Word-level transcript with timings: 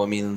ومن 0.00 0.34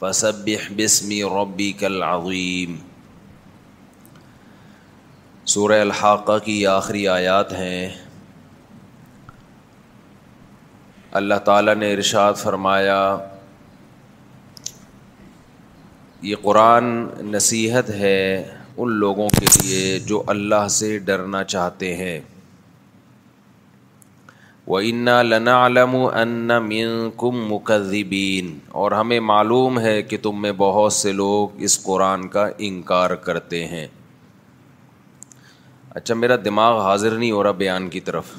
وصبسمبی 0.01 1.71
العیم 1.85 2.75
سورہ 5.55 5.79
الحاقہ 5.81 6.37
کی 6.45 6.65
آخری 6.77 7.07
آیات 7.17 7.53
ہیں 7.59 7.89
اللہ 11.21 11.43
تعالیٰ 11.45 11.75
نے 11.75 11.93
ارشاد 11.93 12.33
فرمایا 12.43 12.97
یہ 16.25 16.35
قرآن 16.41 16.85
نصیحت 17.31 17.89
ہے 17.99 18.17
ان 18.81 18.91
لوگوں 18.99 19.27
کے 19.29 19.45
لیے 19.61 19.97
جو 20.09 20.21
اللہ 20.33 20.67
سے 20.75 20.97
ڈرنا 21.07 21.43
چاہتے 21.53 21.93
ہیں 22.01 22.19
انا 24.75 25.21
لنا 25.23 25.57
و 25.83 26.07
ان 26.07 26.49
کم 27.19 27.43
مقدبین 27.51 28.57
اور 28.83 28.91
ہمیں 29.01 29.19
معلوم 29.33 29.79
ہے 29.79 30.01
کہ 30.11 30.17
تم 30.23 30.41
میں 30.41 30.51
بہت 30.57 30.93
سے 30.93 31.11
لوگ 31.11 31.59
اس 31.67 31.81
قرآن 31.83 32.27
کا 32.35 32.47
انکار 32.71 33.15
کرتے 33.29 33.65
ہیں 33.73 33.85
اچھا 35.99 36.15
میرا 36.21 36.35
دماغ 36.45 36.81
حاضر 36.85 37.17
نہیں 37.17 37.31
ہو 37.31 37.43
رہا 37.43 37.59
بیان 37.65 37.89
کی 37.89 37.99
طرف 38.11 38.33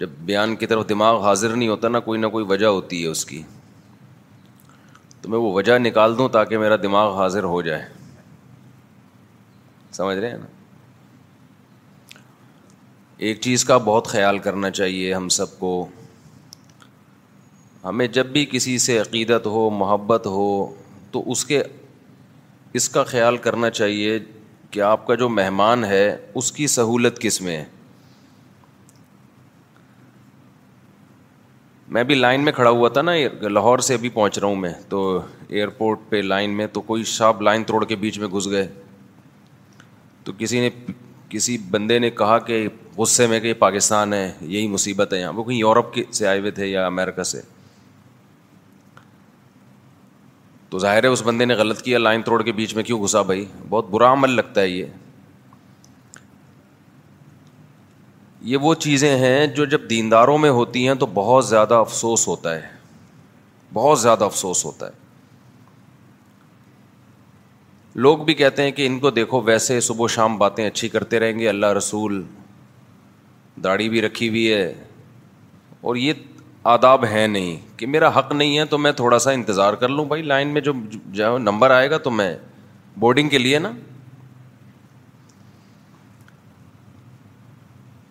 جب 0.00 0.08
بیان 0.30 0.56
کی 0.56 0.66
طرف 0.74 0.88
دماغ 0.88 1.24
حاضر 1.24 1.56
نہیں 1.56 1.68
ہوتا 1.68 1.88
نا 1.96 2.00
کوئی 2.10 2.20
نہ 2.20 2.26
کوئی 2.36 2.44
وجہ 2.48 2.74
ہوتی 2.80 3.02
ہے 3.02 3.08
اس 3.16 3.24
کی 3.32 3.42
تو 5.28 5.30
میں 5.32 5.40
وہ 5.46 5.52
وجہ 5.52 5.76
نکال 5.78 6.16
دوں 6.18 6.28
تاکہ 6.32 6.58
میرا 6.58 6.76
دماغ 6.82 7.16
حاضر 7.18 7.44
ہو 7.44 7.60
جائے 7.62 7.82
سمجھ 9.92 10.16
رہے 10.18 10.30
ہیں 10.30 10.36
نا 10.38 10.46
ایک 13.28 13.40
چیز 13.46 13.64
کا 13.64 13.76
بہت 13.88 14.06
خیال 14.08 14.38
کرنا 14.46 14.70
چاہیے 14.78 15.12
ہم 15.14 15.28
سب 15.36 15.58
کو 15.58 15.72
ہمیں 17.84 18.06
جب 18.18 18.26
بھی 18.36 18.44
کسی 18.52 18.76
سے 18.86 18.98
عقیدت 18.98 19.46
ہو 19.56 19.68
محبت 19.78 20.26
ہو 20.36 20.48
تو 21.12 21.22
اس 21.32 21.44
کے 21.50 21.62
اس 22.80 22.88
کا 22.94 23.04
خیال 23.12 23.36
کرنا 23.48 23.70
چاہیے 23.80 24.18
کہ 24.70 24.80
آپ 24.92 25.06
کا 25.06 25.14
جو 25.24 25.28
مہمان 25.40 25.84
ہے 25.94 26.04
اس 26.40 26.52
کی 26.52 26.66
سہولت 26.78 27.18
کس 27.22 27.40
میں 27.42 27.56
ہے 27.56 27.64
میں 31.94 32.02
بھی 32.04 32.14
لائن 32.14 32.44
میں 32.44 32.52
کھڑا 32.52 32.70
ہوا 32.70 32.88
تھا 32.88 33.02
نا 33.02 33.12
لاہور 33.48 33.78
سے 33.86 33.94
ابھی 33.94 34.08
پہنچ 34.14 34.38
رہا 34.38 34.46
ہوں 34.48 34.56
میں 34.56 34.72
تو 34.88 35.00
ایئرپورٹ 35.48 35.98
پہ 36.08 36.20
لائن 36.22 36.56
میں 36.56 36.66
تو 36.72 36.80
کوئی 36.88 37.04
شاپ 37.16 37.40
لائن 37.42 37.64
توڑ 37.64 37.84
کے 37.84 37.96
بیچ 38.02 38.18
میں 38.18 38.28
گھس 38.32 38.48
گئے 38.50 38.66
تو 40.24 40.32
کسی 40.38 40.60
نے 40.60 40.70
کسی 41.28 41.56
بندے 41.70 41.98
نے 41.98 42.10
کہا 42.18 42.38
کہ 42.48 42.66
غصے 42.96 43.26
میں 43.26 43.38
کہ 43.40 43.46
یہ 43.46 43.54
پاکستان 43.58 44.12
ہے 44.12 44.30
یہی 44.40 44.66
مصیبت 44.68 45.12
ہے 45.12 45.20
یہاں 45.20 45.32
وہ 45.32 45.44
کہیں 45.44 45.58
یورپ 45.58 45.92
کے 45.94 46.04
سے 46.18 46.26
آئے 46.28 46.40
ہوئے 46.40 46.50
تھے 46.58 46.66
یا 46.66 46.86
امیرکا 46.86 47.24
سے 47.24 47.40
تو 50.70 50.78
ظاہر 50.78 51.02
ہے 51.04 51.08
اس 51.08 51.22
بندے 51.26 51.44
نے 51.44 51.54
غلط 51.54 51.82
کیا 51.82 51.98
لائن 51.98 52.22
توڑ 52.22 52.42
کے 52.44 52.52
بیچ 52.52 52.74
میں 52.76 52.82
کیوں 52.84 53.02
گھسا 53.04 53.22
بھائی 53.30 53.44
بہت 53.68 53.88
برا 53.90 54.12
عمل 54.12 54.30
لگتا 54.36 54.60
ہے 54.60 54.68
یہ 54.68 54.84
یہ 58.46 58.56
وہ 58.62 58.74
چیزیں 58.74 59.16
ہیں 59.18 59.46
جو 59.54 59.64
جب 59.64 59.88
دینداروں 59.90 60.36
میں 60.38 60.50
ہوتی 60.50 60.86
ہیں 60.88 60.94
تو 60.98 61.06
بہت 61.14 61.46
زیادہ 61.46 61.74
افسوس 61.74 62.26
ہوتا 62.28 62.54
ہے 62.54 62.60
بہت 63.74 64.00
زیادہ 64.00 64.24
افسوس 64.24 64.64
ہوتا 64.64 64.86
ہے 64.86 65.06
لوگ 68.00 68.18
بھی 68.24 68.34
کہتے 68.34 68.62
ہیں 68.62 68.70
کہ 68.72 68.86
ان 68.86 68.98
کو 68.98 69.10
دیکھو 69.10 69.40
ویسے 69.42 69.80
صبح 69.80 70.04
و 70.04 70.06
شام 70.16 70.36
باتیں 70.38 70.66
اچھی 70.66 70.88
کرتے 70.88 71.20
رہیں 71.20 71.38
گے 71.38 71.48
اللہ 71.48 71.72
رسول 71.76 72.22
داڑھی 73.64 73.88
بھی 73.90 74.02
رکھی 74.02 74.28
ہوئی 74.28 74.52
ہے 74.52 74.72
اور 75.80 75.96
یہ 75.96 76.12
آداب 76.74 77.04
ہے 77.12 77.26
نہیں 77.26 77.56
کہ 77.78 77.86
میرا 77.86 78.08
حق 78.18 78.32
نہیں 78.32 78.58
ہے 78.58 78.64
تو 78.74 78.78
میں 78.78 78.92
تھوڑا 78.92 79.18
سا 79.18 79.30
انتظار 79.30 79.74
کر 79.82 79.88
لوں 79.88 80.04
بھائی 80.04 80.22
لائن 80.22 80.48
میں 80.54 80.60
جو 80.60 80.72
جاؤ 81.14 81.38
نمبر 81.38 81.70
آئے 81.70 81.90
گا 81.90 81.98
تو 81.98 82.10
میں 82.10 82.34
بورڈنگ 83.00 83.28
کے 83.28 83.38
لیے 83.38 83.58
نا 83.58 83.70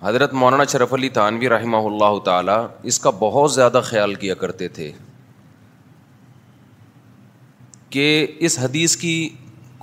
حضرت 0.01 0.33
مولانا 0.33 0.63
شرف 0.71 0.91
علی 0.93 1.07
تھانوی 1.09 1.47
رحمہ 1.49 1.77
اللہ 1.89 2.17
تعالیٰ 2.25 2.57
اس 2.89 2.99
کا 2.99 3.09
بہت 3.19 3.51
زیادہ 3.51 3.79
خیال 3.83 4.13
کیا 4.23 4.33
کرتے 4.41 4.67
تھے 4.73 4.91
کہ 7.89 8.03
اس 8.49 8.57
حدیث 8.59 8.95
کی 9.03 9.15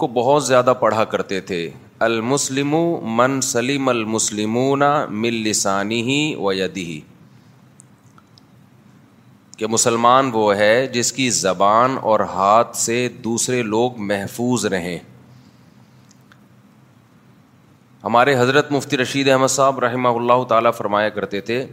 کو 0.03 0.07
بہت 0.21 0.45
زیادہ 0.47 0.73
پڑھا 0.81 1.05
کرتے 1.15 1.41
تھے 1.51 1.69
المسلم 2.07 2.75
من 3.17 3.41
سلیم 3.47 3.89
المسلمون 3.89 4.83
مل 5.23 5.43
لسانی 5.49 6.01
ہی 6.11 6.35
و 6.39 6.53
یدی 6.53 7.01
کہ 9.59 9.67
مسلمان 9.71 10.31
وہ 10.35 10.55
ہے 10.57 10.87
جس 10.93 11.13
کی 11.19 11.29
زبان 11.41 11.97
اور 12.13 12.21
ہاتھ 12.35 12.77
سے 12.77 13.09
دوسرے 13.25 13.63
لوگ 13.63 14.01
محفوظ 14.13 14.67
رہیں 14.73 14.99
ہمارے 18.05 18.35
حضرت 18.39 18.71
مفتی 18.73 18.97
رشید 18.99 19.29
احمد 19.33 19.49
صاحب 19.51 19.79
رحمہ 19.81 20.09
اللہ 20.19 20.43
تعالیٰ 20.49 20.71
فرمایا 20.77 21.09
کرتے 21.11 21.41
تھے 21.51 21.65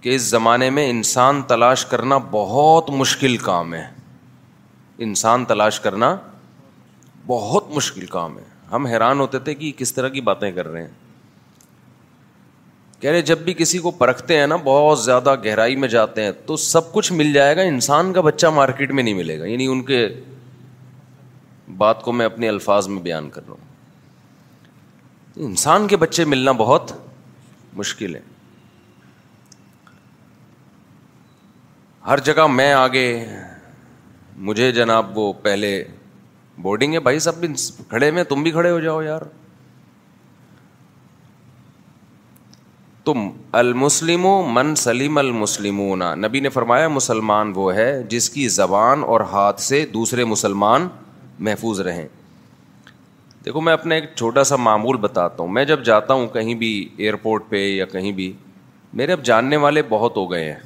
کہ 0.00 0.14
اس 0.14 0.22
زمانے 0.22 0.68
میں 0.76 0.88
انسان 0.90 1.42
تلاش 1.48 1.84
کرنا 1.86 2.18
بہت 2.30 2.88
مشکل 3.00 3.36
کام 3.48 3.74
ہے 3.74 3.82
انسان 5.06 5.44
تلاش 5.48 5.80
کرنا 5.86 6.14
بہت 7.26 7.64
مشکل 7.76 8.06
کام 8.16 8.38
ہے 8.38 8.44
ہم 8.72 8.86
حیران 8.86 9.20
ہوتے 9.20 9.38
تھے 9.48 9.54
کہ 9.54 9.72
کس 9.76 9.92
طرح 9.94 10.08
کی 10.16 10.20
باتیں 10.30 10.50
کر 10.52 10.68
رہے 10.68 10.82
ہیں 10.82 10.94
کہہ 13.00 13.10
رہے 13.10 13.22
جب 13.22 13.38
بھی 13.44 13.54
کسی 13.58 13.78
کو 13.78 13.90
پرکھتے 14.00 14.38
ہیں 14.38 14.46
نا 14.46 14.56
بہت 14.64 15.00
زیادہ 15.02 15.34
گہرائی 15.44 15.76
میں 15.82 15.88
جاتے 15.88 16.22
ہیں 16.24 16.32
تو 16.46 16.56
سب 16.72 16.92
کچھ 16.92 17.12
مل 17.20 17.32
جائے 17.32 17.56
گا 17.56 17.62
انسان 17.74 18.12
کا 18.12 18.20
بچہ 18.30 18.46
مارکیٹ 18.54 18.90
میں 18.92 19.02
نہیں 19.02 19.14
ملے 19.14 19.38
گا 19.40 19.46
یعنی 19.46 19.66
ان 19.72 19.82
کے 19.92 20.06
بات 21.84 22.02
کو 22.02 22.12
میں 22.12 22.26
اپنے 22.26 22.48
الفاظ 22.48 22.88
میں 22.88 23.02
بیان 23.02 23.28
کر 23.30 23.42
رہا 23.46 23.54
ہوں 23.54 23.67
انسان 25.46 25.86
کے 25.88 25.96
بچے 25.96 26.24
ملنا 26.24 26.52
بہت 26.60 26.92
مشکل 27.76 28.14
ہے 28.14 28.20
ہر 32.06 32.18
جگہ 32.28 32.46
میں 32.50 32.72
آگے 32.72 33.02
مجھے 34.48 34.70
جناب 34.72 35.18
وہ 35.18 35.32
پہلے 35.42 35.72
بورڈنگ 36.62 36.94
ہے 36.94 37.00
بھائی 37.08 37.18
سب 37.28 37.44
کھڑے 37.88 38.10
میں 38.10 38.24
تم 38.28 38.42
بھی 38.42 38.50
کھڑے 38.50 38.70
ہو 38.70 38.80
جاؤ 38.80 39.00
یار 39.02 39.22
تم 43.04 43.28
المسلم 43.58 44.26
من 44.54 44.74
سلیم 44.76 45.18
المسلم 45.18 45.80
نبی 46.26 46.40
نے 46.40 46.48
فرمایا 46.58 46.88
مسلمان 46.96 47.52
وہ 47.56 47.74
ہے 47.74 47.92
جس 48.08 48.30
کی 48.30 48.48
زبان 48.60 49.04
اور 49.12 49.20
ہاتھ 49.32 49.60
سے 49.60 49.84
دوسرے 49.94 50.24
مسلمان 50.34 50.88
محفوظ 51.48 51.80
رہیں 51.86 52.06
دیکھو 53.48 53.60
میں 53.60 53.72
اپنا 53.72 53.94
ایک 53.94 54.04
چھوٹا 54.14 54.42
سا 54.44 54.56
معمول 54.56 54.96
بتاتا 55.00 55.42
ہوں 55.42 55.50
میں 55.56 55.64
جب 55.64 55.84
جاتا 55.84 56.14
ہوں 56.14 56.26
کہیں 56.32 56.52
بھی 56.62 56.68
ایئرپورٹ 56.96 57.42
پہ 57.48 57.56
یا 57.66 57.84
کہیں 57.92 58.10
بھی 58.12 58.32
میرے 59.00 59.12
اب 59.12 59.22
جاننے 59.24 59.56
والے 59.64 59.82
بہت 59.88 60.16
ہو 60.16 60.24
گئے 60.30 60.44
ہیں 60.52 60.58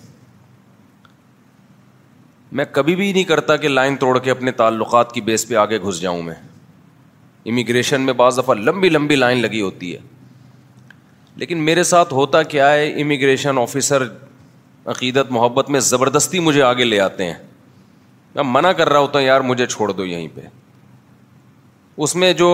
میں 2.61 2.65
کبھی 2.73 2.97
بھی 2.97 3.13
نہیں 3.13 3.25
کرتا 3.25 3.57
کہ 3.63 3.69
لائن 3.69 3.97
توڑ 3.97 4.19
کے 4.25 4.31
اپنے 4.31 4.51
تعلقات 4.63 5.13
کی 5.15 5.21
بیس 5.29 5.47
پہ 5.49 5.55
آگے 5.65 5.79
گھس 5.87 6.01
جاؤں 6.01 6.23
میں 6.23 6.35
امیگریشن 7.53 8.01
میں 8.09 8.13
بعض 8.23 8.39
دفعہ 8.39 8.55
لمبی 8.59 8.89
لمبی 8.89 9.17
لائن 9.17 9.43
لگی 9.43 9.61
ہوتی 9.61 9.93
ہے 9.95 9.99
لیکن 11.43 11.59
میرے 11.65 11.83
ساتھ 11.95 12.13
ہوتا 12.15 12.43
کیا 12.55 12.73
ہے 12.73 12.89
امیگریشن 13.03 13.59
آفیسر 13.59 14.07
عقیدت 14.95 15.31
محبت 15.39 15.71
میں 15.77 15.81
زبردستی 15.95 16.41
مجھے 16.49 16.63
آگے 16.71 16.85
لے 16.85 16.99
آتے 17.01 17.25
ہیں 17.31 17.35
میں 18.35 18.45
منع 18.53 18.73
کر 18.83 18.89
رہا 18.89 18.99
ہوتا 19.07 19.19
ہوں 19.19 19.27
یار 19.27 19.41
مجھے 19.53 19.67
چھوڑ 19.67 19.91
دو 19.93 20.07
یہیں 20.07 20.27
پہ 20.35 20.47
اس 22.05 22.15
میں 22.17 22.33
جو 22.33 22.49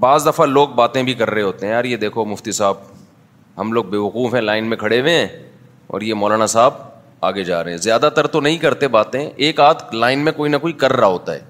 بعض 0.00 0.26
دفعہ 0.26 0.46
لوگ 0.46 0.68
باتیں 0.76 1.02
بھی 1.02 1.14
کر 1.14 1.30
رہے 1.30 1.42
ہوتے 1.42 1.66
ہیں 1.66 1.72
یار 1.72 1.84
یہ 1.84 1.96
دیکھو 1.96 2.24
مفتی 2.24 2.52
صاحب 2.52 2.76
ہم 3.58 3.72
لوگ 3.72 3.84
بے 3.90 3.96
وقوف 3.96 4.34
ہیں 4.34 4.40
لائن 4.40 4.64
میں 4.70 4.76
کھڑے 4.76 5.00
ہوئے 5.00 5.18
ہیں 5.18 5.26
اور 5.88 6.00
یہ 6.02 6.14
مولانا 6.14 6.46
صاحب 6.46 6.72
آگے 7.26 7.44
جا 7.44 7.62
رہے 7.64 7.70
ہیں 7.70 7.78
زیادہ 7.78 8.08
تر 8.16 8.26
تو 8.34 8.40
نہیں 8.40 8.58
کرتے 8.58 8.88
باتیں 8.88 9.20
ایک 9.36 9.60
آدھ 9.60 9.94
لائن 9.94 10.24
میں 10.24 10.32
کوئی 10.32 10.50
نہ 10.50 10.56
کوئی 10.62 10.72
کر 10.82 10.92
رہا 10.96 11.06
ہوتا 11.06 11.34
ہے 11.34 11.40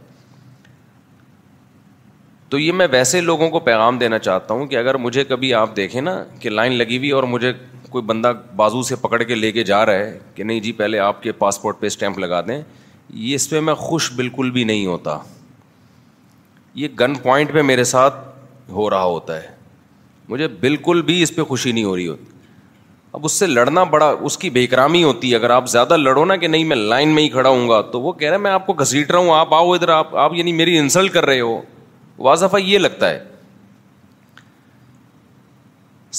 تو 2.48 2.58
یہ 2.58 2.72
میں 2.72 2.86
ویسے 2.90 3.20
لوگوں 3.20 3.48
کو 3.50 3.58
پیغام 3.60 3.98
دینا 3.98 4.18
چاہتا 4.18 4.54
ہوں 4.54 4.66
کہ 4.66 4.76
اگر 4.76 4.94
مجھے 4.98 5.24
کبھی 5.24 5.52
آپ 5.54 5.74
دیکھیں 5.76 6.00
نا 6.02 6.22
کہ 6.40 6.50
لائن 6.50 6.72
لگی 6.72 6.96
ہوئی 6.98 7.10
اور 7.16 7.22
مجھے 7.32 7.52
کوئی 7.90 8.04
بندہ 8.04 8.32
بازو 8.56 8.82
سے 8.82 8.96
پکڑ 9.02 9.22
کے 9.22 9.34
لے 9.34 9.52
کے 9.52 9.64
جا 9.64 9.84
رہا 9.86 9.98
ہے 9.98 10.18
کہ 10.34 10.44
نہیں 10.44 10.60
جی 10.60 10.72
پہلے 10.80 10.98
آپ 10.98 11.22
کے 11.22 11.32
پاسپورٹ 11.42 11.80
پہ 11.80 11.86
اسٹیمپ 11.86 12.18
لگا 12.18 12.40
دیں 12.48 12.60
یہ 13.18 13.34
اس 13.34 13.50
پہ 13.50 13.60
میں 13.60 13.74
خوش 13.86 14.10
بالکل 14.16 14.50
بھی 14.50 14.64
نہیں 14.64 14.86
ہوتا 14.86 15.18
یہ 16.80 16.88
گن 17.00 17.14
پوائنٹ 17.22 17.52
پہ 17.52 17.62
میرے 17.62 17.84
ساتھ 17.84 18.14
ہو 18.72 18.88
رہا 18.90 19.02
ہوتا 19.04 19.40
ہے 19.42 19.56
مجھے 20.28 20.48
بالکل 20.60 21.02
بھی 21.02 21.22
اس 21.22 21.34
پہ 21.36 21.42
خوشی 21.48 21.72
نہیں 21.72 21.84
ہو 21.84 21.94
رہی 21.96 22.06
ہوتی 22.08 22.24
اب 23.12 23.24
اس 23.24 23.32
سے 23.38 23.46
لڑنا 23.46 23.82
بڑا 23.92 24.08
اس 24.28 24.36
کی 24.38 24.50
بے 24.50 24.66
کرامی 24.66 25.02
ہوتی 25.04 25.30
ہے 25.30 25.36
اگر 25.36 25.50
آپ 25.50 25.68
زیادہ 25.70 25.96
لڑو 25.96 26.24
نا 26.24 26.36
کہ 26.36 26.46
نہیں 26.48 26.64
میں 26.64 26.76
لائن 26.76 27.14
میں 27.14 27.22
ہی 27.22 27.28
کھڑا 27.28 27.48
ہوں 27.48 27.68
گا 27.68 27.80
تو 27.92 28.00
وہ 28.00 28.12
کہہ 28.12 28.30
رہے 28.30 28.38
میں 28.38 28.50
آپ 28.50 28.66
کو 28.66 28.72
گھسیٹ 28.80 29.10
رہا 29.10 29.18
ہوں 29.18 29.30
آپ 29.34 29.54
آؤ 29.54 29.72
ادھر 29.72 29.88
آپ 29.88 30.14
آپ 30.24 30.34
یعنی 30.34 30.52
میری 30.52 30.78
انسلٹ 30.78 31.12
کر 31.12 31.26
رہے 31.26 31.40
ہو 31.40 31.60
واضح 32.28 32.56
یہ 32.64 32.78
لگتا 32.78 33.10
ہے 33.10 33.24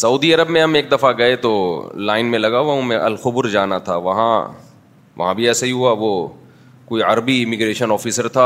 سعودی 0.01 0.33
عرب 0.33 0.49
میں 0.55 0.61
ہم 0.61 0.73
ایک 0.75 0.91
دفعہ 0.91 1.11
گئے 1.17 1.35
تو 1.45 1.51
لائن 2.09 2.25
میں 2.31 2.39
لگا 2.39 2.59
ہوا 2.59 2.73
ہوں 2.73 2.81
میں 2.89 2.97
الخبر 2.97 3.47
جانا 3.49 3.77
تھا 3.87 3.95
وہاں 4.07 4.33
وہاں 5.17 5.33
بھی 5.35 5.47
ایسا 5.47 5.65
ہی 5.65 5.71
ہوا 5.71 5.93
وہ 5.99 6.11
کوئی 6.85 7.01
عربی 7.03 7.41
امیگریشن 7.43 7.91
آفیسر 7.91 8.27
تھا 8.35 8.45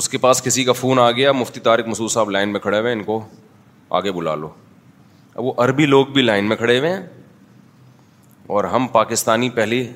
اس 0.00 0.08
کے 0.08 0.18
پاس 0.18 0.40
کسی 0.42 0.62
کا 0.64 0.72
فون 0.72 0.98
آ 0.98 1.10
گیا 1.10 1.32
مفتی 1.32 1.60
طارق 1.60 1.86
مسعود 1.88 2.10
صاحب 2.10 2.30
لائن 2.30 2.52
میں 2.52 2.60
کھڑے 2.60 2.78
ہوئے 2.78 2.92
ہیں 2.92 2.98
ان 2.98 3.02
کو 3.06 3.20
آگے 3.98 4.12
بلا 4.12 4.34
لو 4.34 4.48
اب 5.34 5.44
وہ 5.44 5.52
عربی 5.64 5.86
لوگ 5.86 6.06
بھی 6.12 6.22
لائن 6.22 6.48
میں 6.48 6.56
کھڑے 6.56 6.78
ہوئے 6.78 6.90
ہیں 6.90 7.02
اور 8.54 8.64
ہم 8.74 8.86
پاکستانی 8.92 9.50
پہلی 9.58 9.86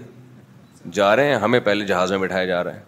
جا 0.94 1.14
رہے 1.16 1.28
ہیں 1.28 1.36
ہمیں 1.44 1.58
پہلے 1.64 1.84
جہاز 1.86 2.10
میں 2.12 2.18
بٹھایا 2.18 2.44
جا 2.46 2.62
رہا 2.64 2.74
ہے 2.74 2.84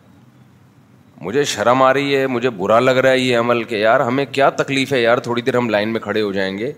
مجھے 1.20 1.44
شرم 1.52 1.82
آ 1.82 1.92
رہی 1.94 2.14
ہے 2.16 2.26
مجھے 2.26 2.50
برا 2.58 2.78
لگ 2.80 2.96
رہا 3.02 3.10
ہے 3.10 3.18
یہ 3.18 3.38
عمل 3.38 3.62
کہ 3.70 3.74
یار 3.74 4.00
ہمیں 4.00 4.24
کیا 4.32 4.50
تکلیف 4.60 4.92
ہے 4.92 5.00
یار 5.00 5.18
تھوڑی 5.28 5.42
دیر 5.42 5.56
ہم 5.56 5.70
لائن 5.70 5.92
میں 5.92 6.00
کھڑے 6.00 6.22
ہو 6.22 6.30
جائیں 6.32 6.56
گے 6.58 6.72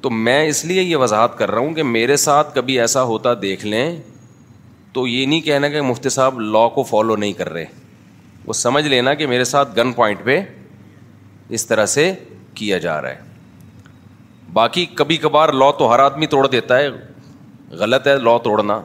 تو 0.00 0.10
میں 0.10 0.42
اس 0.48 0.64
لیے 0.64 0.82
یہ 0.82 0.96
وضاحت 0.96 1.38
کر 1.38 1.50
رہا 1.50 1.60
ہوں 1.60 1.74
کہ 1.74 1.82
میرے 1.82 2.16
ساتھ 2.26 2.54
کبھی 2.54 2.78
ایسا 2.80 3.02
ہوتا 3.10 3.30
دیکھ 3.42 3.66
لیں 3.66 3.86
تو 4.92 5.06
یہ 5.06 5.26
نہیں 5.26 5.40
کہنا 5.40 5.68
کہ 5.68 5.82
مفتی 5.82 6.08
صاحب 6.18 6.40
لاء 6.40 6.66
کو 6.74 6.82
فالو 6.90 7.16
نہیں 7.16 7.32
کر 7.32 7.48
رہے 7.52 7.64
وہ 8.46 8.52
سمجھ 8.52 8.86
لینا 8.86 9.14
کہ 9.14 9.26
میرے 9.26 9.44
ساتھ 9.44 9.76
گن 9.78 9.92
پوائنٹ 9.96 10.24
پہ 10.24 10.40
اس 11.58 11.66
طرح 11.66 11.86
سے 11.96 12.12
کیا 12.54 12.78
جا 12.78 13.00
رہا 13.02 13.10
ہے 13.10 13.30
باقی 14.52 14.86
کبھی 14.94 15.16
کبھار 15.16 15.48
لا 15.52 15.70
تو 15.78 15.92
ہر 15.94 15.98
آدمی 15.98 16.26
توڑ 16.32 16.46
دیتا 16.46 16.78
ہے 16.78 16.88
غلط 17.78 18.06
ہے 18.06 18.16
لا 18.22 18.36
توڑنا 18.44 18.80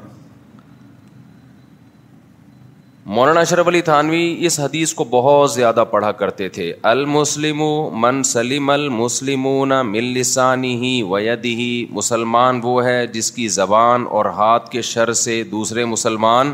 مولانا 3.15 3.39
اشرف 3.39 3.67
علی 3.67 3.81
تھانوی 3.87 4.23
اس 4.45 4.59
حدیث 4.59 4.93
کو 4.93 5.03
بہت 5.11 5.51
زیادہ 5.51 5.83
پڑھا 5.91 6.11
کرتے 6.21 6.47
تھے 6.57 6.71
المسلم 6.91 7.61
من 8.01 8.21
سلیم 8.31 8.69
المسلمون 8.69 9.71
مل 9.91 10.11
لسانی 10.17 10.75
ہی 10.81 11.01
وید 11.11 11.45
ہی 11.45 11.69
مسلمان 11.99 12.59
وہ 12.63 12.83
ہے 12.85 13.05
جس 13.13 13.31
کی 13.31 13.47
زبان 13.57 14.05
اور 14.17 14.25
ہاتھ 14.39 14.69
کے 14.71 14.81
شر 14.91 15.13
سے 15.23 15.41
دوسرے 15.51 15.85
مسلمان 15.95 16.53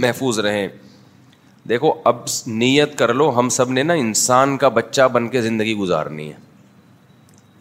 محفوظ 0.00 0.38
رہیں 0.48 0.66
دیکھو 1.68 1.92
اب 2.04 2.18
نیت 2.58 2.98
کر 2.98 3.12
لو 3.14 3.30
ہم 3.38 3.48
سب 3.56 3.70
نے 3.70 3.82
نا 3.82 3.94
انسان 3.94 4.56
کا 4.58 4.68
بچہ 4.76 5.08
بن 5.12 5.28
کے 5.28 5.42
زندگی 5.42 5.74
گزارنی 5.76 6.28
ہے 6.32 6.36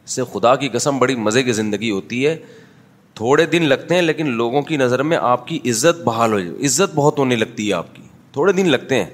سے 0.10 0.22
خدا 0.34 0.56
کی 0.56 0.70
قسم 0.74 0.98
بڑی 1.00 1.16
مزے 1.16 1.44
کی 1.44 1.52
زندگی 1.54 1.90
ہوتی 1.92 2.26
ہے 2.26 2.36
تھوڑے 3.16 3.46
دن 3.46 3.64
لگتے 3.70 3.96
ہیں 3.96 4.02
لیکن 4.02 4.30
لوگوں 4.36 4.62
کی 4.62 4.78
نظر 4.78 5.04
میں 5.04 5.18
آپ 5.22 5.48
کی 5.48 5.60
عزت 5.70 6.02
بحال 6.04 6.34
ہو 6.34 6.40
جائے 6.40 6.66
عزت 6.66 6.94
بہت 6.96 7.18
ہونے 7.20 7.36
لگتی 7.36 7.68
ہے 7.68 7.74
آپ 7.74 7.96
کی 7.96 8.02
تھوڑے 8.34 8.52
دن 8.54 8.70
لگتے 8.72 9.04
ہیں 9.04 9.10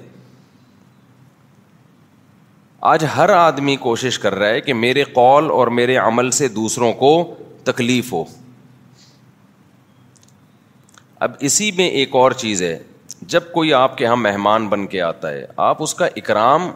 آج 2.92 3.04
ہر 3.16 3.28
آدمی 3.34 3.74
کوشش 3.80 4.18
کر 4.18 4.34
رہا 4.34 4.48
ہے 4.48 4.60
کہ 4.60 4.74
میرے 4.74 5.04
قول 5.12 5.50
اور 5.50 5.66
میرے 5.78 5.96
عمل 5.96 6.30
سے 6.38 6.48
دوسروں 6.48 6.92
کو 6.98 7.12
تکلیف 7.64 8.12
ہو 8.12 8.24
اب 11.26 11.32
اسی 11.48 11.70
میں 11.76 11.88
ایک 11.88 12.14
اور 12.16 12.32
چیز 12.42 12.62
ہے 12.62 12.78
جب 13.32 13.50
کوئی 13.52 13.72
آپ 13.74 13.96
کے 13.98 14.04
یہاں 14.04 14.16
مہمان 14.16 14.66
بن 14.68 14.86
کے 14.86 15.00
آتا 15.02 15.30
ہے 15.30 15.46
آپ 15.66 15.82
اس 15.82 15.94
کا 15.94 16.06
اکرام 16.16 16.70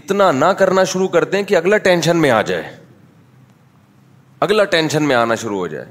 اتنا 0.00 0.30
نہ 0.32 0.44
کرنا 0.58 0.82
شروع 0.92 1.06
کر 1.08 1.24
دیں 1.34 1.42
کہ 1.50 1.56
اگلا 1.56 1.76
ٹینشن 1.86 2.16
میں 2.20 2.30
آ 2.30 2.40
جائے 2.48 2.62
اگلا 4.46 4.64
ٹینشن 4.72 5.02
میں 5.08 5.16
آنا 5.16 5.34
شروع 5.42 5.58
ہو 5.58 5.66
جائے 5.74 5.84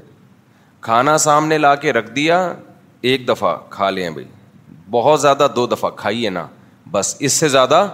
کھانا 0.88 1.16
سامنے 1.24 1.58
لا 1.58 1.74
کے 1.84 1.92
رکھ 1.92 2.10
دیا 2.16 2.36
ایک 3.10 3.26
دفعہ 3.28 3.54
کھا 3.70 3.88
لیں 3.90 4.10
بھائی 4.16 4.26
بہت 4.96 5.20
زیادہ 5.20 5.46
دو 5.56 5.66
دفعہ 5.66 5.90
کھائیے 5.96 6.30
نا 6.30 6.46
بس 6.90 7.16
اس 7.28 7.32
سے 7.32 7.48
زیادہ 7.54 7.86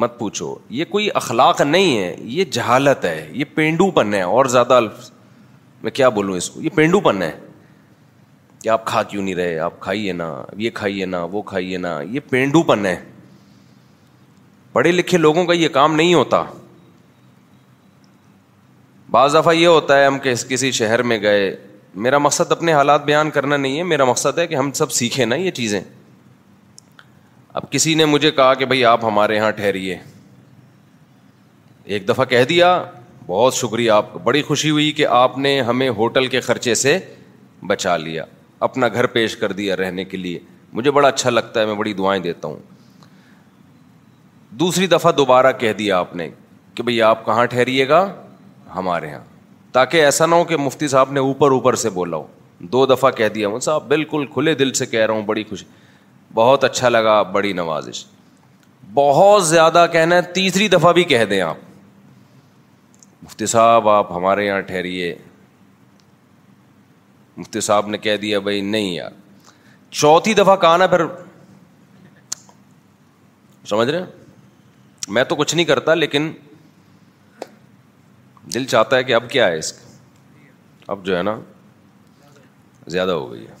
مت 0.00 0.18
پوچھو 0.18 0.54
یہ 0.78 0.84
کوئی 0.90 1.08
اخلاق 1.20 1.60
نہیں 1.60 1.98
ہے 1.98 2.14
یہ 2.38 2.44
جہالت 2.52 3.04
ہے 3.04 3.28
یہ 3.34 3.44
پینڈو 3.54 3.90
پن 4.00 4.14
ہے 4.14 4.22
اور 4.36 4.44
زیادہ 4.56 4.80
میں 5.82 5.90
کیا 5.94 6.08
بولوں 6.16 6.36
اس 6.36 6.50
کو 6.50 6.60
یہ 6.62 6.68
پینڈو 6.76 7.00
پن 7.00 7.22
ہے 7.22 7.30
کہ 8.62 8.68
آپ 8.68 8.84
کھا 8.86 9.02
کیوں 9.10 9.22
نہیں 9.22 9.34
رہے 9.34 9.58
آپ 9.64 9.78
کھائیے 9.80 10.12
نا 10.12 10.32
یہ 10.58 10.70
کھائیے 10.74 11.06
نا 11.06 11.22
وہ 11.32 11.42
کھائیے 11.50 11.78
نا 11.78 12.00
یہ 12.10 12.20
پینڈو 12.30 12.62
پن 12.70 12.86
ہے 12.86 12.96
پڑھے 14.72 14.92
لکھے 14.92 15.18
لوگوں 15.18 15.44
کا 15.46 15.52
یہ 15.52 15.68
کام 15.72 15.94
نہیں 15.94 16.14
ہوتا 16.14 16.42
بعض 19.10 19.34
دفعہ 19.34 19.52
یہ 19.54 19.66
ہوتا 19.66 19.98
ہے 19.98 20.06
ہم 20.06 20.18
کس 20.22 20.44
کسی 20.48 20.70
شہر 20.78 21.02
میں 21.10 21.20
گئے 21.20 21.54
میرا 22.06 22.18
مقصد 22.18 22.52
اپنے 22.52 22.72
حالات 22.72 23.04
بیان 23.04 23.30
کرنا 23.36 23.56
نہیں 23.56 23.78
ہے 23.78 23.82
میرا 23.92 24.04
مقصد 24.04 24.38
ہے 24.38 24.46
کہ 24.46 24.54
ہم 24.54 24.72
سب 24.80 24.90
سیکھیں 24.92 25.24
نا 25.26 25.36
یہ 25.36 25.50
چیزیں 25.60 25.80
اب 27.60 27.70
کسی 27.72 27.94
نے 27.94 28.04
مجھے 28.04 28.30
کہا 28.30 28.52
کہ 28.54 28.64
بھائی 28.72 28.84
آپ 28.84 29.04
ہمارے 29.04 29.36
یہاں 29.36 29.50
ٹھہریے 29.60 29.96
ایک 31.94 32.08
دفعہ 32.08 32.24
کہہ 32.32 32.44
دیا 32.48 32.68
بہت 33.26 33.54
شکریہ 33.54 33.90
آپ 33.90 34.12
کو 34.12 34.18
بڑی 34.24 34.42
خوشی 34.42 34.70
ہوئی 34.70 34.90
کہ 35.00 35.06
آپ 35.20 35.38
نے 35.38 35.60
ہمیں 35.68 35.88
ہوٹل 36.02 36.26
کے 36.34 36.40
خرچے 36.40 36.74
سے 36.82 36.98
بچا 37.68 37.96
لیا 37.96 38.24
اپنا 38.66 38.88
گھر 38.94 39.06
پیش 39.16 39.36
کر 39.36 39.52
دیا 39.52 39.76
رہنے 39.76 40.04
کے 40.04 40.16
لیے 40.16 40.38
مجھے 40.72 40.90
بڑا 40.90 41.08
اچھا 41.08 41.30
لگتا 41.30 41.60
ہے 41.60 41.66
میں 41.66 41.74
بڑی 41.74 41.92
دعائیں 41.94 42.22
دیتا 42.22 42.48
ہوں 42.48 42.56
دوسری 44.60 44.86
دفعہ 44.86 45.12
دوبارہ 45.16 45.52
کہہ 45.58 45.72
دیا 45.78 45.98
آپ 45.98 46.14
نے 46.16 46.28
کہ 46.74 46.82
بھائی 46.82 47.00
آپ 47.02 47.24
کہاں 47.26 47.44
ٹھہریے 47.52 47.88
گا 47.88 48.04
ہمارے 48.76 49.08
یہاں 49.10 49.24
تاکہ 49.72 50.04
ایسا 50.04 50.26
نہ 50.26 50.34
ہو 50.34 50.44
کہ 50.44 50.56
مفتی 50.56 50.88
صاحب 50.88 51.10
نے 51.12 51.20
اوپر 51.20 51.50
اوپر 51.52 51.74
سے 51.84 51.90
بولا 51.90 52.16
ہو 52.16 52.26
دو 52.72 52.84
دفعہ 52.86 53.10
کہہ 53.16 53.28
دیا 53.34 53.48
ہوں 53.48 53.58
صاحب 53.66 53.86
بالکل 53.88 54.24
کھلے 54.32 54.54
دل 54.54 54.72
سے 54.74 54.86
کہہ 54.86 55.06
رہا 55.06 55.14
ہوں 55.14 55.22
بڑی 55.26 55.44
خوشی 55.48 55.64
بہت 56.34 56.64
اچھا 56.64 56.88
لگا 56.88 57.20
بڑی 57.36 57.52
نوازش 57.52 58.04
بہت 58.94 59.46
زیادہ 59.46 59.86
کہنا 59.92 60.16
ہے 60.16 60.22
تیسری 60.34 60.68
دفعہ 60.68 60.92
بھی 60.92 61.04
کہہ 61.12 61.24
دیں 61.30 61.40
آپ 61.40 61.56
مفتی 63.22 63.46
صاحب 63.46 63.88
آپ 63.88 64.12
ہمارے 64.12 64.44
یہاں 64.46 64.60
ٹھہریے 64.66 65.14
مفتی 67.38 67.60
صاحب 67.60 67.86
نے 67.88 67.98
کہہ 68.04 68.16
دیا 68.22 68.38
بھائی 68.46 68.60
نہیں 68.60 68.90
یار 68.92 69.10
چوتھی 69.98 70.32
دفعہ 70.34 70.54
کہا 70.64 70.76
نا 70.76 70.86
پھر 70.94 71.04
سمجھ 73.68 73.88
رہے 73.88 74.04
میں 75.16 75.24
تو 75.24 75.36
کچھ 75.36 75.54
نہیں 75.54 75.66
کرتا 75.66 75.94
لیکن 75.94 76.30
دل 78.54 78.64
چاہتا 78.64 78.96
ہے 78.96 79.04
کہ 79.04 79.14
اب 79.14 79.30
کیا 79.30 79.46
ہے 79.46 79.58
اس 79.58 79.72
کا 79.72 79.86
اب 80.92 81.04
جو 81.06 81.16
ہے 81.16 81.22
نا 81.22 81.38
زیادہ 82.96 83.12
ہو 83.12 83.30
گئی 83.32 83.46
ہے 83.46 83.54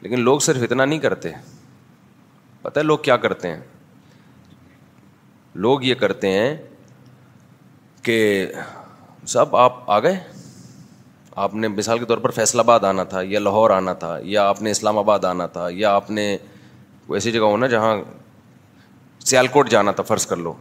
لیکن 0.00 0.20
لوگ 0.20 0.38
صرف 0.48 0.62
اتنا 0.62 0.84
نہیں 0.84 0.98
کرتے 0.98 1.30
پتہ 2.62 2.78
ہے 2.78 2.84
لوگ 2.84 2.98
کیا 3.08 3.16
کرتے 3.26 3.50
ہیں 3.52 3.60
لوگ 5.66 5.82
یہ 5.84 5.94
کرتے 6.04 6.30
ہیں 6.38 6.54
کہ 8.02 8.16
سب 9.34 9.56
آپ 9.56 9.90
آ 9.90 9.98
گئے 10.02 10.20
آپ 11.42 11.54
نے 11.54 11.68
مثال 11.68 11.98
کے 11.98 12.04
طور 12.06 12.18
پر 12.18 12.30
فیصل 12.30 12.58
آباد 12.60 12.80
آنا 12.88 13.04
تھا 13.12 13.20
یا 13.26 13.38
لاہور 13.40 13.70
آنا 13.70 13.92
تھا 14.02 14.16
یا 14.22 14.46
آپ 14.48 14.60
نے 14.62 14.70
اسلام 14.70 14.98
آباد 14.98 15.24
آنا 15.24 15.46
تھا 15.54 15.66
یا 15.72 15.94
آپ 15.94 16.10
نے 16.10 16.26
کوئی 17.06 17.16
ایسی 17.18 17.30
جگہ 17.32 17.44
ہونا 17.52 17.66
جہاں 17.68 17.94
سیالکوٹ 19.24 19.68
جانا 19.70 19.92
تھا 19.92 20.02
فرض 20.06 20.26
کر 20.26 20.36
لو 20.36 20.52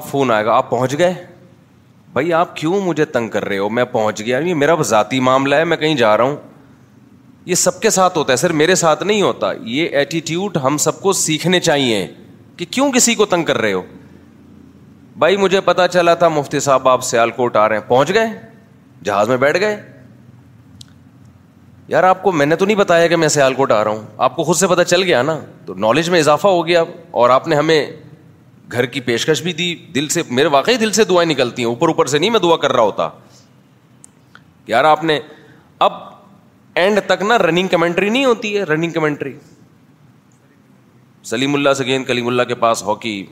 اب 0.00 0.04
فون 0.08 0.30
آئے 0.30 0.44
گا 0.44 0.54
آپ 0.56 0.68
پہنچ 0.70 0.98
گئے 0.98 1.14
بھائی 2.12 2.32
آپ 2.32 2.54
کیوں 2.56 2.80
مجھے 2.86 3.04
تنگ 3.14 3.28
کر 3.28 3.44
رہے 3.44 3.58
ہو 3.58 3.68
میں 3.78 3.84
پہنچ 3.92 4.20
گیا 4.24 4.38
یہ 4.38 4.54
میرا 4.54 4.74
ذاتی 4.88 5.20
معاملہ 5.30 5.54
ہے 5.54 5.64
میں 5.72 5.76
کہیں 5.76 5.94
جا 5.96 6.16
رہا 6.16 6.24
ہوں 6.24 6.36
یہ 7.46 7.54
سب 7.54 7.80
کے 7.80 7.90
ساتھ 7.90 8.18
ہوتا 8.18 8.32
ہے 8.32 8.36
سر 8.36 8.52
میرے 8.60 8.74
ساتھ 8.74 9.02
نہیں 9.04 9.22
ہوتا 9.22 9.50
یہ 9.74 9.96
ایٹیٹیوڈ 9.98 10.56
ہم 10.64 10.76
سب 10.84 11.00
کو 11.02 11.12
سیکھنے 11.22 11.60
چاہیے 11.60 12.06
کہ 12.56 12.66
کیوں 12.70 12.90
کسی 12.92 13.14
کو 13.14 13.26
تنگ 13.34 13.44
کر 13.44 13.58
رہے 13.60 13.72
ہو 13.72 13.82
بھائی 15.18 15.36
مجھے 15.36 15.60
پتا 15.64 15.88
چلا 15.88 16.14
تھا 16.14 16.28
مفتی 16.28 16.60
صاحب 16.60 16.88
آپ 16.88 17.04
سیالکوٹ 17.04 17.56
آ 17.56 17.68
رہے 17.68 17.76
ہیں 17.78 17.88
پہنچ 17.88 18.12
گئے 18.14 18.26
جہاز 19.04 19.28
میں 19.28 19.36
بیٹھ 19.36 19.58
گئے 19.60 19.76
یار 21.88 22.02
آپ 22.04 22.22
کو 22.22 22.32
میں 22.32 22.46
نے 22.46 22.56
تو 22.56 22.64
نہیں 22.66 22.76
بتایا 22.76 23.06
کہ 23.08 23.16
میں 23.16 23.28
سیال 23.28 23.54
کوٹ 23.54 23.72
آ 23.72 23.82
رہا 23.84 23.90
ہوں 23.90 24.02
آپ 24.26 24.36
کو 24.36 24.44
خود 24.44 24.56
سے 24.56 24.66
پتا 24.66 24.84
چل 24.84 25.02
گیا 25.02 25.22
نا 25.22 25.38
تو 25.66 25.74
نالج 25.74 26.10
میں 26.10 26.18
اضافہ 26.20 26.48
ہو 26.48 26.66
گیا 26.66 26.82
اور 27.20 27.30
آپ 27.30 27.48
نے 27.48 27.56
ہمیں 27.56 27.84
گھر 28.72 28.86
کی 28.94 29.00
پیشکش 29.00 29.42
بھی 29.42 29.52
دی 29.52 29.74
دل 29.94 30.08
سے 30.08 30.22
میرے 30.30 30.48
واقعی 30.52 30.76
دل 30.80 30.92
سے 30.92 31.04
دعائیں 31.04 31.28
نکلتی 31.30 31.62
ہیں 31.62 31.68
اوپر 31.68 31.88
اوپر 31.88 32.06
سے 32.14 32.18
نہیں 32.18 32.30
میں 32.30 32.40
دعا 32.40 32.56
کر 32.62 32.72
رہا 32.72 32.82
ہوتا 32.82 33.08
یار 34.66 34.84
آپ 34.84 35.04
نے 35.04 35.18
اب 35.88 35.92
اینڈ 36.78 36.98
تک 37.06 37.22
نا 37.28 37.38
رننگ 37.38 37.68
کمنٹری 37.70 38.08
نہیں 38.08 38.24
ہوتی 38.24 38.56
ہے 38.56 38.62
رننگ 38.64 38.90
کمنٹری 38.92 39.36
سلیم 41.24 41.54
اللہ 41.54 41.72
سے 41.78 41.84
گیند 41.84 42.04
کلیم 42.06 42.26
اللہ 42.28 42.42
کے 42.48 42.54
پاس 42.54 42.82
ہاکی 42.86 43.24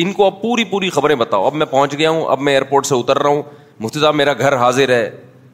ان 0.00 0.12
کو 0.12 0.26
اب 0.26 0.40
پوری 0.42 0.64
پوری 0.70 0.90
خبریں 0.90 1.14
بتاؤ 1.16 1.46
اب 1.46 1.54
میں 1.54 1.66
پہنچ 1.66 1.98
گیا 1.98 2.10
ہوں 2.10 2.24
اب 2.30 2.40
میں 2.48 2.52
ایئرپورٹ 2.52 2.86
سے 2.86 2.94
اتر 2.94 3.18
رہا 3.22 3.30
ہوں 3.30 3.42
مفتی 3.80 4.00
صاحب 4.00 4.14
میرا 4.14 4.32
گھر 4.38 4.56
حاضر 4.56 4.88
ہے 4.88 5.10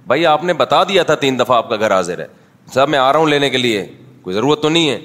بھائی 0.07 0.27
آپ 0.27 0.45
نے 0.45 0.53
بتا 0.61 0.83
دیا 0.89 1.03
تھا 1.09 1.15
تین 1.25 1.39
دفعہ 1.39 1.57
آپ 1.57 1.69
کا 1.71 1.77
گھر 1.77 1.95
حاضر 1.95 2.19
ہے 2.19 2.27
صاحب 2.75 2.89
میں 2.89 2.99
آ 2.99 3.13
رہا 3.13 3.19
ہوں 3.21 3.29
لینے 3.29 3.51
کے 3.51 3.59
لیے 3.59 3.85
کوئی 4.23 4.35
ضرورت 4.35 4.63
تو 4.63 4.69
نہیں 4.69 4.89
ہے 4.91 4.99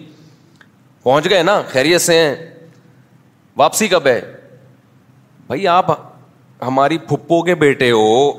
پہنچ 1.04 1.30
گئے 1.30 1.44
نا 1.44 1.62
خیریت 1.72 2.02
سے 2.02 2.18
ہیں 2.20 2.36
واپسی 3.58 3.88
کب 3.88 4.08
ہے 4.08 4.20
بھائی 5.48 5.68
آپ 5.68 5.92
ہماری 6.66 6.98
پھپھو 7.08 7.42
کے 7.46 7.56
بیٹے 7.56 7.92
ہو 7.92 8.32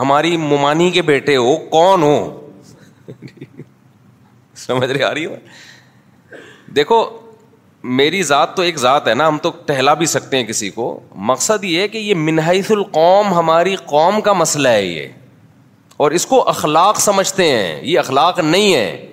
ہماری 0.00 0.36
ممانی 0.36 0.90
کے 0.90 1.02
بیٹے 1.12 1.36
ہو 1.36 1.56
کون 1.70 2.02
ہو 2.02 2.16
سمجھ 4.66 4.90
رہے 4.90 5.04
آ 5.04 5.12
رہی 5.14 5.26
ہو 5.26 5.34
دیکھو 6.76 7.02
میری 7.82 8.22
ذات 8.24 8.54
تو 8.56 8.62
ایک 8.62 8.76
ذات 8.78 9.08
ہے 9.08 9.14
نا 9.14 9.26
ہم 9.28 9.38
تو 9.42 9.50
ٹہلا 9.66 9.94
بھی 10.00 10.06
سکتے 10.06 10.36
ہیں 10.36 10.44
کسی 10.46 10.68
کو 10.70 10.84
مقصد 11.30 11.64
یہ 11.64 11.86
کہ 11.92 11.98
یہ 11.98 12.14
منحص 12.14 12.70
القوم 12.72 13.32
ہماری 13.34 13.74
قوم 13.86 14.20
کا 14.24 14.32
مسئلہ 14.32 14.68
ہے 14.68 14.84
یہ 14.84 15.06
اور 16.02 16.10
اس 16.18 16.26
کو 16.26 16.42
اخلاق 16.48 17.00
سمجھتے 17.00 17.48
ہیں 17.50 17.78
یہ 17.84 17.98
اخلاق 17.98 18.38
نہیں 18.38 18.74
ہے 18.74 19.08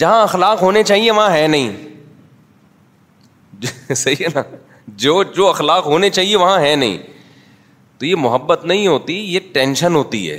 جہاں 0.00 0.22
اخلاق 0.22 0.62
ہونے 0.62 0.82
چاہیے 0.82 1.10
وہاں 1.10 1.30
ہے 1.36 1.46
نہیں 1.46 1.70
صحیح 3.94 4.24
ہے 4.24 4.28
نا 4.34 4.42
جو 5.04 5.22
جو 5.36 5.48
اخلاق 5.48 5.86
ہونے 5.86 6.10
چاہیے 6.10 6.36
وہاں 6.36 6.58
ہے 6.60 6.74
نہیں 6.76 6.96
تو 7.98 8.06
یہ 8.06 8.14
محبت 8.18 8.64
نہیں 8.64 8.86
ہوتی 8.86 9.14
یہ 9.34 9.40
ٹینشن 9.54 9.94
ہوتی 9.94 10.28
ہے 10.30 10.38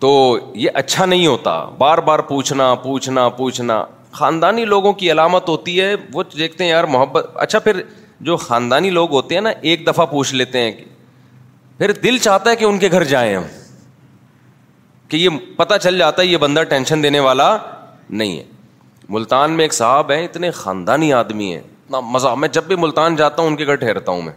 تو 0.00 0.08
یہ 0.62 0.70
اچھا 0.74 1.04
نہیں 1.06 1.26
ہوتا 1.26 1.62
بار 1.78 1.98
بار 2.08 2.18
پوچھنا 2.32 2.74
پوچھنا 2.82 3.28
پوچھنا 3.36 3.84
خاندانی 4.18 4.64
لوگوں 4.64 4.92
کی 5.00 5.10
علامت 5.12 5.48
ہوتی 5.48 5.80
ہے 5.80 5.94
وہ 6.12 6.22
دیکھتے 6.36 6.64
ہیں 6.64 6.70
یار 6.70 6.84
محبت 6.94 7.26
اچھا 7.44 7.58
پھر 7.66 7.80
جو 8.28 8.36
خاندانی 8.44 8.90
لوگ 8.98 9.10
ہوتے 9.12 9.34
ہیں 9.34 9.42
نا 9.42 9.50
ایک 9.70 9.86
دفعہ 9.86 10.06
پوچھ 10.12 10.34
لیتے 10.34 10.62
ہیں 10.62 10.70
پھر 11.78 11.92
دل 12.04 12.18
چاہتا 12.26 12.50
ہے 12.50 12.56
کہ 12.56 12.64
ان 12.64 12.78
کے 12.84 12.90
گھر 12.90 13.04
جائیں 13.14 13.34
ہم 13.36 13.42
کہ 15.08 15.16
یہ 15.16 15.36
پتہ 15.56 15.74
چل 15.82 15.98
جاتا 15.98 16.22
ہے 16.22 16.26
یہ 16.26 16.36
بندہ 16.44 16.62
ٹینشن 16.68 17.02
دینے 17.02 17.20
والا 17.28 17.56
نہیں 18.22 18.38
ہے 18.38 18.44
ملتان 19.16 19.52
میں 19.56 19.64
ایک 19.64 19.72
صاحب 19.74 20.10
ہیں 20.12 20.22
اتنے 20.24 20.50
خاندانی 20.62 21.12
آدمی 21.22 21.52
ہیں 21.54 21.60
اتنا 21.60 22.00
مزہ 22.14 22.34
میں 22.42 22.48
جب 22.56 22.64
بھی 22.68 22.76
ملتان 22.84 23.16
جاتا 23.16 23.42
ہوں 23.42 23.48
ان 23.50 23.56
کے 23.56 23.66
گھر 23.66 23.74
ٹھہرتا 23.84 24.12
ہوں 24.12 24.22
میں 24.22 24.32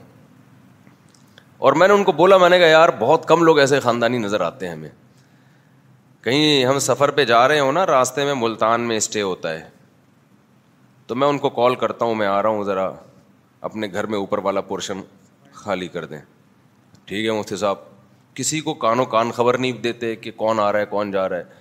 اور 1.67 1.73
میں 1.79 1.87
نے 1.87 1.93
ان 1.93 2.03
کو 2.03 2.11
بولا 2.19 2.37
میں 2.43 2.49
نے 2.49 2.59
کہا 2.59 2.67
یار 2.77 2.89
بہت 2.99 3.27
کم 3.27 3.43
لوگ 3.43 3.59
ایسے 3.59 3.79
خاندانی 3.85 4.17
نظر 4.17 4.41
آتے 4.51 4.65
ہیں 4.67 4.73
ہمیں 4.73 4.89
کہیں 6.23 6.65
ہم 6.65 6.79
سفر 6.79 7.11
پہ 7.17 7.23
جا 7.25 7.47
رہے 7.47 7.59
ہوں 7.59 7.71
نا 7.71 7.85
راستے 7.87 8.23
میں 8.25 8.33
ملتان 8.37 8.87
میں 8.87 8.95
اسٹے 8.97 9.21
ہوتا 9.21 9.51
ہے 9.53 9.69
تو 11.07 11.15
میں 11.15 11.27
ان 11.27 11.37
کو 11.43 11.49
کال 11.49 11.75
کرتا 11.83 12.05
ہوں 12.05 12.15
میں 12.15 12.27
آ 12.27 12.41
رہا 12.41 12.49
ہوں 12.49 12.63
ذرا 12.63 12.89
اپنے 13.67 13.87
گھر 13.93 14.05
میں 14.07 14.17
اوپر 14.17 14.37
والا 14.43 14.61
پورشن 14.71 15.01
خالی 15.53 15.87
کر 15.93 16.05
دیں 16.05 16.19
ٹھیک 17.05 17.25
ہے 17.25 17.31
مفتی 17.39 17.55
صاحب 17.57 17.77
کسی 18.35 18.59
کو 18.61 18.73
کانوں 18.83 19.05
کان 19.13 19.31
خبر 19.35 19.57
نہیں 19.57 19.71
دیتے 19.83 20.15
کہ 20.15 20.31
کون 20.37 20.59
آ 20.59 20.71
رہا 20.71 20.79
ہے 20.79 20.85
کون 20.89 21.11
جا 21.11 21.27
رہا 21.29 21.37
ہے 21.37 21.57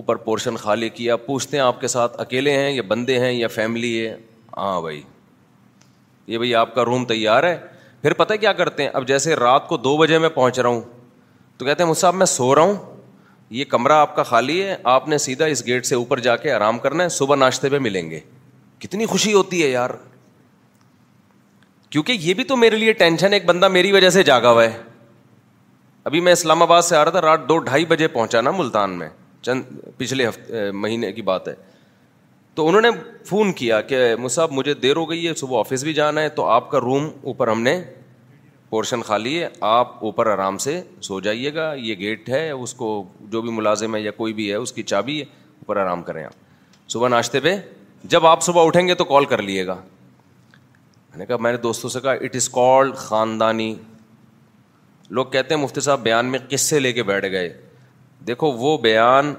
اوپر 0.00 0.16
پورشن 0.26 0.56
خالی 0.56 0.88
کیا 0.88 1.16
پوچھتے 1.26 1.56
ہیں 1.56 1.64
آپ 1.64 1.80
کے 1.80 1.88
ساتھ 1.88 2.20
اکیلے 2.20 2.56
ہیں 2.56 2.70
یا 2.70 2.82
بندے 2.88 3.18
ہیں 3.20 3.32
یا 3.32 3.48
فیملی 3.48 3.92
ہے 4.06 4.16
ہاں 4.56 4.80
بھائی 4.82 5.02
یہ 6.26 6.38
بھائی 6.38 6.54
آپ 6.54 6.74
کا 6.74 6.84
روم 6.84 7.04
تیار 7.12 7.44
ہے 7.44 7.56
پھر 8.02 8.12
پتہ 8.22 8.34
کیا 8.40 8.52
کرتے 8.62 8.82
ہیں 8.82 8.90
اب 8.94 9.06
جیسے 9.08 9.34
رات 9.36 9.68
کو 9.68 9.76
دو 9.86 9.96
بجے 9.96 10.18
میں 10.18 10.28
پہنچ 10.34 10.58
رہا 10.60 10.68
ہوں 10.70 10.80
تو 11.58 11.64
کہتے 11.64 11.82
ہیں 11.82 11.90
مجھ 11.90 11.98
صاحب 11.98 12.14
میں 12.14 12.26
سو 12.26 12.54
رہا 12.54 12.62
ہوں 12.62 12.91
یہ 13.54 13.64
کمرہ 13.68 13.92
آپ 14.02 14.14
کا 14.16 14.22
خالی 14.22 14.62
ہے 14.64 14.76
آپ 14.90 15.08
نے 15.08 15.16
سیدھا 15.18 15.44
اس 15.54 15.64
گیٹ 15.66 15.86
سے 15.86 15.94
اوپر 15.94 16.18
جا 16.26 16.36
کے 16.42 16.52
آرام 16.52 16.78
کرنا 16.84 17.04
ہے 17.04 17.08
صبح 17.16 17.36
ناشتے 17.36 17.68
پہ 17.70 17.78
ملیں 17.86 18.08
گے 18.10 18.20
کتنی 18.84 19.06
خوشی 19.06 19.32
ہوتی 19.32 19.62
ہے 19.62 19.68
یار 19.68 19.90
کیونکہ 21.90 22.12
یہ 22.20 22.34
بھی 22.34 22.44
تو 22.52 22.56
میرے 22.56 22.76
لیے 22.76 22.92
ٹینشن 23.02 23.32
ایک 23.32 23.44
بندہ 23.46 23.68
میری 23.68 23.92
وجہ 23.92 24.10
سے 24.10 24.22
جاگا 24.30 24.50
ہوا 24.50 24.64
ہے 24.64 24.78
ابھی 26.10 26.20
میں 26.28 26.32
اسلام 26.32 26.62
آباد 26.62 26.82
سے 26.82 26.96
آ 26.96 27.02
رہا 27.04 27.10
تھا 27.10 27.20
رات 27.22 27.48
دو 27.48 27.58
ڈھائی 27.68 27.84
بجے 27.92 28.08
پہنچا 28.16 28.40
نا 28.40 28.50
ملتان 28.56 28.98
میں 28.98 29.08
چند 29.46 29.76
پچھلے 29.96 30.28
ہفتے 30.28 30.70
مہینے 30.84 31.12
کی 31.12 31.22
بات 31.32 31.48
ہے 31.48 31.54
تو 32.54 32.66
انہوں 32.68 32.82
نے 32.82 32.88
فون 33.28 33.52
کیا 33.60 33.80
کہ 33.90 33.98
مصعب 34.22 34.52
مجھے 34.52 34.74
دیر 34.86 34.96
ہو 34.96 35.08
گئی 35.10 35.26
ہے 35.26 35.34
صبح 35.44 35.58
آفس 35.58 35.84
بھی 35.84 35.92
جانا 36.00 36.20
ہے 36.22 36.28
تو 36.40 36.46
آپ 36.56 36.70
کا 36.70 36.80
روم 36.80 37.08
اوپر 37.32 37.48
ہم 37.48 37.62
نے 37.62 37.80
پورشن 38.72 39.02
خالی 39.06 39.32
ہے 39.42 39.48
آپ 39.68 39.88
اوپر 40.04 40.26
آرام 40.32 40.56
سے 40.58 40.80
سو 41.02 41.18
جائیے 41.20 41.52
گا 41.54 41.64
یہ 41.78 41.94
گیٹ 41.98 42.28
ہے 42.30 42.50
اس 42.50 42.72
کو 42.74 42.86
جو 43.30 43.40
بھی 43.42 43.50
ملازم 43.52 43.94
ہے 43.96 44.00
یا 44.00 44.10
کوئی 44.16 44.32
بھی 44.34 44.48
ہے 44.50 44.54
اس 44.54 44.70
کی 44.72 44.82
چابی 44.92 45.18
ہے 45.18 45.24
اوپر 45.60 45.76
آرام 45.80 46.02
کریں 46.02 46.22
آپ 46.24 46.88
صبح 46.92 47.08
ناشتے 47.08 47.40
پہ 47.46 47.54
جب 48.14 48.26
آپ 48.26 48.42
صبح 48.42 48.66
اٹھیں 48.66 48.86
گے 48.88 48.94
تو 49.00 49.04
کال 49.10 49.24
کر 49.32 49.42
لیے 49.48 49.66
گا 49.66 49.74
میں 51.10 51.18
نے 51.18 51.26
کہا 51.26 51.36
میں 51.40 51.52
نے 51.52 51.58
دوستوں 51.62 51.90
سے 51.90 52.00
کہا 52.04 52.12
اٹ 52.26 52.36
از 52.36 52.48
کالڈ 52.52 52.94
خاندانی 52.96 53.74
لوگ 55.18 55.26
کہتے 55.32 55.54
ہیں 55.54 55.60
مفتی 55.62 55.80
صاحب 55.88 56.00
بیان 56.02 56.26
میں 56.32 56.38
کس 56.48 56.60
سے 56.70 56.78
لے 56.78 56.92
کے 56.92 57.02
بیٹھ 57.12 57.26
گئے 57.32 57.52
دیکھو 58.26 58.50
وہ 58.62 58.76
بیان 58.88 59.32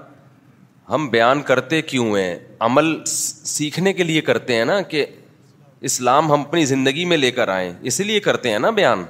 ہم 0.89 1.07
بیان 1.17 1.41
کرتے 1.49 1.81
کیوں 1.95 2.07
ہیں 2.17 2.33
عمل 2.69 2.93
سیکھنے 3.15 3.93
کے 3.93 4.03
لیے 4.03 4.21
کرتے 4.29 4.55
ہیں 4.57 4.65
نا 4.73 4.79
کہ 4.93 5.05
اسلام 5.91 6.31
ہم 6.31 6.41
اپنی 6.47 6.65
زندگی 6.75 7.05
میں 7.13 7.17
لے 7.17 7.31
کر 7.41 7.47
آئیں 7.57 7.71
اسی 7.91 8.03
لیے 8.03 8.19
کرتے 8.29 8.51
ہیں 8.51 8.59
نا 8.59 8.69
بیان 8.81 9.03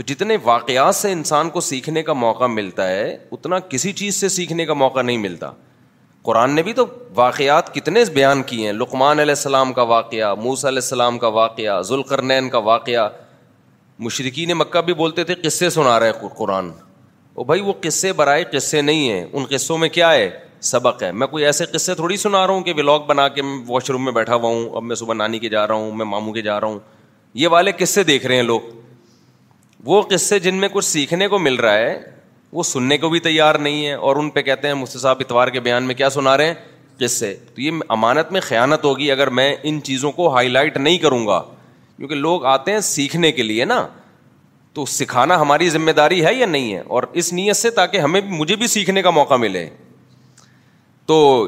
تو 0.00 0.04
جتنے 0.08 0.36
واقعات 0.42 0.94
سے 0.94 1.10
انسان 1.12 1.48
کو 1.50 1.60
سیکھنے 1.60 2.02
کا 2.02 2.12
موقع 2.12 2.44
ملتا 2.48 2.86
ہے 2.88 3.16
اتنا 3.32 3.58
کسی 3.68 3.92
چیز 3.92 4.16
سے 4.20 4.28
سیکھنے 4.28 4.64
کا 4.66 4.74
موقع 4.82 5.02
نہیں 5.02 5.16
ملتا 5.24 5.50
قرآن 6.24 6.54
نے 6.54 6.62
بھی 6.62 6.72
تو 6.74 6.84
واقعات 7.14 7.72
کتنے 7.74 8.04
بیان 8.14 8.42
کیے 8.52 8.66
ہیں 8.66 8.72
لقمان 8.72 9.20
علیہ 9.20 9.34
السلام 9.36 9.72
کا 9.72 9.82
واقعہ 9.90 10.32
موس 10.42 10.64
علیہ 10.64 10.82
السلام 10.84 11.18
کا 11.24 11.28
واقعہ 11.40 11.80
ذوالقرنین 11.88 12.48
کا 12.50 12.58
واقعہ 12.70 13.08
مشرقین 14.08 14.52
مکہ 14.58 14.80
بھی 14.86 14.94
بولتے 15.02 15.24
تھے 15.24 15.34
قصے 15.42 15.70
سنا 15.76 15.98
رہے 16.00 16.10
ہیں 16.18 16.28
قرآن 16.38 16.70
او 17.34 17.44
بھائی 17.52 17.60
وہ 17.64 17.72
قصے 17.82 18.12
برائے 18.22 18.44
قصے 18.56 18.80
نہیں 18.82 19.08
ہیں 19.12 19.24
ان 19.32 19.44
قصوں 19.50 19.78
میں 19.78 19.88
کیا 19.98 20.12
ہے 20.12 20.30
سبق 20.72 21.02
ہے 21.02 21.12
میں 21.12 21.26
کوئی 21.36 21.44
ایسے 21.46 21.66
قصے 21.74 21.94
تھوڑی 21.94 22.16
سنا 22.26 22.46
رہا 22.46 22.54
ہوں 22.54 22.62
کہ 22.62 22.72
بلاگ 22.82 23.00
بنا 23.08 23.28
کے 23.36 23.42
میں 23.42 23.58
واش 23.68 23.90
روم 23.90 24.04
میں 24.04 24.12
بیٹھا 24.12 24.34
ہوا 24.34 24.48
ہوں 24.48 24.68
اب 24.76 24.82
میں 24.82 24.96
صبح 25.04 25.14
نانی 25.14 25.38
کے 25.38 25.48
جا 25.56 25.66
رہا 25.66 25.74
ہوں 25.74 25.92
میں 25.96 26.06
ماموں 26.14 26.32
کے 26.34 26.42
جا 26.50 26.60
رہا 26.60 26.68
ہوں 26.68 26.78
یہ 27.44 27.48
والے 27.48 27.72
قصے 27.78 28.02
دیکھ 28.04 28.26
رہے 28.26 28.36
ہیں 28.36 28.42
لوگ 28.42 28.78
وہ 29.84 30.00
قصے 30.10 30.38
جن 30.38 30.54
میں 30.60 30.68
کچھ 30.72 30.84
سیکھنے 30.84 31.28
کو 31.28 31.38
مل 31.38 31.54
رہا 31.60 31.76
ہے 31.78 31.98
وہ 32.52 32.62
سننے 32.62 32.96
کو 32.98 33.08
بھی 33.10 33.20
تیار 33.20 33.54
نہیں 33.66 33.86
ہے 33.86 33.92
اور 34.08 34.16
ان 34.16 34.30
پہ 34.30 34.42
کہتے 34.42 34.68
ہیں 34.68 34.74
مفتی 34.74 34.98
صاحب 34.98 35.16
اتوار 35.20 35.48
کے 35.48 35.60
بیان 35.60 35.84
میں 35.86 35.94
کیا 35.94 36.10
سنا 36.10 36.36
رہے 36.36 36.46
ہیں 36.46 36.54
قصے 36.98 37.34
تو 37.54 37.60
یہ 37.60 37.70
امانت 37.96 38.32
میں 38.32 38.40
خیانت 38.44 38.84
ہوگی 38.84 39.10
اگر 39.10 39.28
میں 39.38 39.54
ان 39.62 39.80
چیزوں 39.82 40.10
کو 40.12 40.28
ہائی 40.34 40.48
لائٹ 40.48 40.76
نہیں 40.76 40.98
کروں 40.98 41.26
گا 41.26 41.38
کیونکہ 41.96 42.14
لوگ 42.14 42.44
آتے 42.46 42.72
ہیں 42.72 42.80
سیکھنے 42.90 43.30
کے 43.32 43.42
لیے 43.42 43.64
نا 43.64 43.86
تو 44.74 44.84
سکھانا 44.86 45.40
ہماری 45.40 45.68
ذمہ 45.70 45.90
داری 45.96 46.24
ہے 46.24 46.34
یا 46.34 46.46
نہیں 46.46 46.72
ہے 46.74 46.80
اور 46.86 47.02
اس 47.20 47.32
نیت 47.32 47.56
سے 47.56 47.70
تاکہ 47.78 47.98
ہمیں 47.98 48.20
مجھے 48.28 48.56
بھی 48.56 48.66
سیکھنے 48.74 49.02
کا 49.02 49.10
موقع 49.10 49.34
ملے 49.44 49.68
تو 51.06 51.46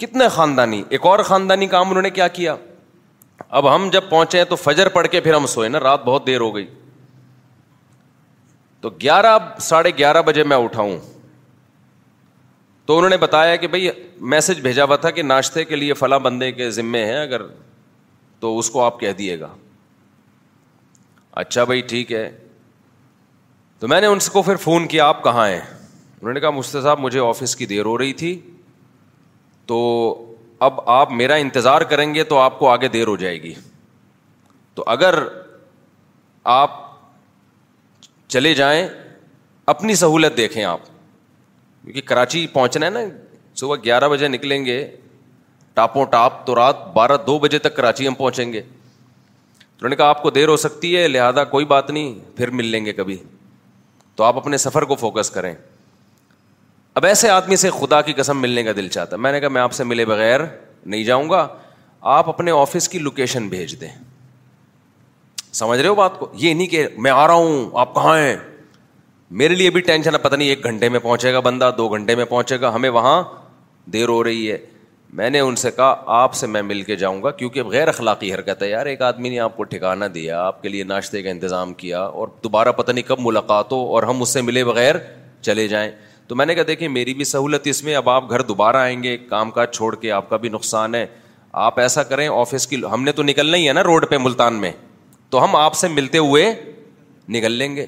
کتنے 0.00 0.28
خاندانی 0.28 0.82
ایک 0.90 1.06
اور 1.06 1.18
خاندانی 1.32 1.66
کام 1.74 1.88
انہوں 1.88 2.02
نے 2.02 2.10
کیا 2.10 2.28
کیا 2.38 2.54
اب 3.58 3.74
ہم 3.74 3.88
جب 3.92 4.08
پہنچے 4.08 4.44
تو 4.44 4.56
فجر 4.56 4.88
پڑ 4.88 5.06
کے 5.06 5.20
پھر 5.20 5.34
ہم 5.34 5.46
سوئے 5.46 5.68
نا 5.68 5.80
رات 5.80 6.04
بہت 6.04 6.26
دیر 6.26 6.40
ہو 6.40 6.54
گئی 6.54 6.66
تو 8.80 8.90
گیارہ 9.02 9.38
ساڑھے 9.60 9.90
گیارہ 9.98 10.22
بجے 10.26 10.42
میں 10.44 10.56
اٹھاؤں 10.64 10.96
تو 12.86 12.96
انہوں 12.96 13.10
نے 13.10 13.16
بتایا 13.16 13.54
کہ 13.56 13.66
بھائی 13.68 13.88
میسج 14.32 14.60
بھیجا 14.62 14.84
ہوا 14.84 14.96
تھا 14.96 15.10
کہ 15.10 15.22
ناشتے 15.22 15.64
کے 15.64 15.76
لیے 15.76 15.94
فلاں 16.00 16.18
بندے 16.26 16.50
کے 16.52 16.70
ذمے 16.70 17.04
ہیں 17.06 17.20
اگر 17.20 17.42
تو 18.40 18.58
اس 18.58 18.70
کو 18.70 18.84
آپ 18.84 19.00
کہہ 19.00 19.12
دیے 19.18 19.38
گا 19.40 19.48
اچھا 21.42 21.64
بھائی 21.64 21.80
ٹھیک 21.88 22.12
ہے 22.12 22.30
تو 23.78 23.88
میں 23.88 24.00
نے 24.00 24.06
ان 24.06 24.18
کو 24.32 24.42
پھر 24.42 24.56
فون 24.56 24.86
کیا 24.88 25.06
آپ 25.08 25.22
کہاں 25.24 25.46
ہیں 25.48 25.60
انہوں 25.60 26.32
نے 26.34 26.40
کہا 26.40 26.50
مشتر 26.50 26.82
صاحب 26.82 27.00
مجھے 27.00 27.18
آفس 27.20 27.56
کی 27.56 27.66
دیر 27.66 27.84
ہو 27.84 27.96
رہی 27.98 28.12
تھی 28.20 28.38
تو 29.66 29.80
اب 30.64 30.80
آپ 30.90 31.10
میرا 31.12 31.34
انتظار 31.44 31.82
کریں 31.90 32.14
گے 32.14 32.24
تو 32.24 32.38
آپ 32.38 32.58
کو 32.58 32.68
آگے 32.70 32.88
دیر 32.88 33.06
ہو 33.06 33.16
جائے 33.16 33.42
گی 33.42 33.52
تو 34.74 34.84
اگر 34.88 35.14
آپ 36.52 36.84
چلے 38.28 38.54
جائیں 38.54 38.86
اپنی 39.72 39.94
سہولت 39.94 40.36
دیکھیں 40.36 40.62
آپ 40.64 40.80
کیونکہ 41.82 42.00
کراچی 42.06 42.46
پہنچنا 42.52 42.86
ہے 42.86 42.90
نا 42.90 43.00
صبح 43.60 43.76
گیارہ 43.84 44.08
بجے 44.08 44.28
نکلیں 44.28 44.64
گے 44.64 44.84
ٹاپوں 45.74 46.04
ٹاپ 46.10 46.44
تو 46.46 46.54
رات 46.54 46.86
بارہ 46.94 47.16
دو 47.26 47.38
بجے 47.38 47.58
تک 47.58 47.76
کراچی 47.76 48.08
ہم 48.08 48.14
پہنچیں 48.14 48.52
گے 48.52 48.60
تو 48.62 49.80
انہوں 49.80 49.88
نے 49.90 49.96
کہا 49.96 50.08
آپ 50.08 50.22
کو 50.22 50.30
دیر 50.30 50.48
ہو 50.48 50.56
سکتی 50.56 50.96
ہے 50.96 51.06
لہٰذا 51.08 51.44
کوئی 51.44 51.64
بات 51.74 51.90
نہیں 51.90 52.18
پھر 52.36 52.50
مل 52.60 52.66
لیں 52.66 52.84
گے 52.86 52.92
کبھی 52.92 53.16
تو 54.16 54.24
آپ 54.24 54.36
اپنے 54.36 54.56
سفر 54.58 54.82
کو 54.82 54.94
فوکس 54.96 55.30
کریں 55.30 55.54
اب 56.98 57.04
ایسے 57.04 57.28
آدمی 57.30 57.56
سے 57.60 57.70
خدا 57.78 58.00
کی 58.02 58.12
قسم 58.16 58.40
ملنے 58.40 58.62
کا 58.64 58.72
دل 58.76 58.86
چاہتا 58.92 59.16
میں 59.24 59.30
نے 59.32 59.40
کہا 59.40 59.48
میں 59.54 59.60
آپ 59.62 59.72
سے 59.78 59.84
ملے 59.84 60.04
بغیر 60.06 60.40
نہیں 60.84 61.02
جاؤں 61.04 61.28
گا 61.30 61.46
آپ 62.16 62.28
اپنے 62.28 62.50
آفس 62.60 62.88
کی 62.88 62.98
لوکیشن 62.98 63.48
بھیج 63.48 63.74
دیں 63.80 63.88
سمجھ 65.52 65.78
رہے 65.80 65.88
ہو 65.88 65.94
بات 65.94 66.18
کو 66.18 66.28
یہ 66.40 66.54
نہیں 66.54 66.66
کہ 66.66 66.86
میں 67.06 67.10
آ 67.10 67.26
رہا 67.26 67.34
ہوں 67.34 67.68
آپ 67.80 67.92
کہاں 67.94 68.16
ہیں 68.18 68.36
میرے 69.42 69.54
لیے 69.54 69.70
بھی 69.70 69.80
ٹینشن 69.90 70.14
ہے 70.14 70.18
پتہ 70.22 70.36
نہیں 70.36 70.48
ایک 70.48 70.64
گھنٹے 70.70 70.88
میں 70.88 71.00
پہنچے 71.00 71.32
گا 71.32 71.40
بندہ 71.48 71.70
دو 71.78 71.88
گھنٹے 71.88 72.14
میں 72.14 72.24
پہنچے 72.30 72.60
گا 72.60 72.74
ہمیں 72.74 72.88
وہاں 72.98 73.22
دیر 73.92 74.08
ہو 74.08 74.22
رہی 74.24 74.50
ہے 74.50 74.58
میں 75.20 75.30
نے 75.30 75.40
ان 75.40 75.56
سے 75.56 75.70
کہا 75.76 75.94
آپ 76.22 76.34
سے 76.34 76.46
میں 76.46 76.62
مل 76.70 76.82
کے 76.82 76.96
جاؤں 77.04 77.22
گا 77.22 77.30
کیونکہ 77.40 77.62
غیر 77.74 77.88
اخلاقی 77.88 78.32
حرکت 78.34 78.62
ہے 78.62 78.70
یار 78.70 78.86
ایک 78.94 79.02
آدمی 79.10 79.28
نے 79.30 79.38
آپ 79.40 79.56
کو 79.56 79.64
ٹھکانا 79.74 80.06
دیا 80.14 80.42
آپ 80.46 80.62
کے 80.62 80.68
لیے 80.68 80.84
ناشتے 80.94 81.22
کا 81.22 81.30
انتظام 81.30 81.74
کیا 81.84 82.00
اور 82.02 82.28
دوبارہ 82.44 82.72
پتہ 82.82 82.92
نہیں 82.92 83.08
کب 83.08 83.20
ملاقات 83.26 83.72
ہو 83.72 83.84
اور 83.94 84.02
ہم 84.12 84.22
اس 84.22 84.32
سے 84.32 84.42
ملے 84.50 84.64
بغیر 84.72 84.94
چلے 85.42 85.68
جائیں 85.68 85.90
تو 86.28 86.34
میں 86.36 86.44
نے 86.46 86.54
کہا 86.54 86.62
دیکھیں 86.68 86.88
میری 86.88 87.12
بھی 87.14 87.24
سہولت 87.24 87.66
اس 87.70 87.82
میں 87.84 87.94
اب 87.96 88.08
آپ 88.10 88.30
گھر 88.30 88.42
دوبارہ 88.42 88.76
آئیں 88.76 89.02
گے 89.02 89.16
کام 89.28 89.50
کاج 89.58 89.70
چھوڑ 89.74 89.94
کے 89.96 90.10
آپ 90.12 90.28
کا 90.30 90.36
بھی 90.44 90.48
نقصان 90.48 90.94
ہے 90.94 91.06
آپ 91.64 91.78
ایسا 91.80 92.02
کریں 92.02 92.26
آفس 92.28 92.66
کی 92.66 92.80
ہم 92.92 93.02
نے 93.04 93.12
تو 93.18 93.22
نکلنا 93.22 93.56
ہی 93.56 93.68
ہے 93.68 93.72
نا 93.72 93.82
روڈ 93.84 94.08
پہ 94.10 94.16
ملتان 94.20 94.54
میں 94.60 94.70
تو 95.30 95.44
ہم 95.44 95.56
آپ 95.56 95.74
سے 95.76 95.88
ملتے 95.88 96.18
ہوئے 96.18 96.52
نکل 97.36 97.52
لیں 97.58 97.74
گے 97.76 97.86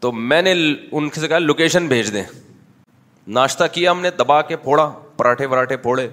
تو 0.00 0.12
میں 0.12 0.42
نے 0.42 0.52
ان 0.90 1.08
سے 1.14 1.28
کہا 1.28 1.38
لوکیشن 1.38 1.86
بھیج 1.88 2.12
دیں 2.12 2.22
ناشتہ 3.38 3.64
کیا 3.72 3.90
ہم 3.90 4.00
نے 4.00 4.10
دبا 4.18 4.40
کے 4.42 4.56
پھوڑا 4.56 4.88
پراٹھے 5.16 5.46
وراٹھے 5.46 5.76
پھوڑے 5.76 6.08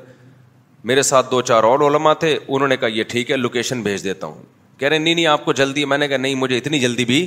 میرے 0.88 1.02
ساتھ 1.02 1.30
دو 1.32 1.42
چار 1.42 1.64
اور 1.64 1.80
علما 1.92 2.14
تھے 2.24 2.38
انہوں 2.48 2.68
نے 2.68 2.78
کہا 2.78 2.88
یہ 2.96 3.04
ٹھیک 3.10 3.32
ہے 3.32 3.38
لوکیشن 3.38 3.82
بھیج 3.84 4.04
دیتا 4.04 4.28
ہوں 4.28 4.42
کہہ 4.80 4.88
رہے 4.88 4.98
نہیں 4.98 5.14
نہیں 5.16 5.26
آپ 5.28 5.46
کو 5.46 5.54
جلدی 5.62 5.86
میں 5.94 5.98
نے 5.98 6.08
کہا 6.08 6.18
نہیں 6.18 6.36
مجھے 6.46 6.58
اتنی 6.58 6.80
جلدی 6.80 7.06
بھی 7.06 7.26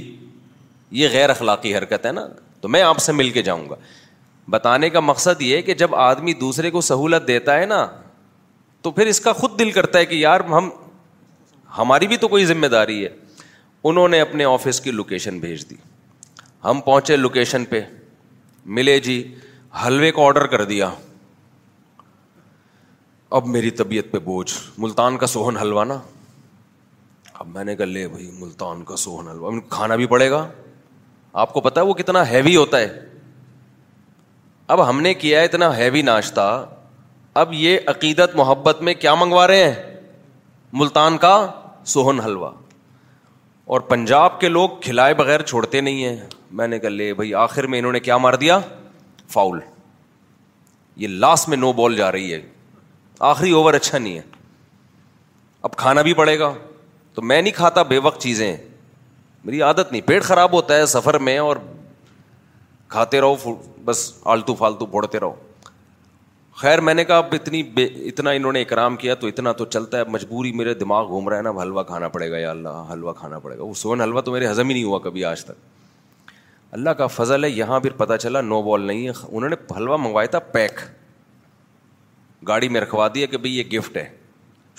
یہ 1.00 1.08
غیر 1.12 1.30
اخلاقی 1.30 1.76
حرکت 1.76 2.06
ہے 2.06 2.12
نا 2.12 2.26
تو 2.60 2.68
میں 2.68 2.82
آپ 2.82 2.98
سے 3.00 3.12
مل 3.12 3.30
کے 3.30 3.42
جاؤں 3.42 3.68
گا 3.68 3.74
بتانے 4.50 4.88
کا 4.90 5.00
مقصد 5.00 5.42
یہ 5.42 5.60
کہ 5.62 5.74
جب 5.82 5.94
آدمی 5.94 6.32
دوسرے 6.40 6.70
کو 6.70 6.80
سہولت 6.80 7.26
دیتا 7.28 7.58
ہے 7.58 7.66
نا 7.66 7.86
تو 8.82 8.90
پھر 8.96 9.06
اس 9.06 9.20
کا 9.20 9.32
خود 9.40 9.58
دل 9.58 9.70
کرتا 9.70 9.98
ہے 9.98 10.06
کہ 10.06 10.14
یار 10.14 10.40
ہم 10.50 10.70
ہماری 11.78 12.06
بھی 12.08 12.16
تو 12.24 12.28
کوئی 12.28 12.44
ذمہ 12.46 12.66
داری 12.66 13.04
ہے 13.04 13.08
انہوں 13.90 14.08
نے 14.08 14.20
اپنے 14.20 14.44
آفس 14.44 14.80
کی 14.80 14.90
لوکیشن 14.90 15.38
بھیج 15.40 15.68
دی 15.70 15.76
ہم 16.64 16.80
پہنچے 16.84 17.16
لوکیشن 17.16 17.64
پہ 17.68 17.80
ملے 18.78 18.98
جی 19.00 19.22
حلوے 19.86 20.10
کا 20.12 20.22
آڈر 20.26 20.46
کر 20.56 20.64
دیا 20.72 20.90
اب 23.38 23.46
میری 23.46 23.70
طبیعت 23.80 24.10
پہ 24.12 24.18
بوجھ 24.18 24.52
ملتان 24.78 25.16
کا 25.18 25.26
سوہن 25.26 25.56
حلوہ 25.56 25.84
نا 25.84 26.00
اب 27.34 27.48
میں 27.48 27.64
نے 27.64 27.76
کہا 27.76 27.86
لے 27.86 28.06
بھائی 28.08 28.30
ملتان 28.38 28.84
کا 28.84 28.96
سوہن 29.04 29.28
حلوہ 29.28 29.52
کھانا 29.68 29.96
بھی 29.96 30.06
پڑے 30.14 30.30
گا 30.30 30.48
آپ 31.38 31.52
کو 31.52 31.60
پتا 31.60 31.82
وہ 31.82 31.94
کتنا 31.94 32.28
ہیوی 32.30 32.54
ہوتا 32.56 32.78
ہے 32.80 33.04
اب 34.74 34.88
ہم 34.88 35.00
نے 35.02 35.12
کیا 35.14 35.40
اتنا 35.42 35.76
ہیوی 35.76 36.02
ناشتہ 36.02 36.46
اب 37.42 37.52
یہ 37.54 37.78
عقیدت 37.88 38.34
محبت 38.36 38.80
میں 38.82 38.94
کیا 39.00 39.14
منگوا 39.14 39.46
رہے 39.46 39.62
ہیں 39.68 39.96
ملتان 40.80 41.18
کا 41.18 41.32
سوہن 41.92 42.20
حلوہ 42.20 42.50
اور 43.74 43.80
پنجاب 43.90 44.40
کے 44.40 44.48
لوگ 44.48 44.68
کھلائے 44.82 45.14
بغیر 45.14 45.42
چھوڑتے 45.42 45.80
نہیں 45.80 46.04
ہیں 46.04 46.26
میں 46.58 46.66
نے 46.68 46.78
کہا 46.78 46.88
لے 46.90 47.12
بھائی 47.14 47.34
آخر 47.44 47.66
میں 47.72 47.78
انہوں 47.78 47.92
نے 47.92 48.00
کیا 48.00 48.16
مار 48.18 48.34
دیا 48.44 48.58
فاؤل 49.32 49.58
یہ 51.02 51.08
لاسٹ 51.24 51.48
میں 51.48 51.56
نو 51.56 51.72
بال 51.72 51.94
جا 51.96 52.10
رہی 52.12 52.32
ہے 52.32 52.40
آخری 53.30 53.50
اوور 53.52 53.74
اچھا 53.74 53.98
نہیں 53.98 54.16
ہے 54.16 54.22
اب 55.68 55.76
کھانا 55.76 56.02
بھی 56.02 56.14
پڑے 56.14 56.38
گا 56.38 56.52
تو 57.14 57.22
میں 57.22 57.40
نہیں 57.42 57.52
کھاتا 57.52 57.82
بے 57.92 57.98
وقت 58.02 58.20
چیزیں 58.22 58.54
میری 59.44 59.60
عادت 59.62 59.90
نہیں 59.92 60.02
پیٹ 60.06 60.22
خراب 60.22 60.52
ہوتا 60.52 60.76
ہے 60.76 60.86
سفر 60.86 61.18
میں 61.26 61.36
اور 61.38 61.56
کھاتے 62.88 63.20
رہو 63.20 63.54
بس 63.84 64.10
آلتو 64.32 64.54
فالتو 64.54 64.86
پھوڑتے 64.86 65.20
رہو 65.20 65.34
خیر 66.60 66.80
میں 66.86 66.92
نے 66.94 67.04
کہا 67.04 67.16
اب 67.18 67.32
اتنی 67.34 67.62
بے 67.74 67.84
اتنا 68.08 68.30
انہوں 68.30 68.52
نے 68.52 68.60
اکرام 68.62 68.96
کیا 69.02 69.14
تو 69.20 69.26
اتنا 69.26 69.52
تو 69.60 69.64
چلتا 69.66 69.98
ہے 69.98 70.02
مجبوری 70.08 70.50
میرے 70.52 70.74
دماغ 70.82 71.06
گھوم 71.08 71.28
رہا 71.28 71.36
ہے 71.36 71.42
نا 71.42 71.50
حلوہ 71.62 71.82
کھانا 71.90 72.08
پڑے 72.16 72.30
گا 72.30 72.38
یا 72.38 72.50
اللہ 72.50 72.92
حلوہ 72.92 73.12
کھانا 73.20 73.38
پڑے 73.38 73.56
گا 73.58 73.62
وہ 73.62 73.74
سون 73.82 74.00
حلوہ 74.00 74.20
تو 74.26 74.32
میرے 74.32 74.50
ہضم 74.50 74.68
ہی 74.68 74.74
نہیں 74.74 74.84
ہوا 74.84 74.98
کبھی 75.04 75.24
آج 75.24 75.44
تک 75.44 76.32
اللہ 76.78 76.90
کا 76.98 77.06
فضل 77.12 77.44
ہے 77.44 77.48
یہاں 77.50 77.80
پھر 77.80 77.92
پتہ 77.96 78.16
چلا 78.20 78.40
نو 78.40 78.60
بال 78.62 78.82
نہیں 78.86 79.06
ہے 79.06 79.12
انہوں 79.28 79.48
نے 79.50 79.56
حلوہ 79.76 79.96
منگوایا 79.96 80.28
تھا 80.30 80.38
پیک 80.52 80.80
گاڑی 82.48 82.68
میں 82.74 82.80
رکھوا 82.80 83.08
دیا 83.14 83.26
کہ 83.30 83.36
بھائی 83.38 83.56
یہ 83.58 83.78
گفٹ 83.78 83.96
ہے 83.96 84.08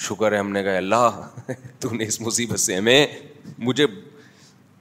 شکر 0.10 0.32
ہے 0.32 0.38
ہم 0.38 0.52
نے 0.52 0.64
کہا 0.64 0.76
اللہ 0.78 1.20
تو 1.80 1.94
نے 1.96 2.04
اس 2.08 2.22
مصیبت 2.22 2.60
سے 2.60 2.76
ہمیں 2.76 3.06
مجھے 3.58 3.86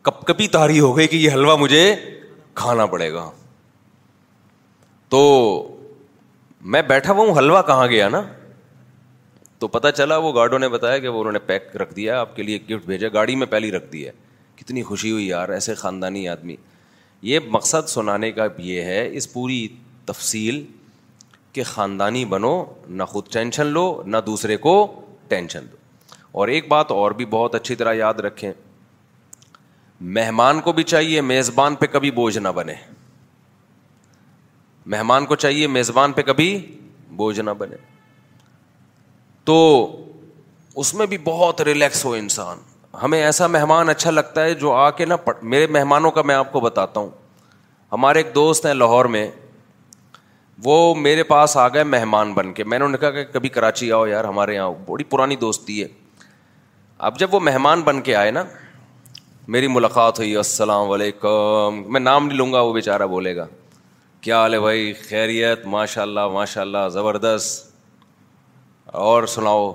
کب 0.02 0.22
کبھی 0.26 0.46
تاری 0.48 0.80
ہو 0.80 0.96
گئی 0.96 1.06
کہ 1.08 1.16
یہ 1.16 1.30
حلوہ 1.32 1.56
مجھے 1.56 1.80
کھانا 2.60 2.84
پڑے 2.92 3.12
گا 3.12 3.30
تو 5.10 5.20
میں 6.72 6.82
بیٹھا 6.88 7.12
ہوا 7.12 7.26
ہوں 7.26 7.36
حلوہ 7.38 7.62
کہاں 7.66 7.86
گیا 7.88 8.08
نا 8.12 8.22
تو 9.58 9.68
پتا 9.68 9.90
چلا 9.92 10.16
وہ 10.16 10.32
گارڈوں 10.34 10.58
نے 10.58 10.68
بتایا 10.68 10.98
کہ 10.98 11.08
وہ 11.08 11.20
انہوں 11.20 11.32
نے 11.32 11.38
پیک 11.46 11.76
رکھ 11.80 11.94
دیا 11.94 12.20
آپ 12.20 12.34
کے 12.36 12.42
لیے 12.42 12.58
گفٹ 12.70 12.86
بھیجا 12.86 13.08
گاڑی 13.14 13.34
میں 13.36 13.46
پہلی 13.50 13.72
رکھ 13.72 13.92
دیا 13.92 14.12
کتنی 14.56 14.82
خوشی 14.82 15.10
ہوئی 15.12 15.26
یار 15.28 15.48
ایسے 15.58 15.74
خاندانی 15.82 16.26
آدمی 16.28 16.56
یہ 17.28 17.38
مقصد 17.50 17.88
سنانے 17.88 18.30
کا 18.32 18.46
یہ 18.64 18.82
ہے 18.82 19.08
اس 19.16 19.32
پوری 19.32 19.66
تفصیل 20.06 20.64
کہ 21.52 21.62
خاندانی 21.66 22.24
بنو 22.32 22.54
نہ 22.88 23.02
خود 23.12 23.28
ٹینشن 23.32 23.66
لو 23.66 23.90
نہ 24.06 24.16
دوسرے 24.26 24.56
کو 24.66 24.74
ٹینشن 25.28 25.66
دو 25.72 25.78
اور 26.38 26.48
ایک 26.48 26.68
بات 26.68 26.90
اور 26.92 27.10
بھی 27.20 27.24
بہت 27.30 27.54
اچھی 27.54 27.74
طرح 27.76 27.92
یاد 27.94 28.20
رکھیں 28.26 28.50
مہمان 30.00 30.60
کو 30.60 30.72
بھی 30.72 30.82
چاہیے 30.82 31.20
میزبان 31.20 31.74
پہ 31.76 31.86
کبھی 31.92 32.10
بوجھ 32.10 32.38
نہ 32.38 32.48
بنے 32.54 32.74
مہمان 34.92 35.26
کو 35.26 35.36
چاہیے 35.36 35.66
میزبان 35.66 36.12
پہ 36.12 36.22
کبھی 36.26 36.46
بوجھ 37.16 37.40
نہ 37.40 37.50
بنے 37.58 37.76
تو 39.44 39.56
اس 40.80 40.92
میں 40.94 41.06
بھی 41.06 41.18
بہت 41.24 41.60
ریلیکس 41.66 42.04
ہو 42.04 42.12
انسان 42.14 42.58
ہمیں 43.02 43.20
ایسا 43.22 43.46
مہمان 43.46 43.88
اچھا 43.88 44.10
لگتا 44.10 44.44
ہے 44.44 44.54
جو 44.54 44.72
آ 44.74 44.88
کے 44.90 45.04
نا 45.06 45.16
میرے 45.42 45.66
مہمانوں 45.66 46.10
کا 46.10 46.22
میں 46.26 46.34
آپ 46.34 46.52
کو 46.52 46.60
بتاتا 46.60 47.00
ہوں 47.00 47.08
ہمارے 47.92 48.18
ایک 48.18 48.34
دوست 48.34 48.66
ہیں 48.66 48.74
لاہور 48.74 49.04
میں 49.16 49.28
وہ 50.64 50.94
میرے 50.94 51.22
پاس 51.24 51.56
آ 51.56 51.66
گئے 51.74 51.84
مہمان 51.84 52.32
بن 52.34 52.52
کے 52.52 52.64
میں 52.64 52.78
نے 52.78 52.96
کہا 53.00 53.10
کہ 53.10 53.24
کبھی 53.32 53.48
کراچی 53.48 53.92
آؤ 53.92 54.06
یار 54.06 54.24
ہمارے 54.24 54.54
یہاں 54.54 54.70
بڑی 54.88 55.04
پرانی 55.10 55.36
دوستی 55.44 55.82
ہے 55.82 55.86
اب 57.08 57.18
جب 57.18 57.34
وہ 57.34 57.40
مہمان 57.40 57.80
بن 57.82 58.00
کے 58.08 58.16
آئے 58.16 58.30
نا 58.30 58.42
میری 59.48 59.68
ملاقات 59.68 60.18
ہوئی 60.18 60.34
السلام 60.36 60.90
علیکم 60.90 61.80
میں 61.92 62.00
نام 62.00 62.26
نہیں 62.26 62.36
لوں 62.38 62.52
گا 62.52 62.60
وہ 62.60 62.72
بیچارہ 62.72 63.06
بولے 63.10 63.34
گا 63.36 63.46
کیا 64.22 64.40
حال 64.40 64.54
ہے 64.54 64.58
بھائی 64.60 64.92
خیریت 65.08 65.64
ماشاء 65.74 66.02
اللہ 66.02 66.28
ماشاء 66.32 66.60
اللہ 66.60 66.88
زبردست 66.92 67.70
اور 69.04 69.26
سناؤ 69.36 69.72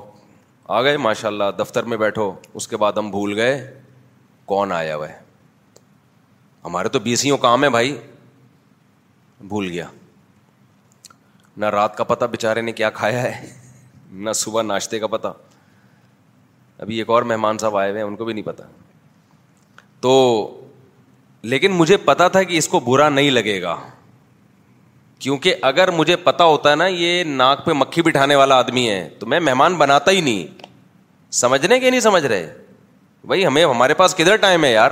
آ 0.78 0.82
گئے 0.84 0.98
ماشاء 1.08 1.28
اللہ 1.30 1.50
دفتر 1.60 1.84
میں 1.94 1.98
بیٹھو 1.98 2.32
اس 2.54 2.68
کے 2.68 2.78
بعد 2.78 2.94
ہم 2.98 3.10
بھول 3.12 3.34
گئے 3.40 3.58
کون 4.54 4.72
آیا 4.72 4.96
وہ 4.98 5.06
ہمارے 6.66 6.90
تو 6.90 7.00
بیسیوں 7.00 7.38
کام 7.48 7.64
ہے 7.64 7.70
بھائی 7.80 7.98
بھول 9.48 9.70
گیا 9.72 9.88
نہ 11.58 11.66
رات 11.80 11.96
کا 11.98 12.04
پتہ 12.04 12.26
بیچارے 12.32 12.62
نے 12.62 12.72
کیا 12.72 12.90
کھایا 12.90 13.22
ہے 13.24 13.52
نہ 14.28 14.32
صبح 14.36 14.62
ناشتے 14.62 15.00
کا 15.00 15.08
پتہ 15.18 15.34
ابھی 16.80 16.98
ایک 17.00 17.10
اور 17.10 17.24
مہمان 17.24 17.58
صاحب 17.58 17.78
آئے 17.78 17.92
ہوئے 17.92 18.02
ہیں 18.02 18.08
ان 18.08 18.16
کو 18.16 18.26
بھی 18.26 18.34
نہیں 18.34 18.46
پتہ 18.46 18.64
تو 20.02 20.16
لیکن 21.52 21.72
مجھے 21.72 21.98
پتا 22.06 22.28
تھا 22.28 22.44
کہ 22.44 22.58
اس 22.58 22.68
کو 22.68 22.80
برا 22.80 23.10
نہیں 23.10 23.32
لگے 23.32 23.62
گا 23.62 23.76
کیونکہ 25.20 25.56
اگر 25.68 25.92
مجھے 25.92 26.16
پتا 26.24 26.44
ہوتا 26.44 26.72
ہے 26.72 26.76
نا 26.76 26.86
یہ 26.88 27.24
ناک 27.24 27.66
پہ 27.66 27.72
مکھی 27.76 28.02
بٹھانے 28.02 28.36
والا 28.36 28.56
آدمی 28.60 28.90
ہے 28.90 29.08
تو 29.20 29.26
میں 29.34 29.40
مہمان 29.40 29.76
بناتا 29.78 30.12
ہی 30.12 30.22
نہیں 30.22 30.46
سمجھنے 31.42 31.80
کے 31.80 31.90
نہیں 31.90 32.00
سمجھ 32.00 32.26
رہے 32.26 32.54
بھائی 33.28 33.46
ہمیں 33.46 33.64
ہمارے 33.66 33.94
پاس 34.00 34.16
کدھر 34.16 34.36
ٹائم 34.38 34.64
ہے 34.64 34.72
یار 34.72 34.92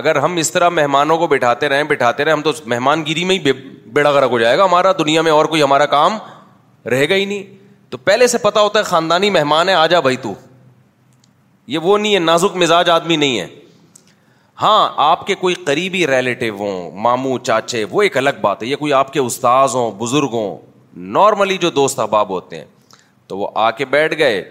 اگر 0.00 0.16
ہم 0.20 0.36
اس 0.36 0.50
طرح 0.52 0.68
مہمانوں 0.68 1.16
کو 1.18 1.26
بٹھاتے 1.26 1.68
رہیں 1.68 1.82
بٹھاتے 1.90 2.24
رہیں 2.24 2.32
ہم 2.32 2.42
تو 2.42 2.52
مہمان 2.66 3.04
گیری 3.06 3.24
میں 3.24 3.34
ہی 3.38 3.52
بیڑا 3.92 4.12
گرک 4.12 4.30
ہو 4.30 4.38
جائے 4.38 4.58
گا 4.58 4.64
ہمارا 4.64 4.92
دنیا 4.98 5.22
میں 5.22 5.32
اور 5.32 5.44
کوئی 5.52 5.62
ہمارا 5.62 5.86
کام 5.96 6.16
رہے 6.90 7.08
گا 7.08 7.14
ہی 7.14 7.24
نہیں 7.24 7.42
تو 7.90 7.98
پہلے 8.04 8.26
سے 8.26 8.38
پتا 8.38 8.60
ہوتا 8.60 8.78
ہے 8.78 8.84
خاندانی 8.84 9.30
مہمان 9.30 9.68
ہے 9.68 9.74
آ 9.74 9.86
جا 9.92 10.00
بھائی 10.00 10.16
تو 10.22 10.34
یہ 11.74 11.78
وہ 11.82 11.96
نہیں 11.98 12.14
ہے 12.14 12.18
نازک 12.18 12.56
مزاج 12.56 12.90
آدمی 12.90 13.16
نہیں 13.16 13.38
ہے 13.40 13.46
ہاں 14.60 14.88
آپ 15.04 15.26
کے 15.26 15.34
کوئی 15.34 15.54
قریبی 15.66 16.06
ریلیٹو 16.06 16.48
ہوں 16.58 16.90
ماموں 17.04 17.38
چاچے 17.44 17.84
وہ 17.90 18.02
ایک 18.02 18.16
الگ 18.16 18.38
بات 18.40 18.62
ہے 18.62 18.68
یا 18.68 18.76
کوئی 18.76 18.92
آپ 18.98 19.12
کے 19.12 19.20
استاذ 19.20 19.74
ہوں 19.74 19.90
بزرگ 19.98 20.32
ہوں 20.32 20.56
نارملی 21.16 21.56
جو 21.60 21.70
دوست 21.70 21.98
احباب 22.00 22.28
ہوتے 22.30 22.56
ہیں 22.58 22.64
تو 23.28 23.38
وہ 23.38 23.48
آ 23.64 23.70
کے 23.80 23.84
بیٹھ 23.96 24.16
گئے 24.18 24.42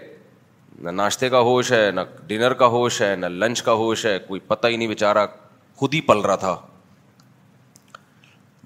نہ 0.82 0.90
ناشتے 0.90 1.28
کا 1.28 1.38
ہوش 1.48 1.72
ہے 1.72 1.90
نہ 1.94 2.00
ڈنر 2.26 2.52
کا 2.62 2.66
ہوش 2.76 3.00
ہے 3.02 3.14
نہ 3.18 3.26
لنچ 3.42 3.62
کا 3.62 3.72
ہوش 3.82 4.04
ہے 4.06 4.18
کوئی 4.28 4.40
پتہ 4.48 4.66
ہی 4.66 4.76
نہیں 4.76 4.88
بےچارا 4.88 5.24
خود 5.78 5.94
ہی 5.94 6.00
پل 6.08 6.18
رہا 6.26 6.36
تھا 6.46 6.56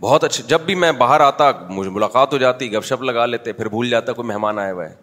بہت 0.01 0.25
اچھا 0.25 0.45
جب 0.49 0.61
بھی 0.67 0.75
میں 0.83 0.93
باہر 0.99 1.21
آتا 1.21 1.51
مجھے 1.71 1.91
ملاقات 1.91 2.33
ہو 2.33 2.39
جاتی 2.39 2.73
گپ 2.73 2.85
شپ 2.87 3.03
لگا 3.03 3.27
لیتے 3.27 3.53
پھر 3.53 3.69
بھول 3.69 3.91
جاتا 3.91 4.13
کوئی 4.13 4.29
مہمان 4.29 4.59
آیا 4.59 4.73
ہوا 4.73 4.85
ہے 4.89 4.95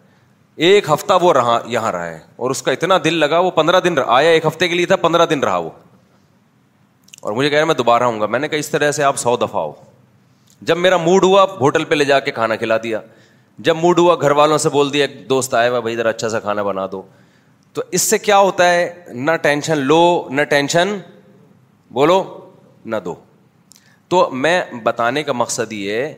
ایک 0.70 0.90
ہفتہ 0.92 1.14
وہ 1.22 1.32
رہا 1.32 1.58
یہاں 1.72 1.92
رہا 1.92 2.06
ہے 2.06 2.18
اور 2.36 2.50
اس 2.50 2.62
کا 2.62 2.72
اتنا 2.72 2.98
دل 3.04 3.14
لگا 3.18 3.38
وہ 3.40 3.50
پندرہ 3.60 3.80
دن 3.80 3.94
آیا 4.06 4.30
ایک 4.30 4.46
ہفتے 4.46 4.68
کے 4.68 4.74
لیے 4.74 4.86
تھا 4.86 4.96
پندرہ 5.06 5.26
دن 5.26 5.40
رہا 5.44 5.56
وہ 5.56 5.70
اور 7.20 7.32
مجھے 7.32 7.48
کہہ 7.50 7.56
کہا 7.56 7.64
میں 7.66 7.74
دوبارہ 7.74 8.02
آؤں 8.04 8.20
گا 8.20 8.26
میں 8.32 8.38
نے 8.38 8.48
کہا 8.48 8.58
اس 8.58 8.68
طرح 8.70 8.90
سے 8.92 9.02
آپ 9.04 9.16
سو 9.18 9.36
دفعہ 9.36 9.62
ہو 9.62 9.72
جب 10.68 10.76
میرا 10.78 10.96
موڈ 10.96 11.24
ہوا 11.24 11.42
ہوٹل 11.60 11.84
پہ 11.84 11.94
لے 11.94 12.04
جا 12.04 12.18
کے 12.20 12.30
کھانا 12.32 12.56
کھلا 12.56 12.76
دیا 12.82 13.00
جب 13.66 13.76
موڈ 13.76 13.98
ہوا 13.98 14.14
گھر 14.20 14.30
والوں 14.40 14.58
سے 14.58 14.68
بول 14.70 14.92
دیا 14.92 15.06
ایک 15.06 15.28
دوست 15.30 15.54
آئے 15.54 15.68
ہوا 15.68 15.80
بھائی 15.80 15.96
ذرا 15.96 16.08
اچھا 16.10 16.28
سا 16.28 16.40
کھانا 16.40 16.62
بنا 16.62 16.86
دو 16.92 17.02
تو 17.74 17.82
اس 17.98 18.02
سے 18.10 18.18
کیا 18.18 18.38
ہوتا 18.38 18.70
ہے 18.72 18.92
نہ 19.14 19.30
ٹینشن 19.42 19.78
لو 19.86 20.00
نہ 20.30 20.42
ٹینشن 20.50 20.96
بولو 21.98 22.22
نہ 22.92 22.96
دو 23.04 23.14
تو 24.08 24.28
میں 24.44 24.60
بتانے 24.82 25.22
کا 25.22 25.32
مقصد 25.32 25.72
یہ 25.72 25.92
ہے 26.00 26.14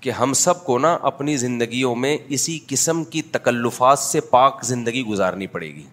کہ 0.00 0.10
ہم 0.20 0.32
سب 0.42 0.64
کو 0.64 0.78
نا 0.78 0.96
اپنی 1.12 1.36
زندگیوں 1.36 1.94
میں 2.04 2.16
اسی 2.36 2.58
قسم 2.68 3.04
کی 3.14 3.22
تکلفات 3.32 3.98
سے 3.98 4.20
پاک 4.36 4.62
زندگی 4.66 5.02
گزارنی 5.06 5.46
پڑے 5.56 5.68
گی 5.74 5.84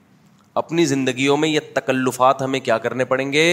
اپنی 0.58 0.84
زندگیوں 0.89 1.36
میں 1.38 1.48
یہ 1.50 1.60
تکلفات 1.74 2.41
ہمیں 2.41 2.60
کیا 2.67 2.78
کرنے 2.86 3.06
پڑیں 3.13 3.32
گے 3.34 3.43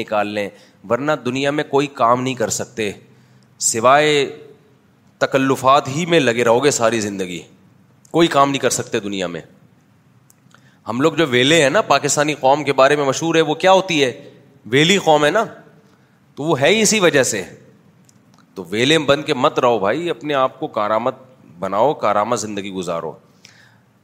نکال 0.00 0.26
لیں 0.38 0.48
ورنہ 0.90 1.12
دنیا 1.24 1.50
میں 1.58 1.64
کوئی 1.70 1.86
کام 2.00 2.22
نہیں 2.22 2.34
کر 2.40 2.48
سکتے 2.60 2.90
سوائے 3.68 4.10
تکلفات 5.24 5.88
ہی 5.94 6.04
میں 6.14 6.20
لگے 6.20 6.44
رہو 6.44 6.62
گے 6.64 6.70
ساری 6.80 7.00
زندگی 7.00 7.40
کوئی 8.16 8.28
کام 8.36 8.50
نہیں 8.50 8.62
کر 8.62 8.70
سکتے 8.78 9.00
دنیا 9.00 9.26
میں 9.36 9.40
ہم 10.88 11.00
لوگ 11.00 11.12
جو 11.22 11.26
ویلے 11.34 11.62
ہیں 11.62 11.70
نا 11.70 11.82
پاکستانی 11.94 12.34
قوم 12.40 12.64
کے 12.64 12.72
بارے 12.82 12.96
میں 12.96 13.04
مشہور 13.06 13.34
ہے 13.34 13.40
وہ 13.50 13.54
کیا 13.64 13.72
ہوتی 13.80 14.02
ہے 14.04 14.12
ویلی 14.74 14.96
قوم 15.04 15.24
ہے 15.24 15.30
نا 15.36 15.44
تو 16.36 16.42
وہ 16.44 16.60
ہے 16.60 16.68
ہی 16.74 16.80
اسی 16.82 17.00
وجہ 17.06 17.22
سے 17.32 17.42
تو 18.54 18.64
ویلے 18.70 18.98
بن 19.12 19.22
کے 19.26 19.34
مت 19.44 19.58
رہو 19.64 19.78
بھائی 19.88 20.08
اپنے 20.18 20.34
آپ 20.44 20.58
کو 20.60 20.66
کارآمد 20.78 21.24
بناؤ 21.58 21.92
کارآمد 22.04 22.36
زندگی 22.48 22.70
گزارو 22.72 23.12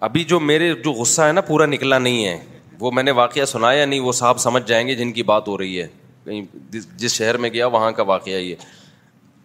ابھی 0.07 0.23
جو 0.25 0.39
میرے 0.41 0.73
جو 0.85 0.91
غصہ 0.93 1.23
ہے 1.23 1.33
نا 1.33 1.41
پورا 1.47 1.67
نکلا 1.67 1.99
نہیں 1.99 2.25
ہے 2.25 2.39
وہ 2.81 2.91
میں 2.95 3.03
نے 3.03 3.11
واقعہ 3.21 3.45
سنایا 3.53 3.85
نہیں 3.85 4.01
وہ 4.01 4.13
صاحب 4.13 4.39
سمجھ 4.41 4.63
جائیں 4.67 4.87
گے 4.89 4.95
جن 4.95 5.13
کی 5.13 5.23
بات 5.31 5.49
ہو 5.49 5.57
رہی 5.59 5.81
ہے 5.81 5.87
کہیں 6.25 6.43
جس 6.99 7.13
شہر 7.15 7.37
میں 7.45 7.51
گیا 7.53 7.67
وہاں 7.77 7.91
کا 7.93 8.03
واقعہ 8.13 8.33
یہ 8.41 8.55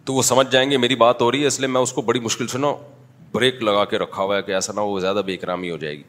تو 0.04 0.14
وہ 0.14 0.22
سمجھ 0.22 0.46
جائیں 0.50 0.70
گے 0.70 0.76
میری 0.76 0.94
بات 0.96 1.22
ہو 1.22 1.30
رہی 1.32 1.40
ہے 1.42 1.46
اس 1.46 1.58
لیے 1.60 1.68
میں 1.68 1.80
اس 1.80 1.92
کو 1.92 2.02
بڑی 2.10 2.20
مشکل 2.20 2.46
سے 2.46 2.58
نا 2.58 2.72
بریک 3.32 3.62
لگا 3.62 3.84
کے 3.90 3.98
رکھا 3.98 4.22
ہوا 4.22 4.36
ہے 4.36 4.42
کہ 4.42 4.52
ایسا 4.54 4.72
نہ 4.76 4.80
ہو 4.80 4.98
زیادہ 5.00 5.22
بے 5.26 5.34
اکرامی 5.34 5.70
ہو 5.70 5.76
جائے 5.76 5.96
گی 5.98 6.02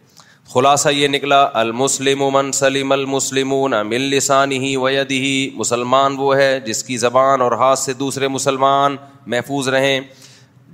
خلاصہ 0.53 0.89
یہ 0.93 1.08
نکلا 1.08 1.41
المسلم 1.60 2.23
من 2.34 2.51
سلیم 2.58 2.91
المسلمون 2.91 3.73
مل 3.89 4.01
لسانی 4.15 4.75
وید 4.77 5.12
ہی 5.12 5.49
مسلمان 5.55 6.15
وہ 6.17 6.36
ہے 6.38 6.60
جس 6.65 6.84
کی 6.84 6.97
زبان 7.08 7.41
اور 7.41 7.51
ہاتھ 7.63 7.79
سے 7.79 7.93
دوسرے 8.03 8.27
مسلمان 8.38 8.95
محفوظ 9.34 9.67
رہیں 9.75 9.99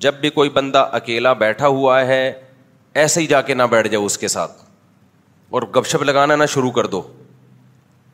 جب 0.04 0.14
بھی 0.22 0.30
کوئی 0.40 0.50
بندہ 0.50 0.88
اکیلا 1.00 1.34
بیٹھا 1.46 1.68
ہوا 1.68 2.06
ہے 2.08 2.24
ایسے 3.00 3.22
ہی 3.22 3.28
جا 3.28 3.42
کے 3.42 3.54
نہ 3.54 3.64
بیٹھ 3.72 3.88
جاؤ 3.90 4.06
اس 4.06 4.18
کے 4.18 4.28
ساتھ 4.28 4.64
اور 5.58 5.62
گپ 5.76 5.86
شپ 5.88 6.02
لگانا 6.04 6.36
نہ 6.36 6.46
شروع 6.50 6.72
کر 6.72 6.86
دو 6.88 7.02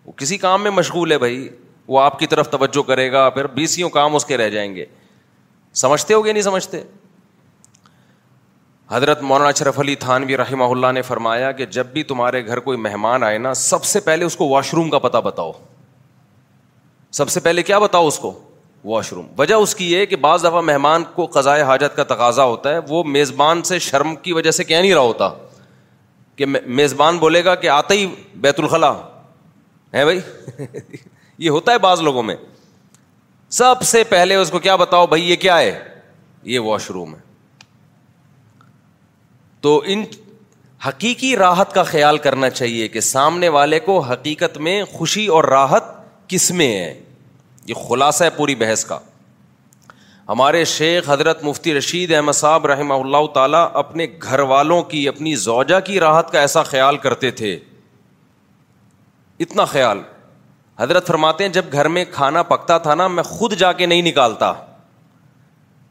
وہ 0.06 0.12
کسی 0.18 0.38
کام 0.38 0.64
میں 0.64 0.72
مشغول 0.72 1.12
ہے 1.12 1.18
بھائی 1.18 1.48
وہ 1.88 2.00
آپ 2.02 2.20
کی 2.20 2.28
طرف 2.28 2.50
توجہ 2.52 2.82
کرے 2.88 3.12
گا 3.12 3.30
پھر 3.30 3.48
بی 3.56 3.66
سیوں 3.68 3.90
کام 3.90 4.16
اس 4.16 4.26
کے 4.26 4.38
رہ 4.38 4.50
جائیں 4.50 4.74
گے 4.76 4.86
سمجھتے 5.82 6.14
ہو 6.14 6.26
گے 6.26 6.32
نہیں 6.34 6.44
سمجھتے 6.44 6.82
حضرت 8.90 9.22
مولانا 9.22 9.50
اشرف 9.50 9.80
علی 9.80 9.96
تھانوی 10.06 10.38
رحمہ 10.38 10.64
اللہ 10.74 10.92
نے 10.94 11.02
فرمایا 11.02 11.52
کہ 11.52 11.66
جب 11.78 11.88
بھی 11.94 12.04
تمہارے 12.12 12.46
گھر 12.48 12.60
کوئی 12.68 12.78
مہمان 12.78 13.24
آئے 13.24 13.38
نا 13.38 13.54
سب 13.62 13.84
سے 13.86 14.00
پہلے 14.00 14.26
اس 14.26 14.36
کو 14.36 14.48
واش 14.50 14.74
روم 14.74 14.90
کا 14.90 15.00
پتہ 15.00 15.18
بتاؤ 15.24 15.52
سب 17.18 17.30
سے 17.30 17.40
پہلے 17.40 17.64
کیا 17.64 17.80
بتاؤ 17.80 18.08
اس 18.08 18.20
کو 18.20 18.32
واش 18.86 19.10
روم 19.14 19.26
وجہ 19.38 19.54
اس 19.56 19.74
کی 19.76 19.92
یہ 19.92 20.06
کہ 20.06 20.16
بعض 20.16 20.44
دفعہ 20.46 20.62
مہمان 20.62 21.04
کو 21.16 21.26
قضائے 21.34 21.62
حاجت 21.64 21.96
کا 21.96 22.04
تقاضا 22.14 22.44
ہوتا 22.44 22.74
ہے 22.74 22.80
وہ 22.90 23.04
میزبان 23.04 23.64
سے 23.70 23.80
شرم 23.80 24.16
کی 24.22 24.34
وجہ 24.34 24.52
سے 24.52 24.64
کہہ 24.64 24.82
نہیں 24.82 24.94
رہا 24.94 25.02
ہوتا 25.02 25.30
کہ 26.36 26.46
میزبان 26.66 27.18
بولے 27.18 27.44
گا 27.46 27.56
کہ 27.64 27.70
آتا 27.70 27.94
ہی 27.94 28.06
بیت 28.42 28.60
الخلا 28.60 28.92
ہے 29.94 30.04
بھائی 30.06 30.20
یہ 31.38 31.50
ہوتا 31.50 31.72
ہے 31.72 31.78
بعض 31.78 32.02
لوگوں 32.02 32.24
میں 32.24 32.36
سب 33.58 33.82
سے 33.86 34.04
پہلے 34.10 34.36
اس 34.36 34.50
کو 34.52 34.60
کیا 34.60 34.76
بتاؤ 34.76 35.08
بھائی 35.08 35.30
یہ 35.30 35.36
کیا 35.42 35.58
ہے 35.60 35.78
یہ 36.54 36.60
واش 36.60 36.90
روم 36.92 37.14
ہے 37.16 37.20
تو 39.62 39.82
ان 39.94 40.04
حقیقی 40.88 41.36
راحت 41.38 41.74
کا 41.74 41.84
خیال 41.84 42.18
کرنا 42.26 42.50
چاہیے 42.50 42.88
کہ 42.88 43.00
سامنے 43.02 43.48
والے 43.50 43.80
کو 43.86 44.00
حقیقت 44.10 44.58
میں 44.68 44.82
خوشی 44.92 45.26
اور 45.38 45.44
راحت 45.44 45.84
کس 46.30 46.50
میں 46.60 46.72
ہے 46.76 46.94
یہ 47.68 47.74
خلاصہ 47.88 48.24
ہے 48.24 48.30
پوری 48.36 48.56
بحث 48.56 48.84
کا 48.86 48.98
ہمارے 50.30 50.64
شیخ 50.70 51.10
حضرت 51.10 51.44
مفتی 51.44 51.74
رشید 51.78 52.12
احمد 52.14 52.34
صاحب 52.36 52.66
رحمہ 52.68 52.94
اللہ 52.94 53.26
تعالیٰ 53.34 53.68
اپنے 53.82 54.08
گھر 54.30 54.40
والوں 54.54 54.82
کی 54.94 55.08
اپنی 55.08 55.36
زوجہ 55.46 55.80
کی 55.86 56.00
راحت 56.00 56.32
کا 56.32 56.40
ایسا 56.40 56.64
خیال 56.72 56.98
کرتے 57.06 57.32
تھے 57.42 57.58
اتنا 59.46 59.66
خیال 59.74 60.00
حضرت 60.80 61.08
فرماتے 61.08 61.44
ہیں 61.44 61.52
جب 61.54 61.66
گھر 61.72 61.88
میں 61.96 62.04
کھانا 62.12 62.44
پکتا 62.54 62.78
تھا 62.88 62.96
نا 62.96 63.08
میں 63.18 63.24
خود 63.24 63.54
جا 63.58 63.72
کے 63.82 63.86
نہیں 63.86 64.02
نکالتا 64.08 64.52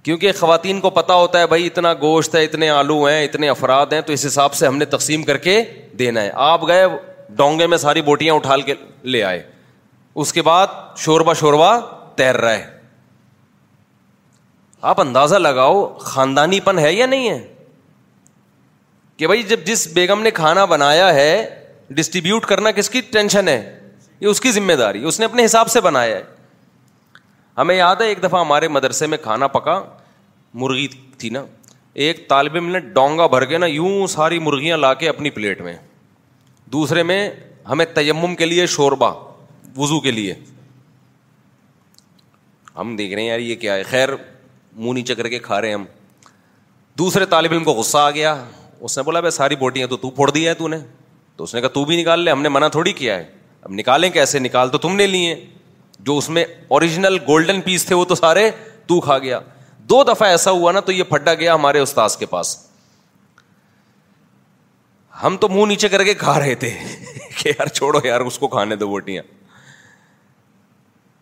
کیونکہ 0.05 0.33
خواتین 0.41 0.81
کو 0.81 0.91
پتا 0.97 1.15
ہوتا 1.15 1.39
ہے 1.41 1.47
بھائی 1.53 1.67
اتنا 1.67 1.93
گوشت 2.01 2.35
ہے 2.37 2.45
اتنے 2.45 2.69
آلو 2.71 3.03
ہیں 3.05 3.25
اتنے 3.25 3.49
افراد 3.49 3.93
ہیں 3.93 4.01
تو 4.07 4.12
اس 4.12 4.27
حساب 4.27 4.55
سے 4.55 4.67
ہم 4.67 4.77
نے 4.79 4.85
تقسیم 4.97 5.23
کر 5.31 5.37
کے 5.47 5.62
دینا 5.99 6.23
ہے 6.23 6.31
آپ 6.51 6.67
گئے 6.69 6.85
ڈونگے 7.37 7.67
میں 7.67 7.79
ساری 7.87 8.03
بوٹیاں 8.11 8.35
اٹھا 8.35 8.57
کے 8.67 8.75
لے 9.15 9.23
آئے 9.25 9.43
اس 10.22 10.33
کے 10.33 10.42
بعد 10.42 10.66
شوربا 10.96 11.33
شوربا 11.38 11.70
تیر 12.18 12.37
رہا 12.40 12.52
ہے 12.59 12.74
آپ 14.92 15.00
اندازہ 15.00 15.37
لگاؤ 15.37 15.83
خاندانی 16.00 16.61
پن 16.64 16.79
ہے 16.79 16.92
یا 16.92 17.07
نہیں 17.07 17.29
ہے 17.29 17.38
کہ 19.16 19.26
بھائی 19.26 19.42
جب 19.50 19.64
جس 19.66 19.87
بیگم 19.94 20.22
نے 20.22 20.31
کھانا 20.38 20.64
بنایا 20.72 21.12
ہے 21.14 21.31
ڈسٹریبیوٹ 21.96 22.46
کرنا 22.46 22.70
کس 22.79 22.90
کی 22.90 23.00
ٹینشن 23.12 23.48
ہے 23.48 23.59
یہ 24.20 24.26
اس 24.29 24.40
کی 24.40 24.52
ذمہ 24.52 24.72
داری 24.81 25.05
اس 25.09 25.18
نے 25.20 25.24
اپنے 25.24 25.44
حساب 25.44 25.70
سے 25.70 25.81
بنایا 25.88 26.16
ہے 26.16 26.22
ہمیں 27.59 27.74
یاد 27.74 28.00
ہے 28.00 28.07
ایک 28.09 28.22
دفعہ 28.22 28.40
ہمارے 28.40 28.68
مدرسے 28.79 29.07
میں 29.07 29.18
کھانا 29.22 29.46
پکا 29.59 29.81
مرغی 30.62 30.87
تھی 31.18 31.31
نا 31.31 31.44
ایک 32.07 32.29
طالب 32.29 32.55
علم 32.55 32.70
نے 32.70 32.81
ڈونگا 32.96 33.26
بھر 33.37 33.44
کے 33.52 33.59
نا 33.59 33.66
یوں 33.66 34.07
ساری 34.16 34.38
مرغیاں 34.48 34.76
لا 34.79 34.92
کے 35.02 35.09
اپنی 35.09 35.31
پلیٹ 35.38 35.61
میں 35.68 35.76
دوسرے 36.72 37.02
میں 37.12 37.20
ہمیں 37.70 37.85
تیمم 37.94 38.35
کے 38.37 38.46
لیے 38.46 38.66
شوربہ 38.79 39.11
وضو 39.77 40.01
کے 40.01 40.11
لیے 40.11 40.35
ہم 42.77 42.95
دیکھ 42.97 43.15
رہے 43.15 43.23
ہیں 43.23 43.29
یار 43.29 43.39
یہ 43.39 43.55
کیا 43.65 43.75
ہے 43.75 43.83
خیر 43.91 44.09
منہ 44.77 44.93
نیچے 44.93 45.15
کر 45.15 45.29
کے 45.29 45.39
کھا 45.39 45.61
رہے 45.61 45.69
ہیں 45.69 45.75
ہم 45.75 45.85
دوسرے 46.99 47.27
طالب 47.35 47.53
علم 47.53 47.65
کو 47.65 47.73
غصہ 47.81 47.99
آ 47.99 48.11
گیا 48.11 48.35
اس 48.89 48.97
نے 48.99 49.03
بولا 49.05 49.21
بھائی 49.21 49.31
ساری 49.31 49.57
بوٹیاں 49.57 49.87
تو 49.89 49.97
تو 49.97 50.11
پھوڑ 50.19 50.31
دیا 50.31 50.53
تو 50.55 50.69
نے 50.69 50.77
نے 50.77 50.83
تو 50.83 51.45
تو 51.45 51.45
اس 51.45 51.53
کہا 51.75 51.83
بھی 51.89 52.01
نکال 52.01 52.21
لے 52.21 52.31
ہم 52.31 52.43
نے 52.43 52.49
منع 52.49 52.69
تھوڑی 52.73 52.93
کیا 53.01 53.17
ہے 53.19 53.25
اب 53.62 53.71
نکالیں 53.75 54.09
کیسے 54.17 54.39
نکال 54.39 54.69
تو 54.71 54.79
تم 54.79 54.95
نے 54.97 55.07
لیے 55.07 55.35
جو 56.09 56.17
اس 56.19 56.29
میں 56.37 56.45
اوریجنل 56.77 57.17
گولڈن 57.27 57.61
پیس 57.61 57.85
تھے 57.87 57.95
وہ 57.95 58.05
تو 58.09 58.15
سارے 58.15 58.51
تو 58.87 59.01
کھا 59.07 59.19
گیا 59.19 59.39
دو 59.91 60.03
دفعہ 60.05 60.29
ایسا 60.29 60.51
ہوا 60.51 60.73
نا 60.73 60.81
تو 60.89 60.93
یہ 60.93 61.03
پھٹا 61.09 61.35
گیا 61.35 61.55
ہمارے 61.55 61.79
استاذ 61.81 62.17
کے 62.17 62.27
پاس 62.31 62.57
ہم 65.23 65.37
تو 65.41 65.49
منہ 65.49 65.67
نیچے 65.67 65.89
کر 65.89 66.05
کے 66.05 66.15
کھا 66.25 66.39
رہے 66.39 66.55
تھے 66.65 66.71
کہ 67.39 67.49
یار 67.59 67.67
چھوڑو 67.67 68.01
یار 68.07 68.21
اس 68.21 68.39
کو 68.39 68.49
کھانے 68.49 68.77
دو 68.77 68.89
بوٹیاں 68.89 69.23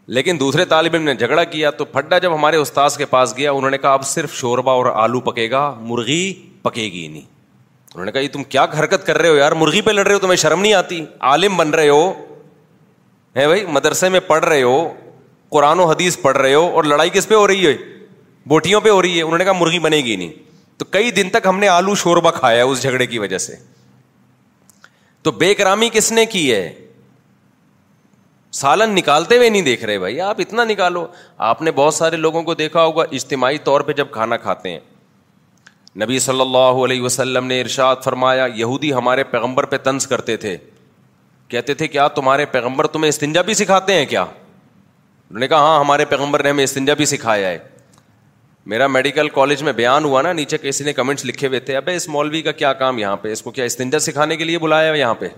لیکن 0.07 0.39
دوسرے 0.41 0.65
طالب 0.71 0.95
علم 0.95 1.03
نے 1.03 1.15
جھگڑا 1.15 1.45
کیا 1.45 1.71
تو 1.71 1.85
پھڈا 1.85 2.19
جب 2.19 2.35
ہمارے 2.35 2.57
استاذ 2.57 2.97
کے 2.99 3.05
پاس 3.11 3.35
گیا 3.37 3.53
انہوں 3.53 3.71
نے 3.71 3.79
کہا 3.79 3.93
اب 3.93 4.05
صرف 4.07 4.35
شوربا 4.39 4.73
اور 4.73 4.87
آلو 5.03 5.21
پکے 5.31 5.51
گا 5.51 5.61
مرغی 5.81 6.23
پکے 6.63 6.83
گی 6.93 7.07
نہیں 7.09 7.21
انہوں 7.95 8.05
نے 8.05 8.13
کہا 8.13 8.21
یہ 8.21 8.29
تم 8.33 8.43
کیا 8.45 8.65
حرکت 8.79 9.07
کر 9.07 9.19
رہے 9.19 9.29
ہو 9.29 9.35
یار 9.37 9.53
مرغی 9.61 9.81
پہ 9.83 9.91
لڑ 9.91 10.05
رہے 10.07 10.15
ہو 10.15 10.19
تمہیں 10.19 10.37
شرم 10.37 10.61
نہیں 10.61 10.73
آتی 10.75 11.05
عالم 11.31 11.57
بن 11.57 11.71
رہے 11.75 11.89
ہو 11.89 12.13
ہے 13.37 13.47
بھائی 13.47 13.65
مدرسے 13.73 14.09
میں 14.09 14.21
پڑھ 14.27 14.45
رہے 14.45 14.63
ہو 14.63 14.77
قرآن 15.51 15.81
و 15.81 15.85
حدیث 15.91 16.21
پڑھ 16.23 16.37
رہے 16.39 16.55
ہو 16.55 16.67
اور 16.75 16.85
لڑائی 16.85 17.11
کس 17.13 17.29
پہ 17.29 17.35
ہو 17.35 17.47
رہی 17.47 17.67
ہے 17.67 17.77
بوٹیوں 18.49 18.81
پہ 18.81 18.89
ہو 18.89 19.01
رہی 19.03 19.17
ہے 19.17 19.23
انہوں 19.23 19.39
نے 19.39 19.45
کہا 19.45 19.53
مرغی 19.61 19.79
بنے 19.79 19.97
گی 20.05 20.17
نہیں 20.17 20.33
تو 20.79 20.85
کئی 20.91 21.11
دن 21.17 21.31
تک 21.33 21.47
ہم 21.47 21.59
نے 21.59 21.69
آلو 21.69 21.95
شوربا 21.95 22.31
کھایا 22.31 22.65
اس 22.65 22.83
جھگڑے 22.83 23.07
کی 23.07 23.19
وجہ 23.19 23.39
سے 23.39 23.55
تو 25.23 25.31
بے 25.33 25.53
کرامی 25.55 25.89
کس 25.93 26.11
نے 26.13 26.25
کی 26.27 26.51
ہے 26.53 26.73
سالن 28.61 28.95
نکالتے 28.95 29.37
ہوئے 29.37 29.49
نہیں 29.51 29.63
دیکھ 29.63 29.85
رہے 29.85 29.99
بھائی 29.99 30.21
آپ 30.21 30.41
اتنا 30.41 30.65
نکالو 30.65 31.05
آپ 31.47 31.63
نے 31.63 31.71
بہت 31.77 31.95
سارے 31.95 32.17
لوگوں 32.17 32.43
کو 32.49 32.55
دیکھا 32.55 32.83
ہوگا 32.85 33.03
اجتماعی 33.19 33.59
طور 33.65 33.81
پہ 33.87 33.93
جب 34.01 34.11
کھانا 34.13 34.37
کھاتے 34.45 34.71
ہیں 34.71 34.79
نبی 36.03 36.19
صلی 36.19 36.41
اللہ 36.41 36.79
علیہ 36.85 37.03
وسلم 37.03 37.47
نے 37.47 37.61
ارشاد 37.61 37.97
فرمایا 38.05 38.47
یہودی 38.55 38.93
ہمارے 38.93 39.25
پیغمبر 39.35 39.67
پہ 39.73 39.77
طنز 39.85 40.07
کرتے 40.07 40.37
تھے 40.45 40.57
کہتے 41.49 41.75
تھے 41.81 41.89
کیا 41.89 42.07
تمہارے 42.21 42.47
پیغمبر 42.55 42.87
تمہیں 42.97 43.09
استنجا 43.09 43.43
بھی 43.49 43.55
سکھاتے 43.55 43.95
ہیں 43.95 44.05
کیا 44.15 44.23
انہوں 44.23 45.41
نے 45.41 45.49
کہا 45.49 45.59
ہاں 45.67 45.79
ہمارے 45.81 46.05
پیغمبر 46.15 46.43
نے 46.43 46.51
ہمیں 46.51 46.65
استنجا 46.65 46.95
بھی 46.95 47.05
سکھایا 47.17 47.49
ہے 47.49 47.59
میرا 48.73 48.87
میڈیکل 48.87 49.29
کالج 49.29 49.63
میں 49.63 49.73
بیان 49.83 50.05
ہوا 50.05 50.23
نا 50.23 50.33
نیچے 50.33 50.59
کسی 50.63 50.85
نے 50.85 50.93
کمنٹس 50.93 51.25
لکھے 51.27 51.49
ہوئے 51.49 51.61
تھے 51.69 51.77
اب 51.77 51.89
اس 51.95 52.09
مولوی 52.09 52.43
کا 52.43 52.53
کیا 52.63 52.73
کام 52.85 52.99
یہاں 52.99 53.17
پہ 53.23 53.33
اس 53.33 53.43
کو 53.43 53.51
کیا 53.59 53.65
استنجا 53.65 53.99
سکھانے 54.09 54.37
کے 54.37 54.45
لیے 54.45 54.59
بلایا 54.59 54.93
یہاں 54.95 55.15
پہ 55.21 55.29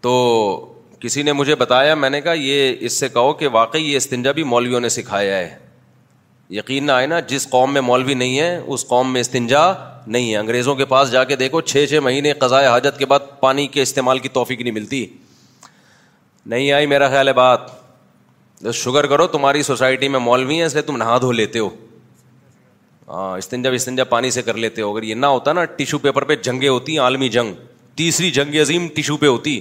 تو 0.00 0.14
کسی 1.00 1.22
نے 1.22 1.32
مجھے 1.32 1.54
بتایا 1.54 1.94
میں 1.94 2.08
نے 2.10 2.20
کہا 2.20 2.32
یہ 2.32 2.74
اس 2.86 2.98
سے 3.00 3.08
کہو 3.12 3.32
کہ 3.34 3.48
واقعی 3.52 3.82
یہ 3.90 3.96
استنجا 3.96 4.32
بھی 4.38 4.42
مولویوں 4.44 4.80
نے 4.80 4.88
سکھایا 4.88 5.36
ہے 5.38 5.56
یقین 6.56 6.86
نہ 6.86 6.92
آئے 6.92 7.06
نا 7.06 7.20
جس 7.30 7.48
قوم 7.50 7.72
میں 7.72 7.80
مولوی 7.80 8.14
نہیں 8.14 8.38
ہے 8.38 8.56
اس 8.66 8.86
قوم 8.86 9.12
میں 9.12 9.20
استنجا 9.20 9.60
نہیں 10.06 10.30
ہے 10.30 10.36
انگریزوں 10.36 10.74
کے 10.74 10.84
پاس 10.92 11.10
جا 11.12 11.22
کے 11.30 11.36
دیکھو 11.36 11.60
چھ 11.70 11.86
چھ 11.90 12.00
مہینے 12.04 12.32
قضائے 12.38 12.66
حاجت 12.66 12.98
کے 12.98 13.06
بعد 13.06 13.30
پانی 13.40 13.66
کے 13.76 13.82
استعمال 13.82 14.18
کی 14.18 14.28
توفیق 14.38 14.60
نہیں 14.60 14.72
ملتی 14.74 15.04
نہیں 16.54 16.70
آئی 16.72 16.86
میرا 16.94 17.08
خیال 17.10 17.28
ہے 17.28 17.32
بات 17.32 17.70
شگر 18.74 19.06
کرو 19.06 19.26
تمہاری 19.34 19.62
سوسائٹی 19.62 20.08
میں 20.14 20.20
مولوی 20.20 20.56
ہیں 20.56 20.64
اس 20.64 20.72
لیے 20.74 20.82
تم 20.82 20.96
نہا 20.96 21.18
دھو 21.20 21.32
لیتے 21.32 21.58
ہو 21.58 21.68
ہاں 23.08 23.36
استنجا 23.38 23.70
استنجا 23.80 24.04
پانی 24.14 24.30
سے 24.30 24.42
کر 24.42 24.54
لیتے 24.64 24.82
ہو 24.82 24.92
اگر 24.94 25.02
یہ 25.02 25.14
نہ 25.14 25.26
ہوتا 25.36 25.52
نا 25.52 25.64
ٹیشو 25.78 25.98
پیپر 25.98 26.24
پہ 26.24 26.36
جنگیں 26.42 26.68
ہوتی 26.68 26.92
ہیں 26.92 27.00
عالمی 27.04 27.28
جنگ 27.38 27.52
تیسری 27.96 28.30
جنگ 28.40 28.54
عظیم 28.60 28.88
ٹیشو 28.94 29.16
پہ 29.16 29.26
ہوتی 29.26 29.60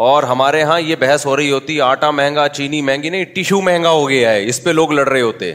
اور 0.00 0.22
ہمارے 0.22 0.60
یہاں 0.60 0.78
یہ 0.80 0.96
بحث 1.00 1.24
ہو 1.26 1.36
رہی 1.36 1.50
ہوتی 1.50 1.80
آٹا 1.80 2.10
مہنگا 2.10 2.46
چینی 2.48 2.80
مہنگی 2.82 3.08
نہیں 3.10 3.24
ٹشو 3.34 3.60
مہنگا 3.62 3.90
ہو 3.90 4.08
گیا 4.08 4.30
ہے 4.32 4.44
اس 4.48 4.62
پہ 4.64 4.70
لوگ 4.70 4.92
لڑ 4.92 5.06
رہے 5.08 5.20
ہوتے 5.20 5.52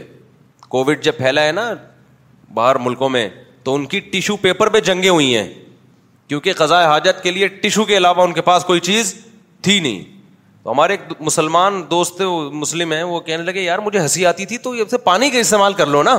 کووڈ 0.68 1.02
جب 1.02 1.16
پھیلا 1.16 1.44
ہے 1.44 1.52
نا 1.52 1.72
باہر 2.54 2.76
ملکوں 2.84 3.08
میں 3.08 3.28
تو 3.64 3.74
ان 3.74 3.86
کی 3.86 4.00
ٹشو 4.10 4.36
پیپر 4.42 4.68
پہ 4.76 4.80
جنگیں 4.80 5.08
ہوئی 5.08 5.34
ہیں 5.36 5.48
کیونکہ 6.28 6.52
قضاء 6.56 6.82
حاجت 6.86 7.22
کے 7.22 7.30
لیے 7.30 7.46
ٹشو 7.62 7.84
کے 7.84 7.96
علاوہ 7.96 8.22
ان 8.24 8.32
کے 8.32 8.42
پاس 8.50 8.64
کوئی 8.64 8.80
چیز 8.90 9.14
تھی 9.62 9.78
نہیں 9.80 10.02
تو 10.62 10.70
ہمارے 10.70 10.92
ایک 10.96 11.20
مسلمان 11.20 11.82
دوست 11.90 12.22
مسلم 12.62 12.92
ہیں 12.92 13.02
وہ 13.02 13.20
کہنے 13.20 13.42
لگے 13.44 13.60
یار 13.62 13.78
مجھے 13.84 13.98
ہنسی 14.00 14.26
آتی 14.26 14.46
تھی 14.46 14.58
تو 14.68 14.74
سے 14.90 14.98
پانی 15.04 15.30
کا 15.30 15.38
استعمال 15.38 15.74
کر 15.74 15.86
لو 15.86 16.02
نا 16.02 16.16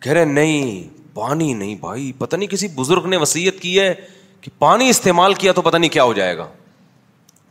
کہہ 0.00 0.12
رہے 0.12 0.24
نہیں 0.24 0.82
پانی 1.14 1.52
نہیں 1.52 1.74
بھائی 1.80 2.12
پتہ 2.18 2.36
نہیں 2.36 2.48
کسی 2.48 2.68
بزرگ 2.74 3.06
نے 3.08 3.16
وسیعت 3.16 3.60
کی 3.62 3.78
ہے 3.78 3.94
کہ 4.40 4.50
پانی 4.58 4.88
استعمال 4.88 5.34
کیا 5.34 5.52
تو 5.52 5.62
پتہ 5.62 5.76
نہیں 5.76 5.90
کیا 5.90 6.02
ہو 6.04 6.12
جائے 6.12 6.36
گا 6.36 6.46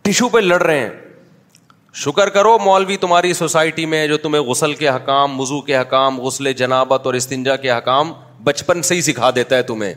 ٹشو 0.03 0.27
پہ 0.29 0.39
لڑ 0.39 0.61
رہے 0.61 0.79
ہیں 0.79 0.89
شکر 2.03 2.29
کرو 2.35 2.57
مولوی 2.63 2.95
تمہاری 2.97 3.33
سوسائٹی 3.33 3.85
میں 3.85 4.05
جو 4.07 4.17
تمہیں 4.17 4.41
غسل 4.43 4.73
کے 4.75 4.87
حکام 4.89 5.39
وضو 5.39 5.59
کے 5.61 5.77
حکام 5.77 6.19
غسل 6.21 6.51
جنابت 6.61 7.05
اور 7.05 7.13
استنجا 7.13 7.55
کے 7.65 7.71
حکام 7.71 8.13
بچپن 8.43 8.81
سے 8.89 8.95
ہی 8.95 9.01
سکھا 9.07 9.29
دیتا 9.35 9.57
ہے 9.57 9.61
تمہیں 9.63 9.93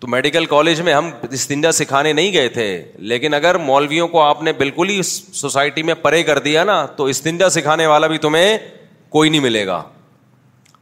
تو 0.00 0.06
میڈیکل 0.08 0.46
کالج 0.50 0.80
میں 0.82 0.94
ہم 0.94 1.10
استنجا 1.30 1.72
سکھانے 1.78 2.12
نہیں 2.12 2.32
گئے 2.32 2.48
تھے 2.48 2.66
لیکن 3.12 3.34
اگر 3.34 3.54
مولویوں 3.70 4.08
کو 4.08 4.22
آپ 4.22 4.42
نے 4.42 4.52
بالکل 4.58 4.88
ہی 4.88 5.00
سوسائٹی 5.10 5.82
میں 5.88 5.94
پرے 6.02 6.22
کر 6.30 6.38
دیا 6.46 6.64
نا 6.64 6.84
تو 6.96 7.04
استنجا 7.14 7.48
سکھانے 7.56 7.86
والا 7.86 8.06
بھی 8.12 8.18
تمہیں 8.18 8.56
کوئی 9.16 9.30
نہیں 9.30 9.40
ملے 9.40 9.66
گا 9.66 9.82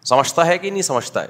سمجھتا 0.09 0.47
ہے 0.47 0.59
کہ 0.59 0.71
نہیں 0.71 0.83
سمجھتا 0.83 1.23
ہے 1.23 1.29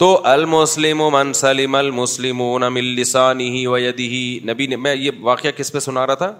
تو 0.00 0.06
المسلم 0.28 1.00
المسلمون 1.16 2.66
من 2.74 2.78
المسلم 2.78 3.50
ويده 3.72 4.46
نبی 4.52 4.66
نے 4.72 4.76
میں 4.84 4.94
یہ 4.94 5.18
واقعہ 5.28 5.50
کس 5.56 5.70
پہ 5.72 5.78
سنا 5.86 6.06
رہا 6.06 6.14
تھا 6.22 6.30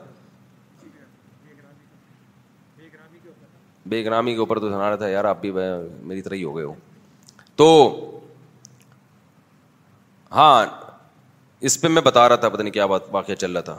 بے 3.94 4.02
گرامی 4.04 4.32
کے 4.34 4.38
اوپر 4.44 4.58
تو 4.60 4.70
سنا 4.70 4.88
رہا 4.90 4.96
تھا 5.02 5.08
یار 5.08 5.24
آپ 5.32 5.40
بھی 5.40 5.50
میری 5.52 6.22
طرح 6.28 6.34
ہی 6.34 6.44
ہو 6.44 6.56
گئے 6.56 6.64
ہو 6.64 6.72
تو 7.56 7.66
ہاں 10.36 10.64
اس 11.68 11.80
پہ 11.80 11.88
میں 11.96 12.02
بتا 12.02 12.28
رہا 12.28 12.36
تھا 12.44 12.48
پتہ 12.48 12.62
نہیں 12.62 12.72
کیا 12.74 12.86
بات 12.94 13.08
واقعہ 13.16 13.34
چل 13.42 13.52
رہا 13.56 13.60
تھا 13.68 13.74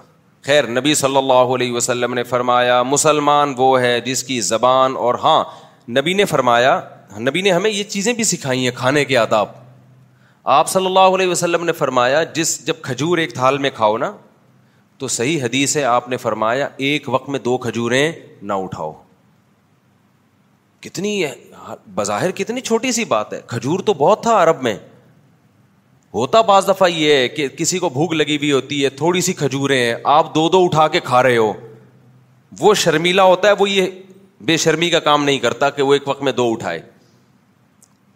خیر 0.50 0.68
نبی 0.80 0.94
صلی 1.02 1.18
اللہ 1.24 1.56
علیہ 1.56 1.72
وسلم 1.80 2.14
نے 2.20 2.24
فرمایا 2.36 2.82
مسلمان 2.94 3.54
وہ 3.58 3.80
ہے 3.82 4.00
جس 4.12 4.24
کی 4.30 4.40
زبان 4.54 4.96
اور 5.08 5.16
ہاں 5.24 5.44
نبی 6.00 6.14
نے 6.22 6.26
فرمایا 6.36 6.80
نبی 7.30 7.42
نے 7.48 7.52
ہمیں 7.52 7.70
یہ 7.70 7.84
چیزیں 7.98 8.12
بھی 8.22 8.24
سکھائی 8.34 8.64
ہیں 8.64 8.76
کھانے 8.78 9.06
کے 9.06 9.18
آداب 9.24 9.60
آپ 10.44 10.70
صلی 10.70 10.86
اللہ 10.86 11.16
علیہ 11.16 11.28
وسلم 11.30 11.64
نے 11.66 11.72
فرمایا 11.72 12.22
جس 12.34 12.66
جب 12.68 12.76
کھجور 12.84 13.18
ایک 13.18 13.34
تھال 13.34 13.58
میں 13.66 13.70
کھاؤ 13.76 13.98
نا 13.98 14.12
تو 14.98 15.08
صحیح 15.08 15.44
حدیث 15.44 15.76
ہے 15.78 15.84
آپ 15.86 16.08
نے 16.10 16.18
فرمایا 16.18 16.68
ایک 16.88 17.10
وقت 17.14 17.30
میں 17.30 17.40
دو 17.46 17.58
کھجوریں 17.58 18.12
نہ 18.42 18.54
اٹھاؤ 18.64 18.92
کتنی 20.82 21.22
بظاہر 21.96 22.32
کتنی 22.36 22.62
چھوٹی 22.62 22.92
سی 22.92 23.06
بات 23.06 23.34
ہے 23.34 23.40
کھجور 23.48 23.80
تو 23.86 23.94
بہت 23.98 24.22
تھا 24.24 24.42
عرب 24.44 24.62
میں 24.64 24.76
ہوتا 26.14 26.42
بعض 26.48 26.68
دفعہ 26.68 26.88
یہ 26.90 27.16
ہے 27.16 27.28
کہ 27.30 27.48
کسی 27.58 27.80
کو 27.80 27.90
بھوک 27.90 28.14
لگی 28.14 28.38
ہوئی 28.38 28.52
ہوتی 28.52 28.84
ہے 28.84 28.90
تھوڑی 29.04 29.22
سی 29.28 29.34
کھجوریں 29.34 29.80
ہیں 29.84 29.94
آپ 30.14 30.34
دو 30.36 30.48
دو 30.54 30.64
اٹھا 30.66 30.88
کے 30.96 31.00
کھا 31.04 31.22
رہے 31.24 31.38
ہو 31.38 31.52
وہ 32.60 32.74
شرمیلا 32.84 33.24
ہوتا 33.24 33.48
ہے 33.48 33.54
وہ 33.60 33.70
یہ 33.70 33.90
بے 34.46 34.58
شرمی 34.58 34.90
کا 34.90 35.00
کام 35.00 35.24
نہیں 35.24 35.40
کرتا 35.40 35.70
کہ 35.70 35.84
وہ 35.84 35.94
ایک 35.94 36.08
وقت 36.08 36.22
میں 36.24 36.32
دو 36.42 36.52
اٹھائے 36.52 36.82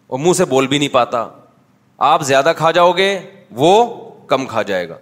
اور 0.06 0.18
منہ 0.18 0.32
سے 0.36 0.44
بول 0.44 0.66
بھی 0.66 0.78
نہیں 0.78 0.92
پاتا 0.92 1.26
آپ 2.04 2.22
زیادہ 2.26 2.52
کھا 2.56 2.70
جاؤ 2.70 2.90
گے 2.96 3.18
وہ 3.56 3.70
کم 4.28 4.44
کھا 4.46 4.62
جائے 4.70 4.88
گا 4.88 4.96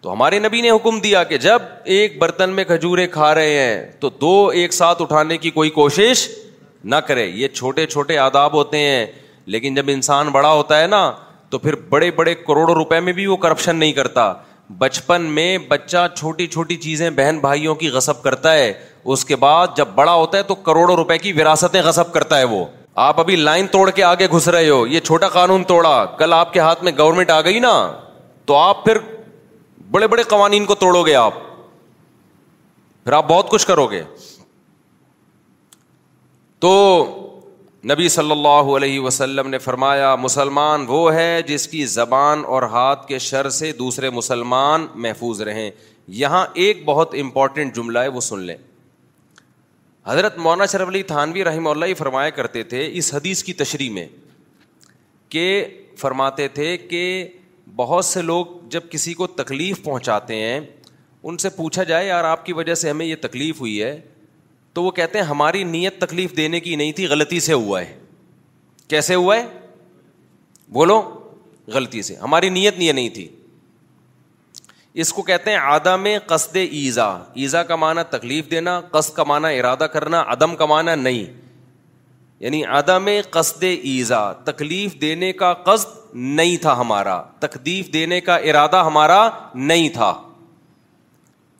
تو 0.00 0.12
ہمارے 0.12 0.38
نبی 0.38 0.60
نے 0.60 0.70
حکم 0.70 0.98
دیا 1.00 1.22
کہ 1.24 1.38
جب 1.38 1.62
ایک 1.94 2.18
برتن 2.18 2.50
میں 2.56 2.64
کھجورے 2.64 3.06
کھا 3.14 3.34
رہے 3.34 3.58
ہیں 3.58 3.80
تو 4.00 4.08
دو 4.20 4.46
ایک 4.54 4.72
ساتھ 4.72 5.02
اٹھانے 5.02 5.36
کی 5.38 5.50
کوئی 5.50 5.70
کوشش 5.70 6.28
نہ 6.92 6.96
کرے 7.06 7.24
یہ 7.26 7.48
چھوٹے 7.54 7.86
چھوٹے 7.86 8.18
آداب 8.18 8.52
ہوتے 8.54 8.78
ہیں 8.78 9.06
لیکن 9.54 9.74
جب 9.74 9.88
انسان 9.92 10.28
بڑا 10.32 10.52
ہوتا 10.52 10.80
ہے 10.80 10.86
نا 10.86 11.10
تو 11.50 11.58
پھر 11.58 11.74
بڑے 11.88 12.10
بڑے 12.16 12.34
کروڑوں 12.46 12.74
روپے 12.74 13.00
میں 13.00 13.12
بھی 13.12 13.26
وہ 13.26 13.36
کرپشن 13.46 13.76
نہیں 13.76 13.92
کرتا 13.92 14.32
بچپن 14.78 15.22
میں 15.34 15.56
بچہ 15.68 16.06
چھوٹی 16.16 16.46
چھوٹی 16.46 16.76
چیزیں 16.76 17.08
بہن 17.16 17.38
بھائیوں 17.40 17.74
کی 17.74 17.88
غصب 17.90 18.22
کرتا 18.22 18.52
ہے 18.54 18.72
اس 19.14 19.24
کے 19.24 19.36
بعد 19.44 19.76
جب 19.76 19.88
بڑا 19.94 20.14
ہوتا 20.14 20.38
ہے 20.38 20.42
تو 20.42 20.54
کروڑوں 20.54 20.96
روپے 20.96 21.18
کی 21.18 21.32
وراثتیں 21.40 21.82
غصب 21.84 22.12
کرتا 22.12 22.38
ہے 22.38 22.44
وہ 22.44 22.64
آپ 23.00 23.18
ابھی 23.20 23.34
لائن 23.36 23.66
توڑ 23.72 23.90
کے 23.96 24.02
آگے 24.04 24.26
گھس 24.36 24.46
رہے 24.48 24.68
ہو 24.68 24.86
یہ 24.86 25.00
چھوٹا 25.00 25.26
قانون 25.32 25.64
توڑا 25.64 25.90
کل 26.18 26.32
آپ 26.32 26.52
کے 26.52 26.60
ہاتھ 26.60 26.82
میں 26.84 26.92
گورنمنٹ 26.98 27.30
آ 27.30 27.40
گئی 27.48 27.58
نا 27.64 27.70
تو 28.46 28.54
آپ 28.56 28.84
پھر 28.84 28.98
بڑے 29.90 30.06
بڑے 30.14 30.22
قوانین 30.32 30.64
کو 30.70 30.74
توڑو 30.80 31.02
گے 31.06 31.14
آپ 31.14 31.34
پھر 33.04 33.12
آپ 33.18 33.28
بہت 33.28 33.50
کچھ 33.50 33.66
کرو 33.66 33.86
گے 33.90 34.02
تو 36.66 36.72
نبی 37.90 38.08
صلی 38.18 38.30
اللہ 38.30 38.74
علیہ 38.76 39.00
وسلم 39.00 39.48
نے 39.50 39.58
فرمایا 39.70 40.14
مسلمان 40.22 40.84
وہ 40.88 41.12
ہے 41.14 41.30
جس 41.48 41.68
کی 41.68 41.84
زبان 41.98 42.42
اور 42.54 42.62
ہاتھ 42.72 43.06
کے 43.08 43.18
شر 43.28 43.48
سے 43.60 43.72
دوسرے 43.84 44.10
مسلمان 44.20 44.86
محفوظ 45.06 45.42
رہیں 45.50 45.70
یہاں 46.22 46.46
ایک 46.64 46.84
بہت 46.84 47.14
امپورٹنٹ 47.20 47.74
جملہ 47.76 47.98
ہے 47.98 48.08
وہ 48.16 48.20
سن 48.30 48.40
لیں 48.50 48.56
حضرت 50.08 50.36
مولانا 50.44 50.66
شرف 50.72 50.88
علی 50.88 51.02
تھانوی 51.08 51.42
رحمہ 51.44 51.68
اللہ 51.68 51.92
فرمایا 51.98 52.28
کرتے 52.36 52.62
تھے 52.68 52.86
اس 52.98 53.12
حدیث 53.14 53.42
کی 53.44 53.52
تشریح 53.54 53.90
میں 53.92 54.06
کہ 55.34 55.42
فرماتے 55.98 56.46
تھے 56.58 56.76
کہ 56.92 57.00
بہت 57.76 58.04
سے 58.04 58.22
لوگ 58.22 58.46
جب 58.70 58.88
کسی 58.90 59.14
کو 59.14 59.26
تکلیف 59.40 59.82
پہنچاتے 59.84 60.34
ہیں 60.42 60.58
ان 61.22 61.38
سے 61.44 61.48
پوچھا 61.56 61.82
جائے 61.90 62.06
یار 62.06 62.24
آپ 62.24 62.46
کی 62.46 62.52
وجہ 62.60 62.74
سے 62.84 62.90
ہمیں 62.90 63.04
یہ 63.06 63.14
تکلیف 63.20 63.60
ہوئی 63.60 63.82
ہے 63.82 63.92
تو 64.74 64.82
وہ 64.84 64.90
کہتے 65.00 65.18
ہیں 65.18 65.24
ہماری 65.26 65.64
نیت 65.76 65.98
تکلیف 66.06 66.36
دینے 66.36 66.60
کی 66.60 66.76
نہیں 66.82 66.92
تھی 67.00 67.06
غلطی 67.14 67.40
سے 67.48 67.52
ہوا 67.64 67.80
ہے 67.80 67.94
کیسے 68.88 69.14
ہوا 69.14 69.36
ہے 69.36 69.46
بولو 70.78 71.00
غلطی 71.74 72.02
سے 72.10 72.14
ہماری 72.22 72.48
نیت 72.58 72.80
یہ 72.82 72.92
نہیں 72.92 73.08
تھی 73.18 73.28
اس 75.02 75.12
کو 75.12 75.22
کہتے 75.22 75.50
ہیں 75.50 75.58
آدم 75.58 76.06
قصد 76.26 76.56
ایزا 76.56 77.08
ایزا 77.40 77.62
کا 77.62 77.76
معنی 77.76 78.00
تکلیف 78.10 78.50
دینا 78.50 78.80
قصد 78.90 79.14
کا 79.16 79.24
معنی 79.26 79.58
ارادہ 79.58 79.86
کرنا 79.92 80.22
عدم 80.32 80.54
کا 80.56 80.66
معنی 80.66 80.94
نہیں 81.02 81.24
یعنی 82.40 82.64
عدم 82.78 83.08
قصد 83.30 83.62
ایزا 83.64 84.20
تکلیف 84.44 84.94
دینے 85.00 85.32
کا 85.42 85.52
قصد 85.64 86.14
نہیں 86.14 86.56
تھا 86.62 86.76
ہمارا 86.80 87.20
تکلیف 87.40 87.92
دینے 87.92 88.20
کا 88.20 88.36
ارادہ 88.36 88.82
ہمارا 88.86 89.28
نہیں 89.54 89.88
تھا 89.94 90.12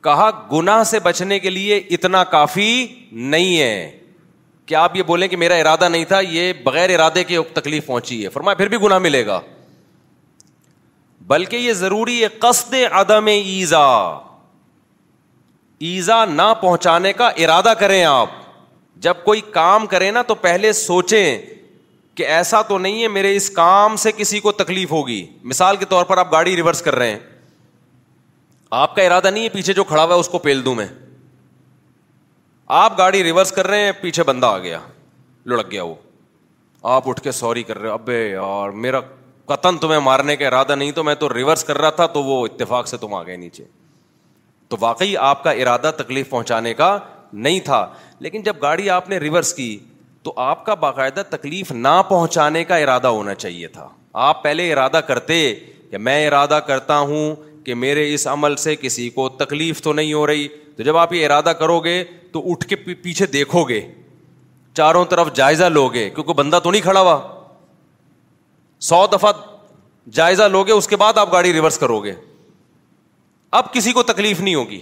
کہا 0.03 0.29
گناہ 0.51 0.83
سے 0.89 0.99
بچنے 1.03 1.39
کے 1.39 1.49
لیے 1.49 1.77
اتنا 1.77 2.23
کافی 2.33 2.71
نہیں 3.11 3.57
ہے 3.59 3.91
کیا 4.65 4.81
آپ 4.83 4.95
یہ 4.95 5.03
بولیں 5.03 5.27
کہ 5.27 5.37
میرا 5.37 5.55
ارادہ 5.55 5.89
نہیں 5.89 6.03
تھا 6.05 6.19
یہ 6.29 6.51
بغیر 6.63 6.93
ارادے 6.99 7.23
کے 7.23 7.37
تکلیف 7.53 7.85
پہنچی 7.85 8.23
ہے 8.23 8.29
فرمایا 8.29 8.55
پھر 8.55 8.67
بھی 8.69 8.77
گناہ 8.83 8.97
ملے 8.99 9.25
گا 9.25 9.39
بلکہ 11.29 11.55
یہ 11.55 11.73
ضروری 11.79 12.21
ہے 12.21 12.27
قصد 12.43 12.73
عدم 12.99 13.25
ایزا 13.31 13.85
ایزا 15.87 16.23
نہ 16.25 16.47
پہنچانے 16.61 17.11
کا 17.13 17.27
ارادہ 17.43 17.73
کریں 17.79 18.03
آپ 18.03 18.29
جب 19.07 19.17
کوئی 19.23 19.41
کام 19.57 19.85
کریں 19.87 20.09
نا 20.11 20.21
تو 20.27 20.35
پہلے 20.45 20.71
سوچیں 20.79 21.37
کہ 22.15 22.25
ایسا 22.37 22.61
تو 22.69 22.77
نہیں 22.77 23.01
ہے 23.01 23.07
میرے 23.17 23.35
اس 23.35 23.49
کام 23.59 23.95
سے 24.05 24.11
کسی 24.17 24.39
کو 24.47 24.51
تکلیف 24.63 24.91
ہوگی 24.91 25.25
مثال 25.51 25.77
کے 25.77 25.85
طور 25.89 26.05
پر 26.05 26.17
آپ 26.23 26.31
گاڑی 26.31 26.55
ریورس 26.55 26.81
کر 26.87 26.95
رہے 26.95 27.11
ہیں 27.11 27.19
آپ 28.79 28.95
کا 28.95 29.01
ارادہ 29.03 29.29
نہیں 29.33 29.43
ہے 29.43 29.49
پیچھے 29.57 29.73
جو 29.73 29.83
کھڑا 29.91 30.03
ہوا 30.03 30.13
ہے 30.13 30.19
اس 30.19 30.29
کو 30.29 30.39
پھیل 30.47 30.65
دوں 30.65 30.75
میں 30.81 30.87
آپ 32.79 32.97
گاڑی 32.97 33.23
ریورس 33.23 33.51
کر 33.51 33.67
رہے 33.67 33.83
ہیں 33.85 33.91
پیچھے 34.01 34.23
بندہ 34.33 34.45
آ 34.47 34.57
گیا 34.65 34.79
لڑک 35.53 35.71
گیا 35.71 35.83
وہ 35.83 35.95
آپ 36.95 37.09
اٹھ 37.09 37.21
کے 37.21 37.31
سوری 37.43 37.63
کر 37.69 37.79
رہے 37.79 37.89
ابے 37.91 38.19
یار 38.29 38.69
میرا 38.85 38.99
قتن 39.49 39.77
تمہیں 39.81 39.99
مارنے 40.07 40.35
کا 40.37 40.45
ارادہ 40.47 40.75
نہیں 40.75 40.91
تو 40.97 41.03
میں 41.03 41.13
تو 41.21 41.33
ریورس 41.33 41.63
کر 41.69 41.77
رہا 41.81 41.89
تھا 41.99 42.05
تو 42.15 42.21
وہ 42.23 42.45
اتفاق 42.45 42.87
سے 42.87 42.97
تم 43.03 43.13
آ 43.13 43.21
گئے 43.29 43.37
نیچے 43.45 43.63
تو 44.69 44.77
واقعی 44.79 45.15
آپ 45.29 45.43
کا 45.43 45.51
ارادہ 45.63 45.91
تکلیف 45.97 46.29
پہنچانے 46.29 46.73
کا 46.81 46.97
نہیں 47.45 47.59
تھا 47.69 47.79
لیکن 48.25 48.41
جب 48.49 48.55
گاڑی 48.61 48.89
آپ 48.95 49.09
نے 49.09 49.17
ریورس 49.23 49.53
کی 49.59 49.69
تو 50.23 50.33
آپ 50.45 50.65
کا 50.65 50.73
باقاعدہ 50.83 51.21
تکلیف 51.29 51.71
نہ 51.71 51.93
پہنچانے 52.09 52.63
کا 52.71 52.77
ارادہ 52.85 53.07
ہونا 53.17 53.33
چاہیے 53.45 53.67
تھا 53.77 53.87
آپ 54.27 54.43
پہلے 54.43 54.71
ارادہ 54.73 54.99
کرتے 55.07 55.37
کہ 55.91 55.97
میں 56.07 56.25
ارادہ 56.27 56.59
کرتا 56.67 56.97
ہوں 57.11 57.35
کہ 57.65 57.75
میرے 57.85 58.13
اس 58.13 58.27
عمل 58.27 58.55
سے 58.65 58.75
کسی 58.81 59.09
کو 59.17 59.27
تکلیف 59.43 59.81
تو 59.83 59.93
نہیں 59.93 60.13
ہو 60.13 60.25
رہی 60.27 60.47
تو 60.75 60.83
جب 60.83 60.97
آپ 60.97 61.13
یہ 61.13 61.25
ارادہ 61.25 61.53
کرو 61.59 61.79
گے 61.87 62.03
تو 62.31 62.41
اٹھ 62.51 62.65
کے 62.67 62.75
پیچھے 63.03 63.25
دیکھو 63.37 63.63
گے 63.69 63.81
چاروں 64.81 65.03
طرف 65.13 65.33
جائزہ 65.35 65.65
لوگے 65.77 66.09
کیونکہ 66.09 66.33
بندہ 66.43 66.59
تو 66.63 66.71
نہیں 66.71 66.81
کھڑا 66.81 66.99
ہوا 66.99 67.17
سو 68.87 69.05
دفعہ 69.13 69.31
جائزہ 70.15 70.43
لو 70.51 70.63
گے 70.63 70.71
اس 70.71 70.87
کے 70.87 70.95
بعد 70.97 71.17
آپ 71.17 71.31
گاڑی 71.31 71.51
ریورس 71.53 71.77
کرو 71.77 71.99
گے 72.03 72.13
اب 73.57 73.73
کسی 73.73 73.91
کو 73.93 74.03
تکلیف 74.03 74.39
نہیں 74.41 74.55
ہوگی 74.55 74.79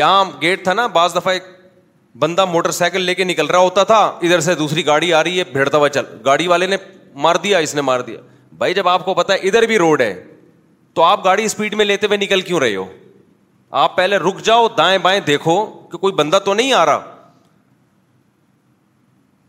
یہاں 0.00 0.24
گیٹ 0.42 0.62
تھا 0.64 0.72
نا 0.74 0.86
بعض 0.94 1.14
دفعہ 1.16 1.32
ایک 1.32 1.42
بندہ 2.18 2.44
موٹر 2.44 2.70
سائیکل 2.70 3.00
لے 3.02 3.14
کے 3.14 3.24
نکل 3.24 3.46
رہا 3.46 3.58
ہوتا 3.58 3.84
تھا 3.84 3.98
ادھر 4.22 4.40
سے 4.40 4.54
دوسری 4.54 4.84
گاڑی 4.86 5.12
آ 5.14 5.22
رہی 5.24 5.38
ہے 5.38 5.44
بھیڑتا 5.52 5.78
ہوا 5.78 5.88
چل 5.88 6.04
گاڑی 6.24 6.46
والے 6.48 6.66
نے 6.66 6.76
مار 7.24 7.34
دیا 7.44 7.58
اس 7.66 7.74
نے 7.74 7.80
مار 7.82 8.00
دیا 8.08 8.20
بھائی 8.58 8.74
جب 8.74 8.88
آپ 8.88 9.04
کو 9.04 9.14
پتا 9.14 9.32
ہے 9.32 9.38
ادھر 9.48 9.62
بھی 9.66 9.78
روڈ 9.78 10.00
ہے 10.00 10.14
تو 10.94 11.02
آپ 11.02 11.24
گاڑی 11.24 11.44
اسپیڈ 11.44 11.74
میں 11.74 11.84
لیتے 11.84 12.06
ہوئے 12.06 12.18
نکل 12.18 12.40
کیوں 12.40 12.60
رہے 12.60 12.74
ہو 12.76 12.84
آپ 13.84 13.96
پہلے 13.96 14.16
رک 14.18 14.40
جاؤ 14.44 14.68
دائیں 14.78 14.96
بائیں 15.02 15.20
دیکھو 15.26 15.64
کہ 15.92 15.98
کوئی 15.98 16.12
بندہ 16.14 16.38
تو 16.44 16.54
نہیں 16.54 16.72
آ 16.80 16.84
رہا 16.86 17.13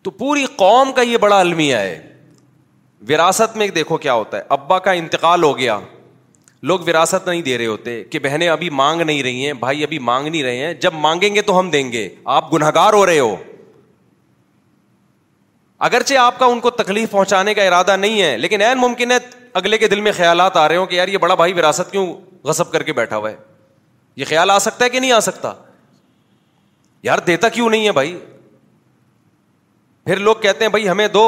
تو 0.05 0.11
پوری 0.21 0.45
قوم 0.57 0.91
کا 0.95 1.01
یہ 1.01 1.17
بڑا 1.17 1.39
المیہ 1.39 1.75
ہے 1.75 1.99
وراثت 3.09 3.55
میں 3.57 3.67
دیکھو 3.77 3.97
کیا 4.03 4.13
ہوتا 4.13 4.37
ہے 4.37 4.41
ابا 4.55 4.77
کا 4.87 4.91
انتقال 4.97 5.43
ہو 5.43 5.57
گیا 5.57 5.77
لوگ 6.71 6.79
وراثت 6.87 7.27
نہیں 7.27 7.41
دے 7.47 7.57
رہے 7.57 7.65
ہوتے 7.65 8.03
کہ 8.11 8.19
بہنیں 8.23 8.47
ابھی 8.49 8.69
مانگ 8.81 9.01
نہیں 9.01 9.23
رہی 9.23 9.45
ہیں 9.45 9.53
بھائی 9.63 9.81
ابھی 9.83 9.99
مانگ 10.09 10.27
نہیں 10.27 10.43
رہے 10.43 10.57
ہیں 10.65 10.73
جب 10.85 10.93
مانگیں 11.07 11.33
گے 11.35 11.41
تو 11.49 11.57
ہم 11.59 11.69
دیں 11.71 11.91
گے 11.91 12.07
آپ 12.37 12.53
گناہ 12.53 12.71
گار 12.75 12.93
ہو 12.93 13.05
رہے 13.05 13.19
ہو 13.19 13.35
اگرچہ 15.89 16.17
آپ 16.23 16.37
کا 16.39 16.45
ان 16.51 16.59
کو 16.59 16.69
تکلیف 16.83 17.11
پہنچانے 17.11 17.53
کا 17.53 17.63
ارادہ 17.63 17.95
نہیں 18.01 18.21
ہے 18.21 18.37
لیکن 18.37 18.61
این 18.61 18.77
ممکن 18.81 19.11
ہے 19.11 19.17
اگلے 19.61 19.77
کے 19.77 19.87
دل 19.87 20.01
میں 20.01 20.11
خیالات 20.17 20.57
آ 20.57 20.67
رہے 20.67 20.77
ہوں 20.77 20.85
کہ 20.85 20.95
یار 20.95 21.07
یہ 21.07 21.17
بڑا 21.25 21.35
بھائی 21.41 21.53
وراثت 21.59 21.91
کیوں 21.91 22.05
غصب 22.43 22.71
کر 22.71 22.83
کے 22.83 22.93
بیٹھا 23.01 23.17
ہوا 23.17 23.29
ہے 23.31 23.35
یہ 24.15 24.25
خیال 24.29 24.49
آ 24.51 24.57
سکتا 24.69 24.85
ہے 24.85 24.89
کہ 24.89 24.99
نہیں 24.99 25.11
آ 25.11 25.19
سکتا 25.29 25.53
یار 27.03 27.19
دیتا 27.27 27.49
کیوں 27.57 27.69
نہیں 27.69 27.85
ہے 27.87 27.91
بھائی 28.01 28.15
پھر 30.05 30.17
لوگ 30.19 30.35
کہتے 30.41 30.63
ہیں 30.63 30.69
بھائی 30.71 30.87
ہمیں 30.89 31.07
دو 31.13 31.25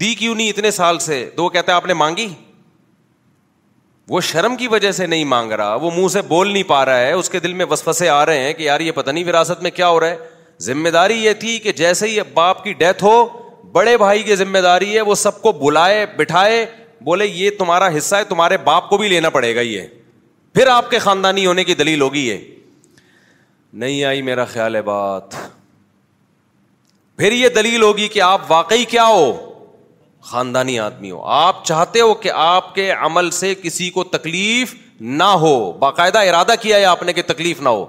دی 0.00 0.14
کیوں 0.18 0.34
نہیں 0.34 0.48
اتنے 0.50 0.70
سال 0.70 0.98
سے 0.98 1.16
دو 1.36 1.48
کہتے 1.48 1.70
ہیں 1.72 1.76
آپ 1.76 1.86
نے 1.86 1.94
مانگی 1.94 2.26
وہ 4.08 4.20
شرم 4.20 4.56
کی 4.56 4.68
وجہ 4.68 4.90
سے 4.98 5.06
نہیں 5.06 5.24
مانگ 5.34 5.52
رہا 5.58 5.74
وہ 5.82 5.90
منہ 5.96 6.08
سے 6.12 6.22
بول 6.28 6.52
نہیں 6.52 6.62
پا 6.68 6.84
رہا 6.86 6.98
ہے 7.00 7.12
اس 7.12 7.28
کے 7.30 7.40
دل 7.46 7.52
میں 7.54 7.64
وسفسے 7.70 8.08
آ 8.08 8.24
رہے 8.26 8.42
ہیں 8.44 8.52
کہ 8.54 8.62
یار 8.62 8.80
یہ 8.80 8.92
پتہ 8.94 9.10
نہیں 9.10 9.24
وراثت 9.28 9.62
میں 9.62 9.70
کیا 9.70 9.88
ہو 9.88 9.98
رہا 10.00 10.08
ہے 10.10 10.16
ذمہ 10.64 10.88
داری 10.88 11.14
یہ 11.24 11.32
تھی 11.40 11.58
کہ 11.62 11.72
جیسے 11.82 12.08
ہی 12.08 12.18
باپ 12.34 12.62
کی 12.64 12.72
ڈیتھ 12.78 13.04
ہو 13.04 13.24
بڑے 13.72 13.96
بھائی 13.98 14.22
کی 14.22 14.36
ذمہ 14.36 14.58
داری 14.64 14.94
ہے 14.94 15.00
وہ 15.10 15.14
سب 15.24 15.42
کو 15.42 15.52
بلائے 15.64 16.04
بٹھائے 16.16 16.64
بولے 17.04 17.26
یہ 17.26 17.50
تمہارا 17.58 17.88
حصہ 17.96 18.16
ہے 18.16 18.24
تمہارے 18.28 18.56
باپ 18.70 18.88
کو 18.90 18.98
بھی 18.98 19.08
لینا 19.08 19.30
پڑے 19.30 19.54
گا 19.56 19.60
یہ 19.60 19.86
پھر 20.54 20.66
آپ 20.76 20.90
کے 20.90 20.98
خاندانی 21.08 21.46
ہونے 21.46 21.64
کی 21.64 21.74
دلیل 21.82 22.00
ہوگی 22.00 22.26
یہ 22.28 22.38
نہیں 23.72 24.02
آئی 24.04 24.22
میرا 24.22 24.44
خیال 24.54 24.74
ہے 24.76 24.82
بات 24.82 25.34
پھر 27.16 27.32
یہ 27.32 27.48
دلیل 27.54 27.82
ہوگی 27.82 28.08
کہ 28.12 28.20
آپ 28.22 28.40
واقعی 28.50 28.84
کیا 28.90 29.06
ہو 29.06 29.32
خاندانی 30.30 30.78
آدمی 30.80 31.10
ہو 31.10 31.22
آپ 31.34 31.64
چاہتے 31.64 32.00
ہو 32.00 32.14
کہ 32.22 32.30
آپ 32.34 32.74
کے 32.74 32.90
عمل 32.92 33.30
سے 33.30 33.54
کسی 33.62 33.88
کو 33.90 34.04
تکلیف 34.16 34.74
نہ 35.00 35.28
ہو 35.44 35.52
باقاعدہ 35.78 36.18
ارادہ 36.28 36.54
کیا 36.62 36.76
ہے 36.76 36.84
آپ 36.84 37.02
نے 37.02 37.12
کہ 37.12 37.22
تکلیف 37.26 37.60
نہ 37.62 37.68
ہو 37.68 37.84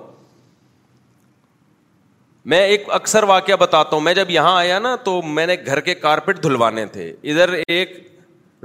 میں 2.54 2.60
ایک 2.66 2.84
اکثر 2.94 3.24
واقعہ 3.34 3.56
بتاتا 3.60 3.96
ہوں 3.96 4.04
میں 4.04 4.14
جب 4.14 4.30
یہاں 4.32 4.56
آیا 4.58 4.78
نا 4.80 4.96
تو 5.04 5.22
میں 5.38 5.46
نے 5.48 5.56
گھر 5.66 5.80
کے 5.88 5.94
کارپیٹ 6.04 6.42
دھلوانے 6.44 6.86
تھے 6.92 7.10
ادھر 7.32 7.54
ایک 7.68 7.98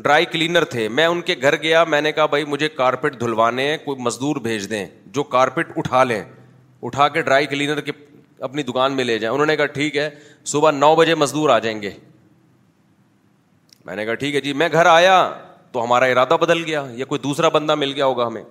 ڈرائی 0.03 0.25
کلینر 0.33 0.65
تھے 0.75 0.89
میں 0.99 1.07
ان 1.07 1.21
کے 1.31 1.35
گھر 1.41 1.57
گیا 1.63 1.83
میں 1.95 2.01
نے 2.01 2.13
کہا 2.13 2.27
بھائی 2.35 2.45
مجھے 2.55 2.69
کارپیٹ 2.75 3.19
دھلوانے 3.21 3.77
کوئی 3.85 4.01
مزدور 4.03 4.37
بھیج 4.45 4.71
دیں 4.71 4.87
جو 5.15 5.23
کارپیٹ 5.35 5.73
اٹھا 5.79 6.05
لیں 6.05 6.23
اٹھا 6.83 7.09
کے 7.17 7.23
ڈرائی 7.23 7.47
کلینر 7.47 7.81
کے 7.81 7.93
اپنی 8.45 8.63
دکان 8.67 8.93
میں 8.97 9.05
لے 9.05 9.19
جائیں 9.19 9.33
انہوں 9.33 9.47
نے 9.47 9.57
کہا 9.57 9.67
ٹھیک 9.77 9.97
ہے 9.97 10.09
صبح 10.53 10.71
نو 10.71 10.95
بجے 10.97 11.15
مزدور 11.15 11.51
آ 11.51 11.59
جائیں 11.67 11.81
گے 11.83 11.91
میں 13.85 13.97
نے 13.97 14.05
کہا 14.05 14.15
ٹھیک 14.23 14.35
ہے 14.35 14.41
جی 14.41 14.53
میں 14.63 14.69
گھر 14.73 14.87
آیا 14.87 15.17
تو 15.73 15.83
ہمارا 15.85 16.05
ارادہ 16.15 16.37
بدل 16.41 16.65
گیا 16.65 16.85
یا 16.97 17.05
کوئی 17.13 17.19
دوسرا 17.25 17.49
بندہ 17.59 17.75
مل 17.75 17.93
گیا 17.97 18.07
ہوگا 18.07 18.27
ہمیں 18.27 18.43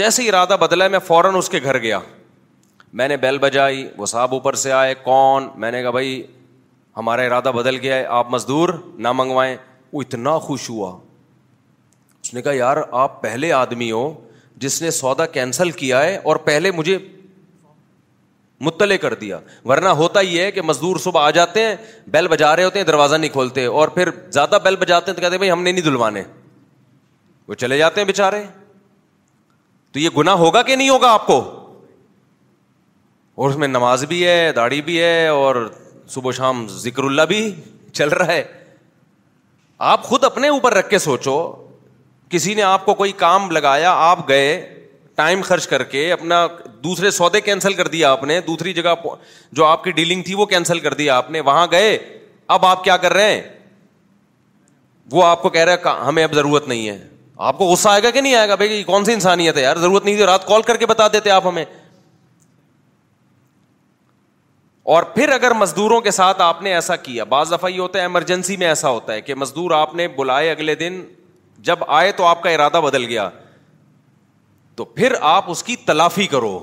جیسے 0.00 0.28
ارادہ 0.28 0.56
بدلا 0.60 0.88
میں 0.94 0.98
فوراً 1.06 1.34
اس 1.36 1.48
کے 1.50 1.60
گھر 1.62 1.78
گیا 1.86 1.98
میں 2.98 3.08
نے 3.08 3.16
بیل 3.22 3.38
بجائی 3.38 3.88
وہ 3.96 4.06
صاحب 4.12 4.32
اوپر 4.34 4.54
سے 4.64 4.72
آئے 4.72 4.94
کون 5.04 5.48
میں 5.62 5.70
نے 5.72 5.82
کہا 5.82 5.90
بھائی 5.98 6.22
ہمارا 6.96 7.22
ارادہ 7.30 7.52
بدل 7.54 7.78
گیا 7.82 7.96
ہے 7.96 8.04
آپ 8.18 8.30
مزدور 8.30 8.68
نہ 9.06 9.12
منگوائیں 9.14 9.56
وہ 9.92 10.02
اتنا 10.02 10.38
خوش 10.48 10.68
ہوا 10.70 10.96
اس 12.24 12.34
نے 12.34 12.42
کہا 12.42 12.52
یار 12.52 12.76
آپ 13.06 13.20
پہلے 13.22 13.52
آدمی 13.62 13.90
ہو 13.90 14.06
جس 14.64 14.80
نے 14.82 14.90
سودا 15.00 15.26
کینسل 15.38 15.70
کیا 15.80 16.02
ہے 16.04 16.16
اور 16.24 16.36
پہلے 16.50 16.70
مجھے 16.76 16.96
مطلع 18.64 18.96
کر 19.00 19.14
دیا 19.14 19.38
ورنہ 19.64 19.88
ہوتا 20.00 20.20
ہی 20.20 20.38
ہے 20.40 20.50
کہ 20.52 20.62
مزدور 20.62 20.96
صبح 21.04 21.20
آ 21.26 21.30
جاتے 21.38 21.62
ہیں 21.64 21.74
بیل 22.10 22.28
بجا 22.28 22.54
رہے 22.56 22.64
ہوتے 22.64 22.78
ہیں 22.78 22.86
دروازہ 22.86 23.16
نہیں 23.16 23.30
کھولتے 23.30 23.64
اور 23.80 23.88
پھر 23.96 24.10
زیادہ 24.32 24.58
بیل 24.64 24.76
بجاتے 24.76 25.10
ہیں 25.10 25.16
تو 25.16 25.22
کہتے 25.22 25.38
بھائی 25.38 25.50
ہم 25.50 25.62
نے 25.62 25.72
نہیں 25.72 25.84
دلوانے 25.84 26.22
وہ 27.48 27.54
چلے 27.54 27.78
جاتے 27.78 28.00
ہیں 28.00 28.06
بےچارے 28.08 28.42
تو 29.92 29.98
یہ 29.98 30.08
گنا 30.16 30.32
ہوگا 30.44 30.62
کہ 30.62 30.76
نہیں 30.76 30.88
ہوگا 30.88 31.10
آپ 31.12 31.26
کو 31.26 31.38
اور 33.42 33.50
اس 33.50 33.56
میں 33.56 33.68
نماز 33.68 34.04
بھی 34.08 34.24
ہے 34.26 34.52
داڑھی 34.56 34.80
بھی 34.82 35.00
ہے 35.02 35.26
اور 35.28 35.56
صبح 36.10 36.32
شام 36.36 36.66
ذکر 36.80 37.04
اللہ 37.04 37.22
بھی 37.28 37.50
چل 37.92 38.08
رہا 38.08 38.32
ہے 38.32 38.42
آپ 39.92 40.02
خود 40.02 40.24
اپنے 40.24 40.48
اوپر 40.48 40.74
رکھ 40.74 40.88
کے 40.90 40.98
سوچو 40.98 41.38
کسی 42.30 42.54
نے 42.54 42.62
آپ 42.62 42.84
کو 42.86 42.94
کوئی 42.94 43.12
کام 43.16 43.50
لگایا 43.50 43.90
آپ 44.08 44.28
گئے 44.28 44.52
ٹائم 45.16 45.42
خرچ 45.42 45.66
کر 45.68 45.82
کے 45.90 46.10
اپنا 46.12 46.46
دوسرے 46.84 47.10
سودے 47.10 47.40
کینسل 47.40 47.72
کر 47.74 47.88
دیا 47.88 48.10
آپ 48.12 48.24
نے 48.24 48.40
دوسری 48.46 48.72
جگہ 48.74 48.94
جو 49.58 49.64
آپ 49.64 49.84
کی 49.84 49.90
ڈیلنگ 49.98 50.22
تھی 50.22 50.34
وہ 50.34 50.46
کینسل 50.46 50.78
کر 50.86 50.94
دیا 50.94 51.16
آپ 51.16 51.30
نے 51.30 51.40
وہاں 51.48 51.66
گئے 51.70 51.96
اب 52.56 52.66
آپ 52.66 52.82
کیا 52.84 52.96
کر 53.04 53.12
رہے 53.12 53.30
ہیں 53.34 53.42
وہ 55.12 55.24
آپ 55.26 55.42
کو 55.42 55.48
کہہ 55.50 55.64
رہے 55.64 55.88
ہمیں 56.06 56.22
اب 56.24 56.32
ضرورت 56.34 56.68
نہیں 56.68 56.88
ہے 56.88 56.98
آپ 57.48 57.58
کو 57.58 57.64
غصہ 57.70 57.88
آئے 57.88 58.02
گا 58.02 58.10
کہ 58.10 58.20
نہیں 58.20 58.34
آئے 58.34 58.48
گا 58.48 58.54
بھائی 58.60 58.82
کون 58.82 59.04
سی 59.04 59.12
انسانیت 59.12 59.56
ہے 59.56 59.62
یار 59.62 59.76
ضرورت 59.80 60.04
نہیں 60.04 60.16
تھی 60.16 60.24
رات 60.26 60.46
کال 60.46 60.62
کر 60.70 60.76
کے 60.76 60.86
بتا 60.86 61.08
دیتے 61.12 61.30
آپ 61.30 61.46
ہمیں 61.46 61.64
اور 64.82 65.02
پھر 65.14 65.28
اگر 65.32 65.54
مزدوروں 65.58 66.00
کے 66.00 66.10
ساتھ 66.20 66.40
آپ 66.42 66.62
نے 66.62 66.74
ایسا 66.74 66.96
کیا 67.06 67.24
بعض 67.34 67.52
دفعہ 67.52 67.70
یہ 67.70 67.80
ہوتا 67.80 67.98
ہے 67.98 68.04
ایمرجنسی 68.04 68.56
میں 68.56 68.66
ایسا 68.66 68.90
ہوتا 68.90 69.12
ہے 69.12 69.20
کہ 69.20 69.34
مزدور 69.34 69.70
آپ 69.80 69.94
نے 69.96 70.08
بلائے 70.16 70.50
اگلے 70.50 70.74
دن 70.84 71.00
جب 71.70 71.78
آئے 71.86 72.12
تو 72.20 72.24
آپ 72.26 72.42
کا 72.42 72.50
ارادہ 72.50 72.80
بدل 72.84 73.04
گیا 73.06 73.28
تو 74.76 74.84
پھر 74.84 75.12
آپ 75.26 75.50
اس 75.50 75.62
کی 75.64 75.74
تلافی 75.86 76.26
کرو 76.26 76.56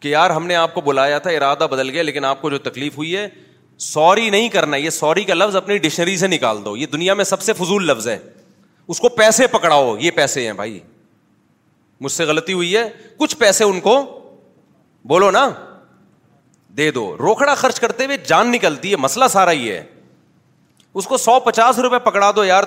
کہ 0.00 0.08
یار 0.08 0.30
ہم 0.30 0.46
نے 0.46 0.54
آپ 0.54 0.74
کو 0.74 0.80
بلایا 0.88 1.18
تھا 1.18 1.30
ارادہ 1.30 1.66
بدل 1.70 1.90
گیا 1.90 2.02
لیکن 2.02 2.24
آپ 2.24 2.42
کو 2.42 2.50
جو 2.50 2.58
تکلیف 2.66 2.96
ہوئی 2.98 3.16
ہے 3.16 3.28
سوری 3.86 4.28
نہیں 4.30 4.48
کرنا 4.48 4.76
یہ 4.76 4.90
سوری 4.90 5.24
کا 5.24 5.34
لفظ 5.34 5.56
اپنی 5.56 5.78
ڈکشنری 5.78 6.16
سے 6.16 6.26
نکال 6.26 6.64
دو 6.64 6.76
یہ 6.76 6.86
دنیا 6.92 7.14
میں 7.14 7.24
سب 7.24 7.42
سے 7.42 7.52
فضول 7.58 7.86
لفظ 7.86 8.08
ہے 8.08 8.18
اس 8.92 9.00
کو 9.00 9.08
پیسے 9.16 9.46
پکڑاؤ 9.46 9.96
یہ 10.00 10.10
پیسے 10.14 10.46
ہیں 10.46 10.52
بھائی 10.60 10.78
مجھ 12.00 12.12
سے 12.12 12.24
غلطی 12.24 12.52
ہوئی 12.52 12.76
ہے 12.76 12.82
کچھ 13.18 13.36
پیسے 13.36 13.64
ان 13.64 13.80
کو 13.80 13.96
بولو 15.08 15.30
نا 15.30 15.48
دے 16.76 16.90
دو 16.92 17.06
روکڑا 17.20 17.54
خرچ 17.62 17.80
کرتے 17.80 18.04
ہوئے 18.06 18.16
جان 18.26 18.50
نکلتی 18.52 18.90
ہے 18.90 18.96
مسئلہ 19.06 19.24
سارا 19.30 19.52
ہی 19.52 19.70
ہے 19.70 19.82
اس 21.00 21.06
کو 21.06 21.16
سو 21.18 21.38
پچاس 21.44 21.78
روپے 21.78 21.98
پکڑا 22.10 22.30
دو 22.36 22.44
یار 22.44 22.64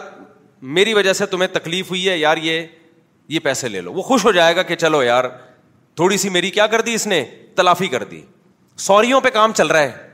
میری 0.77 0.93
وجہ 0.93 1.13
سے 1.13 1.25
تمہیں 1.25 1.47
تکلیف 1.53 1.89
ہوئی 1.89 2.07
ہے 2.09 2.17
یار 2.17 2.37
یہ 2.41 2.65
یہ 3.31 3.39
پیسے 3.43 3.67
لے 3.69 3.81
لو 3.81 3.91
وہ 3.93 4.01
خوش 4.03 4.23
ہو 4.25 4.31
جائے 4.37 4.55
گا 4.55 4.63
کہ 4.69 4.75
چلو 4.83 5.01
یار 5.03 5.25
تھوڑی 5.99 6.17
سی 6.17 6.29
میری 6.37 6.49
کیا 6.51 6.65
کر 6.73 6.81
دی 6.87 6.93
اس 6.93 7.05
نے 7.07 7.23
تلافی 7.55 7.87
کر 7.93 8.03
دی 8.11 8.21
سوریوں 8.85 9.19
پہ 9.21 9.29
کام 9.39 9.53
چل 9.55 9.67
رہا 9.73 9.81
ہے 9.81 10.09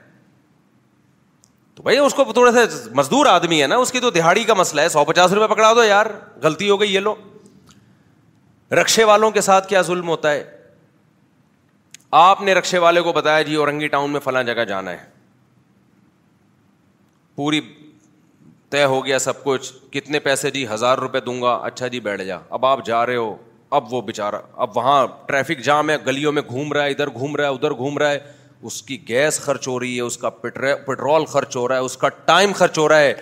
تو 1.75 1.83
بھائی 1.83 1.97
اس 1.97 2.13
کو 2.13 2.23
تھوڑا 2.33 2.51
سا 2.57 2.63
مزدور 2.99 3.25
آدمی 3.29 3.61
ہے 3.61 3.67
نا 3.73 3.77
اس 3.85 3.91
کی 3.91 3.99
تو 3.99 4.09
دہاڑی 4.17 4.43
کا 4.49 4.53
مسئلہ 4.59 4.81
ہے 4.81 4.89
سو 4.95 5.03
پچاس 5.05 5.33
روپئے 5.39 5.47
پکڑا 5.53 5.71
دو 5.73 5.83
یار 5.83 6.05
غلطی 6.43 6.69
ہو 6.69 6.79
گئی 6.81 6.93
یہ 6.93 6.99
لو 7.07 7.15
رکشے 8.81 9.03
والوں 9.11 9.31
کے 9.31 9.41
ساتھ 9.49 9.67
کیا 9.69 9.81
ظلم 9.89 10.09
ہوتا 10.09 10.31
ہے 10.31 10.43
آپ 12.21 12.41
نے 12.47 12.53
رکشے 12.53 12.77
والے 12.85 13.01
کو 13.07 13.13
بتایا 13.13 13.41
جی 13.49 13.55
اورنگی 13.61 13.87
ٹاؤن 13.95 14.11
میں 14.11 14.19
فلاں 14.23 14.43
جگہ 14.49 14.63
جانا 14.73 14.91
ہے 14.91 15.05
پوری 17.35 17.59
طے 18.69 18.83
ہو 18.83 19.05
گیا 19.05 19.19
سب 19.19 19.43
کچھ 19.43 19.71
کتنے 19.91 20.19
پیسے 20.19 20.49
جی 20.51 20.65
ہزار 20.73 20.97
روپے 20.97 21.19
دوں 21.27 21.41
گا 21.41 21.53
اچھا 21.63 21.87
جی 21.87 21.99
بیٹھ 22.07 22.23
جا 22.27 22.37
اب 22.57 22.65
آپ 22.65 22.85
جا 22.85 23.05
رہے 23.05 23.15
ہو 23.15 23.35
اب 23.77 23.93
وہ 23.93 24.01
بےچارا 24.01 24.39
اب 24.65 24.75
وہاں 24.77 25.05
ٹریفک 25.27 25.61
جام 25.63 25.89
ہے 25.89 25.95
گلیوں 26.05 26.31
میں 26.31 26.41
گھوم 26.49 26.73
رہا 26.73 26.83
ہے 26.83 26.89
ادھر 26.89 27.09
گھوم 27.13 27.35
رہا 27.35 27.47
ہے 27.47 27.53
ادھر 27.53 27.71
گھوم 27.73 27.97
رہا 27.97 28.11
ہے 28.11 28.19
اس 28.69 28.81
کی 28.83 28.97
گیس 29.07 29.39
خرچ 29.39 29.67
ہو 29.67 29.79
رہی 29.79 29.95
ہے 29.95 30.01
اس 30.01 30.17
کا 30.17 30.29
پٹرول 30.41 31.25
خرچ 31.33 31.55
ہو 31.55 31.67
رہا 31.67 31.75
ہے 31.75 31.81
اس 31.85 31.97
کا 31.97 32.09
ٹائم 32.25 32.51
خرچ 32.55 32.77
ہو 32.77 32.87
رہا 32.89 32.99
ہے 32.99 33.13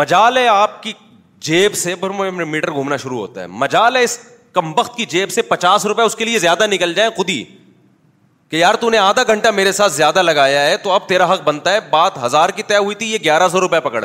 مجال 0.00 0.36
ہے 0.36 0.46
آپ 0.48 0.82
کی 0.82 0.92
جیب 1.50 1.74
سے 1.76 1.94
میٹر 2.00 2.70
گھومنا 2.72 2.96
شروع 2.96 3.18
ہوتا 3.18 3.40
ہے 3.40 3.46
مجال 3.66 3.96
ہے 3.96 4.02
اس 4.04 4.18
کمبخت 4.52 4.96
کی 4.96 5.04
جیب 5.08 5.30
سے 5.30 5.42
پچاس 5.42 5.86
روپئے 5.86 6.04
اس 6.04 6.14
کے 6.16 6.24
لیے 6.24 6.38
زیادہ 6.38 6.66
نکل 6.70 6.92
جائے 6.94 7.10
خود 7.16 7.28
ہی 7.30 7.42
کہ 8.54 8.58
یار 8.58 8.74
تو 8.80 8.88
نے 8.90 8.98
آدھا 8.98 9.22
گھنٹہ 9.32 9.48
میرے 9.50 9.70
ساتھ 9.72 9.92
زیادہ 9.92 10.22
لگایا 10.22 10.60
ہے 10.64 10.76
تو 10.82 10.90
اب 10.92 11.06
تیرا 11.08 11.24
حق 11.32 11.40
بنتا 11.44 11.72
ہے 11.72 11.78
بات 11.90 12.18
ہزار 12.24 12.48
کی 12.56 12.62
طے 12.66 12.76
ہوئی 12.76 12.94
تھی 12.96 13.06
یہ 13.12 13.18
گیارہ 13.24 13.48
سو 13.52 13.60
روپئے 13.60 13.78
پکڑ 13.86 14.04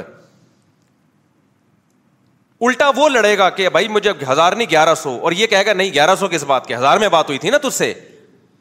الٹا 2.62 2.90
وہ 2.96 3.08
لڑے 3.10 3.38
گا 3.38 3.50
کہ 3.58 3.68
بھائی 3.76 3.88
مجھے 3.88 4.12
ہزار 4.30 4.54
نہیں 4.54 4.68
گیارہ 4.70 4.96
سو 5.02 5.12
اور 5.24 5.32
یہ 5.38 5.48
کہے 5.48 5.66
گا 5.66 5.74
نہیں 5.74 5.94
گیارہ 5.94 6.16
سو 6.20 6.28
کس 6.28 6.44
بات 6.48 6.66
کی 6.68 6.76
ہزار 6.76 6.98
میں 7.00 7.10
بات 7.16 7.26
ہوئی 7.30 7.38
تھی 7.40 7.50
نا 7.50 7.58
سے 7.74 7.94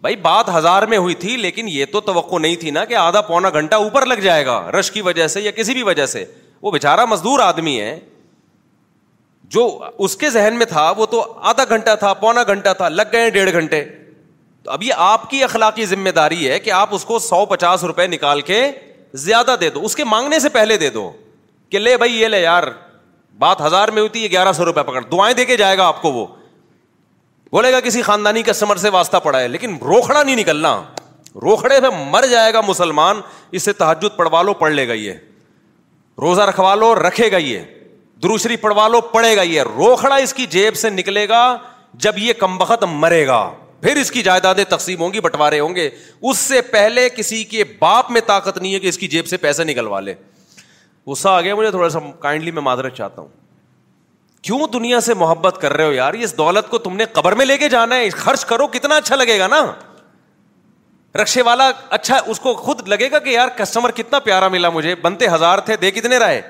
بھائی 0.03 0.16
بات 0.26 0.49
ہزار 0.57 0.82
میں 0.91 0.99
ہوئی 0.99 1.14
تھی 1.22 1.36
لیکن 1.36 1.68
یہ 1.72 1.84
تو 1.93 2.01
توقع 2.11 2.39
نہیں 2.41 2.57
تھی 2.61 2.70
نا 2.70 2.84
کہ 2.91 2.97
آدھا 3.05 3.20
پونا 3.30 3.51
گھنٹہ 3.61 3.76
اوپر 3.86 4.07
لگ 4.07 4.20
جائے 4.24 4.45
گا 4.47 4.61
رش 4.78 4.91
کی 4.93 5.03
وجہ 5.07 5.26
سے 5.36 5.41
یا 5.41 5.51
کسی 5.57 5.74
بھی 5.74 5.82
وجہ 5.91 6.07
سے 6.14 6.24
وہ 6.62 6.70
بےچارا 6.72 7.05
مزدور 7.14 7.41
آدمی 7.47 7.80
ہے 7.80 7.99
جو 9.57 9.64
اس 10.07 10.16
کے 10.16 10.30
ذہن 10.36 10.59
میں 10.59 10.66
تھا 10.76 10.91
وہ 10.97 11.07
تو 11.16 11.24
آدھا 11.53 11.64
گھنٹہ 11.70 11.95
تھا 12.05 12.12
پونا 12.26 12.43
گھنٹہ 12.47 12.72
تھا 12.78 12.89
لگ 12.89 13.11
گئے 13.12 13.30
ڈیڑھ 13.39 13.53
گھنٹے 13.53 13.84
تو 14.69 14.73
اب 14.75 14.83
یہ 14.83 14.95
آپ 15.03 15.23
کی 15.31 15.43
اخلاقی 15.45 15.85
ذمہ 15.87 16.09
داری 16.16 16.49
ہے 16.51 16.59
کہ 16.61 16.71
آپ 16.79 16.89
اس 16.95 17.05
کو 17.05 17.19
سو 17.27 17.45
پچاس 17.51 17.83
روپئے 17.85 18.07
نکال 18.07 18.41
کے 18.49 18.61
زیادہ 19.23 19.55
دے 19.61 19.69
دو 19.75 19.85
اس 19.85 19.95
کے 19.97 20.05
مانگنے 20.05 20.39
سے 20.41 20.49
پہلے 20.57 20.77
دے 20.79 20.89
دو 20.97 21.05
کہ 21.71 21.79
لے 21.79 21.91
لے 21.91 21.97
بھائی 21.99 22.16
یہ 22.21 22.35
یار 22.39 22.62
بات 23.39 23.61
ہزار 23.61 23.89
میں 23.97 24.03
ہوتی 24.03 24.23
ہے 24.25 24.29
گیارہ 24.31 24.53
سو 24.57 24.64
روپئے 24.64 24.83
پکڑ 24.85 25.01
دعائیں 25.12 25.35
دے 25.37 25.45
کے 25.45 25.57
جائے 25.57 25.77
گا 25.79 25.83
گا 25.83 25.87
آپ 25.89 26.03
کو 26.03 26.12
وہ 26.12 26.25
بولے 27.53 27.71
کسی 27.85 28.03
خاندانی 28.09 28.43
کسٹمر 28.47 28.77
سے 28.83 28.89
واسطہ 28.97 29.16
پڑا 29.25 29.41
ہے 29.41 29.47
لیکن 29.49 29.77
روکھڑا 29.83 30.23
نہیں 30.23 30.37
نکلنا 30.37 30.73
روکھڑے 31.43 31.81
پہ 31.83 31.87
مر 32.11 32.27
جائے 32.31 32.53
گا 32.55 32.61
مسلمان 32.66 33.21
اس 33.59 33.62
سے 33.62 33.73
تحجد 33.83 34.16
پڑوا 34.16 34.43
لو 34.43 34.53
پڑھ 34.55 34.73
لے 34.73 34.87
گا 34.89 34.93
یہ 35.03 35.12
روزہ 36.23 36.43
رکھوا 36.51 36.75
لو 36.75 36.95
رکھے 36.95 37.31
گا 37.33 37.37
یہ 37.47 37.61
دروشری 38.23 38.57
پڑھوا 38.66 38.87
لو 38.89 39.01
پڑے 39.14 39.35
گا 39.37 39.43
یہ 39.49 39.62
روکھڑا 39.77 40.14
اس 40.16 40.35
کی 40.35 40.47
جیب 40.57 40.77
سے 40.83 40.91
نکلے 40.91 41.29
گا 41.29 41.43
جب 42.05 42.19
یہ 42.19 42.33
کمبخت 42.41 42.85
مرے 43.01 43.27
گا 43.27 43.41
پھر 43.83 43.97
اس 43.97 44.11
کی 44.11 44.22
جائیدادیں 44.22 44.62
تقسیم 44.68 45.01
ہوں 45.01 45.12
گی 45.12 45.20
بٹوارے 45.20 45.59
ہوں 45.61 45.74
گے 45.74 45.89
اس 46.31 46.39
سے 46.39 46.61
پہلے 46.70 47.09
کسی 47.16 47.43
کے 47.51 47.64
باپ 47.81 48.11
میں 48.11 48.20
طاقت 48.26 48.59
نہیں 48.59 48.74
ہے 48.74 48.79
کہ 48.81 48.89
اس 48.89 48.99
کی 48.99 49.09
جیب 49.09 49.26
سے 49.26 49.37
پیسے 49.45 49.64
نکلوا 49.64 50.01
لے 50.01 50.14
غصہ 51.07 51.29
آ 51.29 51.41
گیا 51.41 51.55
مجھے 51.55 51.70
تھوڑا 51.70 51.89
سا 51.91 51.99
کائنڈلی 52.20 52.51
میں 52.51 52.62
معذرت 52.62 52.95
چاہتا 52.97 53.20
ہوں 53.22 53.29
کیوں 54.43 54.66
دنیا 54.72 55.01
سے 55.01 55.14
محبت 55.20 55.59
کر 55.61 55.72
رہے 55.72 55.85
ہو 55.85 55.93
یار 55.93 56.12
اس 56.22 56.37
دولت 56.37 56.68
کو 56.70 56.79
تم 56.79 56.97
نے 56.97 57.05
قبر 57.12 57.33
میں 57.37 57.47
لے 57.47 57.57
کے 57.59 57.68
جانا 57.68 57.97
ہے 57.97 58.11
خرچ 58.11 58.45
کرو 58.45 58.66
کتنا 58.74 58.97
اچھا 58.97 59.16
لگے 59.16 59.39
گا 59.39 59.47
نا 59.57 59.64
رکشے 61.20 61.43
والا 61.43 61.70
اچھا 61.91 62.18
اس 62.33 62.41
کو 62.41 62.55
خود 62.55 62.87
لگے 62.89 63.11
گا 63.11 63.18
کہ 63.18 63.31
یار 63.31 63.49
کسٹمر 63.59 63.91
کتنا 63.97 64.18
پیارا 64.24 64.49
ملا 64.49 64.70
مجھے 64.70 64.95
بنتے 65.03 65.29
ہزار 65.35 65.59
تھے 65.68 65.76
دے 65.81 65.91
کتنے 65.91 66.18
رہے 66.18 66.41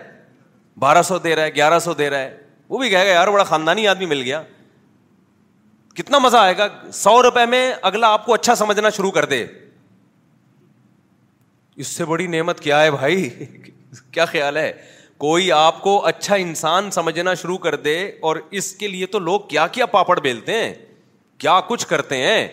بارہ 0.80 1.02
سو 1.02 1.18
دے 1.18 1.34
رہا 1.36 1.42
ہے 1.44 1.50
گیارہ 1.54 1.78
سو 1.84 1.94
دے 1.94 2.08
رہا 2.10 2.18
ہے 2.18 2.36
وہ 2.68 2.78
بھی 2.78 2.88
کہے 2.90 3.06
گا 3.06 3.10
یار 3.12 3.28
بڑا 3.32 3.44
خاندانی 3.44 3.86
آدمی 3.88 4.06
مل 4.06 4.22
گیا 4.22 4.42
کتنا 5.98 6.18
مزہ 6.18 6.36
آئے 6.36 6.56
گا 6.58 6.66
سو 6.92 7.22
روپئے 7.22 7.44
میں 7.52 7.62
اگلا 7.90 8.08
آپ 8.12 8.24
کو 8.24 8.32
اچھا 8.34 8.54
سمجھنا 8.54 8.90
شروع 8.96 9.10
کر 9.10 9.24
دے 9.34 9.44
اس 11.82 11.86
سے 11.86 12.04
بڑی 12.04 12.26
نعمت 12.34 12.60
کیا 12.60 12.82
ہے 12.82 12.90
بھائی 12.90 13.28
کیا 14.12 14.24
خیال 14.24 14.56
ہے 14.56 14.72
کوئی 15.24 15.50
آپ 15.52 15.80
کو 15.82 15.94
اچھا 16.06 16.34
انسان 16.42 16.90
سمجھنا 16.96 17.34
شروع 17.42 17.56
کر 17.64 17.74
دے 17.86 17.96
اور 18.28 18.36
اس 18.60 18.70
کے 18.82 18.88
لیے 18.88 19.06
تو 19.14 19.18
لوگ 19.18 19.40
کیا 19.48 19.66
کیا 19.76 19.86
پاپڑ 19.96 20.18
بیلتے 20.20 20.58
ہیں 20.62 20.72
کیا 21.44 21.58
کچھ 21.68 21.86
کرتے 21.88 22.16
ہیں 22.26 22.46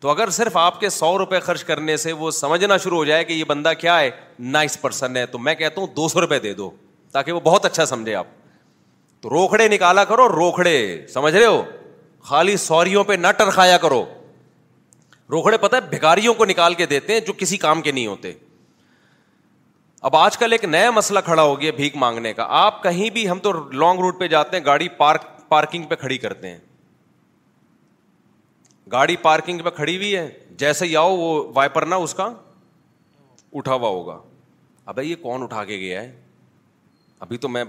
تو 0.00 0.08
اگر 0.10 0.30
صرف 0.36 0.56
آپ 0.56 0.78
کے 0.80 0.88
سو 0.90 1.16
روپے 1.18 1.40
خرچ 1.48 1.64
کرنے 1.70 1.96
سے 2.04 2.12
وہ 2.22 2.30
سمجھنا 2.40 2.76
شروع 2.84 2.96
ہو 2.98 3.04
جائے 3.04 3.24
کہ 3.24 3.32
یہ 3.32 3.44
بندہ 3.48 3.72
کیا 3.78 3.98
ہے 4.00 4.10
نائس 4.56 4.80
پرسن 4.80 5.16
ہے 5.16 5.26
تو 5.34 5.38
میں 5.48 5.54
کہتا 5.54 5.80
ہوں 5.80 5.88
دو 5.96 6.08
سو 6.08 6.20
روپئے 6.20 6.38
دے 6.46 6.54
دو 6.62 6.70
تاکہ 7.12 7.32
وہ 7.32 7.40
بہت 7.44 7.64
اچھا 7.66 7.86
سمجھے 7.92 8.14
آپ 8.14 8.26
تو 9.22 9.30
روکھڑے 9.30 9.68
نکالا 9.68 10.04
کرو 10.12 10.28
روکھڑے 10.28 10.76
سمجھ 11.14 11.34
رہے 11.34 11.44
ہو 11.46 11.62
خالی 12.28 12.56
سوریوں 12.56 13.02
پہ 13.04 13.12
نہ 13.18 13.26
ٹرکھایا 13.38 13.76
کرو 13.82 14.04
روکھڑے 15.30 15.56
پتہ 15.58 15.76
بھکاریوں 15.90 16.34
کو 16.34 16.44
نکال 16.44 16.74
کے 16.74 16.86
دیتے 16.86 17.12
ہیں 17.12 17.20
جو 17.26 17.32
کسی 17.38 17.56
کام 17.58 17.82
کے 17.82 17.92
نہیں 17.92 18.06
ہوتے 18.06 18.32
اب 20.08 20.16
آج 20.16 20.36
کل 20.38 20.52
ایک 20.52 20.64
نیا 20.64 20.90
مسئلہ 20.90 21.18
کھڑا 21.24 21.42
ہو 21.42 21.60
گیا 21.60 21.72
بھیک 21.76 21.96
مانگنے 21.96 22.32
کا 22.34 22.46
آپ 22.60 22.82
کہیں 22.82 23.08
بھی 23.10 23.28
ہم 23.30 23.38
تو 23.42 23.52
لانگ 23.52 24.00
روٹ 24.00 24.18
پہ 24.20 24.28
جاتے 24.28 24.56
ہیں 24.56 24.64
گاڑی 24.64 24.88
پارک 24.98 25.22
پارکنگ 25.48 25.84
پہ 25.88 25.94
کھڑی 26.00 26.18
کرتے 26.18 26.50
ہیں 26.50 26.58
گاڑی 28.92 29.16
پارکنگ 29.22 29.58
پہ 29.64 29.70
کھڑی 29.76 29.96
ہوئی 29.96 30.16
ہے 30.16 30.28
جیسے 30.58 30.86
ہی 30.86 30.96
آؤ 30.96 31.16
وہ 31.16 31.32
وائپر 31.54 31.86
نہ 31.86 31.94
اس 32.06 32.14
کا 32.14 32.28
اٹھا 33.58 33.74
ہوا 33.74 33.88
ہوگا 33.88 34.18
اب 34.86 34.98
یہ 35.02 35.14
کون 35.22 35.42
اٹھا 35.42 35.64
کے 35.64 35.76
گیا 35.80 36.00
ہے 36.02 36.12
ابھی 37.20 37.36
تو 37.38 37.48
میں 37.48 37.64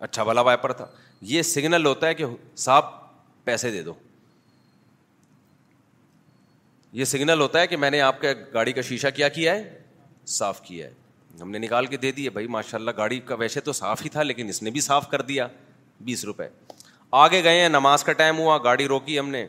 اچھا 0.00 0.22
والا 0.22 0.40
وائپر 0.48 0.72
تھا 0.72 0.86
یہ 1.30 1.42
سگنل 1.42 1.86
ہوتا 1.86 2.06
ہے 2.06 2.14
کہ 2.14 2.26
صاحب 2.56 2.84
پیسے 3.44 3.70
دے 3.70 3.82
دو 3.82 3.92
یہ 6.92 7.04
سگنل 7.04 7.40
ہوتا 7.40 7.60
ہے 7.60 7.66
کہ 7.66 7.76
میں 7.76 7.90
نے 7.90 8.00
آپ 8.00 8.20
کا 8.20 8.28
گاڑی 8.54 8.72
کا 8.72 8.80
شیشہ 8.82 9.08
کیا 9.16 9.28
کیا 9.38 9.54
ہے 9.54 9.78
صاف 10.38 10.60
کیا 10.62 10.86
ہے 10.86 11.38
ہم 11.40 11.50
نے 11.50 11.58
نکال 11.58 11.86
کے 11.86 11.96
دے 11.96 12.10
دیے 12.12 12.30
بھائی 12.30 12.46
ماشاء 12.56 12.78
اللہ 12.78 12.90
گاڑی 12.96 13.18
کا 13.26 13.34
ویسے 13.38 13.60
تو 13.68 13.72
صاف 13.72 14.02
ہی 14.04 14.08
تھا 14.16 14.22
لیکن 14.22 14.48
اس 14.48 14.62
نے 14.62 14.70
بھی 14.70 14.80
صاف 14.86 15.08
کر 15.10 15.22
دیا 15.28 15.46
بیس 16.04 16.24
روپے 16.24 16.48
آگے 17.20 17.42
گئے 17.44 17.60
ہیں 17.60 17.68
نماز 17.68 18.04
کا 18.04 18.12
ٹائم 18.22 18.38
ہوا 18.38 18.58
گاڑی 18.64 18.88
روکی 18.88 19.18
ہم 19.18 19.28
نے 19.28 19.46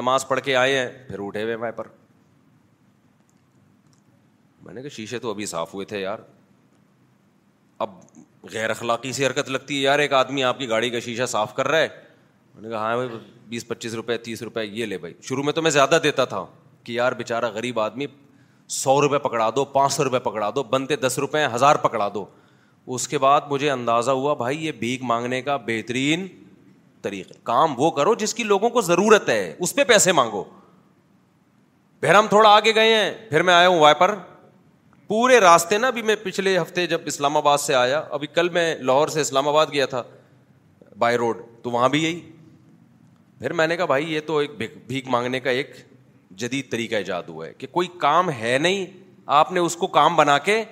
نماز 0.00 0.26
پڑھ 0.28 0.40
کے 0.44 0.56
آئے 0.56 0.78
ہیں 0.78 0.88
پھر 1.08 1.20
اٹھے 1.26 1.42
ہوئے 1.42 1.70
پر 1.76 1.88
میں 4.64 4.74
نے 4.74 4.82
کہا 4.82 4.88
شیشے 4.96 5.18
تو 5.18 5.30
ابھی 5.30 5.46
صاف 5.46 5.74
ہوئے 5.74 5.86
تھے 5.92 6.00
یار 6.00 6.18
اب 7.84 7.90
غیر 8.52 8.70
اخلاقی 8.70 9.12
سی 9.12 9.26
حرکت 9.26 9.48
لگتی 9.50 9.76
ہے 9.76 9.80
یار 9.82 9.98
ایک 9.98 10.12
آدمی 10.12 10.44
آپ 10.44 10.58
کی 10.58 10.68
گاڑی 10.68 10.90
کا 10.90 11.00
شیشہ 11.04 11.26
صاف 11.28 11.54
کر 11.54 11.68
رہا 11.68 11.78
ہے 11.80 11.88
نے 12.62 12.68
کہا 12.68 12.78
ہاں 12.78 12.96
بھائی 12.96 13.08
بیس 13.48 13.66
پچیس 13.68 13.94
روپئے 13.94 14.16
تیس 14.24 14.42
روپئے 14.42 14.64
یہ 14.66 14.86
لے 14.86 14.98
بھائی 14.98 15.12
شروع 15.28 15.42
میں 15.44 15.52
تو 15.52 15.62
میں 15.62 15.70
زیادہ 15.70 15.98
دیتا 16.02 16.24
تھا 16.32 16.44
کہ 16.84 16.92
یار 16.92 17.12
بیچارہ 17.12 17.50
غریب 17.54 17.80
آدمی 17.80 18.06
سو 18.78 19.00
روپئے 19.02 19.18
پکڑا 19.18 19.48
دو 19.56 19.64
پانچ 19.76 19.92
سو 19.92 20.04
روپئے 20.04 20.20
پکڑا 20.20 20.50
دو 20.54 20.62
بنتے 20.74 20.96
دس 20.96 21.18
روپئے 21.18 21.46
ہزار 21.54 21.76
پکڑا 21.86 22.08
دو 22.14 22.24
اس 22.94 23.06
کے 23.08 23.18
بعد 23.18 23.40
مجھے 23.50 23.70
اندازہ 23.70 24.10
ہوا 24.20 24.34
بھائی 24.34 24.64
یہ 24.66 24.72
بھیک 24.78 25.02
مانگنے 25.12 25.40
کا 25.42 25.56
بہترین 25.66 26.26
طریقہ 27.02 27.32
کام 27.46 27.74
وہ 27.80 27.90
کرو 27.98 28.14
جس 28.22 28.34
کی 28.34 28.44
لوگوں 28.44 28.70
کو 28.70 28.80
ضرورت 28.90 29.28
ہے 29.28 29.42
اس 29.58 29.74
پہ 29.74 29.84
پیسے 29.88 30.12
مانگو 30.12 30.42
پھر 32.00 32.14
ہم 32.14 32.26
تھوڑا 32.28 32.48
آگے 32.56 32.74
گئے 32.74 32.94
ہیں 32.94 33.10
پھر 33.30 33.42
میں 33.48 33.54
آیا 33.54 33.68
ہوں 33.68 33.78
وائی 33.80 33.94
پر 33.98 34.14
پورے 35.08 35.38
راستے 35.40 35.78
نا 35.78 35.86
ابھی 35.88 36.02
میں 36.10 36.14
پچھلے 36.22 36.58
ہفتے 36.58 36.86
جب 36.86 37.00
اسلام 37.12 37.36
آباد 37.36 37.58
سے 37.58 37.74
آیا 37.74 38.02
ابھی 38.18 38.26
کل 38.34 38.48
میں 38.56 38.74
لاہور 38.80 39.08
سے 39.16 39.20
اسلام 39.20 39.48
آباد 39.48 39.66
گیا 39.72 39.86
تھا 39.94 40.02
بائی 40.98 41.16
روڈ 41.16 41.36
تو 41.62 41.70
وہاں 41.70 41.88
بھی 41.88 42.02
یہی 42.02 42.20
پھر 43.40 43.52
میں 43.58 43.66
نے 43.66 43.76
کہا 43.76 43.84
بھائی 43.86 44.12
یہ 44.14 44.20
تو 44.26 44.36
ایک 44.38 44.50
بھیک 44.86 45.06
مانگنے 45.08 45.38
کا 45.40 45.50
ایک 45.50 45.74
جدید 46.38 46.70
طریقہ 46.70 46.94
ایجاد 46.94 47.22
ہوا 47.28 47.46
ہے 47.46 47.52
کہ 47.58 47.66
کوئی 47.72 47.86
کام 47.98 48.30
ہے 48.40 48.56
نہیں 48.62 48.84
آپ 49.40 49.52
نے 49.52 49.60
اس 49.60 49.76
کو 49.76 49.86
کام 49.94 50.16
بنا 50.16 50.36
کے 50.48 50.62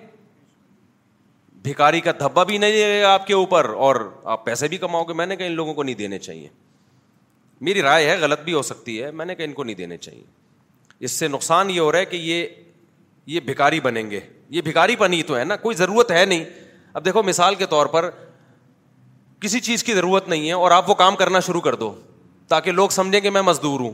بھکاری 1.63 2.01
کا 2.01 2.13
دھبا 2.19 2.43
بھی 2.51 2.59
نہیں 2.59 3.05
آپ 3.05 3.27
کے 3.27 3.35
اوپر 3.35 3.69
اور 3.87 3.97
آپ 4.35 4.45
پیسے 4.45 4.69
بھی 4.69 4.77
کماؤ 4.79 5.05
گے 5.05 5.13
میں 5.17 5.27
نے 5.27 5.37
کہا 5.37 5.47
ان 5.47 5.53
لوگوں 5.53 5.75
کو 5.75 5.83
نہیں 5.83 5.95
دینے 5.95 6.19
چاہیے 6.19 6.49
میری 7.69 7.83
رائے 7.83 8.09
ہے 8.09 8.17
غلط 8.21 8.41
بھی 8.45 8.53
ہو 8.53 8.63
سکتی 8.63 9.03
ہے 9.03 9.11
میں 9.11 9.27
نے 9.27 9.35
کہا 9.35 9.45
ان 9.45 9.53
کو 9.53 9.65
نہیں 9.65 9.77
دینے 9.77 9.97
چاہیے 9.97 10.23
اس 11.05 11.13
سے 11.19 11.29
نقصان 11.29 11.71
یہ 11.71 11.81
ہو 11.81 11.91
رہا 11.93 11.99
ہے 11.99 12.05
کہ 12.05 12.17
یہ 12.17 12.47
یہ 13.35 13.41
بھکاری 13.47 13.81
بنیں 13.81 14.11
گے 14.11 14.21
یہ 14.51 14.61
بھکاری 14.65 14.95
ہی 15.15 15.23
تو 15.27 15.39
ہے 15.39 15.45
نا 15.45 15.57
کوئی 15.65 15.77
ضرورت 15.77 16.11
ہے 16.11 16.25
نہیں 16.25 16.45
اب 16.93 17.05
دیکھو 17.05 17.23
مثال 17.23 17.55
کے 17.55 17.67
طور 17.71 17.87
پر 17.97 18.11
کسی 19.41 19.61
چیز 19.71 19.85
کی 19.85 19.95
ضرورت 19.95 20.29
نہیں 20.29 20.47
ہے 20.49 20.53
اور 20.53 20.71
آپ 20.71 20.91
وہ 20.91 20.95
کام 21.05 21.17
کرنا 21.17 21.41
شروع 21.49 21.61
کر 21.61 21.75
دو 21.83 21.95
تاکہ 22.49 22.73
لوگ 22.73 22.89
سمجھیں 22.89 23.21
کہ 23.21 23.31
میں 23.31 23.43
مزدور 23.43 23.81
ہوں 23.81 23.91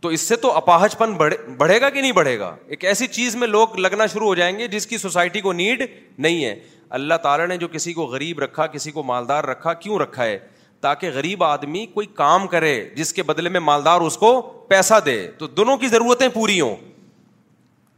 تو 0.00 0.08
اس 0.16 0.20
سے 0.28 0.36
تو 0.36 0.50
اپاہج 0.56 0.96
پن 0.98 1.12
بڑھے 1.16 1.36
بڑھے 1.58 1.80
گا 1.80 1.88
کہ 1.90 2.00
نہیں 2.00 2.12
بڑھے 2.12 2.38
گا 2.38 2.54
ایک 2.66 2.84
ایسی 2.84 3.06
چیز 3.06 3.36
میں 3.36 3.48
لوگ 3.48 3.76
لگنا 3.78 4.06
شروع 4.12 4.26
ہو 4.26 4.34
جائیں 4.34 4.58
گے 4.58 4.66
جس 4.74 4.86
کی 4.86 4.98
سوسائٹی 4.98 5.40
کو 5.40 5.52
نیڈ 5.52 5.82
نہیں 6.26 6.44
ہے 6.44 6.54
اللہ 6.98 7.14
تعالیٰ 7.22 7.46
نے 7.48 7.56
جو 7.58 7.68
کسی 7.68 7.92
کو 7.92 8.04
غریب 8.06 8.38
رکھا 8.40 8.66
کسی 8.74 8.90
کو 8.90 9.02
مالدار 9.02 9.44
رکھا 9.44 9.72
کیوں 9.84 9.98
رکھا 9.98 10.24
ہے 10.24 10.38
تاکہ 10.80 11.10
غریب 11.14 11.44
آدمی 11.44 11.84
کوئی 11.94 12.06
کام 12.14 12.46
کرے 12.46 12.74
جس 12.96 13.12
کے 13.12 13.22
بدلے 13.30 13.48
میں 13.50 13.60
مالدار 13.60 14.00
اس 14.00 14.16
کو 14.18 14.40
پیسہ 14.68 14.94
دے 15.04 15.16
تو 15.38 15.46
دونوں 15.60 15.76
کی 15.78 15.88
ضرورتیں 15.88 16.28
پوری 16.34 16.60
ہوں 16.60 16.76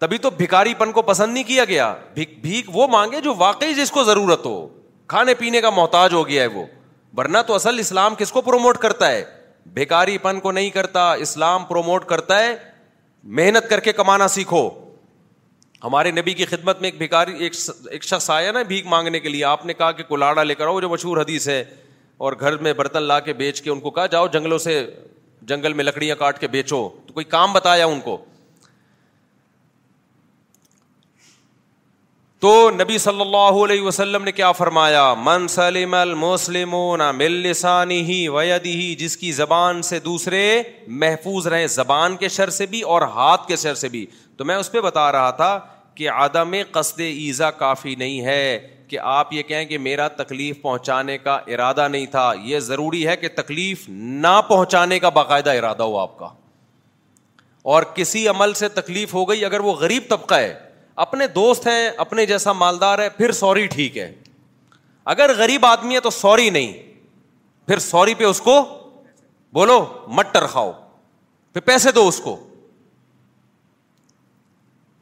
تبھی 0.01 0.19
تو 0.27 0.31
بھکاری 0.39 0.75
پن 0.79 0.93
کو 0.93 1.03
پسند 1.03 1.33
نہیں 1.35 1.45
کیا 1.45 1.65
گیا 1.69 1.95
بھیک 2.15 2.69
وہ 2.73 2.87
مانگے 2.93 3.21
جو 3.21 3.35
واقعی 3.39 3.75
جس 3.75 3.91
کو 3.91 4.05
ضرورت 4.05 4.47
ہو 4.47 4.67
کھانے 5.13 5.35
پینے 5.35 5.61
کا 5.61 5.71
محتاج 5.77 6.13
ہو 6.15 6.27
گیا 6.29 6.43
ہے 6.43 6.47
وہ 6.59 6.65
ورنہ 7.17 7.39
تو 7.47 7.55
اصل 7.55 7.79
اسلام 7.79 8.15
کس 8.19 8.33
کو 8.33 8.41
پروموٹ 8.43 8.79
کرتا 8.79 9.11
ہے 9.11 9.25
بیکاری 9.75 10.19
پن 10.19 10.41
کو 10.41 10.51
نہیں 10.53 10.71
کرتا 10.71 11.13
اسلام 11.27 11.65
پروموٹ 11.69 12.05
کرتا 12.09 12.39
ہے 12.41 12.55
محنت 13.39 13.69
کر 13.71 13.81
کے 13.81 13.93
کمانا 13.93 14.29
سیکھو 14.29 14.69
ہمارے 15.85 16.11
نبی 16.11 16.33
کی 16.35 16.45
خدمت 16.47 16.81
میں 16.81 16.89
ایک 16.91 16.99
بیکاری 16.99 17.49
ایک 17.91 18.05
شخص 18.05 18.29
آیا 18.31 18.53
نا 18.53 18.63
بھیک 18.69 18.87
مانگنے 18.87 19.21
کے 19.21 19.29
لیے 19.29 19.45
آپ 19.45 19.67
نے 19.67 19.75
کہا 19.75 19.91
کہ 19.93 20.03
کولاڑا 20.09 20.43
لے 20.43 20.55
کر 20.55 20.67
آؤ 20.67 20.81
جو 20.81 20.89
مشہور 20.89 21.17
حدیث 21.19 21.49
ہے 21.49 21.65
اور 22.27 22.33
گھر 22.41 22.57
میں 22.67 22.73
برتن 22.77 23.03
لا 23.03 23.19
کے 23.21 23.33
بیچ 23.43 23.61
کے 23.63 23.71
ان 23.71 23.81
کو 23.81 23.91
کہا 23.99 24.07
جاؤ 24.15 24.27
جنگلوں 24.33 24.59
سے 24.59 24.85
جنگل 25.49 25.73
میں 25.73 25.85
لکڑیاں 25.85 26.17
کاٹ 26.19 26.39
کے 26.39 26.49
بیچو 26.55 26.89
تو 27.07 27.13
کوئی 27.13 27.25
کام 27.35 27.53
بتایا 27.53 27.87
ان 27.87 28.01
کو 28.05 28.17
تو 32.41 32.51
نبی 32.71 32.97
صلی 33.03 33.21
اللہ 33.21 33.57
علیہ 33.65 33.83
وسلم 33.83 34.25
نے 34.25 34.33
کیا 34.33 34.51
فرمایا 34.53 35.03
من 35.25 35.47
منسلیم 35.57 36.75
مل 37.15 37.47
وید 38.33 38.67
ہی 38.67 38.95
جس 38.99 39.17
کی 39.17 39.33
زبان 39.39 39.81
سے 39.89 39.99
دوسرے 40.01 40.43
محفوظ 41.01 41.47
رہے 41.47 41.67
زبان 41.69 42.17
کے 42.17 42.29
شر 42.35 42.51
سے 42.59 42.67
بھی 42.75 42.81
اور 42.97 43.03
ہاتھ 43.15 43.47
کے 43.49 43.57
شر 43.63 43.75
سے 43.81 43.89
بھی 43.97 44.05
تو 44.37 44.45
میں 44.45 44.57
اس 44.57 44.71
پہ 44.73 44.81
بتا 44.81 45.11
رہا 45.13 45.31
تھا 45.41 45.59
کہ 45.95 46.09
عدم 46.11 46.55
قصد 46.73 47.01
ایزا 47.07 47.51
کافی 47.65 47.95
نہیں 48.05 48.25
ہے 48.25 48.59
کہ 48.89 48.99
آپ 49.15 49.33
یہ 49.33 49.43
کہیں 49.49 49.65
کہ 49.69 49.79
میرا 49.89 50.07
تکلیف 50.23 50.61
پہنچانے 50.63 51.19
کا 51.25 51.35
ارادہ 51.53 51.89
نہیں 51.91 52.07
تھا 52.15 52.31
یہ 52.43 52.59
ضروری 52.69 53.07
ہے 53.09 53.17
کہ 53.17 53.29
تکلیف 53.43 53.85
نہ 54.27 54.41
پہنچانے 54.49 54.99
کا 54.99 55.09
باقاعدہ 55.19 55.51
ارادہ 55.59 55.83
ہو 55.83 55.99
آپ 56.01 56.19
کا 56.19 56.29
اور 57.73 57.83
کسی 57.95 58.27
عمل 58.29 58.53
سے 58.63 58.69
تکلیف 58.79 59.15
ہو 59.15 59.29
گئی 59.29 59.45
اگر 59.45 59.61
وہ 59.61 59.73
غریب 59.81 60.03
طبقہ 60.11 60.35
ہے 60.35 60.55
اپنے 61.03 61.27
دوست 61.35 61.67
ہیں 61.67 61.89
اپنے 62.05 62.25
جیسا 62.27 62.53
مالدار 62.61 62.99
ہے 62.99 63.09
پھر 63.17 63.33
سوری 63.41 63.67
ٹھیک 63.73 63.97
ہے 63.99 64.11
اگر 65.13 65.33
غریب 65.39 65.67
آدمی 65.67 65.95
ہے 65.95 66.01
تو 66.07 66.11
سوری 66.11 66.49
نہیں 66.51 66.73
پھر 67.67 67.79
سوری 67.85 68.15
پہ 68.15 68.25
اس 68.25 68.41
کو 68.47 68.55
بولو 69.59 69.77
مٹر 70.19 70.47
کھاؤ 70.55 70.73
پھر 71.53 71.61
پیسے 71.69 71.93
دو 71.99 72.07
اس 72.09 72.19
کو 72.25 72.35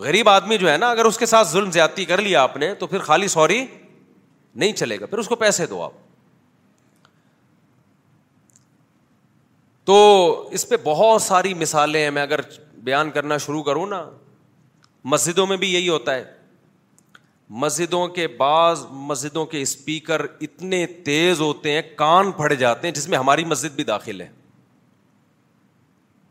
غریب 0.08 0.28
آدمی 0.28 0.58
جو 0.58 0.70
ہے 0.70 0.76
نا 0.76 0.90
اگر 0.90 1.04
اس 1.04 1.18
کے 1.18 1.26
ساتھ 1.26 1.48
ظلم 1.48 1.70
زیادتی 1.78 2.04
کر 2.12 2.20
لیا 2.28 2.42
آپ 2.42 2.56
نے 2.64 2.72
تو 2.80 2.86
پھر 2.86 2.98
خالی 3.08 3.28
سوری 3.36 3.64
نہیں 3.64 4.72
چلے 4.82 5.00
گا 5.00 5.06
پھر 5.06 5.18
اس 5.18 5.28
کو 5.28 5.36
پیسے 5.44 5.66
دو 5.66 5.82
آپ 5.82 5.92
تو 9.86 9.96
اس 10.58 10.68
پہ 10.68 10.76
بہت 10.84 11.22
ساری 11.22 11.54
مثالیں 11.64 12.02
ہیں 12.02 12.10
میں 12.10 12.22
اگر 12.22 12.40
بیان 12.84 13.10
کرنا 13.10 13.36
شروع 13.46 13.62
کروں 13.62 13.86
نا 13.86 14.04
مسجدوں 15.12 15.46
میں 15.46 15.56
بھی 15.56 15.72
یہی 15.72 15.88
ہوتا 15.88 16.14
ہے 16.14 16.24
مسجدوں 17.64 18.06
کے 18.14 18.26
بعض 18.38 18.84
مسجدوں 19.10 19.44
کے 19.50 19.60
اسپیکر 19.62 20.20
اتنے 20.46 20.84
تیز 21.06 21.40
ہوتے 21.40 21.72
ہیں 21.72 21.82
کان 21.96 22.30
پھڑ 22.38 22.52
جاتے 22.52 22.88
ہیں 22.88 22.94
جس 22.94 23.08
میں 23.08 23.18
ہماری 23.18 23.44
مسجد 23.44 23.74
بھی 23.76 23.84
داخل 23.90 24.20
ہے 24.20 24.28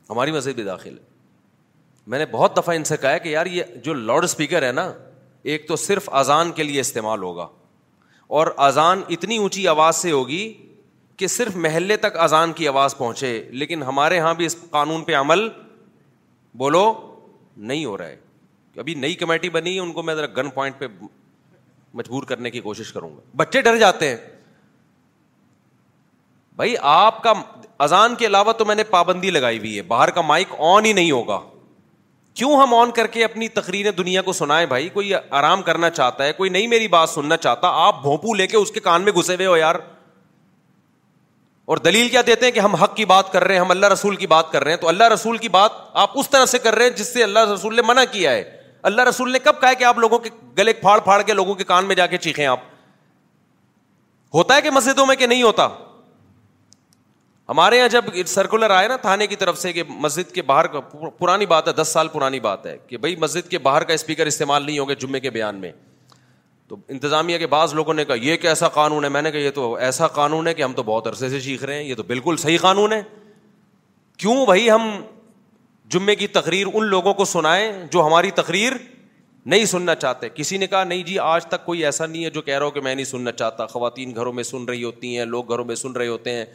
ہماری 0.09 0.31
مسجد 0.31 0.55
بھی 0.55 0.63
داخل 0.63 0.97
ہے 0.97 1.03
میں 2.13 2.19
نے 2.19 2.25
بہت 2.31 2.57
دفعہ 2.57 2.75
ان 2.75 2.83
سے 2.91 2.97
کہا 3.01 3.17
کہ 3.17 3.29
یار 3.29 3.45
یہ 3.51 3.73
جو 3.83 3.93
لاؤڈ 4.09 4.23
اسپیکر 4.23 4.63
ہے 4.67 4.71
نا 4.81 4.91
ایک 5.53 5.67
تو 5.67 5.75
صرف 5.85 6.09
اذان 6.23 6.51
کے 6.59 6.63
لیے 6.63 6.79
استعمال 6.81 7.23
ہوگا 7.23 7.47
اور 8.39 8.47
اذان 8.67 9.01
اتنی 9.15 9.37
اونچی 9.37 9.67
آواز 9.67 9.95
سے 10.01 10.11
ہوگی 10.11 10.41
کہ 11.17 11.27
صرف 11.37 11.55
محلے 11.65 11.97
تک 12.07 12.17
اذان 12.27 12.53
کی 12.53 12.67
آواز 12.67 12.97
پہنچے 12.97 13.31
لیکن 13.63 13.83
ہمارے 13.83 14.15
یہاں 14.15 14.33
بھی 14.41 14.45
اس 14.45 14.55
قانون 14.69 15.03
پہ 15.03 15.15
عمل 15.15 15.47
بولو 16.63 16.85
نہیں 17.71 17.85
ہو 17.85 17.97
رہا 17.97 18.07
ہے 18.07 18.23
ابھی 18.79 18.93
نئی 18.95 19.13
کمیٹی 19.15 19.49
بنی 19.49 19.73
ہے 19.75 19.79
ان 19.79 19.91
کو 19.93 20.03
میں 20.03 20.15
ذرا 20.15 20.25
گن 20.37 20.49
پوائنٹ 20.53 20.77
پہ 20.79 20.87
مجبور 21.97 22.23
کرنے 22.29 22.49
کی 22.51 22.59
کوشش 22.61 22.91
کروں 22.93 23.09
گا 23.15 23.21
بچے 23.37 23.61
ڈر 23.67 23.77
جاتے 23.77 24.07
ہیں 24.09 24.17
بھائی 26.55 26.75
آپ 26.89 27.21
کا 27.23 27.33
اذان 27.85 28.15
کے 28.19 28.25
علاوہ 28.25 28.51
تو 28.57 28.65
میں 28.65 28.75
نے 28.75 28.83
پابندی 28.89 29.29
لگائی 29.31 29.57
ہوئی 29.59 29.75
ہے 29.77 29.81
باہر 29.87 30.09
کا 30.17 30.21
مائک 30.31 30.53
آن 30.73 30.85
ہی 30.85 30.93
نہیں 30.93 31.11
ہوگا 31.11 31.39
کیوں 32.39 32.55
ہم 32.61 32.73
آن 32.73 32.91
کر 32.91 33.07
کے 33.07 33.23
اپنی 33.23 33.47
تقریر 33.57 33.89
دنیا 33.97 34.21
کو 34.21 34.33
سنائیں 34.33 34.65
بھائی 34.67 34.87
کوئی 34.93 35.13
آرام 35.39 35.61
کرنا 35.67 35.89
چاہتا 35.89 36.23
ہے 36.23 36.33
کوئی 36.33 36.49
نہیں 36.49 36.67
میری 36.67 36.87
بات 36.95 37.09
سننا 37.09 37.37
چاہتا 37.37 37.67
آپ 37.85 38.01
بھونپو 38.01 38.33
لے 38.35 38.47
کے 38.47 38.57
اس 38.57 38.71
کے 38.71 38.79
کان 38.87 39.01
میں 39.01 39.11
گھسے 39.17 39.35
ہوئے 39.35 39.47
ہو 39.47 39.55
یار 39.57 39.75
اور 41.73 41.77
دلیل 41.85 42.09
کیا 42.09 42.21
دیتے 42.27 42.45
ہیں 42.45 42.51
کہ 42.53 42.59
ہم 42.59 42.75
حق 42.81 42.95
کی 42.95 43.05
بات 43.11 43.31
کر 43.33 43.43
رہے 43.43 43.53
ہیں 43.55 43.61
ہم 43.61 43.71
اللہ 43.71 43.85
رسول 43.93 44.15
کی 44.15 44.27
بات 44.33 44.51
کر 44.51 44.63
رہے 44.63 44.71
ہیں 44.71 44.79
تو 44.81 44.87
اللہ 44.87 45.07
رسول 45.13 45.37
کی 45.45 45.49
بات 45.49 45.71
آپ 46.03 46.17
اس 46.19 46.29
طرح 46.29 46.45
سے 46.45 46.57
کر 46.63 46.75
رہے 46.75 46.89
ہیں 46.89 46.95
جس 46.97 47.13
سے 47.13 47.23
اللہ 47.23 47.51
رسول 47.53 47.75
نے 47.75 47.81
منع 47.87 48.03
کیا 48.11 48.31
ہے 48.31 48.43
اللہ 48.87 49.01
رسول 49.09 49.31
نے 49.31 49.39
کب 49.43 49.59
کہا 49.61 49.73
کہ 49.73 49.83
آپ 49.83 49.97
لوگوں 49.99 50.17
کے 50.23 50.29
گلے 50.57 50.73
پھاڑ 50.81 50.99
پھاڑ 51.03 51.21
کے 51.27 51.33
لوگوں 51.33 51.53
کے 51.55 51.63
کان 51.73 51.85
میں 51.85 51.95
جا 51.95 52.05
کے 52.07 52.17
چیخیں 52.25 52.45
آپ 52.45 52.59
ہوتا 54.33 54.55
ہے 54.55 54.61
کہ 54.61 54.71
مسجدوں 54.71 55.05
میں 55.05 55.15
کہ 55.15 55.27
نہیں 55.27 55.41
ہوتا 55.43 55.67
ہمارے 57.49 57.77
یہاں 57.77 57.87
جب 57.93 58.05
سرکولر 58.27 58.69
آئے 58.75 58.87
نا 58.87 58.95
تھانے 59.05 59.27
کی 59.27 59.35
طرف 59.43 59.57
سے 59.59 59.71
کہ 59.73 59.83
مسجد 60.05 60.31
کے 60.35 60.41
باہر 60.51 60.67
کا 60.75 60.79
پرانی 61.19 61.45
بات 61.53 61.67
ہے 61.67 61.73
دس 61.81 61.89
سال 61.93 62.07
پرانی 62.13 62.39
بات 62.45 62.65
ہے 62.65 62.77
کہ 62.87 62.97
بھائی 63.05 63.15
مسجد 63.23 63.49
کے 63.51 63.57
باہر 63.69 63.83
کا 63.89 63.93
اسپیکر 63.93 64.25
استعمال 64.33 64.65
نہیں 64.65 64.79
ہوگا 64.79 64.93
جمعے 65.05 65.19
کے 65.19 65.29
بیان 65.39 65.59
میں 65.65 65.71
تو 66.67 66.75
انتظامیہ 66.97 67.37
کے 67.37 67.47
بعض 67.55 67.73
لوگوں 67.81 67.93
نے 67.93 68.05
کہا 68.05 68.15
یہ 68.27 68.35
کیسا 68.45 68.67
قانون 68.77 69.03
ہے 69.03 69.09
میں 69.17 69.21
نے 69.21 69.31
کہا 69.31 69.39
یہ 69.47 69.51
تو 69.55 69.73
ایسا 69.89 70.07
قانون 70.21 70.47
ہے 70.47 70.53
کہ 70.53 70.63
ہم 70.63 70.73
تو 70.77 70.83
بہت 70.91 71.07
عرصے 71.07 71.29
سے 71.29 71.39
چیخ 71.47 71.63
رہے 71.63 71.75
ہیں 71.81 71.83
یہ 71.83 71.95
تو 71.95 72.03
بالکل 72.13 72.37
صحیح 72.45 72.57
قانون 72.61 72.93
ہے 72.93 73.01
کیوں 74.17 74.45
بھائی 74.45 74.69
ہم 74.71 74.89
جمعے 75.93 76.15
کی 76.15 76.27
تقریر 76.27 76.67
ان 76.73 76.85
لوگوں 76.87 77.13
کو 77.13 77.25
سنائیں 77.25 77.71
جو 77.91 78.05
ہماری 78.05 78.31
تقریر 78.35 78.73
نہیں 79.53 79.65
سننا 79.71 79.95
چاہتے 79.95 80.27
کسی 80.35 80.57
نے 80.57 80.67
کہا 80.67 80.83
نہیں 80.83 81.03
جی 81.07 81.17
آج 81.19 81.45
تک 81.47 81.65
کوئی 81.65 81.83
ایسا 81.85 82.05
نہیں 82.05 82.23
ہے 82.25 82.29
جو 82.37 82.41
کہہ 82.41 82.57
رہا 82.57 82.65
ہو 82.65 82.71
کہ 82.77 82.81
میں 82.81 82.93
نہیں 82.95 83.05
سننا 83.05 83.31
چاہتا 83.31 83.65
خواتین 83.73 84.15
گھروں 84.15 84.31
میں 84.33 84.43
سن 84.43 84.63
رہی 84.69 84.83
ہوتی 84.83 85.17
ہیں 85.17 85.25
لوگ 85.25 85.49
گھروں 85.51 85.65
میں 85.65 85.75
سن 85.75 85.91
رہے 85.91 86.07
ہوتے 86.07 86.31
ہیں 86.35 86.45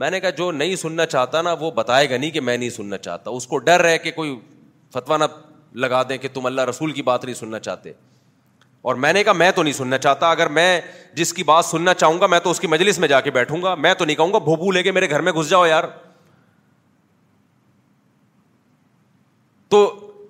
میں 0.00 0.10
نے 0.10 0.20
کہا 0.20 0.30
جو 0.38 0.50
نہیں 0.52 0.76
سننا 0.76 1.06
چاہتا 1.06 1.40
نا 1.42 1.52
وہ 1.60 1.70
بتائے 1.76 2.08
گا 2.10 2.16
نہیں 2.16 2.30
کہ 2.30 2.40
میں 2.40 2.56
نہیں 2.56 2.70
سننا 2.70 2.98
چاہتا 2.98 3.30
اس 3.30 3.46
کو 3.46 3.58
ڈر 3.68 3.82
رہے 3.82 3.98
کہ 3.98 4.10
کوئی 4.16 4.34
نہ 5.18 5.24
لگا 5.80 6.02
دیں 6.08 6.16
کہ 6.18 6.28
تم 6.34 6.46
اللہ 6.46 6.60
رسول 6.68 6.92
کی 6.92 7.02
بات 7.08 7.24
نہیں 7.24 7.34
سننا 7.34 7.58
چاہتے 7.60 7.92
اور 8.90 8.94
میں 9.02 9.12
نے 9.12 9.22
کہا 9.24 9.32
میں 9.32 9.50
تو 9.54 9.62
نہیں 9.62 9.72
سننا 9.74 9.98
چاہتا 9.98 10.30
اگر 10.30 10.48
میں 10.58 10.80
جس 11.14 11.32
کی 11.34 11.42
بات 11.50 11.64
سننا 11.64 11.94
چاہوں 11.94 12.20
گا 12.20 12.26
میں 12.26 12.38
تو 12.44 12.50
اس 12.50 12.60
کی 12.60 12.66
مجلس 12.66 12.98
میں 12.98 13.08
جا 13.08 13.20
کے 13.20 13.30
بیٹھوں 13.30 13.62
گا 13.62 13.74
میں 13.84 13.92
تو 13.98 14.04
نہیں 14.04 14.16
کہوں 14.16 14.32
گا 14.32 14.38
بھوبو 14.48 14.70
لے 14.72 14.82
کے 14.82 14.92
میرے 14.92 15.10
گھر 15.10 15.20
میں 15.28 15.32
گھس 15.32 15.48
جاؤ 15.50 15.66
یار 15.66 15.84
تو 19.70 19.80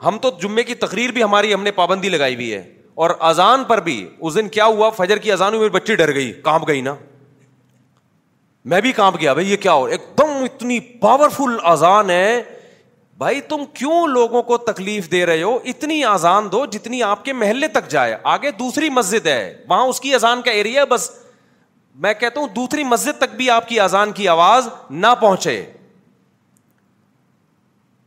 ہم 0.07 0.17
تو 0.23 0.31
جمعے 0.41 0.63
کی 0.65 0.75
تقریر 0.85 1.11
بھی 1.17 1.23
ہماری 1.23 1.53
ہم 1.55 1.63
نے 1.63 1.71
پابندی 1.81 2.09
لگائی 2.09 2.35
ہوئی 2.35 2.53
ہے 2.53 2.63
اور 3.05 3.11
اذان 3.29 3.63
پر 3.65 3.81
بھی 3.83 3.95
اس 4.19 4.35
دن 4.35 4.49
کیا 4.55 4.65
ہوا 4.67 4.89
فجر 4.97 5.17
کی 5.27 5.33
اذان 5.33 5.55
ہوئی 5.55 5.69
بچی 5.77 5.95
ڈر 5.97 6.13
گئی 6.15 6.33
کانپ 6.45 6.67
گئی 6.69 6.81
نا 6.87 6.95
میں 8.71 8.81
بھی 8.87 8.93
کانپ 8.93 9.17
گیا 9.21 9.33
بھائی 9.33 9.51
یہ 9.51 9.57
کیا 9.67 9.73
ہو 9.73 9.85
ایک 9.95 10.01
دم 10.19 10.31
اتنی 10.45 10.79
پاورفل 11.05 11.57
اذان 11.73 12.11
ہے 12.11 12.43
بھائی 13.19 13.41
تم 13.49 13.65
کیوں 13.79 14.07
لوگوں 14.09 14.43
کو 14.51 14.57
تکلیف 14.71 15.11
دے 15.13 15.25
رہے 15.27 15.43
ہو 15.43 15.59
اتنی 15.73 16.03
آزان 16.11 16.47
دو 16.53 16.65
جتنی 16.75 17.03
آپ 17.03 17.25
کے 17.25 17.33
محلے 17.43 17.69
تک 17.79 17.89
جائے 17.91 18.17
آگے 18.35 18.51
دوسری 18.59 18.89
مسجد 18.99 19.27
ہے 19.27 19.41
وہاں 19.69 19.85
اس 19.87 20.01
کی 20.01 20.15
اذان 20.15 20.43
کا 20.43 20.51
ایریا 20.61 20.85
بس 20.91 21.11
میں 22.05 22.15
کہتا 22.21 22.41
ہوں 22.41 22.49
دوسری 22.57 22.85
مسجد 22.93 23.21
تک 23.21 23.35
بھی 23.37 23.51
آپ 23.51 23.69
کی 23.69 23.81
اذان 23.81 24.13
کی 24.21 24.29
آواز 24.37 24.69
نہ 24.91 25.15
پہنچے 25.21 25.63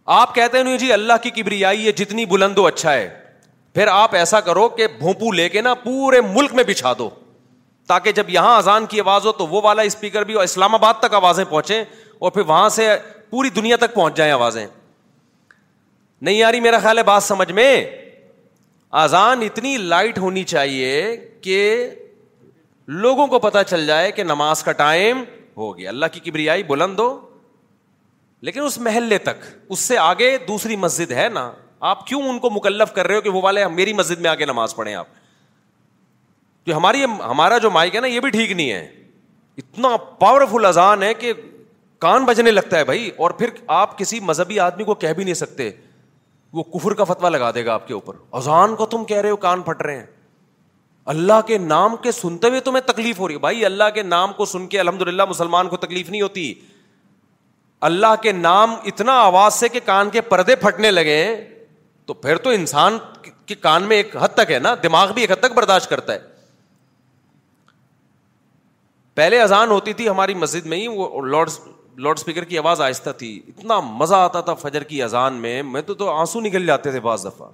آپ 0.05 0.33
کہتے 0.35 0.57
ہیں 0.63 0.77
جی 0.77 0.91
اللہ 0.93 1.13
کی 1.23 1.29
کبریائی 1.41 1.81
ہے 1.81 1.85
یہ 1.85 1.91
جتنی 1.97 2.25
بلند 2.31 2.57
ہو 2.57 2.65
اچھا 2.67 2.93
ہے 2.93 3.09
پھر 3.73 3.87
آپ 3.87 4.15
ایسا 4.15 4.39
کرو 4.47 4.67
کہ 4.69 4.87
بھونپو 4.99 5.31
لے 5.31 5.47
کے 5.49 5.61
نا 5.61 5.73
پورے 5.83 6.19
ملک 6.33 6.53
میں 6.53 6.63
بچھا 6.67 6.93
دو 6.97 7.09
تاکہ 7.87 8.11
جب 8.17 8.29
یہاں 8.29 8.55
اذان 8.57 8.85
کی 8.89 8.99
آواز 8.99 9.25
ہو 9.25 9.31
تو 9.37 9.47
وہ 9.47 9.61
والا 9.63 9.81
اسپیکر 9.81 10.23
بھی 10.23 10.37
اسلام 10.41 10.75
آباد 10.75 10.93
تک 10.99 11.13
آوازیں 11.13 11.43
پہنچیں 11.49 11.83
اور 12.19 12.31
پھر 12.31 12.41
وہاں 12.47 12.67
سے 12.69 12.87
پوری 13.29 13.49
دنیا 13.55 13.75
تک 13.79 13.93
پہنچ 13.93 14.15
جائیں 14.17 14.31
آوازیں 14.33 14.65
نہیں 16.21 16.35
یاری 16.35 16.59
میرا 16.59 16.79
خیال 16.79 16.97
ہے 16.97 17.03
بات 17.03 17.23
سمجھ 17.23 17.51
میں 17.51 17.75
اذان 19.03 19.41
اتنی 19.41 19.75
لائٹ 19.77 20.17
ہونی 20.19 20.43
چاہیے 20.53 21.01
کہ 21.41 21.89
لوگوں 23.05 23.25
کو 23.27 23.39
پتہ 23.39 23.57
چل 23.67 23.85
جائے 23.87 24.11
کہ 24.11 24.23
نماز 24.23 24.63
کا 24.63 24.71
ٹائم 24.85 25.23
ہو 25.57 25.77
گیا 25.77 25.89
اللہ 25.89 26.05
کی 26.11 26.19
کبریائی 26.29 26.63
بلند 26.67 26.99
ہو 26.99 27.11
لیکن 28.45 28.61
اس 28.65 28.77
محلے 28.85 29.17
تک 29.25 29.43
اس 29.71 29.79
سے 29.79 29.97
آگے 29.97 30.37
دوسری 30.47 30.75
مسجد 30.75 31.11
ہے 31.17 31.27
نا 31.33 31.49
آپ 31.89 32.05
کیوں 32.07 32.21
ان 32.29 32.39
کو 32.45 32.49
مکلف 32.53 32.91
کر 32.93 33.07
رہے 33.07 33.15
ہو 33.15 33.21
کہ 33.21 33.29
وہ 33.35 33.41
والے 33.41 33.67
میری 33.75 33.93
مسجد 33.93 34.19
میں 34.21 34.29
آگے 34.29 34.45
نماز 34.45 34.75
پڑھیں 34.75 34.93
آپ 34.95 35.07
جو 36.67 36.75
ہماری 36.77 37.03
ہمارا 37.05 37.57
جو 37.63 37.69
مائک 37.71 37.95
ہے 37.95 38.01
نا 38.01 38.07
یہ 38.07 38.19
بھی 38.25 38.29
ٹھیک 38.29 38.51
نہیں 38.51 38.71
ہے 38.71 38.81
اتنا 39.63 39.95
پاورفل 40.23 40.65
اذان 40.65 41.03
ہے 41.03 41.13
کہ 41.21 41.31
کان 42.05 42.25
بجنے 42.25 42.51
لگتا 42.51 42.77
ہے 42.77 42.83
بھائی 42.89 43.09
اور 43.23 43.31
پھر 43.41 43.49
آپ 43.77 43.97
کسی 43.97 44.19
مذہبی 44.31 44.59
آدمی 44.65 44.83
کو 44.83 44.95
کہہ 45.05 45.13
بھی 45.17 45.23
نہیں 45.23 45.39
سکتے 45.43 45.69
وہ 46.57 46.63
کفر 46.73 46.93
کا 46.93 47.03
فتوا 47.13 47.29
لگا 47.29 47.51
دے 47.55 47.65
گا 47.65 47.73
آپ 47.73 47.87
کے 47.87 47.93
اوپر 47.93 48.15
اذان 48.39 48.75
کو 48.75 48.85
تم 48.95 49.05
کہہ 49.13 49.21
رہے 49.21 49.29
ہو 49.29 49.35
کان 49.47 49.61
پھٹ 49.69 49.81
رہے 49.81 49.97
ہیں 49.99 50.05
اللہ 51.15 51.41
کے 51.47 51.57
نام 51.71 51.95
کے 52.03 52.11
سنتے 52.21 52.49
ہوئے 52.49 52.59
تمہیں 52.67 52.85
تکلیف 52.91 53.19
ہو 53.19 53.27
رہی 53.27 53.35
ہے 53.35 53.39
بھائی 53.47 53.65
اللہ 53.65 53.89
کے 53.93 54.03
نام 54.03 54.33
کو 54.37 54.45
سن 54.55 54.67
کے 54.73 54.79
الحمد 54.79 55.01
للہ 55.07 55.23
مسلمان 55.29 55.69
کو 55.69 55.77
تکلیف 55.77 56.09
نہیں 56.09 56.21
ہوتی 56.21 56.53
اللہ 57.85 58.13
کے 58.21 58.31
نام 58.31 58.73
اتنا 58.91 59.13
آواز 59.21 59.53
سے 59.53 59.69
کہ 59.69 59.79
کان 59.85 60.09
کے 60.09 60.21
پردے 60.27 60.55
پھٹنے 60.55 60.89
لگے 60.91 61.23
تو 62.05 62.13
پھر 62.25 62.37
تو 62.45 62.49
انسان 62.59 62.97
کے 63.45 63.55
کان 63.65 63.83
میں 63.87 63.97
ایک 63.97 64.15
حد 64.21 64.33
تک 64.35 64.51
ہے 64.51 64.59
نا 64.67 64.73
دماغ 64.83 65.11
بھی 65.13 65.21
ایک 65.21 65.31
حد 65.31 65.41
تک 65.47 65.53
برداشت 65.55 65.89
کرتا 65.89 66.13
ہے 66.13 66.31
پہلے 69.21 69.39
اذان 69.41 69.71
ہوتی 69.71 69.93
تھی 69.93 70.07
ہماری 70.09 70.33
مسجد 70.43 70.65
میں 70.73 70.77
ہی 70.77 70.87
وہ 70.87 71.21
لاؤڈ 71.25 71.49
لاؤڈ 72.05 72.17
اسپیکر 72.19 72.43
کی 72.53 72.57
آواز 72.57 72.81
آہستہ 72.87 73.09
تھی 73.17 73.31
اتنا 73.47 73.79
مزہ 74.03 74.15
آتا 74.29 74.41
تھا 74.47 74.53
فجر 74.63 74.83
کی 74.93 75.01
اذان 75.09 75.33
میں 75.47 75.61
میں 75.73 75.81
تو 75.89 75.93
تو 76.01 76.09
آنسو 76.13 76.39
نکل 76.47 76.65
جاتے 76.67 76.91
تھے 76.91 76.99
بعض 77.09 77.25
دفعہ 77.25 77.49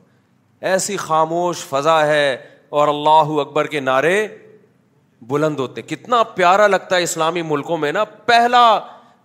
ایسی 0.73 0.97
خاموش 1.07 1.63
فضا 1.69 1.99
ہے 2.07 2.29
اور 2.79 2.87
اللہ 2.95 3.33
اکبر 3.47 3.67
کے 3.75 3.79
نعرے 3.89 4.15
بلند 5.33 5.59
ہوتے 5.59 5.81
کتنا 5.95 6.21
پیارا 6.39 6.67
لگتا 6.77 6.95
ہے 6.95 7.03
اسلامی 7.03 7.41
ملکوں 7.55 7.77
میں 7.77 7.91
نا 7.91 8.03
پہلا 8.31 8.61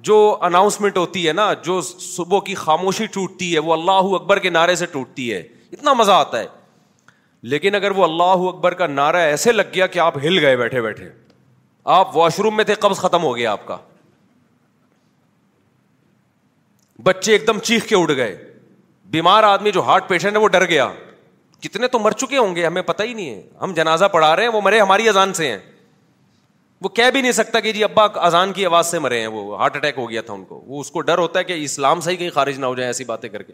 جو 0.06 0.16
اناؤنسمنٹ 0.46 0.96
ہوتی 0.96 1.26
ہے 1.26 1.32
نا 1.32 1.52
جو 1.64 1.80
صبح 1.88 2.40
کی 2.46 2.54
خاموشی 2.54 3.06
ٹوٹتی 3.12 3.52
ہے 3.54 3.58
وہ 3.58 3.72
اللہ 3.72 4.14
اکبر 4.20 4.38
کے 4.38 4.50
نعرے 4.50 4.74
سے 4.76 4.86
ٹوٹتی 4.92 5.32
ہے 5.32 5.38
اتنا 5.72 5.92
مزہ 5.92 6.12
آتا 6.12 6.38
ہے 6.40 6.46
لیکن 7.52 7.74
اگر 7.74 7.90
وہ 7.96 8.04
اللہ 8.04 8.46
اکبر 8.48 8.74
کا 8.74 8.86
نعرہ 8.86 9.16
ایسے 9.30 9.52
لگ 9.52 9.72
گیا 9.74 9.86
کہ 9.86 9.98
آپ 9.98 10.16
ہل 10.24 10.38
گئے 10.44 10.56
بیٹھے 10.56 10.80
بیٹھے 10.82 11.08
آپ 11.94 12.16
واش 12.16 12.38
روم 12.40 12.56
میں 12.56 12.64
تھے 12.64 12.74
قبض 12.80 12.98
ختم 12.98 13.22
ہو 13.22 13.36
گیا 13.36 13.52
آپ 13.52 13.66
کا 13.66 13.76
بچے 17.04 17.32
ایک 17.32 17.46
دم 17.46 17.58
چیخ 17.62 17.86
کے 17.86 17.96
اڑ 17.96 18.14
گئے 18.16 18.36
بیمار 19.14 19.42
آدمی 19.44 19.70
جو 19.70 19.82
ہارٹ 19.84 20.08
پیشنٹ 20.08 20.36
ہے 20.36 20.40
وہ 20.42 20.48
ڈر 20.48 20.64
گیا 20.68 20.88
کتنے 21.62 21.88
تو 21.88 21.98
مر 21.98 22.10
چکے 22.20 22.36
ہوں 22.38 22.54
گے 22.56 22.64
ہمیں 22.66 22.80
پتہ 22.82 23.02
ہی 23.02 23.12
نہیں 23.14 23.30
ہے 23.34 23.42
ہم 23.62 23.72
جنازہ 23.76 24.04
پڑھا 24.12 24.34
رہے 24.36 24.42
ہیں 24.42 24.50
وہ 24.52 24.60
مرے 24.64 24.80
ہماری 24.80 25.08
اذان 25.08 25.32
سے 25.34 25.48
ہیں 25.50 25.58
وہ 26.84 26.88
کہہ 26.94 27.10
بھی 27.12 27.20
نہیں 27.22 27.32
سکتا 27.32 27.60
کہ 27.64 27.72
جی 27.72 27.82
ابا 27.84 28.04
اذان 28.26 28.52
کی 28.52 28.64
آواز 28.66 28.86
سے 28.90 28.98
مرے 28.98 29.18
ہیں 29.20 29.26
وہ 29.34 29.56
ہارٹ 29.58 29.76
اٹیک 29.76 29.98
ہو 29.98 30.08
گیا 30.08 30.20
تھا 30.22 30.32
ان 30.32 30.42
کو 30.44 30.60
وہ 30.66 30.80
اس 30.80 30.90
کو 30.90 31.00
ڈر 31.10 31.18
ہوتا 31.18 31.38
ہے 31.38 31.44
کہ 31.44 31.52
اسلام 31.64 32.00
سے 32.04 32.10
ہی 32.10 32.16
کہیں 32.16 32.30
خارج 32.34 32.58
نہ 32.60 32.66
ہو 32.66 32.74
جائے 32.74 32.86
ایسی 32.88 33.04
باتیں 33.04 33.28
کر 33.28 33.42
کے 33.42 33.52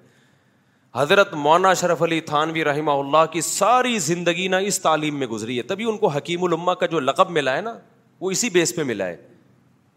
حضرت 0.94 1.34
مولانا 1.42 1.72
شرف 1.80 2.02
علی 2.02 2.20
تھانوی 2.30 2.64
رحمہ 2.64 2.90
اللہ 3.02 3.26
کی 3.32 3.40
ساری 3.50 3.98
زندگی 4.08 4.48
نہ 4.48 4.56
اس 4.70 4.80
تعلیم 4.82 5.18
میں 5.18 5.26
گزری 5.26 5.56
ہے 5.58 5.62
تبھی 5.70 5.84
ان 5.90 5.98
کو 5.98 6.08
حکیم 6.16 6.44
الما 6.44 6.74
کا 6.82 6.86
جو 6.94 7.00
لقب 7.00 7.30
ملا 7.38 7.56
ہے 7.56 7.60
نا 7.68 7.74
وہ 8.20 8.30
اسی 8.30 8.50
بیس 8.58 8.74
پہ 8.76 8.82
ملا 8.90 9.06
ہے 9.08 9.16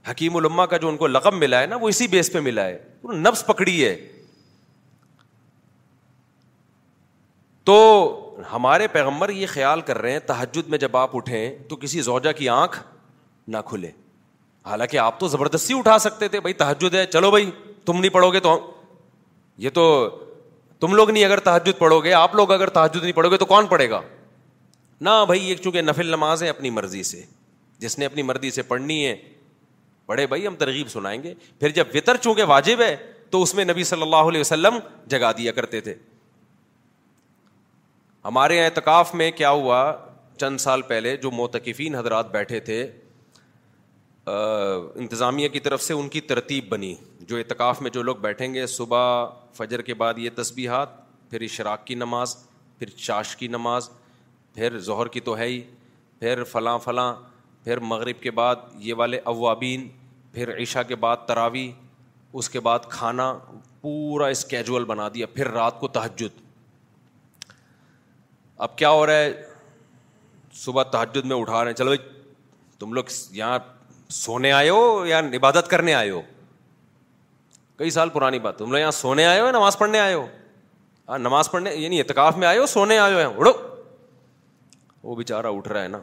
حکیم 0.09 0.35
الما 0.37 0.65
کا 0.65 0.77
جو 0.85 0.89
ان 0.89 0.97
کو 0.97 1.07
لقب 1.07 1.33
ملا 1.33 1.61
ہے 1.61 1.65
نا 1.67 1.75
وہ 1.81 1.89
اسی 1.89 2.07
بیس 2.07 2.31
پہ 2.33 2.39
ملا 2.49 2.65
ہے 2.67 2.77
نفس 3.27 3.45
پکڑی 3.45 3.83
ہے 3.83 3.95
تو 7.71 7.77
ہمارے 8.53 8.87
پیغمبر 8.91 9.29
یہ 9.29 9.47
خیال 9.49 9.81
کر 9.89 9.97
رہے 10.01 10.11
ہیں 10.11 10.19
تحجد 10.25 10.67
میں 10.69 10.77
جب 10.77 10.95
آپ 10.97 11.15
اٹھیں 11.17 11.49
تو 11.69 11.75
کسی 11.81 12.01
زوجہ 12.01 12.31
کی 12.37 12.49
آنکھ 12.49 12.79
نہ 13.47 13.57
کھلے 13.67 13.91
حالانکہ 14.65 14.97
آپ 14.97 15.19
تو 15.19 15.27
زبردستی 15.27 15.73
اٹھا 15.77 15.97
سکتے 15.99 16.27
تھے 16.33 16.39
بھائی 16.41 16.53
تحجد 16.59 16.93
ہے 16.95 17.05
چلو 17.13 17.29
بھائی 17.31 17.49
تم 17.85 17.99
نہیں 17.99 18.11
پڑھو 18.11 18.31
گے 18.33 18.39
تو 18.39 18.59
یہ 19.63 19.69
تو 19.73 19.83
تم 20.79 20.93
لوگ 20.95 21.09
نہیں 21.09 21.23
اگر 21.25 21.39
تحجد 21.39 21.77
پڑھو 21.79 21.99
گے 22.03 22.13
آپ 22.13 22.35
لوگ 22.35 22.51
اگر 22.51 22.69
تحجد 22.77 23.01
نہیں 23.03 23.11
پڑھو 23.13 23.29
گے 23.31 23.37
تو 23.37 23.45
کون 23.45 23.67
پڑھے 23.67 23.89
گا 23.89 24.01
نہ 25.01 25.09
بھائی 25.27 25.45
ایک 25.49 25.61
چونکہ 25.61 25.81
نفل 25.81 26.07
نماز 26.11 26.43
ہے 26.43 26.49
اپنی 26.49 26.69
مرضی 26.69 27.03
سے 27.03 27.21
جس 27.79 27.97
نے 27.99 28.05
اپنی 28.05 28.21
مرضی 28.23 28.51
سے 28.51 28.61
پڑھنی 28.71 29.05
ہے 29.05 29.15
پڑھے 30.05 30.25
بھائی 30.27 30.47
ہم 30.47 30.55
ترغیب 30.59 30.89
سنائیں 30.89 31.21
گے 31.23 31.33
پھر 31.59 31.69
جب 31.75 31.87
وطر 31.93 32.17
چونکہ 32.21 32.43
واجب 32.47 32.81
ہے 32.81 32.95
تو 33.29 33.41
اس 33.41 33.53
میں 33.55 33.65
نبی 33.65 33.83
صلی 33.83 34.01
اللہ 34.01 34.29
علیہ 34.31 34.41
وسلم 34.41 34.77
جگا 35.09 35.31
دیا 35.37 35.51
کرتے 35.51 35.79
تھے 35.81 35.93
ہمارے 38.25 38.63
اعتکاف 38.65 39.13
میں 39.15 39.29
کیا 39.37 39.49
ہوا 39.51 39.77
چند 40.39 40.57
سال 40.59 40.81
پہلے 40.87 41.15
جو 41.17 41.31
موتقفین 41.31 41.95
حضرات 41.95 42.31
بیٹھے 42.31 42.59
تھے 42.69 42.85
انتظامیہ 44.25 45.47
کی 45.53 45.59
طرف 45.59 45.81
سے 45.83 45.93
ان 45.93 46.09
کی 46.09 46.21
ترتیب 46.21 46.69
بنی 46.71 46.93
جو 47.27 47.37
اعتکاف 47.37 47.81
میں 47.81 47.89
جو 47.91 48.01
لوگ 48.03 48.15
بیٹھیں 48.21 48.53
گے 48.53 48.65
صبح 48.67 49.25
فجر 49.57 49.81
کے 49.81 49.93
بعد 49.93 50.17
یہ 50.17 50.29
تسبیحات 50.35 50.89
پھر 51.29 51.41
اشراک 51.41 51.85
کی 51.87 51.95
نماز 51.95 52.35
پھر 52.79 52.89
چاش 53.05 53.35
کی 53.37 53.47
نماز 53.47 53.89
پھر 54.55 54.77
ظہر 54.85 55.07
کی 55.15 55.19
تو 55.29 55.37
ہے 55.37 55.47
ہی 55.47 55.61
پھر 56.19 56.43
فلاں 56.51 56.77
فلاں 56.83 57.13
پھر 57.63 57.79
مغرب 57.89 58.21
کے 58.23 58.31
بعد 58.39 58.55
یہ 58.85 58.93
والے 58.97 59.19
اوابین 59.33 59.87
پھر 60.33 60.55
عشاء 60.61 60.81
کے 60.87 60.95
بعد 61.05 61.17
تراوی 61.27 61.71
اس 62.33 62.49
کے 62.49 62.59
بعد 62.59 62.87
کھانا 62.89 63.33
پورا 63.81 64.27
اسکیجول 64.27 64.83
بنا 64.85 65.07
دیا 65.13 65.25
پھر 65.33 65.47
رات 65.51 65.79
کو 65.79 65.87
تہجد 65.97 66.41
اب 68.65 68.77
کیا 68.77 68.89
ہو 68.89 69.05
رہا 69.05 69.13
ہے 69.19 69.31
صبح 70.55 70.83
تہجد 70.91 71.25
میں 71.25 71.35
اٹھا 71.37 71.59
رہے 71.63 71.69
ہیں 71.71 71.77
چلو 71.77 71.93
تم 72.79 72.93
لوگ 72.93 73.03
یہاں 73.31 73.57
سونے 74.11 74.51
آئے 74.51 74.69
ہو 74.69 75.05
یا 75.07 75.19
عبادت 75.33 75.69
کرنے 75.69 75.93
آئے 75.93 76.09
ہو 76.09 76.21
کئی 77.77 77.89
سال 77.89 78.09
پرانی 78.09 78.39
بات 78.39 78.57
تم 78.57 78.71
لوگ 78.71 78.79
یہاں 78.79 78.91
سونے 78.91 79.25
آئے 79.25 79.39
ہو 79.39 79.45
یا 79.45 79.51
نماز 79.51 79.77
پڑھنے 79.77 79.99
آئے 79.99 80.13
ہو 80.13 80.25
ہاں 81.09 81.17
نماز 81.19 81.51
پڑھنے 81.51 81.73
یعنی 81.75 81.99
اعتکاف 81.99 82.37
میں 82.37 82.47
آئے 82.47 82.57
ہو 82.59 82.65
سونے 82.73 82.97
آئے 82.99 83.13
ہو 83.23 83.31
اڑو 83.37 83.51
وہ 85.03 85.15
اٹھ 85.29 85.67
رہا 85.67 85.81
ہے 85.83 85.87
نا 85.87 85.99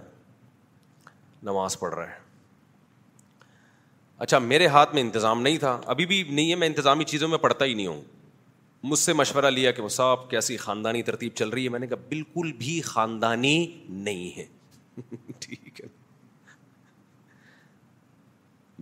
نماز 1.46 1.78
پڑھ 1.80 1.94
رہا 1.94 2.06
ہے 2.08 2.18
اچھا 4.24 4.38
میرے 4.38 4.66
ہاتھ 4.66 4.94
میں 4.94 5.02
انتظام 5.02 5.40
نہیں 5.42 5.58
تھا 5.58 5.78
ابھی 5.92 6.06
بھی 6.06 6.22
نہیں 6.30 6.50
ہے 6.50 6.56
میں 6.62 6.66
انتظامی 6.68 7.04
چیزوں 7.12 7.28
میں 7.28 7.38
پڑھتا 7.44 7.64
ہی 7.64 7.74
نہیں 7.74 7.86
ہوں 7.86 8.00
مجھ 8.82 8.98
سے 8.98 9.12
مشورہ 9.12 9.50
لیا 9.50 9.70
کہ 9.78 9.82
وہ 9.82 9.88
صاحب 9.96 10.28
کیسی 10.30 10.56
خاندانی 10.56 11.02
ترتیب 11.02 11.32
چل 11.36 11.48
رہی 11.48 11.64
ہے 11.64 11.68
میں 11.70 11.78
نے 11.78 11.86
کہا 11.86 12.06
بالکل 12.08 12.52
بھی 12.58 12.80
خاندانی 12.84 13.56
نہیں 13.88 14.36
ہے 14.36 14.46
ٹھیک 15.40 15.80
ہے 15.80 15.88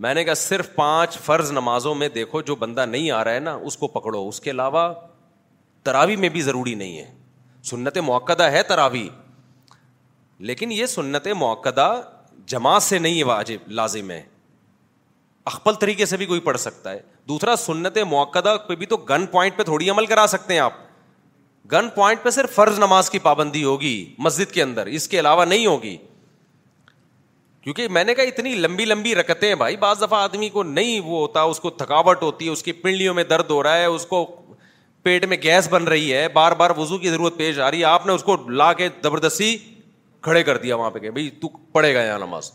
میں 0.03 0.13
نے 0.13 0.23
کہا 0.23 0.33
صرف 0.39 0.67
پانچ 0.75 1.17
فرض 1.19 1.51
نمازوں 1.51 1.93
میں 1.95 2.07
دیکھو 2.09 2.41
جو 2.49 2.55
بندہ 2.59 2.85
نہیں 2.85 3.09
آ 3.11 3.23
رہا 3.23 3.33
ہے 3.33 3.39
نا 3.39 3.53
اس 3.69 3.75
کو 3.77 3.87
پکڑو 3.95 4.27
اس 4.27 4.39
کے 4.41 4.51
علاوہ 4.51 4.81
تراوی 5.85 6.15
میں 6.23 6.29
بھی 6.29 6.41
ضروری 6.41 6.75
نہیں 6.81 6.97
ہے 6.97 7.05
سنت 7.69 7.97
موقع 8.09 8.43
ہے 8.51 8.61
تراوی 8.67 9.07
لیکن 10.49 10.71
یہ 10.71 10.85
سنت 10.85 11.27
موقع 11.37 11.71
جماعت 12.47 12.83
سے 12.83 12.99
نہیں 12.99 13.23
واجب 13.31 13.71
لازم 13.79 14.11
ہے 14.11 14.21
اخبل 15.51 15.73
طریقے 15.79 16.05
سے 16.05 16.17
بھی 16.17 16.25
کوئی 16.25 16.39
پڑھ 16.47 16.57
سکتا 16.59 16.91
ہے 16.91 17.01
دوسرا 17.27 17.55
سنت 17.65 17.97
موقع 18.09 18.55
پہ 18.67 18.75
بھی 18.75 18.85
تو 18.93 18.97
گن 19.09 19.25
پوائنٹ 19.31 19.57
پہ 19.57 19.63
تھوڑی 19.63 19.89
عمل 19.89 20.05
کرا 20.11 20.25
سکتے 20.29 20.53
ہیں 20.53 20.59
آپ 20.59 20.73
گن 21.71 21.89
پوائنٹ 21.95 22.23
پہ 22.23 22.29
صرف 22.37 22.55
فرض 22.55 22.79
نماز 22.79 23.09
کی 23.09 23.19
پابندی 23.27 23.63
ہوگی 23.63 23.93
مسجد 24.27 24.51
کے 24.51 24.63
اندر 24.63 24.85
اس 24.99 25.07
کے 25.07 25.19
علاوہ 25.19 25.45
نہیں 25.45 25.65
ہوگی 25.65 25.97
کیونکہ 27.61 27.87
میں 27.95 28.03
نے 28.03 28.13
کہا 28.15 28.23
اتنی 28.23 28.53
لمبی 28.55 28.85
لمبی 28.85 29.13
رکتیں 29.15 29.53
بھائی 29.61 29.75
بعض 29.77 30.01
دفعہ 30.01 30.19
آدمی 30.23 30.49
کو 30.49 30.63
نہیں 30.63 30.99
وہ 31.05 31.19
ہوتا 31.21 31.41
اس 31.53 31.59
کو 31.59 31.69
تھکاوٹ 31.81 32.21
ہوتی 32.23 32.45
ہے 32.45 32.51
اس 32.51 32.63
کی 32.63 32.71
پنڈلیوں 32.83 33.13
میں 33.13 33.23
درد 33.31 33.49
ہو 33.49 33.61
رہا 33.63 33.77
ہے 33.77 33.85
اس 33.85 34.05
کو 34.13 34.25
پیٹ 35.03 35.25
میں 35.31 35.37
گیس 35.43 35.67
بن 35.71 35.83
رہی 35.87 36.13
ہے 36.13 36.27
بار 36.33 36.51
بار 36.61 36.69
وضو 36.77 36.97
کی 36.97 37.09
ضرورت 37.09 37.37
پیش 37.37 37.59
آ 37.59 37.69
رہی 37.71 37.79
ہے 37.79 37.85
آپ 37.85 38.05
نے 38.05 38.13
اس 38.13 38.23
کو 38.23 38.35
لا 38.61 38.71
کے 38.81 38.89
زبردستی 39.03 39.55
کھڑے 40.27 40.43
کر 40.43 40.57
دیا 40.63 40.75
وہاں 40.75 40.91
پہ 40.91 40.99
کہ 40.99 41.11
بھائی 41.11 41.29
تو 41.41 41.47
پڑے 41.73 41.93
گا 41.95 42.01
یہاں 42.03 42.19
نماز 42.19 42.51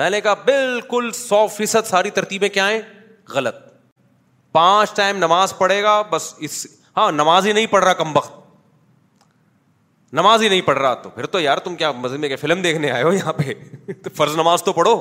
میں 0.00 0.08
نے 0.10 0.20
کہا 0.20 0.34
بالکل 0.46 1.10
سو 1.14 1.46
فیصد 1.56 1.86
ساری 1.86 2.10
ترتیبیں 2.18 2.48
کیا 2.54 2.68
ہیں 2.70 2.80
غلط 3.34 3.54
پانچ 4.52 4.94
ٹائم 4.96 5.16
نماز 5.18 5.56
پڑھے 5.58 5.82
گا 5.82 6.00
بس 6.10 6.32
اس 6.48 6.66
ہاں 6.96 7.10
نماز 7.12 7.46
ہی 7.46 7.52
نہیں 7.52 7.66
پڑھ 7.70 7.84
رہا 7.84 7.92
کم 8.02 8.16
وقت 8.16 8.38
نماز 10.18 10.42
ہی 10.42 10.48
نہیں 10.48 10.60
پڑھ 10.64 10.78
رہا 10.78 10.94
تو 11.02 11.10
پھر 11.10 11.26
تو 11.34 11.40
یار 11.40 11.58
تم 11.64 11.74
کیا 11.76 11.90
مزید 11.96 12.38
فلم 12.40 12.62
دیکھنے 12.62 12.90
آئے 12.90 13.02
ہو 13.02 13.12
یہاں 13.12 13.32
پہ 13.32 13.52
فرض 14.16 14.36
نماز 14.36 14.62
تو 14.64 14.72
پڑھو 14.72 15.00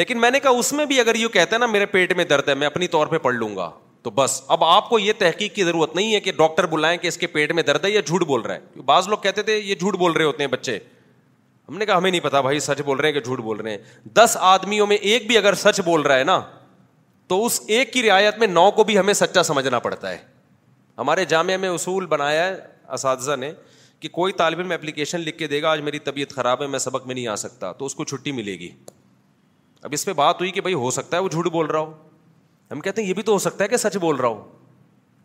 لیکن 0.00 0.20
میں 0.20 0.30
نے 0.30 0.40
کہا 0.40 0.50
اس 0.58 0.72
میں 0.72 0.84
بھی 0.92 1.00
اگر 1.00 1.14
یوں 1.14 1.28
کہتا 1.30 1.54
ہے 1.54 1.58
نا 1.60 1.66
میرے 1.66 1.86
پیٹ 1.86 2.12
میں 2.16 2.24
درد 2.30 2.48
ہے 2.48 2.54
میں 2.62 2.66
اپنی 2.66 2.86
طور 2.94 3.06
پہ 3.06 3.18
پڑھ 3.22 3.34
لوں 3.34 3.54
گا 3.56 3.70
تو 4.02 4.10
بس 4.14 4.40
اب 4.54 4.64
آپ 4.64 4.88
کو 4.88 4.98
یہ 4.98 5.12
تحقیق 5.18 5.54
کی 5.54 5.64
ضرورت 5.64 5.94
نہیں 5.96 6.14
ہے 6.14 6.20
کہ 6.20 6.32
ڈاکٹر 6.38 6.66
بلائیں 6.70 6.96
کہ 7.02 7.08
اس 7.08 7.16
کے 7.18 7.26
پیٹ 7.36 7.52
میں 7.52 7.62
درد 7.62 7.84
ہے 7.84 7.90
یا 7.90 8.00
جھوٹ 8.06 8.24
بول 8.26 8.40
رہا 8.40 8.54
ہے 8.54 8.80
بعض 8.86 9.08
لوگ 9.08 9.18
کہتے 9.22 9.42
تھے 9.42 9.56
یہ 9.58 9.74
جھوٹ 9.74 9.96
بول 9.98 10.12
رہے 10.12 10.24
ہوتے 10.24 10.42
ہیں 10.44 10.50
بچے 10.50 10.78
ہم 11.68 11.78
نے 11.78 11.86
کہا 11.86 11.96
ہمیں 11.98 12.10
نہیں 12.10 12.20
پتا 12.20 12.40
بھائی 12.46 12.58
سچ 12.60 12.80
بول 12.84 12.98
رہے 13.00 13.08
ہیں 13.08 13.14
کہ 13.14 13.20
جھوٹ 13.20 13.40
بول 13.40 13.60
رہے 13.60 13.70
ہیں 13.70 14.08
دس 14.14 14.36
آدمیوں 14.40 14.86
میں 14.86 14.96
ایک 14.96 15.26
بھی 15.26 15.38
اگر 15.38 15.54
سچ 15.62 15.80
بول 15.84 16.00
رہا 16.02 16.18
ہے 16.18 16.24
نا 16.24 16.40
تو 17.28 17.44
اس 17.46 17.60
ایک 17.74 17.92
کی 17.92 18.02
رعایت 18.08 18.38
میں 18.38 18.46
نو 18.46 18.70
کو 18.76 18.84
بھی 18.84 18.98
ہمیں 18.98 19.14
سچا 19.14 19.42
سمجھنا 19.42 19.78
پڑتا 19.86 20.10
ہے 20.10 20.16
ہمارے 20.98 21.24
جامعہ 21.28 21.56
میں 21.56 21.68
اصول 21.68 22.06
بنایا 22.06 22.44
ہے 22.46 22.56
اساتذہ 22.94 23.36
نے 23.38 23.52
کہ 24.04 24.08
کوئی 24.12 24.32
طالب 24.38 24.58
علم 24.58 24.72
اپلیکیشن 24.72 25.20
لکھ 25.20 25.36
کے 25.38 25.46
دے 25.48 25.60
گا 25.62 25.70
آج 25.70 25.80
میری 25.82 25.98
طبیعت 26.04 26.32
خراب 26.34 26.62
ہے 26.62 26.66
میں 26.68 26.78
سبق 26.78 27.06
میں 27.06 27.14
نہیں 27.14 27.26
آ 27.26 27.36
سکتا 27.42 27.70
تو 27.72 27.86
اس 27.86 27.94
کو 27.94 28.04
چھٹی 28.04 28.32
ملے 28.38 28.58
گی 28.58 28.68
اب 29.82 29.92
اس 29.92 30.04
پہ 30.04 30.12
بات 30.16 30.40
ہوئی 30.40 30.50
کہ 30.56 30.60
بھائی 30.60 30.74
ہو 30.82 30.90
سکتا 30.96 31.16
ہے 31.16 31.22
وہ 31.22 31.28
جھوٹ 31.28 31.46
بول 31.52 31.66
رہا 31.66 31.78
ہو 31.78 31.92
ہم 32.72 32.80
کہتے 32.80 33.00
ہیں 33.02 33.08
یہ 33.08 33.14
بھی 33.14 33.22
تو 33.28 33.32
ہو 33.32 33.38
سکتا 33.46 33.64
ہے 33.64 33.68
کہ 33.68 33.76
سچ 33.76 33.96
بول 34.00 34.16
رہا 34.16 34.28
ہو 34.28 34.42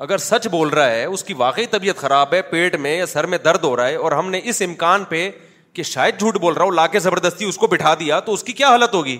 اگر 0.05 0.17
سچ 0.27 0.47
بول 0.51 0.69
رہا 0.69 0.91
ہے 0.91 1.03
اس 1.05 1.23
کی 1.23 1.33
واقعی 1.37 1.65
طبیعت 1.71 1.97
خراب 2.01 2.33
ہے 2.33 2.41
پیٹ 2.51 2.75
میں 2.85 2.95
یا 2.97 3.05
سر 3.13 3.25
میں 3.33 3.37
درد 3.45 3.63
ہو 3.63 3.75
رہا 3.75 3.87
ہے 3.87 3.95
اور 4.07 4.11
ہم 4.11 4.29
نے 4.31 4.41
اس 4.49 4.61
امکان 4.65 5.03
پہ 5.09 5.29
کہ 5.73 5.83
شاید 5.91 6.19
جھوٹ 6.19 6.37
بول 6.41 6.53
رہا 6.53 6.63
ہو 6.65 6.71
لا 6.71 6.87
کے 6.95 6.99
زبردستی 7.07 7.45
اس 7.49 7.57
کو 7.57 7.67
بٹھا 7.75 7.93
دیا 7.99 8.19
تو 8.29 8.33
اس 8.33 8.43
کی 8.43 8.53
کیا 8.61 8.69
حالت 8.71 8.93
ہوگی 8.93 9.17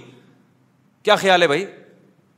کیا 1.04 1.16
خیال 1.26 1.42
ہے 1.42 1.48
بھائی 1.48 1.66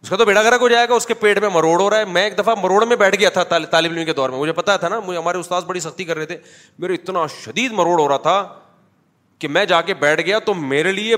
اس 0.04 0.10
کا 0.10 0.16
تو 0.18 0.26
بیڑا 0.26 0.42
گرک 0.44 0.60
کو 0.60 0.68
جائے 0.70 0.88
گا 0.90 0.94
اس 0.96 1.06
کے 1.08 1.14
پیٹ 1.14 1.40
میں 1.42 1.50
مروڑ 1.54 1.80
ہو 1.80 1.90
رہا 1.90 1.98
ہے 1.98 2.06
میں 2.12 2.22
ایک 2.24 2.38
دفعہ 2.38 2.54
مروڑ 2.62 2.86
میں 2.86 2.96
بیٹھ 2.98 3.16
گیا 3.20 3.30
تھا 3.34 3.44
طالب 3.50 3.74
علم 3.92 4.06
کے 4.06 4.14
دور 4.14 4.30
میں 4.30 4.38
مجھے 4.40 4.54
پتا 4.62 4.76
تھا 4.84 4.90
نا 4.90 5.00
مجھے 5.08 5.18
ہمارے 5.20 5.38
استاد 5.38 5.62
بڑی 5.68 5.80
سختی 5.80 6.04
کر 6.04 6.18
رہے 6.18 6.26
تھے 6.26 6.38
میرے 6.80 6.94
اتنا 6.94 7.26
شدید 7.42 7.72
مروڑ 7.82 8.00
ہو 8.00 8.08
رہا 8.10 8.18
تھا 8.30 8.44
کہ 9.40 9.48
میں 9.48 9.64
جا 9.66 9.82
کے 9.82 9.94
بیٹھ 10.00 10.22
گیا 10.26 10.40
تو 10.46 10.54
میرے 10.54 10.92
لیے 10.92 11.16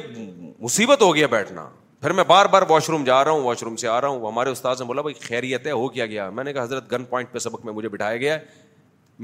مصیبت 0.60 1.02
ہو 1.02 1.16
گیا 1.16 1.28
بیٹھنا 1.32 1.68
پھر 2.02 2.12
میں 2.14 2.24
بار 2.28 2.46
بار 2.52 2.62
واش 2.70 2.90
روم 2.90 3.04
جا 3.04 3.24
رہا 3.24 3.32
ہوں 3.32 3.42
واش 3.44 3.64
روم 3.64 3.76
سے 3.76 3.88
آ 3.88 4.00
رہا 4.02 4.08
ہوں 4.08 4.28
ہمارے 4.28 4.50
استاد 4.50 4.76
نے 4.80 4.86
بولا 4.86 5.02
بھائی 5.02 5.14
خیریت 5.28 5.68
ہے 5.68 5.72
ہو 5.72 5.88
کیا 5.90 6.06
گیا 6.06 6.30
میں 6.30 6.44
نے 6.44 6.54
کہا 6.54 6.64
حضرت 6.64 6.92
گن 6.92 7.04
پوائنٹ 7.10 7.32
پہ 7.32 7.40
سبق 7.40 7.66
میں 7.66 7.74
مجھے 7.74 7.90
بٹھایا 7.90 8.18
گیا 8.18 8.34
ہے 8.34 8.62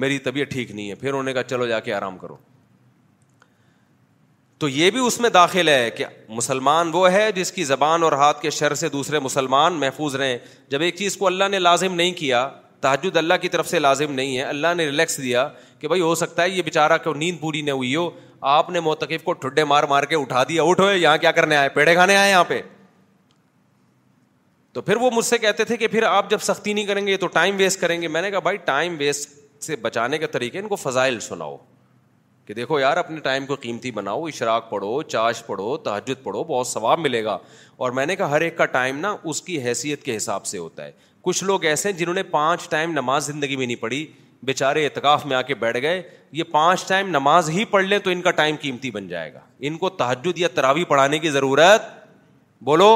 میری 0.06 0.18
طبیعت 0.30 0.52
ٹھیک 0.52 0.72
نہیں 0.72 0.90
ہے 0.90 0.96
پھر 0.96 1.10
انہوں 1.10 1.24
نے 1.24 1.34
کہا 1.34 1.44
چلو 1.44 1.66
جا 1.68 1.80
کے 1.90 1.94
آرام 1.94 2.18
کرو 2.18 2.36
تو 4.60 4.68
یہ 4.68 4.90
بھی 4.92 5.00
اس 5.08 5.20
میں 5.22 5.30
داخل 5.30 5.68
ہے 5.70 5.90
کہ 5.98 6.06
مسلمان 6.38 6.90
وہ 6.94 7.12
ہے 7.12 7.32
جس 7.36 7.52
کی 7.52 7.64
زبان 7.64 8.04
اور 8.04 8.12
ہاتھ 8.22 8.42
کے 8.42 8.50
شر 8.50 8.74
سے 8.76 8.90
دوسرے 8.96 9.20
مسلمان 9.20 9.74
محفوظ 9.80 10.16
رہیں 10.16 10.38
جب 10.70 10.82
ایک 10.88 10.96
چیز 10.96 11.16
کو 11.18 11.28
اللہ 11.28 11.48
نے 11.52 11.60
لازم 11.60 11.94
نہیں 11.96 12.12
کیا 12.14 12.48
تحجد 12.82 13.18
اللہ 13.18 13.34
کی 13.42 13.50
طرف 13.50 13.70
سے 13.70 13.80
لازم 13.80 14.12
نہیں 14.14 14.38
ہے 14.38 14.44
اللہ 14.44 14.74
نے 14.78 14.86
ریلیکس 14.86 15.18
دیا 15.22 15.48
کہ 15.80 15.88
بھائی 15.88 16.02
ہو 16.02 16.14
سکتا 16.16 16.44
ہے 16.44 16.50
یہ 16.50 16.62
بیچارہ 16.62 16.98
کہ 17.04 17.14
نیند 17.18 17.40
پوری 17.40 17.62
نہیں 17.62 17.76
ہوئی 17.76 17.96
ہو 17.96 18.10
آپ 18.56 18.70
نے 18.70 18.80
موتقف 18.80 19.24
کو 19.24 19.34
ٹھڈے 19.46 19.64
مار 19.72 19.84
مار 19.90 20.04
کے 20.12 20.16
اٹھا 20.18 20.44
دیا 20.50 20.64
اٹھوئے 20.72 20.98
یہاں 20.98 21.18
کیا 21.22 21.32
کرنے 21.40 21.56
آئے 21.58 21.70
پیڑے 21.70 21.94
کھانے 21.96 22.16
آئے 22.18 22.30
یہاں 22.32 22.44
پہ 22.48 22.62
تو 24.74 24.82
پھر 24.82 24.96
وہ 25.02 25.10
مجھ 25.14 25.26
سے 25.26 25.38
کہتے 25.38 25.64
تھے 25.66 25.78
کہ 25.78 25.88
پھر 25.98 26.04
آپ 26.08 26.30
جب 26.30 26.42
سختی 26.44 26.74
نہیں 26.74 26.86
کریں 26.86 27.06
گے 27.08 27.18
تو 27.18 27.28
ٹائم 27.40 27.56
ویسٹ 27.60 27.82
کریں 27.82 28.02
گے 28.02 28.08
میں 28.08 28.22
نے 28.22 28.32
کہا 28.32 28.40
بھائی 28.50 28.58
ٹائم 28.66 28.96
ویسٹ 29.00 29.28
سے 29.64 29.76
بچانے 29.88 30.18
کے 30.18 30.28
طریقے 30.38 30.60
ان 30.60 30.68
کو 30.68 30.76
فضائل 30.82 31.20
سناؤ 31.20 31.56
کہ 32.50 32.54
دیکھو 32.56 32.78
یار 32.80 32.98
اپنے 32.98 33.20
ٹائم 33.24 33.46
کو 33.46 33.56
قیمتی 33.62 33.90
بناؤ 33.92 34.24
اشراک 34.26 34.70
پڑھو 34.70 35.02
چاش 35.14 35.42
پڑھو 35.46 35.76
تہجد 35.88 36.22
پڑھو 36.24 36.44
بہت 36.44 36.68
ثواب 36.68 37.00
ملے 37.00 37.24
گا 37.24 37.38
اور 37.86 37.92
میں 37.98 38.06
نے 38.06 38.16
کہا 38.16 38.30
ہر 38.30 38.42
ایک 38.42 38.56
کا 38.58 38.66
ٹائم 38.78 39.00
نا 39.00 39.16
اس 39.30 39.42
کی 39.42 39.58
حیثیت 39.64 40.04
کے 40.04 40.16
حساب 40.16 40.46
سے 40.52 40.58
ہوتا 40.58 40.86
ہے 40.86 40.92
کچھ 41.28 41.44
لوگ 41.44 41.66
ایسے 41.72 41.90
ہیں 41.92 41.96
جنہوں 41.98 42.14
نے 42.16 42.24
پانچ 42.32 42.68
ٹائم 42.70 42.92
نماز 42.92 43.26
زندگی 43.28 43.56
میں 43.56 43.66
نہیں 43.66 43.82
پڑھی 43.82 44.06
بیچارے 44.50 44.86
اعتکاف 44.86 45.26
میں 45.26 45.36
آ 45.38 45.42
کے 45.52 45.56
بیٹھ 45.66 45.78
گئے 45.82 46.02
یہ 46.40 46.44
پانچ 46.52 46.88
ٹائم 46.88 47.10
نماز 47.18 47.50
ہی 47.58 47.66
پڑھ 47.76 47.84
لیں 47.86 48.00
تو 48.04 48.10
ان 48.12 48.22
کا 48.22 48.32
ٹائم 48.42 48.56
قیمتی 48.62 48.92
بن 48.98 49.08
جائے 49.08 49.34
گا 49.34 49.40
ان 49.70 49.78
کو 49.78 49.90
تحجد 50.02 50.40
یا 50.40 50.48
تراوی 50.56 50.84
پڑھانے 50.94 51.20
کی 51.20 51.30
ضرورت 51.38 51.88
بولو 52.72 52.90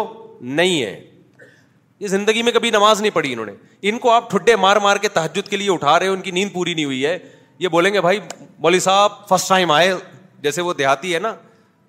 نہیں 0.62 0.82
ہے 0.82 0.99
یہ 1.99 2.08
زندگی 2.18 2.41
میں 2.43 2.51
کبھی 2.51 2.72
نماز 2.80 3.01
نہیں 3.01 3.16
پڑھی 3.16 3.34
انہوں 3.34 3.45
نے 3.45 3.54
ان 3.89 3.99
کو 4.06 4.12
آپ 4.12 4.30
ٹھڈے 4.32 4.56
مار 4.66 4.78
مار 4.88 4.97
کے 5.01 5.08
تحجد 5.20 5.49
کے 5.49 5.58
لیے 5.58 5.72
اٹھا 5.74 5.97
رہے 5.99 6.08
ان 6.18 6.22
کی 6.22 6.32
نیند 6.39 6.54
پوری 6.54 6.74
نہیں 6.74 6.86
ہوئی 6.86 7.06
ہے 7.06 7.18
یہ 7.60 7.68
بولیں 7.70 7.93
گے 7.93 8.01
بھائی 8.01 8.20
مولوی 8.60 8.80
صاحب 8.80 9.12
فرسٹ 9.30 9.49
ٹائم 9.49 9.72
آئے 9.72 9.93
جیسے 10.41 10.62
وہ 10.62 10.74
دیہاتی 10.74 11.14
ہے 11.14 11.20
نا 11.20 11.34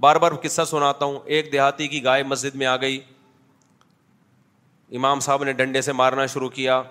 بار 0.01 0.17
بار 0.25 0.33
قصہ 0.43 0.63
سناتا 0.71 1.05
ہوں 1.05 1.19
ایک 1.35 1.51
دیہاتی 1.53 1.89
کی 1.89 2.03
گائے 2.05 2.23
مسجد 2.23 2.55
میں 2.63 2.67
آ 2.67 2.77
گئی 2.81 3.01
امام 4.97 5.21
صاحب 5.21 5.45
نے 5.45 5.53
ڈنڈے 5.61 5.81
سے 5.83 5.93
مارنا 5.93 6.27
شروع 6.33 6.49
کیا 6.49 6.83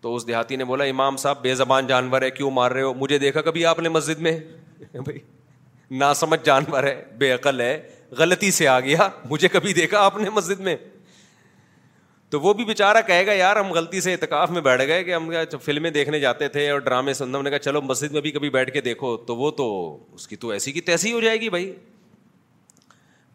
تو 0.00 0.14
اس 0.16 0.26
دیہاتی 0.26 0.56
نے 0.56 0.64
بولا 0.64 0.84
امام 0.90 1.16
صاحب 1.22 1.40
بے 1.42 1.54
زبان 1.54 1.86
جانور 1.86 2.22
ہے 2.22 2.30
کیوں 2.30 2.50
مار 2.58 2.70
رہے 2.70 2.82
ہو 2.82 2.92
مجھے 2.98 3.18
دیکھا 3.18 3.40
کبھی 3.48 3.64
آپ 3.66 3.78
نے 3.80 3.88
مسجد 3.88 4.18
میں 4.26 4.38
بھائی 4.94 5.18
ناسمجھ 5.98 6.40
جانور 6.44 6.84
ہے 6.84 7.02
بے 7.18 7.30
عقل 7.32 7.60
ہے 7.60 7.72
غلطی 8.18 8.50
سے 8.50 8.68
آ 8.68 8.78
گیا 8.80 9.08
مجھے 9.30 9.48
کبھی 9.48 9.72
دیکھا 9.74 9.98
آپ 10.04 10.16
نے 10.18 10.30
مسجد 10.30 10.60
میں 10.68 10.76
تو 12.30 12.40
وہ 12.40 12.52
بھی 12.54 12.64
بیچارہ 12.64 13.00
کہے 13.06 13.24
گا 13.26 13.32
یار 13.32 13.56
ہم 13.56 13.72
غلطی 13.72 14.00
سے 14.00 14.12
اعتکاف 14.12 14.50
میں 14.50 14.60
بیٹھ 14.62 14.82
گئے 14.86 15.04
کہ 15.04 15.14
ہم 15.14 15.30
فلمیں 15.64 15.90
دیکھنے 15.90 16.18
جاتے 16.20 16.48
تھے 16.56 16.68
اور 16.70 16.80
ڈرامے 16.80 17.14
سننا 17.14 17.38
ہم 17.38 17.44
نے 17.44 17.50
کہا 17.50 17.58
چلو 17.58 17.80
مسجد 17.82 18.12
میں 18.12 18.20
بھی 18.20 18.30
کبھی 18.32 18.50
بیٹھ 18.56 18.70
کے 18.72 18.80
دیکھو 18.80 19.16
تو 19.30 19.36
وہ 19.36 19.50
تو 19.60 19.66
اس 20.14 20.26
کی 20.28 20.36
تو 20.44 20.48
ایسی 20.50 20.72
کی 20.72 20.80
تیسی 20.90 21.12
ہو 21.12 21.20
جائے 21.20 21.40
گی 21.40 21.48
بھائی 21.50 21.72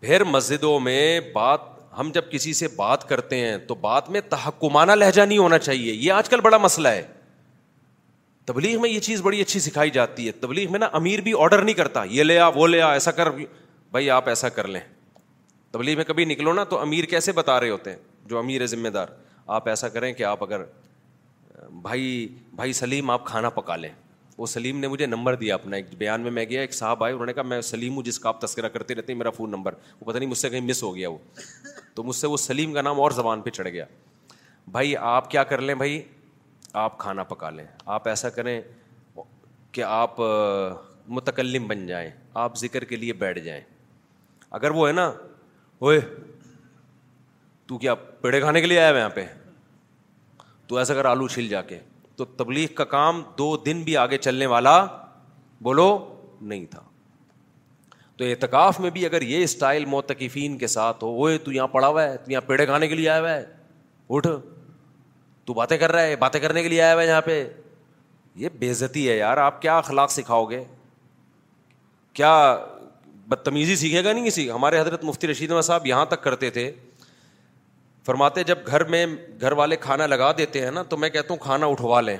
پھر 0.01 0.23
مسجدوں 0.27 0.79
میں 0.79 1.19
بات 1.33 1.59
ہم 1.99 2.11
جب 2.13 2.31
کسی 2.31 2.53
سے 2.53 2.67
بات 2.75 3.07
کرتے 3.09 3.37
ہیں 3.39 3.57
تو 3.67 3.75
بات 3.83 4.09
میں 4.11 4.21
تحکمانہ 4.29 4.91
لہجہ 4.91 5.21
نہیں 5.21 5.37
ہونا 5.37 5.57
چاہیے 5.57 5.93
یہ 5.93 6.11
آج 6.11 6.29
کل 6.29 6.41
بڑا 6.41 6.57
مسئلہ 6.57 6.87
ہے 6.87 7.03
تبلیغ 8.45 8.81
میں 8.81 8.89
یہ 8.89 8.99
چیز 8.99 9.21
بڑی 9.21 9.41
اچھی 9.41 9.59
سکھائی 9.59 9.89
جاتی 9.89 10.27
ہے 10.27 10.31
تبلیغ 10.39 10.71
میں 10.71 10.79
نا 10.79 10.89
امیر 11.01 11.21
بھی 11.27 11.33
آڈر 11.41 11.61
نہیں 11.61 11.75
کرتا 11.75 12.03
یہ 12.09 12.23
لے 12.23 12.37
آ 12.39 12.47
وہ 12.55 12.67
لے 12.67 12.81
آ 12.81 12.91
ایسا 12.93 13.11
کر 13.19 13.29
بھائی 13.91 14.09
آپ 14.17 14.27
ایسا 14.29 14.49
کر 14.57 14.67
لیں 14.67 14.81
تبلیغ 15.71 15.95
میں 15.97 16.03
کبھی 16.05 16.25
نکلو 16.25 16.53
نا 16.53 16.63
تو 16.73 16.79
امیر 16.81 17.05
کیسے 17.15 17.31
بتا 17.41 17.59
رہے 17.59 17.69
ہوتے 17.69 17.89
ہیں 17.91 17.97
جو 18.29 18.37
امیر 18.37 18.61
ہے 18.61 18.67
ذمہ 18.67 18.89
دار 18.89 19.07
آپ 19.55 19.67
ایسا 19.69 19.89
کریں 19.89 20.11
کہ 20.13 20.23
آپ 20.23 20.43
اگر 20.43 20.61
بھائی 21.81 22.27
بھائی 22.55 22.73
سلیم 22.73 23.09
آپ 23.11 23.25
کھانا 23.25 23.49
پکا 23.57 23.75
لیں 23.75 23.89
وہ 24.37 24.45
سلیم 24.47 24.79
نے 24.79 24.87
مجھے 24.87 25.05
نمبر 25.05 25.35
دیا 25.41 25.55
اپنا 25.55 25.75
ایک 25.75 25.93
بیان 25.97 26.21
میں 26.21 26.31
میں 26.37 26.45
گیا 26.45 26.61
ایک 26.61 26.73
صاحب 26.73 27.03
آئے 27.03 27.13
انہوں 27.13 27.25
نے 27.25 27.33
کہا 27.33 27.43
میں 27.47 27.59
سلیم 27.67 27.95
ہوں 27.95 28.03
جس 28.03 28.19
کا 28.19 28.29
آپ 28.29 28.41
تذکرہ 28.41 28.69
کرتے 28.69 28.95
رہتے 28.95 29.11
ہیں 29.13 29.17
میرا 29.17 29.29
فون 29.37 29.51
نمبر 29.51 29.73
وہ 30.01 30.05
پتہ 30.11 30.17
نہیں 30.17 30.29
مجھ 30.29 30.37
سے 30.37 30.49
کہیں 30.49 30.61
مس 30.61 30.81
ہو 30.83 30.95
گیا 30.95 31.09
وہ 31.09 31.17
تو 31.95 32.03
مجھ 32.03 32.15
سے 32.15 32.27
وہ 32.27 32.37
سلیم 32.37 32.73
کا 32.73 32.81
نام 32.81 32.99
اور 33.01 33.11
زبان 33.19 33.41
پہ 33.41 33.49
چڑھ 33.49 33.67
گیا 33.67 33.85
بھائی 34.71 34.95
آپ 34.97 35.29
کیا 35.31 35.43
کر 35.51 35.61
لیں 35.61 35.75
بھائی 35.83 36.01
آپ 36.83 36.97
کھانا 36.99 37.23
پکا 37.23 37.49
لیں 37.49 37.65
آپ 37.97 38.07
ایسا 38.07 38.29
کریں 38.37 38.59
کہ 39.71 39.83
آپ 39.87 40.19
متکلم 41.17 41.67
بن 41.67 41.85
جائیں 41.87 42.09
آپ 42.43 42.57
ذکر 42.57 42.83
کے 42.91 42.95
لیے 42.95 43.13
بیٹھ 43.23 43.39
جائیں 43.43 43.61
اگر 44.59 44.71
وہ 44.71 44.87
ہے 44.87 44.93
نا 44.93 45.05
اوئے 45.79 45.99
تو 47.67 47.77
کیا 47.77 47.93
پیڑے 48.21 48.39
کھانے 48.41 48.61
کے 48.61 48.67
لیے 48.67 48.79
آیا 48.79 48.87
ہوا 48.89 48.95
ہے 48.97 49.01
یہاں 49.01 49.09
پہ 49.15 49.25
تو 50.67 50.77
ایسا 50.77 50.93
کر 50.93 51.05
آلو 51.05 51.27
چھل 51.27 51.47
جا 51.47 51.61
کے 51.61 51.79
تو 52.15 52.25
تبلیغ 52.25 52.67
کا 52.75 52.83
کام 52.91 53.21
دو 53.37 53.55
دن 53.65 53.81
بھی 53.83 53.95
آگے 53.97 54.17
چلنے 54.17 54.45
والا 54.51 54.77
بولو 55.63 55.87
نہیں 56.41 56.65
تھا 56.71 56.81
تو 58.17 58.25
اعتکاف 58.25 58.79
میں 58.79 58.89
بھی 58.89 59.05
اگر 59.05 59.21
یہ 59.21 59.43
اسٹائل 59.43 59.85
موتقفین 59.93 60.57
کے 60.57 60.67
ساتھ 60.73 61.03
ہو 61.03 61.37
تو 61.43 61.51
یہاں 61.51 61.67
پڑا 61.67 61.87
ہوا 61.87 62.03
ہے 62.03 62.17
تو 62.17 62.31
یہاں 62.31 62.41
پیڑے 62.47 62.65
کھانے 62.65 62.87
کے 62.87 62.95
لیے 62.95 63.09
آیا 63.09 63.19
ہوا 63.21 63.31
ہے 63.33 63.43
اٹھ 64.15 64.27
تو 65.45 65.53
باتیں 65.53 65.77
کر 65.77 65.91
رہا 65.91 66.01
ہے 66.01 66.15
باتیں 66.19 66.39
کرنے 66.39 66.61
کے 66.63 66.69
لیے 66.69 66.81
آیا 66.81 66.93
ہوا 66.93 67.01
ہے 67.01 67.07
یہاں 67.07 67.21
پہ 67.25 67.43
یہ 68.43 68.49
بےزتی 68.59 69.09
ہے 69.09 69.17
یار 69.17 69.37
آپ 69.37 69.61
کیا 69.61 69.77
اخلاق 69.77 70.11
سکھاؤ 70.11 70.45
گے 70.45 70.63
کیا 72.13 72.31
بدتمیزی 73.29 73.75
سیکھے 73.75 74.03
گا 74.03 74.13
نہیں 74.13 74.25
کسی 74.25 74.49
ہمارے 74.51 74.79
حضرت 74.79 75.03
مفتی 75.03 75.27
رشید 75.27 75.51
صاحب 75.63 75.87
یہاں 75.87 76.05
تک 76.09 76.23
کرتے 76.23 76.49
تھے 76.57 76.71
فرماتے 78.05 78.43
جب 78.43 78.55
گھر 78.67 78.83
میں 78.93 79.05
گھر 79.41 79.51
والے 79.59 79.75
کھانا 79.83 80.05
لگا 80.07 80.31
دیتے 80.37 80.63
ہیں 80.63 80.71
نا 80.71 80.81
تو 80.89 80.97
میں 80.97 81.09
کہتا 81.09 81.33
ہوں 81.33 81.37
کھانا 81.43 81.65
اٹھوا 81.67 82.01
لیں 82.01 82.17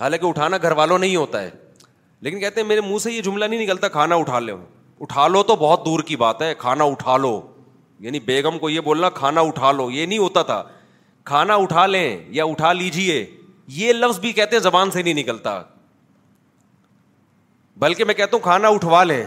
حالانکہ 0.00 0.26
اٹھانا 0.26 0.56
گھر 0.62 0.72
والوں 0.80 0.98
نہیں 0.98 1.16
ہوتا 1.16 1.42
ہے 1.42 1.50
لیکن 2.26 2.40
کہتے 2.40 2.60
ہیں 2.60 2.66
میرے 2.68 2.80
منہ 2.80 2.98
سے 3.02 3.12
یہ 3.12 3.22
جملہ 3.22 3.44
نہیں 3.44 3.62
نکلتا 3.62 3.88
کھانا 3.98 4.14
اٹھا 4.16 4.38
لو 4.40 4.56
اٹھا 5.04 5.26
لو 5.28 5.42
تو 5.50 5.56
بہت 5.60 5.84
دور 5.86 6.00
کی 6.08 6.16
بات 6.24 6.42
ہے 6.42 6.52
کھانا 6.58 6.84
اٹھا 6.92 7.16
لو 7.16 7.40
یعنی 8.06 8.20
بیگم 8.20 8.58
کو 8.58 8.70
یہ 8.70 8.80
بولنا 8.88 9.10
کھانا 9.22 9.40
اٹھا 9.48 9.70
لو 9.72 9.90
یہ 9.90 10.06
نہیں 10.06 10.18
ہوتا 10.18 10.42
تھا 10.50 10.62
کھانا 11.30 11.54
اٹھا 11.62 11.86
لیں 11.86 12.08
یا 12.34 12.44
اٹھا 12.50 12.72
لیجیے 12.72 13.24
یہ 13.76 13.92
لفظ 13.92 14.18
بھی 14.20 14.32
کہتے 14.32 14.56
ہیں 14.56 14.62
زبان 14.62 14.90
سے 14.90 15.02
نہیں 15.02 15.14
نکلتا 15.14 15.60
بلکہ 17.84 18.04
میں 18.04 18.14
کہتا 18.14 18.36
ہوں 18.36 18.42
کھانا 18.42 18.68
اٹھوا 18.74 19.02
لیں 19.04 19.22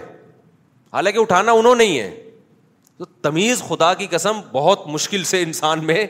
حالانکہ 0.94 1.20
اٹھانا 1.20 1.52
انہوں 1.52 1.76
نہیں 1.76 2.00
ہے 2.00 2.12
تمیز 3.22 3.62
خدا 3.68 3.94
کی 3.98 4.08
قسم 4.10 4.40
بہت 4.52 4.88
مشکل 4.88 5.24
سے 5.32 5.42
انسان 5.44 5.86
میں 5.86 6.06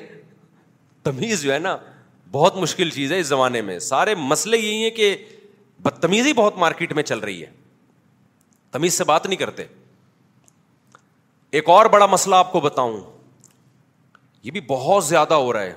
تمیز 1.04 1.42
جو 1.42 1.54
ہے 1.54 1.60
نا 1.60 1.76
بہت 2.32 2.56
مشکل 2.58 2.90
چیز 2.90 3.12
ہے 3.14 3.20
اس 3.20 3.28
زمانے 3.28 3.62
میں 3.70 3.78
سارے 3.80 4.16
مسئلے 4.16 4.58
یہی 4.58 4.84
ہیں 4.84 4.90
کہ 4.98 5.16
بدتمیزی 5.84 6.34
بہت 6.34 6.58
مارکیٹ 6.58 6.94
میں 6.94 7.04
چل 7.04 7.20
رہی 7.20 7.42
ہے 7.42 7.50
تمیز 8.72 8.94
سے 8.98 9.04
بات 9.12 9.26
نہیں 9.26 9.40
کرتے 9.40 9.64
ایک 11.60 11.70
اور 11.76 11.86
بڑا 11.94 12.06
مسئلہ 12.06 12.36
آپ 12.36 12.52
کو 12.52 12.60
بتاؤں 12.62 13.00
یہ 14.44 14.52
بھی 14.52 14.62
بہت 14.68 15.06
زیادہ 15.06 15.34
ہو 15.34 15.54
رہا 15.54 15.62
ہے 15.62 15.74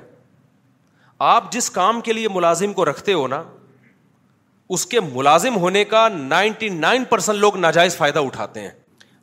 آپ 1.28 1.50
جس 1.52 1.70
کام 1.70 2.00
کے 2.00 2.12
لیے 2.12 2.28
ملازم 2.34 2.72
کو 2.72 2.84
رکھتے 2.84 3.12
ہو 3.12 3.26
نا 3.28 3.42
اس 4.76 4.84
کے 4.86 5.00
ملازم 5.12 5.56
ہونے 5.60 5.84
کا 5.84 6.06
نائنٹی 6.14 6.68
نائن 6.68 7.04
پرسینٹ 7.08 7.38
لوگ 7.38 7.56
ناجائز 7.56 7.96
فائدہ 7.96 8.18
اٹھاتے 8.26 8.60
ہیں 8.60 8.70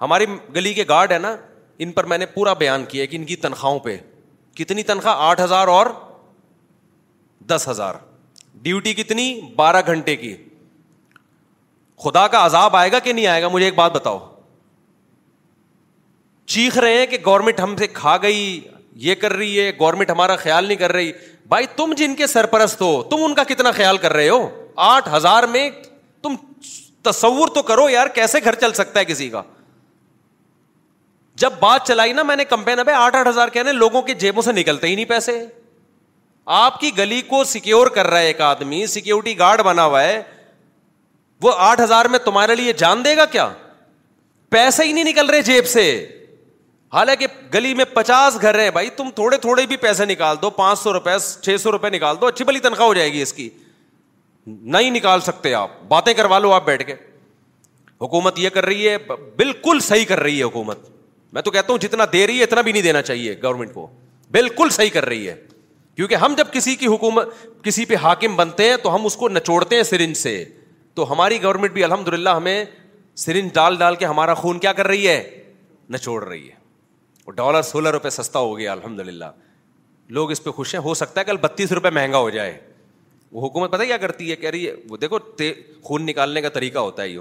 ہماری 0.01 0.25
گلی 0.55 0.73
کے 0.73 0.83
گارڈ 0.89 1.11
ہے 1.11 1.17
نا 1.19 1.35
ان 1.83 1.91
پر 1.97 2.03
میں 2.11 2.17
نے 2.17 2.25
پورا 2.33 2.53
بیان 2.61 2.83
کیا 2.89 3.05
کہ 3.11 3.15
ان 3.15 3.23
کی 3.25 3.35
تنخواہوں 3.43 3.77
پہ 3.79 3.97
کتنی 4.55 4.83
تنخواہ 4.83 5.19
آٹھ 5.27 5.41
ہزار 5.41 5.67
اور 5.75 5.85
دس 7.47 7.67
ہزار 7.69 7.95
ڈیوٹی 8.61 8.93
کتنی 8.93 9.27
بارہ 9.55 9.81
گھنٹے 9.91 10.15
کی 10.15 10.35
خدا 12.03 12.27
کا 12.33 12.45
عذاب 12.45 12.75
آئے 12.75 12.91
گا 12.91 12.99
کہ 13.05 13.13
نہیں 13.13 13.27
آئے 13.27 13.41
گا 13.41 13.47
مجھے 13.51 13.65
ایک 13.65 13.75
بات 13.75 13.91
بتاؤ 13.91 14.17
چیخ 16.53 16.77
رہے 16.77 16.97
ہیں 16.97 17.05
کہ 17.07 17.17
گورنمنٹ 17.25 17.59
ہم 17.59 17.75
سے 17.79 17.87
کھا 17.99 18.15
گئی 18.21 18.37
یہ 19.07 19.15
کر 19.23 19.33
رہی 19.33 19.59
ہے 19.59 19.69
گورنمنٹ 19.79 20.09
ہمارا 20.09 20.35
خیال 20.35 20.65
نہیں 20.65 20.77
کر 20.77 20.91
رہی 20.91 21.11
بھائی 21.49 21.65
تم 21.75 21.93
جن 21.97 22.15
کے 22.15 22.27
سرپرست 22.27 22.81
ہو 22.81 22.91
تم 23.09 23.23
ان 23.25 23.33
کا 23.35 23.43
کتنا 23.49 23.71
خیال 23.79 23.97
کر 24.05 24.13
رہے 24.13 24.29
ہو 24.29 24.47
آٹھ 24.91 25.07
ہزار 25.15 25.43
میں 25.57 25.69
تم 26.23 26.35
تصور 27.09 27.47
تو 27.55 27.61
کرو 27.71 27.87
یار 27.89 28.07
کیسے 28.15 28.39
گھر 28.43 28.55
چل 28.61 28.73
سکتا 28.73 28.99
ہے 28.99 29.05
کسی 29.05 29.29
کا 29.29 29.41
جب 31.41 31.53
بات 31.59 31.87
چلائی 31.87 32.13
نا 32.13 32.23
میں 32.29 32.35
نے 32.35 32.43
کمپین 32.45 32.79
ابھی 32.79 32.91
آٹھ 32.93 33.15
آٹھ 33.15 33.27
ہزار 33.27 33.47
کہنے 33.57 33.71
لوگوں 33.71 34.01
کے 34.09 34.13
جیبوں 34.23 34.41
سے 34.41 34.51
نکلتے 34.53 34.87
ہی 34.87 34.95
نہیں 34.95 35.05
پیسے 35.11 35.33
آپ 36.55 36.79
کی 36.79 36.89
گلی 36.97 37.21
کو 37.31 37.43
سیکیور 37.51 37.87
کر 37.97 38.07
رہا 38.07 38.19
ہے 38.19 38.27
ایک 38.27 38.41
آدمی 38.47 38.85
سیکیورٹی 38.93 39.37
گارڈ 39.39 39.61
بنا 39.65 39.85
ہوا 39.85 40.01
ہے 40.03 40.21
وہ 41.43 41.51
آٹھ 41.67 41.81
ہزار 41.81 42.05
میں 42.15 42.19
تمہارے 42.25 42.55
لیے 42.61 42.73
جان 42.81 43.03
دے 43.05 43.15
گا 43.17 43.25
کیا 43.37 43.47
پیسے 44.55 44.83
ہی 44.83 44.91
نہیں 44.91 45.03
نکل 45.11 45.29
رہے 45.29 45.41
جیب 45.51 45.67
سے 45.75 45.85
حالانکہ 46.93 47.27
گلی 47.53 47.73
میں 47.79 47.85
پچاس 47.93 48.41
گھر 48.41 48.59
ہیں 48.59 48.69
بھائی 48.77 48.89
تم 48.99 49.09
تھوڑے 49.15 49.37
تھوڑے 49.47 49.65
بھی 49.71 49.77
پیسے 49.87 50.05
نکال 50.05 50.35
دو 50.41 50.49
پانچ 50.59 50.79
سو 50.79 50.93
روپئے 50.93 51.17
چھ 51.43 51.57
سو 51.61 51.71
روپئے 51.71 51.89
نکال 51.97 52.15
دو 52.21 52.27
اچھی 52.27 52.45
بلی 52.45 52.59
تنخواہ 52.69 52.87
ہو 52.87 52.93
جائے 52.93 53.11
گی 53.13 53.21
اس 53.21 53.33
کی 53.33 53.49
نہیں 54.75 54.91
نکال 54.91 55.19
سکتے 55.31 55.53
آپ 55.63 55.79
باتیں 55.87 56.13
کروا 56.21 56.39
لو 56.45 56.53
آپ 56.53 56.65
بیٹھ 56.65 56.85
کے 56.87 56.93
حکومت 58.01 58.39
یہ 58.39 58.49
کر 58.57 58.65
رہی 58.65 58.87
ہے 58.87 58.97
بالکل 59.37 59.79
صحیح 59.91 60.05
کر 60.13 60.19
رہی 60.27 60.37
ہے 60.39 60.43
حکومت 60.43 60.87
میں 61.33 61.41
تو 61.41 61.51
کہتا 61.51 61.73
ہوں 61.73 61.79
جتنا 61.79 62.03
دے 62.13 62.25
رہی 62.27 62.37
ہے 62.37 62.43
اتنا 62.43 62.61
بھی 62.67 62.71
نہیں 62.71 62.81
دینا 62.83 63.01
چاہیے 63.01 63.35
گورنمنٹ 63.43 63.73
کو 63.73 63.87
بالکل 64.31 64.69
صحیح 64.71 64.89
کر 64.93 65.05
رہی 65.05 65.27
ہے 65.29 65.35
کیونکہ 65.95 66.15
ہم 66.15 66.33
جب 66.37 66.47
کسی 66.51 66.75
کی 66.75 66.87
حکومت 66.87 67.29
کسی 67.63 67.85
پہ 67.85 67.95
حاکم 68.03 68.35
بنتے 68.35 68.69
ہیں 68.69 68.77
تو 68.83 68.95
ہم 68.95 69.05
اس 69.05 69.15
کو 69.17 69.29
نچوڑتے 69.29 69.75
ہیں 69.75 69.83
سرنج 69.83 70.17
سے 70.17 70.43
تو 70.95 71.11
ہماری 71.11 71.41
گورنمنٹ 71.43 71.71
بھی 71.73 71.83
الحمد 71.83 72.07
للہ 72.13 72.29
ہمیں 72.37 72.63
سرنج 73.25 73.53
ڈال 73.53 73.75
ڈال 73.77 73.95
کے 73.95 74.05
ہمارا 74.05 74.33
خون 74.33 74.59
کیا 74.59 74.73
کر 74.73 74.87
رہی 74.87 75.07
ہے 75.07 75.21
نچوڑ 75.93 76.23
رہی 76.23 76.47
ہے 76.47 76.55
اور 77.25 77.33
ڈالر 77.33 77.61
سولہ 77.61 77.89
روپے 77.97 78.09
سستا 78.09 78.39
ہو 78.39 78.57
گیا 78.57 78.71
الحمد 78.71 78.99
للہ 79.07 79.31
لوگ 80.17 80.31
اس 80.31 80.43
پہ 80.43 80.49
خوش 80.51 80.73
ہیں 80.75 80.81
ہو 80.81 80.93
سکتا 80.93 81.19
ہے 81.19 81.25
کل 81.25 81.37
بتیس 81.41 81.71
روپئے 81.71 81.91
مہنگا 81.91 82.17
ہو 82.17 82.29
جائے 82.37 82.59
وہ 83.31 83.45
حکومت 83.47 83.71
پتہ 83.71 83.83
کیا 83.83 83.97
کرتی 83.97 84.31
ہے 84.31 84.35
کہہ 84.35 84.49
رہی 84.49 84.67
ہے 84.67 84.73
وہ 84.89 84.97
دیکھو 84.97 85.17
خون 85.83 86.05
نکالنے 86.05 86.41
کا 86.41 86.49
طریقہ 86.53 86.79
ہوتا 86.79 87.03
ہے 87.03 87.07
یہ 87.09 87.19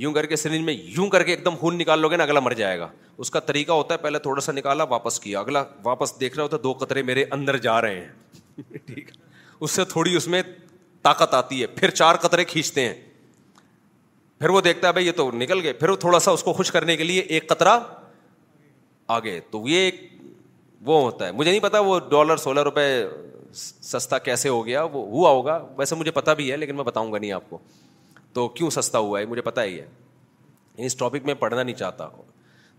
یوں 0.00 0.12
کر 0.14 0.26
کے 0.26 0.36
سرنج 0.36 0.62
میں 0.64 0.72
یوں 0.96 1.06
کر 1.10 1.22
کے 1.22 1.30
ایک 1.32 1.44
دم 1.44 1.54
خون 1.60 1.76
نکال 1.78 1.98
لو 2.00 2.08
گے 2.10 2.16
نا 2.16 2.24
اگلا 2.24 2.40
مر 2.40 2.52
جائے 2.58 2.78
گا 2.78 2.86
اس 3.22 3.30
کا 3.30 3.40
طریقہ 3.48 3.72
ہوتا 3.72 3.94
ہے 3.94 3.98
پہلے 4.02 4.18
تھوڑا 4.26 4.40
سا 4.42 4.52
نکالا 4.52 4.84
واپس 4.92 5.18
کیا 5.20 5.40
اگلا 5.40 5.62
واپس 5.84 6.14
دیکھ 6.20 6.36
رہا 6.36 6.42
ہوتا 6.42 6.56
ہے 6.56 6.62
دو 6.62 6.72
قطرے 6.80 7.02
میرے 7.08 7.24
اندر 7.36 7.56
جا 7.66 7.80
رہے 7.86 7.98
ہیں 8.00 8.78
ٹھیک 8.86 9.10
اس 9.60 9.70
سے 9.70 9.84
تھوڑی 9.92 10.14
اس 10.16 10.28
میں 10.34 10.40
طاقت 11.08 11.34
آتی 11.34 11.60
ہے 11.62 11.66
پھر 11.80 11.90
چار 12.00 12.14
قطرے 12.22 12.44
کھینچتے 12.52 12.86
ہیں 12.86 12.94
پھر 14.38 14.48
وہ 14.56 14.60
دیکھتا 14.68 14.88
ہے 14.88 14.92
بھائی 14.92 15.06
یہ 15.06 15.12
تو 15.16 15.30
نکل 15.44 15.60
گئے 15.62 15.72
پھر 15.82 15.88
وہ 15.90 15.96
تھوڑا 16.06 16.18
سا 16.18 16.30
اس 16.36 16.42
کو 16.44 16.52
خوش 16.60 16.70
کرنے 16.78 16.96
کے 16.96 17.04
لیے 17.04 17.20
ایک 17.20 17.48
قطرہ 17.48 17.78
آگے 19.18 19.38
تو 19.50 19.62
یہ 19.68 19.78
ایک 19.90 20.00
وہ 20.86 21.00
ہوتا 21.02 21.26
ہے 21.26 21.32
مجھے 21.32 21.50
نہیں 21.50 21.60
پتا 21.62 21.80
وہ 21.90 21.98
ڈالر 22.10 22.36
سولہ 22.48 22.60
روپے 22.70 22.88
سستا 23.82 24.18
کیسے 24.30 24.48
ہو 24.48 24.64
گیا 24.66 24.82
وہ 24.92 25.04
ہوا 25.10 25.30
ہوگا 25.30 25.62
ویسے 25.78 25.94
مجھے 26.02 26.10
پتا 26.20 26.34
بھی 26.40 26.50
ہے 26.52 26.56
لیکن 26.56 26.76
میں 26.76 26.84
بتاؤں 26.84 27.12
گا 27.12 27.18
نہیں 27.18 27.32
آپ 27.42 27.50
کو 27.50 27.58
تو 28.32 28.46
کیوں 28.56 28.70
سستا 28.70 28.98
ہوا 28.98 29.20
ہے 29.20 29.26
مجھے 29.26 29.42
پتا 29.42 29.64
ہی 29.64 29.72
ہے 29.74 29.84
یعنی 29.86 30.86
اس 30.86 30.96
ٹاپک 30.96 31.24
میں 31.26 31.34
پڑھنا 31.38 31.62
نہیں 31.62 31.76
چاہتا 31.76 32.08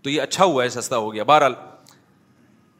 تو 0.02 0.10
یہ 0.10 0.20
اچھا 0.22 0.44
ہوا 0.44 0.64
ہے 0.64 0.68
سستا 0.76 0.96
ہو 0.98 1.12
گیا 1.14 1.22
بہرحال 1.24 1.54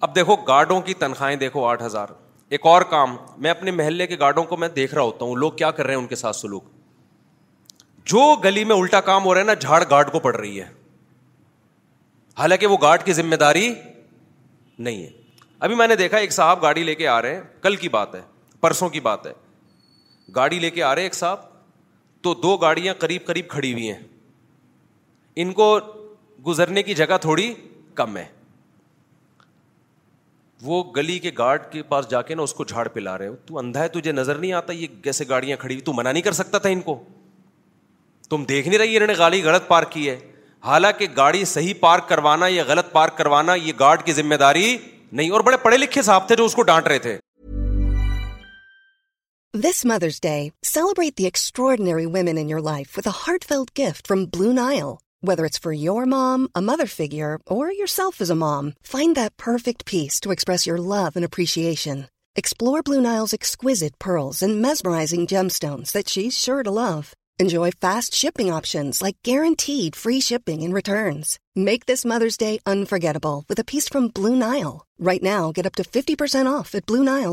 اب 0.07 0.15
دیکھو 0.15 0.37
گارڈوں 0.49 0.81
کی 0.89 0.95
تنخواہیں 1.03 1.37
دیکھو 1.37 1.65
آٹھ 1.65 1.83
ہزار 1.83 2.09
ایک 2.57 2.67
اور 2.67 2.83
کام 2.91 3.17
میں 3.43 3.51
اپنے 3.51 3.71
محلے 3.71 4.07
کے 4.07 4.19
گارڈوں 4.19 4.45
کو 4.45 4.57
میں 4.57 4.69
دیکھ 4.77 4.95
رہا 4.95 5.03
ہوتا 5.03 5.25
ہوں 5.25 5.37
لوگ 5.43 5.53
کیا 5.61 5.71
کر 5.77 5.87
رہے 5.87 5.95
ہیں 5.95 6.01
ان 6.01 6.07
کے 6.07 6.17
ساتھ 6.17 6.37
سلوک 6.37 6.65
جو 8.13 8.35
گلی 8.45 8.65
میں 8.65 8.77
الٹا 8.77 9.01
کام 9.09 9.25
ہو 9.25 9.35
رہا 9.35 9.41
ہے 9.41 9.45
نا 9.47 9.55
جھاڑ 9.61 9.83
گارڈ 9.91 10.11
کو 10.13 10.21
پڑ 10.21 10.35
رہی 10.37 10.61
ہے 10.61 10.67
حالانکہ 12.39 12.67
وہ 12.67 12.77
گارڈ 12.83 13.03
کی 13.05 13.13
ذمہ 13.13 13.37
داری 13.45 13.73
نہیں 14.87 15.03
ہے 15.03 15.09
ابھی 15.65 15.75
میں 15.77 15.87
نے 15.89 15.97
دیکھا 15.97 16.19
ایک 16.19 16.33
صاحب 16.33 16.63
گاڑی 16.63 16.83
لے 16.85 16.95
کے 16.95 17.09
آ 17.09 17.21
رہے 17.23 17.35
ہیں 17.35 17.43
کل 17.63 17.77
کی 17.85 17.89
بات 17.97 18.15
ہے 18.15 18.21
پرسوں 18.61 18.89
کی 18.97 19.01
بات 19.01 19.27
ہے 19.27 19.33
گاڑی 20.37 20.59
لے 20.59 20.71
کے 20.71 20.83
آ 20.83 20.95
رہے 20.95 21.03
ایک 21.03 21.15
صاحب 21.15 21.39
تو 22.23 22.33
دو 22.43 22.57
گاڑیاں 22.63 22.95
قریب 22.99 23.25
قریب 23.27 23.47
کھڑی 23.49 23.73
ہوئی 23.73 23.91
ہیں 23.91 23.99
ان 25.43 25.53
کو 25.53 25.67
گزرنے 26.47 26.83
کی 26.83 26.95
جگہ 26.95 27.17
تھوڑی 27.21 27.53
کم 28.01 28.17
ہے 28.17 28.25
وہ 30.65 30.83
گلی 30.97 31.19
کے 31.19 31.31
گارڈ 31.39 31.63
کے 31.73 31.83
پاس 31.93 32.09
جا 32.11 32.21
کے 32.23 32.35
نا 32.35 32.43
اس 32.43 32.53
کو 32.55 32.65
جھاڑ 32.65 32.87
پلا 32.97 33.17
رہے 33.19 33.29
ہو 33.29 33.35
تو 33.47 33.59
اندھا 33.59 33.83
ہے 33.83 33.89
تجھے 33.99 34.13
نظر 34.13 34.39
نہیں 34.39 34.53
آتا 34.59 34.73
یہ 34.73 34.87
کیسے 35.05 35.25
گاڑیاں 35.29 35.57
کھڑی 35.61 35.75
ہوئی 35.75 35.83
تو 35.85 35.93
منع 35.93 36.13
نہیں 36.13 36.23
کر 36.23 36.33
سکتا 36.43 36.59
تھا 36.59 36.69
ان 36.77 36.81
کو 36.91 36.99
تم 38.31 38.45
دیکھ 38.49 38.69
نہیں 38.69 38.79
رہی 38.79 38.97
انہوں 38.97 39.07
نے 39.07 39.15
گاڑی 39.19 39.43
غلط 39.45 39.67
پارک 39.69 39.91
کی 39.93 40.09
ہے 40.09 40.19
حالانکہ 40.65 41.07
گاڑی 41.17 41.45
صحیح 41.55 41.75
پارک 41.81 42.09
کروانا 42.09 42.47
یا 42.49 42.65
غلط 42.67 42.93
پارک 42.93 43.17
کروانا 43.19 43.55
یہ 43.55 43.73
گارڈ 43.81 44.03
کی 44.07 44.13
ذمہ 44.21 44.35
داری 44.45 44.77
نہیں 45.13 45.31
اور 45.31 45.41
بڑے 45.49 45.57
پڑھے 45.63 45.77
لکھے 45.77 46.03
صاحب 46.03 46.29
تھے 46.29 46.37
جو 46.37 46.45
اس 46.45 46.55
کو 46.55 46.63
ڈانٹ 46.73 46.87
رہے 46.89 46.99
تھے 47.09 47.19
this 49.61 49.85
mother's 49.85 50.21
day 50.23 50.39
celebrate 50.65 51.17
the 51.19 51.25
extraordinary 51.25 52.05
women 52.13 52.39
in 52.39 52.49
your 52.51 52.61
life 52.69 52.97
with 52.99 53.07
a 53.07 53.11
heartfelt 53.49 53.71
gift 53.79 54.07
from 54.09 54.25
Blue 54.37 54.53
Nile 54.53 54.85
whether 55.29 55.45
it's 55.45 55.61
for 55.63 55.73
your 55.73 56.05
mom 56.13 56.47
a 56.55 56.61
mother 56.69 56.85
figure 56.97 57.35
or 64.01 64.19
love 66.71 67.01
enjoy 67.41 67.71
fast 67.81 68.25
options 68.53 69.03
like 69.03 69.29
returns 70.49 71.39
make 71.71 71.85
this 71.93 72.07
mother's 72.13 72.39
day 72.41 72.57
unforgettable 72.73 73.29
with 73.51 73.59
a 73.59 73.63
piece 73.73 73.89
from 73.91 74.07
Blue 74.19 74.35
Nile 74.35 74.77
right 75.07 75.23
now 75.29 75.51
get 75.57 75.81
percent 76.19 76.49
off 76.59 76.75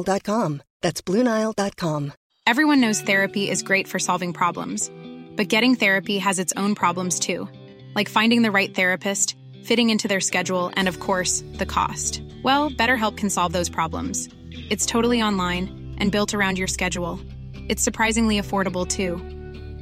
dot 0.06 0.22
com 0.26 0.58
That's 0.82 1.02
BlueNile.com. 1.02 2.14
Everyone 2.48 2.82
knows 2.82 3.02
therapy 3.02 3.50
is 3.50 3.62
great 3.62 3.88
for 3.88 4.00
solving 4.00 4.34
problems, 4.34 4.92
but 5.36 5.50
getting 5.50 5.76
therapy 5.76 6.18
has 6.18 6.40
its 6.40 6.54
own 6.56 6.74
problems 6.74 7.20
too, 7.20 7.48
like 7.94 8.10
finding 8.10 8.42
the 8.42 8.52
right 8.52 8.74
therapist, 8.74 9.38
fitting 9.64 9.92
into 9.92 10.08
their 10.08 10.20
schedule, 10.20 10.72
and 10.76 10.88
of 10.88 11.00
course, 11.00 11.44
the 11.54 11.66
cost. 11.66 12.24
Well, 12.44 12.72
BetterHelp 12.72 13.18
can 13.18 13.30
solve 13.30 13.54
those 13.54 13.70
problems. 13.70 14.30
It's 14.70 14.86
totally 14.86 15.22
online 15.22 15.96
and 16.00 16.12
built 16.12 16.34
around 16.34 16.58
your 16.58 16.68
schedule. 16.68 17.20
It's 17.68 17.84
surprisingly 17.84 18.40
affordable 18.42 18.88
too. 18.88 19.18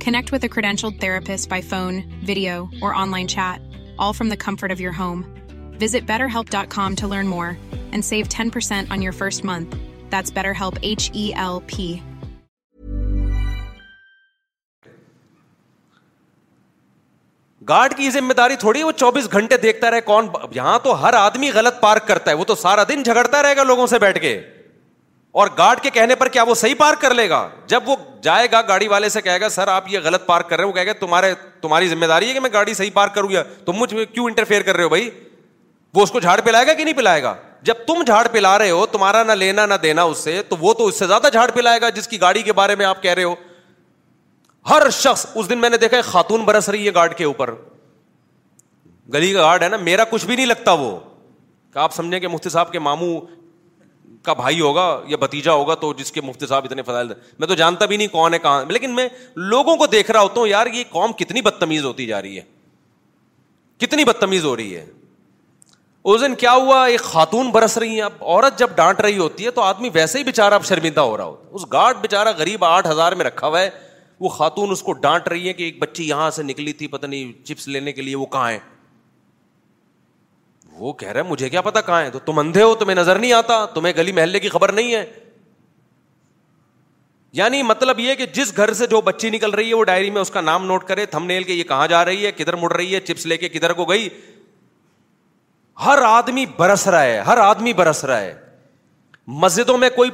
Connect 0.03 0.31
with 0.31 0.43
a 0.43 0.49
credentialed 0.49 0.99
therapist 0.99 1.47
by 1.47 1.61
phone, 1.61 2.03
video, 2.25 2.69
or 2.81 2.93
online 2.93 3.27
chat, 3.27 3.61
all 3.97 4.13
from 4.13 4.29
the 4.29 4.37
comfort 4.37 4.71
of 4.71 4.81
your 4.81 4.91
home. 4.91 5.25
Visit 5.73 6.05
BetterHelp.com 6.05 6.95
to 6.97 7.07
learn 7.07 7.27
more 7.27 7.57
and 7.93 8.03
save 8.03 8.27
10% 8.27 8.91
on 8.91 9.01
your 9.01 9.13
first 9.13 9.43
month. 9.43 9.75
That's 10.09 10.31
BetterHelp, 10.31 10.77
H 10.93 11.11
E 11.25 11.33
L 11.35 11.61
P. 11.73 11.89
Guard 17.69 17.93
کی 17.97 18.09
ذمہ 18.11 18.33
داری 18.33 18.55
تھوڑی 18.59 18.81
وہ 18.83 18.91
چوبیس 18.97 19.27
گھنٹے 19.37 19.55
دیکھتا 19.61 19.89
رہے 19.91 20.01
کون 20.01 20.27
یہاں 20.55 20.77
تو 20.83 20.91
ہر 21.01 21.13
آدمی 21.13 21.49
غلط 21.53 21.79
پارک 21.79 22.05
کرتا 22.07 22.31
ہے 22.31 22.35
وہ 22.37 22.43
تو 22.51 22.55
سارا 22.55 22.83
دن 22.89 23.01
جھگڑتا 23.03 23.41
رہے 23.43 23.55
گا 23.57 23.63
لوگوں 23.63 23.87
سے 23.93 23.99
بیٹھ 23.99 24.19
کے 24.21 24.31
اور 25.41 25.47
گارڈ 25.57 25.79
کے 25.83 25.89
کہنے 25.93 26.15
پر 26.15 26.27
کیا 26.35 26.43
وہ 26.47 26.53
صحیح 26.55 26.75
پارک 26.77 27.01
کر 27.01 27.13
لے 27.13 27.27
گا 27.29 27.41
جب 27.73 27.89
وہ 27.89 27.95
جائے 28.23 28.47
گا 28.51 28.61
گاڑی 28.67 28.87
والے 28.87 29.09
سے 29.15 29.21
کہے 29.21 29.41
گا 29.41 29.49
سر 29.55 29.67
آپ 29.67 29.91
یہ 29.93 29.99
غلط 30.03 30.25
پارک 30.25 30.49
کر 30.49 30.59
رہے 30.59 30.89
ہو 30.89 30.93
تمہارے 30.99 31.33
تمہاری 31.61 31.87
ذمہ 31.87 32.05
داری 32.09 32.27
ہے 32.29 32.33
کہ 32.33 32.39
میں 32.39 32.49
گاڑی 32.53 32.73
صحیح 32.73 32.89
پارک 32.93 33.15
کروں 33.15 33.29
گا 33.33 33.43
تم 33.65 33.83
کیوں 34.13 34.25
انٹرفیئر 34.25 34.61
کر 34.69 34.75
رہے 34.75 34.83
ہو 34.83 34.89
بھائی 34.89 35.09
وہ 35.95 36.03
اس 36.03 36.11
کو 36.11 36.19
جھاڑ 36.19 36.39
پلائے 36.45 36.67
گا 36.67 36.73
کہ 36.73 36.83
نہیں 36.83 36.97
پلائے 36.97 37.23
گا 37.23 37.35
جب 37.67 37.75
تم 37.87 38.01
جھاڑ 38.07 38.27
پلا 38.31 38.57
رہے 38.57 38.69
ہو 38.69 38.85
تمہارا 38.91 39.21
نہ 39.27 39.31
لینا 39.43 39.65
نہ 39.65 39.73
دینا 39.83 40.03
اس 40.11 40.17
سے 40.23 40.41
تو 40.49 40.55
وہ 40.59 40.73
تو 40.81 40.85
اس 40.87 40.99
سے 40.99 41.07
زیادہ 41.07 41.27
جھاڑ 41.33 41.49
پلائے 41.53 41.81
گا 41.81 41.89
جس 41.97 42.07
کی 42.07 42.19
گاڑی 42.21 42.41
کے 42.49 42.53
بارے 42.59 42.75
میں 42.81 42.85
آپ 42.85 43.01
کہہ 43.03 43.13
رہے 43.19 43.23
ہو 43.23 43.33
ہر 44.69 44.89
شخص 44.99 45.25
اس 45.41 45.49
دن 45.49 45.57
میں 45.61 45.69
نے 45.69 45.77
دیکھا 45.77 46.01
خاتون 46.11 46.43
برس 46.49 46.69
رہی 46.75 46.85
ہے 46.87 46.93
گارڈ 46.93 47.15
کے 47.17 47.23
اوپر 47.31 47.53
گلی 49.13 49.33
کا 49.33 49.41
گارڈ 49.47 49.63
ہے 49.63 49.67
نا 49.75 49.77
میرا 49.89 50.03
کچھ 50.11 50.25
بھی 50.25 50.35
نہیں 50.35 50.45
لگتا 50.53 50.71
وہ 50.83 50.89
کہ 51.73 51.79
آپ 51.85 51.93
سمجھیں 51.95 52.19
کہ 52.19 52.27
مفتی 52.35 52.49
صاحب 52.49 52.71
کے 52.71 52.79
ماموں 52.87 53.11
کا 54.25 54.33
بھائی 54.43 54.59
ہوگا 54.61 54.87
یا 55.07 55.17
بتیجا 55.23 55.53
ہوگا 55.63 55.75
تو 55.83 55.93
جس 56.03 56.11
کے 56.11 56.21
مفتی 56.29 56.47
صاحب 56.53 56.65
اتنے 56.69 56.83
فضائل 56.91 57.11
میں 57.39 57.47
تو 57.47 57.55
جانتا 57.63 57.85
بھی 57.91 57.97
نہیں 57.97 58.07
کون 58.13 58.33
ہے 58.33 58.39
کہاں 58.47 58.63
لیکن 58.77 58.95
میں 59.01 59.07
لوگوں 59.55 59.75
کو 59.83 59.87
دیکھ 59.99 60.11
رہا 60.11 60.21
ہوتا 60.29 60.39
ہوں 60.39 60.47
یار 60.57 60.65
یہ 60.79 60.83
قوم 60.91 61.13
کتنی 61.23 61.41
بدتمیز 61.49 61.85
ہوتی 61.89 62.05
جا 62.13 62.21
رہی 62.21 62.37
ہے 62.39 62.43
کتنی 63.85 64.03
بدتمیز 64.11 64.45
ہو 64.51 64.55
رہی 64.55 64.75
ہے 64.75 64.85
اس 66.13 66.21
دن 66.21 66.35
کیا 66.41 66.51
ہوا 66.53 66.83
ایک 66.87 67.01
خاتون 67.03 67.49
برس 67.51 67.77
رہی 67.77 67.93
ہیں 67.93 68.01
اب 68.01 68.13
عورت 68.33 68.59
جب 68.59 68.75
ڈانٹ 68.75 68.99
رہی 69.01 69.17
ہوتی 69.17 69.45
ہے 69.45 69.51
تو 69.55 69.61
آدمی 69.61 69.89
ویسے 69.93 70.19
ہی 70.19 70.23
بےچارا 70.23 70.55
اب 70.55 70.65
شرمندہ 70.65 71.01
ہو 71.07 71.15
رہا 71.17 71.23
ہوتا 71.23 71.49
اس 71.55 71.65
گارڈ 71.73 71.97
بےچارا 72.01 72.31
غریب 72.37 72.63
آٹھ 72.65 72.87
ہزار 72.87 73.11
میں 73.21 73.25
رکھا 73.25 73.47
ہوا 73.47 73.59
ہے 73.61 73.69
وہ 74.25 74.29
خاتون 74.35 74.71
اس 74.71 74.81
کو 74.83 74.93
ڈانٹ 75.05 75.27
رہی 75.33 75.47
ہے 75.47 75.53
کہ 75.53 75.63
ایک 75.63 75.79
بچی 75.79 76.07
یہاں 76.07 76.29
سے 76.37 76.43
نکلی 76.43 76.73
تھی 76.81 76.87
پتہ 76.93 77.05
نہیں 77.05 77.31
چپس 77.47 77.67
لینے 77.75 77.91
کے 77.93 78.01
لیے 78.01 78.15
وہ 78.21 78.25
کہاں 78.35 78.51
ہے 78.51 78.59
وہ 80.77 80.93
کہہ 81.01 81.09
رہا 81.11 81.19
ہے 81.21 81.29
مجھے 81.29 81.49
کیا 81.49 81.61
پتا 81.67 81.81
کہاں 81.89 82.01
ہے 82.03 82.09
تو 82.11 82.19
تم 82.25 82.39
اندھے 82.39 82.63
ہو 82.63 82.73
تمہیں 82.83 82.95
نظر 82.95 83.19
نہیں 83.19 83.33
آتا 83.39 83.63
تمہیں 83.73 83.93
گلی 83.97 84.11
محلے 84.21 84.39
کی 84.39 84.49
خبر 84.55 84.71
نہیں 84.79 84.93
ہے 84.95 85.05
یعنی 87.41 87.61
مطلب 87.73 87.99
یہ 87.99 88.15
کہ 88.15 88.25
جس 88.33 88.55
گھر 88.57 88.73
سے 88.73 88.87
جو 88.95 89.01
بچی 89.11 89.29
نکل 89.29 89.53
رہی 89.53 89.69
ہے 89.69 89.73
وہ 89.75 89.83
ڈائری 89.91 90.09
میں 90.17 90.21
اس 90.21 90.29
کا 90.37 90.41
نام 90.41 90.65
نوٹ 90.65 90.83
کرے 90.87 91.05
تھم 91.15 91.25
نیل 91.33 91.43
کے 91.43 91.53
یہ 91.53 91.63
کہاں 91.75 91.87
جا 91.87 92.03
رہی 92.05 92.25
ہے 92.25 92.31
کدھر 92.37 92.55
مڑ 92.65 92.71
رہی 92.75 92.95
ہے 92.95 92.99
چپس 93.11 93.25
لے 93.25 93.37
کے 93.37 93.49
کدھر 93.57 93.73
کو 93.81 93.85
گئی 93.89 94.07
ہر 95.85 96.01
آدمی 96.05 96.45
برس 96.57 96.87
رہا 96.87 97.03
ہے 97.03 97.19
ہر 97.27 97.37
آدمی 97.37 97.73
برس 97.79 98.03
رہا 98.05 98.19
ہے 98.21 98.33
مسجدوں 99.43 99.77
میں 99.77 99.89
کوئی 99.95 100.09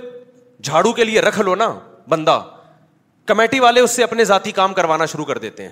جھاڑو 0.64 0.91
کے 0.93 1.03
لیے 1.03 1.22
رکھ 1.22 1.39
لو 1.41 1.55
نا 1.55 1.74
بندہ 2.09 2.41
کمیٹی 3.28 3.59
والے 3.59 3.82
اس 3.82 3.95
سے 3.95 4.03
اپنے 4.03 4.24
ذاتی 4.26 4.51
کام 4.51 4.74
کروانا 4.74 5.05
شروع 5.11 5.26
کر 5.26 5.38
دیتے 5.38 5.64
ہیں 5.64 5.72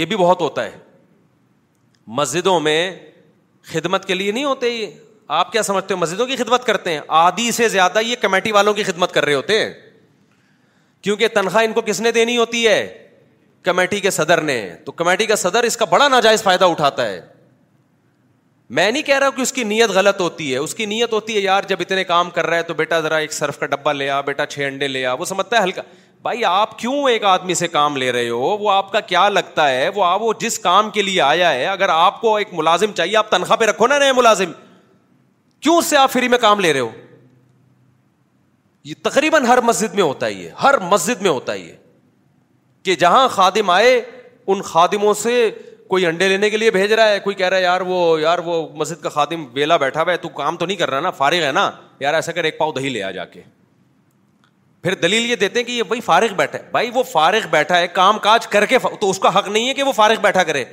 یہ 0.00 0.04
بھی 0.06 0.16
بہت 0.16 0.40
ہوتا 0.40 0.64
ہے 0.64 0.78
مسجدوں 2.18 2.58
میں 2.60 2.76
خدمت 3.72 4.04
کے 4.06 4.14
لیے 4.14 4.32
نہیں 4.32 4.44
ہوتے 4.44 4.68
یہ 4.68 4.90
آپ 5.38 5.50
کیا 5.52 5.62
سمجھتے 5.62 5.94
ہو 5.94 5.98
مسجدوں 5.98 6.26
کی 6.26 6.36
خدمت 6.36 6.64
کرتے 6.66 6.92
ہیں 6.92 7.00
آدھی 7.24 7.50
سے 7.52 7.68
زیادہ 7.68 7.98
یہ 8.06 8.16
کمیٹی 8.20 8.52
والوں 8.52 8.74
کی 8.74 8.82
خدمت 8.82 9.12
کر 9.14 9.24
رہے 9.24 9.34
ہوتے 9.34 9.58
ہیں 9.64 9.72
کیونکہ 11.02 11.28
تنخواہ 11.34 11.64
ان 11.64 11.72
کو 11.72 11.80
کس 11.86 12.00
نے 12.00 12.10
دینی 12.12 12.36
ہوتی 12.36 12.66
ہے 12.66 12.78
کمیٹی 13.64 14.00
کے 14.00 14.10
صدر 14.10 14.40
نے 14.40 14.54
تو 14.84 14.92
کمیٹی 15.00 15.26
کا 15.26 15.36
صدر 15.36 15.62
اس 15.64 15.76
کا 15.76 15.84
بڑا 15.88 16.06
ناجائز 16.08 16.42
فائدہ 16.42 16.64
اٹھاتا 16.64 17.06
ہے 17.08 17.20
میں 18.78 18.90
نہیں 18.90 19.02
کہہ 19.02 19.16
رہا 19.18 19.26
ہوں 19.26 19.36
کہ 19.36 19.40
اس 19.42 19.52
کی 19.52 19.64
نیت 19.64 19.90
غلط 19.94 20.20
ہوتی 20.20 20.52
ہے 20.52 20.58
اس 20.58 20.74
کی 20.74 20.84
نیت 20.86 21.12
ہوتی 21.12 21.34
ہے 21.36 21.40
یار 21.40 21.62
جب 21.68 21.76
اتنے 21.80 22.04
کام 22.04 22.30
کر 22.34 22.46
رہا 22.46 22.56
ہے 22.56 22.62
تو 22.62 22.74
بیٹا 22.74 23.00
ذرا 23.06 23.16
ایک 23.24 23.32
سرف 23.32 23.58
کا 23.58 23.66
ڈبا 23.66 23.92
لیا 23.92 24.20
بیٹا 24.28 24.46
چھ 24.46 24.66
انڈے 24.68 24.88
لیا 24.88 25.12
وہ 25.12 25.24
سمجھتا 25.24 25.56
ہے 25.56 25.62
ہلکا 25.62 25.82
بھائی 26.22 26.44
آپ 26.44 26.78
کیوں 26.78 27.08
ایک 27.08 27.24
آدمی 27.24 27.54
سے 27.54 27.68
کام 27.68 27.96
لے 27.96 28.10
رہے 28.12 28.28
ہو 28.28 28.38
وہ 28.60 28.70
آپ 28.72 28.90
کا 28.92 29.00
کیا 29.10 29.28
لگتا 29.28 29.68
ہے 29.70 29.88
وہ 29.94 30.04
آپ 30.04 30.22
وہ 30.22 30.32
جس 30.40 30.58
کام 30.68 30.90
کے 30.90 31.02
لیے 31.02 31.20
آیا 31.22 31.52
ہے 31.52 31.66
اگر 31.66 31.88
آپ 31.92 32.20
کو 32.20 32.34
ایک 32.36 32.48
ملازم 32.54 32.92
چاہیے 32.96 33.16
آپ 33.16 33.30
تنخواہ 33.30 33.56
پہ 33.60 33.64
رکھو 33.70 33.86
نا 33.86 33.98
نئے 33.98 34.12
ملازم 34.16 34.52
کیوں 35.62 35.76
اس 35.78 35.86
سے 35.86 35.96
آپ 35.96 36.10
فری 36.12 36.28
میں 36.28 36.38
کام 36.40 36.60
لے 36.60 36.72
رہے 36.72 36.80
ہو 36.80 36.90
یہ 38.84 38.94
تقریباً 39.04 39.44
ہر 39.46 39.60
مسجد 39.64 39.94
میں 39.94 40.02
ہوتا 40.02 40.28
ہی 40.28 40.44
ہے 40.46 40.52
ہر 40.62 40.78
مسجد 40.90 41.22
میں 41.22 41.30
ہوتا 41.30 41.54
ہی 41.54 41.68
ہے 41.70 41.76
کہ 42.82 42.94
جہاں 42.96 43.26
خادم 43.28 43.70
آئے 43.70 44.00
ان 44.52 44.60
خادموں 44.68 45.14
سے 45.14 45.50
کوئی 45.88 46.06
انڈے 46.06 46.28
لینے 46.28 46.50
کے 46.50 46.56
لیے 46.56 46.70
بھیج 46.70 46.92
رہا 46.92 47.08
ہے 47.10 47.18
کوئی 47.20 47.36
کہہ 47.36 47.46
رہا 47.48 47.56
ہے 47.56 47.62
یار 47.62 47.80
وہ 47.86 48.20
یار 48.20 48.38
وہ 48.44 48.66
مسجد 48.78 49.02
کا 49.02 49.08
خادم 49.08 49.44
ویلا 49.54 49.76
بیٹھا 49.76 50.02
ہوا 50.02 50.12
ہے 50.12 50.16
تو 50.18 50.28
کام 50.36 50.56
تو 50.56 50.66
نہیں 50.66 50.76
کر 50.76 50.90
رہا 50.90 51.00
نا 51.00 51.10
فارغ 51.20 51.42
ہے 51.44 51.50
نا 51.52 51.70
یار 52.00 52.14
ایسا 52.14 52.32
کر 52.32 52.44
ایک 52.44 52.58
پاؤ 52.58 52.72
دہی 52.72 52.88
لے 52.88 53.02
آ 53.02 53.10
جا 53.10 53.24
کے 53.32 53.40
پھر 54.82 54.94
دلیل 55.02 55.30
یہ 55.30 55.36
دیتے 55.36 55.58
ہیں 55.58 55.66
کہ 55.66 55.72
یہ 55.72 55.82
بھائی 55.88 56.00
فارغ 56.00 56.34
بیٹھا 56.36 56.58
ہے 56.58 56.68
بھائی 56.72 56.90
وہ 56.94 57.02
فارغ 57.12 57.46
بیٹھا 57.50 57.78
ہے 57.78 57.88
کام 57.98 58.18
کاج 58.28 58.46
کر 58.54 58.66
کے 58.66 58.78
تو 59.00 59.10
اس 59.10 59.18
کا 59.18 59.36
حق 59.38 59.48
نہیں 59.48 59.68
ہے 59.68 59.74
کہ 59.74 59.82
وہ 59.82 59.92
فارغ 59.92 60.20
بیٹھا 60.22 60.42
کرے 60.50 60.64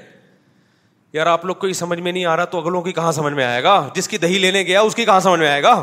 یار 1.13 1.27
آپ 1.27 1.45
لوگ 1.45 1.55
کو 1.55 1.67
یہ 1.67 1.73
سمجھ 1.73 1.99
میں 1.99 2.11
نہیں 2.11 2.25
آ 2.25 2.35
رہا 2.37 2.45
تو 2.53 2.59
اگلوں 2.59 2.81
کی 2.81 2.91
کہاں 2.93 3.11
سمجھ 3.11 3.33
میں 3.33 3.43
آئے 3.45 3.63
گا 3.63 3.75
جس 3.95 4.07
کی 4.07 4.17
دہی 4.23 4.37
لینے 4.39 4.63
گیا 4.65 4.81
اس 4.81 4.95
کی 4.95 5.05
کہاں 5.05 5.19
سمجھ 5.19 5.39
میں 5.39 5.47
آئے 5.47 5.61
گا 5.63 5.73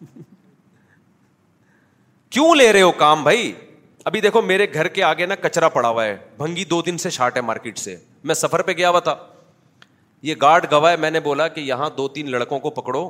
کیوں 2.30 2.54
لے 2.56 2.72
رہے 2.72 2.82
ہو 2.82 2.92
کام 3.02 3.22
بھائی 3.22 3.52
ابھی 4.08 4.20
دیکھو 4.20 4.40
میرے 4.42 4.66
گھر 4.72 4.86
کے 4.96 5.02
آگے 5.02 5.26
نا 5.26 5.34
کچرا 5.42 5.68
پڑا 5.68 5.88
ہوا 5.88 6.04
ہے 6.04 6.16
بھنگی 6.38 6.64
دو 6.70 6.80
دن 6.86 6.98
سے 7.04 7.10
شارٹ 7.14 7.36
ہے 7.36 7.40
مارکیٹ 7.42 7.78
سے 7.78 7.94
میں 8.30 8.34
سفر 8.34 8.62
پہ 8.66 8.72
گیا 8.76 8.90
ہوا 8.90 8.98
تھا 9.06 9.14
یہ 10.28 10.34
گارڈ 10.42 10.66
گواہ 10.72 10.90
ہے 10.92 10.96
میں 11.04 11.10
نے 11.10 11.20
بولا 11.20 11.46
کہ 11.54 11.60
یہاں 11.60 11.88
دو 11.96 12.06
تین 12.18 12.30
لڑکوں 12.30 12.58
کو 12.58 12.70
پکڑو 12.76 13.00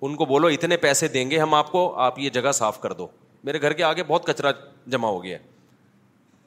ان 0.00 0.14
کو 0.16 0.24
بولو 0.32 0.48
اتنے 0.56 0.76
پیسے 0.84 1.08
دیں 1.16 1.30
گے 1.30 1.38
ہم 1.38 1.54
آپ 1.54 1.72
کو 1.72 1.82
آپ 2.02 2.18
یہ 2.18 2.30
جگہ 2.36 2.52
صاف 2.58 2.78
کر 2.80 2.92
دو 3.00 3.06
میرے 3.44 3.60
گھر 3.60 3.72
کے 3.72 3.84
آگے 3.84 4.02
بہت 4.08 4.26
کچرا 4.26 4.50
جمع 4.94 5.08
ہو 5.08 5.22
گیا 5.24 5.38
ہے 5.38 5.42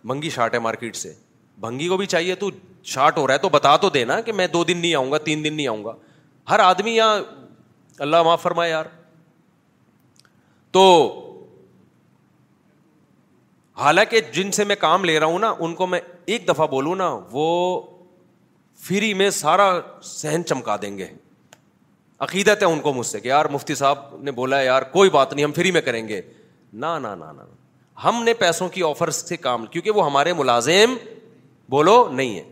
بھنگی 0.08 0.30
شارٹ 0.36 0.54
ہے 0.54 0.60
مارکیٹ 0.68 0.96
سے 0.96 1.14
بھنگی 1.62 1.88
کو 1.88 1.98
بھی 1.98 2.06
چاہیے 2.16 2.36
تو 2.36 2.50
شارٹ 2.94 3.18
ہو 3.18 3.28
رہا 3.28 3.34
ہے 3.34 3.40
تو 3.40 3.50
بتا 3.58 3.76
تو 3.84 3.90
دینا 3.98 4.20
کہ 4.22 4.32
میں 4.40 4.48
دو 4.56 4.64
دن 4.72 4.78
نہیں 4.78 4.96
آؤں 5.02 5.12
گا 5.12 5.18
تین 5.28 5.44
دن 5.44 5.54
نہیں 5.56 5.68
آؤں 5.68 5.84
گا 5.84 5.94
ہر 6.50 6.60
آدمی 6.70 6.96
یہاں 6.96 7.20
اللہ 8.08 8.24
معاف 8.26 8.42
فرمائے 8.42 8.72
یار 8.72 8.86
تو 10.72 10.84
حالانکہ 13.82 14.20
جن 14.34 14.52
سے 14.52 14.64
میں 14.64 14.76
کام 14.80 15.06
لے 15.06 15.20
رہا 15.20 15.26
ہوں 15.26 15.40
نا 15.40 15.54
ان 15.60 15.74
کو 15.76 15.86
میں 15.88 16.00
ایک 16.34 16.48
دفعہ 16.48 16.66
بولوں 16.72 16.96
نا 16.96 17.10
وہ 17.32 17.46
فری 18.88 19.14
میں 19.14 19.30
سارا 19.30 19.72
سہن 20.04 20.46
چمکا 20.48 20.76
دیں 20.82 20.98
گے 20.98 21.08
عقیدت 22.26 22.64
ہے 22.64 22.68
ان 22.72 22.80
کو 22.80 22.94
مجھ 22.94 23.06
سے 23.08 23.20
کہ 23.20 23.28
یار 23.28 23.46
مفتی 23.52 23.76
صاحب 23.76 23.98
نے 24.24 24.32
بولا 24.32 24.60
ہے 24.60 24.66
یار 24.66 24.82
کوئی 24.92 25.10
بات 25.10 25.34
نہیں 25.34 25.46
ہم 25.46 25.52
فری 25.56 25.72
میں 25.72 25.82
کریں 25.82 26.08
گے 26.08 26.22
نہ 26.84 26.98
ہم 28.04 28.24
نے 28.24 28.34
پیسوں 28.34 28.68
کی 28.70 28.84
آفر 28.84 29.10
سے 29.16 29.38
کام 29.38 29.66
کیونکہ 29.72 29.92
وہ 29.92 30.06
ہمارے 30.06 30.34
ملازم 30.34 30.96
بولو 31.70 32.06
نہیں 32.12 32.36
ہے 32.38 32.44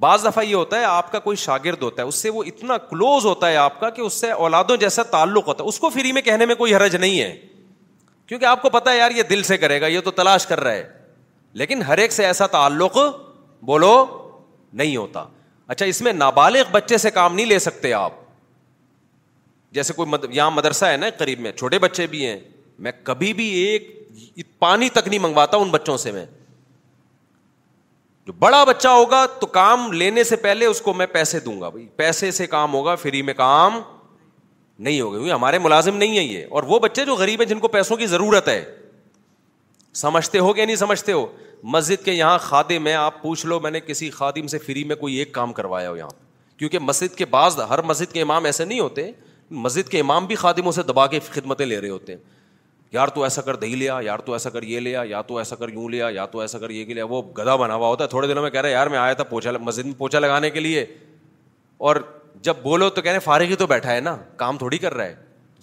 بعض 0.00 0.24
دفعہ 0.24 0.44
یہ 0.44 0.54
ہوتا 0.54 0.78
ہے 0.78 0.84
آپ 0.84 1.10
کا 1.12 1.18
کوئی 1.26 1.36
شاگرد 1.42 1.82
ہوتا 1.82 2.02
ہے 2.02 2.08
اس 2.08 2.14
سے 2.22 2.30
وہ 2.30 2.42
اتنا 2.46 2.78
کلوز 2.88 3.24
ہوتا 3.26 3.48
ہے 3.50 3.56
آپ 3.56 3.78
کا 3.80 3.90
کہ 3.90 4.00
اس 4.02 4.12
سے 4.20 4.30
اولادوں 4.30 4.76
جیسا 4.76 5.02
تعلق 5.10 5.48
ہوتا 5.48 5.64
ہے 5.64 5.68
اس 5.68 5.78
کو 5.80 5.88
فری 5.90 6.12
میں 6.12 6.22
کہنے 6.22 6.46
میں 6.46 6.54
کوئی 6.54 6.74
حرج 6.74 6.96
نہیں 6.96 7.20
ہے 7.20 7.34
کیونکہ 8.26 8.44
آپ 8.46 8.62
کو 8.62 8.70
پتا 8.70 8.92
یار 8.94 9.10
یہ 9.16 9.22
دل 9.30 9.42
سے 9.52 9.56
کرے 9.58 9.80
گا 9.80 9.86
یہ 9.86 10.00
تو 10.04 10.10
تلاش 10.10 10.46
کر 10.46 10.60
رہا 10.60 10.72
ہے 10.72 10.88
لیکن 11.60 11.82
ہر 11.88 11.98
ایک 11.98 12.12
سے 12.12 12.26
ایسا 12.26 12.46
تعلق 12.54 12.96
بولو 13.66 13.92
نہیں 14.80 14.96
ہوتا 14.96 15.24
اچھا 15.74 15.86
اس 15.86 16.00
میں 16.02 16.12
نابالغ 16.12 16.70
بچے 16.72 16.98
سے 16.98 17.10
کام 17.10 17.34
نہیں 17.34 17.46
لے 17.46 17.58
سکتے 17.58 17.92
آپ 17.92 18.12
جیسے 19.74 19.92
کوئی 19.92 20.08
مد... 20.10 20.24
یہاں 20.30 20.50
مدرسہ 20.50 20.84
ہے 20.84 20.96
نا 20.96 21.06
قریب 21.18 21.40
میں 21.40 21.52
چھوٹے 21.52 21.78
بچے 21.78 22.06
بھی 22.06 22.24
ہیں 22.26 22.38
میں 22.86 22.92
کبھی 23.04 23.32
بھی 23.34 23.48
ایک 23.64 24.48
پانی 24.58 24.88
تک 24.88 25.08
نہیں 25.08 25.18
منگواتا 25.18 25.56
ان 25.56 25.70
بچوں 25.70 25.96
سے 25.98 26.12
میں 26.12 26.24
جو 28.26 28.32
بڑا 28.38 28.62
بچہ 28.64 28.88
ہوگا 28.88 29.24
تو 29.40 29.46
کام 29.56 29.90
لینے 29.92 30.24
سے 30.24 30.36
پہلے 30.44 30.66
اس 30.66 30.80
کو 30.82 30.92
میں 30.94 31.06
پیسے 31.12 31.40
دوں 31.40 31.60
گا 31.60 31.68
بھائی 31.68 31.86
پیسے 31.96 32.30
سے 32.38 32.46
کام 32.54 32.72
ہوگا 32.74 32.94
فری 33.02 33.22
میں 33.22 33.34
کام 33.34 33.80
نہیں 34.78 35.00
ہوگے 35.00 35.16
کیونکہ 35.16 35.32
ہمارے 35.32 35.58
ملازم 35.58 35.96
نہیں 35.96 36.16
ہے 36.18 36.22
یہ 36.22 36.46
اور 36.54 36.62
وہ 36.66 36.78
بچے 36.78 37.04
جو 37.04 37.14
غریب 37.16 37.40
ہیں 37.40 37.46
جن 37.48 37.58
کو 37.58 37.68
پیسوں 37.68 37.96
کی 37.96 38.06
ضرورت 38.06 38.48
ہے 38.48 38.62
سمجھتے 39.94 40.38
ہو 40.38 40.52
کہ 40.52 40.64
نہیں 40.66 40.76
سمجھتے 40.76 41.12
ہو 41.12 41.26
مسجد 41.72 42.04
کے 42.04 42.12
یہاں 42.12 42.38
خادم 42.42 42.86
ہے 42.86 42.94
آپ 42.94 43.22
پوچھ 43.22 43.44
لو 43.46 43.58
میں 43.60 43.70
نے 43.70 43.80
کسی 43.80 44.10
خادم 44.10 44.46
سے 44.46 44.58
فری 44.66 44.82
میں 44.84 44.96
کوئی 44.96 45.14
ایک 45.18 45.32
کام 45.34 45.52
کروایا 45.52 45.90
ہو 45.90 45.96
یہاں 45.96 46.08
کیونکہ 46.58 46.78
مسجد 46.78 47.14
کے 47.18 47.24
بعض 47.30 47.58
ہر 47.70 47.82
مسجد 47.82 48.12
کے 48.12 48.22
امام 48.22 48.44
ایسے 48.44 48.64
نہیں 48.64 48.80
ہوتے 48.80 49.10
مسجد 49.50 49.88
کے 49.90 50.00
امام 50.00 50.26
بھی 50.26 50.34
خادموں 50.34 50.72
سے 50.72 50.82
دبا 50.88 51.06
کے 51.06 51.20
خدمتیں 51.32 51.66
لے 51.66 51.80
رہے 51.80 51.88
ہوتے 51.88 52.12
ہیں 52.12 52.20
یار 52.92 53.08
تو 53.14 53.22
ایسا 53.22 53.42
کر 53.42 53.56
دہی 53.56 53.74
لیا 53.76 53.98
یار 54.04 54.18
تو 54.26 54.32
ایسا 54.32 54.50
کر 54.50 54.62
یہ 54.62 54.80
لیا 54.80 55.02
یا 55.08 55.22
تو 55.22 55.38
ایسا 55.38 55.56
کر 55.56 55.68
یوں 55.72 55.88
لیا 55.90 56.08
یا 56.14 56.26
تو 56.32 56.40
ایسا 56.40 56.58
کر 56.58 56.70
یہ 56.70 56.94
لیا 56.94 57.04
وہ 57.08 57.22
گدا 57.38 57.56
بنا 57.56 57.74
ہوا 57.74 57.88
ہوتا 57.88 58.04
ہے 58.04 58.08
تھوڑے 58.08 58.28
دنوں 58.28 58.42
میں 58.42 58.50
کہہ 58.50 58.60
رہا 58.60 58.68
ہے 58.68 58.72
یار 58.74 58.86
میں 58.88 58.98
آیا 58.98 59.12
تھا 59.12 59.24
پوچھا 59.24 59.52
مسجد 59.60 59.86
میں 59.86 59.94
پوچھا 59.98 60.18
لگانے 60.18 60.50
کے 60.50 60.60
لیے 60.60 60.84
اور 61.88 61.96
جب 62.42 62.54
بولو 62.62 62.88
تو 62.90 63.02
کہہ 63.02 63.10
رہے 63.12 63.18
فارغ 63.20 63.44
ہی 63.50 63.56
تو 63.56 63.66
بیٹھا 63.66 63.94
ہے 63.94 64.00
نا 64.00 64.16
کام 64.36 64.58
تھوڑی 64.58 64.78
کر 64.78 64.94
رہا 64.94 65.04
ہے 65.04 65.14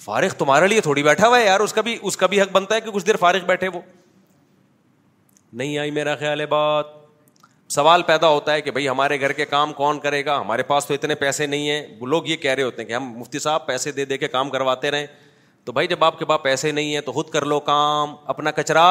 فارغ 0.03 0.29
تمہارے 0.37 0.67
لیے 0.67 0.81
تھوڑی 0.81 1.03
بیٹھا 1.03 1.27
ہوا 1.27 1.39
ہے 1.39 1.45
یار 1.45 1.59
اس 1.59 1.73
کا 1.73 1.81
بھی 1.81 1.97
اس 2.01 2.17
کا 2.17 2.25
بھی 2.27 2.41
حق 2.41 2.51
بنتا 2.51 2.75
ہے 2.75 2.81
کہ 2.81 2.91
کچھ 2.93 3.05
دیر 3.05 3.15
فارغ 3.19 3.45
بیٹھے 3.47 3.67
وہ 3.73 3.79
نہیں 5.57 5.77
آئی 5.77 5.91
میرا 5.91 6.15
خیال 6.19 6.39
ہے 6.41 6.45
بات 6.53 6.85
سوال 7.73 8.01
پیدا 8.03 8.27
ہوتا 8.27 8.53
ہے 8.53 8.61
کہ 8.61 8.71
بھائی 8.71 8.87
ہمارے 8.89 9.19
گھر 9.19 9.31
کے 9.33 9.45
کام 9.45 9.73
کون 9.73 9.99
کرے 9.99 10.23
گا 10.25 10.39
ہمارے 10.41 10.63
پاس 10.63 10.85
تو 10.85 10.93
اتنے 10.93 11.15
پیسے 11.15 11.45
نہیں 11.47 11.69
ہیں 11.69 11.85
وہ 11.99 12.07
لوگ 12.07 12.27
یہ 12.27 12.35
کہہ 12.37 12.53
رہے 12.53 12.63
ہوتے 12.63 12.81
ہیں 12.81 12.87
کہ 12.89 12.93
ہم 12.93 13.11
مفتی 13.19 13.39
صاحب 13.39 13.65
پیسے 13.67 13.91
دے 13.91 14.05
دے 14.05 14.17
کے 14.17 14.27
کام 14.27 14.49
کرواتے 14.49 14.91
رہیں 14.91 15.05
تو 15.65 15.71
بھائی 15.71 15.87
جب 15.87 16.03
آپ 16.03 16.19
کے 16.19 16.25
پاس 16.25 16.39
پیسے 16.43 16.71
نہیں 16.71 16.93
ہیں 16.93 17.01
تو 17.01 17.11
خود 17.11 17.29
کر 17.33 17.45
لو 17.45 17.59
کام 17.69 18.15
اپنا 18.33 18.51
کچرا 18.51 18.83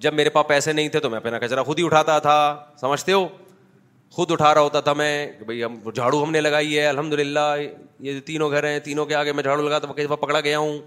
جب 0.00 0.14
میرے 0.14 0.30
پاس 0.30 0.46
پیسے 0.48 0.72
نہیں 0.72 0.88
تھے 0.88 1.00
تو 1.00 1.10
میں 1.10 1.18
اپنا 1.18 1.38
کچرا 1.38 1.62
خود 1.62 1.78
ہی 1.78 1.86
اٹھاتا 1.86 2.18
تھا 2.28 2.38
سمجھتے 2.80 3.12
ہو 3.12 3.26
خود 4.12 4.30
اٹھا 4.32 4.52
رہا 4.54 4.60
ہوتا 4.62 4.80
تھا 4.86 4.92
میں 5.00 5.10
کہ 5.38 5.44
بھائی 5.44 5.62
ہم 5.64 5.78
جھاڑو 5.94 6.22
ہم 6.22 6.30
نے 6.30 6.40
لگائی 6.40 6.78
ہے 6.78 6.86
الحمد 6.86 7.12
للہ 7.18 7.40
یہ 8.02 8.18
تینوں 8.26 8.50
گھر 8.50 8.64
ہیں 8.68 8.78
تینوں 8.84 9.06
کے 9.06 9.14
آگے 9.14 9.32
میں 9.32 9.42
جھاڑو 9.42 9.62
لگا 9.68 9.78
تو 9.78 10.16
پکڑا 10.16 10.40
گیا 10.40 10.58
ہوں 10.58 10.78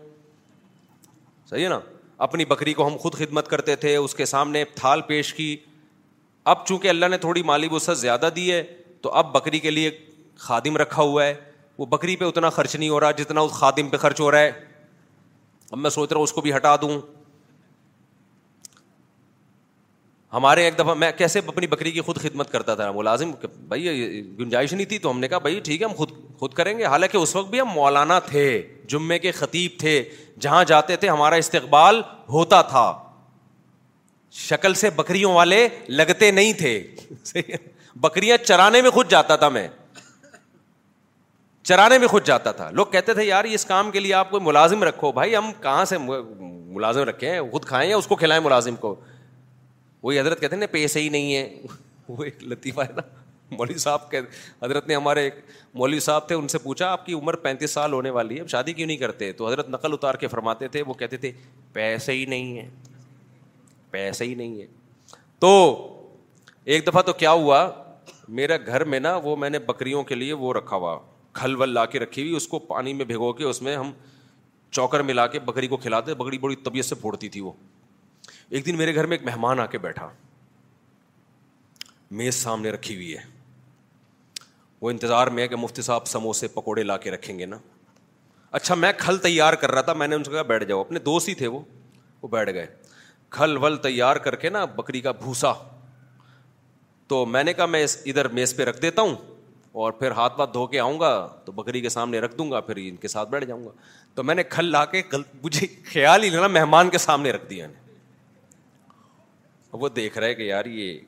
صحیح 1.50 1.64
ہے 1.64 1.70
نا 1.70 1.80
اپنی 2.26 2.46
بکری 2.46 2.74
کو 2.74 2.88
ہم 2.88 2.98
خود 3.00 3.14
خدمت 3.18 3.48
کرتے 3.50 3.76
تھے 3.76 3.96
اس 3.96 4.16
کے 4.16 4.26
سامنے 4.26 4.64
تھال 4.76 5.02
پیش 5.08 5.34
کی 5.34 5.56
اب 6.54 6.66
چونکہ 6.68 6.88
اللہ 6.90 7.06
نے 7.12 7.18
تھوڑی 7.18 7.44
مالی 7.44 7.68
وسعت 7.72 7.98
زیادہ 7.98 8.30
دی 8.36 8.52
ہے 8.52 8.64
تو 9.02 9.12
اب 9.22 9.32
بکری 9.34 9.60
کے 9.60 9.72
لیے 9.72 9.90
خادم 10.48 10.78
رکھا 10.78 11.02
ہوا 11.02 11.26
ہے 11.26 11.34
وہ 11.78 11.86
بکری 11.96 12.16
پہ 12.16 12.26
اتنا 12.26 12.50
خرچ 12.58 12.76
نہیں 12.76 12.90
ہو 12.90 13.00
رہا 13.00 13.12
جتنا 13.22 13.42
اس 13.42 13.52
خادم 13.52 13.90
پہ 13.90 13.98
خرچ 13.98 14.20
ہو 14.20 14.30
رہا 14.32 14.40
ہے 14.40 14.52
اب 15.72 15.78
میں 15.80 15.90
سوچ 15.90 16.10
رہا 16.12 16.18
ہوں 16.18 16.24
اس 16.24 16.34
کو 16.34 16.42
بھی 16.42 16.56
ہٹا 16.56 16.76
دوں 16.82 17.00
ہمارے 20.34 20.64
ایک 20.66 20.78
دفعہ 20.78 20.94
میں 21.02 21.12
کیسے 21.18 21.40
اپنی 21.48 21.68
بکری 21.68 21.92
کی 21.92 22.02
خود 22.02 22.18
خدمت 22.22 22.52
کرتا 22.52 22.76
تھا 22.76 22.92
ملازم 22.92 23.32
بھائی 23.74 24.22
گنجائش 24.40 24.72
نہیں 24.74 24.86
تھی 24.90 24.98
تو 25.00 25.12
ہم 25.12 25.20
نے 25.20 25.28
کہا 25.28 25.38
بھائی 25.44 25.60
ٹھیک 25.64 25.82
ہے 25.82 25.88
ہم 25.88 25.94
خود 25.98 26.12
خود 26.40 26.54
کریں 26.54 26.78
گے 26.78 26.86
حالانکہ 26.86 27.18
اس 27.18 27.36
وقت 27.36 27.50
بھی 27.50 27.60
ہم 27.62 27.68
مولانا 27.74 28.18
تھے 28.30 28.46
جمعے 28.94 29.20
کے 29.26 29.32
خطیب 29.42 29.80
تھے 29.80 30.02
جہاں 30.42 30.64
جاتے 30.68 30.96
تھے 31.04 31.10
ہمارا 31.10 31.36
استقبال 31.44 32.02
ہوتا 32.30 32.62
تھا 32.72 32.86
شکل 34.40 34.74
سے 34.74 34.90
بکریوں 34.96 35.34
والے 35.34 35.68
لگتے 35.90 36.32
نہیں 36.40 36.54
تھے 36.60 37.48
بکریاں 38.06 38.38
چرانے 38.46 38.82
میں 38.82 38.90
خود 38.92 39.10
جاتا 39.12 39.36
تھا 39.44 39.50
میں 39.58 39.68
چرانے 41.68 41.98
میں 41.98 42.08
خود 42.08 42.26
جاتا 42.28 42.52
تھا 42.52 42.70
لوگ 42.74 42.86
کہتے 42.92 43.14
تھے 43.14 43.24
یار 43.26 43.44
اس 43.54 43.66
کام 43.66 43.92
کے 43.92 44.00
لیے 44.00 44.14
آپ 44.14 44.32
کو 44.32 44.40
ملازم 44.50 44.84
رکھو 44.84 45.12
بھائی 45.20 45.36
ہم 45.36 45.52
کہاں 45.62 45.86
سے 45.94 45.98
ملازم 46.00 47.10
رکھے 47.10 47.30
ہیں 47.32 47.42
خود 47.52 47.66
کھائیں 47.66 47.90
یا 47.90 47.98
اس 47.98 48.08
کو 48.08 48.16
کھلائیں 48.16 48.44
ملازم 48.44 48.76
کو 48.76 48.96
وہی 50.04 50.20
حضرت 50.20 50.39
کہتے 50.39 50.56
ہیں 50.56 50.60
نا 50.60 50.68
پیسے 50.72 51.01
ہی 51.01 51.10
نہیں 51.10 51.36
ہے 51.36 51.49
وہ 52.08 52.24
ایک 52.24 52.43
لطیفہ 52.51 52.82
ہے 52.88 52.93
نا 52.95 53.01
مولوی 53.58 53.78
صاحب 53.78 54.10
کے 54.12 54.20
حضرت 54.64 54.88
نے 54.88 54.95
ہمارے 54.95 55.22
ایک 55.24 55.36
مولوی 55.82 55.99
صاحب 56.06 56.28
تھے 56.28 56.36
ان 56.36 56.47
سے 56.54 56.58
پوچھا 56.64 56.88
آپ 56.91 57.06
کی 57.06 57.14
عمر 57.14 57.36
پینتیس 57.45 57.72
سال 57.72 57.93
ہونے 57.93 58.10
والی 58.18 58.36
ہے 58.36 58.41
اب 58.41 58.47
شادی 58.49 58.74
کیوں 58.74 58.88
نہیں 58.88 58.97
کرتے 58.97 59.32
تو 59.39 59.47
حضرت 59.47 59.70
نقل 59.70 59.93
اتار 59.93 60.16
کے 60.24 60.28
فرماتے 60.28 60.68
تھے 60.76 60.82
وہ 60.88 60.93
کہتے 61.01 61.18
تھے 61.26 61.32
پیسے 61.74 62.12
ہی 62.14 62.26
نہیں 62.34 62.58
ہے 62.58 62.68
پیسے 63.91 64.26
ہی 64.26 64.34
نہیں 64.36 64.60
ہے 64.62 64.66
تو 65.39 65.51
ایک 66.74 66.88
دفعہ 66.88 67.01
تو 67.01 67.14
کیا 67.24 67.32
ہوا 67.43 67.66
میرا 68.39 68.58
گھر 68.66 68.84
میں 68.93 68.99
نا 68.99 69.16
وہ 69.24 69.36
میں 69.38 69.49
نے 69.49 69.60
بکریوں 69.70 70.04
کے 70.12 70.16
لیے 70.16 70.34
وہ 70.43 70.54
رکھا 70.54 70.76
ہوا 70.76 70.97
کھل 71.39 71.56
ول 71.62 71.74
لا 71.74 71.86
کے 71.95 71.99
رکھی 71.99 72.22
ہوئی 72.22 72.36
اس 72.36 72.47
کو 72.47 72.60
پانی 72.74 72.93
میں 72.93 73.06
بھگو 73.06 73.32
کے 73.39 73.43
اس 73.45 73.62
میں 73.62 73.76
ہم 73.78 73.91
چوکر 74.78 75.01
ملا 75.12 75.26
کے 75.34 75.39
بکری 75.49 75.68
کو 75.68 75.78
کھلاتے 75.78 76.14
بکری 76.24 76.38
بڑی 76.45 76.56
طبیعت 76.66 76.86
سے 76.86 76.95
پھوڑتی 77.01 77.30
تھی 77.30 77.41
وہ 77.41 77.51
ایک 78.50 78.66
دن 78.66 78.78
میرے 78.78 78.96
گھر 78.96 79.06
میں 79.06 79.18
ایک 79.18 79.28
مہمان 79.28 79.60
آ 79.60 79.66
کے 79.66 79.78
بیٹھا 79.78 80.10
میز 82.22 82.36
سامنے 82.36 82.70
رکھی 82.72 82.96
ہوئی 82.96 83.14
ہے 83.18 83.22
وہ 84.82 84.89
انتظار 84.91 85.28
میں 85.36 85.44
ہے 85.44 85.48
کہ 85.48 85.56
مفتی 85.56 85.82
صاحب 85.82 86.08
سموسے 86.08 86.48
پکوڑے 86.54 86.84
لا 86.84 86.98
کے 87.06 87.12
رکھیں 87.12 87.38
گے 87.39 87.46
نا 87.46 87.58
اچھا 88.58 88.76
میں 88.76 88.91
کھل 88.98 89.18
تیار 89.18 89.54
کر 89.62 89.72
رہا 89.72 89.82
تھا 89.82 89.94
میں 90.02 90.08
نے 90.08 90.16
ان 90.16 90.24
سے 90.24 90.32
کہا 90.32 90.41
بیٹھ 90.52 90.66
جاؤ 90.70 90.80
اپنے 90.82 91.00
دوست 91.06 91.30
ہی 91.30 91.34
تھے 91.36 91.48
وہ 91.48 91.60
وہ 92.22 92.28
بیٹھ 92.32 92.50
گئے 92.54 92.66
کھل 93.38 93.58
ول 93.62 93.78
تیار 93.84 94.16
کر 94.26 94.36
کے 94.44 94.50
نا 94.50 94.66
بکری 94.76 95.02
کا 95.02 95.12
بھوسا 95.22 95.52
تو 97.08 97.26
میں 97.26 97.44
نے 97.44 97.54
کہا 97.54 97.66
میں 97.66 97.84
ادھر 98.06 98.28
میز 98.39 98.56
پہ 98.56 98.64
رکھ 98.66 98.82
دیتا 98.82 99.02
ہوں 99.02 99.16
اور 99.84 99.91
پھر 100.00 100.12
ہاتھ 100.12 100.38
پاتھ 100.38 100.54
دھو 100.54 100.66
کے 100.68 100.80
آؤں 100.80 101.00
گا 101.00 101.14
تو 101.46 101.52
بکری 101.52 101.82
کے 101.82 101.89
سامنے 101.89 102.20
رکھ 102.22 102.36
دوں 102.38 102.50
گا 102.52 102.60
پھر 102.62 102.76
ان 102.82 102.96
کے 103.02 103.08
ساتھ 103.08 103.30
بیٹھ 103.30 103.46
جاؤں 103.46 103.66
گا 103.66 103.70
تو 104.16 104.24
میں 104.24 104.36
نے 104.36 104.44
کھل 104.50 104.66
لا 104.72 104.84
کے 104.91 105.02
مجھے 105.44 105.68
خیال 105.91 106.24
ہی 106.24 106.30
لینا 106.30 106.48
مہمان 106.48 106.89
کے 106.89 106.98
سامنے 106.98 107.32
رکھ 107.32 107.50
دیا 107.50 107.68
نے 107.68 107.82
وہ 109.82 109.90
دیکھ 109.90 110.18
رہا 110.18 110.28
ہے 110.28 110.34
کہ 110.36 110.44
یار 110.44 110.66
یہ 110.66 111.00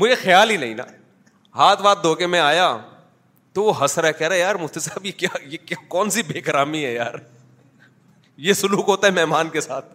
مجھے 0.00 0.14
خیال 0.22 0.50
ہی 0.50 0.56
نہیں 0.56 0.74
نا 0.78 0.84
ہاتھ 1.56 1.82
واتھ 1.82 2.02
دھو 2.02 2.14
کے 2.14 2.26
میں 2.26 2.40
آیا 2.40 2.76
تو 3.54 3.62
وہ 3.64 3.80
ہنس 3.80 3.98
رہا 3.98 4.10
کہہ 4.12 4.26
رہا 4.28 4.34
ہے 4.36 4.40
یار 4.40 4.54
مفتی 4.62 4.80
صاحب 4.80 5.06
یہ 5.06 5.12
کیا 5.18 5.36
یہ 5.50 5.58
کیا 5.66 5.78
کون 5.88 6.10
سی 6.16 6.22
بے 6.32 6.40
کرامی 6.48 6.84
ہے 6.84 6.92
یار 6.92 7.14
یہ 8.48 8.52
سلوک 8.52 8.88
ہوتا 8.88 9.06
ہے 9.06 9.12
مہمان 9.12 9.48
کے 9.50 9.60
ساتھ 9.60 9.94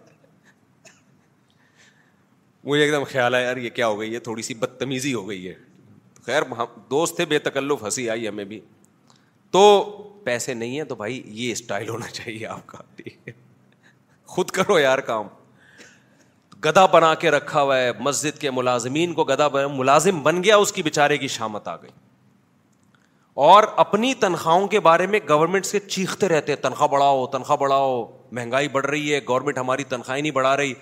مجھے 2.64 2.82
ایک 2.82 2.92
دم 2.92 3.04
خیال 3.12 3.34
ہے 3.34 3.42
یار 3.44 3.56
یہ 3.66 3.70
کیا 3.76 3.86
ہو 3.88 4.00
گئی 4.00 4.14
ہے 4.14 4.18
تھوڑی 4.28 4.42
سی 4.48 4.54
بدتمیزی 4.64 5.14
ہو 5.14 5.28
گئی 5.28 5.48
ہے 5.48 5.54
خیر 6.26 6.42
دوست 6.90 7.16
تھے 7.16 7.24
بے 7.34 7.38
تکلف 7.48 7.82
ہنسی 7.82 8.08
آئی 8.10 8.28
ہمیں 8.28 8.44
بھی 8.54 8.60
تو 9.52 9.62
پیسے 10.24 10.52
نہیں 10.54 10.76
ہیں 10.76 10.84
تو 10.88 10.94
بھائی 10.94 11.20
یہ 11.38 11.50
اسٹائل 11.52 11.88
ہونا 11.88 12.06
چاہیے 12.10 12.46
آپ 12.46 12.66
کا 12.66 12.78
ٹھیک 12.96 13.16
ہے 13.28 13.32
خود 14.34 14.50
کرو 14.58 14.78
یار 14.78 14.98
کام 15.08 15.26
گدا 16.64 16.84
بنا 16.86 17.14
کے 17.24 17.30
رکھا 17.30 17.62
ہوا 17.62 17.78
ہے 17.78 17.90
مسجد 18.00 18.38
کے 18.40 18.50
ملازمین 18.58 19.12
کو 19.14 19.24
گدا 19.30 19.48
بنا 19.56 19.66
ملازم 19.74 20.22
بن 20.22 20.42
گیا 20.44 20.56
اس 20.56 20.72
کی 20.72 20.82
بےچارے 20.82 21.18
کی 21.18 21.28
شامت 21.36 21.68
آ 21.68 21.74
گئی 21.82 21.90
اور 23.48 23.64
اپنی 23.84 24.12
تنخواہوں 24.20 24.66
کے 24.74 24.80
بارے 24.88 25.06
میں 25.14 25.20
گورنمنٹ 25.28 25.66
سے 25.66 25.80
چیختے 25.88 26.28
رہتے 26.28 26.56
تنخواہ 26.64 26.88
بڑھاؤ 26.90 27.26
تنخواہ 27.34 27.58
بڑھاؤ 27.60 28.04
مہنگائی 28.38 28.68
بڑھ 28.76 28.86
رہی 28.86 29.12
ہے 29.14 29.20
گورنمنٹ 29.28 29.58
ہماری 29.58 29.84
تنخواہیں 29.94 30.22
نہیں 30.22 30.32
بڑھا 30.32 30.56
رہی 30.56 30.72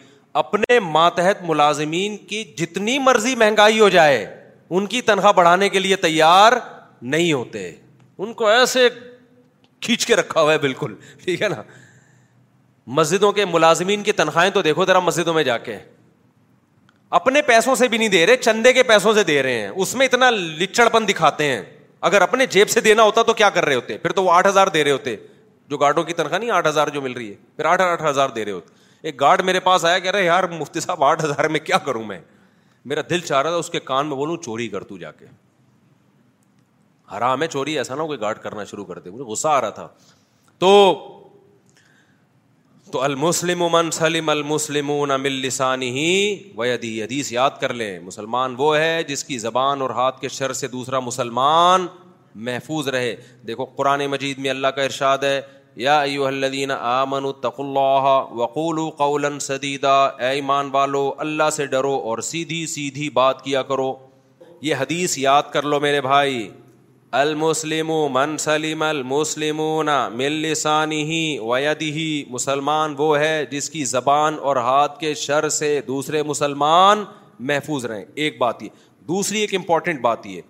اپنے 0.42 0.78
ماتحت 0.92 1.42
ملازمین 1.48 2.16
کی 2.32 2.42
جتنی 2.58 2.98
مرضی 3.08 3.34
مہنگائی 3.44 3.80
ہو 3.80 3.88
جائے 3.98 4.24
ان 4.70 4.86
کی 4.94 5.00
تنخواہ 5.10 5.32
بڑھانے 5.42 5.68
کے 5.68 5.78
لیے 5.78 5.96
تیار 6.06 6.52
نہیں 7.14 7.32
ہوتے 7.32 7.70
ان 8.24 8.32
کو 8.40 8.46
ایسے 8.48 8.88
کھینچ 9.82 10.04
کے 10.06 10.16
رکھا 10.16 10.40
ہوا 10.40 10.52
ہے 10.52 10.58
بالکل 10.58 10.94
ٹھیک 11.24 11.42
ہے 11.42 11.48
نا 11.48 11.62
مسجدوں 12.98 13.30
کے 13.32 13.44
ملازمین 13.44 14.02
کی 14.02 14.12
تنخواہیں 14.18 14.50
تو 14.54 14.62
دیکھو 14.62 14.84
ذرا 14.86 14.98
مسجدوں 15.00 15.34
میں 15.34 15.42
جا 15.44 15.56
کے 15.68 15.76
اپنے 17.18 17.42
پیسوں 17.42 17.74
سے 17.74 17.88
بھی 17.88 17.98
نہیں 17.98 18.08
دے 18.08 18.24
رہے 18.26 18.36
چندے 18.40 18.72
کے 18.72 18.82
پیسوں 18.90 19.12
سے 19.14 19.24
دے 19.24 19.42
رہے 19.42 19.60
ہیں 19.60 19.68
اس 19.68 19.94
میں 19.94 20.06
اتنا 20.06 20.30
لچڑ 20.30 20.88
پن 20.92 21.08
دکھاتے 21.08 21.44
ہیں 21.52 21.62
اگر 22.10 22.22
اپنے 22.22 22.46
جیب 22.50 22.68
سے 22.70 22.80
دینا 22.88 23.02
ہوتا 23.02 23.22
تو 23.22 23.32
کیا 23.40 23.50
کر 23.54 23.64
رہے 23.64 23.74
ہوتے 23.74 23.98
پھر 23.98 24.12
تو 24.18 24.24
وہ 24.24 24.32
آٹھ 24.32 24.46
ہزار 24.46 24.66
دے 24.74 24.84
رہے 24.84 24.92
ہوتے 25.00 25.16
جو 25.70 25.76
گارڈوں 25.78 26.04
کی 26.04 26.12
تنخواہ 26.20 26.38
نہیں 26.38 26.50
آٹھ 26.50 26.68
ہزار 26.68 26.88
جو 26.94 27.02
مل 27.02 27.12
رہی 27.12 27.30
ہے 27.30 27.36
پھر 27.56 27.64
آٹھ 27.64 27.82
آٹھ 27.82 28.02
ہزار 28.10 28.28
دے 28.36 28.44
رہے 28.44 28.52
ہوتے 28.52 28.72
ایک 29.08 29.20
گارڈ 29.20 29.42
میرے 29.44 29.60
پاس 29.60 29.84
آیا 29.84 29.98
کہہ 29.98 30.10
رہے 30.10 30.24
یار 30.24 30.44
مفتی 30.60 30.80
صاحب 30.80 31.04
آٹھ 31.04 31.24
ہزار 31.24 31.48
میں 31.56 31.60
کیا 31.60 31.78
کروں 31.84 32.04
میں 32.04 32.18
میرا 32.94 33.00
دل 33.10 33.20
چاہ 33.20 33.42
رہا 33.42 33.50
تھا 33.50 33.56
اس 33.58 33.70
کے 33.70 33.80
کان 33.84 34.06
میں 34.06 34.16
بولوں 34.16 34.36
چوری 34.44 34.68
کر 34.68 34.84
تو 34.84 34.96
جا 34.98 35.10
کے 35.18 35.26
حرام 37.16 37.42
ہے 37.42 37.46
چوری 37.52 37.76
ایسا 37.78 37.94
نہ 37.94 38.02
ہو 38.02 38.06
کہ 38.08 38.20
گارڈ 38.20 38.38
کرنا 38.42 38.64
شروع 38.64 38.84
کر 38.84 38.98
دے 39.04 39.10
مجھے 39.10 39.24
غصہ 39.30 39.48
آ 39.48 39.60
رہا 39.60 39.70
تھا 39.78 39.86
تو 40.58 40.72
تو 42.92 43.02
المسلم 43.02 43.62
من 43.72 43.90
سلم 43.96 44.30
حدیث 46.60 47.30
یاد 47.32 47.50
کر 47.60 47.72
لیں 47.80 47.98
مسلمان 48.04 48.54
وہ 48.58 48.76
ہے 48.76 49.02
جس 49.08 49.24
کی 49.24 49.38
زبان 49.38 49.82
اور 49.82 49.90
ہاتھ 49.98 50.20
کے 50.20 50.28
شر 50.36 50.52
سے 50.60 50.68
دوسرا 50.68 51.00
مسلمان 51.08 51.86
محفوظ 52.48 52.88
رہے 52.96 53.14
دیکھو 53.46 53.64
قرآن 53.76 54.06
مجید 54.14 54.38
میں 54.44 54.50
اللہ 54.50 54.74
کا 54.76 54.82
ارشاد 54.82 55.24
ہے 55.28 55.40
یا 55.86 55.98
ایدین 56.00 56.70
آمنق 56.78 57.46
اللہ 57.66 59.00
اے 59.00 60.28
ایمان 60.28 60.70
والو 60.72 61.10
اللہ 61.26 61.50
سے 61.56 61.66
ڈرو 61.76 61.94
اور 62.10 62.18
سیدھی 62.30 62.66
سیدھی 62.74 63.10
بات 63.20 63.44
کیا 63.44 63.62
کرو 63.72 63.94
یہ 64.68 64.74
حدیث 64.80 65.16
یاد 65.18 65.52
کر 65.52 65.62
لو 65.74 65.80
میرے 65.80 66.00
بھائی 66.08 66.48
المسلم 67.18 67.88
من 68.14 68.36
سلیم 68.38 68.82
المسلمون 68.82 69.86
مل 70.16 70.32
لسانی 70.42 71.00
وید 71.48 71.80
ہی 71.82 72.22
مسلمان 72.30 72.94
وہ 72.98 73.18
ہے 73.18 73.44
جس 73.50 73.68
کی 73.70 73.84
زبان 73.84 74.34
اور 74.40 74.56
ہاتھ 74.56 74.98
کے 74.98 75.12
شر 75.22 75.48
سے 75.48 75.80
دوسرے 75.86 76.22
مسلمان 76.26 77.02
محفوظ 77.48 77.84
رہیں 77.86 78.04
ایک 78.14 78.38
بات 78.38 78.62
یہ 78.62 78.68
دوسری 79.08 79.40
ایک 79.40 79.54
امپورٹنٹ 79.54 80.00
بات 80.00 80.26
یہ 80.26 80.40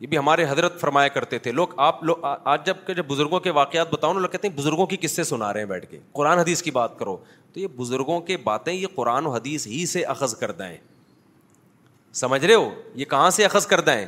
یہ 0.00 0.06
بھی 0.06 0.18
ہمارے 0.18 0.44
حضرت 0.48 0.80
فرمایا 0.80 1.08
کرتے 1.18 1.38
تھے 1.38 1.52
لوگ 1.52 1.68
آپ 1.88 2.02
لوگ 2.04 2.22
آج 2.54 2.64
جب 2.66 2.76
کے 2.86 2.94
جب 2.94 3.06
بزرگوں 3.08 3.40
کے 3.40 3.50
واقعات 3.58 3.92
بتاؤں 3.94 4.14
نا 4.14 4.20
لوگ 4.20 4.28
کہتے 4.30 4.48
ہیں 4.48 4.56
بزرگوں 4.58 4.86
کی 4.86 4.96
قصے 5.02 5.24
سنا 5.32 5.52
رہے 5.52 5.60
ہیں 5.60 5.66
بیٹھ 5.66 5.84
کے 5.90 5.98
قرآن 6.14 6.38
حدیث 6.38 6.62
کی 6.62 6.70
بات 6.80 6.98
کرو 6.98 7.16
تو 7.52 7.60
یہ 7.60 7.66
بزرگوں 7.76 8.20
کے 8.30 8.36
باتیں 8.44 8.72
یہ 8.72 8.86
قرآن 8.94 9.26
و 9.26 9.30
حدیث 9.34 9.66
ہی 9.66 9.84
سے 9.92 10.02
اخذ 10.16 10.34
کردائیں 10.40 10.76
سمجھ 12.22 12.44
رہے 12.44 12.54
ہو 12.54 12.70
یہ 12.96 13.04
کہاں 13.04 13.28
سے 13.30 13.44
اخذ 13.44 13.66
کردیں 13.66 14.04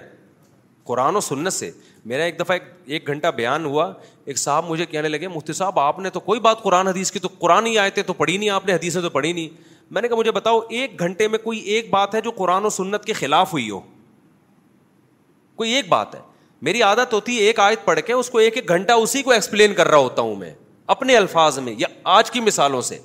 قرآن 0.85 1.17
و 1.17 1.21
سنت 1.21 1.53
سے 1.53 1.71
میرا 2.11 2.23
ایک 2.25 2.39
دفعہ 2.41 2.57
ایک 2.87 3.07
گھنٹہ 3.09 3.27
بیان 3.37 3.65
ہوا 3.65 3.93
ایک 4.25 4.39
صاحب 4.39 4.69
مجھے 4.69 4.87
کہنے 4.87 5.09
لگے 5.09 5.29
مفتی 5.29 5.53
صاحب 5.53 5.79
آپ 5.81 5.99
نے 5.99 6.11
تو 6.11 6.21
کوئی 6.21 6.41
بات 6.41 6.63
قرآن 6.63 6.87
حدیث 6.89 7.11
کی 7.13 7.19
تو 7.19 7.29
قرآن 7.39 7.67
ہی 7.67 7.77
آئے 7.79 7.91
تھے 7.99 8.03
تو 8.03 8.13
پڑھی 8.13 8.37
نہیں 8.37 8.51
آپ 8.51 8.67
نے 8.67 8.75
حدیثیں 8.75 9.01
تو 9.03 9.11
پڑھی 9.11 9.33
نہیں 9.33 9.49
میں 9.91 10.03
نے 10.03 10.09
کہا 10.09 10.17
مجھے 10.17 10.33
بتاؤ 10.33 10.61
ایک 10.69 10.99
گھنٹے 11.01 11.29
میں 11.29 11.39
کوئی 11.45 11.59
ایک 11.75 11.91
بات 11.91 12.15
ہے 12.15 12.21
جو 12.21 12.31
قرآن 12.37 12.65
و 12.65 12.71
سنت 12.71 13.05
کے 13.05 13.13
خلاف 13.13 13.53
ہوئی 13.53 13.69
ہو 13.71 13.81
کوئی 15.57 15.73
ایک 15.75 15.89
بات 15.89 16.15
ہے 16.15 16.21
میری 16.69 16.83
عادت 16.83 17.13
ہوتی 17.13 17.37
ہے 17.39 17.43
ایک 17.47 17.61
آیت 17.61 17.85
پڑھ 17.85 18.01
کے 18.07 18.13
اس 18.13 18.31
کو 18.31 18.39
ایک 18.39 18.57
ایک 18.57 18.69
گھنٹہ 18.69 18.93
اسی 19.03 19.23
کو 19.23 19.31
ایکسپلین 19.33 19.75
کر 19.75 19.89
رہا 19.89 19.99
ہوتا 19.99 20.23
ہوں 20.23 20.35
میں 20.37 20.53
اپنے 20.95 21.17
الفاظ 21.17 21.59
میں 21.59 21.75
یا 21.79 21.87
آج 22.17 22.31
کی 22.31 22.41
مثالوں 22.41 22.81
سے 22.89 22.99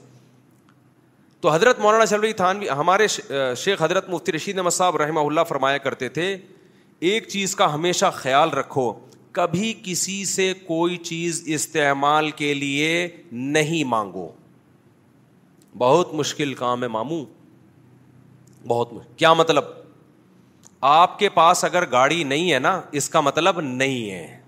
تو 1.42 1.52
حضرت 1.54 1.80
مولانا 1.80 2.06
شلوی 2.06 2.34
تھانوی 2.34 2.70
ہمارے 2.78 3.08
شیخ 3.08 3.82
حضرت 3.82 4.10
مفتی 4.10 4.32
رشید 4.32 4.58
احمد 4.60 4.74
صاحب 4.74 4.96
رحمہ 4.98 5.20
اللہ 5.20 5.42
فرمایا 5.50 5.78
کرتے 5.78 6.10
تھے 6.10 6.36
ایک 7.00 7.28
چیز 7.28 7.56
کا 7.56 7.74
ہمیشہ 7.74 8.06
خیال 8.16 8.50
رکھو 8.54 8.92
کبھی 9.38 9.74
کسی 9.84 10.24
سے 10.26 10.54
کوئی 10.68 10.98
چیز 10.98 11.42
استعمال 11.54 12.30
کے 12.36 12.54
لیے 12.54 13.08
نہیں 13.32 13.84
مانگو 13.88 14.28
بہت 15.78 16.14
مشکل 16.16 16.54
کام 16.54 16.84
ہے 16.84 16.88
مامو 16.88 17.24
بہت 18.68 18.94
مشکل 18.94 19.14
کیا 19.18 19.34
مطلب 19.34 19.64
آپ 20.92 21.18
کے 21.20 21.30
پاس 21.30 21.64
اگر 21.64 21.92
گاڑی 21.92 22.24
نہیں 22.24 22.52
ہے 22.54 22.60
نا 22.60 22.80
اس 23.00 23.10
کا 23.10 23.22
مطلب 23.22 23.60
نہیں 23.62 24.10
ہے 24.12 24.40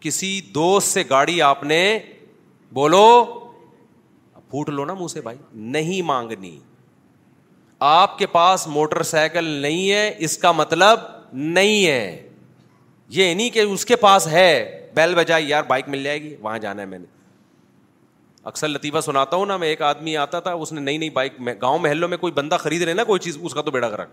کسی 0.00 0.40
دوست 0.54 0.92
سے 0.94 1.02
گاڑی 1.10 1.40
آپ 1.42 1.62
نے 1.64 1.82
بولو 2.74 3.06
پھوٹ 4.50 4.68
لو 4.68 4.84
نا 4.84 4.94
منہ 4.94 5.08
سے 5.08 5.20
بھائی 5.20 5.38
نہیں 5.76 6.02
مانگنی 6.06 6.58
آپ 7.84 8.18
کے 8.18 8.26
پاس 8.32 8.66
موٹر 8.68 9.02
سائیکل 9.02 9.44
نہیں 9.44 9.90
ہے 9.90 10.12
اس 10.24 10.36
کا 10.38 10.50
مطلب 10.52 10.98
نہیں 11.32 11.86
ہے 11.86 12.26
یہ 13.14 13.32
نہیں 13.34 13.48
کہ 13.54 13.60
اس 13.60 13.84
کے 13.86 13.96
پاس 14.02 14.26
ہے 14.28 14.46
بیل 14.96 15.14
بجائی 15.14 15.48
یار 15.48 15.62
بائک 15.68 15.88
مل 15.88 16.02
جائے 16.04 16.20
گی 16.22 16.34
وہاں 16.42 16.58
جانا 16.64 16.82
ہے 16.82 16.86
میں 16.86 16.98
نے 16.98 17.04
اکثر 18.50 18.68
لطیفہ 18.68 19.00
سناتا 19.04 19.36
ہوں 19.36 19.46
نا 19.46 19.56
میں 19.56 19.68
ایک 19.68 19.82
آدمی 19.88 20.16
آتا 20.16 20.40
تھا 20.40 20.52
اس 20.52 20.72
نے 20.72 20.80
نئی 20.80 20.98
نئی 20.98 21.08
بائک 21.18 21.36
گاؤں 21.62 21.78
محلوں 21.78 22.08
میں 22.08 22.16
کوئی 22.18 22.32
بندہ 22.36 22.56
خرید 22.60 22.82
رہے 22.82 22.94
نا 22.94 23.04
کوئی 23.10 23.20
چیز 23.26 23.38
اس 23.42 23.54
کا 23.54 23.62
تو 23.62 23.70
بیڑا 23.70 23.88
کر 23.90 24.04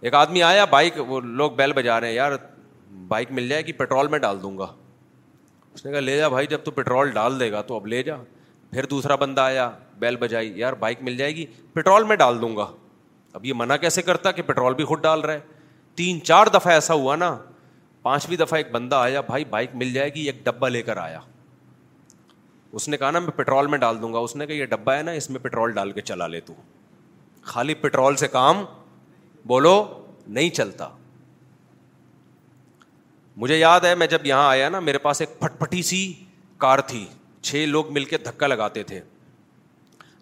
ایک 0.00 0.14
آدمی 0.14 0.42
آیا 0.42 0.64
بائک 0.70 1.00
وہ 1.08 1.20
لوگ 1.24 1.50
بیل 1.62 1.72
بجا 1.76 2.00
رہے 2.00 2.08
ہیں 2.08 2.14
یار 2.14 2.32
بائک 3.08 3.30
مل 3.40 3.48
جائے 3.48 3.66
گی 3.66 3.72
پیٹرول 3.82 4.08
میں 4.08 4.18
ڈال 4.18 4.42
دوں 4.42 4.56
گا 4.58 4.66
اس 5.74 5.84
نے 5.86 5.92
کہا 5.92 6.00
لے 6.00 6.16
جا 6.18 6.28
بھائی 6.36 6.46
جب 6.50 6.58
تو 6.64 6.70
پیٹرول 6.80 7.10
ڈال 7.14 7.40
دے 7.40 7.50
گا 7.52 7.60
تو 7.70 7.76
اب 7.76 7.86
لے 7.86 8.02
جا 8.02 8.16
پھر 8.70 8.86
دوسرا 8.90 9.14
بندہ 9.16 9.40
آیا 9.40 9.70
بیل 10.00 10.16
بجائی 10.20 10.52
یار 10.60 10.72
بائک 10.80 11.02
مل 11.04 11.16
جائے 11.16 11.34
گی 11.36 11.44
پیٹرول 11.74 12.04
میں 12.10 12.16
ڈال 12.16 12.40
دوں 12.40 12.54
گا 12.56 12.66
اب 13.32 13.44
یہ 13.46 13.54
منع 13.60 13.76
کیسے 13.80 14.02
کرتا 14.02 14.30
کہ 14.32 14.42
پیٹرول 14.42 14.74
بھی 14.74 14.84
خود 14.90 15.02
ڈال 15.02 15.20
رہا 15.20 15.32
ہے 15.34 15.40
تین 15.96 16.22
چار 16.24 16.46
دفعہ 16.54 16.72
ایسا 16.72 16.94
ہوا 16.94 17.16
نا 17.16 17.36
پانچویں 18.02 18.36
دفعہ 18.36 18.56
ایک 18.58 18.70
بندہ 18.72 18.96
آیا 18.96 19.20
بھائی 19.26 19.44
بائک 19.50 19.70
مل 19.82 19.92
جائے 19.92 20.10
گی 20.14 20.26
ایک 20.30 20.44
ڈبا 20.44 20.68
لے 20.68 20.82
کر 20.82 20.96
آیا 21.02 21.20
اس 22.78 22.88
نے 22.88 22.96
کہا 22.96 23.10
نا 23.10 23.18
میں 23.18 23.32
پیٹرول 23.36 23.66
میں 23.72 23.78
ڈال 23.78 24.00
دوں 24.02 24.12
گا 24.12 24.18
اس 24.18 24.36
نے 24.36 24.46
کہا 24.46 24.54
یہ 24.54 24.66
ڈبا 24.74 24.96
ہے 24.96 25.02
نا 25.02 25.10
اس 25.20 25.28
میں 25.30 25.40
پیٹرول 25.40 25.72
ڈال 25.72 25.92
کے 25.92 26.00
چلا 26.10 26.26
لے 26.26 26.40
تو 26.48 26.54
خالی 27.52 27.74
پٹرول 27.84 28.16
سے 28.22 28.28
کام 28.28 28.64
بولو 29.50 29.74
نہیں 30.26 30.50
چلتا 30.54 30.88
مجھے 33.40 33.56
یاد 33.58 33.80
ہے 33.84 33.94
میں 33.94 34.06
جب 34.10 34.26
یہاں 34.26 34.48
آیا 34.48 34.68
نا 34.68 34.80
میرے 34.80 34.98
پاس 34.98 35.20
ایک 35.20 35.38
پھٹ 35.40 35.58
پھٹی 35.58 35.82
سی 35.92 36.00
کار 36.64 36.78
تھی 36.92 37.04
چھ 37.42 37.64
لوگ 37.68 37.92
مل 37.92 38.04
کے 38.12 38.18
دھکا 38.18 38.46
لگاتے 38.46 38.82
تھے 38.92 39.00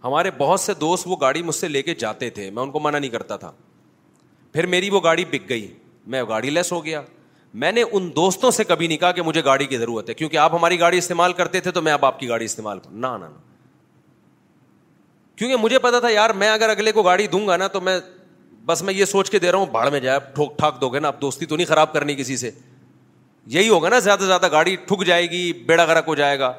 ہمارے 0.05 0.31
بہت 0.39 0.61
سے 0.61 0.73
دوست 0.81 1.07
وہ 1.09 1.17
گاڑی 1.21 1.43
مجھ 1.43 1.55
سے 1.55 1.69
لے 1.69 1.83
کے 1.83 1.95
جاتے 1.99 2.29
تھے 2.31 2.51
میں 2.55 2.63
ان 2.63 2.71
کو 2.71 2.81
منع 2.85 2.99
نہیں 2.99 3.11
کرتا 3.11 3.37
تھا 3.45 3.51
پھر 4.53 4.67
میری 4.75 4.91
وہ 4.91 5.01
گاڑی 5.05 5.25
بک 5.31 5.49
گئی 5.49 5.67
میں 6.15 6.23
گاڑی 6.29 6.51
لیس 6.51 6.73
ہو 6.73 6.85
گیا 6.85 7.01
میں 7.63 7.71
نے 7.73 7.83
ان 7.93 8.11
دوستوں 8.17 8.51
سے 8.51 8.65
کبھی 8.65 8.87
نہیں 8.87 8.99
کہا 8.99 9.11
کہ 9.13 9.23
مجھے 9.23 9.45
گاڑی 9.45 9.67
کی 9.67 9.77
ضرورت 9.79 10.09
ہے 10.09 10.15
کیونکہ 10.15 10.37
آپ 10.39 10.55
ہماری 10.55 10.79
گاڑی 10.81 10.99
استعمال 10.99 11.33
کرتے 11.41 11.61
تھے 11.61 11.71
تو 11.73 11.83
میں 11.83 11.93
اب 11.93 12.05
آپ 12.07 12.19
کی 12.21 12.29
گاڑی 12.29 12.45
استعمال 12.45 12.79
کروں 12.79 12.97
نہ 13.05 13.17
نہ 13.21 13.27
کیونکہ 15.37 15.57
مجھے 15.61 15.79
پتا 15.85 16.01
تھا 16.01 16.09
یار 16.11 16.31
میں 16.41 16.49
اگر 16.51 16.69
اگلے 16.71 16.93
کو 16.93 17.03
گاڑی 17.03 17.27
دوں 17.27 17.47
گا 17.47 17.57
نا 17.57 17.67
تو 17.77 17.81
میں 17.81 17.99
بس 18.67 18.83
میں 18.83 18.95
یہ 18.95 19.05
سوچ 19.05 19.31
کے 19.31 19.39
دے 19.39 19.51
رہا 19.53 19.59
ہوں 19.59 19.67
بھاڑ 19.73 19.89
میں 19.91 20.01
جائے 20.01 20.19
ٹھوک 20.35 20.57
ٹھاک 20.59 20.81
دو 20.81 20.89
گے 20.91 21.01
نا 21.01 21.09
آپ 21.09 21.21
دوستی 21.21 21.47
تو 21.47 21.57
نہیں 21.57 21.67
خراب 21.67 21.93
کرنی 21.93 22.15
کسی 22.17 22.37
سے 22.37 22.51
یہی 23.57 23.69
ہوگا 23.69 23.89
نا 23.89 23.99
زیادہ 23.99 24.21
سے 24.21 24.27
زیادہ 24.27 24.51
گاڑی 24.53 24.77
ٹھک 24.87 25.05
جائے 25.07 25.27
گی 25.31 25.53
بیڑا 25.67 25.85
گرک 25.87 26.05
ہو 26.09 26.15
جائے 26.15 26.39
گا 26.39 26.53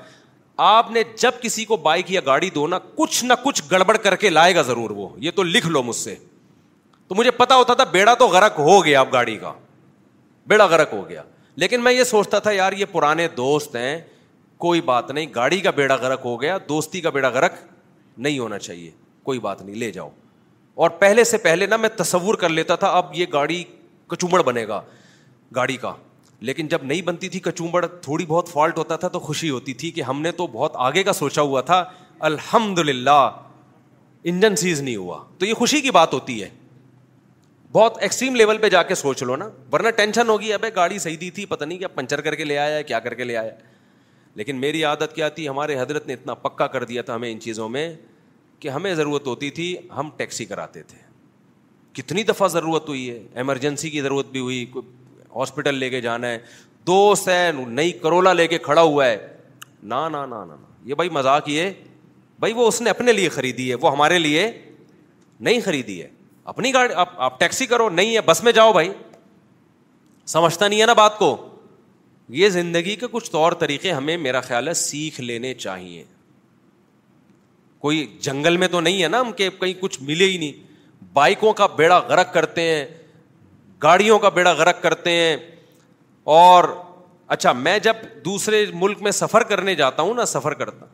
آپ 0.63 0.91
نے 0.91 1.01
جب 1.19 1.41
کسی 1.41 1.65
کو 1.65 1.77
بائک 1.83 2.11
یا 2.11 2.21
گاڑی 2.25 2.49
دو 2.55 2.65
نا 2.67 2.77
کچھ 2.97 3.23
نہ 3.25 3.33
کچھ 3.43 3.61
گڑبڑ 3.71 3.95
کر 3.97 4.15
کے 4.15 4.29
لائے 4.29 4.53
گا 4.55 4.61
ضرور 4.67 4.89
وہ 4.95 5.07
یہ 5.21 5.31
تو 5.35 5.43
لکھ 5.43 5.67
لو 5.67 5.81
مجھ 5.83 5.95
سے 5.95 6.15
تو 7.07 7.15
مجھے 7.15 7.31
پتا 7.31 7.55
ہوتا 7.55 7.73
تھا 7.73 7.83
بیڑا 7.91 8.13
تو 8.19 8.27
غرق 8.27 8.59
ہو 8.59 8.83
گیا 8.85 8.99
آپ 8.99 9.07
گاڑی 9.13 9.35
کا 9.37 9.51
بیڑا 10.47 10.65
غرق 10.65 10.93
ہو 10.93 11.07
گیا 11.09 11.23
لیکن 11.63 11.83
میں 11.83 11.93
یہ 11.93 12.03
سوچتا 12.03 12.39
تھا 12.45 12.51
یار 12.51 12.73
یہ 12.77 12.85
پرانے 12.91 13.27
دوست 13.37 13.75
ہیں 13.75 13.97
کوئی 14.63 14.81
بات 14.81 15.11
نہیں 15.11 15.25
گاڑی 15.35 15.59
کا 15.61 15.71
بیڑا 15.75 15.95
غرق 16.01 16.25
ہو 16.25 16.41
گیا 16.41 16.57
دوستی 16.69 17.01
کا 17.01 17.09
بیڑا 17.09 17.29
غرق 17.29 17.53
نہیں 18.17 18.39
ہونا 18.39 18.59
چاہیے 18.59 18.89
کوئی 19.23 19.39
بات 19.39 19.61
نہیں 19.61 19.75
لے 19.75 19.91
جاؤ 19.91 20.09
اور 20.83 20.89
پہلے 20.99 21.23
سے 21.23 21.37
پہلے 21.37 21.65
نا 21.67 21.77
میں 21.77 21.89
تصور 21.97 22.35
کر 22.37 22.49
لیتا 22.49 22.75
تھا 22.75 22.87
اب 22.97 23.11
یہ 23.15 23.25
گاڑی 23.33 23.63
کچومڑ 24.09 24.41
بنے 24.43 24.67
گا 24.67 24.81
گاڑی 25.55 25.77
کا 25.77 25.93
لیکن 26.47 26.67
جب 26.73 26.83
نہیں 26.89 27.01
بنتی 27.07 27.29
تھی 27.33 27.39
کچوبڑ 27.49 27.85
تھوڑی 28.07 28.25
بہت 28.31 28.49
فالٹ 28.53 28.77
ہوتا 28.77 28.95
تھا 29.03 29.07
تو 29.13 29.19
خوشی 29.27 29.49
ہوتی 29.49 29.73
تھی 29.83 29.89
کہ 29.91 30.01
ہم 30.09 30.19
نے 30.21 30.31
تو 30.41 30.45
بہت 30.57 30.71
آگے 30.87 31.03
کا 31.03 31.13
سوچا 31.19 31.41
ہوا 31.51 31.61
تھا 31.69 31.83
الحمد 32.29 32.79
للہ 32.89 33.19
انجن 34.31 34.55
سیز 34.65 34.81
نہیں 34.81 34.95
ہوا 34.95 35.17
تو 35.37 35.45
یہ 35.45 35.53
خوشی 35.61 35.79
کی 35.87 35.91
بات 35.99 36.13
ہوتی 36.13 36.41
ہے 36.43 36.49
بہت 37.71 37.97
ایکسٹریم 38.07 38.35
لیول 38.35 38.57
پہ 38.65 38.69
جا 38.69 38.81
کے 38.91 38.95
سوچ 38.95 39.23
لو 39.29 39.35
نا 39.35 39.47
ورنہ 39.71 39.89
ٹینشن 39.97 40.29
ہوگی 40.29 40.51
ابھی 40.53 40.69
گاڑی 40.75 40.99
صحیح 41.05 41.15
دی 41.21 41.29
تھی 41.37 41.45
پتا 41.53 41.65
نہیں 41.65 41.77
کیا 41.77 41.87
پنچر 41.95 42.21
کر 42.27 42.35
کے 42.35 42.43
لے 42.43 42.57
آیا 42.65 42.81
کیا 42.91 42.99
کر 43.07 43.13
کے 43.13 43.23
لے 43.23 43.35
آیا 43.37 43.51
لیکن 44.41 44.59
میری 44.65 44.83
عادت 44.89 45.15
کیا 45.15 45.29
تھی 45.37 45.47
ہمارے 45.49 45.79
حضرت 45.79 46.07
نے 46.07 46.13
اتنا 46.19 46.33
پکا 46.45 46.67
کر 46.75 46.83
دیا 46.91 47.01
تھا 47.09 47.15
ہمیں 47.15 47.31
ان 47.31 47.39
چیزوں 47.47 47.67
میں 47.77 47.85
کہ 48.59 48.69
ہمیں 48.77 48.93
ضرورت 49.01 49.27
ہوتی 49.27 49.49
تھی 49.59 49.75
ہم 49.97 50.09
ٹیکسی 50.17 50.45
کراتے 50.51 50.83
تھے 50.93 50.97
کتنی 52.01 52.23
دفعہ 52.31 52.47
ضرورت 52.57 52.89
ہوئی 52.89 53.09
ہے 53.09 53.19
ایمرجنسی 53.43 53.89
کی 53.89 54.01
ضرورت 54.01 54.25
بھی 54.31 54.39
ہوئی 54.39 54.63
کوئی 54.71 54.87
ہاسپٹل 55.35 55.75
لے 55.75 55.89
کے 55.89 56.01
جانا 56.01 56.27
ہے 56.29 56.37
دو 56.87 57.13
ہے 57.27 57.39
نئی 57.67 57.91
کرولا 58.01 58.33
لے 58.33 58.47
کے 58.47 58.57
کھڑا 58.67 58.81
ہوا 58.81 59.05
ہے 59.07 59.17
نہ 59.83 60.25
یہ 60.85 60.93
بھائی 60.95 61.09
مذاق 61.09 61.49
یہ 61.49 61.69
بھائی 62.39 62.53
وہ 62.53 62.67
اس 62.67 62.81
نے 62.81 62.89
اپنے 62.89 63.11
لیے 63.13 63.29
خریدی 63.29 63.69
ہے 63.69 63.75
وہ 63.81 63.91
ہمارے 63.91 64.19
لیے 64.19 64.49
نہیں 65.47 65.59
خریدی 65.65 66.01
ہے 66.01 66.07
اپنی 66.51 66.73
گاڑی 66.73 66.93
آپ 67.05 67.39
ٹیکسی 67.39 67.65
کرو 67.65 67.89
نہیں 67.89 68.15
ہے 68.15 68.21
بس 68.25 68.43
میں 68.43 68.51
جاؤ 68.57 68.73
بھائی 68.73 68.89
سمجھتا 70.33 70.67
نہیں 70.67 70.81
ہے 70.81 70.85
نا 70.85 70.93
بات 70.97 71.17
کو 71.17 71.35
یہ 72.41 72.49
زندگی 72.49 72.95
کے 73.01 73.05
کچھ 73.11 73.31
طور 73.31 73.51
طریقے 73.63 73.91
ہمیں 73.91 74.15
میرا 74.17 74.41
خیال 74.41 74.67
ہے 74.67 74.73
سیکھ 74.81 75.19
لینے 75.21 75.53
چاہیے 75.53 76.03
کوئی 77.79 78.05
جنگل 78.27 78.57
میں 78.57 78.67
تو 78.67 78.79
نہیں 78.81 79.03
ہے 79.03 79.07
نا 79.07 79.19
ہم 79.21 79.31
کہ 79.41 79.49
کہیں 79.59 79.73
کچھ 79.79 80.01
ملے 80.03 80.25
ہی 80.31 80.37
نہیں 80.37 80.63
بائکوں 81.13 81.51
کا 81.53 81.65
بیڑا 81.77 81.97
غرق 82.07 82.33
کرتے 82.33 82.61
ہیں 82.73 82.85
گاڑیوں 83.85 84.17
کا 84.19 84.29
بیڑا 84.35 84.51
غرق 84.63 84.81
کرتے 84.81 85.11
ہیں 85.15 85.35
اور 86.39 86.63
اچھا 87.35 87.51
میں 87.65 87.77
جب 87.87 87.95
دوسرے 88.25 88.65
ملک 88.83 89.01
میں 89.07 89.11
سفر 89.23 89.43
کرنے 89.51 89.75
جاتا 89.81 90.03
ہوں 90.03 90.13
نا 90.21 90.25
سفر 90.31 90.53
کرتا 90.63 90.85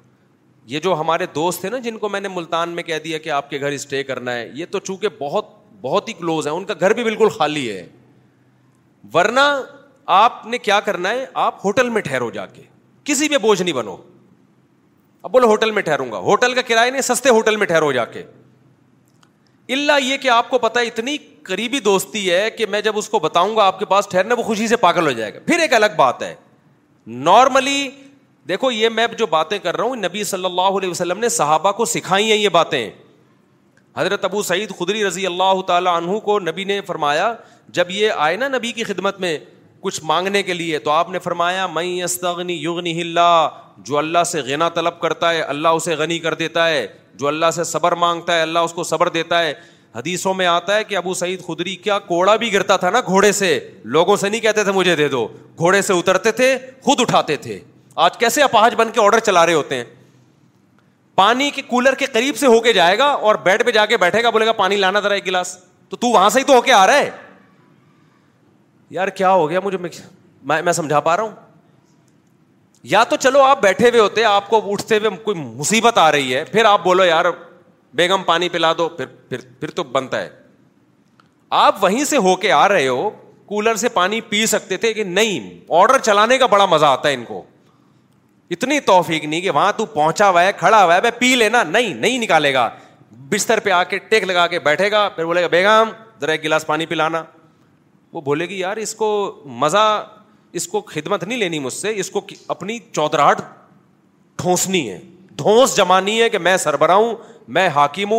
یہ 0.74 0.80
جو 0.86 0.96
ہمارے 1.00 1.26
دوست 1.36 1.62
تھے 1.62 1.70
نا 1.70 1.78
جن 1.86 1.98
کو 1.98 2.10
میں 2.10 2.20
نے 2.26 2.28
ملتان 2.34 2.70
میں 2.80 2.84
کہہ 2.90 3.00
دیا 3.04 3.18
کہ 3.24 3.30
آپ 3.38 3.50
کے 3.50 3.60
گھر 3.60 3.72
اسٹے 3.78 4.04
کرنا 4.10 4.34
ہے 4.36 4.50
یہ 4.60 4.66
تو 4.76 4.80
چونکہ 4.90 5.10
بہت 5.20 5.48
بہت 5.82 6.08
ہی 6.10 6.14
کلوز 6.20 6.48
ہے 6.48 6.52
ان 6.58 6.66
کا 6.66 6.74
گھر 6.80 6.94
بھی 7.00 7.04
بالکل 7.04 7.30
خالی 7.38 7.66
ہے 7.72 7.86
ورنہ 9.14 9.46
آپ 10.18 10.46
نے 10.54 10.58
کیا 10.68 10.80
کرنا 10.90 11.10
ہے 11.16 11.26
آپ 11.46 11.66
ہوٹل 11.66 11.90
میں 11.96 12.02
ٹھہرو 12.10 12.30
جا 12.38 12.46
کے 12.58 12.62
کسی 13.10 13.28
بھی 13.34 13.38
بوجھ 13.48 13.62
نہیں 13.62 13.74
بنو 13.76 13.96
اب 15.24 15.32
بولو 15.32 15.48
ہوٹل 15.48 15.72
میں 15.78 15.82
ٹھہروں 15.90 16.12
گا 16.12 16.18
ہوٹل 16.30 16.54
کا 16.60 16.62
کرایہ 16.68 16.92
نہیں 16.92 17.08
سستے 17.10 17.30
ہوٹل 17.40 17.56
میں 17.64 17.68
ٹھہرو 17.74 17.92
جا 17.98 18.06
کے 18.16 18.24
اللہ 19.76 20.04
یہ 20.04 20.18
کہ 20.24 20.28
آپ 20.38 20.50
کو 20.50 20.58
پتا 20.68 20.80
اتنی 20.94 21.18
قریبی 21.44 21.80
دوستی 21.80 22.30
ہے 22.30 22.50
کہ 22.58 22.66
میں 22.70 22.82
جب 22.82 22.98
اس 22.98 23.10
کو 23.10 23.20
بتاؤں 23.20 23.56
گا 23.56 23.64
آپ 23.66 23.80
کے 23.80 23.86
پاس 23.86 24.08
ٹھہرنا 24.10 24.36
وہ 24.38 24.44
خوشی 24.44 24.68
سے 24.68 24.76
پاگل 24.78 25.06
ہو 25.08 25.12
جائے 25.20 25.34
گا 25.34 25.40
پھر 25.46 25.60
ایک 25.60 25.74
الگ 25.74 25.96
بات 25.98 26.22
ہے 26.24 26.34
نارملی 27.30 27.90
دیکھو 28.50 28.72
یہ 28.72 28.90
میں 28.90 29.08
جو 29.18 29.26
باتیں 29.30 29.58
کر 29.64 29.78
رہا 29.78 29.84
ہوں 29.84 29.96
نبی 29.96 30.24
صلی 30.24 30.46
اللہ 30.46 30.78
علیہ 30.82 30.90
وسلم 30.90 31.20
نے 31.20 31.30
صحابہ 31.30 31.72
کو 31.80 31.86
سکھائی 31.86 32.32
ہیں 32.32 32.38
یہ 32.38 32.50
باتیں 32.60 32.90
حضرت 33.98 34.26
ابو 34.26 34.42
سعید 34.44 34.72
خدری 34.80 35.04
رضی 35.08 35.26
اللہ 35.26 35.62
تعالیٰ 35.68 35.96
عنہ 35.98 36.18
کو 36.26 36.40
نبی 36.40 36.64
نے 36.64 36.80
فرمایا 36.88 37.34
جب 37.78 37.90
یہ 37.92 38.12
آئے 38.28 38.36
نا 38.38 38.48
نبی 38.48 38.72
کی 38.72 38.84
خدمت 38.84 39.20
میں 39.20 39.38
کچھ 39.82 40.00
مانگنے 40.04 40.42
کے 40.44 40.54
لیے 40.54 40.80
تو 40.80 40.92
آپ 40.92 41.10
نے 41.10 41.20
فرمایا 41.20 41.66
میں 41.68 42.04
استغنی 42.04 42.54
یغنی 42.64 43.00
اللہ 43.02 43.48
جو 43.86 43.98
اللہ 43.98 44.24
سے 44.32 44.42
غنا 44.48 44.70
طلب 44.76 45.00
کرتا 45.00 45.32
ہے 45.34 45.42
اللہ 45.42 45.68
اسے 45.78 45.96
غنی 45.96 46.18
کر 46.20 46.34
دیتا 46.44 46.68
ہے 46.70 46.86
جو 47.20 47.28
اللہ 47.28 47.52
سے 47.56 47.64
صبر 47.64 47.92
مانگتا 48.06 48.36
ہے 48.36 48.42
اللہ 48.42 48.60
اس 48.68 48.74
کو 48.74 48.84
صبر 48.84 49.10
دیتا 49.20 49.42
ہے 49.44 49.54
حدیثوں 49.96 50.34
میں 50.34 50.46
آتا 50.48 50.76
ہے 50.76 50.84
کہ 50.84 50.98
ابو 50.98 51.14
سعید 51.14 51.46
خدری 51.46 51.76
کیا 51.76 51.98
کوڑا 52.00 52.36
بھی 52.42 52.52
گرتا 52.54 52.76
تھا 52.84 52.90
نا 52.90 53.00
گھوڑے 53.08 53.32
سے 53.32 53.48
لوگوں 53.96 54.16
سے 54.18 54.30
نہیں 54.30 54.42
کہتے 54.42 54.64
تھے 54.64 54.72
مجھے 54.72 54.96
دے 54.96 55.08
دو 55.10 55.28
گھوڑے 55.58 55.82
سے 55.82 55.94
اترتے 55.94 56.32
تھے 56.38 56.58
خود 56.84 57.00
اٹھاتے 57.02 57.36
تھے 57.46 57.60
آج 58.04 58.18
کیسے 58.18 58.44
اپاہج 58.44 58.76
بن 58.78 58.92
کے 58.94 59.02
آڈر 59.06 59.20
چلا 59.26 59.46
رہے 59.46 59.54
ہوتے 59.54 59.76
ہیں 59.76 59.84
پانی 61.16 61.50
کے 61.56 61.62
کولر 61.68 61.96
کے 62.00 62.06
قریب 62.14 62.38
سے 62.38 62.48
ہو 62.48 62.60
کے 62.62 62.74
جائے 62.74 62.98
گا 62.98 63.06
اور 63.30 63.36
بیڈ 63.44 63.66
پہ 63.66 63.72
جا 63.72 63.86
کے 63.86 63.98
بیٹھے 63.98 64.24
گا 64.24 64.30
بولے 64.30 64.46
گا 64.46 64.52
پانی 64.62 64.76
لانا 64.76 65.00
ذرا 65.04 65.14
ایک 65.14 65.26
گلاس 65.26 65.58
تو 65.90 65.98
تو 65.98 66.08
وہاں 66.10 66.30
سے 66.30 66.40
ہی 66.40 66.44
تو 66.46 66.54
ہو 66.56 66.62
کے 66.62 66.72
آ 66.74 66.86
رہا 66.88 66.98
ہے 66.98 67.10
یار 68.90 69.08
کیا 69.18 69.32
ہو 69.32 69.50
گیا 69.50 69.60
مجھے 69.64 69.78
میں 69.78 70.62
میں 70.62 70.74
سمجھا 70.74 71.00
پا 71.00 71.16
رہا 71.18 71.24
ہوں 71.24 71.32
یا 72.92 73.04
تو 73.10 73.16
چلو 73.20 73.42
آپ 73.44 73.62
بیٹھے 73.62 73.90
ہوئے 73.90 74.00
ہوتے 74.00 74.24
آپ 74.26 74.50
کو 74.50 74.62
اٹھتے 74.72 74.98
ہوئے 74.98 75.10
کوئی 75.24 75.38
مصیبت 75.40 75.98
آ 75.98 76.12
رہی 76.12 76.36
ہے 76.36 76.44
پھر 76.52 76.66
آپ 76.66 76.84
بولو 76.84 77.06
یار 77.06 77.26
بیگم 77.96 78.24
پانی 78.26 78.50
پلا 78.50 78.72
دو 78.78 78.88
پھر 78.90 79.06
پھر 79.30 79.38
پھر 79.60 79.70
تو 79.80 79.84
بنتا 79.84 80.22
ہے 80.22 80.30
آپ 81.60 81.84
وہیں 81.84 82.04
سے 82.06 82.18
ہو 82.28 82.36
کے 82.42 82.52
آ 82.52 82.68
رہے 82.70 82.88
ہو 82.88 83.10
کولر 83.46 83.76
سے 83.76 83.90
پانی 83.94 84.20
پی 84.30 84.46
سکتے 84.46 84.78
تھے 84.84 84.94
کہ 84.94 85.04
نہیں 85.04 85.50
آڈر 85.80 85.98
چلانے 86.04 86.38
کا 86.38 86.46
بڑا 86.54 86.66
مزہ 86.74 86.86
آتا 86.86 87.10
ہے 87.10 87.14
ان 87.14 87.24
کو 87.26 87.44
اتنی 88.56 88.80
توفیق 88.88 89.26
نہیں 89.26 89.42
کہ 89.42 89.50
وہاں 89.50 89.72
تو 89.78 89.86
پہنچا 89.86 90.26
ہوا 90.30 90.32
ہوا 90.34 90.42
ہے 90.44 90.48
ہے 90.48 90.54
کھڑا 90.60 91.10
پی 91.20 91.36
لینا 91.36 91.64
نہیں 91.64 91.94
نہیں 91.94 92.18
نکالے 92.20 92.54
گا 92.54 92.70
بستر 93.32 93.60
پہ 93.64 93.70
آ 93.72 93.84
کے 93.84 93.98
ٹیک 94.10 94.24
لگا 94.24 94.46
کے 94.48 94.60
بیٹھے 94.60 94.90
گا 94.92 95.08
پھر 95.16 95.26
بولے 95.26 95.42
گا 95.42 95.48
بیگم 95.52 95.90
ذرا 96.22 96.32
ایک 96.32 96.44
گلاس 96.44 96.66
پانی 96.68 96.86
پلانا 96.86 97.24
وہ 98.14 98.22
بولے 98.22 98.48
گی 98.50 98.60
یار 98.60 98.78
اس 98.78 98.94
کو 98.96 99.08
مزہ 99.64 99.84
اس 100.60 100.68
کو 100.68 100.82
خدمت 100.94 101.24
نہیں 101.24 101.38
لینی 101.40 101.60
مجھ 101.60 101.74
سے 101.74 101.92
اس 102.00 102.10
کو 102.12 102.22
اپنی 102.56 102.78
چودراہٹ 102.92 103.42
ٹھونسنی 104.42 104.90
ہے 104.90 105.00
ڈھونس 105.42 105.76
جمانی 105.78 106.22
ہے 106.22 106.30
کہ 106.30 106.38
میں 106.38 106.56
سربراہ 106.58 106.96
ہوں 106.98 107.16
میں 107.56 107.68
حاکم 107.76 108.14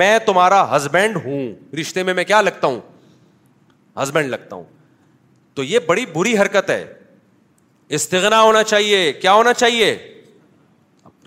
میں 0.00 0.18
تمہارا 0.26 0.60
ہسبینڈ 0.74 1.16
ہوں 1.24 1.48
رشتے 1.80 2.02
میں 2.08 2.14
میں 2.14 2.24
کیا 2.24 2.40
لگتا 2.40 2.66
ہوں 2.66 2.80
ہسبینڈ 4.02 4.28
لگتا 4.30 4.56
ہوں 4.56 4.64
تو 5.54 5.64
یہ 5.64 5.78
بڑی 5.86 6.04
بری 6.14 6.36
حرکت 6.38 6.70
ہے 6.70 6.84
استغنا 7.98 8.40
ہونا 8.42 8.62
چاہیے 8.62 9.12
کیا 9.22 9.32
ہونا 9.32 9.52
چاہیے 9.62 9.96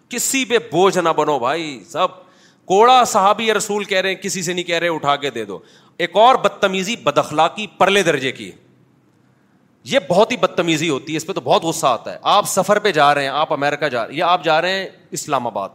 کسی 0.10 0.44
پہ 0.46 0.58
بوجھ 0.72 0.98
نہ 0.98 1.10
بنو 1.18 1.38
بھائی 1.40 1.68
سب 1.90 2.20
کوڑا 2.72 3.04
صاحبی 3.12 3.54
رسول 3.54 3.84
کہہ 3.92 4.02
رہے 4.02 4.10
ہیں 4.10 4.22
کسی 4.22 4.42
سے 4.44 4.54
نہیں 4.54 4.66
کہہ 4.66 4.80
رہے 4.80 4.90
اٹھا 4.96 5.16
کے 5.24 5.30
دے 5.38 5.46
دو 5.46 5.60
ایک 6.06 6.16
اور 6.24 6.36
بدتمیزی 6.44 6.96
بدخلاقی 7.04 7.66
پرلے 7.78 8.04
درجے 8.04 8.32
کی 8.40 8.52
یہ 9.92 10.00
بہت 10.10 10.32
ہی 10.32 10.38
بدتمیزی 10.38 10.90
ہوتی 10.90 11.12
ہے 11.14 11.18
اس 11.18 11.26
پہ 11.28 11.34
تو 11.34 11.42
بہت 11.44 11.64
غصہ 11.64 11.86
آتا 11.88 12.14
ہے 12.14 12.18
آپ 12.38 12.48
سفر 12.48 12.80
پہ 12.80 12.92
جا 13.00 13.14
رہے 13.16 13.22
ہیں 13.24 13.30
آپ 13.44 13.54
امیرکا 13.54 13.88
جا 13.88 14.06
رہے 14.06 14.12
ہیں 14.14 14.18
یا 14.20 14.28
آپ 14.32 14.44
جا 14.44 14.62
رہے 14.62 14.78
ہیں 14.80 14.88
اسلام 15.20 15.48
آباد 15.48 15.70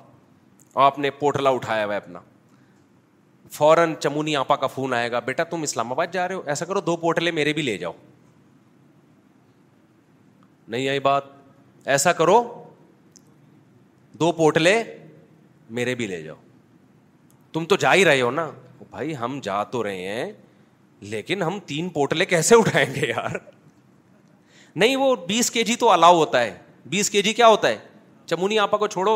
آپ 0.84 0.98
نے 0.98 1.10
پوٹلا 1.18 1.50
اٹھایا 1.50 1.84
ہوا 1.84 1.92
ہے 1.94 1.98
اپنا 1.98 2.20
فوراً 3.52 3.94
چمونی 4.00 4.34
آپا 4.36 4.56
کا 4.62 4.66
فون 4.66 4.94
آئے 4.94 5.10
گا 5.12 5.18
بیٹا 5.26 5.44
تم 5.50 5.62
اسلام 5.62 5.92
آباد 5.92 6.06
جا 6.12 6.26
رہے 6.28 6.34
ہو 6.34 6.42
ایسا 6.54 6.64
کرو 6.66 6.80
دو 6.86 6.96
پوٹلے 6.96 7.30
میرے 7.30 7.52
بھی 7.58 7.62
لے 7.62 7.76
جاؤ 7.78 7.92
نہیں 10.74 10.88
آئی 10.88 11.00
بات 11.00 11.22
ایسا 11.94 12.12
کرو 12.20 12.42
دو 14.20 14.30
پوٹلے 14.32 14.82
میرے 15.78 15.94
بھی 15.94 16.06
لے 16.06 16.22
جاؤ 16.22 16.36
تم 17.52 17.64
تو 17.72 17.76
جا 17.84 17.94
ہی 17.94 18.04
رہے 18.04 18.20
ہو 18.20 18.30
نا 18.30 18.48
بھائی 18.90 19.16
ہم 19.16 19.38
جا 19.42 19.62
تو 19.70 19.82
رہے 19.84 20.08
ہیں 20.08 20.30
لیکن 21.14 21.42
ہم 21.42 21.58
تین 21.66 21.88
پوٹلے 21.96 22.24
کیسے 22.26 22.54
اٹھائیں 22.58 22.86
گے 22.94 23.06
یار 23.08 23.36
نہیں 24.82 24.96
وہ 24.96 25.14
بیس 25.28 25.50
کے 25.50 25.62
جی 25.64 25.76
تو 25.76 25.90
الاؤ 25.90 26.16
ہوتا 26.18 26.40
ہے 26.42 26.56
بیس 26.90 27.10
کے 27.10 27.22
جی 27.22 27.32
کیا 27.32 27.46
ہوتا 27.48 27.68
ہے 27.68 27.76
چمونی 28.26 28.58
آپا 28.58 28.78
کو 28.78 28.86
چھوڑو 28.86 29.12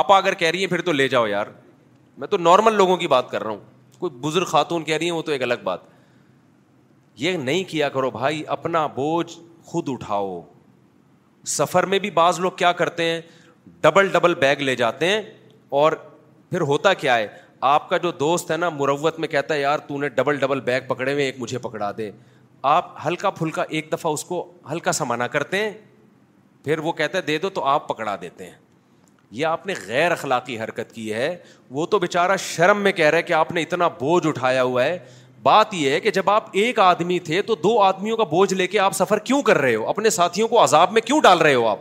آپا 0.00 0.16
اگر 0.16 0.34
کہہ 0.40 0.48
رہی 0.48 0.60
ہیں 0.60 0.66
پھر 0.68 0.80
تو 0.82 0.92
لے 0.92 1.06
جاؤ 1.08 1.26
یار 1.26 1.46
میں 2.18 2.26
تو 2.28 2.36
نارمل 2.38 2.72
لوگوں 2.76 2.96
کی 2.96 3.08
بات 3.08 3.30
کر 3.30 3.42
رہا 3.44 3.50
ہوں 3.50 3.58
کوئی 3.98 4.18
بزرگ 4.26 4.44
خاتون 4.46 4.84
کہہ 4.84 4.96
رہی 4.96 5.04
ہیں 5.06 5.12
وہ 5.16 5.22
تو 5.22 5.32
ایک 5.32 5.42
الگ 5.42 5.62
بات 5.64 5.80
یہ 7.20 7.36
نہیں 7.36 7.64
کیا 7.70 7.88
کرو 7.96 8.10
بھائی 8.10 8.42
اپنا 8.56 8.86
بوجھ 8.94 9.32
خود 9.70 9.88
اٹھاؤ 9.92 10.40
سفر 11.56 11.86
میں 11.92 11.98
بھی 11.98 12.10
بعض 12.18 12.40
لوگ 12.40 12.52
کیا 12.56 12.72
کرتے 12.82 13.04
ہیں 13.04 13.20
ڈبل 13.82 14.08
ڈبل 14.12 14.34
بیگ 14.44 14.60
لے 14.62 14.76
جاتے 14.76 15.06
ہیں 15.08 15.22
اور 15.80 15.92
پھر 16.50 16.60
ہوتا 16.70 16.92
کیا 17.02 17.16
ہے 17.18 17.26
آپ 17.72 17.88
کا 17.88 17.96
جو 18.04 18.10
دوست 18.20 18.50
ہے 18.50 18.56
نا 18.56 18.68
مروت 18.76 19.18
میں 19.20 19.28
کہتا 19.28 19.54
ہے 19.54 19.60
یار 19.60 19.78
تو 19.88 19.98
نے 20.00 20.08
ڈبل 20.14 20.36
ڈبل 20.38 20.60
بیگ 20.70 20.86
پکڑے 20.88 21.12
ہوئے 21.12 21.24
ایک 21.24 21.36
مجھے 21.38 21.58
پکڑا 21.66 21.90
دے 21.98 22.10
آپ 22.70 22.94
ہلکا 23.06 23.30
پھلکا 23.40 23.62
ایک 23.68 23.92
دفعہ 23.92 24.12
اس 24.12 24.24
کو 24.24 24.44
ہلکا 24.70 24.92
سمانا 24.92 25.26
کرتے 25.36 25.58
ہیں 25.58 25.70
پھر 26.64 26.78
وہ 26.78 26.92
کہتا 26.92 27.18
ہے 27.18 27.22
دے 27.22 27.38
دو 27.38 27.48
تو 27.50 27.64
آپ 27.66 27.88
پکڑا 27.88 28.16
دیتے 28.20 28.44
ہیں 28.44 28.56
یہ 29.36 29.46
آپ 29.46 29.66
نے 29.66 29.74
غیر 29.86 30.12
اخلاقی 30.12 30.58
حرکت 30.60 30.92
کی 30.94 31.12
ہے 31.14 31.34
وہ 31.76 31.86
تو 31.94 31.98
بےچارا 31.98 32.36
شرم 32.48 32.80
میں 32.82 32.92
کہہ 32.92 33.08
رہا 33.10 33.18
ہے 33.18 33.22
کہ 33.22 33.32
آپ 33.32 33.52
نے 33.52 33.62
اتنا 33.62 33.88
بوجھ 34.00 34.26
اٹھایا 34.26 34.62
ہوا 34.62 34.84
ہے 34.84 34.98
بات 35.42 35.72
یہ 35.74 35.90
ہے 35.90 36.00
کہ 36.00 36.10
جب 36.18 36.28
آپ 36.30 36.48
ایک 36.62 36.78
آدمی 36.78 37.18
تھے 37.28 37.40
تو 37.42 37.54
دو 37.62 37.78
آدمیوں 37.82 38.16
کا 38.16 38.24
بوجھ 38.34 38.52
لے 38.54 38.66
کے 38.74 38.78
آپ 38.78 38.92
سفر 38.94 39.18
کیوں 39.30 39.40
کر 39.48 39.58
رہے 39.58 39.74
ہو 39.74 39.88
اپنے 39.88 40.10
ساتھیوں 40.18 40.48
کو 40.48 40.62
عذاب 40.64 40.92
میں 40.92 41.02
کیوں 41.04 41.20
ڈال 41.22 41.38
رہے 41.38 41.54
ہو 41.54 41.66
آپ 41.68 41.78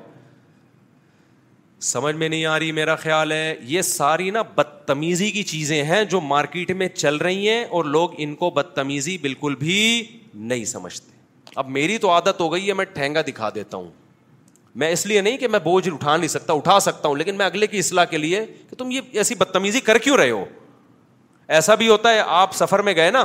سمجھ 1.89 2.15
میں 2.15 2.29
نہیں 2.29 2.45
آ 2.45 2.57
رہی 2.59 2.71
میرا 2.79 2.95
خیال 2.95 3.31
ہے 3.31 3.55
یہ 3.67 3.81
ساری 3.81 4.29
نا 4.31 4.41
بدتمیزی 4.55 5.29
کی 5.31 5.43
چیزیں 5.53 5.81
ہیں 5.83 6.03
جو 6.09 6.21
مارکیٹ 6.21 6.71
میں 6.81 6.87
چل 6.95 7.15
رہی 7.27 7.47
ہیں 7.49 7.63
اور 7.65 7.85
لوگ 7.95 8.09
ان 8.23 8.35
کو 8.43 8.49
بدتمیزی 8.57 9.17
بالکل 9.21 9.55
بھی 9.59 9.77
نہیں 10.33 10.65
سمجھتے 10.73 11.09
اب 11.59 11.69
میری 11.77 11.97
تو 11.97 12.11
عادت 12.11 12.39
ہو 12.39 12.51
گئی 12.53 12.67
ہے 12.67 12.73
میں 12.81 12.85
ٹھینگا 12.93 13.21
دکھا 13.27 13.49
دیتا 13.55 13.77
ہوں 13.77 13.89
میں 14.75 14.89
اس 14.91 15.05
لیے 15.05 15.21
نہیں 15.21 15.37
کہ 15.37 15.47
میں 15.47 15.59
بوجھ 15.63 15.87
اٹھا 15.93 16.15
نہیں 16.17 16.27
سکتا 16.27 16.53
اٹھا 16.53 16.79
سکتا 16.79 17.07
ہوں 17.07 17.15
لیکن 17.17 17.37
میں 17.37 17.45
اگلے 17.45 17.67
کی 17.67 17.79
اصلاح 17.79 18.05
کے 18.09 18.17
لیے 18.17 18.45
کہ 18.69 18.75
تم 18.79 18.91
یہ 18.91 19.01
ایسی 19.17 19.35
بدتمیزی 19.35 19.79
کر 19.81 19.97
کیوں 20.03 20.17
رہے 20.17 20.29
ہو 20.31 20.43
ایسا 21.59 21.75
بھی 21.75 21.87
ہوتا 21.89 22.11
ہے 22.13 22.19
آپ 22.25 22.53
سفر 22.55 22.79
میں 22.81 22.95
گئے 22.95 23.11
نا 23.11 23.23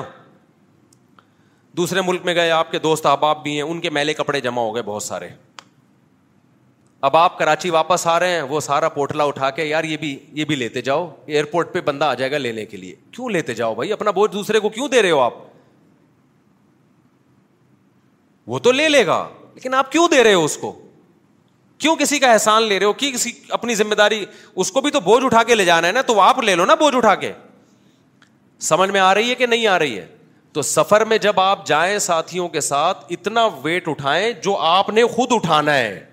دوسرے 1.77 2.01
ملک 2.07 2.25
میں 2.25 2.35
گئے 2.35 2.51
آپ 2.51 2.71
کے 2.71 2.79
دوست 2.79 3.07
احباب 3.07 3.43
بھی 3.43 3.53
ہیں 3.55 3.63
ان 3.63 3.81
کے 3.81 3.91
میلے 3.91 4.15
کپڑے 4.15 4.41
جمع 4.41 4.63
ہو 4.63 4.75
گئے 4.75 4.83
بہت 4.83 5.03
سارے 5.03 5.29
اب 7.07 7.17
آپ 7.17 7.39
کراچی 7.39 7.71
واپس 7.71 8.07
آ 8.07 8.19
رہے 8.21 8.31
ہیں 8.35 8.43
وہ 8.43 8.61
سارا 8.61 8.89
پوٹلا 8.89 9.25
اٹھا 9.25 9.51
کے 9.57 9.65
یار 9.65 9.85
یہ 9.85 9.97
بھی 9.97 10.19
یہ 10.35 10.45
بھی 10.45 10.57
لیتے 10.57 10.83
جاؤ 10.83 11.09
ایئرپورٹ 11.27 11.73
پہ 11.73 11.81
بندہ 11.87 12.05
آ 12.05 12.15
جائے 12.15 12.31
گا 12.33 12.39
لینے 12.39 12.65
کے 12.67 12.77
لیے 12.77 12.95
کیوں 13.11 13.29
لیتے 13.31 13.55
جاؤ 13.55 13.75
بھائی 13.75 13.93
اپنا 13.93 14.11
بوجھ 14.17 14.33
دوسرے 14.33 14.61
کو 14.61 14.69
کیوں 14.69 14.89
دے 14.89 15.03
رہے 15.03 15.11
ہو 15.11 15.21
آپ 15.21 15.35
وہ 18.47 18.59
تو 18.63 18.73
لے 18.73 18.89
لے 18.89 19.07
گا 19.07 19.27
لیکن 19.55 19.75
آپ 19.75 19.93
کیوں 19.93 20.09
دے 20.11 20.23
رہے 20.25 20.35
ہو 20.35 20.45
اس 20.45 20.57
کو 20.59 20.73
کیوں 21.79 21.95
کسی 21.97 22.19
کا 22.19 22.33
احسان 22.33 22.63
لے 22.63 22.79
رہے 22.79 22.87
ہو 22.87 22.93
کی 22.93 23.11
کسی 23.13 23.31
اپنی 23.53 23.75
ذمہ 23.75 23.95
داری 23.95 24.25
اس 24.55 24.71
کو 24.73 24.81
بھی 24.81 24.91
تو 24.91 25.01
بوجھ 25.01 25.25
اٹھا 25.25 25.43
کے 25.47 25.55
لے 25.55 25.65
جانا 25.65 25.87
ہے 25.89 25.93
نا 25.93 26.03
تو 26.07 26.21
آپ 26.21 26.39
لے 26.43 26.55
لو 26.57 26.65
نا 26.67 26.75
بوجھ 26.81 26.95
اٹھا 26.97 27.15
کے 27.25 27.33
سمجھ 28.69 28.91
میں 28.91 29.01
آ 29.01 29.13
رہی 29.15 29.31
ہے 29.31 29.35
کہ 29.35 29.47
نہیں 29.47 29.67
آ 29.67 29.79
رہی 29.79 29.99
ہے 29.99 30.07
تو 30.53 30.63
سفر 30.63 31.05
میں 31.05 31.19
جب 31.23 31.41
آپ 31.41 31.67
جائیں 31.67 31.99
ساتھیوں 31.99 32.49
کے 32.49 32.61
ساتھ 32.61 33.05
اتنا 33.13 33.47
ویٹ 33.63 33.89
اٹھائیں 33.89 34.33
جو 34.43 34.57
آپ 34.69 34.89
نے 34.91 35.05
خود 35.17 35.33
اٹھانا 35.35 35.75
ہے 35.77 36.05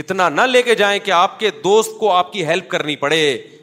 اتنا 0.00 0.28
نہ 0.28 0.40
لے 0.52 0.62
کے 0.62 0.74
جائیں 0.74 0.98
کہ 1.04 1.10
آپ 1.12 1.38
کے 1.40 1.50
دوست 1.64 1.98
کو 1.98 2.12
آپ 2.12 2.32
کی 2.32 2.46
ہیلپ 2.46 2.68
کرنی 2.68 2.96
پڑے 3.02 3.20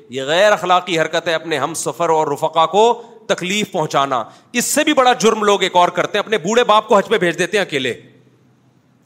یہ 0.10 0.24
غیر 0.24 0.52
اخلاقی 0.52 1.00
حرکت 1.00 1.28
ہے 1.28 1.34
اپنے 1.34 1.58
ہم 1.58 1.74
سفر 1.82 2.10
اور 2.10 2.28
رفقا 2.34 2.66
کو 2.76 2.84
تکلیف 3.28 3.72
پہنچانا 3.72 4.24
اس 4.62 4.66
سے 4.66 4.84
بھی 4.84 4.94
بڑا 4.94 5.14
جرم 5.20 5.44
لوگ 5.44 5.64
ایک 5.64 5.76
اور 5.76 5.90
کرتے 5.98 6.18
ہیں 6.18 6.24
اپنے 6.24 6.38
بوڑھے 6.48 6.64
باپ 6.72 6.88
کو 6.88 6.98
حج 6.98 7.08
پہ 7.10 7.18
بھیج 7.18 7.38
دیتے 7.40 7.58
ہیں 7.58 7.64
اکیلے 7.66 7.94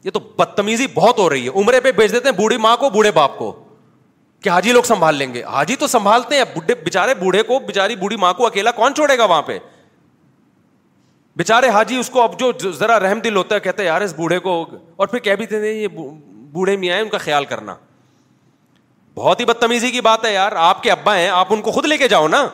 یہ 0.06 0.10
تو 0.14 0.20
بدتمیزی 0.38 0.86
بہت 0.94 1.18
ہو 1.18 1.28
رہی 1.30 1.44
ہے 1.44 1.50
عمرے 1.60 1.78
پہ 1.84 1.90
بیچ 1.92 2.12
دیتے 2.12 2.28
ہیں 2.28 2.36
بوڑھی 2.36 2.56
ماں 2.64 2.76
کو 2.80 2.88
بوڑھے 2.96 3.10
باپ 3.12 3.36
کو 3.38 3.50
کہ 4.42 4.48
حاجی 4.48 4.72
لوگ 4.72 4.82
سنبھال 4.86 5.14
لیں 5.16 5.32
گے 5.34 5.42
حاجی 5.52 5.76
تو 5.76 5.86
سنبھالتے 5.94 6.36
ہیں 6.36 6.74
بےچارے 6.84 7.14
بوڑھے 7.22 7.42
کو 7.46 7.58
بےچاری 7.66 7.96
بوڑھی 8.02 8.16
ماں 8.24 8.32
کو 8.40 8.46
اکیلا 8.46 8.70
کون 8.72 8.94
چھوڑے 8.94 9.16
گا 9.18 9.24
وہاں 9.24 9.42
پہ 9.46 9.58
بےچارے 11.36 11.68
حاجی 11.76 11.96
اس 12.00 12.10
کو 12.10 12.20
اب 12.22 12.38
جو 12.40 12.50
ذرا 12.78 12.98
رحم 13.00 13.20
دل 13.24 13.36
ہوتا 13.36 13.54
ہے 13.54 13.60
کہتے 13.60 13.82
ہیں 13.82 13.86
یار 13.86 14.00
اس 14.00 14.12
بوڑھے 14.16 14.38
کو 14.46 14.52
اور 14.96 15.06
پھر 15.06 15.18
کہہ 15.26 15.34
بھی 15.40 15.46
یہ 15.66 15.86
بوڑھے 15.96 16.76
میاں 16.82 16.92
آئے 16.94 17.02
ان 17.02 17.08
کا 17.08 17.18
خیال 17.24 17.44
کرنا 17.54 17.74
بہت 19.14 19.40
ہی 19.40 19.44
بدتمیزی 19.44 19.90
کی 19.90 20.00
بات 20.08 20.24
ہے 20.24 20.32
یار 20.32 20.52
آپ 20.68 20.82
کے 20.82 20.90
ابا 20.90 21.16
ہیں 21.16 21.28
آپ 21.40 21.52
ان 21.54 21.62
کو 21.62 21.70
خود 21.72 21.86
لے 21.86 21.96
کے 21.98 22.08
جاؤ 22.14 22.28
نا 22.28 22.44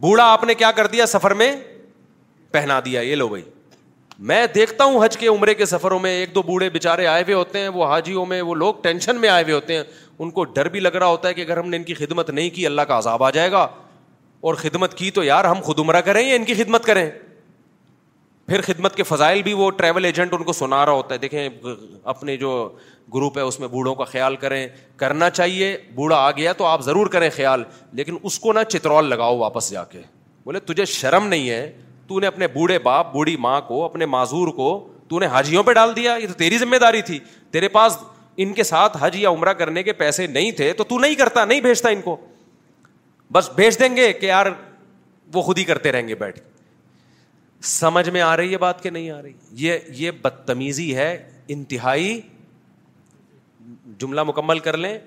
بوڑھا 0.00 0.24
آپ 0.32 0.44
نے 0.44 0.54
کیا 0.64 0.70
کر 0.80 0.86
دیا 0.92 1.06
سفر 1.14 1.34
میں 1.42 1.52
پہنا 2.52 2.80
دیا 2.84 3.00
یہ 3.00 3.14
لو 3.16 3.28
بھائی 3.28 3.42
میں 4.26 4.46
دیکھتا 4.54 4.84
ہوں 4.84 5.04
حج 5.04 5.16
کے 5.16 5.26
عمرے 5.28 5.54
کے 5.54 5.66
سفروں 5.66 5.98
میں 6.00 6.10
ایک 6.18 6.34
دو 6.34 6.42
بوڑھے 6.42 6.68
بےچارے 6.70 7.06
آئے 7.06 7.22
ہوئے 7.22 7.34
ہوتے 7.34 7.58
ہیں 7.60 7.68
وہ 7.74 7.84
حاجیوں 7.86 8.24
میں 8.26 8.40
وہ 8.42 8.54
لوگ 8.54 8.74
ٹینشن 8.82 9.16
میں 9.20 9.28
آئے 9.28 9.42
ہوئے 9.42 9.54
ہوتے 9.54 9.76
ہیں 9.76 9.82
ان 10.18 10.30
کو 10.30 10.44
ڈر 10.54 10.68
بھی 10.68 10.80
لگ 10.80 10.96
رہا 10.96 11.06
ہوتا 11.06 11.28
ہے 11.28 11.34
کہ 11.34 11.40
اگر 11.40 11.56
ہم 11.56 11.68
نے 11.70 11.76
ان 11.76 11.82
کی 11.84 11.94
خدمت 11.94 12.30
نہیں 12.30 12.50
کی 12.54 12.66
اللہ 12.66 12.82
کا 12.88 12.98
عذاب 12.98 13.22
آ 13.24 13.30
جائے 13.34 13.50
گا 13.52 13.66
اور 14.48 14.54
خدمت 14.54 14.94
کی 14.98 15.10
تو 15.10 15.24
یار 15.24 15.44
ہم 15.44 15.60
خود 15.64 15.78
عمرہ 15.78 16.00
کریں 16.04 16.22
یا 16.28 16.34
ان 16.36 16.44
کی 16.44 16.54
خدمت 16.64 16.84
کریں 16.84 17.08
پھر 18.46 18.60
خدمت 18.64 18.94
کے 18.96 19.02
فضائل 19.02 19.42
بھی 19.42 19.52
وہ 19.54 19.70
ٹریول 19.78 20.04
ایجنٹ 20.04 20.34
ان 20.34 20.42
کو 20.44 20.52
سنا 20.52 20.84
رہا 20.86 20.92
ہوتا 20.92 21.14
ہے 21.14 21.18
دیکھیں 21.20 21.48
اپنے 22.12 22.36
جو 22.36 22.50
گروپ 23.14 23.38
ہے 23.38 23.42
اس 23.42 23.58
میں 23.60 23.68
بوڑھوں 23.68 23.94
کا 23.94 24.04
خیال 24.04 24.36
کریں 24.36 24.66
کرنا 24.96 25.28
چاہیے 25.30 25.76
بوڑھا 25.94 26.16
آ 26.26 26.30
گیا 26.36 26.52
تو 26.58 26.64
آپ 26.66 26.82
ضرور 26.84 27.06
کریں 27.14 27.28
خیال 27.36 27.64
لیکن 27.92 28.16
اس 28.22 28.38
کو 28.40 28.52
نہ 28.52 28.62
چترول 28.68 29.08
لگاؤ 29.10 29.36
واپس 29.38 29.70
جا 29.70 29.84
کے 29.90 30.00
بولے 30.44 30.60
تجھے 30.66 30.84
شرم 30.92 31.26
نہیں 31.26 31.48
ہے 31.50 31.70
تو 32.08 32.20
نے 32.20 32.26
اپنے 32.26 32.46
بوڑھے 32.52 32.78
باپ 32.82 33.12
بوڑھی 33.12 33.36
ماں 33.46 33.60
کو 33.66 33.84
اپنے 33.84 34.06
معذور 34.06 34.48
کو 34.56 34.68
تو 35.08 35.18
نے 35.20 35.26
حاجیوں 35.32 35.62
پہ 35.62 35.72
ڈال 35.72 35.94
دیا 35.96 36.14
یہ 36.20 36.26
تو 36.26 36.32
تیری 36.38 36.58
ذمہ 36.58 36.76
داری 36.80 37.02
تھی 37.02 37.18
تیرے 37.52 37.68
پاس 37.74 37.96
ان 38.42 38.52
کے 38.54 38.62
ساتھ 38.64 38.96
حج 39.00 39.16
یا 39.18 39.28
عمرہ 39.30 39.52
کرنے 39.62 39.82
کے 39.82 39.92
پیسے 40.02 40.26
نہیں 40.26 40.50
تھے 40.56 40.72
تو 40.80 40.84
تو 40.92 40.98
نہیں 40.98 41.14
کرتا 41.22 41.44
نہیں 41.44 41.60
بھیجتا 41.60 41.88
ان 41.94 42.00
کو 42.02 42.16
بس 43.32 43.50
بھیج 43.56 43.78
دیں 43.80 43.94
گے 43.96 44.12
کہ 44.20 44.26
یار 44.26 44.46
وہ 45.34 45.42
خود 45.42 45.58
ہی 45.58 45.64
کرتے 45.64 45.92
رہیں 45.92 46.08
گے 46.08 46.14
بیٹھ 46.24 46.38
سمجھ 47.68 48.08
میں 48.10 48.20
آ 48.22 48.36
رہی 48.36 48.52
ہے 48.52 48.58
بات 48.58 48.82
کہ 48.82 48.90
نہیں 48.90 49.10
آ 49.10 49.20
رہی 49.22 49.32
یہ 49.64 49.78
یہ 49.98 50.10
بدتمیزی 50.22 50.94
ہے 50.96 51.10
انتہائی 51.54 52.20
جملہ 54.00 54.22
مکمل 54.26 54.58
کر 54.66 54.76
لیں 54.76 54.98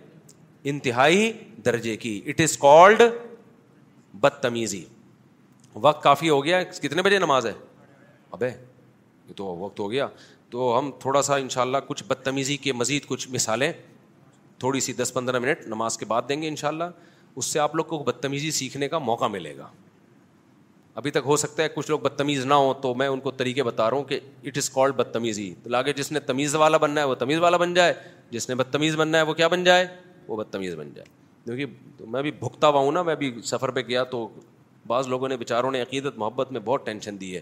انتہائی 0.74 1.32
درجے 1.66 1.96
کی 1.98 2.20
اٹ 2.28 2.42
از 2.42 2.58
کالڈ 2.62 3.02
بدتمیزی 4.24 4.84
وقت 5.76 6.04
کافی 6.04 6.30
ہو 6.30 6.44
گیا 6.46 6.58
ہے 6.60 6.66
کتنے 6.82 7.02
بجے 7.02 7.20
نماز 7.20 7.46
ہے 7.46 7.52
اب 8.32 8.44
ہے 8.44 8.48
یہ 9.28 9.34
تو 9.36 9.46
وقت 9.58 9.80
ہو 9.80 9.92
گیا 9.92 10.08
تو 10.50 10.78
ہم 10.78 10.90
تھوڑا 11.00 11.22
سا 11.22 11.36
ان 11.36 11.50
شاء 11.50 11.62
اللہ 11.62 11.78
کچھ 11.88 12.04
بدتمیزی 12.08 12.58
کے 12.58 12.74
مزید 12.74 13.06
کچھ 13.08 13.28
مثالیں 13.32 13.72
تھوڑی 14.60 14.80
سی 14.80 14.94
دس 14.94 15.14
پندرہ 15.14 15.40
منٹ 15.40 15.68
نماز 15.68 15.98
کے 15.98 16.06
بعد 16.06 16.22
دیں 16.30 16.42
گے 16.42 16.48
ان 16.48 16.56
شاء 16.56 16.68
اللہ 16.68 16.84
اس 17.36 17.46
سے 17.46 17.60
آپ 17.60 17.76
لوگ 17.76 17.86
کو 17.86 17.98
بدتمیزی 18.04 18.52
سیکھنے 18.52 18.88
کا 18.90 18.98
موقع 19.00 19.26
ملے 19.34 19.56
گا 19.58 19.68
ابھی 20.96 21.12
تک 21.12 21.22
ہو 21.26 21.36
سکتا 21.38 21.64
ہے 21.64 21.68
کچھ 21.76 21.90
لوگ 21.92 22.00
بدتمیز 22.00 22.46
نہ 22.46 22.54
ہوں 22.54 22.74
تو 22.82 22.94
میں 22.96 23.08
ان 23.08 23.20
کو 23.20 23.32
طریقے 23.32 23.64
بتا 23.64 23.90
رہا 23.90 23.98
ہوں 23.98 24.04
کہ 24.06 24.20
اٹ 24.46 24.58
از 24.58 24.70
کالڈ 24.70 24.96
بدتمیزی 24.96 25.54
تو 25.64 25.70
لاگے 25.70 25.94
جس 25.98 26.12
نے 26.12 26.20
تمیز 26.20 26.56
والا 26.56 26.78
بننا 26.84 27.02
ہے 27.02 27.06
وہ 27.08 27.16
تمیز 27.20 27.40
والا 27.40 27.58
بن 27.58 27.74
جائے 27.74 27.94
جس 28.32 28.50
نے 28.50 28.56
بدتمیز 28.56 28.96
بننا 28.96 29.18
ہے 29.18 29.24
وہ 29.30 29.34
کیا 29.34 29.48
بن 29.48 29.64
جائے 29.64 29.88
وہ 30.28 30.38
بدتمیز 30.38 30.76
بن 30.76 30.90
جائے 30.96 31.06
کیونکہ 31.46 32.10
میں 32.12 32.22
بھی 32.22 32.32
بھگتا 32.40 32.68
ہوا 32.68 32.80
ہوں 32.82 32.92
نا 32.92 33.04
میں 33.04 33.16
بھی 33.24 33.32
سفر 33.44 33.72
پہ 33.78 33.82
گیا 33.88 34.04
تو 34.12 34.28
بعض 34.88 35.08
لوگوں 35.08 35.28
نے 35.30 35.38
بیچاروں 35.38 35.72
نے 35.72 35.82
عقیدت 35.82 36.18
محبت 36.18 36.52
میں 36.52 36.60
بہت 36.66 36.86
ٹینشن 36.86 37.20
دی 37.22 37.36
ہے 37.36 37.42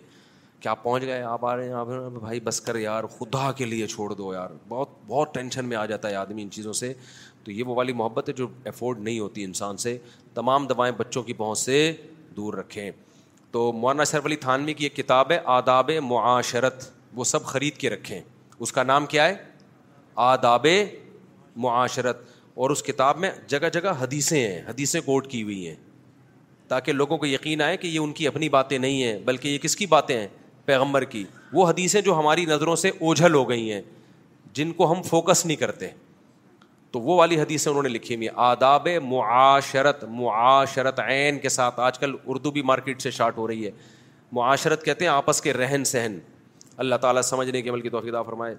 کہ 0.60 0.68
آپ 0.68 0.82
پہنچ 0.84 1.03
گئے 1.06 1.22
آپ 1.24 1.45
آ 1.45 1.56
رہے 1.56 1.66
ہیں 1.66 1.74
آپ 1.80 1.88
بھائی 2.20 2.40
بس 2.44 2.60
کر 2.61 2.76
یار 2.80 3.03
خدا 3.20 3.52
کے 3.57 3.66
لیے 3.66 3.88
چھوڑ 3.88 4.11
دو 4.14 4.34
یار 4.34 4.49
بہت 4.70 4.90
بہت 5.07 5.34
ٹینشن 5.34 5.66
میں 5.66 5.78
آ 5.78 5.86
جاتا 5.86 6.10
ہے 6.10 6.16
آدمی 6.16 6.41
ان 6.41 6.49
چیزوں 6.52 6.74
سے 6.82 6.94
تو 7.44 7.52
یہ 7.52 7.64
وہ 7.68 7.76
والی 7.76 7.94
محبت 7.94 8.30
ہے 8.30 8.34
جو 8.38 8.48
افورڈ 8.66 8.99
نہیں 9.03 9.20
ہوتی 9.20 9.44
انسان 9.44 9.78
سے 9.84 9.98
تمام 10.34 10.68
دوائیں 10.68 10.94
بچوں 10.98 11.24
کی 11.24 11.34
پہنچ 11.34 11.57
سے 11.60 11.91
دور 12.38 12.53
رکھیں 12.53 12.90
تو 13.52 13.72
مولانا 13.74 14.03
شرف 14.03 14.26
علی 14.26 14.36
تھانوی 14.45 14.74
کی 14.74 14.86
ایک 14.86 14.95
کتاب 14.95 15.32
ہے 15.32 15.40
آداب 15.57 15.90
معاشرت 16.07 16.90
وہ 17.16 17.24
سب 17.24 17.44
خرید 17.45 17.78
کے 17.78 17.90
رکھیں 17.90 18.20
اس 18.60 18.72
کا 18.72 18.84
نام 18.84 19.06
کیا 19.11 19.28
ہے 19.28 19.36
آداب 20.26 20.66
معاشرت 21.61 22.22
اور 22.61 22.70
اس 22.70 22.84
کتاب 22.84 23.18
میں 23.20 23.32
جگہ 23.48 23.70
جگہ 23.74 23.90
حدیثیں 23.99 24.40
ہیں 24.40 24.61
حدیثیں 24.68 24.99
کوٹ 25.06 25.28
کی 25.28 25.41
ہوئی 25.44 25.68
ہیں 25.68 25.76
تاکہ 26.69 26.91
لوگوں 26.91 27.17
کو 27.17 27.25
یقین 27.25 27.61
آئے 27.61 27.77
کہ 27.77 27.87
یہ 27.87 27.99
ان 27.99 28.11
کی 28.13 28.27
اپنی 28.27 28.47
باتیں 28.49 28.77
نہیں 28.77 29.03
ہیں 29.03 29.17
بلکہ 29.25 29.47
یہ 29.47 29.57
کس 29.61 29.75
کی 29.75 29.85
باتیں 29.95 30.15
ہیں 30.17 30.27
پیغمبر 30.65 31.03
کی 31.13 31.23
وہ 31.53 31.69
حدیثیں 31.69 31.99
جو 32.07 32.17
ہماری 32.19 32.45
نظروں 32.45 32.75
سے 32.83 32.89
اوجھل 32.99 33.33
ہو 33.33 33.47
گئی 33.49 33.71
ہیں 33.71 33.81
جن 34.57 34.71
کو 34.81 34.91
ہم 34.91 35.01
فوکس 35.09 35.45
نہیں 35.45 35.57
کرتے 35.57 35.87
تو 36.91 36.99
وہ 37.01 37.15
والی 37.17 37.39
حدیثیں 37.39 37.69
انہوں 37.71 37.83
نے 37.83 37.89
لکھی 37.89 38.15
ہوئی 38.15 38.27
آداب 38.51 38.87
معاشرت 39.07 40.03
معاشرت 40.21 40.99
عین 41.07 41.39
کے 41.39 41.49
ساتھ 41.57 41.79
آج 41.89 41.99
کل 41.99 42.15
اردو 42.27 42.51
بھی 42.51 42.61
مارکیٹ 42.71 43.01
سے 43.01 43.11
شاٹ 43.17 43.37
ہو 43.37 43.47
رہی 43.47 43.65
ہے 43.65 43.71
معاشرت 44.39 44.85
کہتے 44.85 45.05
ہیں 45.05 45.11
آپس 45.11 45.41
کے 45.41 45.53
رہن 45.53 45.83
سہن 45.93 46.19
اللہ 46.83 46.95
تعالیٰ 47.01 47.21
سمجھنے 47.21 47.61
کے 47.61 47.71
بلکہ 47.71 47.89
تو 47.89 48.01
خدا 48.01 48.21
فرمائے 48.23 48.55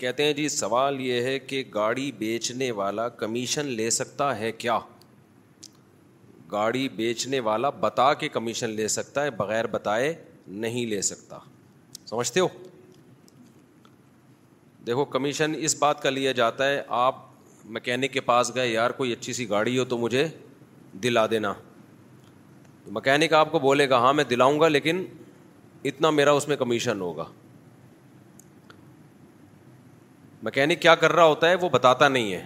کہتے 0.00 0.24
ہیں 0.24 0.32
جی 0.32 0.48
سوال 0.48 1.00
یہ 1.00 1.22
ہے 1.22 1.38
کہ 1.38 1.62
گاڑی 1.74 2.10
بیچنے 2.18 2.70
والا 2.80 3.08
کمیشن 3.22 3.66
لے 3.80 3.88
سکتا 3.96 4.36
ہے 4.38 4.50
کیا 4.60 4.78
گاڑی 6.52 6.88
بیچنے 6.96 7.40
والا 7.48 7.70
بتا 7.80 8.12
کے 8.22 8.28
کمیشن 8.36 8.70
لے 8.78 8.86
سکتا 8.94 9.24
ہے 9.24 9.30
بغیر 9.40 9.66
بتائے 9.74 10.12
نہیں 10.64 10.86
لے 10.92 11.00
سکتا 11.10 11.38
سمجھتے 12.06 12.40
ہو 12.40 12.46
دیکھو 14.86 15.04
کمیشن 15.16 15.52
اس 15.64 15.76
بات 15.78 16.02
کا 16.02 16.10
لیا 16.10 16.32
جاتا 16.40 16.68
ہے 16.68 16.82
آپ 17.06 17.16
مکینک 17.76 18.12
کے 18.12 18.20
پاس 18.30 18.54
گئے 18.54 18.68
یار 18.68 18.90
کوئی 19.00 19.12
اچھی 19.12 19.32
سی 19.32 19.48
گاڑی 19.50 19.78
ہو 19.78 19.84
تو 19.92 19.98
مجھے 19.98 20.26
دلا 21.02 21.26
دینا 21.30 21.52
مکینک 22.98 23.32
آپ 23.42 23.52
کو 23.52 23.58
بولے 23.66 23.88
گا 23.90 23.98
ہاں 24.06 24.12
میں 24.20 24.24
دلاؤں 24.30 24.60
گا 24.60 24.68
لیکن 24.68 25.04
اتنا 25.90 26.10
میرا 26.20 26.32
اس 26.40 26.48
میں 26.48 26.56
کمیشن 26.56 27.00
ہوگا 27.00 27.24
مکینک 30.42 30.80
کیا 30.82 30.94
کر 30.94 31.12
رہا 31.12 31.24
ہوتا 31.24 31.48
ہے 31.50 31.54
وہ 31.60 31.68
بتاتا 31.68 32.08
نہیں 32.08 32.32
ہے 32.32 32.44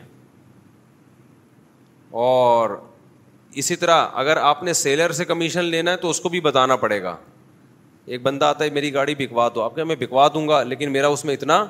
اور 2.27 2.71
اسی 3.63 3.77
طرح 3.77 4.07
اگر 4.23 4.37
آپ 4.37 4.63
نے 4.63 4.73
سیلر 4.73 5.13
سے 5.13 5.25
کمیشن 5.25 5.65
لینا 5.65 5.91
ہے 5.93 5.97
تو 5.97 6.11
اس 6.11 6.21
کو 6.21 6.29
بھی 6.29 6.41
بتانا 6.41 6.77
پڑے 6.77 7.03
گا 7.03 7.17
ایک 8.07 8.23
بندہ 8.23 8.45
آتا 8.45 8.65
ہے 8.65 8.71
میری 8.71 8.93
گاڑی 8.95 9.15
بکوا 9.19 9.49
دو 9.55 9.63
آپ 9.63 9.77
کہ 9.77 9.85
میں 9.85 9.97
بکوا 9.99 10.27
دوں 10.35 10.47
گا 10.49 10.63
لیکن 10.63 10.93
میرا 10.93 11.07
اس 11.09 11.25
میں 11.25 11.35
اتنا 11.35 11.65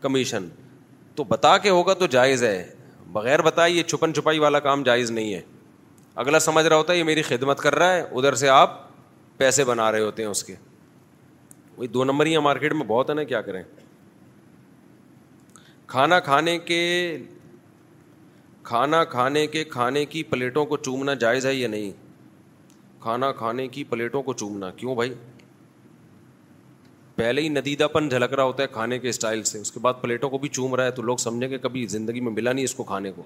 کمیشن 0.00 0.48
تو 1.16 1.24
بتا 1.28 1.56
کے 1.58 1.70
ہوگا 1.70 1.94
تو 2.02 2.06
جائز 2.16 2.42
ہے 2.44 2.62
بغیر 3.12 3.42
بتائے 3.42 3.70
یہ 3.72 3.82
چھپن 3.82 4.14
چھپائی 4.14 4.38
والا 4.38 4.60
کام 4.66 4.82
جائز 4.82 5.10
نہیں 5.10 5.32
ہے 5.34 5.40
اگلا 6.24 6.38
سمجھ 6.38 6.66
رہا 6.66 6.76
ہوتا 6.76 6.92
ہے 6.92 6.98
یہ 6.98 7.04
میری 7.04 7.22
خدمت 7.22 7.60
کر 7.60 7.74
رہا 7.74 7.92
ہے 7.92 8.00
ادھر 8.12 8.34
سے 8.42 8.48
آپ 8.48 8.76
پیسے 9.38 9.64
بنا 9.64 9.90
رہے 9.92 10.00
ہوتے 10.00 10.22
ہیں 10.22 10.30
اس 10.30 10.44
کے 10.44 10.54
وہی 11.76 11.88
دو 11.88 12.04
نمبر 12.04 12.26
یہاں 12.26 12.42
مارکیٹ 12.42 12.72
میں 12.74 12.84
بہت 12.86 13.10
ہے 13.10 13.14
نا 13.14 13.22
کیا 13.24 13.40
کریں 13.42 13.62
کھانا 15.90 16.18
کھانے 16.26 16.58
کے 16.64 16.76
کھانا 18.64 19.02
کھانے 19.12 19.46
کے 19.54 19.62
کھانے 19.70 20.04
کی 20.10 20.22
پلیٹوں 20.30 20.64
کو 20.72 20.76
چومنا 20.76 21.14
جائز 21.22 21.46
ہے 21.46 21.54
یا 21.54 21.68
نہیں 21.68 21.90
کھانا 23.02 23.30
کھانے 23.38 23.66
کی 23.68 23.82
پلیٹوں 23.92 24.22
کو 24.22 24.32
چومنا 24.42 24.70
کیوں 24.80 24.94
بھائی 24.94 25.12
پہلے 27.14 27.42
ہی 27.42 27.48
ندیدہ 27.54 27.86
پن 27.92 28.08
جھلک 28.08 28.32
رہا 28.34 28.42
ہوتا 28.44 28.62
ہے 28.62 28.68
کھانے 28.72 28.98
کے 28.98 29.08
اسٹائل 29.08 29.42
سے 29.50 29.60
اس 29.60 29.72
کے 29.72 29.80
بعد 29.86 29.94
پلیٹوں 30.02 30.30
کو 30.30 30.38
بھی 30.44 30.48
چوم 30.58 30.74
رہا 30.74 30.84
ہے 30.84 30.90
تو 30.90 31.02
لوگ 31.08 31.16
سمجھیں 31.24 31.48
گے 31.50 31.58
کبھی 31.62 31.84
زندگی 31.96 32.20
میں 32.28 32.32
ملا 32.32 32.52
نہیں 32.52 32.64
اس 32.64 32.74
کو 32.74 32.84
کھانے 32.92 33.12
کو 33.16 33.22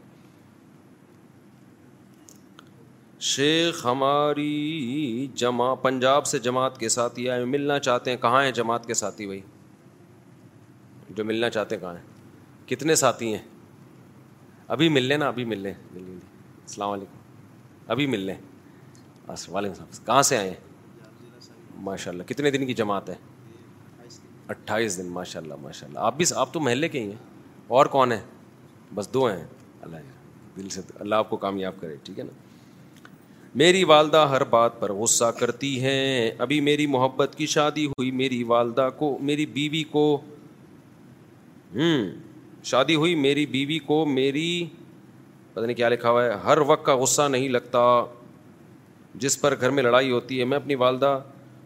شیخ 3.34 3.84
ہماری 3.86 5.26
جمع 5.44 5.74
پنجاب 5.82 6.26
سے 6.32 6.38
جماعت 6.48 6.78
کے 6.80 6.88
ساتھی 6.96 7.28
آئے 7.30 7.44
ملنا 7.56 7.78
چاہتے 7.88 8.10
ہیں 8.10 8.18
کہاں 8.22 8.42
ہیں 8.44 8.52
جماعت 8.62 8.86
کے 8.86 8.94
ساتھی 9.04 9.26
بھائی 9.26 9.40
جو 11.16 11.24
ملنا 11.24 11.50
چاہتے 11.50 11.74
ہیں 11.74 11.82
کہاں 11.82 11.94
ہیں 11.94 12.12
کتنے 12.66 12.94
ساتھی 12.94 13.32
ہیں 13.34 13.42
ابھی 14.74 14.88
مل 14.88 15.02
لیں 15.08 15.16
نا 15.18 15.26
ابھی 15.28 15.44
مل 15.44 15.58
لیں 15.62 15.72
جلدی 15.94 16.00
جلدی 16.10 16.26
السلام 16.66 16.90
علیکم 16.90 17.90
ابھی 17.92 18.06
مل 18.06 18.20
لیں 18.26 18.34
بس 19.26 19.48
وعلیکم 19.48 19.72
السلام 19.84 20.04
کہاں 20.06 20.22
سے 20.28 20.36
آئے 20.36 20.50
ہیں 20.50 21.82
ماشاء 21.88 22.10
اللہ 22.12 22.22
کتنے 22.28 22.50
دن 22.50 22.66
کی 22.66 22.74
جماعت 22.74 23.08
ہے 23.10 23.14
اٹھائیس 24.54 24.96
دن 24.98 25.06
ماشاء 25.10 25.40
اللہ 25.40 25.54
ماشاء 25.62 25.86
اللہ 25.88 25.98
آپ 26.10 26.16
بھی 26.16 26.24
آپ 26.44 26.52
تو 26.52 26.60
محلے 26.60 26.88
کے 26.88 27.00
ہی 27.02 27.06
ہیں 27.06 27.18
اور 27.78 27.86
کون 27.96 28.12
ہیں 28.12 28.20
بس 28.94 29.12
دو 29.14 29.24
ہیں 29.26 29.44
اللہ 29.82 29.96
جی، 29.96 30.62
دل 30.62 30.68
سے 30.68 30.80
اللہ 31.00 31.14
آپ 31.24 31.30
کو 31.30 31.36
کامیاب 31.44 31.80
کرے 31.80 31.94
ٹھیک 32.04 32.18
ہے 32.18 32.24
نا 32.24 32.42
میری 33.62 33.82
والدہ 33.88 34.26
ہر 34.30 34.44
بات 34.52 34.80
پر 34.80 34.92
غصہ 34.92 35.24
کرتی 35.40 35.74
ہیں 35.82 36.30
ابھی 36.46 36.60
میری 36.68 36.86
محبت 36.96 37.34
کی 37.38 37.46
شادی 37.56 37.86
ہوئی 37.86 38.10
میری 38.20 38.42
والدہ 38.52 38.88
کو 38.98 39.16
میری 39.30 39.46
بیوی 39.58 39.82
کو 39.90 40.04
ہوں 41.74 42.08
شادی 42.70 42.94
ہوئی 42.94 43.14
میری 43.22 43.44
بیوی 43.46 43.78
کو 43.86 44.04
میری 44.08 44.46
پتہ 45.54 45.64
نہیں 45.64 45.76
کیا 45.76 45.88
لکھا 45.88 46.10
ہوا 46.10 46.24
ہے 46.24 46.30
ہر 46.44 46.58
وقت 46.66 46.84
کا 46.84 46.94
غصہ 46.96 47.22
نہیں 47.30 47.48
لگتا 47.48 47.80
جس 49.24 49.40
پر 49.40 49.54
گھر 49.60 49.70
میں 49.78 49.82
لڑائی 49.82 50.10
ہوتی 50.10 50.38
ہے 50.40 50.44
میں 50.52 50.56
اپنی 50.56 50.74
والدہ 50.82 51.18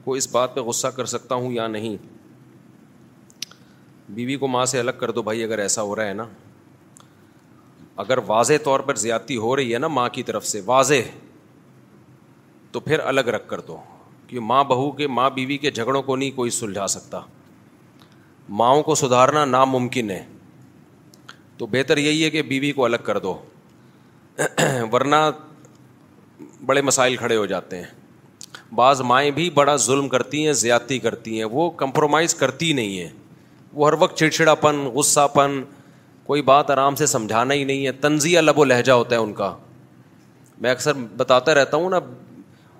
کو 0.04 0.12
اس 0.20 0.28
بات 0.32 0.54
پہ 0.54 0.60
غصہ 0.70 0.86
کر 0.96 1.04
سکتا 1.12 1.34
ہوں 1.34 1.52
یا 1.52 1.66
نہیں 1.76 1.96
بیوی 4.16 4.36
کو 4.42 4.46
ماں 4.48 4.64
سے 4.72 4.78
الگ 4.78 4.98
کر 5.00 5.10
دو 5.18 5.22
بھائی 5.22 5.42
اگر 5.44 5.58
ایسا 5.58 5.82
ہو 5.82 5.94
رہا 5.96 6.06
ہے 6.06 6.12
نا 6.14 6.26
اگر 8.04 8.18
واضح 8.26 8.58
طور 8.64 8.80
پر 8.88 8.94
زیادتی 9.04 9.36
ہو 9.44 9.54
رہی 9.56 9.72
ہے 9.74 9.78
نا 9.78 9.88
ماں 10.00 10.08
کی 10.12 10.22
طرف 10.22 10.46
سے 10.46 10.60
واضح 10.66 11.08
تو 12.72 12.80
پھر 12.88 13.00
الگ 13.12 13.28
رکھ 13.34 13.48
کر 13.48 13.60
دو 13.68 13.76
کیوں 14.26 14.42
ماں 14.46 14.62
بہو 14.74 14.90
کے 15.00 15.06
ماں 15.18 15.28
بیوی 15.34 15.58
کے 15.58 15.70
جھگڑوں 15.70 16.02
کو 16.02 16.16
نہیں 16.16 16.30
کوئی 16.36 16.50
سلجھا 16.60 16.86
سکتا 16.96 17.20
ماؤں 18.60 18.82
کو 18.82 18.94
سدھارنا 18.94 19.44
ناممکن 19.44 20.10
ہے 20.10 20.24
تو 21.58 21.66
بہتر 21.70 21.96
یہی 21.98 22.22
ہے 22.24 22.30
کہ 22.30 22.42
بیوی 22.50 22.70
کو 22.72 22.84
الگ 22.84 23.02
کر 23.04 23.18
دو 23.26 23.36
ورنہ 24.92 25.16
بڑے 26.66 26.82
مسائل 26.82 27.16
کھڑے 27.16 27.36
ہو 27.36 27.46
جاتے 27.52 27.76
ہیں 27.76 28.74
بعض 28.74 29.00
مائیں 29.10 29.30
بھی 29.38 29.48
بڑا 29.54 29.74
ظلم 29.86 30.08
کرتی 30.08 30.44
ہیں 30.46 30.52
زیادتی 30.62 30.98
کرتی 31.06 31.36
ہیں 31.38 31.44
وہ 31.58 31.68
کمپرومائز 31.82 32.34
کرتی 32.42 32.72
نہیں 32.80 32.98
ہیں 33.00 33.08
وہ 33.78 33.86
ہر 33.88 33.92
وقت 33.98 34.16
چڑچڑا 34.18 34.54
پن 34.64 34.78
غصہ 34.94 35.26
پن 35.34 35.60
کوئی 36.26 36.42
بات 36.50 36.70
آرام 36.70 36.94
سے 37.00 37.06
سمجھانا 37.06 37.54
ہی 37.54 37.64
نہیں 37.64 37.86
ہے 37.86 37.92
تنزیہ 38.04 38.40
لب 38.40 38.58
و 38.58 38.64
لہجہ 38.64 38.92
ہوتا 39.00 39.16
ہے 39.16 39.20
ان 39.20 39.32
کا 39.34 39.52
میں 40.64 40.70
اکثر 40.70 40.92
بتاتا 41.16 41.54
رہتا 41.54 41.76
ہوں 41.76 41.90
نا 41.90 41.98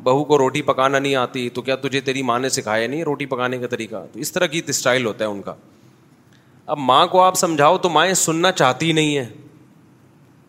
بہو 0.03 0.23
کو 0.25 0.39
روٹی 0.39 0.63
پکانا 0.71 0.99
نہیں 0.99 1.15
آتی 1.17 1.49
تو 1.59 1.63
کیا 1.69 1.77
تجھے 1.87 2.01
تیری 2.09 2.23
ماں 2.31 2.39
نے 2.39 2.49
سکھایا 2.59 2.87
نہیں 2.87 3.03
روٹی 3.05 3.27
پکانے 3.35 3.59
کا 3.59 3.67
طریقہ 3.71 4.05
تو 4.13 4.19
اس 4.27 4.33
طرح 4.33 4.47
کی 4.55 4.61
اسٹائل 4.69 5.07
ہوتا 5.07 5.25
ہے 5.25 5.31
ان 5.31 5.43
کا 5.43 5.55
اب 6.73 6.79
ماں 6.79 7.07
کو 7.07 7.21
آپ 7.25 7.35
سمجھاؤ 7.39 7.77
تو 7.83 7.89
مائیں 7.91 8.13
سننا 8.23 8.51
چاہتی 8.53 8.91
نہیں 8.93 9.17
ہے 9.17 9.25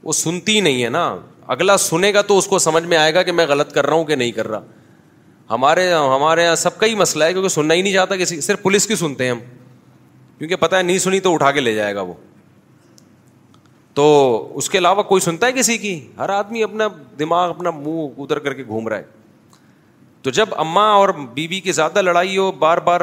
وہ 0.04 0.12
سنتی 0.14 0.60
نہیں 0.62 0.84
ہے 0.84 0.88
نا 0.90 1.04
اگلا 1.56 1.76
سنے 1.78 2.14
گا 2.14 2.22
تو 2.32 2.38
اس 2.38 2.48
کو 2.48 2.58
سمجھ 2.60 2.84
میں 2.86 2.98
آئے 2.98 3.14
گا 3.14 3.22
کہ 3.24 3.32
میں 3.32 3.46
غلط 3.48 3.72
کر 3.74 3.86
رہا 3.86 3.96
ہوں 3.96 4.04
کہ 4.06 4.16
نہیں 4.16 4.32
کر 4.32 4.48
رہا 4.48 4.62
ہمارے 5.50 5.92
ہمارے 5.94 6.44
یہاں 6.44 6.56
سب 6.64 6.78
کا 6.80 6.88
ہی 6.88 6.96
مسئلہ 6.96 7.24
ہے 7.24 7.32
کیونکہ 7.34 7.50
سننا 7.50 7.74
ہی 7.74 7.82
نہیں 7.82 7.94
چاہتا 7.94 8.16
کسی 8.18 8.40
صرف 8.42 8.62
پولیس 8.62 8.88
کی 8.88 8.96
سنتے 8.96 9.24
ہیں 9.26 9.32
ہم 9.32 9.40
کیونکہ 10.38 10.56
پتا 10.56 10.78
ہے 10.78 10.82
نہیں 10.84 11.00
سنی 11.06 11.20
تو 11.20 11.34
اٹھا 11.34 11.52
کے 11.52 11.60
لے 11.60 11.74
جائے 11.76 11.96
گا 11.96 12.02
وہ 12.10 12.14
تو 14.00 14.06
اس 14.58 14.70
کے 14.70 14.78
علاوہ 14.78 15.04
کوئی 15.04 15.22
سنتا 15.22 15.48
ہے 15.48 15.52
کسی 15.52 15.78
کی 15.78 16.00
ہر 16.18 16.30
آدمی 16.40 16.64
اپنا 16.64 16.88
دماغ 17.20 17.50
اپنا 17.50 17.70
منہ 17.78 18.22
ادھر 18.24 18.40
کر 18.40 18.54
کے 18.54 18.64
گھوم 18.68 18.88
رہا 18.88 18.98
ہے 18.98 19.18
تو 20.24 20.30
جب 20.38 20.50
اماں 20.62 20.90
اور 20.94 21.10
بیوی 21.20 21.48
بی 21.48 21.60
کی 21.62 21.72
زیادہ 21.72 22.02
لڑائی 22.02 22.38
ہو 22.38 22.52
بار 22.60 22.78
بار 22.92 23.02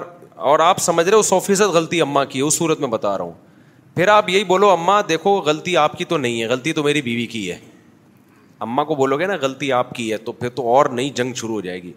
اور 0.48 0.58
آپ 0.60 0.78
سمجھ 0.82 1.08
رہے 1.08 1.16
ہو 1.16 1.22
سو 1.22 1.38
فیصد 1.40 1.70
غلطی 1.74 2.00
اماں 2.00 2.24
کی 2.30 2.38
ہے 2.38 2.44
اس 2.44 2.54
صورت 2.56 2.80
میں 2.80 2.88
بتا 2.88 3.16
رہا 3.18 3.24
ہوں 3.24 3.32
پھر 3.94 4.08
آپ 4.14 4.28
یہی 4.28 4.44
بولو 4.44 4.68
اماں 4.70 5.00
دیکھو 5.08 5.34
غلطی 5.44 5.76
آپ 5.82 5.96
کی 5.98 6.04
تو 6.04 6.16
نہیں 6.18 6.40
ہے 6.42 6.46
غلطی 6.46 6.72
تو 6.72 6.82
میری 6.82 7.02
بیوی 7.02 7.24
کی 7.26 7.50
ہے 7.50 7.58
اماں 8.66 8.84
کو 8.84 8.94
بولو 8.94 9.18
گے 9.18 9.26
نا 9.26 9.34
غلطی 9.42 9.70
آپ 9.72 9.92
کی 9.94 10.10
ہے 10.10 10.16
تو 10.28 10.32
پھر 10.32 10.48
تو 10.58 10.68
اور 10.74 10.86
نئی 10.98 11.10
جنگ 11.20 11.34
شروع 11.40 11.54
ہو 11.54 11.60
جائے 11.60 11.82
گی 11.82 11.92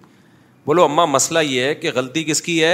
بولو 0.66 0.84
اماں 0.84 1.08
مسئلہ 1.08 1.40
یہ 1.48 1.64
ہے 1.64 1.76
کہ 1.76 1.92
غلطی 1.96 2.24
کس 2.24 2.42
کی 2.42 2.64
ہے 2.64 2.74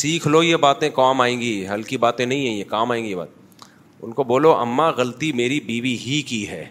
سیکھ 0.00 0.28
لو 0.28 0.42
یہ 0.42 0.56
باتیں 0.56 0.88
کام 0.94 1.20
آئیں 1.20 1.40
گی 1.40 1.66
ہلکی 1.68 1.96
باتیں 2.04 2.24
نہیں 2.26 2.46
ہیں 2.46 2.54
یہ 2.56 2.64
کام 2.68 2.90
آئیں 2.90 3.02
گی 3.04 3.10
یہ 3.10 3.16
بات 3.16 3.28
ان 4.02 4.12
کو 4.12 4.24
بولو 4.30 4.54
اماں 4.56 4.92
غلطی 4.96 5.32
میری 5.40 5.60
بیوی 5.66 5.96
ہی 6.06 6.20
کی 6.28 6.46
ہے 6.48 6.64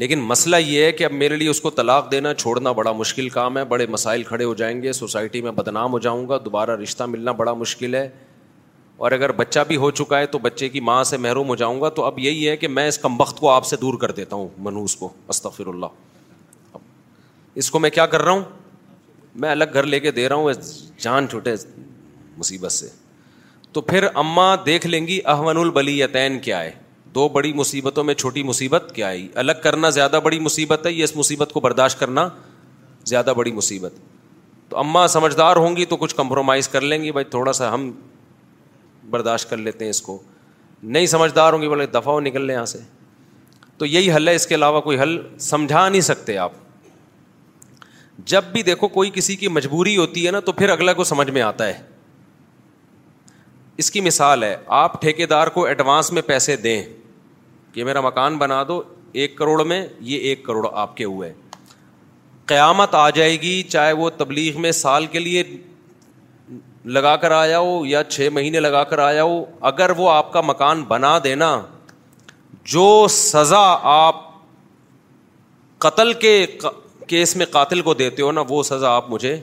لیکن 0.00 0.20
مسئلہ 0.22 0.56
یہ 0.56 0.84
ہے 0.84 0.90
کہ 0.96 1.04
اب 1.04 1.12
میرے 1.20 1.36
لیے 1.36 1.48
اس 1.48 1.60
کو 1.60 1.70
طلاق 1.78 2.10
دینا 2.10 2.32
چھوڑنا 2.34 2.72
بڑا 2.72 2.90
مشکل 2.98 3.28
کام 3.36 3.56
ہے 3.58 3.64
بڑے 3.72 3.86
مسائل 3.94 4.22
کھڑے 4.24 4.44
ہو 4.44 4.52
جائیں 4.60 4.80
گے 4.82 4.92
سوسائٹی 4.98 5.40
میں 5.42 5.50
بدنام 5.52 5.92
ہو 5.92 5.98
جاؤں 6.04 6.28
گا 6.28 6.38
دوبارہ 6.44 6.76
رشتہ 6.82 7.04
ملنا 7.14 7.32
بڑا 7.40 7.52
مشکل 7.64 7.94
ہے 7.94 8.08
اور 9.06 9.12
اگر 9.12 9.32
بچہ 9.42 9.60
بھی 9.68 9.76
ہو 9.84 9.90
چکا 10.00 10.18
ہے 10.18 10.26
تو 10.34 10.38
بچے 10.46 10.68
کی 10.68 10.80
ماں 10.90 11.02
سے 11.10 11.16
محروم 11.26 11.48
ہو 11.48 11.54
جاؤں 11.62 11.80
گا 11.80 11.88
تو 11.96 12.04
اب 12.04 12.18
یہی 12.18 12.48
ہے 12.48 12.56
کہ 12.56 12.68
میں 12.68 12.86
اس 12.88 12.98
کمبخت 12.98 13.40
کو 13.40 13.50
آپ 13.50 13.66
سے 13.66 13.76
دور 13.80 13.98
کر 14.00 14.10
دیتا 14.20 14.36
ہوں 14.36 14.48
منوس 14.68 14.96
کو 14.96 15.12
استفر 15.34 15.66
اللہ 15.74 16.00
اب 16.74 16.80
اس 17.62 17.70
کو 17.70 17.78
میں 17.78 17.90
کیا 17.98 18.06
کر 18.14 18.22
رہا 18.22 18.32
ہوں 18.32 18.42
میں 19.44 19.50
الگ 19.50 19.74
گھر 19.74 19.84
لے 19.86 20.00
کے 20.06 20.10
دے 20.20 20.28
رہا 20.28 20.36
ہوں 20.36 20.92
جان 21.02 21.28
چھوٹے 21.30 21.54
مصیبت 22.38 22.72
سے 22.72 22.88
تو 23.72 23.80
پھر 23.90 24.06
اماں 24.24 24.56
دیکھ 24.66 24.86
لیں 24.86 25.06
گی 25.06 25.20
احمن 25.34 25.56
البلی 25.56 26.00
یتین 26.00 26.38
کیا 26.48 26.62
ہے 26.62 26.70
دو 27.14 27.28
بڑی 27.32 27.52
مصیبتوں 27.52 28.04
میں 28.04 28.14
چھوٹی 28.14 28.42
مصیبت 28.42 28.90
کیا 28.94 29.06
آئی 29.06 29.26
الگ 29.42 29.60
کرنا 29.62 29.90
زیادہ 29.90 30.20
بڑی 30.24 30.38
مصیبت 30.40 30.86
ہے 30.86 30.92
یا 30.92 31.04
اس 31.04 31.16
مصیبت 31.16 31.52
کو 31.52 31.60
برداشت 31.60 32.00
کرنا 32.00 32.28
زیادہ 33.06 33.32
بڑی 33.36 33.52
مصیبت 33.52 33.92
تو 34.70 34.78
اماں 34.78 35.06
سمجھدار 35.08 35.56
ہوں 35.56 35.76
گی 35.76 35.84
تو 35.92 35.96
کچھ 35.96 36.14
کمپرومائز 36.14 36.68
کر 36.68 36.80
لیں 36.80 37.02
گی 37.02 37.12
بھائی 37.12 37.24
تھوڑا 37.34 37.52
سا 37.58 37.72
ہم 37.74 37.90
برداشت 39.10 39.50
کر 39.50 39.56
لیتے 39.56 39.84
ہیں 39.84 39.90
اس 39.90 40.02
کو 40.02 40.18
نہیں 40.82 41.06
سمجھدار 41.12 41.52
ہوں 41.52 41.62
گی 41.62 41.68
بولے 41.68 41.86
دفعہ 41.94 42.18
نکل 42.20 42.46
لیں 42.46 42.54
یہاں 42.54 42.64
سے 42.72 42.78
تو 43.78 43.86
یہی 43.86 44.12
حل 44.14 44.28
ہے 44.28 44.34
اس 44.34 44.46
کے 44.46 44.54
علاوہ 44.54 44.80
کوئی 44.80 44.98
حل 45.00 45.16
سمجھا 45.40 45.88
نہیں 45.88 46.00
سکتے 46.00 46.36
آپ 46.38 46.52
جب 48.32 48.44
بھی 48.52 48.62
دیکھو 48.62 48.88
کوئی 48.98 49.10
کسی 49.14 49.36
کی 49.36 49.48
مجبوری 49.48 49.96
ہوتی 49.96 50.26
ہے 50.26 50.30
نا 50.30 50.40
تو 50.46 50.52
پھر 50.52 50.68
اگلا 50.68 50.92
کو 51.00 51.04
سمجھ 51.04 51.30
میں 51.30 51.42
آتا 51.42 51.66
ہے 51.66 51.78
اس 53.80 53.90
کی 53.90 54.00
مثال 54.00 54.42
ہے 54.42 54.56
آپ 54.76 55.00
ٹھیکے 55.02 55.26
دار 55.32 55.46
کو 55.56 55.64
ایڈوانس 55.64 56.10
میں 56.12 56.22
پیسے 56.26 56.54
دیں 56.62 56.82
کہ 57.72 57.84
میرا 57.84 58.00
مکان 58.00 58.36
بنا 58.38 58.62
دو 58.68 58.80
ایک 59.20 59.36
کروڑ 59.38 59.62
میں 59.72 59.86
یہ 60.12 60.20
ایک 60.28 60.44
کروڑ 60.46 60.66
آپ 60.84 60.96
کے 60.96 61.04
ہوئے 61.04 61.32
قیامت 62.46 62.94
آ 62.94 63.08
جائے 63.18 63.40
گی 63.40 63.62
چاہے 63.68 63.92
وہ 63.92 64.08
تبلیغ 64.16 64.60
میں 64.60 64.72
سال 64.72 65.06
کے 65.12 65.18
لیے 65.18 65.42
لگا 66.96 67.14
کر 67.22 67.30
آیا 67.32 67.58
ہو 67.58 67.80
یا 67.86 68.02
چھ 68.04 68.28
مہینے 68.32 68.60
لگا 68.60 68.82
کر 68.92 68.98
آیا 69.04 69.22
ہو 69.24 69.44
اگر 69.70 69.90
وہ 69.96 70.10
آپ 70.10 70.32
کا 70.32 70.40
مکان 70.46 70.82
بنا 70.88 71.18
دینا 71.24 71.52
جو 72.72 72.86
سزا 73.10 73.64
آپ 73.94 74.26
قتل 75.86 76.12
کے 76.24 76.34
کیس 77.08 77.36
میں 77.36 77.46
قاتل 77.50 77.80
کو 77.82 77.94
دیتے 77.94 78.22
ہو 78.22 78.32
نا 78.32 78.42
وہ 78.48 78.62
سزا 78.72 78.90
آپ 78.96 79.10
مجھے 79.10 79.38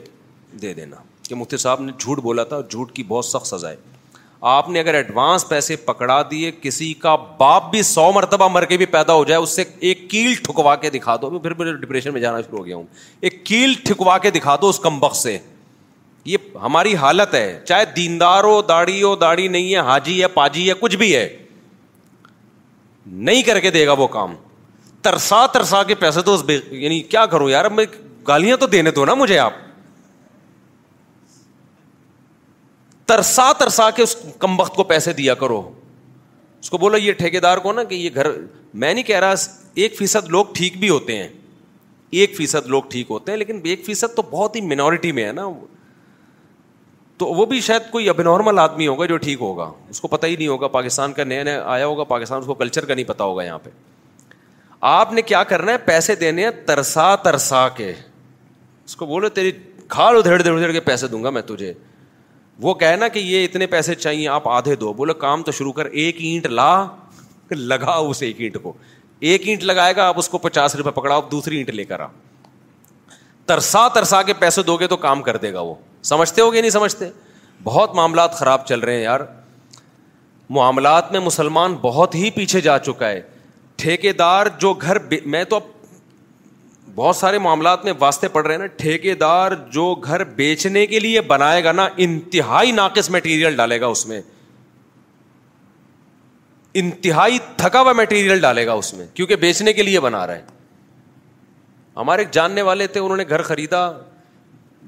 دے 0.62 0.74
دینا 0.74 0.96
کہ 1.28 1.34
مفتی 1.34 1.56
صاحب 1.66 1.80
نے 1.82 1.92
جھوٹ 1.98 2.18
بولا 2.22 2.44
تھا 2.52 2.60
جھوٹ 2.70 2.92
کی 2.96 3.02
بہت 3.08 3.24
سخت 3.24 3.46
سزا 3.46 3.70
ہے 3.70 3.76
آپ 4.48 4.68
نے 4.70 4.80
اگر 4.80 4.94
ایڈوانس 4.94 5.48
پیسے 5.48 5.76
پکڑا 5.84 6.20
دیے 6.30 6.50
کسی 6.62 6.92
کا 7.04 7.14
باپ 7.38 7.70
بھی 7.70 7.82
سو 7.82 8.10
مرتبہ 8.14 8.48
مر 8.52 8.64
کے 8.72 8.76
بھی 8.78 8.86
پیدا 8.90 9.12
ہو 9.12 9.24
جائے 9.28 9.40
اس 9.42 9.54
سے 9.56 9.64
ایک 9.88 10.08
کیل 10.10 10.34
ٹھکوا 10.44 10.74
کے 10.82 10.90
دکھا 10.90 11.16
دو 11.22 11.30
پھر 11.38 11.52
ڈپریشن 11.80 12.12
میں 12.12 12.20
جانا 12.20 12.40
شروع 12.40 12.58
ہو 12.58 12.64
گیا 12.66 12.76
ہوں 12.76 12.84
ایک 13.20 13.44
کیل 13.46 13.72
ٹھکوا 13.84 14.16
کے 14.26 14.30
دکھا 14.36 14.54
دو 14.62 14.68
اس 14.68 14.78
کم 14.84 14.98
بخش 15.00 15.16
سے 15.22 15.36
یہ 16.24 16.54
ہماری 16.62 16.94
حالت 17.04 17.34
ہے 17.34 17.58
چاہے 17.68 17.84
دیندار 17.96 18.44
ہو 18.44 18.60
داڑھی 18.68 19.02
ہو 19.02 19.14
داڑھی 19.24 19.48
نہیں 19.56 19.72
ہے 19.72 19.78
حاجی 19.90 20.20
ہے 20.22 20.28
پاجی 20.38 20.68
ہے 20.68 20.74
کچھ 20.80 20.96
بھی 21.02 21.14
ہے 21.14 21.28
نہیں 23.06 23.42
کر 23.50 23.60
کے 23.66 23.70
دے 23.70 23.86
گا 23.86 23.92
وہ 23.98 24.06
کام 24.18 24.34
ترسا 25.02 25.44
ترسا 25.54 25.82
کے 25.88 25.94
پیسے 26.04 26.22
تو 26.30 26.36
یعنی 26.52 27.00
کیا 27.08 27.26
کروں 27.34 27.50
یار 27.50 27.64
میں 27.80 27.84
گالیاں 28.28 28.56
تو 28.60 28.66
دینے 28.76 28.90
دو 28.90 29.04
نا 29.04 29.14
مجھے 29.24 29.38
آپ 29.38 29.52
ترسا 33.06 33.50
ترسا 33.58 33.88
کے 33.96 34.02
اس 34.02 34.14
کم 34.38 34.60
وقت 34.60 34.74
کو 34.76 34.84
پیسے 34.84 35.12
دیا 35.12 35.34
کرو 35.42 35.60
اس 36.60 36.70
کو 36.70 36.78
بولو 36.78 36.96
یہ 36.98 37.12
ٹھیکے 37.18 37.40
دار 37.40 37.58
کو 37.66 37.72
نا 37.72 37.82
کہ 37.84 37.94
یہ 37.94 38.10
گھر 38.14 38.26
میں 38.84 38.92
نہیں 38.94 39.04
کہہ 39.04 39.18
رہا 39.20 39.34
ایک 39.82 39.96
فیصد 39.98 40.28
لوگ 40.30 40.44
ٹھیک 40.54 40.78
بھی 40.78 40.88
ہوتے 40.90 41.16
ہیں 41.18 41.28
ایک 42.20 42.36
فیصد 42.36 42.66
لوگ 42.70 42.82
ٹھیک 42.90 43.10
ہوتے 43.10 43.32
ہیں 43.32 43.38
لیکن 43.38 43.60
ایک 43.64 43.84
فیصد 43.86 44.14
تو 44.16 44.22
بہت 44.30 44.56
ہی 44.56 44.60
مینورٹی 44.66 45.12
میں 45.12 45.24
ہے 45.26 45.32
نا 45.32 45.42
تو 47.18 47.26
وہ 47.26 47.44
بھی 47.50 47.60
شاید 47.66 47.82
کوئی 47.90 48.08
اب 48.08 48.20
نارمل 48.22 48.58
آدمی 48.58 48.86
ہوگا 48.86 49.06
جو 49.06 49.16
ٹھیک 49.16 49.40
ہوگا 49.40 49.70
اس 49.90 50.00
کو 50.00 50.08
پتہ 50.08 50.26
ہی 50.26 50.36
نہیں 50.36 50.48
ہوگا 50.48 50.68
پاکستان 50.74 51.12
کا 51.12 51.24
نیا 51.24 51.42
نیا 51.44 51.62
آیا 51.74 51.86
ہوگا 51.86 52.04
پاکستان 52.10 52.40
اس 52.40 52.46
کو 52.46 52.54
کلچر 52.54 52.84
کا 52.84 52.94
نہیں 52.94 53.04
پتا 53.08 53.24
ہوگا 53.24 53.44
یہاں 53.44 53.58
پہ 53.64 53.70
آپ 54.90 55.12
نے 55.12 55.22
کیا 55.22 55.42
کرنا 55.52 55.72
ہے 55.72 55.78
پیسے 55.84 56.14
دینے 56.14 56.44
ہیں 56.44 56.50
ترسا 56.66 57.14
ترسا 57.22 57.68
کے 57.76 57.90
اس 58.84 58.96
کو 58.96 59.06
بولو 59.06 59.28
تیری 59.38 59.52
کھال 59.88 60.16
ادھیڑ 60.16 60.38
ادھیڑ 60.38 60.54
ادھیڑ 60.54 60.72
کے 60.72 60.80
پیسے 60.90 61.06
دوں 61.08 61.22
گا 61.24 61.30
میں 61.38 61.42
تجھے 61.46 61.72
وہ 62.62 62.74
کہے 62.74 62.96
نا 62.96 63.08
کہ 63.14 63.18
یہ 63.18 63.44
اتنے 63.44 63.66
پیسے 63.66 63.94
چاہیے 63.94 64.28
آپ 64.28 64.46
آدھے 64.48 64.74
دو 64.76 64.92
بولے 65.00 65.12
کام 65.18 65.42
تو 65.42 65.52
شروع 65.52 65.72
کر 65.72 65.86
ایک 66.04 66.16
اینٹ 66.18 66.46
لا 66.46 66.66
لگا 67.50 67.94
اس 68.10 68.22
ایک 68.22 68.40
اینٹ 68.40 68.56
کو 68.62 68.72
ایک 69.32 69.48
اینٹ 69.48 69.62
لگائے 69.64 69.96
گا 69.96 70.06
آپ 70.08 70.18
اس 70.18 70.28
کو 70.28 70.38
پچاس 70.38 70.74
روپے 70.76 70.90
پکڑا 71.00 71.14
آپ 71.16 71.30
دوسری 71.32 71.56
اینٹ 71.56 71.70
لے 71.70 71.84
کر 71.84 72.00
آ 72.00 72.06
ترسا 73.46 73.86
ترسا 73.94 74.22
کے 74.28 74.32
پیسے 74.38 74.62
دو 74.66 74.76
گے 74.76 74.86
تو 74.86 74.96
کام 75.04 75.22
کر 75.22 75.36
دے 75.42 75.52
گا 75.52 75.60
وہ 75.60 75.74
سمجھتے 76.02 76.42
ہو 76.42 76.52
گے 76.52 76.60
نہیں 76.60 76.70
سمجھتے 76.70 77.08
بہت 77.64 77.94
معاملات 77.94 78.34
خراب 78.38 78.66
چل 78.66 78.80
رہے 78.80 78.94
ہیں 78.96 79.02
یار 79.02 79.20
معاملات 80.56 81.12
میں 81.12 81.20
مسلمان 81.20 81.74
بہت 81.82 82.14
ہی 82.14 82.30
پیچھے 82.34 82.60
جا 82.60 82.78
چکا 82.78 83.08
ہے 83.08 83.20
ٹھیکے 83.76 84.12
دار 84.18 84.46
جو 84.60 84.72
گھر 84.74 84.98
میں 85.24 85.44
تو 85.44 85.56
اب 85.56 85.62
بہت 86.94 87.16
سارے 87.16 87.38
معاملات 87.38 87.84
میں 87.84 87.92
واسطے 87.98 88.28
پڑ 88.28 88.44
رہے 88.46 88.54
ہیں 88.54 88.58
نا 88.60 88.66
ٹھیکے 88.76 89.14
دار 89.20 89.52
جو 89.72 89.94
گھر 89.94 90.24
بیچنے 90.34 90.86
کے 90.86 91.00
لیے 91.00 91.20
بنائے 91.30 91.62
گا 91.64 91.72
نا 91.72 91.88
انتہائی 92.04 92.72
ناقص 92.72 93.10
میٹیریل 93.10 93.56
ڈالے 93.56 93.80
گا 93.80 93.86
اس 93.86 94.06
میں 94.06 94.20
انتہائی 96.80 97.38
تھکا 97.56 97.80
ہوا 97.80 97.92
میٹیریل 97.96 98.40
ڈالے 98.40 98.66
گا 98.66 98.72
اس 98.72 98.92
میں 98.94 99.06
کیونکہ 99.14 99.36
بیچنے 99.46 99.72
کے 99.72 99.82
لیے 99.82 100.00
بنا 100.00 100.26
رہا 100.26 100.34
ہے 100.34 100.42
ہمارے 101.96 102.24
جاننے 102.32 102.62
والے 102.62 102.86
تھے 102.86 103.00
انہوں 103.00 103.16
نے 103.16 103.24
گھر 103.28 103.42
خریدا 103.42 103.88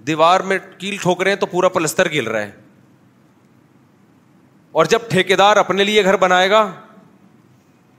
دیوار 0.06 0.40
میں 0.48 0.58
کیل 0.78 0.96
ٹھوک 1.02 1.22
رہے 1.22 1.30
ہیں 1.30 1.38
تو 1.38 1.46
پورا 1.46 1.68
پلستر 1.76 2.10
گل 2.12 2.26
رہا 2.28 2.40
ہے 2.42 2.50
اور 4.78 4.84
جب 4.90 5.10
ٹھیکے 5.10 5.36
دار 5.36 5.56
اپنے 5.56 5.84
لیے 5.84 6.04
گھر 6.04 6.16
بنائے 6.26 6.50
گا 6.50 6.70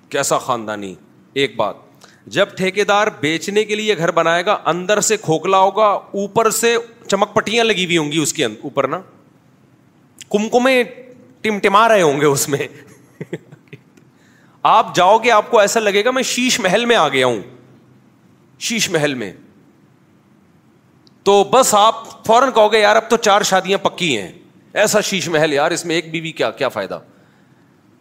کیسا 0.09 0.37
خاندانی 0.37 0.93
ایک 1.41 1.55
بات 1.57 1.87
جب 2.27 2.47
دار 2.87 3.07
بیچنے 3.21 3.63
کے 3.65 3.75
لیے 3.75 3.97
گھر 3.97 4.11
بنائے 4.11 4.45
گا 4.45 4.57
اندر 4.71 4.99
سے 5.01 5.17
کھوکھلا 5.21 5.57
ہوگا 5.59 5.85
اوپر 5.87 6.49
سے 6.51 6.75
چمک 7.07 7.33
پٹیاں 7.33 7.63
لگی 7.63 7.85
ہوئی 7.85 7.97
ہوں 7.97 8.11
گی 8.11 8.17
اس 8.21 8.33
کے 8.33 8.45
اوپر 8.45 8.87
نا 8.87 8.99
کمکمے 10.31 10.81
ٹمٹما 11.41 11.87
رہے 11.89 12.01
ہوں 12.01 12.19
گے 12.21 12.25
اس 12.25 12.47
میں 12.49 12.67
آپ 14.71 14.93
جاؤ 14.95 15.17
گے 15.23 15.31
آپ 15.31 15.49
کو 15.51 15.59
ایسا 15.59 15.79
لگے 15.79 16.03
گا 16.05 16.11
میں 16.11 16.23
شیش 16.33 16.59
محل 16.59 16.85
میں 16.85 16.95
آ 16.95 17.07
گیا 17.09 17.25
ہوں 17.27 17.41
شیش 18.67 18.89
محل 18.91 19.13
میں 19.13 19.31
تو 21.23 21.43
بس 21.51 21.73
آپ 21.77 21.95
فوراً 22.27 22.51
کہو 22.55 22.71
گے 22.73 22.79
یار 22.79 22.95
اب 22.95 23.09
تو 23.09 23.17
چار 23.17 23.41
شادیاں 23.45 23.77
پکی 23.83 24.17
ہیں 24.17 24.31
ایسا 24.81 25.01
شیش 25.01 25.27
محل 25.29 25.53
یار 25.53 25.71
اس 25.71 25.85
میں 25.85 25.95
ایک 25.95 26.11
بیوی 26.11 26.31
کیا 26.31 26.51
کیا 26.51 26.69
فائدہ 26.69 26.99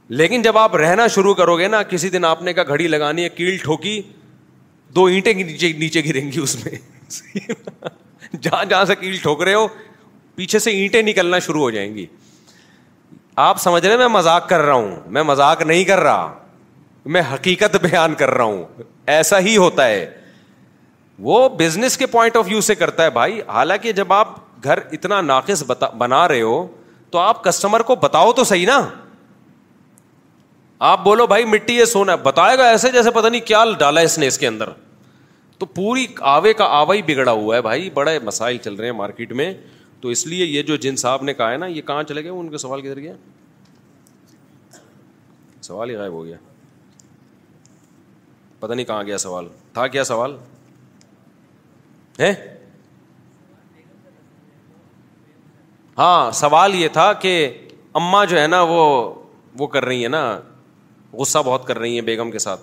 لیکن 0.09 0.43
جب 0.43 0.59
آپ 0.59 0.75
رہنا 0.77 1.07
شروع 1.15 1.33
کرو 1.35 1.57
گے 1.59 1.67
نا 1.69 1.83
کسی 1.89 2.09
دن 2.11 2.25
آپ 2.25 2.43
نے 2.43 2.53
کا 2.53 2.63
گھڑی 2.69 2.87
لگانی 2.89 3.25
ہے 3.25 3.29
کیل 3.29 3.57
ٹھوکی 3.63 4.01
دو 4.95 5.05
اینٹیں 5.05 5.33
نیچے 5.35 5.73
نیچے 5.79 6.03
گریں 6.07 6.31
گی 6.33 6.41
اس 6.43 6.55
میں 6.65 6.75
جہاں 8.43 8.65
جہاں 8.65 8.85
سے 8.85 8.95
کیل 9.01 9.17
ٹھوک 9.23 9.43
رہے 9.43 9.55
ہو 9.55 9.67
پیچھے 10.35 10.59
سے 10.59 10.71
اینٹیں 10.77 11.03
نکلنا 11.03 11.39
شروع 11.47 11.61
ہو 11.63 11.71
جائیں 11.71 11.93
گی 11.95 12.05
آپ 13.47 13.61
سمجھ 13.63 13.85
رہے 13.87 13.97
میں 13.97 14.07
مذاق 14.09 14.49
کر 14.49 14.61
رہا 14.63 14.75
ہوں 14.75 14.95
میں 15.17 15.23
مذاق 15.23 15.63
نہیں 15.63 15.85
کر 15.85 16.01
رہا 16.01 16.33
میں 17.17 17.23
حقیقت 17.33 17.77
بیان 17.83 18.15
کر 18.19 18.31
رہا 18.35 18.45
ہوں 18.45 18.65
ایسا 19.17 19.39
ہی 19.41 19.57
ہوتا 19.57 19.87
ہے 19.89 20.07
وہ 21.29 21.49
بزنس 21.59 21.97
کے 21.99 22.07
پوائنٹ 22.07 22.37
آف 22.37 22.47
ویو 22.49 22.61
سے 22.61 22.75
کرتا 22.75 23.05
ہے 23.05 23.11
بھائی 23.11 23.41
حالانکہ 23.53 23.93
جب 23.93 24.13
آپ 24.13 24.35
گھر 24.65 24.79
اتنا 24.93 25.21
ناقص 25.21 25.63
بنا 25.99 26.27
رہے 26.29 26.41
ہو 26.43 26.67
تو 27.11 27.19
آپ 27.19 27.45
کسٹمر 27.45 27.81
کو 27.91 27.95
بتاؤ 28.03 28.33
تو 28.37 28.45
صحیح 28.45 28.67
نا 28.67 28.81
آپ 30.87 31.03
بولو 31.05 31.27
بھائی 31.27 31.45
مٹی 31.45 31.75
یہ 31.77 31.85
سونا 31.85 32.15
بتائے 32.23 32.57
گا 32.59 32.65
ایسے 32.71 32.91
جیسے 32.93 33.11
پتا 33.11 33.29
نہیں 33.29 33.41
کیا 33.47 33.65
ڈالا 33.79 34.01
اس 34.09 34.19
نے 34.19 34.27
اس 34.27 34.39
کے 34.39 34.47
اندر 34.47 34.69
تو 35.59 35.67
پوری 35.67 36.07
آوے 36.33 36.53
کا 36.55 36.65
آوا 36.79 36.95
ہی 36.95 37.01
بگڑا 37.07 37.33
ہوا 37.33 37.57
ہے 37.57 37.63
بھائی 37.63 37.89
بڑے 37.95 38.19
مسائل 38.25 38.57
چل 38.65 38.75
رہے 38.75 38.87
ہیں 38.87 38.95
مارکیٹ 38.97 39.33
میں 39.41 39.53
تو 40.01 40.09
اس 40.09 40.27
لیے 40.27 40.45
یہ 40.47 40.63
جو 40.63 40.77
جن 40.85 40.97
صاحب 40.97 41.23
نے 41.25 41.35
کہا 41.35 41.51
ہے 41.53 41.57
نا 41.57 41.67
یہ 41.67 41.83
کہاں 41.87 42.03
چلے 42.09 42.23
گئے 42.25 42.31
ان 42.31 42.49
کے 42.51 42.59
سوال 42.59 42.81
کدھر 42.83 43.01
گیا 43.01 43.13
سوال 45.63 45.91
ہی 45.91 45.95
غائب 45.97 46.13
ہو 46.13 46.25
گیا 46.25 46.37
پتا 48.61 48.75
نہیں 48.75 48.87
کہاں 48.87 49.03
گیا 49.07 49.19
سوال 49.19 49.49
تھا 49.73 49.87
کیا 49.87 50.05
سوال 50.05 50.37
ہے 52.21 52.33
ہاں 55.99 56.31
سوال 56.41 56.75
یہ 56.75 56.89
تھا 56.93 57.13
کہ 57.23 57.35
اماں 58.01 58.25
جو 58.31 58.41
ہے 58.41 58.47
نا 58.47 58.63
وہ 58.69 59.67
کر 59.73 59.85
رہی 59.85 60.03
ہے 60.05 60.09
نا 60.09 60.23
غصہ 61.17 61.39
بہت 61.45 61.67
کر 61.67 61.79
رہی 61.79 61.95
ہیں 61.95 62.01
بیگم 62.07 62.31
کے 62.31 62.39
ساتھ 62.39 62.61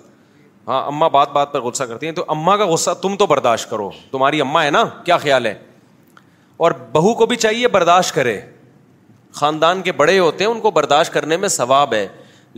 ہاں 0.68 0.82
اماں 0.86 1.08
بات 1.10 1.30
بات 1.32 1.52
پر 1.52 1.60
غصہ 1.62 1.84
کرتی 1.88 2.06
ہیں 2.06 2.12
تو 2.12 2.24
اماں 2.30 2.56
کا 2.58 2.66
غصہ 2.66 2.90
تم 3.02 3.16
تو 3.16 3.26
برداشت 3.26 3.68
کرو 3.70 3.90
تمہاری 4.10 4.40
اماں 4.40 4.64
ہے 4.64 4.70
نا 4.70 4.84
کیا 5.04 5.16
خیال 5.18 5.46
ہے 5.46 5.54
اور 6.64 6.72
بہو 6.92 7.14
کو 7.14 7.26
بھی 7.26 7.36
چاہیے 7.36 7.68
برداشت 7.68 8.14
کرے 8.14 8.40
خاندان 9.38 9.82
کے 9.82 9.92
بڑے 9.92 10.18
ہوتے 10.18 10.44
ہیں 10.44 10.50
ان 10.50 10.60
کو 10.60 10.70
برداشت 10.70 11.12
کرنے 11.12 11.36
میں 11.36 11.48
ثواب 11.48 11.94
ہے 11.94 12.06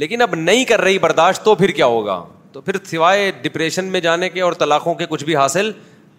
لیکن 0.01 0.23
اب 0.23 0.35
نہیں 0.35 0.65
کر 0.65 0.81
رہی 0.81 0.98
برداشت 0.98 1.44
تو 1.44 1.55
پھر 1.55 1.70
کیا 1.81 1.86
ہوگا 1.86 2.23
تو 2.52 2.60
پھر 2.60 2.77
سوائے 2.90 3.31
ڈپریشن 3.43 3.85
میں 3.93 4.01
جانے 4.01 4.28
کے 4.31 4.40
اور 4.43 4.52
طلاقوں 4.59 4.94
کے 4.94 5.06
کچھ 5.09 5.24
بھی 5.24 5.36
حاصل 5.36 5.70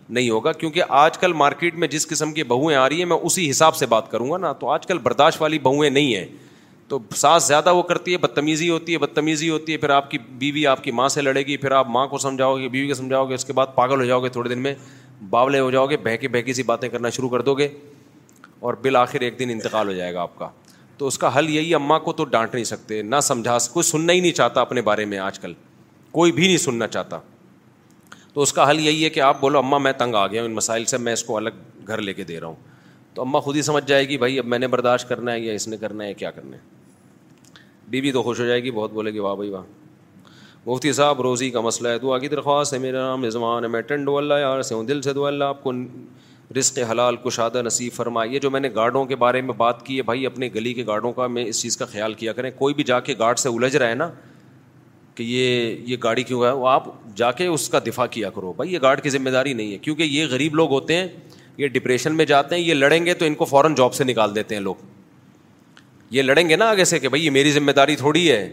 نہیں 0.10 0.30
ہوگا 0.30 0.52
کیونکہ 0.52 0.84
آج 0.98 1.18
کل 1.18 1.34
مارکیٹ 1.41 1.76
میں 1.78 1.88
جس 1.88 2.08
قسم 2.08 2.32
کی 2.34 2.44
بہویں 2.44 2.76
آ 2.76 2.88
رہی 2.90 2.98
ہیں 2.98 3.06
میں 3.06 3.18
اسی 3.24 3.50
حساب 3.50 3.76
سے 3.76 3.86
بات 3.86 4.12
کروں 4.12 4.30
گا 4.32 4.38
نا 4.38 4.52
تو 4.60 4.70
آج 4.70 4.88
کل 4.88 4.98
برداشت 5.04 5.41
والی 5.41 5.60
بہویں 5.60 5.90
نہیں 5.90 6.14
ہیں 6.16 6.26
تو 6.90 6.99
ساس 7.16 7.48
زیادہ 7.48 7.74
وہ 7.76 7.82
کرتی 7.90 8.11
ہے 8.11 8.18
بدتمیزی 8.18 8.70
ہوتی 8.70 8.94
ہے 8.94 8.98
بدتمیزی 8.98 9.49
ہوتی 9.49 9.72
ہے 9.72 9.78
پھر 9.78 9.90
آپ 9.95 10.10
کی 10.11 10.18
بیوی 10.40 10.66
آپ 10.68 10.84
کی 10.84 10.91
ماں 10.99 11.07
سے 11.16 11.22
لڑے 11.22 11.41
گی 11.45 11.57
پھر 11.57 11.72
آپ 11.72 11.88
ماں 11.95 12.06
کو 12.14 12.18
سمجھاؤ 12.18 12.56
گے 12.57 12.68
بیوی 12.70 12.88
کو 12.88 12.94
سمجھاؤ 12.94 13.26
گے 13.30 13.34
اس 13.34 13.45
کے 13.45 13.53
بعد 13.53 13.68
پاگل 13.76 13.99
ہو 13.99 14.06
جاؤ 14.06 14.24
گے 14.24 14.30
تھوڑے 14.38 14.49
دن 14.49 14.60
میں 14.64 14.74
باولے 15.30 15.60
ہو 15.60 15.70
جاؤ 15.72 15.86
گے 15.90 15.98
بہکے 16.03 16.18
کے 16.22 16.28
بہکی 16.36 16.53
سی 16.53 16.64
باتیں 16.64 16.88
کرنا 16.90 17.10
شروع 17.18 17.30
کر 17.30 17.41
دو 17.49 17.53
گے 17.57 17.68
اور 18.68 18.74
بالآخر 18.84 19.22
ایک 19.28 19.38
دن 19.40 19.49
انتقال 19.49 19.88
ہو 19.88 19.94
جائے 19.94 20.14
گا 20.14 20.22
آپ 20.22 20.38
کا 20.40 20.48
تو 20.98 21.07
اس 21.07 21.18
کا 21.18 21.38
حل 21.38 21.49
یہی 21.49 21.70
ہے 21.70 21.76
اماں 21.76 21.99
کو 22.07 22.14
تو 22.14 22.24
ڈانٹ 22.32 22.53
نہیں 22.53 22.64
سکتے 22.72 23.02
نہ 23.02 23.20
سمجھا 23.24 23.57
کوئی 23.74 23.84
سننا 23.90 24.14
ہی 24.14 24.20
نہیں 24.20 24.32
چاہتا 24.41 24.61
اپنے 24.61 24.82
بارے 24.90 25.06
میں 25.14 25.18
آج 25.28 25.40
کل 25.40 25.53
کوئی 26.11 26.32
بھی 26.32 26.48
نہیں 26.48 26.57
سننا 26.66 26.88
چاہتا 26.88 27.20
تو 28.34 28.41
اس 28.41 28.53
کا 28.53 28.70
حل 28.70 28.80
یہی 28.86 29.03
ہے 29.03 29.10
کہ 29.10 29.20
آپ 29.28 29.40
بولو 29.41 29.57
اماں 29.60 29.80
میں 29.80 29.91
تنگ 29.99 30.16
آ 30.16 30.26
گیا 30.28 30.41
ہوں 30.41 30.49
ان 30.49 30.56
مسائل 30.56 30.86
سے 30.94 30.98
میں 31.06 31.14
اس 31.14 31.24
کو 31.24 31.38
الگ 31.38 31.86
گھر 31.88 32.02
لے 32.02 32.14
کے 32.14 32.24
دے 32.24 32.40
رہا 32.40 32.48
ہوں 32.48 32.56
تو 33.14 33.22
اماں 33.22 33.40
خود 33.41 33.56
ہی 33.56 33.61
سمجھ 33.61 33.84
جائے 33.88 34.07
گی 34.10 34.18
بھائی 34.18 34.38
اب 34.40 34.45
میں 34.45 34.60
نے 34.60 34.68
برداشت 34.74 35.10
کرنا 35.10 35.32
ہے 35.32 35.40
یا 35.40 35.53
اس 35.53 35.68
نے 35.68 35.78
کرنا 35.78 36.03
ہے 36.03 36.14
کیا 36.14 36.32
کرنا 36.32 36.56
ہے 36.57 36.78
بی 37.90 37.99
بی 38.02 38.11
تو 38.11 38.22
خوش 38.24 38.40
ہو 38.40 38.45
جائے 38.45 38.64
گی 38.64 38.72
بہت 38.72 38.91
بولے 38.94 39.11
گی 39.14 39.20
واہ 39.20 39.36
بھائی 39.36 39.49
واہ 39.49 39.64
مفتی 40.66 40.91
صاحب 40.94 41.22
روزی 41.22 41.49
کا 41.52 41.61
مسئلہ 41.61 41.88
ہے 41.88 41.99
دعا 41.99 42.18
کی 42.20 42.28
درخواست 42.30 42.74
ہے 42.74 42.78
میرا 42.80 43.02
نام 43.06 43.24
رضوان 43.26 43.64
ہے 43.64 43.70
میں 43.76 43.82
اللہ 44.18 44.34
یار 44.40 44.61
سے 44.70 44.76
ہوں 44.76 44.84
دل 44.86 45.02
سے 45.02 45.14
دو 45.14 45.26
اللہ 45.26 45.44
آپ 45.53 45.64
کو 45.64 45.72
رزق 46.57 46.78
حلال 46.91 47.16
کشادہ 47.26 47.61
نصیب 47.66 47.94
فرمائیے 47.94 48.40
جو 48.44 48.49
میں 48.52 48.60
نے 48.60 48.70
گارڈوں 48.76 49.06
کے 49.06 49.16
بارے 49.24 49.41
میں 49.49 49.53
بات 49.57 49.86
کی 49.86 49.98
ہے 49.98 50.02
بھائی 50.03 50.26
اپنے 50.26 50.49
گلی 50.56 50.74
کے 50.74 50.86
گارڈوں 50.86 51.11
کا 51.20 51.28
میں 51.34 51.45
اس 51.45 51.61
چیز 51.61 51.78
کا 51.78 51.86
خیال 51.91 52.14
کیا 52.22 52.34
کریں 52.40 52.49
کوئی 52.57 52.74
بھی 52.74 52.84
جا 52.91 52.99
کے 53.10 53.14
گارڈ 53.20 53.40
سے 53.40 53.49
الجھ 53.49 53.76
رہا 53.76 53.90
ہے 53.90 53.95
نا 53.95 54.10
کہ 55.16 55.24
یہ 55.24 55.76
یہ 55.91 55.98
گاڑی 56.03 56.24
کیوں 56.24 56.44
ہے 56.44 56.52
وہ 56.61 56.68
آپ 56.70 56.86
جا 57.16 57.32
کے 57.41 57.45
اس 57.48 57.68
کا 57.70 57.80
دفاع 57.88 58.06
کیا 58.18 58.30
کرو 58.36 58.53
بھائی 58.57 58.74
یہ 58.74 58.80
گارڈ 58.82 59.02
کی 59.03 59.10
ذمہ 59.18 59.30
داری 59.38 59.53
نہیں 59.53 59.72
ہے 59.72 59.78
کیونکہ 59.88 60.03
یہ 60.03 60.28
غریب 60.32 60.56
لوگ 60.56 60.72
ہوتے 60.74 60.98
ہیں 60.98 61.07
یہ 61.57 61.68
ڈپریشن 61.78 62.16
میں 62.18 62.26
جاتے 62.26 62.56
ہیں 62.56 62.61
یہ 62.61 62.74
لڑیں 62.74 63.06
گے 63.06 63.14
تو 63.22 63.26
ان 63.26 63.36
کو 63.41 63.45
فوراً 63.53 63.76
جاب 63.78 63.94
سے 63.94 64.03
نکال 64.03 64.36
دیتے 64.36 64.56
ہیں 64.56 64.61
لوگ 64.61 64.84
یہ 66.11 66.22
لڑیں 66.22 66.48
گے 66.49 66.56
نا 66.56 66.69
آگے 66.69 66.86
سے 66.86 66.99
کہ 66.99 67.10
بھائی 67.10 67.26
یہ 67.26 67.30
میری 67.31 67.52
ذمہ 67.52 67.72
داری 67.76 67.95
تھوڑی 67.95 68.30
ہے 68.31 68.49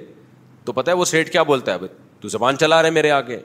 تو 0.64 0.72
پتہ 0.72 0.90
ہے 0.90 0.96
وہ 0.96 1.04
سیٹ 1.04 1.30
کیا 1.32 1.42
بولتا 1.50 1.74
ہے 1.74 1.86
تو 2.20 2.28
زبان 2.28 2.56
چلا 2.58 2.80
رہے 2.82 2.90
میرے 2.90 3.10
آگے 3.10 3.38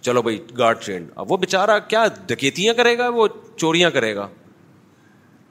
چلو 0.00 0.22
بھائی 0.22 0.38
گارڈ 0.58 0.78
ٹرینڈ 0.84 1.08
اب 1.16 1.32
وہ 1.32 1.36
بےچارا 1.36 1.78
کیا 1.88 2.04
ڈکیتیاں 2.26 2.74
کرے 2.74 2.96
گا 2.98 3.08
وہ 3.14 3.26
چوریاں 3.56 3.90
کرے 3.90 4.14
گا 4.16 4.26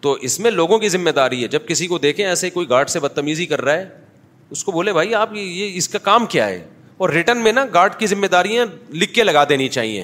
تو 0.01 0.11
اس 0.27 0.39
میں 0.39 0.51
لوگوں 0.51 0.77
کی 0.79 0.89
ذمہ 0.89 1.09
داری 1.15 1.41
ہے 1.43 1.47
جب 1.47 1.67
کسی 1.67 1.87
کو 1.87 1.97
دیکھیں 2.05 2.25
ایسے 2.25 2.49
کوئی 2.49 2.69
گارڈ 2.69 2.89
سے 2.89 2.99
بدتمیزی 2.99 3.45
کر 3.45 3.61
رہا 3.61 3.73
ہے 3.77 3.87
اس 4.51 4.63
کو 4.63 4.71
بولے 4.71 4.93
بھائی 4.93 5.13
آپ 5.15 5.33
یہ 5.33 5.77
اس 5.77 5.89
کا 5.89 5.99
کام 6.03 6.25
کیا 6.35 6.47
ہے 6.47 6.63
اور 7.03 7.09
ریٹرن 7.09 7.43
میں 7.43 7.51
نا 7.51 7.65
گارڈ 7.73 7.93
کی 7.99 8.07
ذمہ 8.07 8.27
داریاں 8.31 8.65
لکھ 8.93 9.13
کے 9.13 9.23
لگا 9.23 9.43
دینی 9.49 9.67
چاہیے 9.75 10.03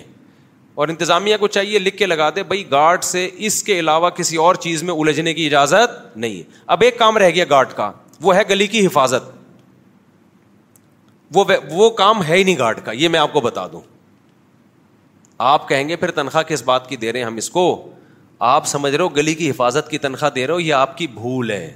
اور 0.78 0.88
انتظامیہ 0.88 1.36
کو 1.40 1.48
چاہیے 1.48 1.80
لکھ 1.80 1.95
کے 1.98 2.06
لگا 2.06 2.30
دے 2.36 2.41
بھائی 2.49 2.64
گارڈ 2.72 3.04
سے 3.04 3.28
اس 3.48 3.62
کے 3.68 3.78
علاوہ 3.80 4.10
کسی 4.18 4.36
اور 4.38 4.56
چیز 4.66 4.84
میں 4.90 4.94
الجھنے 4.94 5.34
کی 5.34 5.45
اجازت 5.45 6.18
نہیں 6.18 6.36
ہے 6.38 6.44
اب 6.76 6.82
ایک 6.86 6.98
کام 6.99 7.18
رہ 7.18 7.30
گیا 7.36 7.45
گارڈ 7.49 7.72
کا 7.76 7.91
وہ 8.22 8.36
ہے 8.36 8.41
گلی 8.49 8.68
کی 8.74 8.86
حفاظت 8.86 9.30
وہ 11.36 11.45
وہ 11.72 11.90
کام 12.02 12.24
ہے 12.24 12.36
ہی 12.38 12.44
نہیں 12.44 12.58
گارڈ 12.60 12.80
کا 12.86 12.91
یہ 12.99 13.10
میں 13.16 13.20
آپ 13.20 13.34
کو 13.34 13.41
بتا 13.41 13.66
دوں 13.72 13.80
آپ 15.54 15.68
کہیں 15.70 15.88
گے 15.90 15.95
پھر 15.95 16.12
تنخواہ 16.20 16.44
کس 16.48 16.64
بات 16.66 16.88
کی 16.90 16.95
دے 16.98 17.12
رہے 17.12 17.20
ہیں 17.20 17.26
ہم 17.28 17.38
اس 17.44 17.49
کو 17.58 17.64
آپ 18.54 18.68
سمجھ 18.68 18.94
رہے 18.95 19.04
ہو 19.04 19.10
گلی 19.16 19.34
کی 19.36 19.49
حفاظت 19.49 19.90
کی 19.90 19.98
تنخواہ 20.06 20.32
دے 20.36 20.45
رہے 20.48 20.54
ہو 20.54 20.60
یہ 20.60 20.74
آپ 20.74 20.98
کی 20.98 21.08
بھول 21.14 21.52
ہے 21.52 21.72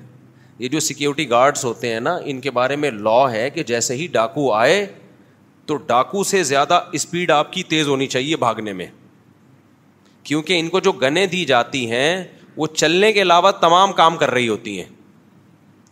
یہ 0.60 0.68
جو 0.70 0.80
سیکیورٹی 0.80 1.30
گارڈس 1.30 1.66
ہوتے 1.66 1.94
ہیں 1.94 2.00
نا 2.00 2.18
ان 2.24 2.42
کے 2.42 2.52
بارے 2.62 2.76
میں 2.84 2.92
لا 2.92 3.24
ہے 3.32 3.50
کہ 3.50 3.64
جیسے 3.74 3.96
ہی 3.96 4.08
ڈاکو 4.12 4.52
آئے 4.54 4.86
تو 5.72 5.78
ڈاکو 5.90 6.24
سے 6.30 6.42
زیادہ 6.44 6.80
اسپیڈ 6.94 7.32
آپ 7.32 7.52
کی 7.52 7.62
تیز 7.74 7.88
ہونی 7.88 8.08
چاہیے 8.14 8.36
بھاگنے 8.38 8.72
میں 8.80 8.86
کیونکہ 10.30 10.60
ان 10.60 10.68
کو 10.70 10.80
جو 10.88 10.92
گنے 11.04 11.26
دی 11.34 11.44
جاتی 11.52 11.90
ہیں 11.92 12.24
وہ 12.56 12.68
چلنے 12.74 13.12
کے 13.14 13.22
علاوہ 13.22 13.52
تمام 13.62 13.92
کام 14.02 14.18
کر 14.24 14.32
رہی 14.32 14.48
ہوتی 14.48 14.76
ہیں 14.80 14.90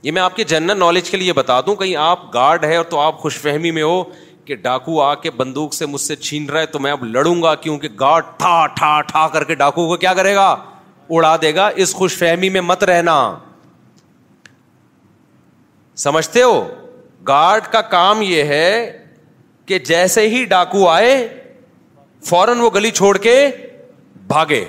یہ 0.04 0.12
میں 0.18 0.22
آپ 0.22 0.36
کے 0.36 0.44
جنرل 0.52 0.78
نالج 0.80 1.10
کے 1.10 1.18
لیے 1.24 1.34
بتا 1.40 1.60
دوں 1.66 1.76
کہیں 1.84 1.96
آپ 2.08 2.34
گارڈ 2.34 2.66
ہے 2.66 2.76
اور 2.76 2.86
تو 2.90 3.00
آپ 3.06 3.18
خوش 3.22 3.38
فہمی 3.46 3.72
میں 3.80 3.84
ہو 3.84 4.04
کہ 4.46 4.56
ڈاکو 4.68 5.02
آ 5.02 5.14
کے 5.24 5.32
بندوق 5.42 5.74
سے 5.74 5.86
مجھ 5.94 6.02
سے 6.02 6.16
چھین 6.28 6.50
رہا 6.50 6.60
ہے 6.62 6.66
تو 6.76 6.80
میں 6.86 6.92
اب 6.92 7.04
لڑوں 7.16 7.42
گا 7.44 7.56
کیونکہ 7.66 7.90
گارڈ 8.00 8.26
ٹھا 8.38 8.96
ٹھا 9.10 9.28
کر 9.34 9.44
کے 9.52 9.56
ڈاکو 9.64 9.88
کو 9.88 9.98
کیا 10.06 10.14
کرے 10.22 10.36
گا 10.36 10.48
اڑا 11.10 11.36
دے 11.42 11.56
گا 11.56 11.68
اس 11.84 11.94
خوش 12.04 12.18
فہمی 12.18 12.50
میں 12.58 12.62
مت 12.72 12.84
رہنا 12.94 13.18
سمجھتے 16.08 16.42
ہو 16.44 16.62
گارڈ 17.28 17.64
کا 17.72 17.82
کام 17.98 18.22
یہ 18.26 18.44
ہے 18.54 19.06
کہ 19.70 19.78
جیسے 19.88 20.22
ہی 20.30 20.44
ڈاکو 20.52 20.88
آئے 20.90 21.10
فوراً 22.26 22.60
وہ 22.60 22.70
گلی 22.76 22.90
چھوڑ 23.00 23.18
کے 23.26 23.34
بھاگے 24.28 24.64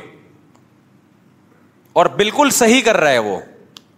اور 2.00 2.06
بالکل 2.16 2.50
صحیح 2.56 2.80
کر 2.84 2.96
رہا 3.00 3.10
ہے 3.10 3.18
وہ 3.28 3.38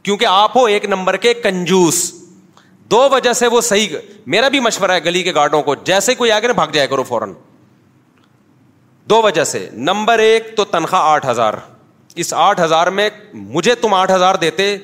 کیونکہ 0.08 0.26
آپ 0.30 0.56
ہو 0.56 0.64
ایک 0.74 0.84
نمبر 0.92 1.16
کے 1.24 1.32
کنجوس 1.46 2.00
دو 2.90 3.00
وجہ 3.12 3.32
سے 3.40 3.46
وہ 3.54 3.60
صحیح 3.70 3.96
میرا 4.34 4.48
بھی 4.54 4.60
مشورہ 4.66 4.90
ہے 4.98 5.04
گلی 5.04 5.22
کے 5.22 5.34
گارڈوں 5.34 5.62
کو 5.70 5.74
جیسے 5.90 6.14
کوئی 6.20 6.30
آگے 6.32 6.46
نا 6.46 6.52
بھاگ 6.60 6.72
جائے 6.72 6.86
کرو 6.94 7.02
فوراً 7.10 7.32
دو 9.10 9.20
وجہ 9.22 9.44
سے 9.54 9.68
نمبر 9.90 10.18
ایک 10.26 10.56
تو 10.56 10.64
تنخواہ 10.76 11.10
آٹھ 11.12 11.26
ہزار 11.30 11.54
اس 12.24 12.32
آٹھ 12.46 12.60
ہزار 12.60 12.86
میں 13.00 13.08
مجھے 13.34 13.74
تم 13.84 13.94
آٹھ 13.94 14.12
ہزار 14.12 14.34
دیتے 14.46 14.76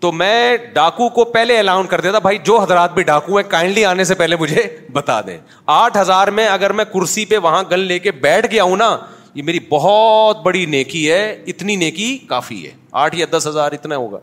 تو 0.00 0.10
میں 0.12 0.56
ڈاکو 0.72 1.08
کو 1.08 1.24
پہلے 1.24 1.58
الاؤن 1.58 1.86
کر 1.86 2.00
دیتا 2.00 2.18
بھائی 2.22 2.38
جو 2.44 2.58
حضرات 2.60 2.94
بھی 2.94 3.02
ڈاکو 3.02 3.36
ہیں 3.36 3.48
کائنڈلی 3.50 3.84
آنے 3.84 4.04
سے 4.04 4.14
پہلے 4.14 4.36
مجھے 4.40 4.62
بتا 4.92 5.20
دیں 5.26 5.36
آٹھ 5.74 5.96
ہزار 5.98 6.28
میں 6.38 6.46
اگر 6.48 6.72
میں 6.80 6.84
کرسی 6.92 7.24
پہ 7.26 7.36
وہاں 7.42 7.62
گل 7.70 7.80
لے 7.86 7.98
کے 7.98 8.10
بیٹھ 8.26 8.50
گیا 8.50 8.62
ہوں 8.64 8.76
نا 8.76 8.96
یہ 9.34 9.42
میری 9.42 9.58
بہت 9.68 10.40
بڑی 10.42 10.64
نیکی 10.74 11.10
ہے 11.10 11.22
اتنی 11.48 11.76
نیکی 11.76 12.16
کافی 12.28 12.64
ہے 12.66 12.70
آٹھ 13.04 13.16
یا 13.16 13.26
دس 13.36 13.46
ہزار 13.46 13.72
اتنا 13.72 13.96
ہوگا 13.96 14.18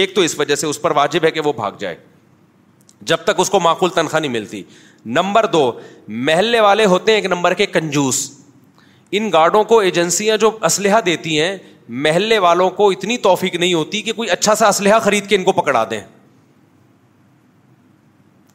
ایک 0.00 0.14
تو 0.14 0.20
اس 0.20 0.38
وجہ 0.38 0.54
سے 0.54 0.66
اس 0.66 0.80
پر 0.82 0.90
واجب 0.96 1.24
ہے 1.24 1.30
کہ 1.30 1.40
وہ 1.44 1.52
بھاگ 1.56 1.72
جائے 1.78 1.94
جب 3.10 3.16
تک 3.24 3.38
اس 3.40 3.50
کو 3.50 3.60
معقول 3.60 3.90
تنخواہ 3.94 4.20
نہیں 4.20 4.32
ملتی 4.32 4.62
نمبر 5.18 5.46
دو 5.46 5.70
محلے 6.28 6.60
والے 6.60 6.84
ہوتے 6.92 7.12
ہیں 7.12 7.18
ایک 7.20 7.26
نمبر 7.30 7.54
کے 7.54 7.66
کنجوس 7.66 8.28
ان 9.18 9.30
گارڈوں 9.32 9.62
کو 9.72 9.78
ایجنسیاں 9.80 10.36
جو 10.44 10.50
اسلحہ 10.66 11.00
دیتی 11.06 11.40
ہیں 11.40 11.56
محلے 11.88 12.38
والوں 12.38 12.70
کو 12.76 12.88
اتنی 12.90 13.16
توفیق 13.22 13.54
نہیں 13.54 13.74
ہوتی 13.74 14.00
کہ 14.02 14.12
کوئی 14.12 14.30
اچھا 14.30 14.54
سا 14.54 14.68
اسلحہ 14.68 14.98
خرید 15.02 15.28
کے 15.28 15.36
ان 15.36 15.44
کو 15.44 15.52
پکڑا 15.52 15.84
دیں 15.90 16.00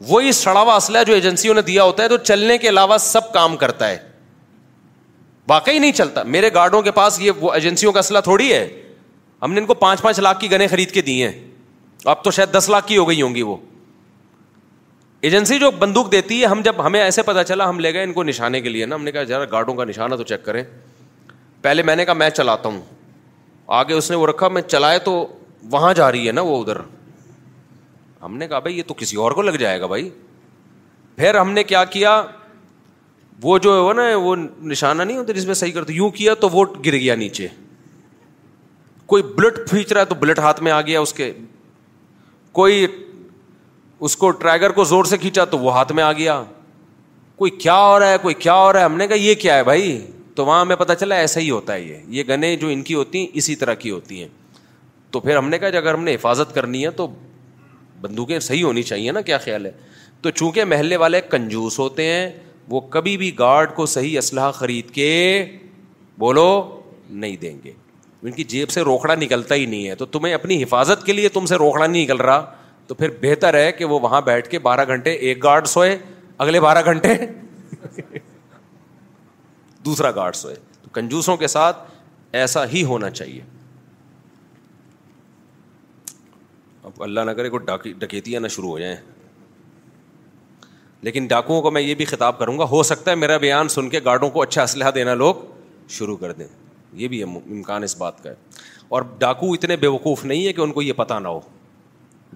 وہی 0.07 0.31
سڑا 0.31 0.61
ہوا 0.61 0.75
اسلحہ 0.75 1.03
جو 1.07 1.13
ایجنسیوں 1.13 1.53
نے 1.55 1.61
دیا 1.61 1.83
ہوتا 1.83 2.03
ہے 2.03 2.07
تو 2.09 2.17
چلنے 2.17 2.57
کے 2.57 2.69
علاوہ 2.69 2.97
سب 2.99 3.31
کام 3.33 3.57
کرتا 3.57 3.89
ہے 3.89 3.97
واقعی 5.49 5.79
نہیں 5.79 5.91
چلتا 5.91 6.23
میرے 6.23 6.53
گارڈوں 6.53 6.81
کے 6.81 6.91
پاس 6.91 7.19
یہ 7.21 7.31
وہ 7.41 7.51
ایجنسیوں 7.53 7.91
کا 7.93 7.99
اسلحہ 7.99 8.21
تھوڑی 8.21 8.51
ہے 8.53 8.67
ہم 9.41 9.53
نے 9.53 9.59
ان 9.61 9.65
کو 9.65 9.73
پانچ 9.73 10.01
پانچ 10.01 10.19
لاکھ 10.19 10.39
کی 10.39 10.51
گنے 10.51 10.67
خرید 10.67 10.91
کے 10.91 11.01
دی 11.01 11.21
ہیں 11.23 11.31
اب 12.05 12.23
تو 12.23 12.31
شاید 12.31 12.53
دس 12.57 12.69
لاکھ 12.69 12.87
کی 12.87 12.97
ہو 12.97 13.07
گئی 13.09 13.21
ہوں 13.21 13.35
گی 13.35 13.41
وہ 13.41 13.55
ایجنسی 15.29 15.57
جو 15.59 15.69
بندوق 15.79 16.11
دیتی 16.11 16.41
ہے 16.41 16.45
ہم 16.47 16.61
جب 16.65 16.85
ہمیں 16.85 16.99
ایسے 17.01 17.21
پتا 17.23 17.43
چلا 17.43 17.69
ہم 17.69 17.79
لے 17.79 17.93
گئے 17.93 18.03
ان 18.03 18.13
کو 18.13 18.23
نشانے 18.23 18.61
کے 18.61 18.69
لیے 18.69 18.85
نا 18.85 18.95
ہم 18.95 19.03
نے 19.03 19.11
کہا 19.11 19.21
یار 19.27 19.45
گارڈوں 19.51 19.73
کا 19.75 19.85
نشانہ 19.85 20.15
تو 20.15 20.23
چیک 20.31 20.43
کریں 20.45 20.63
پہلے 21.61 21.83
میں 21.83 21.95
نے 21.95 22.05
کہا 22.05 22.13
میں 22.13 22.29
چلاتا 22.29 22.69
ہوں 22.69 22.79
آگے 23.79 23.93
اس 23.93 24.09
نے 24.11 24.15
وہ 24.17 24.25
رکھا 24.27 24.47
میں 24.55 24.61
چلائے 24.61 24.97
تو 25.03 25.11
وہاں 25.71 25.93
جا 25.93 26.11
رہی 26.11 26.27
ہے 26.27 26.31
نا 26.31 26.41
وہ 26.47 26.59
ادھر 26.61 26.77
ہم 28.21 28.35
نے 28.37 28.47
کہا 28.47 28.59
بھائی 28.65 28.77
یہ 28.77 28.83
تو 28.87 28.93
کسی 28.97 29.17
اور 29.25 29.31
کو 29.37 29.41
لگ 29.41 29.51
جائے 29.59 29.79
گا 29.81 29.85
بھائی 29.91 30.09
پھر 31.17 31.35
ہم 31.39 31.51
نے 31.51 31.63
کیا 31.69 31.83
کیا 31.93 32.21
وہ 33.43 33.57
جو 33.65 33.75
ہے 33.77 33.93
نا 34.01 34.09
وہ 34.23 34.35
نشانہ 34.71 35.03
نہیں 35.03 35.17
ہوتا 35.17 35.33
جس 35.39 35.45
میں 35.45 35.53
صحیح 35.61 35.71
کرتے 35.73 35.93
یوں 35.93 36.09
کیا 36.19 36.33
تو 36.41 36.49
وہ 36.51 36.65
گر 36.85 36.91
گیا 36.95 37.15
نیچے 37.23 37.47
کوئی 39.13 39.23
بلٹ 39.37 39.57
پھینچ 39.69 39.91
رہا 39.91 40.01
ہے 40.01 40.05
تو 40.05 40.15
بلٹ 40.25 40.39
ہاتھ 40.39 40.61
میں 40.63 40.71
آ 40.71 40.81
گیا 40.89 40.99
اس 40.99 41.13
کے 41.13 41.31
کوئی 42.59 42.85
اس 44.07 44.15
کو 44.17 44.29
ٹریگر 44.43 44.71
کو 44.77 44.83
زور 44.91 45.05
سے 45.05 45.17
کھینچا 45.17 45.45
تو 45.51 45.57
وہ 45.59 45.73
ہاتھ 45.73 45.91
میں 45.97 46.03
آ 46.03 46.11
گیا 46.21 46.43
کوئی 47.37 47.51
کیا 47.65 47.77
ہو 47.85 47.99
رہا 47.99 48.11
ہے 48.11 48.17
کوئی 48.21 48.35
کیا 48.45 48.53
ہو 48.61 48.71
رہا 48.71 48.79
ہے 48.79 48.85
ہم 48.85 48.97
نے 48.97 49.07
کہا 49.07 49.23
یہ 49.27 49.35
کیا 49.43 49.55
ہے 49.57 49.63
بھائی 49.69 49.91
تو 50.41 50.45
وہاں 50.45 50.61
ہمیں 50.61 50.75
پتہ 50.75 50.93
چلا 50.99 51.15
ایسا 51.23 51.39
ہی 51.39 51.49
ہوتا 51.49 51.73
ہے 51.73 51.81
یہ 51.81 51.95
یہ 52.17 52.23
گنے 52.27 52.55
جو 52.61 52.67
ان 52.75 52.81
کی 52.83 52.93
ہوتی 52.95 53.19
ہیں 53.19 53.25
اسی 53.41 53.55
طرح 53.55 53.73
کی 53.81 53.89
ہوتی 53.91 54.19
ہیں 54.21 54.27
تو 55.11 55.19
پھر 55.19 55.35
ہم 55.37 55.49
نے 55.49 55.57
کہا 55.59 55.67
اگر 55.77 55.93
ہم 55.93 56.03
نے 56.03 56.13
حفاظت 56.15 56.53
کرنی 56.55 56.83
ہے 56.85 56.89
تو 57.01 57.07
بندوقیں 58.01 58.37
صحیح 58.39 58.63
ہونی 58.63 58.83
چاہیے 58.83 59.11
نا 59.17 59.21
کیا 59.27 59.37
خیال 59.43 59.65
ہے 59.65 59.71
تو 60.21 60.29
چونکہ 60.29 60.65
محلے 60.73 60.97
والے 61.03 61.19
کنجوس 61.31 61.77
ہوتے 61.79 62.05
ہیں 62.11 62.27
وہ 62.69 62.79
کبھی 62.95 63.15
بھی 63.17 63.31
گارڈ 63.39 63.73
کو 63.75 63.85
صحیح 63.93 64.17
اسلحہ 64.17 64.49
خرید 64.61 64.89
کے 64.93 65.09
بولو 66.19 66.47
نہیں 67.09 67.35
دیں 67.41 67.55
گے 67.63 67.71
ان 68.23 68.31
کی 68.31 68.43
جیب 68.55 68.69
سے 68.69 68.81
روکڑا 68.91 69.15
نکلتا 69.21 69.55
ہی 69.55 69.65
نہیں 69.65 69.87
ہے 69.87 69.95
تو 70.01 70.05
تمہیں 70.15 70.33
اپنی 70.33 70.61
حفاظت 70.63 71.05
کے 71.05 71.13
لیے 71.13 71.29
تم 71.37 71.45
سے 71.53 71.57
روکڑا 71.65 71.85
نہیں 71.87 72.03
نکل 72.03 72.21
رہا 72.25 72.43
تو 72.87 72.95
پھر 72.95 73.09
بہتر 73.21 73.53
ہے 73.59 73.71
کہ 73.71 73.85
وہ 73.93 73.99
وہاں 74.07 74.21
بیٹھ 74.31 74.49
کے 74.49 74.59
بارہ 74.71 74.85
گھنٹے 74.93 75.11
ایک 75.11 75.43
گارڈ 75.43 75.67
سوئے 75.75 75.97
اگلے 76.37 76.59
بارہ 76.59 76.81
گھنٹے 76.93 77.15
دوسرا 79.85 80.11
گارڈ 80.15 80.35
سوئے 80.35 80.55
تو 80.81 80.89
کنجوسوں 80.93 81.35
کے 81.37 81.47
ساتھ 81.47 81.77
ایسا 82.39 82.65
ہی 82.73 82.83
ہونا 82.89 83.09
چاہیے 83.09 83.41
اب 86.89 87.01
اللہ 87.03 87.19
نہ 87.19 87.31
کرے 87.37 87.49
نگر 87.49 87.75
ڈکیتیاں 88.01 88.39
نہ 88.41 88.47
شروع 88.55 88.69
ہو 88.69 88.79
جائیں 88.79 88.95
لیکن 91.07 91.25
ڈاکوؤں 91.27 91.61
کو 91.61 91.71
میں 91.71 91.81
یہ 91.81 91.95
بھی 91.95 92.05
خطاب 92.05 92.39
کروں 92.39 92.57
گا 92.59 92.63
ہو 92.71 92.81
سکتا 92.83 93.11
ہے 93.11 93.15
میرا 93.15 93.37
بیان 93.45 93.67
سن 93.75 93.89
کے 93.89 93.99
گارڈوں 94.05 94.29
کو 94.29 94.41
اچھا 94.41 94.63
اسلحہ 94.63 94.91
دینا 94.95 95.13
لوگ 95.21 95.35
شروع 95.97 96.17
کر 96.17 96.31
دیں 96.41 96.47
یہ 97.01 97.07
بھی 97.07 97.21
امکان 97.23 97.83
اس 97.83 97.95
بات 97.97 98.23
کا 98.23 98.29
ہے 98.29 98.35
اور 98.95 99.01
ڈاکو 99.19 99.53
اتنے 99.53 99.75
بیوقوف 99.83 100.23
نہیں 100.25 100.45
ہے 100.47 100.53
کہ 100.53 100.61
ان 100.61 100.71
کو 100.73 100.81
یہ 100.81 100.93
پتہ 100.95 101.13
نہ 101.23 101.27
ہو 101.27 101.39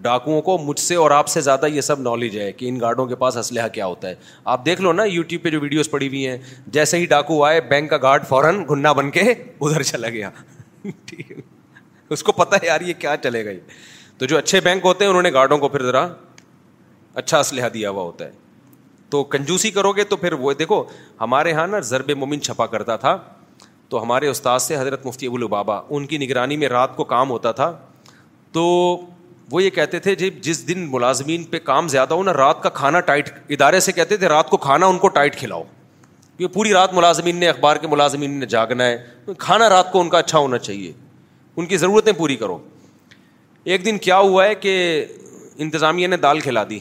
ڈاکوؤں 0.02 0.42
کو 0.42 0.58
مجھ 0.58 0.80
سے 0.80 0.96
اور 0.96 1.12
آپ 1.12 1.28
سے 1.28 1.42
زیادہ 1.42 1.66
یہ 1.74 1.82
سب 1.82 2.00
نالج 2.02 2.38
ہے 2.38 2.52
کہ 2.54 2.70
ان 2.70 2.80
گارڈوں 2.80 3.06
کے 3.08 3.16
پاس 3.16 3.38
اسلحہ 3.38 3.68
کیا 3.74 3.86
ہوتا 3.86 4.08
ہے 4.10 4.16
آپ 4.54 4.66
دیکھ 4.66 4.82
لو 4.82 4.92
نا 4.94 5.04
یوٹیوب 5.04 5.44
پہ 5.44 5.50
جو 5.50 5.60
ویڈیوز 5.62 5.90
پڑی 5.92 6.08
ہوئی 6.08 6.28
ہیں 6.28 6.38
جیسے 6.78 6.98
ہی 6.98 7.06
ڈاکو 7.14 7.44
آئے 7.46 7.62
بینک 7.70 7.90
کا 7.90 7.98
گارڈ 8.02 8.26
فوراً 8.30 8.64
گھننا 8.68 8.92
بن 8.94 9.12
کے 9.12 9.20
ادھر 9.32 9.84
چلا 9.84 10.10
گیا 10.10 10.30
ٹھیک 11.06 11.32
ہے 11.32 11.38
اس 12.14 12.24
کو 12.24 12.32
پتا 12.32 12.58
ہے 12.64 12.68
یار 12.68 12.82
یہ 12.88 12.94
کیا 13.00 13.16
چلے 13.24 13.46
گا 13.46 13.50
یہ 13.52 13.60
تو 14.18 14.26
جو 14.26 14.38
اچھے 14.38 14.60
بینک 14.64 14.86
ہوتے 14.86 15.04
ہیں 15.04 15.10
انہوں 15.10 15.24
نے 15.24 15.32
گارڈوں 15.34 15.58
کو 15.58 15.68
پھر 15.70 15.84
ذرا 15.86 16.08
اچھا 17.14 17.40
اسلحہ 17.40 17.70
دیا 17.74 17.90
ہوا 17.90 18.04
ہوتا 18.04 18.26
ہے 18.26 18.32
تو 19.10 19.24
کنجوسی 19.34 19.72
کرو 19.72 19.92
گے 19.94 20.04
تو 20.04 20.16
پھر 20.18 20.34
وہ 20.40 20.54
دیکھو 20.60 20.84
ہمارے 21.22 21.50
یہاں 21.50 21.68
نا 21.68 21.80
ضرب 21.90 22.12
ممن 22.18 22.42
چھپا 22.42 22.66
کرتا 22.68 22.96
تھا 23.06 23.18
تو 23.90 24.02
ہمارے 24.04 24.28
استاد 24.28 24.60
سے 24.60 24.78
حضرت 24.78 25.06
مفتی 25.06 25.26
ابوالبابا 25.28 25.80
ان 25.96 26.06
کی 26.06 26.18
نگرانی 26.18 26.58
میں 26.58 26.70
رات 26.70 26.96
کو 26.96 27.04
کام 27.12 27.30
ہوتا 27.30 27.52
تھا 27.60 27.72
تو 28.52 28.64
وہ 29.52 29.62
یہ 29.64 29.70
کہتے 29.70 30.00
تھے 30.00 30.14
جی 30.16 30.30
جس 30.42 30.68
دن 30.68 30.86
ملازمین 30.92 31.44
پہ 31.50 31.60
کام 31.64 31.88
زیادہ 31.88 32.14
ہو 32.14 32.24
نا 32.24 32.34
رات 32.34 32.62
کا 32.64 32.70
کھانا 32.80 33.00
ٹائٹ 33.10 33.30
ادارے 33.58 33.80
سے 33.88 33.92
کہتے 33.92 34.18
تھے 34.18 34.28
رات 34.30 34.50
کو 34.50 34.58
کھانا 34.66 34.86
ان 34.86 34.98
کو 35.00 35.08
ٹائٹ 35.18 35.36
کھلاؤ 35.40 35.64
کیونکہ 36.38 36.54
پوری 36.54 36.72
رات 36.74 36.94
ملازمین 36.94 37.36
نے 37.40 37.50
اخبار 37.50 37.76
کے 37.82 37.88
ملازمین 37.88 38.40
نے 38.40 38.46
جاگنا 38.54 38.86
ہے 38.86 39.34
کھانا 39.40 39.70
رات 39.70 39.92
کو 39.92 40.02
ان 40.02 40.10
کا 40.10 40.18
اچھا 40.20 40.38
ہونا 40.40 40.58
چاہیے 40.58 40.92
ان 41.58 41.66
کی 41.66 41.78
ضرورتیں 41.78 42.14
پوری 42.18 42.36
کرو 42.38 42.58
ایک 43.74 43.86
دن 43.86 43.98
کیا 44.08 44.18
ہوا 44.18 44.46
ہے 44.46 44.56
کہ 44.64 44.74
انتظامیہ 45.66 46.08
نے 46.08 46.18
دال 46.26 46.40
کھلا 46.40 46.64
دی 46.70 46.80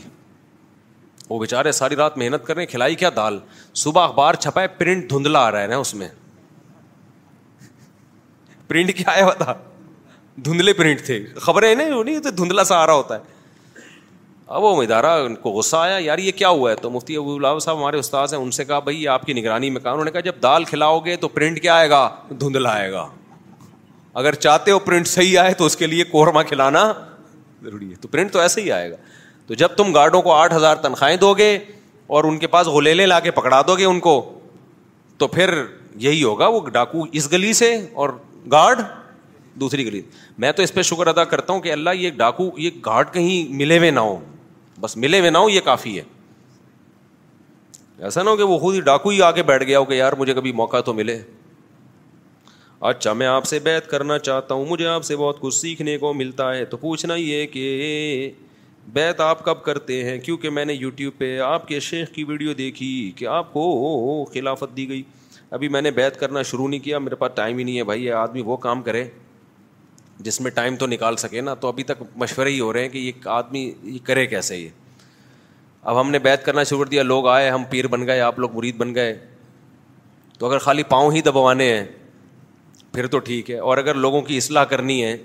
وہ 1.28 1.39
بیچارے 1.41 1.73
ساری 1.73 1.97
رات 1.97 2.19
محنت 2.19 2.47
کر 2.47 2.55
رہے 2.55 2.62
ہیں 2.62 2.70
کھلائی 2.70 2.95
کیا 2.95 3.11
دال 3.16 3.39
صبح 3.82 4.03
اخبار 4.09 4.35
چھپا 4.45 4.62
ہے 4.62 4.69
پرنٹ 4.78 5.09
دھندلا 5.11 5.45
آ 5.47 5.51
رہا 5.53 5.62
ہے 5.62 5.66
نا 5.66 5.77
اس 5.77 5.95
میں 5.95 6.09
پرنٹ 8.69 8.95
کیا 8.97 9.16
ہے 9.16 9.23
ہوا 9.23 9.32
تھا 9.45 9.55
دھندلے 10.44 10.73
پرنٹ 10.73 11.01
تھے 11.06 11.20
خبریں 11.40 11.74
نا 11.74 11.85
نہیں 12.02 12.19
تو 12.20 12.31
دھندلا 12.36 12.62
سا 12.65 12.77
آ 12.82 12.86
رہا 12.86 12.93
ہوتا 12.94 13.16
ہے 13.16 13.32
اب 14.47 14.62
وہ 14.62 14.82
ادارہ 14.82 15.06
ان 15.27 15.35
کو 15.43 15.51
غصہ 15.51 15.77
آیا 15.77 15.97
یار 16.01 16.19
یہ 16.19 16.32
کیا 16.36 16.48
ہوا 16.48 16.70
ہے 16.70 16.77
تو 16.77 16.90
مفتی 16.90 17.16
ابو 17.16 17.35
اللہ 17.35 17.59
صاحب 17.62 17.78
ہمارے 17.78 17.98
استاد 17.98 18.28
ہیں 18.32 18.39
ان 18.40 18.51
سے 18.51 18.65
کہا 18.65 18.78
بھائی 18.89 19.06
آپ 19.09 19.24
کی 19.27 19.32
نگرانی 19.32 19.70
میں 19.70 19.81
کہا 19.81 19.90
انہوں 19.90 20.05
نے 20.05 20.11
کہا 20.11 20.20
جب 20.20 20.35
دال 20.43 20.65
کھلاؤ 20.65 20.98
گے 21.05 21.16
تو 21.20 21.28
پرنٹ 21.28 21.61
کیا 21.62 21.74
آئے 21.74 21.89
گا 21.90 22.09
دھندلا 22.40 22.70
آئے 22.73 22.90
گا 22.93 23.06
اگر 24.23 24.35
چاہتے 24.35 24.70
ہو 24.70 24.78
پرنٹ 24.78 25.09
صحیح 25.09 25.39
آئے 25.40 25.55
تو 25.59 25.65
اس 25.66 25.77
کے 25.77 25.86
لیے 25.86 26.05
کورما 26.11 26.43
کھلانا 26.51 26.93
ضروری 27.62 27.90
ہے 27.90 27.94
تو 28.01 28.09
پرنٹ 28.09 28.32
تو 28.32 28.39
ایسے 28.40 28.61
ہی 28.62 28.70
آئے 28.73 28.90
گا 28.90 28.97
تو 29.47 29.55
جب 29.62 29.69
تم 29.77 29.93
گارڈوں 29.94 30.23
کو 30.23 30.32
آٹھ 30.32 30.55
ہزار 30.55 30.77
تنخواہیں 30.82 31.16
دو 31.16 31.32
گے 31.39 31.56
اور 32.16 32.24
ان 32.24 32.36
کے 32.39 32.47
پاس 32.47 32.66
گلیلے 32.74 33.06
لا 33.06 33.20
کے 33.20 33.31
پکڑا 33.40 33.62
دو 33.66 33.77
گے 33.77 33.85
ان 33.85 34.01
کو 34.01 34.19
تو 35.19 35.27
پھر 35.28 35.55
یہی 36.05 36.23
ہوگا 36.23 36.47
وہ 36.56 36.61
ڈاکو 36.73 37.05
اس 37.12 37.32
گلی 37.32 37.52
سے 37.62 37.74
اور 37.94 38.11
گارڈ 38.52 38.81
دوسری 39.60 39.85
گلی 39.86 40.01
میں 40.40 40.51
تو 40.52 40.62
اس 40.62 40.72
پہ 40.74 40.82
شکر 40.82 41.06
ادا 41.06 41.24
کرتا 41.32 41.52
ہوں 41.52 41.60
کہ 41.60 41.72
اللہ 41.72 41.90
یہ 41.97 42.10
ڈاکو 42.16 42.51
یہ 42.59 42.70
گھاٹ 42.86 43.12
کہیں 43.14 43.52
ملے 43.56 43.78
ہوئے 43.78 43.90
نہ 43.90 44.01
ہو 44.01 44.16
بس 44.81 44.97
ملے 44.97 45.18
ہوئے 45.20 45.31
نہ 45.31 45.39
ہو 45.39 45.48
یہ 45.51 45.60
کافی 45.64 45.97
ہے 45.98 46.02
ایسا 48.05 48.22
نہ 48.22 48.31
ہو 48.31 48.36
کہ 48.36 48.43
وہ 48.43 48.59
خود 48.59 48.74
ہی 48.74 48.81
ڈاکو 48.86 49.09
ہی 49.10 49.20
آ 49.22 49.31
کے 49.32 49.43
بیٹھ 49.51 49.64
گیا 49.64 49.78
ہو 49.78 49.85
کہ 49.85 49.94
یار 49.94 50.12
مجھے 50.18 50.35
کبھی 50.35 50.52
موقع 50.60 50.81
تو 50.86 50.93
ملے 50.94 51.18
اچھا 52.89 53.12
میں 53.12 53.26
آپ 53.26 53.44
سے 53.47 53.59
بیت 53.64 53.86
کرنا 53.90 54.18
چاہتا 54.18 54.55
ہوں 54.55 54.66
مجھے 54.68 54.86
آپ 54.86 55.05
سے 55.05 55.16
بہت 55.16 55.39
کچھ 55.40 55.55
سیکھنے 55.55 55.97
کو 55.98 56.12
ملتا 56.14 56.52
ہے 56.55 56.64
تو 56.70 56.76
پوچھنا 56.76 57.14
یہ 57.14 57.47
کہ 57.52 58.31
بیت 58.93 59.20
آپ 59.20 59.44
کب 59.44 59.62
کرتے 59.64 60.02
ہیں 60.05 60.18
کیونکہ 60.24 60.51
میں 60.56 60.64
نے 60.64 60.74
یوٹیوب 60.74 61.18
پہ 61.18 61.39
آپ 61.44 61.68
کے 61.68 61.78
شیخ 61.81 62.10
کی 62.14 62.24
ویڈیو 62.28 62.52
دیکھی 62.55 62.90
کہ 63.16 63.26
آپ 63.26 63.52
کو 63.52 64.24
خلافت 64.35 64.76
دی 64.76 64.89
گئی 64.89 65.02
ابھی 65.51 65.68
میں 65.68 65.82
نے 65.82 65.90
بیت 66.01 66.18
کرنا 66.20 66.43
شروع 66.51 66.68
نہیں 66.68 66.81
کیا 66.85 66.98
میرے 66.98 67.14
پاس 67.14 67.31
ٹائم 67.35 67.59
ہی 67.59 67.64
نہیں 67.64 67.78
ہے 67.78 67.85
بھائی 67.85 68.10
آدمی 68.10 68.40
وہ 68.44 68.56
کام 68.66 68.82
کرے 68.82 69.05
جس 70.23 70.41
میں 70.41 70.51
ٹائم 70.55 70.77
تو 70.77 70.86
نکال 70.86 71.16
سکے 71.16 71.41
نا 71.41 71.55
تو 71.61 71.69
ابھی 71.69 71.82
تک 71.85 72.03
مشورے 72.16 72.51
ہی 72.51 72.61
ہو 72.61 72.73
رہے 72.73 72.82
ہیں 72.82 72.89
کہ 72.89 72.99
یہ 72.99 73.28
آدمی 73.28 73.70
یہ 73.82 73.99
کرے 74.07 74.27
کیسے 74.27 74.57
یہ 74.59 74.69
اب 75.82 76.01
ہم 76.01 76.11
نے 76.11 76.19
بیت 76.19 76.45
کرنا 76.45 76.62
شروع 76.65 76.82
کر 76.85 76.91
دیا 76.91 77.03
لوگ 77.03 77.27
آئے 77.28 77.49
ہم 77.51 77.65
پیر 77.70 77.86
بن 77.86 78.07
گئے 78.07 78.20
آپ 78.20 78.39
لوگ 78.39 78.55
مرید 78.57 78.77
بن 78.77 78.95
گئے 78.95 79.15
تو 80.39 80.47
اگر 80.47 80.59
خالی 80.59 80.82
پاؤں 80.89 81.12
ہی 81.12 81.20
دبوانے 81.23 81.73
ہیں 81.77 81.85
پھر 82.93 83.07
تو 83.07 83.19
ٹھیک 83.19 83.51
ہے 83.51 83.59
اور 83.59 83.78
اگر 83.78 83.95
لوگوں 83.95 84.20
کی 84.23 84.36
اصلاح 84.36 84.65
کرنی 84.70 85.03
ہے 85.05 85.16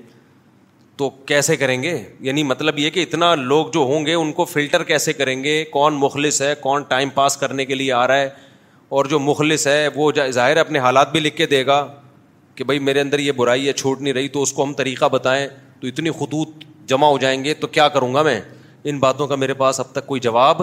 تو 0.98 1.10
کیسے 1.26 1.56
کریں 1.58 1.82
گے 1.84 1.98
یعنی 2.22 2.44
مطلب 2.44 2.80
یہ 2.80 2.90
کہ 2.90 3.04
اتنا 3.04 3.34
لوگ 3.36 3.68
جو 3.74 3.80
ہوں 3.92 4.06
گے 4.06 4.14
ان 4.14 4.32
کو 4.40 4.46
فلٹر 4.46 4.84
کیسے 4.84 5.14
کریں 5.14 5.44
گے 5.44 5.64
کون 5.72 5.94
مخلص 6.00 6.42
ہے 6.42 6.54
کون 6.62 6.84
ٹائم 6.88 7.10
پاس 7.16 7.38
کرنے 7.38 7.66
کے 7.66 7.76
لیے 7.76 7.92
آ 7.94 8.06
رہا 8.08 8.18
ہے 8.18 8.30
اور 8.98 9.06
جو 9.06 9.20
مخلص 9.20 9.68
ہے 9.68 9.88
وہ 9.96 10.12
ظاہر 10.34 10.58
اپنے 10.58 10.80
حالات 10.80 11.12
بھی 11.12 11.20
لکھ 11.20 11.36
کے 11.38 11.46
دے 11.48 11.66
گا 11.66 11.80
کہ 12.60 12.64
بھائی 12.66 12.80
میرے 12.92 13.02
اندر 13.02 13.20
یہ 13.24 13.32
برائی 13.36 13.68
ہے 13.68 13.74
چھوٹ 13.74 14.00
نہیں 14.02 14.14
رہی 14.14 14.28
تو 14.30 14.42
اس 14.44 14.52
کو 14.54 14.64
ہم 14.64 14.74
طریقہ 14.78 15.06
بتائیں 15.12 15.48
تو 15.80 15.88
اتنی 15.88 16.10
خطوط 16.20 16.50
جمع 16.88 17.08
ہو 17.08 17.18
جائیں 17.18 17.44
گے 17.44 17.54
تو 17.60 17.68
کیا 17.76 17.88
کروں 17.90 18.14
گا 18.14 18.22
میں 18.24 18.40
ان 18.90 19.00
باتوں 19.00 19.28
کا 19.28 19.36
میرے 19.36 19.54
پاس 19.62 19.80
اب 19.80 19.92
تک 19.94 20.08
کوئی 20.08 20.20
جواب 20.22 20.62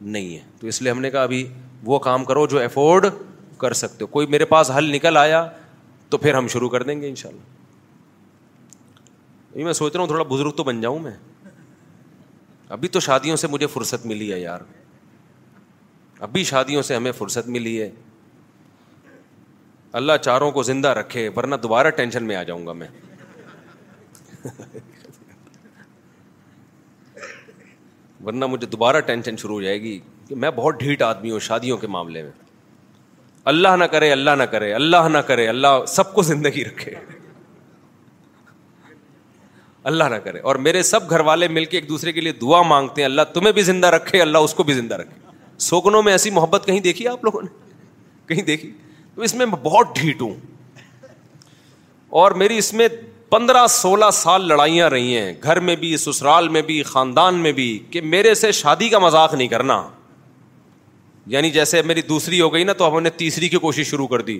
نہیں 0.00 0.34
ہے 0.34 0.40
تو 0.60 0.66
اس 0.66 0.80
لیے 0.82 0.90
ہم 0.90 1.00
نے 1.00 1.10
کہا 1.10 1.22
ابھی 1.22 1.46
وہ 1.90 1.98
کام 2.06 2.24
کرو 2.24 2.46
جو 2.54 2.58
افورڈ 2.62 3.06
کر 3.60 3.72
سکتے 3.82 3.98
ہو 4.02 4.06
کوئی 4.16 4.26
میرے 4.34 4.44
پاس 4.54 4.66
حل 4.76 4.86
نکل 4.94 5.14
آیا 5.20 5.40
تو 6.10 6.16
پھر 6.18 6.32
ہم 6.34 6.46
شروع 6.54 6.68
کر 6.74 6.82
دیں 6.88 6.98
گے 7.00 7.06
ان 7.08 7.14
شاء 7.24 7.30
اللہ 7.30 7.44
میں 9.64 9.72
سوچ 9.72 9.92
رہا 9.92 10.00
ہوں 10.00 10.08
تھوڑا 10.08 10.24
بزرگ 10.28 10.50
تو 10.56 10.64
بن 10.64 10.80
جاؤں 10.80 10.98
میں 10.98 11.12
ابھی 12.78 12.88
تو 12.96 13.00
شادیوں 13.08 13.36
سے 13.36 13.46
مجھے 13.56 13.66
فرصت 13.74 14.06
ملی 14.06 14.32
ہے 14.32 14.38
یار 14.40 14.60
ابھی 16.28 16.42
شادیوں 16.54 16.80
سے 16.88 16.92
ہمیں 16.96 17.12
فرصت 17.18 17.46
ملی 17.58 17.74
ہے 17.80 17.88
اللہ 19.98 20.12
چاروں 20.24 20.50
کو 20.50 20.62
زندہ 20.68 20.88
رکھے 20.98 21.28
ورنہ 21.36 21.54
دوبارہ 21.62 21.90
ٹینشن 21.96 22.24
میں 22.26 22.36
آ 22.36 22.42
جاؤں 22.44 22.64
گا 22.66 22.72
میں 22.78 22.86
ورنہ 28.26 28.46
مجھے 28.54 28.66
دوبارہ 28.72 29.00
ٹینشن 29.10 29.36
شروع 29.42 29.56
ہو 29.56 29.62
جائے 29.62 29.80
گی 29.82 29.98
کہ 30.28 30.34
میں 30.44 30.50
بہت 30.56 30.78
ڈھیٹ 30.80 31.02
آدمی 31.10 31.30
ہوں 31.30 31.38
شادیوں 31.50 31.76
کے 31.78 31.86
معاملے 31.96 32.22
میں 32.22 32.30
اللہ 33.54 33.76
نہ 33.78 33.84
کرے 33.94 34.10
اللہ 34.12 34.36
نہ 34.38 34.42
کرے 34.56 34.72
اللہ 34.74 35.08
نہ 35.12 35.18
کرے 35.32 35.46
اللہ 35.48 35.84
سب 35.96 36.12
کو 36.14 36.22
زندگی 36.32 36.64
رکھے 36.64 36.94
اللہ 39.92 40.04
نہ 40.10 40.14
کرے 40.24 40.38
اور 40.50 40.56
میرے 40.66 40.82
سب 40.90 41.10
گھر 41.10 41.20
والے 41.30 41.48
مل 41.58 41.64
کے 41.72 41.76
ایک 41.78 41.88
دوسرے 41.88 42.12
کے 42.12 42.20
لیے 42.20 42.32
دعا 42.42 42.62
مانگتے 42.76 43.00
ہیں 43.00 43.08
اللہ 43.08 43.32
تمہیں 43.34 43.52
بھی 43.52 43.62
زندہ 43.72 43.86
رکھے 43.94 44.20
اللہ 44.22 44.46
اس 44.48 44.54
کو 44.54 44.62
بھی 44.70 44.74
زندہ 44.74 44.94
رکھے 45.00 45.58
سوکنوں 45.70 46.02
میں 46.02 46.12
ایسی 46.12 46.30
محبت 46.40 46.66
کہیں 46.66 46.80
دیکھی 46.88 47.08
آپ 47.08 47.24
لوگوں 47.24 47.42
نے 47.42 47.48
کہیں 48.28 48.42
دیکھی 48.46 48.72
تو 49.14 49.22
اس 49.22 49.34
میں 49.40 49.46
بہت 49.62 49.94
ڈھیٹ 49.98 50.22
ہوں 50.22 50.32
اور 52.22 52.30
میری 52.42 52.58
اس 52.58 52.72
میں 52.74 52.88
پندرہ 53.30 53.66
سولہ 53.70 54.04
سال 54.12 54.46
لڑائیاں 54.48 54.88
رہی 54.90 55.16
ہیں 55.18 55.32
گھر 55.42 55.60
میں 55.68 55.76
بھی 55.76 55.96
سسرال 56.04 56.48
میں 56.56 56.62
بھی 56.70 56.82
خاندان 56.90 57.34
میں 57.46 57.52
بھی 57.52 57.68
کہ 57.90 58.00
میرے 58.00 58.34
سے 58.40 58.50
شادی 58.58 58.88
کا 58.88 58.98
مذاق 58.98 59.34
نہیں 59.34 59.48
کرنا 59.48 59.80
یعنی 61.34 61.50
جیسے 61.50 61.82
میری 61.90 62.02
دوسری 62.08 62.40
ہو 62.40 62.52
گئی 62.52 62.64
نا 62.64 62.72
تو 62.78 62.96
ہم 62.96 63.00
نے 63.02 63.10
تیسری 63.22 63.48
کی 63.48 63.56
کوشش 63.58 63.86
شروع 63.90 64.06
کر 64.06 64.20
دی 64.22 64.38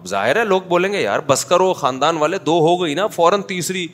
اب 0.00 0.06
ظاہر 0.08 0.36
ہے 0.36 0.44
لوگ 0.44 0.62
بولیں 0.68 0.92
گے 0.92 1.00
یار 1.02 1.20
بس 1.26 1.44
کرو 1.44 1.72
خاندان 1.80 2.16
والے 2.18 2.38
دو 2.46 2.58
ہو 2.68 2.76
گئی 2.82 2.94
نا 2.94 3.06
فوراً 3.16 3.42
تیسری 3.48 3.86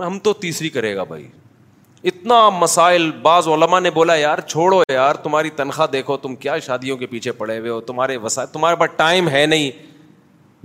ہم 0.00 0.18
تو 0.24 0.32
تیسری 0.44 0.68
کرے 0.76 0.94
گا 0.96 1.04
بھائی 1.04 1.26
اتنا 2.08 2.48
مسائل 2.58 3.10
بعض 3.22 3.48
علماء 3.54 3.78
نے 3.80 3.90
بولا 3.94 4.14
یار 4.14 4.38
چھوڑو 4.46 4.80
یار 4.92 5.14
تمہاری 5.22 5.50
تنخواہ 5.56 5.86
دیکھو 5.92 6.16
تم 6.16 6.34
کیا 6.36 6.58
شادیوں 6.66 6.96
کے 6.96 7.06
پیچھے 7.06 7.32
پڑے 7.40 7.58
ہوئے 7.58 7.70
ہو 7.70 7.80
تمہارے 7.90 8.16
وسائل 8.22 8.46
تمہارے 8.52 8.76
پاس 8.76 8.90
ٹائم 8.96 9.28
ہے 9.28 9.44
نہیں 9.46 9.70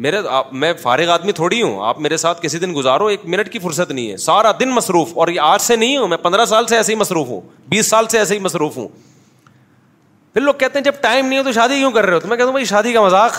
میرے 0.03 0.19
میں 0.61 0.71
فارغ 0.81 1.09
آدمی 1.11 1.31
تھوڑی 1.31 1.61
ہوں 1.61 1.85
آپ 1.87 1.99
میرے 2.01 2.17
ساتھ 2.17 2.41
کسی 2.41 2.59
دن 2.59 2.73
گزارو 2.75 3.05
ایک 3.07 3.25
منٹ 3.35 3.51
کی 3.51 3.59
فرصت 3.59 3.91
نہیں 3.91 4.09
ہے 4.11 4.17
سارا 4.23 4.51
دن 4.59 4.69
مصروف 4.75 5.11
اور 5.17 5.27
یہ 5.27 5.39
آج 5.41 5.61
سے 5.61 5.75
نہیں 5.75 5.97
ہوں 5.97 6.07
میں 6.07 6.17
پندرہ 6.23 6.45
سال 6.45 6.67
سے 6.67 6.75
ایسے 6.75 6.91
ہی 6.93 6.97
مصروف 6.99 7.27
ہوں 7.27 7.41
بیس 7.69 7.87
سال 7.89 8.07
سے 8.09 8.17
ایسے 8.19 8.33
ہی 8.33 8.39
مصروف 8.47 8.77
ہوں 8.77 8.87
پھر 10.33 10.41
لوگ 10.41 10.53
کہتے 10.59 10.79
ہیں 10.79 10.83
جب 10.85 11.01
ٹائم 11.01 11.25
نہیں 11.25 11.39
ہو 11.39 11.43
تو 11.43 11.51
شادی 11.51 11.77
کیوں 11.79 11.91
کر 11.91 12.05
رہے 12.05 12.13
ہو 12.15 12.19
تو 12.19 12.27
میں 12.27 12.37
کہتا 12.37 12.45
ہوں 12.45 12.51
بھائی 12.53 12.65
شادی 12.65 12.93
کا 12.93 13.03
مذاق 13.05 13.37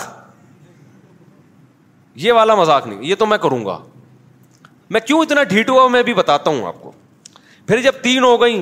یہ 2.25 2.31
والا 2.33 2.55
مذاق 2.55 2.87
نہیں 2.87 3.03
یہ 3.07 3.15
تو 3.19 3.25
میں 3.25 3.37
کروں 3.41 3.65
گا 3.65 3.77
میں 4.95 4.99
کیوں 5.05 5.19
اتنا 5.21 5.43
ڈھیٹ 5.53 5.69
ہوا 5.69 5.87
میں 5.97 6.03
بھی 6.03 6.13
بتاتا 6.13 6.49
ہوں 6.51 6.65
آپ 6.67 6.81
کو 6.81 6.91
پھر 7.67 7.79
جب 7.81 7.91
تین 8.01 8.23
ہو 8.23 8.39
گئیں 8.41 8.61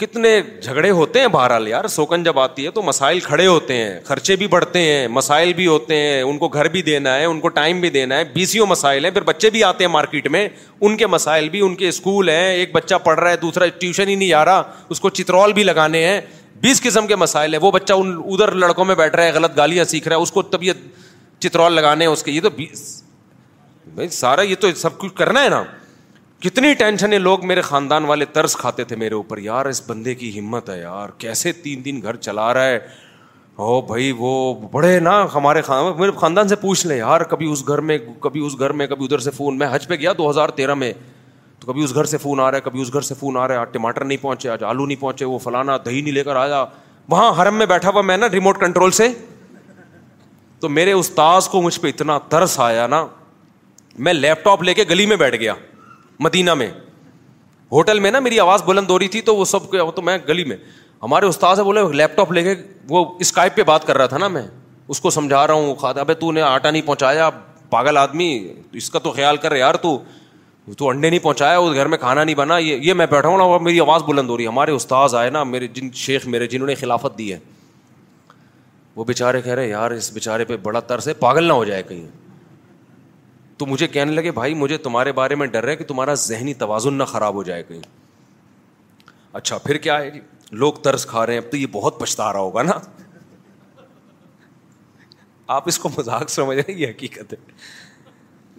کتنے 0.00 0.30
جھگڑے 0.62 0.90
ہوتے 0.90 1.20
ہیں 1.20 1.26
بہرحال 1.32 1.66
یار 1.68 1.86
سوکن 1.96 2.22
جب 2.24 2.38
آتی 2.38 2.64
ہے 2.64 2.70
تو 2.78 2.82
مسائل 2.82 3.18
کھڑے 3.26 3.46
ہوتے 3.46 3.74
ہیں 3.76 4.00
خرچے 4.04 4.36
بھی 4.36 4.46
بڑھتے 4.54 4.80
ہیں 4.84 5.06
مسائل 5.18 5.52
بھی 5.56 5.66
ہوتے 5.66 5.96
ہیں 5.96 6.22
ان 6.22 6.38
کو 6.38 6.48
گھر 6.48 6.68
بھی 6.76 6.82
دینا 6.88 7.14
ہے 7.16 7.24
ان 7.24 7.40
کو 7.40 7.48
ٹائم 7.58 7.80
بھی 7.80 7.90
دینا 7.98 8.16
ہے 8.18 8.24
بیسیوں 8.32 8.66
مسائل 8.68 9.04
ہیں 9.04 9.10
پھر 9.12 9.22
بچے 9.28 9.50
بھی 9.56 9.62
آتے 9.64 9.84
ہیں 9.84 9.90
مارکیٹ 9.92 10.26
میں 10.36 10.48
ان 10.80 10.96
کے 11.02 11.06
مسائل 11.14 11.48
بھی 11.48 11.60
ان 11.66 11.74
کے 11.82 11.88
اسکول 11.88 12.28
ہیں 12.28 12.50
ایک 12.54 12.72
بچہ 12.72 12.94
پڑھ 13.04 13.20
رہا 13.20 13.30
ہے 13.30 13.36
دوسرا 13.44 13.66
ٹیوشن 13.78 14.08
ہی 14.08 14.14
نہیں 14.14 14.32
آ 14.40 14.44
رہا 14.44 14.62
اس 14.88 15.00
کو 15.00 15.10
چترول 15.20 15.52
بھی 15.52 15.62
لگانے 15.64 16.04
ہیں 16.06 16.20
بیس 16.62 16.82
قسم 16.82 17.06
کے 17.06 17.16
مسائل 17.24 17.54
ہیں 17.54 17.60
وہ 17.62 17.70
بچہ 17.70 17.92
ان 18.02 18.12
ادھر 18.26 18.50
لڑکوں 18.64 18.84
میں 18.84 18.94
بیٹھ 19.02 19.16
رہا 19.16 19.24
ہے 19.26 19.32
غلط 19.34 19.56
گالیاں 19.56 19.84
سیکھ 19.94 20.08
رہا 20.08 20.16
ہے 20.16 20.22
اس 20.22 20.32
کو 20.32 20.42
طبیعت 20.56 20.76
چترول 21.42 21.72
لگانے 21.74 22.04
ہیں 22.06 22.12
اس 22.12 22.22
کے 22.22 22.32
یہ 22.32 22.40
تو 22.40 22.50
بھائی 23.94 24.08
سارا 24.20 24.42
یہ 24.42 24.54
تو 24.60 24.70
سب 24.84 24.98
کچھ 24.98 25.14
کرنا 25.16 25.42
ہے 25.44 25.48
نا 25.48 25.62
کتنی 26.42 26.72
ٹینشن 26.78 27.12
ہے 27.12 27.18
لوگ 27.18 27.44
میرے 27.46 27.60
خاندان 27.62 28.04
والے 28.04 28.24
ترس 28.32 28.56
کھاتے 28.56 28.84
تھے 28.84 28.96
میرے 28.96 29.14
اوپر 29.14 29.38
یار 29.38 29.66
اس 29.66 29.82
بندے 29.86 30.14
کی 30.14 30.38
ہمت 30.38 30.70
ہے 30.70 30.78
یار 30.80 31.08
کیسے 31.18 31.52
تین 31.62 31.84
دن 31.84 32.00
گھر 32.02 32.16
چلا 32.16 32.52
رہا 32.54 32.66
ہے 32.66 32.78
او 33.64 33.80
بھائی 33.86 34.10
وہ 34.18 34.30
بڑے 34.72 34.98
نا 35.00 35.24
ہمارے 35.34 35.60
خاندان 35.62 36.00
میرے 36.00 36.12
خاندان 36.20 36.48
سے 36.48 36.56
پوچھ 36.60 36.86
لیں 36.86 36.96
یار 36.98 37.20
کبھی 37.30 37.50
اس 37.52 37.66
گھر 37.68 37.78
میں 37.80 37.98
کبھی 38.20 38.44
اس 38.46 38.58
گھر 38.58 38.72
میں 38.80 38.86
کبھی 38.86 39.04
ادھر 39.04 39.18
سے 39.26 39.30
فون 39.36 39.58
میں 39.58 39.66
حج 39.72 39.86
پہ 39.88 39.94
گیا 39.96 40.12
دو 40.18 40.28
ہزار 40.30 40.48
تیرہ 40.56 40.74
میں 40.74 40.92
تو 41.60 41.66
کبھی 41.66 41.84
اس 41.84 41.94
گھر 41.94 42.04
سے 42.04 42.18
فون 42.18 42.40
آ 42.40 42.50
رہا 42.50 42.56
ہے 42.56 42.62
کبھی 42.64 42.80
اس 42.82 42.92
گھر 42.92 43.00
سے 43.00 43.14
فون 43.20 43.36
آ 43.36 43.46
رہا 43.48 43.54
ہے 43.54 43.60
آج 43.60 43.72
ٹماٹر 43.72 44.04
نہیں 44.04 44.22
پہنچے 44.22 44.48
آج 44.50 44.64
آلو 44.64 44.86
نہیں 44.86 45.00
پہنچے 45.00 45.24
وہ 45.24 45.38
فلانا 45.44 45.76
دہی 45.84 46.00
نہیں 46.00 46.14
لے 46.14 46.24
کر 46.24 46.36
آیا 46.36 46.64
وہاں 47.08 47.30
حرم 47.42 47.54
میں 47.58 47.66
بیٹھا 47.66 47.90
ہوا 47.94 48.02
میں 48.02 48.16
نا 48.16 48.26
ریموٹ 48.32 48.60
کنٹرول 48.60 48.90
سے 48.98 49.06
تو 50.60 50.68
میرے 50.68 50.92
استاذ 50.92 51.48
کو 51.48 51.60
مجھ 51.62 51.78
پہ 51.80 51.88
اتنا 51.88 52.18
ترس 52.28 52.58
آیا 52.60 52.86
نا 52.86 53.04
میں 54.04 54.12
لیپ 54.12 54.44
ٹاپ 54.44 54.62
لے 54.62 54.74
کے 54.74 54.84
گلی 54.90 55.06
میں 55.06 55.16
بیٹھ 55.16 55.36
گیا 55.40 55.54
مدینہ 56.20 56.54
میں 56.54 56.68
ہوٹل 57.72 58.00
میں 58.00 58.10
نا 58.10 58.18
میری 58.20 58.38
آواز 58.40 58.62
بلند 58.64 58.90
ہو 58.90 58.98
رہی 58.98 59.08
تھی 59.08 59.20
تو 59.28 59.36
وہ 59.36 59.44
سب 59.44 59.70
تو 59.96 60.02
میں 60.02 60.16
گلی 60.28 60.44
میں 60.44 60.56
ہمارے 61.02 61.26
استاد 61.26 61.56
بولے 61.64 61.80
لیپ 61.96 62.16
ٹاپ 62.16 62.32
لے 62.32 62.42
کے 62.42 62.54
وہ 62.88 63.04
اسکائپ 63.20 63.56
پہ 63.56 63.62
بات 63.66 63.86
کر 63.86 63.96
رہا 63.98 64.06
تھا 64.06 64.18
نا 64.18 64.28
میں 64.28 64.42
اس 64.94 65.00
کو 65.00 65.10
سمجھا 65.10 65.46
رہا 65.46 65.54
ہوں 65.54 65.74
کھاتا 65.74 66.00
ابھی 66.00 66.14
تو 66.20 66.30
نے 66.32 66.40
آٹا 66.42 66.70
نہیں 66.70 66.82
پہنچایا 66.86 67.28
پاگل 67.70 67.96
آدمی 67.96 68.28
اس 68.76 68.88
کا 68.90 68.98
تو 69.04 69.10
خیال 69.12 69.36
کر 69.36 69.50
رہے 69.50 69.58
یار 69.58 69.74
تو 69.82 69.98
تو 70.78 70.88
انڈے 70.88 71.08
نہیں 71.10 71.20
پہنچایا 71.20 71.58
اس 71.58 71.74
گھر 71.74 71.86
میں 71.88 71.98
کھانا 71.98 72.22
نہیں 72.24 72.34
بنا 72.36 72.58
یہ 72.58 72.76
یہ 72.82 72.94
میں 72.94 73.06
بیٹھا 73.10 73.28
ہوں 73.28 73.38
نا 73.38 73.58
میری 73.62 73.80
آواز 73.80 74.02
بلند 74.06 74.30
ہو 74.30 74.36
رہی 74.36 74.44
ہے 74.44 74.48
ہمارے 74.48 74.72
استاد 74.72 75.14
آئے 75.18 75.30
نا 75.30 75.42
میرے 75.44 75.66
جن 75.74 75.90
شیخ 76.04 76.26
میرے 76.26 76.46
جنہوں 76.54 76.66
نے 76.66 76.74
خلافت 76.74 77.18
دی 77.18 77.32
ہے 77.32 77.38
وہ 78.96 79.04
بیچارے 79.04 79.40
کہہ 79.42 79.54
رہے 79.54 79.68
یار 79.68 79.90
اس 79.90 80.12
بیچارے 80.12 80.44
پہ 80.44 80.56
بڑا 80.62 80.80
ترس 80.80 81.08
ہے 81.08 81.14
پاگل 81.26 81.44
نہ 81.44 81.52
ہو 81.52 81.64
جائے 81.64 81.82
کہیں 81.88 82.06
تو 83.58 83.66
مجھے 83.66 83.86
کہنے 83.86 84.12
لگے 84.12 84.30
بھائی 84.36 84.54
مجھے 84.60 84.76
تمہارے 84.84 85.12
بارے 85.18 85.34
میں 85.40 85.46
ڈر 85.46 85.62
رہا 85.64 85.70
ہے 85.70 85.76
کہ 85.76 85.84
تمہارا 85.88 86.14
ذہنی 86.22 86.54
توازن 86.62 86.94
نہ 86.98 87.04
خراب 87.10 87.34
ہو 87.34 87.42
جائے 87.50 87.62
کہیں 87.68 87.80
اچھا 89.40 89.58
پھر 89.66 89.76
کیا 89.86 89.98
ہے 90.00 90.10
جی 90.10 90.20
لوگ 90.64 90.72
ترس 90.82 91.06
کھا 91.06 91.24
رہے 91.26 91.32
ہیں 91.34 91.40
اب 91.40 91.50
تو 91.50 91.56
یہ 91.56 91.66
بہت 91.72 91.98
پچھتا 92.00 92.32
رہا 92.32 92.40
ہوگا 92.40 92.62
نا 92.62 92.72
آپ 95.54 95.68
اس 95.68 95.78
کو 95.78 95.88
مذاق 95.96 96.28
سمجھ 96.30 96.56
رہے 96.58 96.72
ہیں 96.72 96.78
یہ 96.80 96.88
حقیقت 96.88 97.32
ہے 97.32 97.38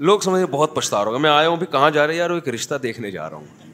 لوگ 0.10 0.20
سمجھ 0.24 0.40
رہے 0.40 0.48
بہت 0.52 0.76
پچھتا 0.76 0.98
رہا 0.98 1.06
ہوگا 1.08 1.18
میں 1.26 1.30
آیا 1.30 1.48
ہوں 1.50 1.58
بھی 1.58 1.66
کہاں 1.72 1.90
جا 1.98 2.06
رہے 2.08 2.16
یار 2.16 2.30
ایک 2.30 2.50
رشتہ 2.56 2.76
دیکھنے 2.84 3.12
جا 3.12 3.30
رہا 3.30 3.38
ہوں 3.38 3.74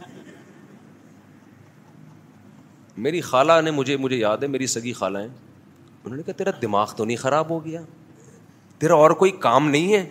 میری 3.08 3.22
خالہ 3.30 3.60
نے 3.64 3.72
مجھے 3.72 3.98
مجھے 3.98 4.18
یاد 4.18 4.38
ہے 4.44 4.48
میری 4.56 4.68
سگی 4.68 4.94
خالہ 4.94 5.18
ہیں 5.18 5.28
انہوں 6.04 6.16
نے 6.18 6.24
کہا 6.24 6.34
تیرا 6.38 6.50
دماغ 6.62 6.94
تو 6.98 7.06
نہیں 7.06 7.18
خراب 7.18 7.50
ہو 7.50 7.64
گیا 7.66 7.82
تیرا 8.80 8.94
اور 9.06 9.12
کوئی 9.24 9.32
کام 9.48 9.70
نہیں 9.70 9.94
ہے 9.94 10.06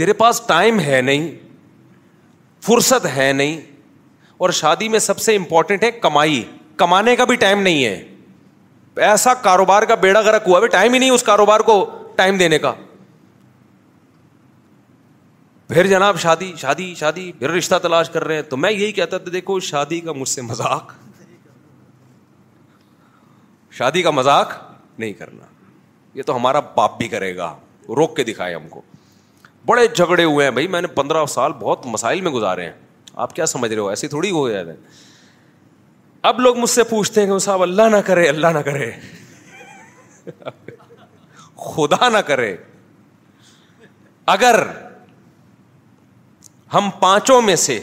تیرے 0.00 0.12
پاس 0.20 0.40
ٹائم 0.46 0.78
ہے 0.80 1.00
نہیں 1.04 1.26
فرصت 2.66 3.06
ہے 3.16 3.32
نہیں 3.32 3.60
اور 4.44 4.50
شادی 4.58 4.88
میں 4.88 4.98
سب 5.06 5.18
سے 5.20 5.34
امپورٹینٹ 5.36 5.82
ہے 5.84 5.90
کمائی 6.04 6.42
کمانے 6.82 7.14
کا 7.16 7.24
بھی 7.30 7.36
ٹائم 7.42 7.62
نہیں 7.62 7.84
ہے 7.84 9.04
ایسا 9.10 9.34
کاروبار 9.48 9.82
کا 9.90 9.94
بیڑا 10.04 10.22
گرک 10.26 10.44
ہوا 10.46 10.60
بھی 10.60 10.68
ٹائم 10.76 10.92
ہی 10.94 10.98
نہیں 10.98 11.10
اس 11.10 11.22
کاروبار 11.22 11.60
کو 11.68 11.74
ٹائم 12.16 12.36
دینے 12.38 12.58
کا 12.58 12.72
پھر 15.68 15.86
جناب 15.86 16.18
شادی 16.20 16.52
شادی 16.60 16.92
شادی 17.00 17.30
پھر 17.38 17.50
رشتہ 17.58 17.74
تلاش 17.82 18.10
کر 18.10 18.24
رہے 18.26 18.34
ہیں 18.34 18.42
تو 18.50 18.56
میں 18.64 18.70
یہی 18.72 18.92
کہتا 18.92 19.18
تھا 19.24 19.32
دیکھو 19.32 19.58
شادی 19.70 20.00
کا 20.08 20.12
مجھ 20.20 20.28
سے 20.28 20.42
مذاق 20.42 20.94
شادی 23.78 24.02
کا 24.02 24.10
مذاق 24.22 24.60
نہیں 24.98 25.12
کرنا 25.20 25.44
یہ 26.18 26.22
تو 26.30 26.36
ہمارا 26.36 26.60
باپ 26.76 26.98
بھی 26.98 27.08
کرے 27.16 27.36
گا 27.36 27.54
روک 27.96 28.16
کے 28.16 28.24
دکھائے 28.32 28.54
ہم 28.54 28.68
کو 28.68 28.82
بڑے 29.66 29.86
جھگڑے 29.86 30.24
ہوئے 30.24 30.44
ہیں 30.46 30.50
بھائی 30.52 30.66
میں 30.74 30.80
نے 30.82 30.86
پندرہ 30.94 31.24
سال 31.28 31.52
بہت 31.60 31.86
مسائل 31.86 32.20
میں 32.20 32.30
گزارے 32.32 32.64
ہیں 32.64 32.72
آپ 33.24 33.34
کیا 33.36 33.46
سمجھ 33.46 33.72
رہے 33.72 33.80
ہو 33.80 33.88
ایسی 33.88 34.08
تھوڑی 34.08 34.30
ہو 34.30 34.48
جائے 34.50 34.74
اب 36.30 36.40
لوگ 36.40 36.56
مجھ 36.58 36.70
سے 36.70 36.82
پوچھتے 36.84 37.20
ہیں 37.20 37.26
کہ 37.26 37.32
وہ 37.32 37.38
صاحب 37.46 37.62
اللہ 37.62 37.88
نہ 37.90 37.96
کرے 38.06 38.28
اللہ 38.28 38.46
نہ 38.54 38.58
کرے 38.64 38.90
خدا 41.74 42.08
نہ 42.08 42.18
کرے 42.26 42.54
اگر 44.34 44.60
ہم 46.74 46.88
پانچوں 47.00 47.40
میں 47.42 47.56
سے 47.66 47.80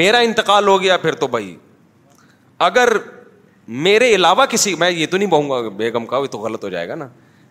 میرا 0.00 0.18
انتقال 0.26 0.68
ہو 0.68 0.80
گیا 0.82 0.96
پھر 0.96 1.14
تو 1.22 1.26
بھائی 1.26 1.56
اگر 2.66 2.88
میرے 3.86 4.14
علاوہ 4.14 4.44
کسی 4.50 4.74
میں 4.78 4.90
یہ 4.90 5.06
تو 5.10 5.16
نہیں 5.16 5.28
بہوں 5.30 5.50
گا 5.50 5.68
بیگم 5.76 6.06
کا 6.06 6.20
بھی 6.20 6.28
تو 6.28 6.38
غلط 6.38 6.64
ہو 6.64 6.68
جائے 6.70 6.88
گا 6.88 6.94
نا 6.94 7.08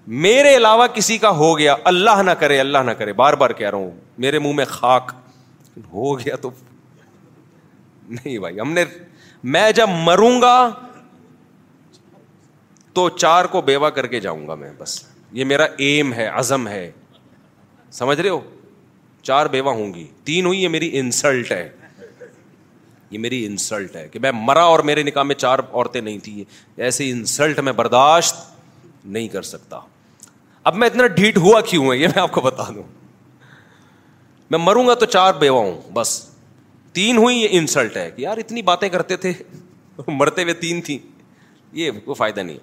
میرے 0.07 0.55
علاوہ 0.57 0.85
کسی 0.93 1.17
کا 1.17 1.29
ہو 1.37 1.57
گیا 1.57 1.75
اللہ 1.85 2.21
نہ 2.25 2.31
کرے 2.39 2.59
اللہ 2.59 2.77
نہ 2.85 2.91
کرے 2.97 3.13
بار 3.13 3.33
بار 3.41 3.49
کہہ 3.57 3.69
رہا 3.69 3.77
ہوں 3.77 3.91
میرے 4.19 4.39
منہ 4.39 4.53
میں 4.55 4.65
خاک 4.67 5.11
ہو 5.91 6.17
گیا 6.19 6.35
تو 6.41 6.51
نہیں 8.09 8.37
بھائی 8.37 8.59
ہم 8.59 8.71
نے 8.73 8.83
میں 9.55 9.71
جب 9.75 9.89
مروں 10.05 10.39
گا 10.41 10.69
تو 12.93 13.07
چار 13.09 13.45
کو 13.51 13.61
بیوہ 13.61 13.89
کر 13.89 14.07
کے 14.07 14.19
جاؤں 14.19 14.47
گا 14.47 14.55
میں 14.55 14.71
بس 14.77 15.01
یہ 15.33 15.45
میرا 15.45 15.65
ایم 15.77 16.13
ہے 16.13 16.27
ازم 16.27 16.67
ہے 16.67 16.89
سمجھ 17.91 18.19
رہے 18.19 18.29
ہو 18.29 18.39
چار 19.23 19.45
بیوہ 19.53 19.71
ہوں 19.73 19.93
گی 19.93 20.05
تین 20.25 20.45
ہوئی 20.45 20.61
یہ 20.63 20.69
میری 20.69 20.89
انسلٹ 20.99 21.51
ہے 21.51 21.67
یہ 23.11 23.17
میری 23.19 23.45
انسلٹ 23.45 23.95
ہے 23.95 24.07
کہ 24.11 24.19
میں 24.19 24.31
مرا 24.33 24.63
اور 24.63 24.79
میرے 24.89 25.03
نکاح 25.03 25.23
میں 25.23 25.35
چار 25.35 25.59
عورتیں 25.71 26.01
نہیں 26.01 26.17
تھیں 26.23 26.43
ایسی 26.85 27.09
انسلٹ 27.11 27.59
میں 27.59 27.73
برداشت 27.75 28.35
نہیں 29.03 29.27
کر 29.33 29.41
سکتا 29.41 29.79
اب 30.69 30.75
میں 30.75 30.87
اتنا 30.87 31.07
ڈھیٹ 31.15 31.37
ہوا 31.37 31.61
کیوں 31.69 31.91
ہے 31.91 31.97
یہ 31.97 32.07
میں 32.15 32.21
آپ 32.21 32.31
کو 32.31 32.41
بتا 32.41 32.63
دوں 32.75 32.83
میں 34.49 34.59
مروں 34.59 34.87
گا 34.87 34.93
تو 34.95 35.05
چار 35.05 35.33
بیوا 35.39 35.63
بس 35.93 36.19
تین 36.93 37.17
ہوئی 37.17 37.37
یہ 37.37 37.57
انسلٹ 37.57 37.95
ہے 37.97 38.09
کہ 38.15 38.21
یار 38.21 38.37
اتنی 38.37 38.61
باتیں 38.69 38.87
کرتے 38.89 39.17
تھے 39.17 39.31
مرتے 40.07 40.43
ہوئے 40.43 40.53
تین 40.53 40.81
تھیں 40.81 40.97
یہ 41.79 41.91
کوئی 42.05 42.15
فائدہ 42.15 42.39
نہیں 42.39 42.57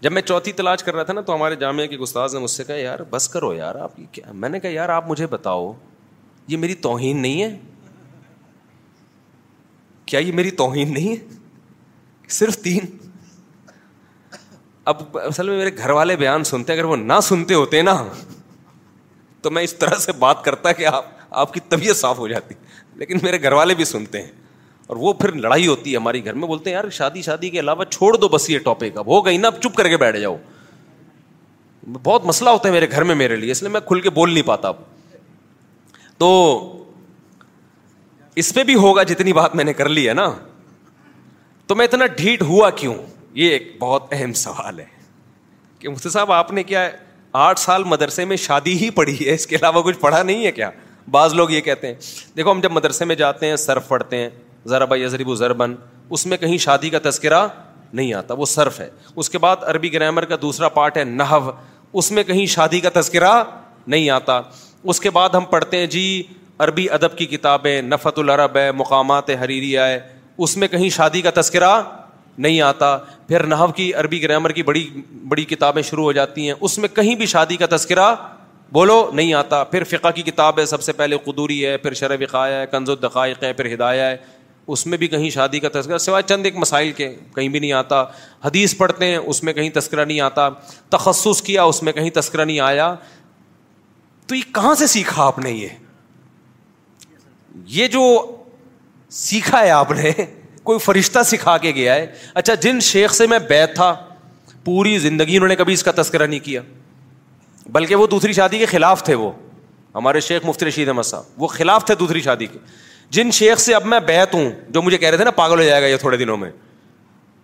جب 0.00 0.12
میں 0.12 0.22
چوتھی 0.22 0.52
تلاش 0.58 0.82
کر 0.84 0.94
رہا 0.94 1.02
تھا 1.04 1.12
نا 1.12 1.20
تو 1.20 1.34
ہمارے 1.34 1.56
جامعہ 1.56 1.86
کے 1.86 1.96
استاذ 2.00 2.34
نے 2.34 2.40
مجھ 2.40 2.50
سے 2.50 2.64
کہا 2.64 2.76
یار 2.76 2.98
بس 3.10 3.28
کرو 3.28 3.52
یار 3.54 3.74
آپ 3.84 3.96
کیا 4.12 4.32
میں 4.32 4.48
نے 4.48 4.60
کہا 4.60 4.70
یار 4.70 4.88
آپ 4.88 5.08
مجھے 5.08 5.26
بتاؤ 5.34 5.72
یہ 6.48 6.56
میری 6.56 6.74
توہین 6.86 7.20
نہیں 7.22 7.42
ہے 7.42 7.56
کیا 10.06 10.20
یہ 10.20 10.32
میری 10.34 10.50
توہین 10.62 10.94
نہیں 10.94 11.08
ہے 11.16 11.38
صرف 12.38 12.56
تین 12.62 12.86
اب 14.90 15.16
اصل 15.18 15.48
میں 15.48 15.56
میرے 15.56 15.70
گھر 15.76 15.90
والے 15.96 16.14
بیان 16.16 16.44
سنتے 16.44 16.72
اگر 16.72 16.84
وہ 16.84 16.94
نہ 16.96 17.18
سنتے 17.22 17.54
ہوتے 17.54 17.80
نا 17.88 17.92
تو 19.42 19.50
میں 19.56 19.62
اس 19.62 19.74
طرح 19.82 19.98
سے 20.04 20.12
بات 20.24 20.42
کرتا 20.44 20.72
کہ 20.78 20.86
آپ 20.94 21.04
آپ 21.42 21.52
کی 21.54 21.60
طبیعت 21.74 21.96
صاف 21.96 22.18
ہو 22.18 22.26
جاتی 22.28 22.54
لیکن 23.02 23.18
میرے 23.22 23.42
گھر 23.42 23.52
والے 23.58 23.74
بھی 23.80 23.84
سنتے 23.90 24.22
ہیں 24.22 24.30
اور 24.92 24.96
وہ 25.02 25.12
پھر 25.20 25.32
لڑائی 25.44 25.66
ہوتی 25.66 25.92
ہے 25.92 25.96
ہماری 25.96 26.24
گھر 26.24 26.34
میں 26.42 26.48
بولتے 26.48 26.70
ہیں 26.70 26.76
یار 26.76 26.88
شادی 26.96 27.22
شادی 27.26 27.50
کے 27.50 27.60
علاوہ 27.60 27.84
چھوڑ 27.90 28.12
دو 28.24 28.28
بس 28.32 28.48
یہ 28.50 28.58
ٹاپک 28.64 28.96
اب 29.02 29.06
ہو 29.14 29.20
گئی 29.26 29.36
نا 29.44 29.48
اب 29.54 29.60
چپ 29.62 29.74
کر 29.76 29.88
کے 29.88 29.96
بیٹھ 30.04 30.18
جاؤ 30.24 30.36
بہت 32.02 32.24
مسئلہ 32.32 32.50
ہوتا 32.56 32.68
ہے 32.68 32.72
میرے 32.74 32.90
گھر 32.90 33.04
میں 33.10 33.14
میرے 33.22 33.36
لیے 33.44 33.50
اس 33.52 33.62
لیے 33.62 33.70
میں 33.76 33.80
کھل 33.90 34.00
کے 34.06 34.10
بول 34.18 34.32
نہیں 34.32 34.46
پاتا 34.50 34.68
اب 34.68 34.82
تو 36.24 36.30
اس 38.42 38.52
پہ 38.54 38.64
بھی 38.70 38.74
ہوگا 38.86 39.02
جتنی 39.12 39.32
بات 39.40 39.54
میں 39.60 39.64
نے 39.64 39.72
کر 39.82 39.88
لی 39.98 40.08
ہے 40.08 40.14
نا 40.22 40.28
تو 41.66 41.74
میں 41.80 41.84
اتنا 41.84 42.06
ڈھیٹ 42.16 42.42
ہوا 42.52 42.70
کیوں 42.82 42.94
یہ 43.34 43.50
ایک 43.50 43.70
بہت 43.78 44.12
اہم 44.12 44.32
سوال 44.34 44.78
ہے 44.80 44.84
کہ 45.78 45.88
مفتی 45.88 46.08
صاحب 46.10 46.32
آپ 46.32 46.50
نے 46.52 46.62
کیا 46.62 46.84
ہے 46.84 46.90
آٹھ 47.40 47.58
سال 47.60 47.84
مدرسے 47.84 48.24
میں 48.24 48.36
شادی 48.44 48.72
ہی 48.78 48.88
پڑھی 48.94 49.18
ہے 49.26 49.34
اس 49.34 49.46
کے 49.46 49.56
علاوہ 49.56 49.82
کچھ 49.82 49.98
پڑھا 50.00 50.22
نہیں 50.22 50.44
ہے 50.46 50.52
کیا 50.52 50.70
بعض 51.10 51.34
لوگ 51.34 51.50
یہ 51.50 51.60
کہتے 51.60 51.86
ہیں 51.86 51.94
دیکھو 52.36 52.50
ہم 52.52 52.60
جب 52.60 52.72
مدرسے 52.72 53.04
میں 53.04 53.14
جاتے 53.16 53.46
ہیں 53.48 53.56
صرف 53.56 53.88
پڑھتے 53.88 54.16
ہیں 54.20 54.28
ذرب 54.68 54.92
عظریب 54.94 55.28
و 55.28 55.34
ضربن 55.34 55.74
اس 56.16 56.26
میں 56.26 56.36
کہیں 56.36 56.56
شادی 56.58 56.90
کا 56.90 56.98
تذکرہ 57.02 57.46
نہیں 57.92 58.12
آتا 58.14 58.34
وہ 58.38 58.44
صرف 58.46 58.80
ہے 58.80 58.88
اس 59.16 59.30
کے 59.30 59.38
بعد 59.38 59.62
عربی 59.68 59.92
گرامر 59.92 60.24
کا 60.32 60.36
دوسرا 60.42 60.68
پارٹ 60.78 60.96
ہے 60.96 61.04
نحو 61.04 61.50
اس 61.98 62.10
میں 62.12 62.22
کہیں 62.24 62.44
شادی 62.46 62.80
کا 62.80 62.90
تذکرہ 63.00 63.32
نہیں 63.86 64.10
آتا 64.10 64.40
اس 64.82 65.00
کے 65.00 65.10
بعد 65.10 65.28
ہم 65.34 65.44
پڑھتے 65.50 65.78
ہیں 65.78 65.86
جی 65.94 66.22
عربی 66.58 66.88
ادب 66.92 67.16
کی 67.18 67.26
کتابیں 67.26 67.80
نفت 67.82 68.18
العرب 68.18 68.56
ہے 68.56 68.70
مقامات 68.76 69.30
حریری 69.44 69.76
ہے 69.78 69.98
اس 70.42 70.56
میں 70.56 70.68
کہیں 70.68 70.88
شادی 70.90 71.20
کا 71.22 71.30
تذکرہ 71.40 71.80
نہیں 72.42 72.60
آتا 72.62 72.96
پھر 73.28 73.46
نحو 73.46 73.66
کی 73.78 73.92
عربی 73.94 74.22
گرامر 74.22 74.52
کی 74.52 74.62
بڑی 74.70 74.86
بڑی 75.28 75.44
کتابیں 75.48 75.80
شروع 75.88 76.04
ہو 76.04 76.12
جاتی 76.18 76.46
ہیں 76.46 76.54
اس 76.68 76.76
میں 76.78 76.88
کہیں 76.94 77.14
بھی 77.22 77.26
شادی 77.32 77.56
کا 77.62 77.66
تذکرہ 77.74 78.14
بولو 78.72 78.96
نہیں 79.14 79.32
آتا 79.34 79.62
پھر 79.74 79.84
فقہ 79.90 80.10
کی 80.14 80.22
کتاب 80.30 80.58
ہے 80.58 80.64
سب 80.66 80.82
سے 80.82 80.92
پہلے 81.00 81.16
قدوری 81.24 81.64
ہے 81.66 81.76
پھر 81.86 81.92
وقایا 82.20 82.60
ہے 82.60 82.66
کنز 82.70 82.90
الدقائق 82.90 83.42
ہے 83.44 83.52
پھر 83.60 83.72
ہدایہ 83.74 84.02
ہے 84.02 84.16
اس 84.74 84.86
میں 84.86 84.98
بھی 84.98 85.06
کہیں 85.12 85.28
شادی 85.34 85.58
کا 85.60 85.68
تذکرہ 85.74 85.98
سوائے 85.98 86.22
چند 86.26 86.44
ایک 86.46 86.56
مسائل 86.64 86.90
کے 86.98 87.08
کہیں 87.34 87.48
بھی 87.48 87.58
نہیں 87.60 87.72
آتا 87.82 88.02
حدیث 88.44 88.76
پڑھتے 88.78 89.06
ہیں 89.10 89.16
اس 89.16 89.42
میں 89.44 89.52
کہیں 89.52 89.70
تذکرہ 89.78 90.04
نہیں 90.04 90.20
آتا 90.26 90.48
تخصص 90.96 91.42
کیا 91.46 91.62
اس 91.72 91.82
میں 91.88 91.92
کہیں 91.92 92.10
تذکرہ 92.18 92.44
نہیں 92.44 92.60
آیا 92.70 92.94
تو 94.26 94.34
یہ 94.34 94.52
کہاں 94.54 94.74
سے 94.82 94.86
سیکھا 94.96 95.24
آپ 95.26 95.38
نے 95.48 95.52
یہ 97.76 97.86
جو 97.98 98.04
سیکھا 99.22 99.60
ہے 99.60 99.70
آپ 99.82 99.90
نے 100.02 100.12
کوئی 100.70 100.78
فرشتہ 100.84 101.22
سکھا 101.26 101.56
کے 101.64 101.70
گیا 101.74 101.94
ہے 101.94 102.06
اچھا 102.40 102.54
جن 102.62 102.80
شیخ 102.88 103.12
سے 103.14 103.26
میں 103.30 103.38
بیت 103.48 103.74
تھا 103.74 103.94
پوری 104.64 104.98
زندگی 105.04 105.36
انہوں 105.36 105.48
نے 105.48 105.56
کبھی 105.56 105.72
اس 105.74 105.82
کا 105.84 105.90
تذکرہ 106.00 106.26
نہیں 106.26 106.40
کیا 106.44 106.60
بلکہ 107.76 107.94
وہ 107.96 108.06
دوسری 108.10 108.32
شادی 108.32 108.58
کے 108.58 108.66
خلاف 108.66 109.02
تھے 109.04 109.14
وہ 109.22 109.30
ہمارے 109.94 110.20
شیخ 110.28 110.44
مفتی 110.46 110.66
رشید 110.66 110.88
احمد 110.88 111.06
صاحب 111.10 111.42
وہ 111.42 111.46
خلاف 111.56 111.84
تھے 111.86 111.94
دوسری 112.04 112.20
شادی 112.28 112.46
کے 112.52 112.58
جن 113.16 113.30
شیخ 113.40 113.58
سے 113.60 113.74
اب 113.74 113.86
میں 113.94 114.00
بیت 114.12 114.34
ہوں 114.34 114.50
جو 114.74 114.82
مجھے 114.82 114.98
کہہ 114.98 115.08
رہے 115.08 115.16
تھے 115.16 115.24
نا 115.24 115.30
پاگل 115.42 115.58
ہو 115.58 115.64
جائے 115.70 115.82
گا 115.82 115.86
یہ 115.86 115.96
تھوڑے 116.06 116.16
دنوں 116.16 116.36
میں 116.44 116.50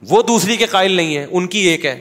وہ 0.08 0.22
دوسری 0.28 0.56
کے 0.56 0.66
قائل 0.78 0.92
نہیں 1.02 1.16
ہے 1.16 1.26
ان 1.30 1.46
کی 1.56 1.66
ایک 1.74 1.86
ہے 1.86 1.96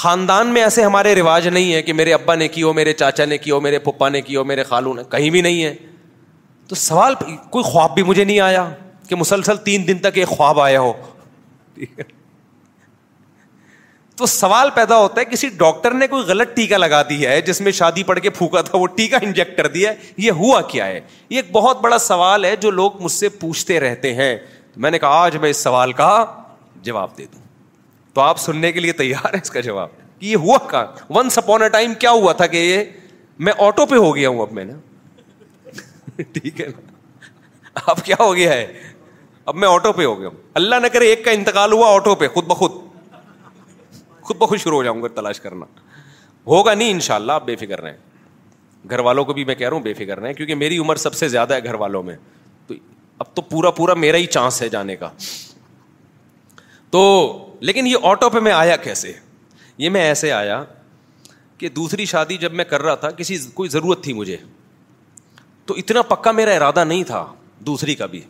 خاندان 0.00 0.48
میں 0.54 0.62
ایسے 0.62 0.84
ہمارے 0.84 1.14
رواج 1.14 1.46
نہیں 1.48 1.72
ہے 1.74 1.82
کہ 1.82 1.92
میرے 2.02 2.14
ابا 2.14 2.34
نے 2.42 2.48
کی 2.56 2.62
ہو 2.62 2.72
میرے 2.82 2.92
چاچا 3.02 3.24
نے 3.30 3.38
کی 3.46 3.50
ہو 3.50 3.60
میرے 3.70 3.78
پپا 3.88 4.08
نے 4.08 4.20
کی 4.26 4.36
ہو 4.36 4.44
میرے 4.50 4.62
خالو 4.74 4.94
نے 4.94 5.02
کہیں 5.10 5.28
بھی 5.30 5.40
نہیں 5.46 5.62
ہے 5.64 5.74
تو 6.68 6.74
سوال 6.88 7.14
کوئی 7.50 7.64
خواب 7.72 7.94
بھی 7.94 8.02
مجھے 8.08 8.24
نہیں 8.24 8.40
آیا 8.50 8.68
کہ 9.12 9.16
مسلسل 9.16 9.56
تین 9.64 9.86
دن 9.86 9.98
تک 10.04 10.16
ایک 10.18 10.28
خواب 10.28 10.58
آیا 10.60 10.80
ہو 10.80 10.92
تو 14.16 14.26
سوال 14.34 14.70
پیدا 14.74 14.96
ہوتا 14.98 15.20
ہے 15.20 15.24
کسی 15.30 15.48
ڈاکٹر 15.62 15.94
نے 16.02 16.06
کوئی 16.12 16.22
غلط 16.28 16.54
ٹیکا 16.56 16.76
لگا 16.76 17.00
دیا 17.08 17.30
ہے 17.30 17.40
جس 17.48 17.60
میں 17.66 17.72
شادی 17.78 18.02
پڑھ 18.10 18.20
کے 18.26 18.30
پھونکا 18.38 18.60
تھا 18.68 18.78
وہ 18.78 18.86
ٹیکا 18.96 19.18
انجیکٹ 19.26 19.56
کر 19.56 19.66
دیا 19.74 19.90
ہے 19.90 20.10
یہ 20.26 20.38
ہوا 20.42 20.60
کیا 20.70 20.86
ہے 20.86 20.94
یہ 21.30 21.36
ایک 21.36 21.50
بہت 21.52 21.80
بڑا 21.80 21.98
سوال 22.06 22.44
ہے 22.44 22.54
جو 22.64 22.70
لوگ 22.70 23.02
مجھ 23.02 23.12
سے 23.12 23.28
پوچھتے 23.42 23.78
رہتے 23.80 24.14
ہیں 24.20 24.36
میں 24.84 24.90
نے 24.90 24.98
کہا 24.98 25.20
آج 25.24 25.36
میں 25.44 25.50
اس 25.50 25.62
سوال 25.68 25.92
کا 26.00 26.10
جواب 26.90 27.16
دے 27.18 27.26
دوں 27.32 27.40
تو 28.14 28.20
آپ 28.20 28.38
سننے 28.44 28.70
کے 28.72 28.80
لیے 28.80 28.92
تیار 29.02 29.34
ہیں 29.34 29.40
اس 29.42 29.50
کا 29.50 29.60
جواب 29.68 29.90
کہ 30.18 30.26
یہ 30.26 30.36
ہوا 30.46 30.56
کہاں 30.70 31.12
ونس 31.18 31.38
اپون 31.38 31.62
اے 31.62 31.68
ٹائم 31.78 31.94
کیا 32.04 32.10
ہوا 32.20 32.32
تھا 32.40 32.46
کہ 32.56 32.64
یہ 32.66 32.84
میں 33.46 33.52
آٹو 33.66 33.86
پہ 33.92 33.96
ہو 34.06 34.14
گیا 34.16 34.28
ہوں 34.28 34.40
اب 34.42 34.52
میں 34.60 34.64
نا 34.72 36.22
ٹھیک 36.32 36.60
ہے 36.60 36.66
نا 36.66 36.90
اب 37.90 38.02
کیا 38.04 38.16
ہو 38.20 38.34
گیا 38.36 38.52
ہے 38.52 38.66
اب 39.48 39.56
میں 39.56 39.68
آٹو 39.68 39.92
پے 39.92 40.04
ہو 40.04 40.18
گیا 40.20 40.28
ہوں 40.28 40.36
اللہ 40.58 40.80
نہ 40.82 40.86
کرے 40.92 41.06
ایک 41.10 41.24
کا 41.24 41.30
انتقال 41.30 41.72
ہوا 41.72 41.94
آٹو 41.94 42.14
پے 42.16 42.28
خود 42.34 42.46
بخود 42.46 42.70
خود 44.26 44.36
بخود 44.40 44.58
شروع 44.60 44.76
ہو 44.76 44.82
جاؤں 44.84 45.02
گا 45.02 45.08
تلاش 45.14 45.40
کرنا 45.40 45.66
ہوگا 46.46 46.74
نہیں 46.74 46.90
ان 46.90 47.00
شاء 47.06 47.14
اللہ 47.14 47.32
آپ 47.32 47.44
بے 47.46 47.56
فکر 47.56 47.80
رہیں 47.82 47.96
گھر 48.90 48.98
والوں 49.06 49.24
کو 49.24 49.32
بھی 49.32 49.44
میں 49.44 49.54
کہہ 49.54 49.68
رہا 49.68 49.76
ہوں 49.76 49.82
بے 49.82 49.94
فکر 49.94 50.20
رہیں 50.20 50.32
کیونکہ 50.34 50.54
میری 50.54 50.78
عمر 50.78 50.96
سب 51.06 51.14
سے 51.14 51.28
زیادہ 51.28 51.54
ہے 51.54 51.64
گھر 51.64 51.74
والوں 51.82 52.02
میں 52.02 52.16
تو 52.66 52.74
اب 53.18 53.34
تو 53.34 53.42
پورا 53.50 53.70
پورا 53.80 53.94
میرا 54.04 54.16
ہی 54.16 54.26
چانس 54.36 54.60
ہے 54.62 54.68
جانے 54.68 54.96
کا 54.96 55.10
تو 56.90 57.04
لیکن 57.60 57.86
یہ 57.86 58.06
آٹو 58.10 58.28
پہ 58.30 58.38
میں 58.48 58.52
آیا 58.52 58.76
کیسے 58.86 59.12
یہ 59.78 59.90
میں 59.90 60.00
ایسے 60.06 60.32
آیا 60.32 60.62
کہ 61.58 61.68
دوسری 61.76 62.04
شادی 62.06 62.36
جب 62.38 62.52
میں 62.54 62.64
کر 62.70 62.82
رہا 62.82 62.94
تھا 63.04 63.10
کسی 63.16 63.38
کوئی 63.54 63.68
ضرورت 63.70 64.02
تھی 64.04 64.12
مجھے 64.12 64.36
تو 65.66 65.74
اتنا 65.82 66.02
پکا 66.14 66.32
میرا 66.40 66.52
ارادہ 66.54 66.84
نہیں 66.84 67.04
تھا 67.10 67.24
دوسری 67.66 67.94
کا 67.94 68.06
بھی 68.14 68.20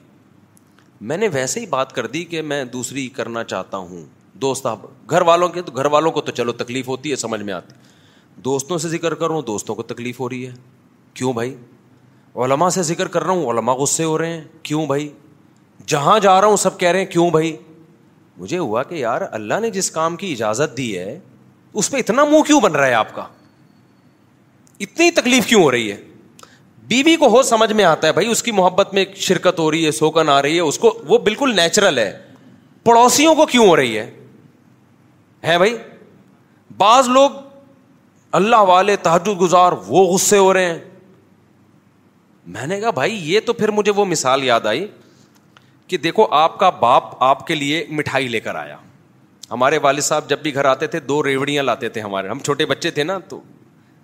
میں 1.10 1.16
نے 1.16 1.28
ویسے 1.32 1.60
ہی 1.60 1.66
بات 1.66 1.92
کر 1.92 2.06
دی 2.06 2.22
کہ 2.32 2.40
میں 2.48 2.64
دوسری 2.72 3.06
کرنا 3.14 3.42
چاہتا 3.44 3.76
ہوں 3.76 4.02
دوست 4.42 4.66
آپ 4.66 4.80
گھر 5.10 5.22
والوں 5.26 5.48
کے 5.54 5.62
تو 5.62 5.72
گھر 5.72 5.86
والوں 5.90 6.10
کو 6.12 6.20
تو 6.20 6.32
چلو 6.32 6.52
تکلیف 6.60 6.88
ہوتی 6.88 7.10
ہے 7.10 7.16
سمجھ 7.16 7.40
میں 7.42 7.54
آتی 7.54 7.74
دوستوں 8.44 8.78
سے 8.78 8.88
ذکر 8.88 9.14
کر 9.14 9.26
رہا 9.28 9.34
ہوں 9.34 9.42
دوستوں 9.46 9.74
کو 9.74 9.82
تکلیف 9.82 10.20
ہو 10.20 10.28
رہی 10.28 10.46
ہے 10.46 10.52
کیوں 11.14 11.32
بھائی 11.32 11.54
علما 12.44 12.68
سے 12.76 12.82
ذکر 12.90 13.08
کر 13.16 13.22
رہا 13.24 13.32
ہوں 13.32 13.50
علما 13.52 13.72
غصے 13.80 14.04
ہو 14.04 14.16
رہے 14.18 14.32
ہیں 14.36 14.44
کیوں 14.68 14.86
بھائی 14.86 15.08
جہاں 15.92 16.18
جا 16.22 16.40
رہا 16.40 16.48
ہوں 16.48 16.56
سب 16.66 16.78
کہہ 16.80 16.88
رہے 16.88 16.98
ہیں 16.98 17.06
کیوں 17.12 17.28
بھائی 17.30 17.56
مجھے 18.38 18.58
ہوا 18.58 18.82
کہ 18.82 18.94
یار 18.94 19.22
اللہ 19.30 19.60
نے 19.62 19.70
جس 19.70 19.90
کام 19.90 20.16
کی 20.16 20.32
اجازت 20.32 20.76
دی 20.76 20.96
ہے 20.98 21.18
اس 21.74 21.90
پہ 21.90 21.96
اتنا 21.96 22.24
منہ 22.30 22.42
کیوں 22.46 22.60
بن 22.60 22.76
رہا 22.76 22.86
ہے 22.86 22.94
آپ 22.94 23.14
کا 23.14 23.26
اتنی 24.86 25.10
تکلیف 25.20 25.46
کیوں 25.46 25.62
ہو 25.62 25.70
رہی 25.70 25.90
ہے 25.92 25.96
بی 27.04 27.14
کو 27.16 27.26
ہو 27.36 27.42
سمجھ 27.48 27.72
میں 27.72 27.84
آتا 27.84 28.06
ہے 28.08 28.12
بھائی 28.12 28.28
اس 28.28 28.42
کی 28.42 28.52
محبت 28.52 28.92
میں 28.94 29.04
شرکت 29.26 29.58
ہو 29.58 29.70
رہی 29.70 29.84
ہے 29.86 29.90
سوکن 29.98 30.28
آ 30.28 30.40
رہی 30.42 30.54
ہے 30.56 30.60
اس 30.60 30.78
کو 30.78 30.92
وہ 31.08 31.18
بالکل 31.28 31.54
نیچرل 31.56 31.98
ہے 31.98 32.10
پڑوسیوں 32.84 33.34
کو 33.34 33.46
کیوں 33.46 33.66
ہو 33.66 33.76
رہی 33.76 33.98
ہے 33.98 35.56
بھائی 35.58 35.76
بعض 36.78 37.08
لوگ 37.08 37.30
اللہ 38.40 38.60
والے 38.66 38.96
تحجد 39.02 39.40
گزار 39.40 39.72
وہ 39.86 40.04
غصے 40.12 40.36
ہو 40.38 40.52
رہے 40.54 40.64
ہیں 40.66 40.78
میں 42.54 42.66
نے 42.66 42.78
کہا 42.80 42.90
بھائی 42.90 43.18
یہ 43.32 43.40
تو 43.46 43.52
پھر 43.52 43.70
مجھے 43.70 43.92
وہ 43.96 44.04
مثال 44.04 44.44
یاد 44.44 44.66
آئی 44.66 44.86
کہ 45.88 45.96
دیکھو 45.96 46.26
آپ 46.40 46.58
کا 46.58 46.70
باپ 46.80 47.22
آپ 47.24 47.46
کے 47.46 47.54
لیے 47.54 47.84
مٹھائی 47.90 48.28
لے 48.28 48.40
کر 48.40 48.54
آیا 48.54 48.76
ہمارے 49.50 49.78
والد 49.86 50.02
صاحب 50.02 50.28
جب 50.28 50.38
بھی 50.42 50.54
گھر 50.54 50.64
آتے 50.64 50.86
تھے 50.94 51.00
دو 51.12 51.22
ریوڑیاں 51.24 51.62
لاتے 51.62 51.88
تھے 51.96 52.00
ہمارے 52.00 52.28
ہم 52.28 52.38
چھوٹے 52.44 52.66
بچے 52.66 52.90
تھے 52.98 53.02
نا 53.04 53.18
تو 53.28 53.40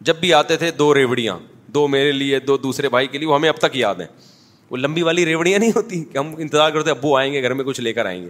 جب 0.09 0.17
بھی 0.21 0.33
آتے 0.35 0.57
تھے 0.57 0.71
دو 0.79 0.93
ریوڑیاں 0.95 1.39
دو 1.75 1.87
میرے 1.89 2.13
لیے 2.13 2.39
دو 2.41 2.57
دوسرے 2.57 2.89
بھائی 2.89 3.07
کے 3.07 3.19
لیے 3.19 3.29
وہ 3.29 3.35
ہمیں 3.35 3.49
اب 3.49 3.57
تک 3.61 3.77
یاد 3.77 3.95
ہیں 4.01 4.07
وہ 4.71 4.77
لمبی 4.77 5.03
والی 5.03 5.25
ریوڑیاں 5.27 5.59
نہیں 5.59 5.73
ہوتی 5.77 6.03
کہ 6.05 6.19
ہم 6.19 6.35
انتظار 6.39 6.71
کرتے 6.71 6.91
ابو 6.91 7.17
آئیں 7.17 7.33
گے 7.33 7.43
گھر 7.43 7.55
میں 7.55 7.65
کچھ 7.65 7.81
لے 7.81 7.93
کر 7.93 8.07
آئیں 8.07 8.23
گے 8.23 8.29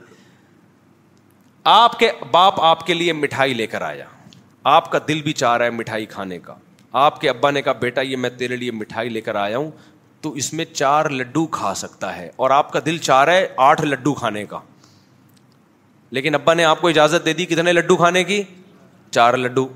آپ 1.73 1.98
کے 1.98 2.10
باپ 2.31 2.60
آپ 2.65 2.86
کے 2.86 2.94
لیے 2.94 3.12
مٹھائی 3.12 3.55
لے 3.55 3.66
کر 3.74 3.82
آیا 3.82 4.05
آپ 4.74 4.90
کا 4.93 4.98
دل 5.09 5.23
بھی 5.23 5.32
چاہ 5.32 5.56
رہا 5.56 5.65
ہے 5.65 5.70
مٹھائی 5.70 6.06
کھانے 6.16 6.39
کا 6.44 6.55
آپ 7.05 7.20
کے 7.20 7.28
ابا 7.31 7.51
نے 7.51 7.62
کہا 7.62 7.73
بیٹا 7.81 8.01
یہ 8.01 8.16
میں 8.16 8.31
تیرے 8.39 8.56
لیے 8.56 8.70
مٹھائی 8.81 9.09
لے 9.09 9.20
کر 9.20 9.35
آیا 9.44 9.59
ہوں 9.59 9.70
تو 10.20 10.32
اس 10.43 10.52
میں 10.52 10.65
چار 10.73 11.09
لڈو 11.10 11.47
کھا 11.56 11.73
سکتا 11.82 12.15
ہے 12.16 12.31
اور 12.44 12.51
آپ 12.51 12.73
کا 12.73 12.78
دل 12.86 12.98
چاہ 13.09 13.24
رہا 13.24 13.32
ہے 13.35 13.47
آٹھ 13.66 13.82
لڈو 13.85 14.15
کھانے 14.20 14.44
کا 14.52 14.59
لیکن 16.16 16.35
ابا 16.35 16.55
نے 16.55 16.65
آپ 16.65 16.81
کو 16.81 16.89
اجازت 16.89 17.24
دے 17.24 17.32
دی 17.40 17.47
کتنے 17.47 17.73
لڈو 17.73 17.97
کھانے 17.97 18.24
کی 18.24 18.43
چار 19.10 19.35
لڈو 19.39 19.66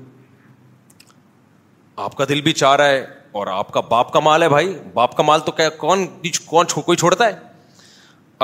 آپ 2.05 2.15
کا 2.17 2.25
دل 2.29 2.41
بھی 2.41 2.51
چاہ 2.53 2.75
رہا 2.75 2.87
ہے 2.89 3.05
اور 3.39 3.47
آپ 3.51 3.71
کا 3.73 3.79
باپ 3.89 4.11
کا 4.13 4.19
مال 4.19 4.43
ہے 4.43 4.47
بھائی 4.49 4.67
باپ 4.93 5.15
کا 5.17 5.23
مال 5.23 5.39
تو 5.45 5.51
کیا 5.51 5.69
کون 5.83 6.05
کون 6.45 6.65
کوئی 6.85 6.97
چھوڑتا 6.97 7.25
ہے 7.27 7.31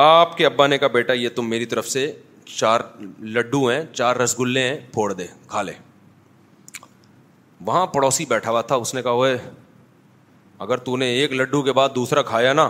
آپ 0.04 0.36
کے 0.38 0.46
ابا 0.46 0.68
نے 0.68 0.78
کہا 0.78 0.88
بیٹا 0.94 1.14
یہ 1.14 1.30
تم 1.36 1.50
میری 1.50 1.66
طرف 1.74 1.88
سے 1.90 2.12
چار 2.56 2.82
لڈو 3.36 3.66
ہیں 3.70 3.82
چار 3.94 4.16
رس 4.16 4.36
گلے 4.40 4.62
ہیں 4.68 4.78
پھوڑ 4.94 5.12
دے 5.14 5.28
کھا 5.48 5.62
لے 5.62 5.74
وہاں 7.66 7.86
پڑوسی 7.94 8.26
بیٹھا 8.26 8.52
ہوا 8.52 8.62
تھا 8.72 8.76
اس 8.86 8.94
نے 8.96 9.02
کہا 9.04 9.12
ہوئے 9.12 9.38
اگر 10.66 10.78
تو 10.88 10.98
نے 10.98 11.06
ایک 11.20 11.32
لڈو 11.34 11.62
کے 11.64 11.74
بعد 11.82 11.90
دوسرا 11.96 12.22
کھایا 12.32 12.54
نا 12.54 12.70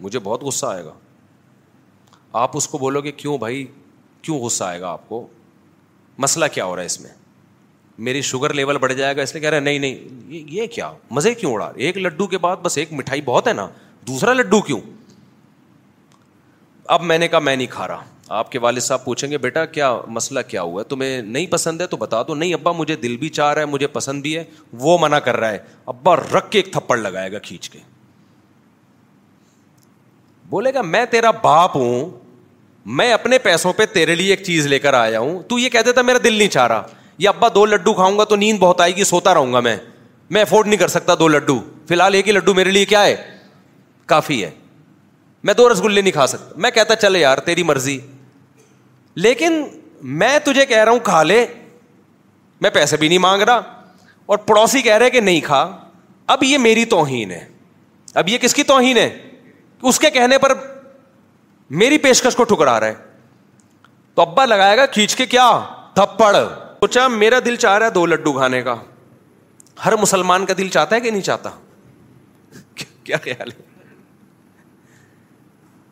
مجھے 0.00 0.18
بہت 0.24 0.42
غصہ 0.42 0.66
آئے 0.66 0.84
گا 0.84 0.92
آپ 2.42 2.56
اس 2.56 2.68
کو 2.68 2.78
بولو 2.78 3.00
گے 3.04 3.12
کیوں 3.22 3.36
بھائی 3.38 3.66
کیوں 4.22 4.38
غصہ 4.44 4.64
آئے 4.64 4.80
گا 4.80 4.90
آپ 4.92 5.08
کو 5.08 5.26
مسئلہ 6.26 6.44
کیا 6.52 6.64
ہو 6.64 6.74
رہا 6.76 6.82
ہے 6.82 6.86
اس 6.86 7.00
میں 7.00 7.10
میری 8.04 8.20
شوگر 8.22 8.52
لیول 8.54 8.78
بڑھ 8.82 8.92
جائے 8.98 9.16
گا 9.16 9.22
اس 9.22 9.32
لیے 9.34 9.40
کہہ 9.40 9.50
رہے 9.50 9.60
نہیں 9.60 9.78
نہیں 9.78 10.42
یہ 10.52 10.66
کیا 10.74 10.90
مزے 11.16 11.32
کیوں 11.40 11.52
اڑا 11.54 11.70
ایک 11.86 11.96
لڈو 11.98 12.26
کے 12.34 12.38
بعد 12.44 12.56
بس 12.62 12.76
ایک 12.78 12.92
مٹھائی 13.00 13.20
بہت 13.24 13.48
ہے 13.48 13.52
نا 13.52 13.66
دوسرا 14.08 14.32
لڈو 14.32 14.60
کیوں 14.68 14.80
اب 16.96 17.02
میں 17.10 17.18
نے 17.18 17.26
کہا 17.28 17.38
میں 17.48 17.54
نہیں 17.56 17.66
کھا 17.70 17.88
رہا 17.88 18.02
آپ 18.38 18.50
کے 18.52 18.58
والد 18.64 18.80
صاحب 18.82 19.04
پوچھیں 19.04 19.30
گے 19.30 19.38
بیٹا 19.44 19.64
کیا 19.76 19.86
مسئلہ 20.18 20.40
کیا 20.48 20.62
ہوا 20.62 20.82
ہے 20.82 20.88
تمہیں 20.88 21.20
نہیں 21.22 21.46
پسند 21.50 21.80
ہے 21.80 21.86
تو 21.92 21.96
بتا 22.02 22.20
دو 22.28 22.34
نہیں 22.34 22.54
ابا 22.54 22.72
مجھے 22.80 22.96
دل 23.02 23.16
بھی 23.22 23.28
چاہ 23.38 23.52
رہا 23.54 23.60
ہے 23.62 23.66
مجھے 23.66 23.86
پسند 23.96 24.22
بھی 24.22 24.36
ہے 24.36 24.44
وہ 24.84 24.96
منع 25.00 25.18
کر 25.28 25.36
رہا 25.36 25.50
ہے 25.52 25.58
ابا 25.94 26.14
رکھ 26.16 26.50
کے 26.50 26.58
ایک 26.58 26.72
تھپڑ 26.72 26.96
لگائے 26.98 27.32
گا 27.32 27.38
کھینچ 27.48 27.68
کے 27.70 27.78
بولے 30.50 30.72
گا 30.74 30.82
میں 30.94 31.04
تیرا 31.10 31.30
باپ 31.42 31.76
ہوں 31.76 32.08
میں 33.00 33.12
اپنے 33.12 33.38
پیسوں 33.48 33.72
پہ 33.76 33.86
تیرے 33.92 34.14
لیے 34.14 34.30
ایک 34.34 34.42
چیز 34.44 34.66
لے 34.66 34.78
کر 34.86 34.94
آیا 35.00 35.20
ہوں 35.20 35.42
تو 35.48 35.58
یہ 35.58 35.68
کہہ 35.68 35.82
دیتا 35.86 36.02
میرا 36.02 36.18
دل 36.24 36.34
نہیں 36.34 36.48
چاہ 36.58 36.66
رہا 36.68 36.86
یا 37.24 37.30
ابا 37.30 37.48
دو 37.54 37.64
لڈو 37.66 37.92
کھاؤں 37.94 38.18
گا 38.18 38.24
تو 38.28 38.36
نیند 38.36 38.58
بہت 38.58 38.80
آئے 38.80 38.94
گی 38.96 39.04
سوتا 39.04 39.32
رہوں 39.34 39.52
گا 39.52 39.60
میں 39.64 39.76
میں 40.34 40.40
افورڈ 40.42 40.66
نہیں 40.66 40.78
کر 40.80 40.88
سکتا 40.88 41.14
دو 41.18 41.26
لڈو 41.28 41.58
فی 41.88 41.94
الحال 41.94 42.14
ایک 42.14 42.26
ہی 42.28 42.32
لڈو 42.32 42.52
میرے 42.54 42.70
لیے 42.70 42.84
کیا 42.92 43.02
ہے 43.04 43.16
کافی 44.12 44.42
ہے 44.44 44.50
میں 45.48 45.54
دو 45.54 45.68
رس 45.72 45.82
گلے 45.84 46.00
نہیں 46.02 46.12
کھا 46.12 46.26
سکتا 46.32 46.54
میں 46.66 46.70
کہتا 46.76 46.96
چل 47.02 47.16
یار 47.16 47.38
تیری 47.48 47.62
مرضی 47.70 47.98
لیکن 49.26 49.62
میں 50.22 50.38
تجھے 50.44 50.64
کہہ 50.70 50.84
رہا 50.84 50.92
ہوں 50.92 50.98
کھا 51.08 51.22
لے 51.22 51.44
میں 52.64 52.70
پیسے 52.78 52.96
بھی 52.96 53.08
نہیں 53.08 53.18
مانگ 53.26 53.42
رہا 53.42 53.60
اور 54.32 54.38
پڑوسی 54.48 54.82
کہہ 54.88 54.96
رہے 55.02 55.10
کہ 55.10 55.20
نہیں 55.28 55.40
کھا 55.50 55.60
اب 56.34 56.42
یہ 56.44 56.56
میری 56.68 56.84
توہین 56.94 57.30
ہے 57.30 57.44
اب 58.22 58.28
یہ 58.28 58.38
کس 58.46 58.54
کی 58.54 58.62
توہین 58.72 58.96
ہے 59.02 59.08
اس 59.92 59.98
کے 59.98 60.10
کہنے 60.16 60.38
پر 60.46 60.52
میری 61.84 61.98
پیشکش 62.08 62.36
کو 62.36 62.44
ٹھکرا 62.54 62.78
رہا 62.80 62.86
ہے 62.88 62.94
تو 64.14 64.22
ابا 64.22 64.44
لگائے 64.54 64.76
گا 64.76 64.86
کھینچ 64.98 65.16
کے 65.16 65.26
کیا 65.36 65.48
تھپڑ 65.94 66.34
سوچا 66.80 67.06
میرا 67.08 67.38
دل 67.44 67.56
چاہ 67.62 67.76
رہا 67.78 67.86
ہے 67.86 67.90
دو 67.92 68.04
لڈو 68.06 68.32
کھانے 68.32 68.60
کا 68.62 68.74
ہر 69.84 69.96
مسلمان 70.00 70.44
کا 70.46 70.54
دل 70.58 70.68
چاہتا 70.68 70.96
ہے 70.96 71.00
کہ 71.00 71.10
نہیں 71.10 71.22
چاہتا 71.22 71.50
کیا 73.04 73.16
خیال 73.24 73.50
ہے 73.50 73.68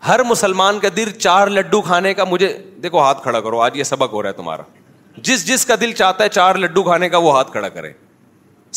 ہر 0.07 0.23
مسلمان 0.27 0.79
کا 0.81 0.89
دل 0.97 1.11
چار 1.19 1.47
لڈو 1.49 1.81
کھانے 1.83 2.13
کا 2.15 2.25
مجھے 2.31 2.47
دیکھو 2.83 2.99
ہاتھ 3.03 3.23
کھڑا 3.23 3.41
کرو 3.41 3.61
آج 3.61 3.77
یہ 3.79 3.85
سبق 3.85 4.13
ہو 4.13 4.23
رہا 4.23 4.29
ہے 4.29 4.35
تمہارا 4.35 4.63
جس 5.29 5.47
جس 5.47 5.67
کا 5.67 5.75
دل 5.81 5.93
چاہتا 5.93 6.25
ہے 6.25 6.29
چار 6.29 6.55
لڈو 6.65 6.83
کھانے 6.83 7.09
کا 7.09 7.19
وہ 7.27 7.35
ہاتھ 7.37 7.51
کھڑا 7.53 7.69
کرے 7.75 7.93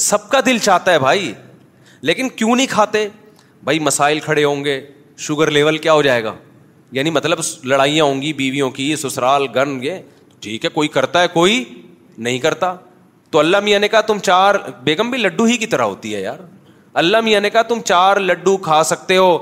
سب 0.08 0.30
کا 0.30 0.40
دل 0.46 0.58
چاہتا 0.66 0.92
ہے 0.94 1.00
بھائی 1.00 1.34
لیکن 2.10 2.30
کیوں 2.36 2.56
نہیں 2.56 2.68
کھاتے 2.70 3.08
بھائی 3.64 3.80
مسائل 3.90 4.20
کھڑے 4.26 4.44
ہوں 4.44 4.66
گے 4.66 4.80
شوگر 5.28 5.52
لیول 5.52 5.78
کیا 5.88 5.94
ہو 5.94 6.02
جائے 6.02 6.24
گا 6.24 6.34
یعنی 7.00 7.10
مطلب 7.20 7.40
لڑائیاں 7.66 8.06
ہوں 8.06 8.22
گی 8.22 8.34
بیویوں 8.44 8.70
کی 8.80 8.96
سسرال 9.08 9.46
گن 9.56 9.78
یہ 9.84 10.00
ٹھیک 10.42 10.64
ہے 10.66 10.70
کوئی 10.74 10.88
کرتا 10.98 11.22
ہے 11.22 11.28
کوئی 11.34 11.64
نہیں 12.18 12.40
کرتا 12.40 12.74
تو 13.32 13.40
اللہ 13.40 13.60
میاں 13.64 13.80
نے 13.80 13.88
کہا 13.88 14.02
تم 14.08 14.20
چار 14.24 14.56
بیگم 14.84 15.10
بھی 15.12 15.18
لڈو 15.18 15.44
ہی 15.46 15.58
کی 15.58 15.66
طرح 15.68 15.84
ہوتی 15.86 16.14
ہے 16.16 16.22
یار 16.22 16.38
اللہ 17.02 17.22
میاں 17.24 17.42
نے 17.42 17.50
کہا 17.50 17.62
تم 17.68 17.82
چار 17.86 18.18
لڈو 18.20 18.56
کھا 18.64 18.82
سکتے 18.84 19.18
ہو 19.18 19.38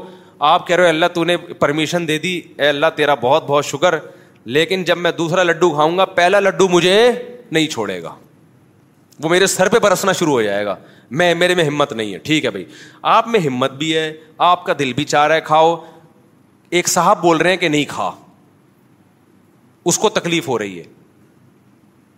آپ 0.47 0.67
کہہ 0.67 0.75
رہے 0.75 0.83
ہو 0.83 0.89
اللہ 0.89 1.05
تو 1.13 1.23
نے 1.25 1.37
پرمیشن 1.59 2.07
دے 2.07 2.17
دی 2.25 2.39
اے 2.57 2.67
اللہ 2.69 2.85
تیرا 2.95 3.13
بہت 3.21 3.43
بہت 3.47 3.65
شکر 3.65 3.95
لیکن 4.57 4.83
جب 4.83 4.97
میں 4.97 5.11
دوسرا 5.17 5.43
لڈو 5.43 5.69
کھاؤں 5.73 5.97
گا 5.97 6.05
پہلا 6.19 6.39
لڈو 6.39 6.67
مجھے 6.69 6.95
نہیں 7.51 7.67
چھوڑے 7.67 8.01
گا 8.03 8.13
وہ 9.23 9.29
میرے 9.29 9.47
سر 9.47 9.69
پہ 9.69 9.79
برسنا 9.83 10.11
شروع 10.19 10.33
ہو 10.33 10.41
جائے 10.41 10.65
گا 10.65 10.75
میں 11.11 11.33
میرے 11.35 11.55
میں 11.55 11.63
ہمت 11.63 11.93
نہیں 11.93 12.13
ہے 12.13 12.17
ٹھیک 12.27 12.45
ہے 12.45 12.49
بھائی 12.51 12.65
آپ 13.13 13.27
میں 13.27 13.39
ہمت 13.45 13.71
بھی 13.77 13.95
ہے 13.95 14.11
آپ 14.47 14.65
کا 14.65 14.73
دل 14.79 14.93
بھی 14.93 15.03
چاہ 15.05 15.27
رہا 15.27 15.35
ہے 15.35 15.41
کھاؤ 15.45 15.75
ایک 16.77 16.87
صاحب 16.89 17.21
بول 17.21 17.37
رہے 17.37 17.49
ہیں 17.49 17.57
کہ 17.57 17.67
نہیں 17.69 17.85
کھا 17.89 18.11
اس 19.91 19.97
کو 19.97 20.09
تکلیف 20.19 20.47
ہو 20.47 20.57
رہی 20.59 20.77
ہے 20.79 20.83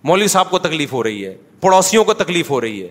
مولوی 0.04 0.28
صاحب 0.28 0.50
کو 0.52 0.60
تکلیف 0.60 0.92
ہو 0.94 1.04
رہی 1.04 1.26
ہے 1.26 1.36
پڑوسیوں 1.62 2.04
کو 2.04 2.14
تکلیف 2.22 2.50
ہو 2.52 2.62
رہی 2.62 2.84
ہے 2.84 2.90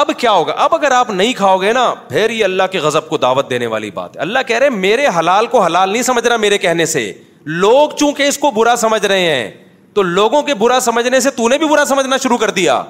اب 0.00 0.10
کیا 0.18 0.30
ہوگا 0.32 0.52
اب 0.64 0.74
اگر 0.74 0.90
آپ 0.92 1.10
نہیں 1.10 1.32
کھاؤ 1.36 1.56
گے 1.62 1.72
نا 1.72 1.92
پھر 2.08 2.30
یہ 2.30 2.44
اللہ 2.44 2.62
کے 2.72 2.78
غضب 2.80 3.08
کو 3.08 3.16
دعوت 3.18 3.50
دینے 3.50 3.66
والی 3.74 3.90
بات 3.94 4.16
ہے 4.16 4.20
اللہ 4.22 4.38
کہہ 4.46 4.58
رہے 4.58 4.70
میرے 4.70 5.06
حلال 5.18 5.46
کو 5.54 5.62
حلال 5.64 5.90
نہیں 5.90 6.02
سمجھ 6.02 6.26
رہا 6.26 6.36
میرے 6.36 6.58
کہنے 6.58 6.86
سے 6.94 7.12
لوگ 7.46 7.90
چونکہ 7.98 8.28
اس 8.28 8.38
کو 8.38 8.50
برا 8.50 8.74
سمجھ 8.80 9.04
رہے 9.06 9.30
ہیں 9.34 9.50
تو 9.94 10.02
لوگوں 10.02 10.42
کے 10.42 10.54
برا 10.58 10.78
سمجھنے 10.80 11.20
سے 11.20 11.30
تو 11.36 11.48
نے 11.48 11.58
بھی 11.58 11.66
برا 11.68 11.84
سمجھنا 11.84 12.16
شروع 12.22 12.36
کر 12.38 12.50
دیا 12.58 12.82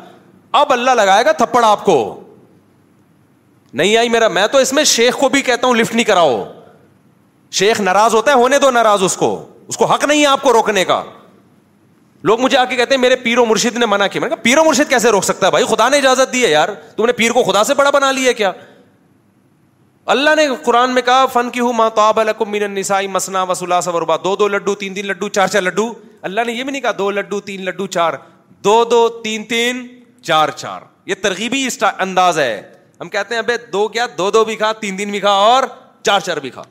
اب 0.60 0.72
اللہ 0.72 0.90
لگائے 0.96 1.24
گا 1.24 1.32
تھپڑ 1.38 1.64
آپ 1.64 1.84
کو 1.84 1.96
نہیں 3.74 3.96
آئی 3.96 4.08
میرا 4.08 4.28
میں 4.28 4.46
تو 4.52 4.58
اس 4.58 4.72
میں 4.72 4.84
شیخ 4.84 5.18
کو 5.18 5.28
بھی 5.28 5.42
کہتا 5.42 5.66
ہوں 5.66 5.74
لفٹ 5.74 5.94
نہیں 5.94 6.04
کراؤ 6.06 6.44
شیخ 7.58 7.80
ناراض 7.80 8.14
ہوتا 8.14 8.30
ہے 8.32 8.36
ہونے 8.36 8.58
دو 8.58 8.70
ناراض 8.70 9.02
اس 9.02 9.16
کو 9.16 9.34
اس 9.68 9.76
کو 9.76 9.84
حق 9.92 10.04
نہیں 10.04 10.20
ہے 10.20 10.26
آپ 10.26 10.42
کو 10.42 10.52
روکنے 10.52 10.84
کا 10.84 11.02
لوگ 12.24 12.40
مجھے 12.40 12.56
آ 12.58 12.64
کے 12.64 12.76
کہتے 12.76 12.94
ہیں 12.94 13.00
میرے 13.02 13.16
پیر 13.22 13.38
و 13.38 13.44
مرشد 13.46 13.76
نے 13.78 13.86
منع 13.86 14.06
کیا 14.06 14.20
میں 14.20 14.28
نے 14.28 14.34
کہا 14.34 14.42
پیر 14.42 14.58
و 14.58 14.64
مرشید 14.64 14.88
کیسے 14.88 15.10
روک 15.10 15.24
سکتا 15.24 15.46
ہے 15.46 15.50
بھائی 15.50 15.64
خدا 15.68 15.88
نے 15.88 15.96
اجازت 15.98 16.32
دی 16.32 16.44
ہے 16.44 16.50
یار 16.50 16.68
تم 16.96 17.06
نے 17.06 17.12
پیر 17.20 17.30
کو 17.32 17.42
خدا 17.50 17.62
سے 17.64 17.74
بڑا 17.74 17.90
بنا 17.94 18.10
لیا 18.12 18.32
کیا 18.40 18.52
اللہ 20.14 20.34
نے 20.36 20.46
قرآن 20.64 20.94
میں 20.94 21.02
کہا 21.04 21.24
فن 21.32 21.50
کی 21.56 21.60
ہوں 21.60 22.42
مین 22.50 22.70
نسائی 22.74 23.06
مسنا 23.16 23.42
وسلا 23.50 23.80
اللہ 23.88 24.16
دو 24.24 24.34
دو 24.36 24.48
لڈو 24.48 24.74
تین 24.74 24.94
تین 24.94 25.06
لڈو 25.06 25.28
چار 25.38 25.48
چار 25.48 25.62
لڈو 25.62 25.92
اللہ 26.30 26.40
نے 26.46 26.52
یہ 26.52 26.62
بھی 26.62 26.70
نہیں 26.72 26.82
کہا 26.82 26.90
دو 26.98 27.10
لڈو 27.10 27.40
تین 27.50 27.64
لڈو 27.64 27.86
چار 27.96 28.12
دو 28.64 28.82
دو 28.90 29.08
تین 29.24 29.44
تین 29.54 29.86
چار 30.26 30.48
چار 30.56 30.80
یہ 31.06 31.14
ترغیبی 31.22 31.66
انداز 31.98 32.38
ہے 32.38 32.60
ہم 33.00 33.08
کہتے 33.08 33.34
ہیں 33.34 33.42
ابے 33.42 33.56
دو 33.72 33.86
کیا 33.94 34.06
دو 34.18 34.30
دو 34.30 34.44
بھی 34.44 34.56
کھا 34.56 34.72
تین 34.80 34.96
تین 34.96 35.10
بھی 35.10 35.20
کھا 35.20 35.30
اور 35.46 35.62
چار 36.06 36.20
چار 36.24 36.36
بھی 36.44 36.50
کھا 36.50 36.62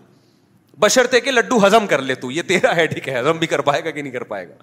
بشرتے 0.80 1.20
کہ 1.22 1.32
لڈو 1.32 1.66
ہزم 1.66 1.88
کر 1.88 2.02
لے 2.02 2.16
تو 2.16 2.30
یہ 2.32 2.42
تیرا 2.48 2.76
ہے 2.76 2.86
ٹھیک 2.94 3.10
ہے 3.10 3.20
ہزم 3.20 3.38
بھی 3.38 3.48
کر 3.48 3.62
پائے 3.70 3.84
گا 3.86 3.90
کہ 3.90 4.02
نہیں 4.02 4.14
کر 4.14 4.24
پائے 4.30 4.48
گا 4.50 4.54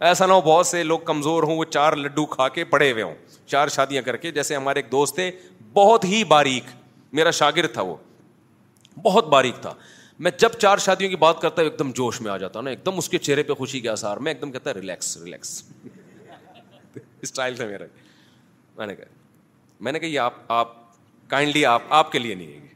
ایسا 0.00 0.26
نہ 0.26 0.32
ہو 0.32 0.40
بہت 0.40 0.66
سے 0.66 0.82
لوگ 0.84 0.98
کمزور 1.06 1.42
ہوں 1.42 1.56
وہ 1.56 1.64
چار 1.64 1.92
لڈو 1.96 2.24
کھا 2.26 2.48
کے 2.48 2.64
پڑے 2.70 2.90
ہوئے 2.92 3.02
ہوں 3.02 3.14
چار 3.50 3.68
شادیاں 3.74 4.02
کر 4.02 4.16
کے 4.16 4.30
جیسے 4.32 4.56
ہمارے 4.56 4.78
ایک 4.80 4.90
دوست 4.92 5.14
تھے 5.14 5.30
بہت 5.74 6.04
ہی 6.04 6.22
باریک 6.28 6.64
میرا 7.14 7.30
شاگرد 7.40 7.72
تھا 7.72 7.82
وہ 7.82 7.96
بہت 9.02 9.28
باریک 9.28 9.60
تھا 9.62 9.72
میں 10.24 10.30
جب 10.38 10.50
چار 10.60 10.78
شادیوں 10.78 11.10
کی 11.10 11.16
بات 11.16 11.40
کرتا 11.40 11.62
ہوں 11.62 11.70
ایک 11.70 11.78
دم 11.78 11.90
جوش 11.94 12.20
میں 12.20 12.30
آ 12.30 12.36
جاتا 12.38 12.58
ہوں 12.58 12.64
نا 12.64 12.70
ایک 12.70 12.84
دم 12.86 12.98
اس 12.98 13.08
کے 13.08 13.18
چہرے 13.18 13.42
پہ 13.42 13.54
خوشی 13.54 13.80
کے 13.80 13.88
آثار 13.88 14.16
میں 14.26 14.32
ایک 14.32 14.40
دم 14.42 14.52
کہتا 14.52 14.74
ریلیکس 14.74 15.16
ریلیکس 15.24 15.62
اسٹائل 17.22 17.54
تھا 17.56 17.66
میرا 17.66 17.84
میں 18.78 18.86
نے 18.86 18.94
کہا 18.96 19.04
میں 19.80 19.92
نے 19.92 19.98
کہا 19.98 20.08
یہ 20.08 20.20
آپ 20.20 20.34
آپ 20.52 20.72
کائنڈلی 21.30 21.64
آپ 21.66 21.82
آپ 21.98 22.12
کے 22.12 22.18
لیے 22.18 22.34
نہیں 22.34 22.60
ہے 22.60 22.66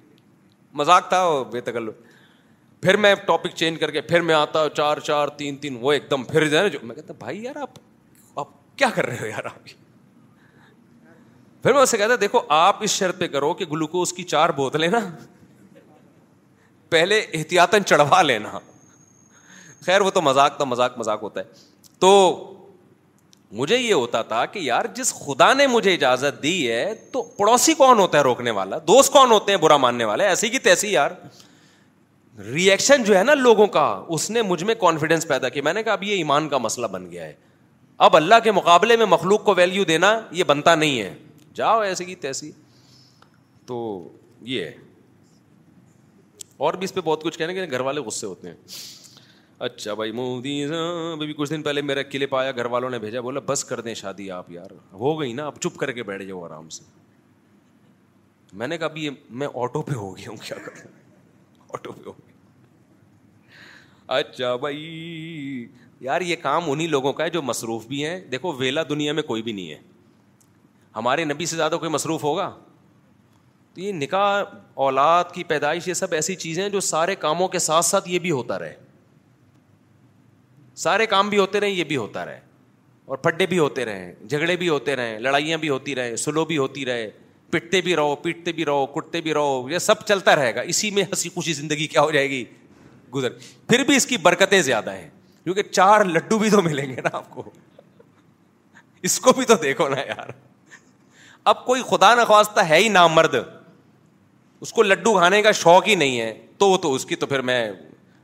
مذاق 0.83 1.09
تھا 1.09 1.25
بے 1.53 1.61
تکلف 1.71 2.07
پھر 2.83 2.97
میں 3.05 3.15
ٹاپک 3.27 3.55
چینج 3.57 3.79
کر 3.81 3.91
کے 3.91 4.01
پھر 4.09 4.21
میں 4.27 4.35
آتا 4.35 4.61
ہوں 4.63 4.69
چار 4.77 4.99
چار 5.09 5.29
تین 5.37 5.57
تین 5.63 5.77
وہ 5.81 5.93
ایک 5.93 6.11
دم 6.11 6.25
پھر 6.25 6.49
جائے 6.49 6.69
میں 6.83 6.95
کہتا 6.95 7.13
بھائی 7.19 7.43
یار 7.45 7.57
آپ 7.61 7.79
آپ 8.41 8.49
کیا 8.79 8.89
کر 8.95 9.07
رہے 9.07 9.17
ہو 9.21 9.27
یار 9.27 9.45
آپ 9.47 9.69
پھر 11.63 11.73
میں 11.73 11.83
اسے 11.83 11.97
کہتا 11.99 12.15
دیکھو 12.21 12.41
آپ 12.57 12.83
اس 12.85 12.91
شرط 12.91 13.19
پہ 13.21 13.27
کرو 13.29 13.53
کہ 13.55 13.65
گلوکوز 13.73 14.13
کی 14.13 14.23
چار 14.33 14.49
بوتلیں 14.59 14.89
نا 14.91 14.99
پہلے 16.91 17.21
احتیاط 17.35 17.75
چڑھوا 17.87 18.21
لینا 18.23 18.59
خیر 19.87 20.01
وہ 20.01 20.11
تو 20.11 20.21
مذاق 20.23 20.57
تو 20.59 20.67
مذاق 20.67 20.97
مذاق 20.99 21.23
ہوتا 21.23 21.41
ہے 21.41 21.99
تو 22.01 22.13
مجھے 23.59 23.77
یہ 23.77 23.93
ہوتا 23.93 24.21
تھا 24.31 24.45
کہ 24.55 24.59
یار 24.59 24.85
جس 24.95 25.13
خدا 25.15 25.53
نے 25.55 25.67
مجھے 25.67 25.93
اجازت 25.95 26.43
دی 26.43 26.55
ہے 26.71 26.93
تو 27.13 27.23
پڑوسی 27.39 27.75
کون 27.75 27.99
ہوتا 27.99 28.19
ہے 28.19 28.23
روکنے 28.23 28.51
والا 28.59 28.79
دوست 28.89 29.13
کون 29.13 29.31
ہوتے 29.33 29.53
ہیں 29.53 29.59
برا 29.59 29.77
ماننے 29.85 30.05
والے 30.05 30.25
ایسی 30.27 30.49
کی 30.49 30.59
تیسی 30.67 30.93
یار 30.93 31.11
ریئیکشن 32.47 33.03
جو 33.05 33.17
ہے 33.19 33.23
نا 33.25 33.35
لوگوں 33.35 33.67
کا 33.77 33.85
اس 34.15 34.29
نے 34.31 34.43
مجھ 34.43 34.63
میں 34.65 34.75
کانفیڈینس 34.81 35.27
پیدا 35.29 35.49
کیا 35.49 35.63
میں 35.65 35.73
نے 35.75 35.83
کہا 35.83 35.93
اب 35.93 36.03
یہ 36.05 36.17
ایمان 36.17 36.49
کا 36.49 36.59
مسئلہ 36.59 36.87
بن 36.91 37.11
گیا 37.11 37.25
ہے 37.25 37.33
اب 38.07 38.17
اللہ 38.17 38.35
کے 38.45 38.53
مقابلے 38.53 38.97
میں 38.97 39.07
مخلوق 39.07 39.45
کو 39.45 39.55
ویلیو 39.57 39.85
دینا 39.85 40.19
یہ 40.33 40.45
بنتا 40.47 40.75
نہیں 40.75 41.01
ہے 41.03 41.15
جاؤ 41.55 41.81
ایسے 41.81 42.05
کی 42.05 42.15
تیسی 42.27 42.51
تو 43.67 43.79
یہ 44.51 44.65
ہے 44.65 44.73
اور 46.67 46.75
بھی 46.75 46.85
اس 46.85 46.95
پہ 46.95 47.01
بہت 47.05 47.23
کچھ 47.23 47.39
کہنے 47.39 47.55
کے 47.55 47.67
گھر 47.71 47.81
والے 47.89 48.01
غصے 48.07 48.27
ہوتے 48.27 48.49
ہیں 48.49 48.55
اچھا 49.69 49.95
بھائی 49.95 50.13
مودی 50.13 50.63
ابھی 50.65 51.33
کچھ 51.37 51.51
دن 51.51 51.63
پہلے 51.63 51.83
میرا 51.83 52.03
کلپ 52.11 52.35
آیا 52.37 52.51
گھر 52.57 52.67
والوں 52.75 52.91
نے 52.91 52.99
بھیجا 52.99 53.21
بولا 53.21 53.41
بس 53.47 53.65
کر 53.65 53.81
دیں 53.89 53.95
شادی 54.03 54.31
آپ 54.31 54.51
یار 54.51 54.71
ہو 55.01 55.19
گئی 55.21 55.33
نا 55.33 55.47
آپ 55.47 55.61
چپ 55.63 55.79
کر 55.81 55.93
کے 55.93 56.03
بیٹھ 56.11 56.23
جاؤ 56.25 56.45
آرام 56.45 56.69
سے 56.79 56.85
میں 58.63 58.69
نے 58.69 58.79
کہا 58.79 58.87
ابھی 58.87 59.05
یہ 59.05 59.11
میں 59.41 59.47
آٹو 59.63 59.83
پہ 59.89 59.95
ہو 59.95 60.17
گیا 60.17 60.29
ہوں 60.31 60.37
کیا 60.47 60.57
کروں 60.65 60.89
آٹو 61.75 61.93
پہ 61.93 62.09
ہو 62.09 62.13
اچھا 64.09 64.55
بھائی 64.61 65.67
یار 66.01 66.21
یہ 66.21 66.37
کام 66.43 66.71
انہیں 66.71 66.89
لوگوں 66.89 67.13
کا 67.13 67.25
ہے 67.25 67.31
جو 67.31 67.43
مصروف 67.43 67.87
بھی 67.87 68.05
ہیں 68.05 68.19
دیکھو 68.31 68.53
ویلا 68.59 68.83
دنیا 68.89 69.13
میں 69.13 69.23
کوئی 69.23 69.43
بھی 69.43 69.53
نہیں 69.53 69.71
ہے 69.71 69.79
ہمارے 70.97 71.25
نبی 71.25 71.47
سے 71.47 71.57
زیادہ 71.57 71.77
کوئی 71.81 71.91
مصروف 71.91 72.23
ہوگا 72.25 72.51
تو 73.75 73.81
یہ 73.81 73.93
نکاح 73.93 74.43
اولاد 74.85 75.33
کی 75.35 75.45
پیدائش 75.45 75.89
یہ 75.89 75.95
سب 75.95 76.13
ایسی 76.15 76.35
چیزیں 76.37 76.63
ہیں 76.63 76.71
جو 76.71 76.81
سارے 76.81 77.15
کاموں 77.25 77.49
کے 77.49 77.59
ساتھ 77.59 77.85
ساتھ 77.85 78.09
یہ 78.11 78.19
بھی 78.19 78.31
ہوتا 78.31 78.59
رہے 78.59 78.75
سارے 80.85 81.07
کام 81.07 81.29
بھی 81.29 81.39
ہوتے 81.39 81.61
رہیں 81.61 81.71
یہ 81.71 81.85
بھی 81.85 81.97
ہوتا 81.97 82.25
رہے 82.25 82.41
اور 83.07 83.17
پڈے 83.23 83.47
بھی 83.47 83.59
ہوتے 83.59 83.85
رہیں 83.85 84.13
جھگڑے 84.29 84.57
بھی 84.57 84.69
ہوتے 84.69 84.95
رہیں 84.97 85.19
لڑائیاں 85.19 85.59
بھی 85.59 85.69
ہوتی 85.69 85.95
رہیں 85.95 86.17
سلو 86.25 86.45
بھی 86.45 86.59
ہوتی 86.59 86.85
رہے 86.87 87.11
پٹتے 87.51 87.81
بھی 87.81 87.95
رہو 87.97 88.17
پیٹتے 88.23 88.53
بھی 88.53 88.65
رہو 88.65 88.87
کٹتے 88.95 89.21
بھی 89.21 89.35
رہو 89.35 89.67
یہ 89.71 89.79
سب 89.79 90.05
چلتا 90.07 90.35
رہے 90.37 90.55
گا 90.55 90.61
اسی 90.73 90.91
میں 90.95 91.03
ہنسی 91.03 91.29
خوشی 91.35 91.53
زندگی 91.53 91.87
کیا 91.87 92.03
ہو 92.03 92.11
جائے 92.11 92.29
گی 92.31 92.45
گزر 93.15 93.31
پھر 93.69 93.85
بھی 93.85 93.97
اس 93.97 94.07
کی 94.07 94.17
برکتیں 94.23 94.61
زیادہ 94.63 94.93
ہیں 94.95 95.09
کیونکہ 95.45 95.63
چار 95.71 96.05
لڈو 96.05 96.39
بھی 96.39 96.51
تو 96.51 96.63
ملیں 96.63 96.89
گے 96.97 97.01
نا 97.05 97.17
آپ 97.17 97.31
کو 97.31 97.49
اس 99.09 99.19
کو 99.21 99.33
بھی 99.37 99.45
تو 99.47 99.55
دیکھو 99.63 99.89
نا 99.89 100.01
یار 100.09 100.31
اب 101.53 101.65
کوئی 101.67 101.83
خدا 101.91 102.15
نخواستہ 102.15 102.61
ہے 102.69 102.77
ہی 102.79 102.89
نامرد 102.89 103.35
مرد 103.35 103.45
اس 104.61 104.73
کو 104.73 104.83
لڈو 104.83 105.17
کھانے 105.19 105.43
کا 105.43 105.53
شوق 105.63 105.87
ہی 105.89 105.95
نہیں 105.95 106.21
ہے 106.21 106.33
تو 106.59 106.77
تو 106.83 106.93
اس 106.95 107.05
کی 107.07 107.17
تو 107.17 107.27
پھر 107.27 107.41
میں 107.51 107.63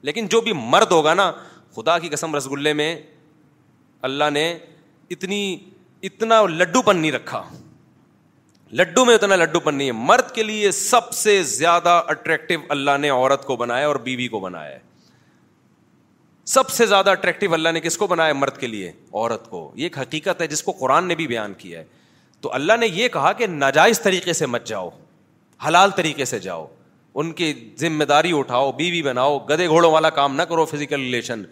لیکن 0.09 0.27
جو 0.31 0.41
بھی 0.49 0.53
مرد 0.57 0.93
ہوگا 0.93 1.15
نا 1.15 1.31
خدا 1.77 1.99
کی 1.99 2.11
رس 2.11 2.25
رسگلے 2.37 2.73
میں 2.81 2.95
اللہ 4.09 4.31
نے 4.33 4.51
اتنی 5.11 5.45
اتنا 6.09 6.41
لڈو 6.49 6.83
پن 6.83 6.97
نہیں 7.01 7.13
رکھا 7.13 7.43
لڈو 8.77 9.05
میں 9.05 9.15
اتنا 9.15 9.37
لڈو 9.37 9.59
پن 9.61 9.75
نہیں 9.75 9.87
ہے 9.87 9.93
مرد 10.07 10.31
کے 10.35 10.43
لیے 10.43 10.71
سب 10.73 11.13
سے 11.15 11.43
زیادہ 11.51 11.91
اٹریکٹو 12.11 12.55
اللہ 12.75 12.97
نے 13.01 13.09
عورت 13.11 13.45
کو 13.47 13.57
بنایا 13.57 13.87
اور 13.87 13.97
بیوی 14.07 14.27
کو 14.29 14.41
بنایا 14.41 14.71
ہے 14.75 14.79
سب 16.55 16.71
سے 16.77 16.87
زیادہ 16.93 17.11
اٹریکٹو 17.11 17.53
اللہ 17.55 17.69
نے 17.73 17.81
کس 17.81 17.97
کو 17.99 18.07
بنایا 18.07 18.33
مرد 18.37 18.57
کے 18.61 18.67
لیے 18.67 18.89
عورت 19.13 19.49
کو 19.51 19.61
یہ 19.77 19.83
ایک 19.85 19.99
حقیقت 19.99 20.41
ہے 20.43 20.47
جس 20.55 20.63
کو 20.63 20.73
قرآن 20.79 21.07
نے 21.09 21.15
بھی 21.21 21.27
بیان 21.27 21.53
کیا 21.59 21.81
ہے 21.81 21.85
تو 22.41 22.53
اللہ 22.55 22.73
نے 22.81 22.87
یہ 22.87 23.09
کہا 23.17 23.33
کہ 23.33 23.47
ناجائز 23.47 24.01
طریقے 24.09 24.33
سے 24.41 24.47
مت 24.55 24.67
جاؤ 24.73 24.89
حلال 25.67 25.91
طریقے 25.97 26.25
سے 26.33 26.39
جاؤ 26.49 26.67
ان 27.23 27.33
کی 27.41 27.53
ذمہ 27.81 28.05
داری 28.13 28.37
اٹھاؤ 28.39 28.73
بیوی 28.83 29.03
بناؤ 29.09 29.39
گدے 29.51 29.67
گھوڑوں 29.69 29.91
والا 29.93 30.11
کام 30.21 30.37
نہ 30.37 30.43
کرو 30.49 30.65
فزیکل 30.75 31.01
ریلیشن 31.01 31.43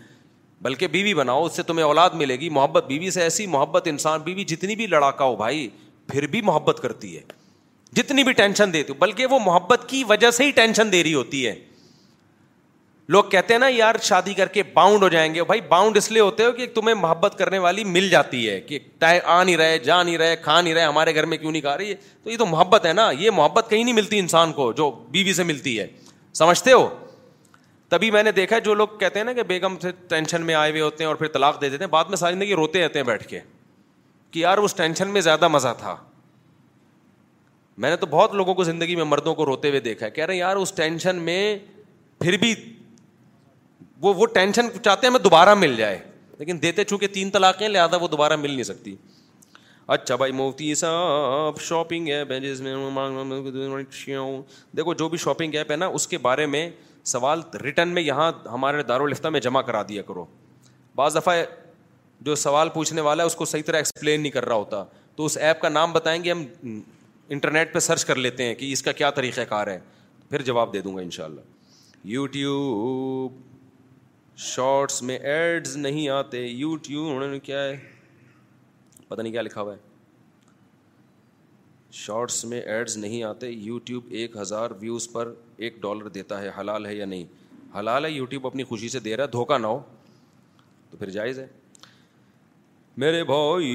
بلکہ 0.68 0.86
بیوی 0.96 1.14
بناؤ 1.14 1.44
اس 1.44 1.56
سے 1.56 1.62
تمہیں 1.70 1.84
اولاد 1.86 2.10
ملے 2.24 2.38
گی 2.40 2.48
محبت 2.58 2.86
بیوی 2.86 3.10
سے 3.10 3.22
ایسی 3.22 3.46
محبت 3.56 3.88
انسان 3.90 4.20
بیوی 4.24 4.44
جتنی 4.54 4.76
بھی 4.76 4.86
لڑاکا 4.86 5.24
ہو 5.24 5.36
بھائی 5.36 5.68
پھر 6.12 6.26
بھی 6.32 6.40
محبت 6.42 6.80
کرتی 6.82 7.16
ہے 7.16 7.20
جتنی 7.96 8.22
بھی 8.24 8.32
ٹینشن 8.32 8.72
دیتی 8.72 8.92
ہو 8.92 8.98
بلکہ 8.98 9.26
وہ 9.30 9.38
محبت 9.44 9.84
کی 9.88 10.02
وجہ 10.08 10.30
سے 10.38 10.44
ہی 10.46 10.50
ٹینشن 10.58 10.90
دے 10.92 11.02
رہی 11.02 11.14
ہوتی 11.14 11.46
ہے 11.46 11.54
لوگ 13.14 13.24
کہتے 13.30 13.54
ہیں 13.54 13.58
نا 13.60 13.66
یار 13.68 13.94
شادی 14.08 14.34
کر 14.34 14.48
کے 14.56 14.62
باؤنڈ 14.74 15.02
ہو 15.02 15.08
جائیں 15.14 15.34
گے 15.34 15.44
بھائی 15.44 15.60
باؤنڈ 15.68 15.96
اس 15.96 16.10
لیے 16.10 16.20
ہوتے 16.22 16.44
ہو 16.44 16.50
کہ 16.58 16.66
تمہیں 16.74 16.94
محبت 17.00 17.34
کرنے 17.38 17.58
والی 17.64 17.84
مل 17.94 18.08
جاتی 18.08 18.48
ہے 18.48 18.60
کہ 18.60 18.78
آ 19.04 19.42
نہیں 19.42 19.56
رہے 19.56 19.78
جا 19.84 20.02
نہیں 20.02 20.18
رہے 20.18 20.36
کھا 20.44 20.60
نہیں 20.60 20.74
رہے 20.74 20.84
ہمارے 20.84 21.14
گھر 21.14 21.26
میں 21.32 21.36
کیوں 21.38 21.50
نہیں 21.52 21.62
کھا 21.62 21.76
رہی 21.78 21.90
ہے 21.90 21.94
تو 22.22 22.30
یہ 22.30 22.36
تو 22.38 22.46
محبت 22.46 22.86
ہے 22.86 22.92
نا 22.92 23.10
یہ 23.18 23.30
محبت 23.40 23.70
کہیں 23.70 23.82
نہیں 23.82 23.94
ملتی 23.94 24.18
انسان 24.18 24.52
کو 24.60 24.72
جو 24.82 24.90
بیوی 25.12 25.32
سے 25.32 25.42
ملتی 25.52 25.78
ہے 25.78 25.86
سمجھتے 26.42 26.72
ہو 26.72 26.88
تبھی 27.88 28.10
میں 28.10 28.22
نے 28.22 28.32
دیکھا 28.32 28.58
جو 28.68 28.74
لوگ 28.74 28.88
کہتے 29.00 29.18
ہیں 29.18 29.24
نا 29.26 29.32
کہ 29.32 29.42
بیگم 29.48 29.78
سے 29.82 29.90
ٹینشن 30.08 30.42
میں 30.46 30.54
آئے 30.54 30.70
ہوئے 30.70 30.82
ہوتے 30.82 31.02
ہیں 31.04 31.08
اور 31.08 31.16
پھر 31.22 31.26
طلاق 31.32 31.60
دے 31.60 31.68
دیتے 31.68 31.84
ہیں 31.84 31.90
بعد 31.92 32.04
میں 32.08 32.16
ساری 32.16 32.34
زندگی 32.34 32.54
روتے 32.56 32.84
رہتے 32.84 32.98
ہیں 32.98 33.06
بیٹھ 33.06 33.26
کے 33.28 33.40
کہ 34.32 34.38
یار 34.38 34.58
اس 34.58 34.74
ٹینشن 34.74 35.08
میں 35.12 35.20
زیادہ 35.20 35.48
مزہ 35.48 35.74
تھا 35.78 35.94
میں 37.82 37.90
نے 37.90 37.96
تو 37.96 38.06
بہت 38.10 38.34
لوگوں 38.34 38.54
کو 38.54 38.64
زندگی 38.64 38.96
میں 38.96 39.04
مردوں 39.04 39.34
کو 39.34 39.46
روتے 39.46 39.68
ہوئے 39.68 39.80
دیکھا 39.80 40.06
ہے 40.06 40.10
کہہ 40.10 40.24
ہیں 40.30 40.36
یار 40.36 40.56
اس 40.56 40.72
ٹینشن 40.76 41.16
میں 41.28 41.40
پھر 42.20 42.36
بھی 42.40 42.54
وہ 44.02 44.12
وہ 44.16 44.26
ٹینشن 44.34 44.68
چاہتے 44.82 45.06
ہیں 45.06 45.10
ہمیں 45.12 45.22
دوبارہ 45.24 45.54
مل 45.54 45.76
جائے 45.76 45.98
لیکن 46.38 46.58
دیتے 46.62 46.84
چونکہ 46.84 47.06
تین 47.16 47.30
طلاقیں 47.30 47.68
لہٰذا 47.68 47.96
وہ 48.02 48.08
دوبارہ 48.08 48.36
مل 48.36 48.50
نہیں 48.52 48.64
سکتی 48.72 48.94
اچھا 49.94 50.16
بھائی 50.16 50.32
مفتی 50.32 50.74
صاحب 50.80 51.60
شاپنگ 51.68 52.08
ایپ 52.08 52.30
ہے 52.32 52.40
جس 52.40 52.60
میں 52.60 53.02
دیکھو 54.76 54.94
جو 55.02 55.08
بھی 55.08 55.18
شاپنگ 55.24 55.54
ایپ 55.54 55.70
ہے 55.70 55.76
نا 55.76 55.86
اس 55.98 56.06
کے 56.08 56.18
بارے 56.26 56.46
میں 56.54 56.68
سوال 57.12 57.40
ریٹرن 57.62 57.88
میں 57.94 58.02
یہاں 58.02 58.30
ہمارے 58.52 58.82
دارالفتہ 58.88 59.28
میں 59.36 59.40
جمع 59.46 59.62
کرا 59.70 59.82
دیا 59.88 60.02
کرو 60.08 60.24
بعض 60.96 61.16
دفعہ 61.16 61.34
جو 62.24 62.34
سوال 62.40 62.68
پوچھنے 62.74 63.00
والا 63.00 63.22
ہے 63.22 63.26
اس 63.26 63.34
کو 63.36 63.44
صحیح 63.44 63.62
طرح 63.66 63.76
ایکسپلین 63.78 64.20
نہیں 64.20 64.32
کر 64.32 64.44
رہا 64.48 64.54
ہوتا 64.54 64.82
تو 65.16 65.24
اس 65.26 65.36
ایپ 65.46 65.60
کا 65.60 65.68
نام 65.68 65.92
بتائیں 65.92 66.22
گے 66.24 66.30
ہم 66.30 66.44
انٹرنیٹ 67.34 67.72
پہ 67.74 67.78
سرچ 67.86 68.04
کر 68.04 68.16
لیتے 68.16 68.44
ہیں 68.46 68.54
کہ 68.54 68.70
اس 68.72 68.82
کا 68.82 68.92
کیا 69.00 69.10
طریقہ 69.18 69.40
کار 69.48 69.66
ہے 69.66 69.78
پھر 70.30 70.42
جواب 70.48 70.72
دے 70.72 70.80
دوں 70.80 70.94
گا 70.96 71.00
ان 71.02 71.10
شاء 71.16 71.24
اللہ 71.24 72.04
یو 72.14 72.26
ٹیوب 72.36 73.40
شارٹس 74.50 75.02
میں 75.08 75.18
ایڈز 75.32 75.76
نہیں 75.76 76.08
آتے 76.08 76.42
یو 76.46 76.74
ٹیوب 76.86 77.14
انہوں 77.16 77.28
نے 77.30 77.38
کیا 77.48 77.62
ہے 77.64 77.76
پتا 79.08 79.20
نہیں 79.22 79.32
کیا 79.32 79.42
لکھا 79.42 79.60
ہوا 79.62 79.72
ہے 79.72 79.78
شارٹس 82.02 82.44
میں 82.52 82.60
ایڈز 82.74 82.96
نہیں 82.98 83.22
آتے 83.22 83.50
یو 83.50 83.78
ٹیوب 83.88 84.04
ایک 84.20 84.36
ہزار 84.40 84.70
ویوز 84.80 85.08
پر 85.12 85.32
ایک 85.66 85.80
ڈالر 85.82 86.08
دیتا 86.18 86.40
ہے 86.42 86.50
حلال 86.60 86.86
ہے 86.86 86.94
یا 86.94 87.06
نہیں 87.14 87.24
حلال 87.78 88.04
ہے 88.04 88.10
یو 88.10 88.24
ٹیوب 88.32 88.46
اپنی 88.46 88.64
خوشی 88.70 88.88
سے 88.88 89.00
دے 89.00 89.16
رہا 89.16 89.24
ہے 89.24 89.30
دھوکہ 89.32 89.58
نہ 89.58 89.66
ہو 89.66 89.80
تو 90.90 90.96
پھر 90.96 91.10
جائز 91.16 91.38
ہے 91.38 91.46
میرے 93.00 93.22
بھائی 93.24 93.68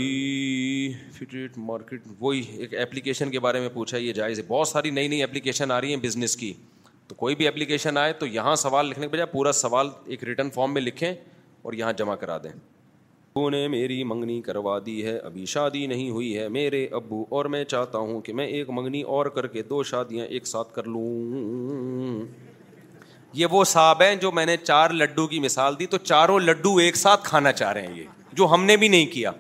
فٹریٹ 1.14 1.58
مارکیٹ 1.58 2.02
وہی 2.20 2.42
ایک 2.58 2.74
اپلیکیشن 2.82 3.30
کے 3.32 3.40
بارے 3.46 3.60
میں 3.60 3.70
پوچھا 3.74 3.98
یہ 3.98 4.14
جائز 4.14 4.40
ہے 4.40 4.44
بہت 4.48 4.68
ساری 4.68 4.90
نئی 4.90 5.08
نئی 5.08 5.22
اپلیکیشن 5.24 5.72
آ 5.72 5.80
رہی 5.82 5.90
ہیں 5.94 6.00
بزنس 6.02 6.36
کی 6.38 6.52
تو 7.08 7.16
کوئی 7.16 7.36
بھی 7.36 7.48
اپلیکیشن 7.48 7.98
آئے 7.98 8.12
تو 8.20 8.26
یہاں 8.28 8.56
سوال 8.64 8.86
لکھنے 8.90 9.06
کے 9.08 9.12
بجائے 9.14 9.26
پورا 9.32 9.52
سوال 9.62 9.88
ایک 10.06 10.24
ریٹرن 10.24 10.50
فارم 10.54 10.74
میں 10.74 10.82
لکھیں 10.82 11.10
اور 11.62 11.74
یہاں 11.74 11.94
جمع 11.98 12.16
کرا 12.16 12.38
دیں 12.44 12.50
ابو 12.50 13.50
نے 13.50 13.68
میری 13.68 14.04
منگنی 14.04 14.40
کروا 14.46 14.78
دی 14.86 15.04
ہے 15.06 15.18
ابھی 15.18 15.46
شادی 15.54 15.86
نہیں 15.88 16.10
ہوئی 16.10 16.38
ہے 16.38 16.48
میرے 16.50 16.86
ابو 17.00 17.24
اور 17.38 17.46
میں 17.56 17.64
چاہتا 17.72 17.98
ہوں 17.98 18.22
کہ 18.22 18.34
میں 18.34 18.46
ایک 18.48 18.70
منگنی 18.74 19.02
اور 19.16 19.26
کر 19.36 19.48
کے 19.58 19.64
دو 19.70 19.82
شادیاں 19.94 20.26
ایک 20.26 20.48
ساتھ 20.48 20.74
کر 20.76 20.88
لوں 20.96 22.22
یہ 23.40 23.46
وہ 23.52 23.64
صاحب 23.74 24.02
ہیں 24.04 24.14
جو 24.22 24.32
میں 24.32 24.46
نے 24.46 24.58
چار 24.64 24.90
لڈو 24.90 25.28
کی 25.28 25.40
مثال 25.40 25.80
دی 25.80 25.86
تو 25.88 25.98
چاروں 26.04 26.40
لڈو 26.40 26.76
ایک 26.86 26.96
ساتھ 26.98 27.24
کھانا 27.30 27.52
چاہ 27.52 27.74
رہے 27.74 27.88
ہیں 27.88 27.98
یہ 28.00 28.17
جو 28.38 28.48
ہم 28.54 28.64
نے 28.70 28.76
بھی 28.82 28.88
نہیں 28.94 29.06
کیا 29.14 29.32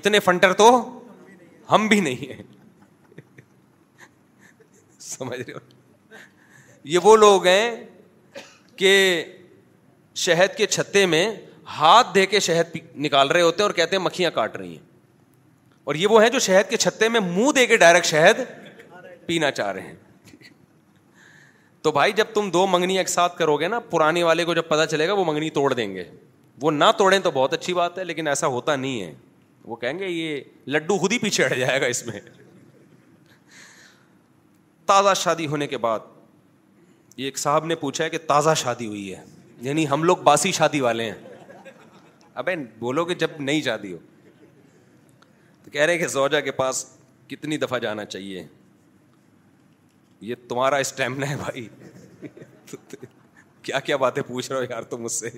اتنے 0.00 0.18
فنٹر 0.26 0.52
تو 0.62 0.68
ہم 1.70 1.86
بھی 1.88 2.00
نہیں 2.06 2.32
ہیں 2.32 2.42
سمجھ 5.08 5.40
رہے 5.40 5.52
ہو 5.52 5.58
یہ 6.92 6.98
وہ 7.08 7.16
لوگ 7.16 7.46
ہیں 7.46 7.68
کہ 8.76 8.92
شہد 10.24 10.56
کے 10.56 10.66
چھتے 10.76 11.04
میں 11.14 11.24
ہاتھ 11.78 12.14
دے 12.14 12.24
کے 12.32 12.40
شہد 12.46 12.76
نکال 13.04 13.30
رہے 13.30 13.42
ہوتے 13.42 13.62
ہیں 13.62 13.68
اور 13.68 13.74
کہتے 13.76 13.96
ہیں 13.96 14.02
مکھیاں 14.02 14.30
کاٹ 14.34 14.56
رہی 14.56 14.70
ہیں 14.70 14.82
اور 15.90 15.94
یہ 16.00 16.06
وہ 16.10 16.22
ہیں 16.22 16.28
جو 16.34 16.38
شہد 16.48 16.70
کے 16.70 16.76
چھتے 16.84 17.08
میں 17.14 17.20
منہ 17.26 17.50
دے 17.56 17.66
کے 17.70 17.76
ڈائریکٹ 17.84 18.06
شہد 18.06 18.40
پینا 19.26 19.50
چاہ 19.60 19.72
رہے 19.72 19.80
ہیں 19.80 20.52
تو 21.82 21.92
بھائی 21.98 22.12
جب 22.20 22.26
تم 22.34 22.50
دو 22.50 22.66
منگنی 22.76 22.98
ایک 22.98 23.08
ساتھ 23.14 23.36
کرو 23.38 23.56
گے 23.60 23.68
نا 23.74 23.78
پرانے 23.94 24.22
والے 24.28 24.44
کو 24.50 24.54
جب 24.60 24.68
پتا 24.68 24.86
چلے 24.94 25.08
گا 25.08 25.12
وہ 25.20 25.24
منگنی 25.32 25.50
توڑ 25.60 25.72
دیں 25.72 25.92
گے 25.94 26.04
وہ 26.62 26.70
نہ 26.70 26.84
توڑیں 26.98 27.18
تو 27.18 27.30
بہت 27.34 27.52
اچھی 27.52 27.74
بات 27.74 27.98
ہے 27.98 28.04
لیکن 28.04 28.28
ایسا 28.28 28.46
ہوتا 28.46 28.76
نہیں 28.76 29.00
ہے 29.00 29.12
وہ 29.64 29.76
کہیں 29.76 29.98
گے 29.98 30.08
یہ 30.08 30.40
لڈو 30.68 30.98
خود 30.98 31.12
ہی 31.12 31.18
پیچھے 31.18 31.44
ہٹ 31.46 31.56
جائے 31.58 31.80
گا 31.80 31.86
اس 31.86 32.04
میں 32.06 32.20
تازہ 34.86 35.14
شادی 35.16 35.46
ہونے 35.46 35.66
کے 35.66 35.78
بعد 35.86 36.00
ایک 37.24 37.38
صاحب 37.38 37.64
نے 37.66 37.74
پوچھا 37.80 38.08
کہ 38.08 38.18
تازہ 38.26 38.50
شادی 38.56 38.86
ہوئی 38.86 39.14
ہے 39.14 39.22
یعنی 39.62 39.88
ہم 39.88 40.02
لوگ 40.04 40.16
باسی 40.24 40.52
شادی 40.52 40.80
والے 40.80 41.04
ہیں 41.10 41.72
اب 42.42 42.48
بولو 42.78 43.04
کہ 43.04 43.14
جب 43.14 43.30
نہیں 43.38 43.60
شادی 43.62 43.92
ہو 43.92 43.98
تو 45.64 45.70
کہہ 45.70 45.80
رہے 45.82 45.98
کہ 45.98 46.06
زوجہ 46.14 46.40
کے 46.44 46.52
پاس 46.52 46.84
کتنی 47.28 47.56
دفعہ 47.58 47.78
جانا 47.82 48.04
چاہیے 48.04 48.46
یہ 50.30 50.34
تمہارا 50.48 50.76
اسٹیمنا 50.84 51.28
ہے 51.30 51.36
بھائی 51.36 51.68
کیا 53.62 53.78
کیا 53.80 53.96
باتیں 53.96 54.22
پوچھ 54.26 54.50
رہے 54.50 54.58
ہو 54.60 54.64
یار 54.70 54.82
تم 54.90 55.02
مجھ 55.02 55.12
سے 55.12 55.30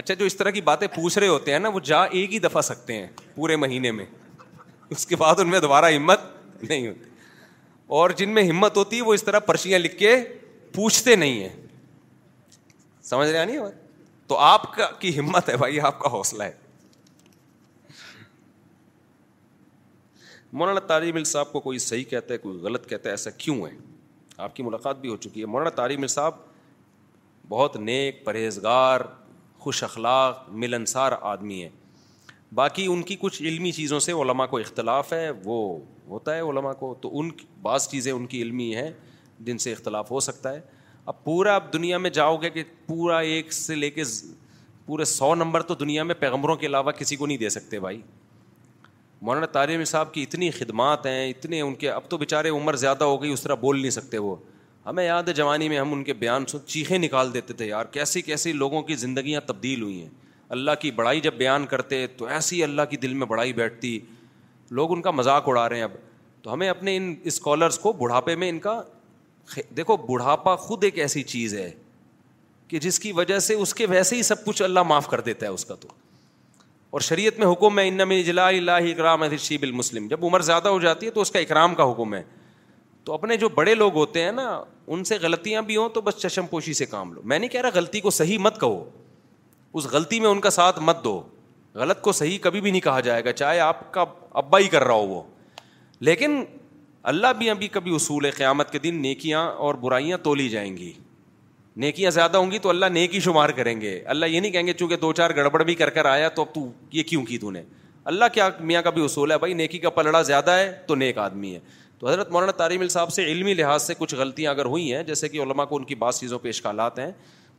اچھا 0.00 0.14
جو 0.18 0.24
اس 0.24 0.36
طرح 0.36 0.50
کی 0.50 0.60
باتیں 0.66 0.86
پوچھ 0.94 1.16
رہے 1.18 1.26
ہوتے 1.28 1.52
ہیں 1.52 1.58
نا 1.58 1.68
وہ 1.72 1.80
جا 1.84 2.02
ایک 2.18 2.32
ہی 2.32 2.38
دفعہ 2.38 2.60
سکتے 2.68 2.92
ہیں 3.00 3.06
پورے 3.34 3.56
مہینے 3.64 3.90
میں 3.92 4.04
اس 4.96 5.04
کے 5.06 5.16
بعد 5.22 5.40
ان 5.40 5.48
میں 5.50 5.60
دوبارہ 5.60 5.90
ہمت 5.96 6.20
نہیں 6.62 6.86
ہوتی 6.88 7.08
اور 7.98 8.10
جن 8.20 8.30
میں 8.34 8.42
ہمت 8.50 8.76
ہوتی 8.76 8.96
ہے 8.96 9.02
وہ 9.08 9.14
اس 9.14 9.24
طرح 9.24 9.38
پرچیاں 9.50 9.78
لکھ 9.78 9.96
کے 9.98 10.14
پوچھتے 10.74 11.16
نہیں 11.16 11.40
ہیں 11.42 12.54
سمجھ 13.10 13.28
رہے 13.28 13.44
نہیں 13.44 13.76
تو 14.28 14.38
آپ 14.46 14.66
کی 15.00 15.18
ہمت 15.18 15.48
ہے 15.48 15.56
بھائی 15.64 15.80
آپ 15.90 15.98
کا 15.98 16.12
حوصلہ 16.12 16.42
ہے 16.42 16.52
مولانا 20.60 20.98
مل 21.14 21.24
صاحب 21.36 21.52
کو 21.52 21.60
کوئی 21.60 21.78
صحیح 21.92 22.04
کہتا 22.10 22.34
ہے 22.34 22.38
کوئی 22.48 22.58
غلط 22.68 22.88
کہتا 22.88 23.08
ہے 23.08 23.12
ایسا 23.12 23.30
کیوں 23.44 23.64
ہے 23.66 23.70
آپ 24.46 24.56
کی 24.56 24.62
ملاقات 24.62 24.98
بھی 25.00 25.08
ہو 25.08 25.16
چکی 25.26 25.40
ہے 25.40 25.46
مولانا 25.56 25.86
مل 26.00 26.06
صاحب 26.18 26.44
بہت 27.48 27.76
نیک 27.90 28.24
پرہیزگار 28.24 29.00
خوش 29.62 29.82
اخلاق 29.84 30.44
ملنسار 30.62 31.12
آدمی 31.30 31.62
ہیں 31.62 31.70
باقی 32.54 32.86
ان 32.92 33.02
کی 33.08 33.16
کچھ 33.20 33.42
علمی 33.42 33.72
چیزوں 33.72 33.98
سے 34.04 34.12
علماء 34.22 34.46
کو 34.52 34.58
اختلاف 34.58 35.12
ہے 35.12 35.30
وہ 35.44 35.56
ہوتا 36.08 36.34
ہے 36.34 36.40
علماء 36.50 36.72
کو 36.78 36.94
تو 37.00 37.10
ان 37.20 37.28
بعض 37.62 37.88
چیزیں 37.88 38.12
ان 38.12 38.26
کی 38.32 38.40
علمی 38.42 38.74
ہیں 38.76 38.90
جن 39.48 39.58
سے 39.64 39.72
اختلاف 39.72 40.10
ہو 40.10 40.20
سکتا 40.28 40.52
ہے 40.54 40.60
اب 41.12 41.22
پورا 41.24 41.54
اب 41.56 41.72
دنیا 41.72 41.98
میں 42.06 42.10
جاؤ 42.20 42.36
گے 42.42 42.50
کہ 42.50 42.62
پورا 42.86 43.18
ایک 43.34 43.52
سے 43.52 43.74
لے 43.74 43.90
کے 43.90 44.02
پورے 44.86 45.04
سو 45.04 45.34
نمبر 45.34 45.60
تو 45.70 45.74
دنیا 45.80 46.02
میں 46.04 46.14
پیغمبروں 46.20 46.56
کے 46.56 46.66
علاوہ 46.66 46.90
کسی 46.98 47.16
کو 47.16 47.26
نہیں 47.26 47.38
دے 47.38 47.48
سکتے 47.56 47.80
بھائی 47.80 48.00
مولانا 49.28 49.46
طارم 49.52 49.84
صاحب 49.92 50.12
کی 50.14 50.22
اتنی 50.22 50.50
خدمات 50.50 51.06
ہیں 51.06 51.28
اتنے 51.30 51.60
ان 51.60 51.74
کے 51.82 51.90
اب 51.90 52.08
تو 52.10 52.18
بیچارے 52.18 52.48
عمر 52.58 52.76
زیادہ 52.84 53.04
ہو 53.14 53.20
گئی 53.22 53.32
اس 53.32 53.42
طرح 53.42 53.54
بول 53.66 53.80
نہیں 53.80 53.90
سکتے 54.00 54.18
وہ 54.28 54.34
ہمیں 54.86 55.04
یاد 55.04 55.22
ہے 55.28 55.32
جوانی 55.34 55.68
میں 55.68 55.78
ہم 55.78 55.92
ان 55.92 56.04
کے 56.04 56.12
بیان 56.14 56.46
سن 56.48 56.58
چیخے 56.66 56.98
نکال 56.98 57.32
دیتے 57.34 57.54
تھے 57.54 57.66
یار 57.66 57.84
کیسی 57.92 58.22
کیسی 58.22 58.52
لوگوں 58.52 58.82
کی 58.82 58.94
زندگیاں 58.96 59.40
تبدیل 59.46 59.82
ہوئی 59.82 60.00
ہیں 60.02 60.08
اللہ 60.56 60.70
کی 60.80 60.90
بڑائی 60.90 61.20
جب 61.20 61.34
بیان 61.38 61.66
کرتے 61.72 62.06
تو 62.16 62.26
ایسی 62.26 62.56
ہی 62.56 62.62
اللہ 62.64 62.82
کی 62.90 62.96
دل 63.02 63.14
میں 63.14 63.26
بڑائی 63.26 63.52
بیٹھتی 63.52 63.98
لوگ 64.78 64.92
ان 64.92 65.02
کا 65.02 65.10
مذاق 65.10 65.48
اڑا 65.48 65.68
رہے 65.68 65.76
ہیں 65.76 65.84
اب 65.84 65.90
تو 66.42 66.52
ہمیں 66.52 66.68
اپنے 66.68 66.96
ان 66.96 67.14
اسکالرس 67.30 67.78
کو 67.78 67.92
بڑھاپے 67.92 68.34
میں 68.36 68.48
ان 68.48 68.58
کا 68.58 68.80
دیکھو 69.76 69.96
بڑھاپا 70.06 70.54
خود 70.66 70.84
ایک 70.84 70.98
ایسی 70.98 71.22
چیز 71.22 71.54
ہے 71.54 71.70
کہ 72.68 72.78
جس 72.80 72.98
کی 73.00 73.12
وجہ 73.12 73.38
سے 73.38 73.54
اس 73.62 73.74
کے 73.74 73.86
ویسے 73.90 74.16
ہی 74.16 74.22
سب 74.22 74.44
کچھ 74.44 74.62
اللہ 74.62 74.82
معاف 74.86 75.08
کر 75.08 75.20
دیتا 75.28 75.46
ہے 75.46 75.50
اس 75.50 75.64
کا 75.64 75.74
تو 75.80 75.88
اور 76.90 77.00
شریعت 77.06 77.38
میں 77.38 77.50
حکم 77.52 77.78
ہے 77.78 77.86
ان 77.88 78.08
میں 78.08 78.20
اجلا 78.20 78.46
اکرام 78.76 79.24
شیب 79.40 79.62
المسلم 79.62 80.06
جب 80.08 80.24
عمر 80.24 80.40
زیادہ 80.50 80.68
ہو 80.68 80.78
جاتی 80.80 81.06
ہے 81.06 81.10
تو 81.10 81.20
اس 81.20 81.30
کا 81.30 81.38
اکرام 81.38 81.74
کا 81.74 81.90
حکم 81.90 82.14
ہے 82.14 82.22
تو 83.10 83.14
اپنے 83.14 83.36
جو 83.36 83.48
بڑے 83.54 83.74
لوگ 83.74 83.94
ہوتے 83.96 84.22
ہیں 84.22 84.32
نا 84.32 84.48
ان 84.86 85.02
سے 85.04 85.16
غلطیاں 85.22 85.60
بھی 85.68 85.76
ہوں 85.76 85.88
تو 85.94 86.00
بس 86.08 86.16
چشم 86.22 86.46
پوشی 86.50 86.72
سے 86.80 86.86
کام 86.86 87.12
لو 87.12 87.20
میں 87.30 87.38
نہیں 87.38 87.50
کہہ 87.50 87.60
رہا 87.60 87.70
غلطی 87.74 88.00
کو 88.00 88.10
صحیح 88.18 88.38
مت 88.38 88.60
کہو 88.60 88.84
اس 89.78 89.86
غلطی 89.92 90.20
میں 90.20 90.28
ان 90.28 90.40
کا 90.40 90.50
ساتھ 90.56 90.78
مت 90.88 91.02
دو 91.04 91.18
غلط 91.80 92.00
کو 92.02 92.12
صحیح 92.18 92.38
کبھی 92.42 92.60
بھی 92.60 92.70
نہیں 92.70 92.80
کہا 92.80 93.00
جائے 93.08 93.24
گا 93.24 93.32
چاہے 93.40 93.58
آپ 93.60 93.80
کا 93.94 94.04
ابا 94.42 94.58
ہی 94.58 94.68
کر 94.74 94.84
رہا 94.84 94.94
ہو 94.94 95.06
وہ 95.06 95.22
لیکن 96.08 96.42
اللہ 97.12 97.32
بھی 97.38 97.50
ابھی 97.50 97.68
کبھی 97.78 97.94
اصول 97.94 98.24
ہے 98.26 98.30
قیامت 98.36 98.70
کے 98.72 98.78
دن 98.84 99.00
نیکیاں 99.02 99.42
اور 99.50 99.74
برائیاں 99.86 100.18
تولی 100.22 100.48
جائیں 100.54 100.76
گی 100.76 100.92
نیکیاں 101.86 102.10
زیادہ 102.18 102.36
ہوں 102.36 102.50
گی 102.50 102.58
تو 102.58 102.68
اللہ 102.68 102.92
نیکی 102.92 103.20
شمار 103.28 103.50
کریں 103.58 103.80
گے 103.80 103.98
اللہ 104.14 104.26
یہ 104.26 104.40
نہیں 104.40 104.52
کہیں 104.52 104.66
گے 104.66 104.72
چونکہ 104.84 104.96
دو 105.06 105.12
چار 105.22 105.30
گڑبڑ 105.36 105.62
بھی 105.64 105.74
کر 105.82 105.90
کر 105.98 106.04
آیا 106.14 106.28
تو 106.34 106.42
اب 106.42 106.54
تو 106.54 106.66
یہ 106.92 107.02
کیوں 107.08 107.24
کی 107.26 107.38
تو 107.38 107.50
نے 107.50 107.62
اللہ 108.12 108.24
کیا 108.34 108.48
میاں 108.60 108.82
کا 108.82 108.90
بھی 108.90 109.04
اصول 109.04 109.32
ہے 109.32 109.38
بھائی 109.38 109.54
نیکی 109.54 109.78
کا 109.78 109.90
پلڑا 110.00 110.22
زیادہ 110.32 110.50
ہے 110.60 110.72
تو 110.86 110.94
نیک 111.04 111.18
آدمی 111.28 111.54
ہے 111.54 111.60
تو 112.00 112.08
حضرت 112.08 112.30
مولانا 112.32 112.52
تاریم 112.58 112.86
صاحب 112.88 113.10
سے 113.12 113.24
علمی 113.30 113.54
لحاظ 113.54 113.82
سے 113.86 113.94
کچھ 113.98 114.14
غلطیاں 114.14 114.50
اگر 114.50 114.64
ہوئی 114.74 114.94
ہیں 114.94 115.02
جیسے 115.04 115.28
کہ 115.28 115.40
علماء 115.42 115.64
کو 115.72 115.76
ان 115.76 115.82
کی 115.84 115.94
بعض 116.02 116.18
چیزوں 116.20 116.38
پہ 116.42 116.48
اشکالات 116.48 116.98
ہیں 116.98 117.10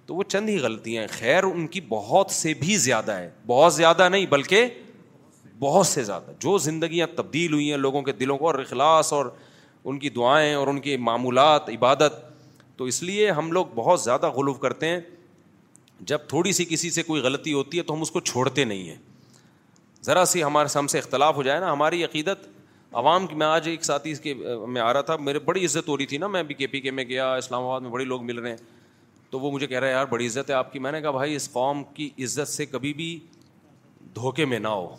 تو 0.05 0.15
وہ 0.15 0.23
چند 0.27 0.49
ہی 0.49 0.57
غلطیاں 0.59 1.01
ہیں 1.01 1.09
خیر 1.17 1.43
ان 1.43 1.65
کی 1.75 1.81
بہت 1.89 2.31
سے 2.31 2.53
بھی 2.59 2.77
زیادہ 2.85 3.11
ہے 3.17 3.29
بہت 3.47 3.73
زیادہ 3.73 4.07
نہیں 4.09 4.25
بلکہ 4.29 4.65
بہت 5.59 5.85
سے 5.87 6.03
زیادہ 6.03 6.31
جو 6.43 6.57
زندگیاں 6.57 7.07
تبدیل 7.15 7.53
ہوئی 7.53 7.69
ہیں 7.69 7.77
لوگوں 7.77 8.01
کے 8.03 8.11
دلوں 8.23 8.37
کو 8.37 8.45
اور 8.47 8.59
اخلاص 8.59 9.11
اور 9.13 9.25
ان 9.85 9.99
کی 9.99 10.09
دعائیں 10.15 10.53
اور 10.55 10.67
ان 10.67 10.79
کی 10.81 10.95
معمولات 11.09 11.69
عبادت 11.69 12.15
تو 12.77 12.85
اس 12.93 13.01
لیے 13.03 13.29
ہم 13.31 13.51
لوگ 13.51 13.65
بہت 13.75 14.01
زیادہ 14.01 14.29
غلوف 14.35 14.59
کرتے 14.59 14.87
ہیں 14.89 14.99
جب 16.11 16.19
تھوڑی 16.29 16.51
سی 16.61 16.65
کسی 16.69 16.89
سے 16.91 17.03
کوئی 17.03 17.21
غلطی 17.21 17.53
ہوتی 17.53 17.77
ہے 17.77 17.83
تو 17.83 17.93
ہم 17.93 18.01
اس 18.01 18.11
کو 18.11 18.19
چھوڑتے 18.33 18.65
نہیں 18.65 18.87
ہیں 18.89 18.97
ذرا 20.05 20.25
سی 20.25 20.43
ہمارے 20.43 20.77
ہم 20.77 20.87
سے 20.91 20.97
اختلاف 20.99 21.35
ہو 21.35 21.43
جائے 21.43 21.59
نا 21.59 21.71
ہماری 21.71 22.03
عقیدت 22.03 22.47
عوام 22.99 23.25
کی 23.27 23.35
میں 23.37 23.45
آج 23.47 23.67
ایک 23.69 23.83
ساتھی 23.85 24.11
اس 24.11 24.19
کے 24.19 24.33
میں 24.67 24.81
آ 24.81 24.91
رہا 24.93 25.01
تھا 25.01 25.15
میرے 25.19 25.39
بڑی 25.39 25.65
عزت 25.65 25.87
ہو 25.87 25.95
رہی 25.97 26.05
تھی 26.05 26.17
نا 26.17 26.27
میں 26.27 26.41
بھی 26.43 26.55
کے 26.55 26.67
پی 26.67 26.79
کے 26.81 26.91
میں 26.91 27.03
گیا 27.09 27.33
اسلام 27.35 27.63
آباد 27.63 27.81
میں 27.81 27.89
بڑے 27.89 28.05
لوگ 28.05 28.23
مل 28.25 28.39
رہے 28.39 28.49
ہیں 28.49 28.57
تو 29.31 29.39
وہ 29.39 29.51
مجھے 29.51 29.67
کہہ 29.67 29.79
رہا 29.79 29.87
ہے 29.87 29.91
یار 29.91 30.05
بڑی 30.05 30.25
عزت 30.27 30.49
ہے 30.49 30.55
آپ 30.55 30.73
کی 30.73 30.79
میں 30.79 30.91
نے 30.91 31.01
کہا 31.01 31.11
بھائی 31.11 31.35
اس 31.35 31.49
قوم 31.51 31.83
کی 31.93 32.09
عزت 32.23 32.47
سے 32.47 32.65
کبھی 32.65 32.93
بھی 32.93 33.09
دھوکے 34.15 34.45
میں 34.45 34.59
نہ 34.59 34.67
ہو 34.67 34.93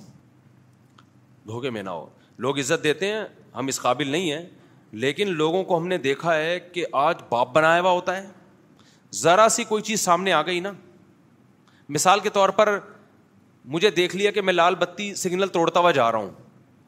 دھوکے 1.47 1.71
میں 1.71 1.83
نہ 1.83 1.91
ہو 1.91 2.07
لوگ 2.47 2.59
عزت 2.59 2.85
دیتے 2.85 3.13
ہیں 3.13 3.21
ہم 3.55 3.67
اس 3.69 3.81
قابل 3.81 4.09
نہیں 4.11 4.31
ہیں 4.33 4.43
لیکن 5.05 5.35
لوگوں 5.37 5.63
کو 5.65 5.77
ہم 5.79 5.87
نے 5.89 5.99
دیکھا 5.99 6.37
ہے 6.37 6.59
کہ 6.73 6.85
آج 7.03 7.23
باپ 7.31 7.55
بنایا 7.55 7.81
ہوا 7.81 7.91
ہوتا 7.91 8.17
ہے 8.23 8.27
ذرا 9.23 9.47
سی 9.57 9.65
کوئی 9.69 9.83
چیز 9.83 10.01
سامنے 10.01 10.33
آ 10.33 10.41
گئی 10.47 10.61
نا 10.61 10.73
مثال 11.99 12.21
کے 12.21 12.31
طور 12.33 12.49
پر 12.63 12.79
مجھے 13.75 13.91
دیکھ 13.97 14.17
لیا 14.17 14.31
کہ 14.31 14.43
میں 14.43 14.53
لال 14.53 14.75
بتی 14.79 15.15
سگنل 15.15 15.47
توڑتا 15.53 15.81
ہوا 15.81 15.91
جا 16.01 16.11
رہا 16.13 16.19
ہوں 16.19 16.41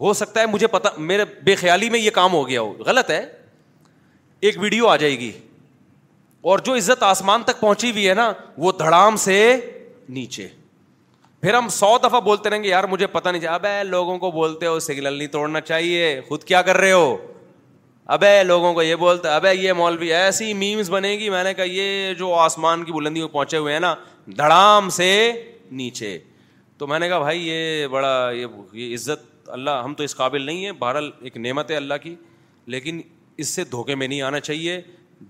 ہو 0.05 0.13
سکتا 0.13 0.41
ہے 0.41 0.47
مجھے 0.53 0.67
پتا 0.73 0.89
میرے 1.11 1.25
بے 1.45 1.55
خیالی 1.57 1.89
میں 1.91 1.99
یہ 2.01 2.11
کام 2.15 2.33
ہو 2.33 2.49
گیا 2.49 2.61
ہو 2.61 2.73
غلط 2.87 3.11
ہے 3.11 3.21
ایک 4.49 4.57
ویڈیو 4.61 4.87
آ 4.87 4.97
جائے 5.03 5.19
گی 5.19 5.31
اور 6.53 6.59
جو 6.67 6.75
عزت 6.81 7.03
آسمان 7.13 7.43
تک 7.51 7.61
پہنچی 7.61 7.91
ہوئی 7.91 8.09
ہے 8.09 8.15
نا 8.15 8.33
وہ 8.65 8.73
دھڑام 8.79 9.17
سے 9.27 9.37
نیچے 10.19 10.47
پھر 11.43 11.55
ہم 11.55 11.69
سو 11.79 11.97
دفعہ 12.05 12.21
بولتے 12.29 12.51
رہیں 12.51 12.63
گے 12.63 12.69
یار 12.69 12.85
مجھے 12.91 13.07
پتا 13.15 13.31
نہیں 13.31 13.43
چاہیے 13.43 13.55
اب 13.55 13.67
لوگوں 13.97 14.19
کو 14.19 14.31
بولتے 14.37 14.67
ہو 14.67 14.79
سگنل 14.91 15.13
نہیں 15.19 15.29
توڑنا 15.39 15.61
چاہیے 15.73 16.05
خود 16.29 16.45
کیا 16.53 16.63
کر 16.71 16.77
رہے 16.85 16.93
ہو 16.93 17.17
ابے 18.17 18.33
لوگوں 18.53 18.73
کو 18.75 18.83
یہ 18.83 18.95
بولتے 19.09 19.29
ابے 19.41 19.55
یہ 19.61 19.73
مولوی 19.83 20.13
ایسی 20.15 20.53
میمز 20.63 20.91
بنے 20.91 21.15
گی 21.19 21.29
میں 21.37 21.43
نے 21.45 21.55
کہا 21.61 21.65
یہ 21.81 22.13
جو 22.19 22.33
آسمان 22.47 22.85
کی 22.85 22.93
بلندی 22.93 23.21
میں 23.21 23.29
پہنچے 23.37 23.57
ہوئے 23.65 23.73
ہیں 23.73 23.81
نا 23.81 23.95
دھڑام 24.39 24.89
سے 25.03 25.11
نیچے 25.83 26.17
تو 26.79 26.87
میں 26.87 26.99
نے 26.99 27.09
کہا 27.09 27.19
بھائی 27.29 27.47
یہ 27.49 27.87
بڑا 27.97 28.17
یہ 28.41 28.95
عزت 28.95 29.33
اللہ 29.53 29.83
ہم 29.85 29.95
تو 29.95 30.03
اس 30.05 30.15
قابل 30.17 30.43
نہیں 30.47 30.65
ہیں 30.65 30.73
بہرحال 30.79 31.11
ایک 31.21 31.37
نعمت 31.37 31.71
ہے 31.71 31.77
اللہ 31.77 31.95
کی 32.03 32.15
لیکن 32.75 33.01
اس 33.43 33.49
سے 33.55 33.65
دھوکے 33.71 33.95
میں 33.95 34.09
نہیں 34.09 34.23
آنا 34.23 34.41
چاہیے 34.41 34.81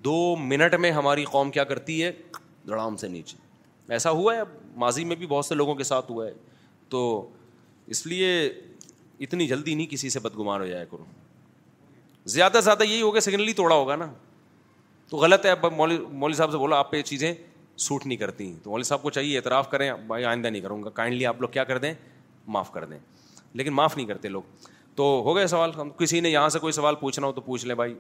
دو 0.04 0.34
منٹ 0.40 0.74
میں 0.80 0.90
ہماری 0.92 1.24
قوم 1.30 1.50
کیا 1.50 1.64
کرتی 1.64 2.02
ہے 2.02 2.12
دڑام 2.68 2.96
سے 2.96 3.08
نیچے 3.08 3.36
ایسا 3.92 4.10
ہوا 4.10 4.34
ہے 4.36 4.42
ماضی 4.82 5.04
میں 5.04 5.16
بھی 5.16 5.26
بہت 5.26 5.46
سے 5.46 5.54
لوگوں 5.54 5.74
کے 5.74 5.84
ساتھ 5.84 6.10
ہوا 6.10 6.26
ہے 6.26 6.32
تو 6.88 7.00
اس 7.94 8.06
لیے 8.06 8.30
اتنی 9.26 9.46
جلدی 9.46 9.74
نہیں 9.74 9.86
کسی 9.90 10.10
سے 10.10 10.20
بدگمان 10.20 10.60
ہو 10.60 10.66
جائے 10.66 10.86
کرو 10.90 11.04
زیادہ 12.34 12.54
سے 12.56 12.60
زیادہ 12.64 12.82
یہی 12.84 13.00
ہوگا 13.02 13.20
سگنل 13.20 13.48
ہی 13.48 13.52
توڑا 13.52 13.74
ہوگا 13.74 13.96
نا 13.96 14.12
تو 15.08 15.16
غلط 15.16 15.46
ہے 15.46 15.50
اب 15.50 15.64
مولوی 15.76 16.32
صاحب 16.34 16.52
سے 16.52 16.58
بولا 16.58 16.78
آپ 16.78 16.90
پہ 16.90 16.96
یہ 16.96 17.02
چیزیں 17.12 17.32
سوٹ 17.86 18.06
نہیں 18.06 18.18
کرتی 18.18 18.52
تو 18.62 18.70
مولوی 18.70 18.82
صاحب 18.88 19.02
کو 19.02 19.10
چاہیے 19.10 19.36
اعتراف 19.36 19.70
کریں 19.70 19.90
بھائی 20.06 20.24
آئندہ 20.24 20.48
نہیں 20.48 20.62
کروں 20.62 20.82
گا 20.82 20.90
کائنڈلی 21.00 21.26
آپ 21.26 21.40
لوگ 21.40 21.48
کیا 21.52 21.64
کر 21.72 21.78
دیں 21.78 21.92
معاف 22.56 22.70
کر 22.72 22.84
دیں 22.84 22.98
لیکن 23.58 23.72
معاف 23.74 23.96
نہیں 23.96 24.06
کرتے 24.06 24.28
لوگ 24.28 24.42
تو 24.96 25.04
ہو 25.24 25.34
گئے 25.36 25.46
سوال 25.46 25.70
کسی 25.98 26.20
نے 26.20 26.28
یہاں 26.30 26.48
سے 26.48 26.58
کوئی 26.58 26.72
سوال 26.72 26.94
پوچھنا 27.00 27.26
ہو 27.26 27.32
تو 27.32 27.40
پوچھ 27.40 27.64
لیں 27.66 27.74
بھائی 27.74 27.94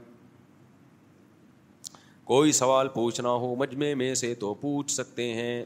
کوئی 2.24 2.52
سوال 2.58 2.88
پوچھنا 2.88 3.28
ہو 3.42 3.54
مجمے 3.58 3.94
میں 4.02 4.14
سے 4.24 4.34
تو 4.42 4.52
پوچھ 4.60 4.92
سکتے 4.92 5.32
ہیں 5.34 5.64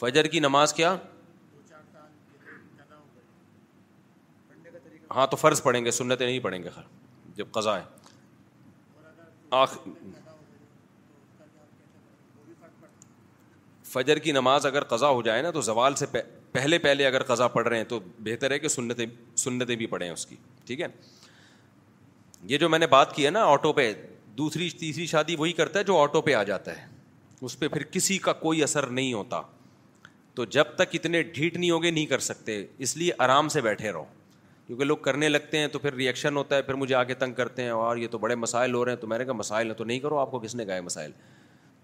فجر 0.00 0.26
کی 0.34 0.40
نماز 0.40 0.72
کیا 0.74 0.94
ہاں 5.14 5.26
تو 5.26 5.36
فرض 5.36 5.62
پڑھیں 5.62 5.84
گے 5.84 5.90
سنتیں 5.90 6.26
نہیں 6.26 6.38
پڑھیں 6.40 6.62
گے 6.62 6.68
جب 7.36 7.50
قضا 7.52 7.76
ہے 7.78 7.84
آخر 9.60 9.90
فجر 13.92 14.16
کی 14.24 14.32
نماز 14.32 14.66
اگر 14.66 14.84
قضا 14.90 15.08
ہو 15.18 15.22
جائے 15.28 15.42
نا 15.42 15.50
تو 15.50 15.60
زوال 15.68 15.94
سے 15.96 16.06
پہلے 16.52 16.78
پہلے 16.84 17.06
اگر 17.06 17.22
قضا 17.30 17.46
پڑھ 17.48 17.66
رہے 17.68 17.76
ہیں 17.76 17.84
تو 17.92 17.98
بہتر 18.24 18.50
ہے 18.50 18.58
کہ 18.58 18.68
سنتیں 18.68 19.04
سنتیں 19.44 19.74
بھی 19.76 19.86
پڑھیں 19.94 20.08
اس 20.10 20.26
کی 20.26 20.36
ٹھیک 20.66 20.80
ہے 20.80 20.86
یہ 22.52 22.58
جو 22.58 22.68
میں 22.68 22.78
نے 22.78 22.86
بات 22.94 23.14
کی 23.14 23.24
ہے 23.26 23.30
نا 23.30 23.42
آٹو 23.52 23.72
پہ 23.78 23.92
دوسری 24.38 24.68
تیسری 24.80 25.06
شادی 25.06 25.36
وہی 25.36 25.52
کرتا 25.52 25.78
ہے 25.78 25.84
جو 25.84 25.98
آٹو 26.02 26.20
پہ 26.28 26.34
آ 26.34 26.42
جاتا 26.50 26.76
ہے 26.78 26.86
اس 27.48 27.58
پہ 27.58 27.68
پھر 27.68 27.82
کسی 27.92 28.18
کا 28.28 28.32
کوئی 28.44 28.62
اثر 28.62 28.86
نہیں 28.86 29.12
ہوتا 29.12 29.40
تو 30.34 30.44
جب 30.56 30.74
تک 30.76 30.94
اتنے 30.94 31.22
ڈھیٹ 31.22 31.56
نہیں 31.56 31.70
ہوگے 31.70 31.90
نہیں 31.90 32.06
کر 32.06 32.18
سکتے 32.30 32.64
اس 32.86 32.96
لیے 32.96 33.12
آرام 33.26 33.48
سے 33.54 33.60
بیٹھے 33.60 33.92
رہو 33.92 34.04
کیونکہ 34.66 34.84
لوگ 34.84 34.96
کرنے 35.06 35.28
لگتے 35.28 35.58
ہیں 35.58 35.66
تو 35.68 35.78
پھر 35.84 35.94
ریئیکشن 35.94 36.36
ہوتا 36.36 36.56
ہے 36.56 36.62
پھر 36.62 36.74
مجھے 36.82 36.94
آگے 36.94 37.14
تنگ 37.22 37.32
کرتے 37.34 37.62
ہیں 37.62 37.70
اور 37.84 37.96
یہ 37.96 38.08
تو 38.10 38.18
بڑے 38.24 38.34
مسائل 38.46 38.74
ہو 38.74 38.84
رہے 38.84 38.92
ہیں 38.92 39.00
تو 39.00 39.06
میں 39.06 39.18
نے 39.18 39.24
کہا 39.24 39.32
مسائل 39.40 39.72
تو 39.78 39.84
نہیں 39.84 39.98
کرو 40.00 40.18
آپ 40.18 40.30
کو 40.30 40.38
کس 40.40 40.54
نے 40.54 40.66
گائے 40.66 40.80
مسائل 40.90 41.10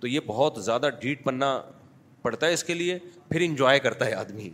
تو 0.00 0.06
یہ 0.06 0.20
بہت 0.26 0.64
زیادہ 0.64 0.88
ڈھیٹ 1.00 1.24
پننا 1.24 1.60
پڑتا 2.26 2.46
ہے 2.46 2.52
اس 2.56 2.64
کے 2.68 2.74
لیے 2.74 2.98
پھر 3.28 3.40
انجوائے 3.50 3.78
کرتا 3.86 4.06
ہے 4.06 4.14
آدمی 4.22 4.48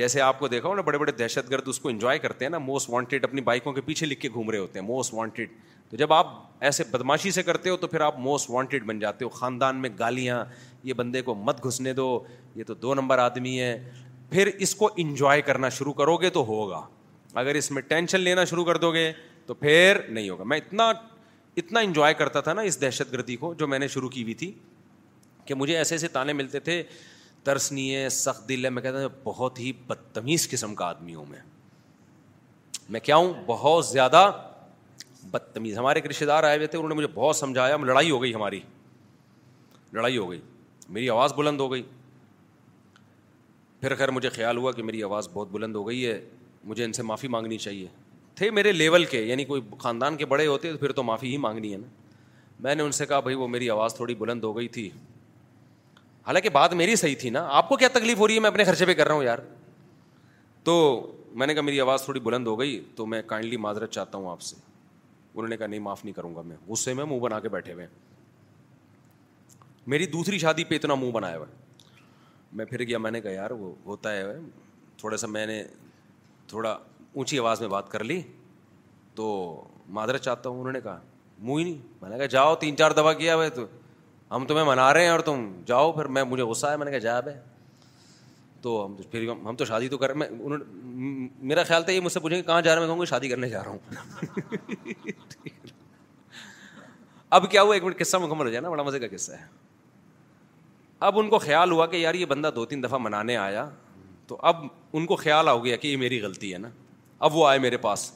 جیسے 0.00 0.20
آپ 0.20 0.38
کو 0.38 0.48
دیکھا 0.48 0.68
ہو 0.68 0.74
نا 0.78 0.82
بڑے 0.88 0.98
بڑے 1.02 1.12
دہشت 1.20 1.50
گرد 1.50 1.68
اس 1.68 1.78
کو 1.84 1.88
انجوائے 1.88 2.18
کرتے 2.24 2.44
ہیں 2.44 2.50
نا 2.54 2.58
موسٹ 2.66 2.90
وانٹیڈ 2.90 3.24
اپنی 3.24 3.40
بائکوں 3.48 3.72
کے 3.72 3.80
پیچھے 3.88 4.06
لکھ 4.06 4.20
کے 4.20 4.28
گھوم 4.34 4.50
رہے 4.50 4.58
ہوتے 4.64 4.78
ہیں 4.78 4.86
موسٹ 4.86 5.14
وانٹیڈ 5.14 5.56
تو 5.90 5.96
جب 5.96 6.12
آپ 6.12 6.28
ایسے 6.68 6.84
بدماشی 6.90 7.30
سے 7.38 7.42
کرتے 7.48 7.70
ہو 7.70 7.76
تو 7.84 7.86
پھر 7.94 8.00
آپ 8.08 8.18
موسٹ 8.28 8.50
وانٹیڈ 8.50 8.84
بن 8.90 8.98
جاتے 8.98 9.24
ہو 9.24 9.28
خاندان 9.40 9.80
میں 9.82 9.90
گالیاں 9.98 10.38
یہ 10.90 10.92
بندے 11.00 11.22
کو 11.28 11.34
مت 11.48 11.64
گھسنے 11.66 11.92
دو 12.00 12.06
یہ 12.60 12.64
تو 12.70 12.74
دو 12.86 12.94
نمبر 13.00 13.18
آدمی 13.26 13.58
ہے 13.60 13.72
پھر 14.30 14.50
اس 14.66 14.74
کو 14.82 14.90
انجوائے 15.06 15.42
کرنا 15.50 15.68
شروع 15.80 15.92
کرو 16.02 16.16
گے 16.24 16.30
تو 16.38 16.44
ہوگا 16.52 16.80
اگر 17.44 17.54
اس 17.62 17.70
میں 17.76 17.82
ٹینشن 17.92 18.20
لینا 18.30 18.44
شروع 18.52 18.64
کر 18.64 18.76
دو 18.86 18.92
گے 18.98 19.10
تو 19.46 19.54
پھر 19.64 20.00
نہیں 20.08 20.28
ہوگا 20.30 20.44
میں 20.52 20.58
اتنا 20.64 20.90
اتنا 21.58 21.80
انجوائے 21.84 22.14
کرتا 22.14 22.40
تھا 22.46 22.52
نا 22.52 22.62
اس 22.70 22.80
دہشت 22.80 23.12
گردی 23.12 23.36
کو 23.36 23.52
جو 23.58 23.66
میں 23.66 23.78
نے 23.78 23.86
شروع 23.94 24.08
کی 24.08 24.22
ہوئی 24.22 24.34
تھی 24.42 24.50
کہ 25.44 25.54
مجھے 25.54 25.76
ایسے 25.76 25.94
ایسے 25.94 26.08
تانے 26.18 26.32
ملتے 26.32 26.60
تھے 26.68 26.82
ترس 27.44 27.70
نہیں 27.72 27.94
ہے 27.94 28.08
سخت 28.18 28.48
دل 28.48 28.64
ہے 28.64 28.70
میں 28.70 28.82
کہتا 28.82 28.98
تھا 29.06 29.16
بہت 29.24 29.58
ہی 29.60 29.72
بدتمیز 29.86 30.48
قسم 30.50 30.74
کا 30.80 30.86
آدمی 30.88 31.14
ہوں 31.14 31.26
میں 31.28 31.38
میں 32.94 33.00
کیا 33.08 33.16
ہوں 33.16 33.32
بہت 33.46 33.86
زیادہ 33.86 34.24
بدتمیز 35.30 35.78
ہمارے 35.78 35.98
ایک 36.00 36.06
رشتے 36.10 36.26
دار 36.26 36.44
آئے 36.50 36.56
ہوئے 36.56 36.66
تھے 36.72 36.78
انہوں 36.78 36.88
نے 36.88 36.94
مجھے 36.94 37.08
بہت 37.14 37.36
سمجھایا 37.36 37.76
لڑائی 37.86 38.10
ہو 38.10 38.22
گئی 38.22 38.34
ہماری 38.34 38.60
لڑائی 39.92 40.18
ہو 40.18 40.30
گئی 40.30 40.40
میری 40.96 41.08
آواز 41.10 41.32
بلند 41.36 41.60
ہو 41.60 41.72
گئی 41.72 41.82
پھر 43.80 43.94
خیر 43.96 44.10
مجھے 44.10 44.28
خیال 44.38 44.56
ہوا 44.56 44.72
کہ 44.72 44.82
میری 44.82 45.02
آواز 45.02 45.28
بہت 45.32 45.48
بلند 45.52 45.76
ہو 45.76 45.86
گئی 45.88 46.06
ہے 46.06 46.20
مجھے 46.70 46.84
ان 46.84 46.92
سے 46.92 47.02
معافی 47.10 47.28
مانگنی 47.34 47.58
چاہیے 47.58 47.88
تھے 48.38 48.50
میرے 48.54 48.72
لیول 48.72 49.04
کے 49.12 49.20
یعنی 49.24 49.44
کوئی 49.44 49.60
خاندان 49.80 50.16
کے 50.16 50.26
بڑے 50.32 50.46
ہوتے 50.46 50.70
تو 50.72 50.78
پھر 50.78 50.92
تو 50.98 51.02
معافی 51.02 51.30
ہی 51.30 51.36
مانگنی 51.44 51.72
ہے 51.72 51.76
نا 51.78 51.86
میں 52.64 52.74
نے 52.74 52.82
ان 52.82 52.92
سے 52.98 53.06
کہا 53.06 53.18
بھائی 53.26 53.36
وہ 53.36 53.46
میری 53.48 53.70
آواز 53.70 53.94
تھوڑی 53.94 54.14
بلند 54.18 54.44
ہو 54.44 54.56
گئی 54.56 54.68
تھی 54.76 54.88
حالانکہ 56.26 56.48
بات 56.58 56.72
میری 56.82 56.94
صحیح 57.02 57.14
تھی 57.20 57.30
نا 57.36 57.44
آپ 57.60 57.68
کو 57.68 57.76
کیا 57.82 57.88
تکلیف 57.92 58.18
ہو 58.18 58.26
رہی 58.28 58.34
ہے 58.34 58.40
میں 58.40 58.50
اپنے 58.50 58.64
خرچے 58.64 58.86
پہ 58.86 58.94
کر 58.94 59.06
رہا 59.06 59.14
ہوں 59.14 59.24
یار 59.24 59.38
تو 60.64 60.74
میں 61.40 61.46
نے 61.46 61.54
کہا 61.54 61.62
میری 61.62 61.80
آواز 61.80 62.02
تھوڑی 62.04 62.20
بلند 62.26 62.46
ہو 62.46 62.58
گئی 62.60 62.80
تو 62.96 63.06
میں 63.06 63.20
کائنڈلی 63.26 63.56
معذرت 63.66 63.90
چاہتا 63.96 64.18
ہوں 64.18 64.30
آپ 64.30 64.40
سے 64.48 64.56
انہوں 65.34 65.48
نے 65.48 65.56
کہا 65.56 65.66
نہیں 65.72 65.80
معاف 65.86 66.04
نہیں 66.04 66.14
کروں 66.14 66.34
گا 66.34 66.42
میں 66.52 66.56
غصے 66.68 66.94
میں 66.98 67.04
منہ 67.10 67.20
بنا 67.20 67.40
کے 67.40 67.48
بیٹھے 67.56 67.72
ہوئے 67.72 67.84
ہیں 67.86 67.94
میری 69.94 70.06
دوسری 70.14 70.38
شادی 70.44 70.64
پہ 70.70 70.74
اتنا 70.74 70.94
منہ 71.00 71.10
بنایا 71.12 71.36
ہوا 71.36 71.46
ہے 71.46 72.06
میں 72.58 72.64
پھر 72.64 72.82
گیا 72.88 72.98
میں 73.04 73.10
نے 73.10 73.20
کہا 73.20 73.30
یار 73.30 73.50
وہ 73.64 73.72
ہوتا 73.86 74.12
ہے 74.16 74.32
تھوڑا 75.00 75.16
سا 75.16 75.26
میں 75.36 75.46
نے 75.46 75.62
تھوڑا 76.48 76.76
اونچی 77.18 77.38
آواز 77.38 77.60
میں 77.60 77.68
بات 77.68 77.88
کر 77.90 78.02
لی 78.04 78.20
تو 79.14 79.24
معذرت 79.94 80.22
چاہتا 80.22 80.48
ہوں 80.48 80.58
انہوں 80.58 80.72
نے 80.72 80.80
کہا 80.80 80.98
منہ 81.40 81.58
ہی 81.58 81.62
نہیں 81.64 81.76
میں 82.02 82.10
نے 82.10 82.16
کہا 82.18 82.26
جاؤ 82.34 82.54
تین 82.64 82.76
چار 82.76 82.90
دفعہ 82.98 83.12
کیا 83.20 83.34
بھائی 83.36 83.50
تو 83.54 83.64
ہم 84.34 84.46
تمہیں 84.48 84.64
منا 84.64 84.92
رہے 84.94 85.02
ہیں 85.02 85.08
اور 85.10 85.20
تم 85.30 85.42
جاؤ 85.66 85.90
پھر 85.92 86.04
میں 86.16 86.24
مجھے 86.34 86.42
غصہ 86.50 86.66
ہے 86.66 86.76
میں 86.76 86.84
نے 86.84 86.90
کہا 86.90 86.98
جا 87.08 87.18
بھائی 87.28 87.36
تو 88.62 88.76
ہم 88.84 88.94
پھر 89.10 89.28
ہم 89.48 89.56
تو 89.56 89.64
شادی 89.72 89.88
تو 89.88 89.98
کر 89.98 90.14
نے 90.22 90.26
میرا 91.50 91.62
خیال 91.62 91.82
تھا 91.88 91.92
یہ 91.92 92.00
مجھ 92.00 92.12
سے 92.12 92.20
پوچھیں 92.20 92.38
گے 92.38 92.42
کہاں 92.42 92.60
جا 92.68 92.74
رہا 92.74 92.80
میں 92.80 92.88
کہوں 92.88 92.98
گا 93.00 93.04
شادی 93.14 93.28
کرنے 93.28 93.48
جا 93.48 93.62
رہا 93.64 93.70
ہوں 93.70 94.16
اب 97.38 97.50
کیا 97.50 97.62
ہوا 97.62 97.74
ایک 97.74 97.84
منٹ 97.84 97.98
قصہ 97.98 98.16
مکمل 98.26 98.46
ہو 98.46 98.50
جائے 98.50 98.60
نا 98.62 98.68
بڑا 98.70 98.82
مزے 98.82 98.98
کا 98.98 99.06
قصہ 99.16 99.32
ہے 99.32 99.46
اب 101.10 101.18
ان 101.18 101.28
کو 101.30 101.38
خیال 101.48 101.70
ہوا 101.72 101.86
کہ 101.86 101.96
یار 101.96 102.14
یہ 102.22 102.26
بندہ 102.34 102.50
دو 102.54 102.64
تین 102.74 102.82
دفعہ 102.82 102.98
منانے 103.08 103.36
آیا 103.36 103.68
تو 104.26 104.36
اب 104.52 104.66
ان 104.92 105.06
کو 105.06 105.16
خیال 105.26 105.48
آ 105.48 105.56
گیا 105.64 105.76
کہ 105.84 105.88
یہ 105.88 105.96
میری 106.04 106.20
غلطی 106.22 106.52
ہے 106.52 106.58
نا 106.58 106.68
اب 107.26 107.34
وہ 107.36 107.46
آئے 107.46 107.58
میرے 107.58 107.76
پاس 107.84 108.10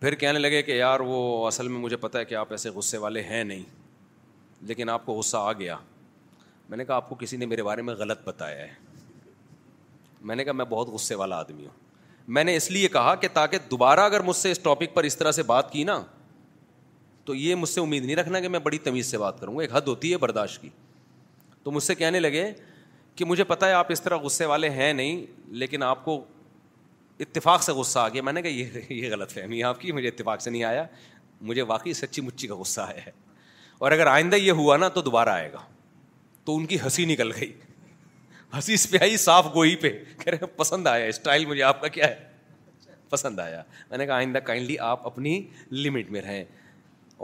پھر 0.00 0.14
کہنے 0.14 0.38
لگے 0.38 0.62
کہ 0.62 0.72
یار 0.78 1.00
وہ 1.06 1.46
اصل 1.46 1.68
میں 1.68 1.78
مجھے 1.80 1.96
پتا 2.02 2.18
ہے 2.18 2.24
کہ 2.24 2.34
آپ 2.34 2.52
ایسے 2.52 2.70
غصے 2.74 2.98
والے 2.98 3.22
ہیں 3.22 3.42
نہیں 3.44 3.62
لیکن 4.66 4.88
آپ 4.90 5.06
کو 5.06 5.12
غصہ 5.18 5.36
آ 5.36 5.52
گیا 5.58 5.76
میں 6.68 6.76
نے 6.78 6.84
کہا 6.84 6.94
آپ 6.96 7.08
کو 7.08 7.14
کسی 7.18 7.36
نے 7.36 7.46
میرے 7.46 7.62
بارے 7.62 7.82
میں 7.82 7.94
غلط 7.98 8.24
بتایا 8.28 8.56
ہے 8.64 8.68
میں 10.30 10.36
نے 10.36 10.44
کہا 10.44 10.52
میں 10.52 10.64
بہت 10.68 10.88
غصے 10.88 11.14
والا 11.14 11.38
آدمی 11.38 11.66
ہوں 11.66 11.74
میں 12.36 12.44
نے 12.44 12.54
اس 12.56 12.70
لیے 12.70 12.88
کہا 12.88 13.14
کہ 13.20 13.28
تاکہ 13.34 13.58
دوبارہ 13.70 14.00
اگر 14.10 14.20
مجھ 14.22 14.36
سے 14.36 14.50
اس 14.50 14.58
ٹاپک 14.62 14.94
پر 14.94 15.04
اس 15.04 15.16
طرح 15.16 15.32
سے 15.32 15.42
بات 15.42 15.72
کی 15.72 15.84
نا 15.84 16.00
تو 17.24 17.34
یہ 17.34 17.54
مجھ 17.54 17.68
سے 17.70 17.80
امید 17.80 18.04
نہیں 18.04 18.16
رکھنا 18.16 18.40
کہ 18.40 18.48
میں 18.48 18.58
بڑی 18.68 18.78
تمیز 18.88 19.10
سے 19.10 19.18
بات 19.18 19.40
کروں 19.40 19.56
گا 19.56 19.62
ایک 19.62 19.74
حد 19.76 19.88
ہوتی 19.88 20.12
ہے 20.12 20.16
برداشت 20.18 20.60
کی 20.62 20.68
تو 21.62 21.70
مجھ 21.70 21.82
سے 21.82 21.94
کہنے 21.94 22.20
لگے 22.20 22.50
کہ 23.16 23.24
مجھے 23.24 23.44
پتا 23.44 23.68
ہے 23.68 23.72
آپ 23.74 23.86
اس 23.92 24.02
طرح 24.02 24.16
غصے 24.22 24.44
والے 24.46 24.70
ہیں 24.70 24.92
نہیں 24.92 25.24
لیکن 25.62 25.82
آپ 25.82 26.04
کو 26.04 26.24
اتفاق 27.20 27.62
سے 27.62 27.72
غصہ 27.72 27.98
آ 27.98 28.08
گیا 28.08 28.22
میں 28.22 28.32
نے 28.32 28.42
کہا 28.42 28.50
یہ 28.50 28.78
یہ 28.90 29.10
غلط 29.12 29.32
فہمی 29.32 29.62
آپ 29.70 29.80
کی 29.80 29.92
مجھے 29.92 30.06
اتفاق 30.08 30.40
سے 30.42 30.50
نہیں 30.50 30.62
آیا 30.64 30.84
مجھے 31.48 31.62
واقعی 31.72 31.92
سچی 31.94 32.20
مچی 32.22 32.46
کا 32.46 32.54
غصہ 32.56 32.80
آیا 32.80 33.04
ہے 33.06 33.10
اور 33.78 33.92
اگر 33.92 34.06
آئندہ 34.06 34.36
یہ 34.36 34.52
ہوا 34.60 34.76
نا 34.76 34.88
تو 34.94 35.00
دوبارہ 35.02 35.28
آئے 35.30 35.52
گا 35.52 35.58
تو 36.44 36.56
ان 36.56 36.64
کی 36.66 36.78
ہنسی 36.84 37.04
نکل 37.12 37.32
گئی 37.40 37.52
ہنسی 38.54 38.74
اس 38.74 38.88
پہ 38.90 38.96
آئی 39.00 39.16
صاف 39.24 39.46
گوئی 39.54 39.74
پہ 39.82 39.90
کہہ 40.22 40.30
رہے 40.34 40.46
پسند 40.56 40.86
آیا 40.86 41.04
اسٹائل 41.06 41.44
مجھے 41.46 41.62
آپ 41.62 41.80
کا 41.80 41.88
کیا 41.96 42.08
ہے 42.08 42.28
پسند 43.10 43.40
آیا 43.40 43.62
میں 43.90 43.98
نے 43.98 44.06
کہا 44.06 44.14
آئندہ 44.14 44.38
کائنڈلی 44.48 44.78
آپ 44.88 45.06
اپنی 45.06 45.38
لمٹ 45.72 46.10
میں 46.10 46.22
رہیں 46.22 46.44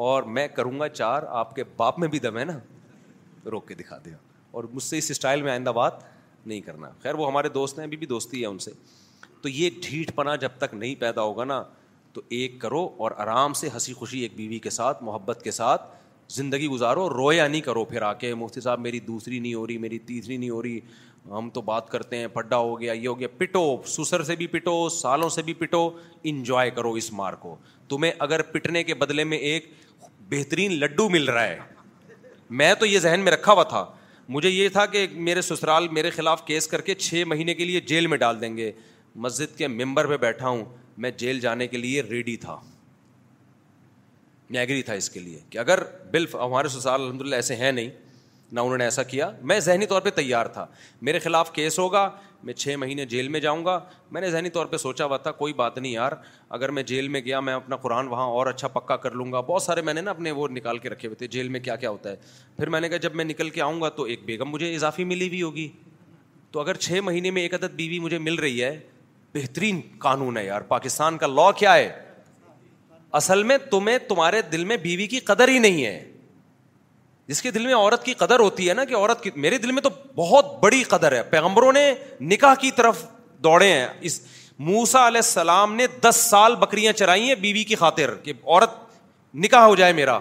اور 0.09 0.23
میں 0.37 0.47
کروں 0.55 0.79
گا 0.81 0.89
چار 0.89 1.23
آپ 1.43 1.55
کے 1.57 1.65
باپ 1.77 1.99
میں 1.99 2.09
بھی 2.09 2.19
دم 2.19 2.39
ہے 2.39 2.45
نا 2.45 2.59
روک 3.51 3.67
کے 3.69 3.75
دکھا 3.75 3.99
دیا 4.05 4.17
اور 4.57 4.65
مجھ 4.73 4.83
سے 4.83 4.99
اس 4.99 5.11
اسٹائل 5.11 5.43
میں 5.43 5.53
آئندہ 5.53 5.71
بات 5.83 6.03
نہیں 6.47 6.61
کرنا 6.61 6.91
خیر 7.03 7.15
وہ 7.15 7.27
ہمارے 7.29 7.49
دوست 7.59 7.79
ہیں 7.79 7.87
ابھی 7.87 7.97
بھی 7.97 8.07
دوستی 8.07 8.41
ہے 8.41 8.47
ان 8.47 8.59
سے 8.69 8.73
تو 9.47 9.51
یہ 9.55 9.71
ڈھیٹ 9.83 10.11
پنا 10.15 10.35
جب 10.45 10.51
تک 10.59 10.73
نہیں 10.75 10.95
پیدا 11.01 11.23
ہوگا 11.23 11.45
نا 11.45 11.63
تو 12.13 12.21
ایک 12.37 12.55
کرو 12.61 12.81
اور 13.05 13.11
آرام 13.25 13.53
سے 13.59 13.69
ہنسی 13.75 13.93
خوشی 13.95 14.21
ایک 14.23 14.33
بیوی 14.37 14.59
کے 14.59 14.71
ساتھ 14.77 15.03
محبت 15.05 15.43
کے 15.43 15.51
ساتھ 15.51 15.83
زندگی 16.37 16.67
گزارو 16.69 17.09
رویا 17.11 17.47
نہیں 17.47 17.61
کرو 17.67 17.85
پھر 17.93 18.03
آ 18.03 18.13
کے 18.23 18.33
مفتی 18.41 18.61
صاحب 18.61 18.81
میری 18.81 19.01
دوسری 19.09 19.39
نہیں 19.39 19.55
ہو 19.55 19.67
رہی 19.67 19.77
میری 19.85 19.99
تیسری 20.07 20.37
نہیں 20.37 20.51
ہو 20.51 20.63
رہی 20.63 20.81
ہم 21.31 21.51
تو 21.55 21.61
بات 21.69 21.91
کرتے 21.91 22.17
ہیں 22.19 22.27
پڈا 22.33 22.57
ہو 22.57 22.81
گیا 22.81 22.93
یہ 22.93 23.07
ہو 23.09 23.19
گیا 23.19 23.29
پٹو 23.39 23.63
سسر 23.93 24.23
سے 24.25 24.37
بھی 24.37 24.47
پٹو 24.57 24.75
سالوں 24.95 25.29
سے 25.37 25.43
بھی 25.47 25.55
پٹو 25.63 25.89
انجوائے 26.33 26.71
کرو 26.81 26.93
اس 27.03 27.13
مار 27.21 27.33
کو 27.41 27.57
تمہیں 27.89 28.13
اگر 28.29 28.43
پٹنے 28.57 28.83
کے 28.85 28.95
بدلے 29.05 29.25
میں 29.35 29.39
ایک 29.53 29.73
بہترین 30.31 30.75
لڈو 30.81 31.09
مل 31.11 31.29
رہا 31.29 31.47
ہے 31.47 31.59
میں 32.63 32.73
تو 32.81 32.87
یہ 32.87 32.99
ذہن 33.09 33.21
میں 33.25 33.33
رکھا 33.33 33.53
ہوا 33.53 33.63
تھا 33.75 33.85
مجھے 34.29 34.51
یہ 34.51 34.69
تھا 34.73 34.87
کہ 34.97 35.07
میرے 35.31 35.43
سسرال 35.53 35.89
میرے 36.01 36.11
خلاف 36.11 36.45
کیس 36.47 36.67
کر 36.69 36.81
کے 36.91 36.95
چھ 37.09 37.23
مہینے 37.29 37.55
کے 37.55 37.65
لیے 37.65 37.81
جیل 37.93 38.07
میں 38.07 38.19
ڈال 38.19 38.41
دیں 38.41 38.57
گے 38.57 38.71
مسجد 39.25 39.57
کے 39.59 39.69
ممبر 39.69 40.07
پہ 40.09 40.17
بیٹھا 40.21 40.49
ہوں 40.49 40.65
میں 41.05 41.11
جیل 41.19 41.39
جانے 41.41 41.67
کے 41.69 41.77
لیے 41.77 42.03
ریڈی 42.11 42.37
تھا 42.41 42.59
نیگری 44.57 44.83
تھا 44.89 44.93
اس 44.95 45.09
کے 45.11 45.21
لیے 45.21 45.39
کہ 45.51 45.59
اگر 45.59 45.83
بلف 46.11 46.35
ہمارے 46.37 46.69
سسال 46.69 47.01
الحمد 47.03 47.23
للہ 47.23 47.35
ایسے 47.37 47.57
ہیں 47.57 47.71
نہیں 47.73 47.89
نہ 48.53 48.61
انہوں 48.61 48.79
نے 48.79 48.85
ایسا 48.85 49.03
کیا 49.03 49.31
میں 49.51 49.59
ذہنی 49.61 49.87
طور 49.93 50.03
پہ 50.03 50.11
تیار 50.17 50.47
تھا 50.57 50.65
میرے 51.09 51.19
خلاف 51.19 51.51
کیس 51.53 51.79
ہوگا 51.79 52.09
میں 52.45 52.55
چھ 52.55 52.75
مہینے 52.79 53.05
جیل 53.13 53.29
میں 53.29 53.41
جاؤں 53.41 53.65
گا 53.65 53.79
میں 54.13 54.21
نے 54.21 54.31
ذہنی 54.31 54.51
طور 54.57 54.67
پہ 54.73 54.77
سوچا 54.77 55.05
ہوا 55.05 55.17
تھا 55.23 55.31
کوئی 55.41 55.53
بات 55.61 55.79
نہیں 55.79 55.93
یار 55.93 56.13
اگر 56.59 56.71
میں 56.79 56.83
جیل 56.91 57.09
میں 57.15 57.21
گیا 57.25 57.41
میں 57.47 57.55
اپنا 57.55 57.77
قرآن 57.87 58.09
وہاں 58.09 58.25
اور 58.35 58.47
اچھا 58.47 58.69
پکا 58.75 58.97
کر 59.07 59.13
لوں 59.21 59.31
گا 59.33 59.41
بہت 59.47 59.63
سارے 59.63 59.83
میں 59.83 59.95
نے 59.95 60.01
نا 60.01 60.11
اپنے 60.11 60.31
وہ 60.41 60.47
نکال 60.49 60.79
کے 60.79 60.89
رکھے 60.91 61.09
ہوئے 61.09 61.17
تھے 61.19 61.27
جیل 61.37 61.49
میں 61.55 61.61
کیا 61.61 61.77
کیا 61.77 61.91
ہوتا 61.91 62.11
ہے 62.11 62.17
پھر 62.57 62.69
میں 62.75 62.81
نے 62.81 62.89
کہا 62.89 62.97
جب 63.09 63.15
میں 63.15 63.25
نکل 63.25 63.51
کے 63.57 63.61
آؤں 63.63 63.81
گا 63.83 63.89
تو 63.97 64.03
ایک 64.13 64.25
بیگم 64.27 64.51
مجھے 64.51 64.75
اضافی 64.75 65.05
ملی 65.13 65.29
ہوئی 65.29 65.43
ہوگی 65.43 65.69
تو 66.51 66.61
اگر 66.61 66.77
چھ 66.87 67.01
مہینے 67.05 67.31
میں 67.31 67.43
ایک 67.43 67.55
عدد 67.55 67.75
بیوی 67.77 67.99
مجھے 68.01 68.19
مل 68.19 68.35
رہی 68.39 68.63
ہے 68.65 68.79
بہترین 69.37 69.81
قانون 70.09 70.37
ہے 70.37 70.45
یار 70.47 70.61
پاکستان 70.75 71.17
کا 71.23 71.27
لا 71.39 71.51
کیا 71.63 71.75
ہے 71.77 71.89
اصل 73.23 73.43
میں 73.51 73.57
تمہیں 73.71 73.97
تمہارے 74.09 74.41
دل 74.53 74.65
میں 74.71 74.77
بیوی 74.89 75.07
کی 75.15 75.19
قدر 75.31 75.49
ہی 75.55 75.59
نہیں 75.65 75.85
ہے 75.85 75.97
جس 77.33 77.41
کے 77.43 77.51
دل 77.57 77.67
میں 77.67 77.75
عورت 77.75 78.05
کی 78.05 78.13
قدر 78.23 78.41
ہوتی 78.41 78.69
ہے 78.69 78.75
نا 78.79 78.85
کہ 78.91 78.95
عورت 78.97 79.23
کی 79.23 79.31
میرے 79.45 79.59
دل 79.65 79.73
میں 79.77 79.83
تو 79.83 79.91
بہت 80.17 80.51
بڑی 80.63 80.83
قدر 80.95 81.13
ہے 81.17 81.23
پیغمبروں 81.31 81.73
نے 81.79 81.85
نکاح 82.33 82.55
کی 82.65 82.71
طرف 82.81 83.03
دوڑے 83.47 83.73
ہیں 83.73 83.87
اس 84.11 84.21
موسا 84.69 85.07
علیہ 85.07 85.23
السلام 85.25 85.75
نے 85.81 85.87
دس 86.05 86.19
سال 86.31 86.55
بکریاں 86.65 86.93
چرائی 87.01 87.29
ہیں 87.29 87.35
بیوی 87.47 87.65
کی 87.71 87.75
خاطر 87.83 88.15
کہ 88.29 88.33
عورت 88.45 88.79
نکاح 89.45 89.65
ہو 89.71 89.75
جائے 89.83 89.93
میرا 90.03 90.19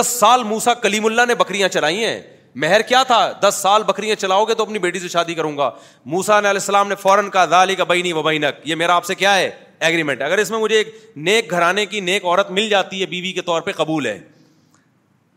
دس 0.00 0.06
سال 0.20 0.42
موسا 0.52 0.74
کلیم 0.86 1.06
اللہ 1.10 1.26
نے 1.28 1.34
بکریاں 1.44 1.68
چرائی 1.76 2.04
ہیں 2.04 2.18
مہر 2.54 2.80
کیا 2.88 3.02
تھا 3.06 3.30
دس 3.42 3.58
سال 3.62 3.82
بکریاں 3.88 4.14
چلاؤ 4.20 4.44
گے 4.44 4.54
تو 4.54 4.62
اپنی 4.62 4.78
بیٹی 4.78 4.98
سے 4.98 5.08
شادی 5.08 5.34
کروں 5.34 5.56
گا 5.58 5.70
موسا 6.04 6.38
علیہ 6.38 6.48
السلام 6.50 6.88
نے 6.88 6.94
فوراً 7.00 7.28
کہا 7.30 7.44
دالی 7.50 7.74
کا 7.74 7.84
و 7.90 7.94
یہ 8.30 8.74
میرا 8.74 8.94
آپ 8.94 9.04
سے 9.04 9.14
کیا 9.14 9.34
ہے 9.36 9.50
ایگریمنٹ 9.78 10.22
اگر 10.22 10.38
اس 10.38 10.50
میں 10.50 10.58
مجھے 10.58 10.76
ایک 10.76 10.88
نیک 11.16 11.50
گھرانے 11.50 11.84
کی 11.86 12.00
نیک 12.00 12.24
عورت 12.24 12.50
مل 12.52 12.68
جاتی 12.68 13.00
ہے 13.00 13.06
بیوی 13.06 13.32
کے 13.32 13.42
طور 13.42 13.60
پہ 13.68 13.72
قبول 13.76 14.06
ہے 14.06 14.18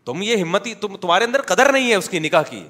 تم 0.06 0.22
یہ 0.22 0.36
ہمت 0.42 0.66
ہی 0.66 0.74
تمہارے 0.80 1.24
اندر 1.24 1.42
قدر 1.42 1.72
نہیں 1.72 1.90
ہے 1.90 1.94
اس 1.94 2.08
کی 2.08 2.18
نکاح 2.18 2.42
کی 2.50 2.62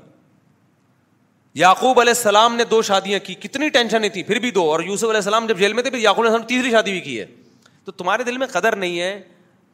یعقوب 1.62 2.00
علیہ 2.00 2.12
السلام 2.16 2.54
نے 2.56 2.64
دو 2.70 2.80
شادیاں 2.82 3.18
کی 3.26 3.34
کتنی 3.40 3.68
ٹینشن 3.68 4.00
نہیں 4.00 4.10
تھی 4.12 4.22
پھر 4.22 4.38
بھی 4.40 4.50
دو 4.50 4.62
اور 4.72 4.80
یوسف 4.84 5.04
علیہ 5.04 5.16
السلام 5.16 5.46
جب 5.46 5.58
جیل 5.58 5.72
میں 5.72 5.82
تھے 5.82 5.90
پھر 5.90 5.98
یعقوب 5.98 6.26
علیہ 6.26 6.38
تیسری 6.48 6.70
شادی 6.70 6.90
بھی 6.90 7.00
کی 7.00 7.18
ہے 7.20 7.26
تو 7.84 7.92
تمہارے 7.92 8.22
دل 8.24 8.38
میں 8.38 8.46
قدر 8.52 8.76
نہیں 8.76 9.00
ہے 9.00 9.18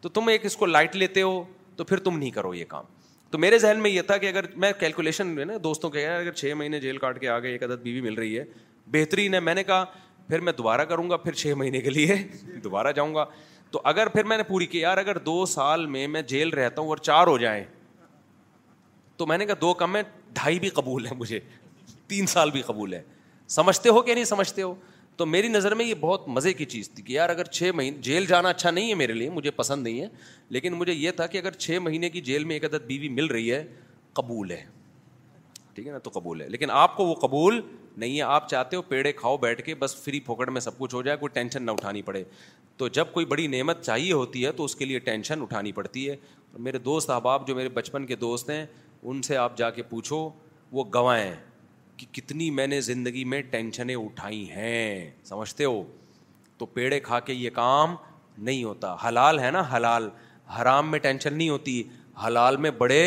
تو 0.00 0.08
تم 0.08 0.28
ایک 0.28 0.44
اس 0.46 0.56
کو 0.56 0.66
لائٹ 0.66 0.96
لیتے 0.96 1.22
ہو 1.22 1.42
تو 1.76 1.84
پھر 1.84 1.98
تم 2.04 2.18
نہیں 2.18 2.30
کرو 2.30 2.54
یہ 2.54 2.64
کام 2.68 2.84
تو 3.30 3.38
میرے 3.38 3.58
ذہن 3.58 3.80
میں 3.82 3.90
یہ 3.90 4.02
تھا 4.02 4.16
کہ 4.18 4.26
اگر 4.28 4.44
میں 4.62 4.70
کیلکولیشن 4.78 5.26
میں 5.34 5.44
نا 5.44 5.54
دوستوں 5.64 5.90
کہ 5.90 6.06
اگر 6.08 6.30
چھ 6.36 6.52
مہینے 6.58 6.80
جیل 6.80 6.96
کاٹ 6.98 7.20
کے 7.20 7.28
آ 7.28 7.38
گئے 7.40 7.50
ایک 7.50 7.62
عدد 7.62 7.82
بیوی 7.82 8.00
مل 8.00 8.14
رہی 8.14 8.38
ہے 8.38 8.44
بہترین 8.92 9.34
ہے 9.34 9.40
میں 9.40 9.54
نے 9.54 9.62
کہا 9.64 9.84
پھر 10.28 10.40
میں 10.46 10.52
دوبارہ 10.58 10.84
کروں 10.90 11.08
گا 11.10 11.16
پھر 11.16 11.32
چھ 11.42 11.52
مہینے 11.56 11.80
کے 11.80 11.90
لیے 11.90 12.14
دوبارہ 12.64 12.92
جاؤں 12.96 13.14
گا 13.14 13.24
تو 13.70 13.80
اگر 13.84 14.08
پھر 14.08 14.24
میں 14.32 14.36
نے 14.36 14.42
پوری 14.42 14.66
کی 14.66 14.78
یار 14.78 14.98
اگر 14.98 15.18
دو 15.28 15.44
سال 15.46 15.86
میں 15.86 16.06
میں 16.16 16.22
جیل 16.32 16.48
رہتا 16.54 16.80
ہوں 16.82 16.88
اور 16.88 16.96
چار 17.08 17.26
ہو 17.26 17.36
جائیں 17.38 17.62
تو 19.16 19.26
میں 19.26 19.38
نے 19.38 19.46
کہا 19.46 19.54
دو 19.60 19.72
کم 19.84 19.96
ہے 19.96 20.02
ڈھائی 20.34 20.58
بھی 20.60 20.68
قبول 20.80 21.06
ہے 21.06 21.10
مجھے 21.18 21.40
تین 22.08 22.26
سال 22.26 22.50
بھی 22.50 22.62
قبول 22.66 22.94
ہے 22.94 23.02
سمجھتے 23.58 23.88
ہو 23.88 24.02
کہ 24.02 24.14
نہیں 24.14 24.24
سمجھتے 24.24 24.62
ہو 24.62 24.74
تو 25.20 25.24
میری 25.26 25.48
نظر 25.48 25.74
میں 25.74 25.84
یہ 25.84 25.94
بہت 26.00 26.28
مزے 26.28 26.52
کی 26.58 26.64
چیز 26.74 26.88
تھی 26.90 27.02
کہ 27.02 27.12
یار 27.12 27.28
اگر 27.30 27.44
چھ 27.56 27.70
مہینے 27.76 27.96
جیل 28.02 28.26
جانا 28.26 28.48
اچھا 28.48 28.70
نہیں 28.70 28.88
ہے 28.90 28.94
میرے 28.96 29.12
لیے 29.12 29.30
مجھے 29.30 29.50
پسند 29.56 29.82
نہیں 29.84 30.00
ہے 30.00 30.06
لیکن 30.56 30.72
مجھے 30.74 30.92
یہ 30.92 31.10
تھا 31.16 31.26
کہ 31.32 31.38
اگر 31.38 31.52
چھ 31.64 31.78
مہینے 31.84 32.10
کی 32.10 32.20
جیل 32.28 32.44
میں 32.44 32.54
ایک 32.56 32.64
عدد 32.64 32.86
بیوی 32.86 33.08
مل 33.18 33.26
رہی 33.30 33.50
ہے 33.52 33.62
قبول 34.18 34.50
ہے 34.50 34.62
ٹھیک 35.74 35.86
ہے 35.86 35.92
نا 35.92 35.98
تو 36.06 36.10
قبول 36.14 36.40
ہے 36.40 36.48
لیکن 36.48 36.70
آپ 36.74 36.96
کو 36.96 37.04
وہ 37.06 37.14
قبول 37.26 37.60
نہیں 37.96 38.16
ہے 38.16 38.22
آپ 38.22 38.48
چاہتے 38.50 38.76
ہو 38.76 38.82
پیڑے 38.92 39.12
کھاؤ 39.20 39.36
بیٹھ 39.44 39.62
کے 39.66 39.74
بس 39.84 39.96
فری 40.04 40.20
پھوکٹ 40.30 40.50
میں 40.50 40.60
سب 40.60 40.78
کچھ 40.78 40.94
ہو 40.94 41.02
جائے 41.02 41.16
کوئی 41.20 41.30
ٹینشن 41.34 41.62
نہ 41.66 41.70
اٹھانی 41.70 42.02
پڑے 42.02 42.22
تو 42.76 42.88
جب 43.00 43.12
کوئی 43.12 43.26
بڑی 43.34 43.46
نعمت 43.58 43.82
چاہیے 43.84 44.12
ہوتی 44.12 44.44
ہے 44.46 44.52
تو 44.52 44.64
اس 44.64 44.76
کے 44.76 44.84
لیے 44.84 44.98
ٹینشن 45.10 45.42
اٹھانی 45.42 45.72
پڑتی 45.80 46.08
ہے 46.08 46.16
میرے 46.68 46.78
دوست 46.88 47.10
احباب 47.10 47.46
جو 47.48 47.54
میرے 47.56 47.68
بچپن 47.80 48.06
کے 48.06 48.16
دوست 48.26 48.50
ہیں 48.50 48.64
ان 49.02 49.22
سے 49.30 49.36
آپ 49.46 49.56
جا 49.58 49.70
کے 49.78 49.82
پوچھو 49.90 50.28
وہ 50.72 50.84
گوائیں 50.94 51.32
کہ 52.00 52.06
کتنی 52.14 52.50
میں 52.58 52.66
نے 52.66 52.80
زندگی 52.80 53.22
میں 53.32 53.40
ٹینشنیں 53.50 53.94
اٹھائی 53.94 54.50
ہیں 54.50 55.10
سمجھتے 55.28 55.64
ہو 55.64 55.82
تو 56.58 56.66
پیڑے 56.76 56.98
کھا 57.00 57.18
کے 57.26 57.32
یہ 57.32 57.50
کام 57.54 57.94
نہیں 58.44 58.62
ہوتا 58.64 58.94
حلال 59.06 59.38
ہے 59.40 59.50
نا 59.50 59.62
حلال 59.76 60.08
حرام 60.60 60.90
میں 60.90 60.98
ٹینشن 60.98 61.34
نہیں 61.36 61.48
ہوتی 61.48 61.82
حلال 62.26 62.56
میں 62.64 62.70
بڑے 62.78 63.00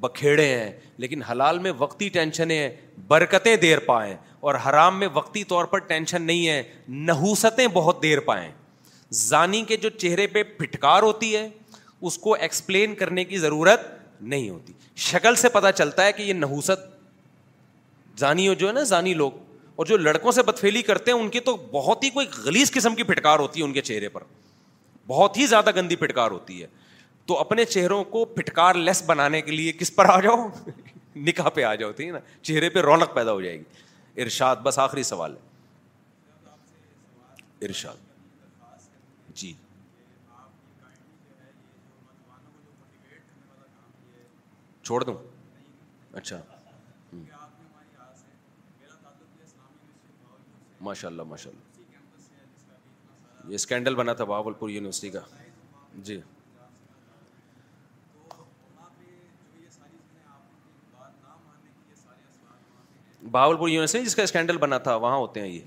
بکھیڑے 0.00 0.44
ہیں 0.54 0.70
لیکن 1.02 1.22
حلال 1.30 1.58
میں 1.66 1.72
وقتی 1.78 2.08
ٹینشنیں 2.18 2.56
ہیں 2.56 2.70
برکتیں 3.08 3.54
دیر 3.66 3.78
پائیں 3.86 4.14
اور 4.46 4.54
حرام 4.68 4.98
میں 4.98 5.08
وقتی 5.14 5.44
طور 5.54 5.64
پر 5.74 5.78
ٹینشن 5.92 6.22
نہیں 6.22 6.46
ہے 6.48 6.62
نحوستیں 7.10 7.66
بہت 7.74 8.02
دیر 8.02 8.20
پائیں 8.30 8.50
ضانی 9.26 9.62
کے 9.68 9.76
جو 9.76 9.88
چہرے 10.02 10.26
پہ 10.36 10.42
پھٹکار 10.58 11.02
ہوتی 11.02 11.34
ہے 11.36 11.48
اس 12.00 12.18
کو 12.18 12.34
ایکسپلین 12.34 12.94
کرنے 12.94 13.24
کی 13.24 13.38
ضرورت 13.38 13.94
نہیں 14.22 14.48
ہوتی 14.50 14.72
شکل 15.10 15.34
سے 15.36 15.48
پتہ 15.58 15.70
چلتا 15.76 16.04
ہے 16.06 16.12
کہ 16.12 16.22
یہ 16.22 16.32
نحوست 16.32 16.94
زانی 18.18 18.54
جو 18.60 18.66
ہے 18.68 18.72
نا 18.72 18.82
زانی 18.92 19.14
لوگ 19.14 19.32
اور 19.80 19.84
جو 19.86 19.96
لڑکوں 19.96 20.32
سے 20.32 20.42
بتفیلی 20.42 20.82
کرتے 20.82 21.10
ہیں 21.12 21.18
ان 21.18 21.28
کی 21.30 21.40
تو 21.48 21.56
بہت 21.72 22.04
ہی 22.04 22.10
کوئی 22.10 22.26
گلیز 22.44 22.70
قسم 22.72 22.94
کی 22.94 23.02
پھٹکار 23.10 23.38
ہوتی 23.38 23.60
ہے 23.60 23.64
ان 23.64 23.72
کے 23.72 23.80
چہرے 23.88 24.08
پر 24.08 24.22
بہت 25.06 25.36
ہی 25.36 25.46
زیادہ 25.46 25.70
گندی 25.76 25.96
پھٹکار 25.96 26.30
ہوتی 26.30 26.60
ہے 26.62 26.66
تو 27.26 27.38
اپنے 27.40 27.64
چہروں 27.64 28.02
کو 28.14 28.24
پھٹکار 28.36 28.74
لیس 28.74 29.02
بنانے 29.06 29.40
کے 29.42 29.50
لیے 29.52 29.72
کس 29.80 29.94
پر 29.94 30.04
آ 30.10 30.20
جاؤ 30.20 30.48
نکاح 31.26 31.48
پہ 31.54 31.62
آ 31.64 31.74
جاؤ 31.82 31.92
تھی 32.00 32.10
نا 32.10 32.18
چہرے 32.42 32.68
پہ 32.70 32.80
رونق 32.88 33.14
پیدا 33.14 33.32
ہو 33.32 33.40
جائے 33.40 33.58
گی 33.58 33.64
ارشاد 34.22 34.56
بس 34.62 34.78
آخری 34.78 35.02
سوال 35.02 35.36
ہے 35.36 35.40
ارشاد 37.68 37.96
جی 39.40 39.52
چھوڑ 44.86 45.00
دوں 45.04 45.14
اچھا 46.14 46.40
ماشاء 50.84 51.08
اللہ 51.10 51.22
ماشاء 51.28 51.50
اللہ 51.52 51.76
یہ 53.50 53.54
اسکینڈل 53.54 53.94
بنا 53.94 54.12
تھا 54.14 54.24
بہاول 54.24 54.52
پور 54.58 54.68
یونیورسٹی 54.70 55.10
کا 55.10 55.18
جی 56.04 56.20
بہاول 63.30 63.56
پور 63.56 63.68
یونیورسٹی 63.68 64.04
جس 64.04 64.14
کا 64.16 64.22
اسکینڈل 64.22 64.56
بنا 64.58 64.78
تھا 64.78 64.94
وہاں 64.96 65.16
ہوتے 65.16 65.40
ہیں 65.40 65.48
یہ 65.48 65.60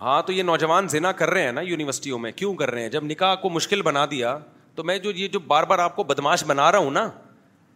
ہاں 0.00 0.20
تو 0.22 0.32
یہ 0.32 0.42
نوجوان 0.42 0.88
زنا 0.88 1.10
کر 1.12 1.30
رہے 1.30 1.42
ہیں 1.44 1.52
نا 1.52 1.60
یونیورسٹیوں 1.60 2.18
میں 2.18 2.30
کیوں 2.32 2.54
کر 2.56 2.70
رہے 2.70 2.82
ہیں 2.82 2.88
جب 2.90 3.04
نکاح 3.04 3.34
کو 3.42 3.50
مشکل 3.50 3.82
بنا 3.82 4.04
دیا 4.10 4.36
تو 4.74 4.84
میں 4.84 4.98
جو 4.98 5.10
یہ 5.16 5.28
جو 5.28 5.38
بار 5.46 5.64
بار 5.70 5.78
آپ 5.84 5.94
کو 5.96 6.04
بدماش 6.04 6.44
بنا 6.46 6.70
رہا 6.72 6.78
ہوں 6.78 6.90
نا 6.90 7.10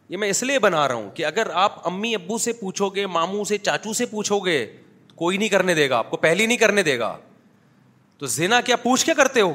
یہ 0.09 0.16
میں 0.16 0.29
اس 0.31 0.43
لیے 0.43 0.59
بنا 0.59 0.87
رہا 0.89 0.95
ہوں 0.95 1.11
کہ 1.15 1.27
اگر 1.27 1.51
آپ 1.65 1.87
امی 1.89 2.15
ابو 2.15 2.39
سے 2.39 2.53
پوچھو 2.61 2.89
گے 2.95 3.07
ماموں 3.07 3.45
سے 3.45 3.59
چاچو 3.59 3.93
سے 3.95 4.07
پوچھو 4.07 4.39
گے 4.47 4.65
کوئی 5.16 5.37
نہیں 5.39 5.49
کرنے 5.49 5.74
دے 5.74 5.89
گا 5.91 5.99
آپ 5.99 6.11
کو 6.11 6.16
پہلی 6.16 6.47
نہیں 6.47 6.59
کرنے 6.59 6.83
دے 6.83 6.99
گا 6.99 7.16
تو 8.19 8.27
زینا 8.37 8.61
کیا 8.65 8.77
پوچھ 8.83 9.05
کے 9.07 9.15
کرتے 9.15 9.41
ہو 9.41 9.53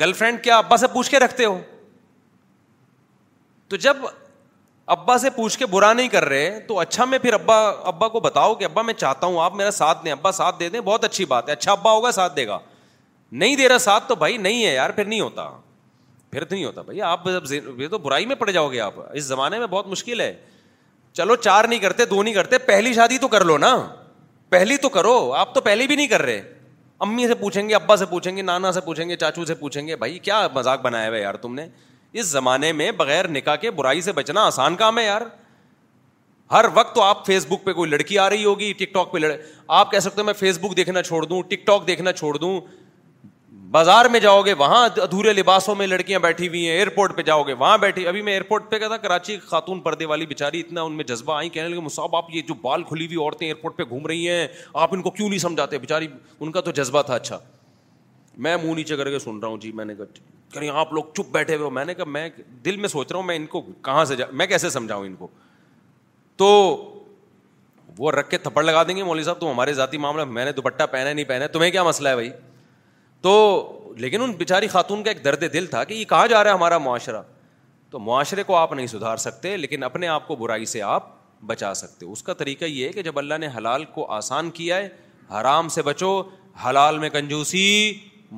گرل 0.00 0.12
فرینڈ 0.12 0.42
کیا 0.44 0.56
ابا 0.58 0.76
سے 0.76 0.86
پوچھ 0.94 1.10
کے 1.10 1.18
رکھتے 1.18 1.44
ہو 1.44 1.58
تو 3.68 3.76
جب 3.84 3.96
ابا 4.94 5.16
سے 5.18 5.30
پوچھ 5.36 5.58
کے 5.58 5.66
برا 5.66 5.92
نہیں 5.92 6.08
کر 6.08 6.24
رہے 6.24 6.58
تو 6.66 6.78
اچھا 6.78 7.04
میں 7.04 7.18
پھر 7.18 7.32
ابا 7.34 7.58
ابا 7.90 8.08
کو 8.08 8.20
بتاؤ 8.20 8.54
کہ 8.54 8.64
ابا 8.64 8.82
میں 8.82 8.94
چاہتا 8.94 9.26
ہوں 9.26 9.40
آپ 9.42 9.54
میرا 9.56 9.70
ساتھ 9.70 10.04
دیں 10.04 10.12
ابا 10.12 10.32
ساتھ 10.32 10.60
دے 10.60 10.68
دیں 10.68 10.80
بہت 10.80 11.04
اچھی 11.04 11.24
بات 11.32 11.48
ہے 11.48 11.52
اچھا 11.52 11.72
ابا 11.72 11.92
ہوگا 11.92 12.10
ساتھ 12.12 12.36
دے 12.36 12.46
گا 12.46 12.58
نہیں 13.40 13.56
دے 13.56 13.68
رہا 13.68 13.78
ساتھ 13.78 14.04
تو 14.08 14.14
بھائی 14.14 14.36
نہیں 14.36 14.64
ہے 14.64 14.74
یار 14.74 14.90
پھر 14.90 15.04
نہیں 15.04 15.20
ہوتا 15.20 15.48
پھر 16.30 16.44
تو 16.44 16.54
نہیں 16.54 16.64
ہوتا 16.64 16.82
بھائی 16.82 17.02
آپ 17.02 17.24
تو 17.90 17.98
برائی 18.02 18.26
میں 18.26 18.36
پڑ 18.36 18.50
جاؤ 18.50 18.68
گے 18.72 18.80
آپ 18.80 18.94
اس 19.12 19.24
زمانے 19.24 19.58
میں 19.58 19.66
بہت 19.70 19.86
مشکل 19.86 20.20
ہے 20.20 20.32
چلو 21.16 21.36
چار 21.36 21.64
نہیں 21.68 21.78
کرتے 21.78 22.04
دو 22.04 22.22
نہیں 22.22 22.34
کرتے 22.34 22.58
پہلی 22.66 22.92
شادی 22.94 23.18
تو 23.18 23.28
کر 23.28 23.44
لو 23.44 23.56
نا 23.58 23.76
پہلی 24.50 24.76
تو 24.76 24.88
کرو 24.88 25.32
آپ 25.36 25.54
تو 25.54 25.60
پہلی 25.60 25.86
بھی 25.86 25.96
نہیں 25.96 26.06
کر 26.06 26.22
رہے 26.22 26.40
امی 27.06 27.26
سے 27.28 27.34
پوچھیں 27.34 27.68
گے 27.68 27.74
ابا 27.74 27.96
سے 27.96 28.06
پوچھیں 28.10 28.36
گے 28.36 28.42
نانا 28.42 28.72
سے 28.72 28.80
پوچھیں 28.84 29.08
گے 29.08 29.16
چاچو 29.16 29.44
سے 29.44 29.54
پوچھیں 29.54 29.86
گے 29.86 29.96
بھائی 29.96 30.18
کیا 30.28 30.46
مذاق 30.54 30.80
بنایا 30.82 31.08
ہوا 31.08 31.16
ہے 31.16 31.22
یار 31.22 31.34
تم 31.40 31.54
نے 31.54 31.66
اس 32.20 32.26
زمانے 32.26 32.72
میں 32.72 32.90
بغیر 32.96 33.28
نکاح 33.28 33.56
کے 33.60 33.70
برائی 33.80 34.00
سے 34.02 34.12
بچنا 34.12 34.44
آسان 34.46 34.76
کام 34.76 34.98
ہے 34.98 35.04
یار 35.04 35.22
ہر 36.52 36.64
وقت 36.74 36.94
تو 36.94 37.02
آپ 37.02 37.24
فیس 37.26 37.46
بک 37.48 37.64
پہ 37.64 37.72
کوئی 37.72 37.90
لڑکی 37.90 38.18
آ 38.18 38.28
رہی 38.30 38.44
ہوگی 38.44 38.72
ٹک 38.78 38.92
ٹاک 38.94 39.12
پہ 39.12 39.18
لڑ 39.18 39.32
آپ 39.78 39.90
کہہ 39.90 39.98
سکتے 40.00 40.22
میں 40.22 40.32
فیس 40.38 40.58
بک 40.62 40.76
دیکھنا 40.76 41.02
چھوڑ 41.02 41.24
دوں 41.24 41.42
ٹک 41.48 41.66
ٹاک 41.66 41.86
دیکھنا 41.86 42.12
چھوڑ 42.12 42.36
دوں 42.36 42.60
بازار 43.72 44.04
میں 44.12 44.18
جاؤ 44.20 44.42
گے 44.46 44.52
وہاں 44.58 44.84
ادھورے 45.02 45.32
لباسوں 45.32 45.74
میں 45.74 45.86
لڑکیاں 45.86 46.18
بیٹھی 46.20 46.48
ہوئی 46.48 46.64
ہیں 46.68 46.74
ایئرپورٹ 46.74 47.14
پہ 47.16 47.22
جاؤ 47.28 47.42
گے 47.46 47.52
وہاں 47.58 47.78
بیٹھی 47.78 48.06
ابھی 48.08 48.20
میں 48.22 48.32
ایئرپورٹ 48.32 48.70
پہ 48.70 48.78
تھا 48.88 48.96
کراچی 48.96 49.36
خاتون 49.48 49.80
پردے 49.82 50.04
والی 50.06 50.26
بیچاری 50.26 50.60
اتنا 50.60 50.82
ان 50.82 50.92
میں 50.96 51.04
جذبہ 51.04 51.34
آئی 51.36 51.48
کہنے 51.48 51.68
لگے 51.68 51.80
مصعب 51.80 52.14
آپ 52.16 52.26
یہ 52.34 52.42
جو 52.48 52.54
بال 52.62 52.82
کھلی 52.88 53.06
ہوئی 53.06 53.16
عورتیں 53.22 53.46
ایئرپورٹ 53.46 53.76
پہ 53.76 53.82
گھوم 53.88 54.06
رہی 54.06 54.28
ہیں 54.30 54.46
آپ 54.82 54.94
ان 54.94 55.02
کو 55.02 55.10
کیوں 55.10 55.28
نہیں 55.28 55.38
سمجھاتے 55.38 55.78
بےچاری 55.78 56.06
ان 56.40 56.52
کا 56.52 56.60
تو 56.60 56.70
جذبہ 56.70 57.02
تھا 57.06 57.14
اچھا 57.14 57.38
میں 58.46 58.56
منہ 58.62 58.74
نیچے 58.74 58.96
کر 58.96 59.10
کے 59.10 59.18
سن 59.18 59.38
رہا 59.38 59.48
ہوں 59.48 59.56
جی 59.60 59.72
میں 59.74 59.84
نے 59.84 59.94
کہا 59.94 60.04
کہیں 60.60 60.70
آپ 60.80 60.92
لوگ 60.92 61.04
چپ 61.16 61.32
بیٹھے 61.32 61.54
ہوئے 61.54 61.64
ہو 61.64 61.70
میں 61.70 61.84
نے 61.84 61.94
کہا 61.94 62.10
میں 62.16 62.28
دل 62.64 62.76
میں 62.80 62.88
سوچ 62.88 63.10
رہا 63.10 63.18
ہوں 63.18 63.26
میں 63.26 63.36
ان 63.36 63.46
کو 63.46 63.60
کہاں 63.84 64.04
سے 64.04 64.16
جا 64.16 64.26
میں 64.32 64.46
کیسے 64.46 64.70
سمجھاؤں 64.70 65.06
ان 65.06 65.14
کو 65.16 65.28
تو 66.36 66.46
وہ 67.98 68.10
رکھ 68.12 68.28
کے 68.30 68.38
تھپڑ 68.38 68.62
لگا 68.64 68.82
دیں 68.88 68.96
گے 68.96 69.02
مولوی 69.04 69.22
صاحب 69.24 69.40
تم 69.40 69.48
ہمارے 69.50 69.72
ذاتی 69.74 69.98
معاملہ 69.98 70.24
میں 70.38 70.44
نے 70.44 70.52
دوپٹہ 70.52 70.86
پہنا 70.90 71.08
ہے 71.08 71.14
نہیں 71.14 71.24
پہنا 71.24 71.42
ہے 71.44 71.48
تمہیں 71.48 71.70
کیا 71.70 71.82
مسئلہ 71.82 72.08
ہے 72.08 72.14
بھائی 72.14 72.30
تو 73.22 73.34
لیکن 73.98 74.22
ان 74.22 74.32
بیچاری 74.38 74.68
خاتون 74.68 75.02
کا 75.04 75.10
ایک 75.10 75.24
درد 75.24 75.42
دل 75.52 75.66
تھا 75.66 75.82
کہ 75.84 75.94
یہ 75.94 76.04
کہاں 76.08 76.26
جا 76.28 76.42
رہا 76.44 76.50
ہے 76.50 76.54
ہمارا 76.54 76.78
معاشرہ 76.78 77.22
تو 77.90 77.98
معاشرے 77.98 78.42
کو 78.46 78.56
آپ 78.56 78.72
نہیں 78.72 78.86
سدھار 78.86 79.16
سکتے 79.24 79.56
لیکن 79.56 79.82
اپنے 79.84 80.08
آپ 80.08 80.26
کو 80.28 80.36
برائی 80.36 80.64
سے 80.66 80.82
آپ 80.82 81.14
بچا 81.46 81.72
سکتے 81.74 82.06
اس 82.06 82.22
کا 82.22 82.34
طریقہ 82.34 82.64
یہ 82.64 82.86
ہے 82.86 82.92
کہ 82.92 83.02
جب 83.02 83.18
اللہ 83.18 83.38
نے 83.40 83.48
حلال 83.56 83.84
کو 83.94 84.06
آسان 84.12 84.50
کیا 84.58 84.76
ہے 84.76 84.88
حرام 85.40 85.68
سے 85.74 85.82
بچو 85.82 86.20
حلال 86.66 86.98
میں 86.98 87.08
کنجوسی 87.10 87.64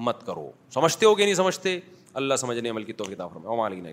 مت 0.09 0.24
کرو 0.26 0.50
سمجھتے 0.74 1.06
ہو 1.06 1.14
کہ 1.14 1.24
نہیں 1.24 1.34
سمجھتے 1.34 1.78
اللہ 2.22 2.34
سمجھنے 2.38 2.70
عمل 2.70 2.84
کی 2.84 2.92
تو 2.92 3.05
کتاب 3.05 3.38
نہیں 3.38 3.92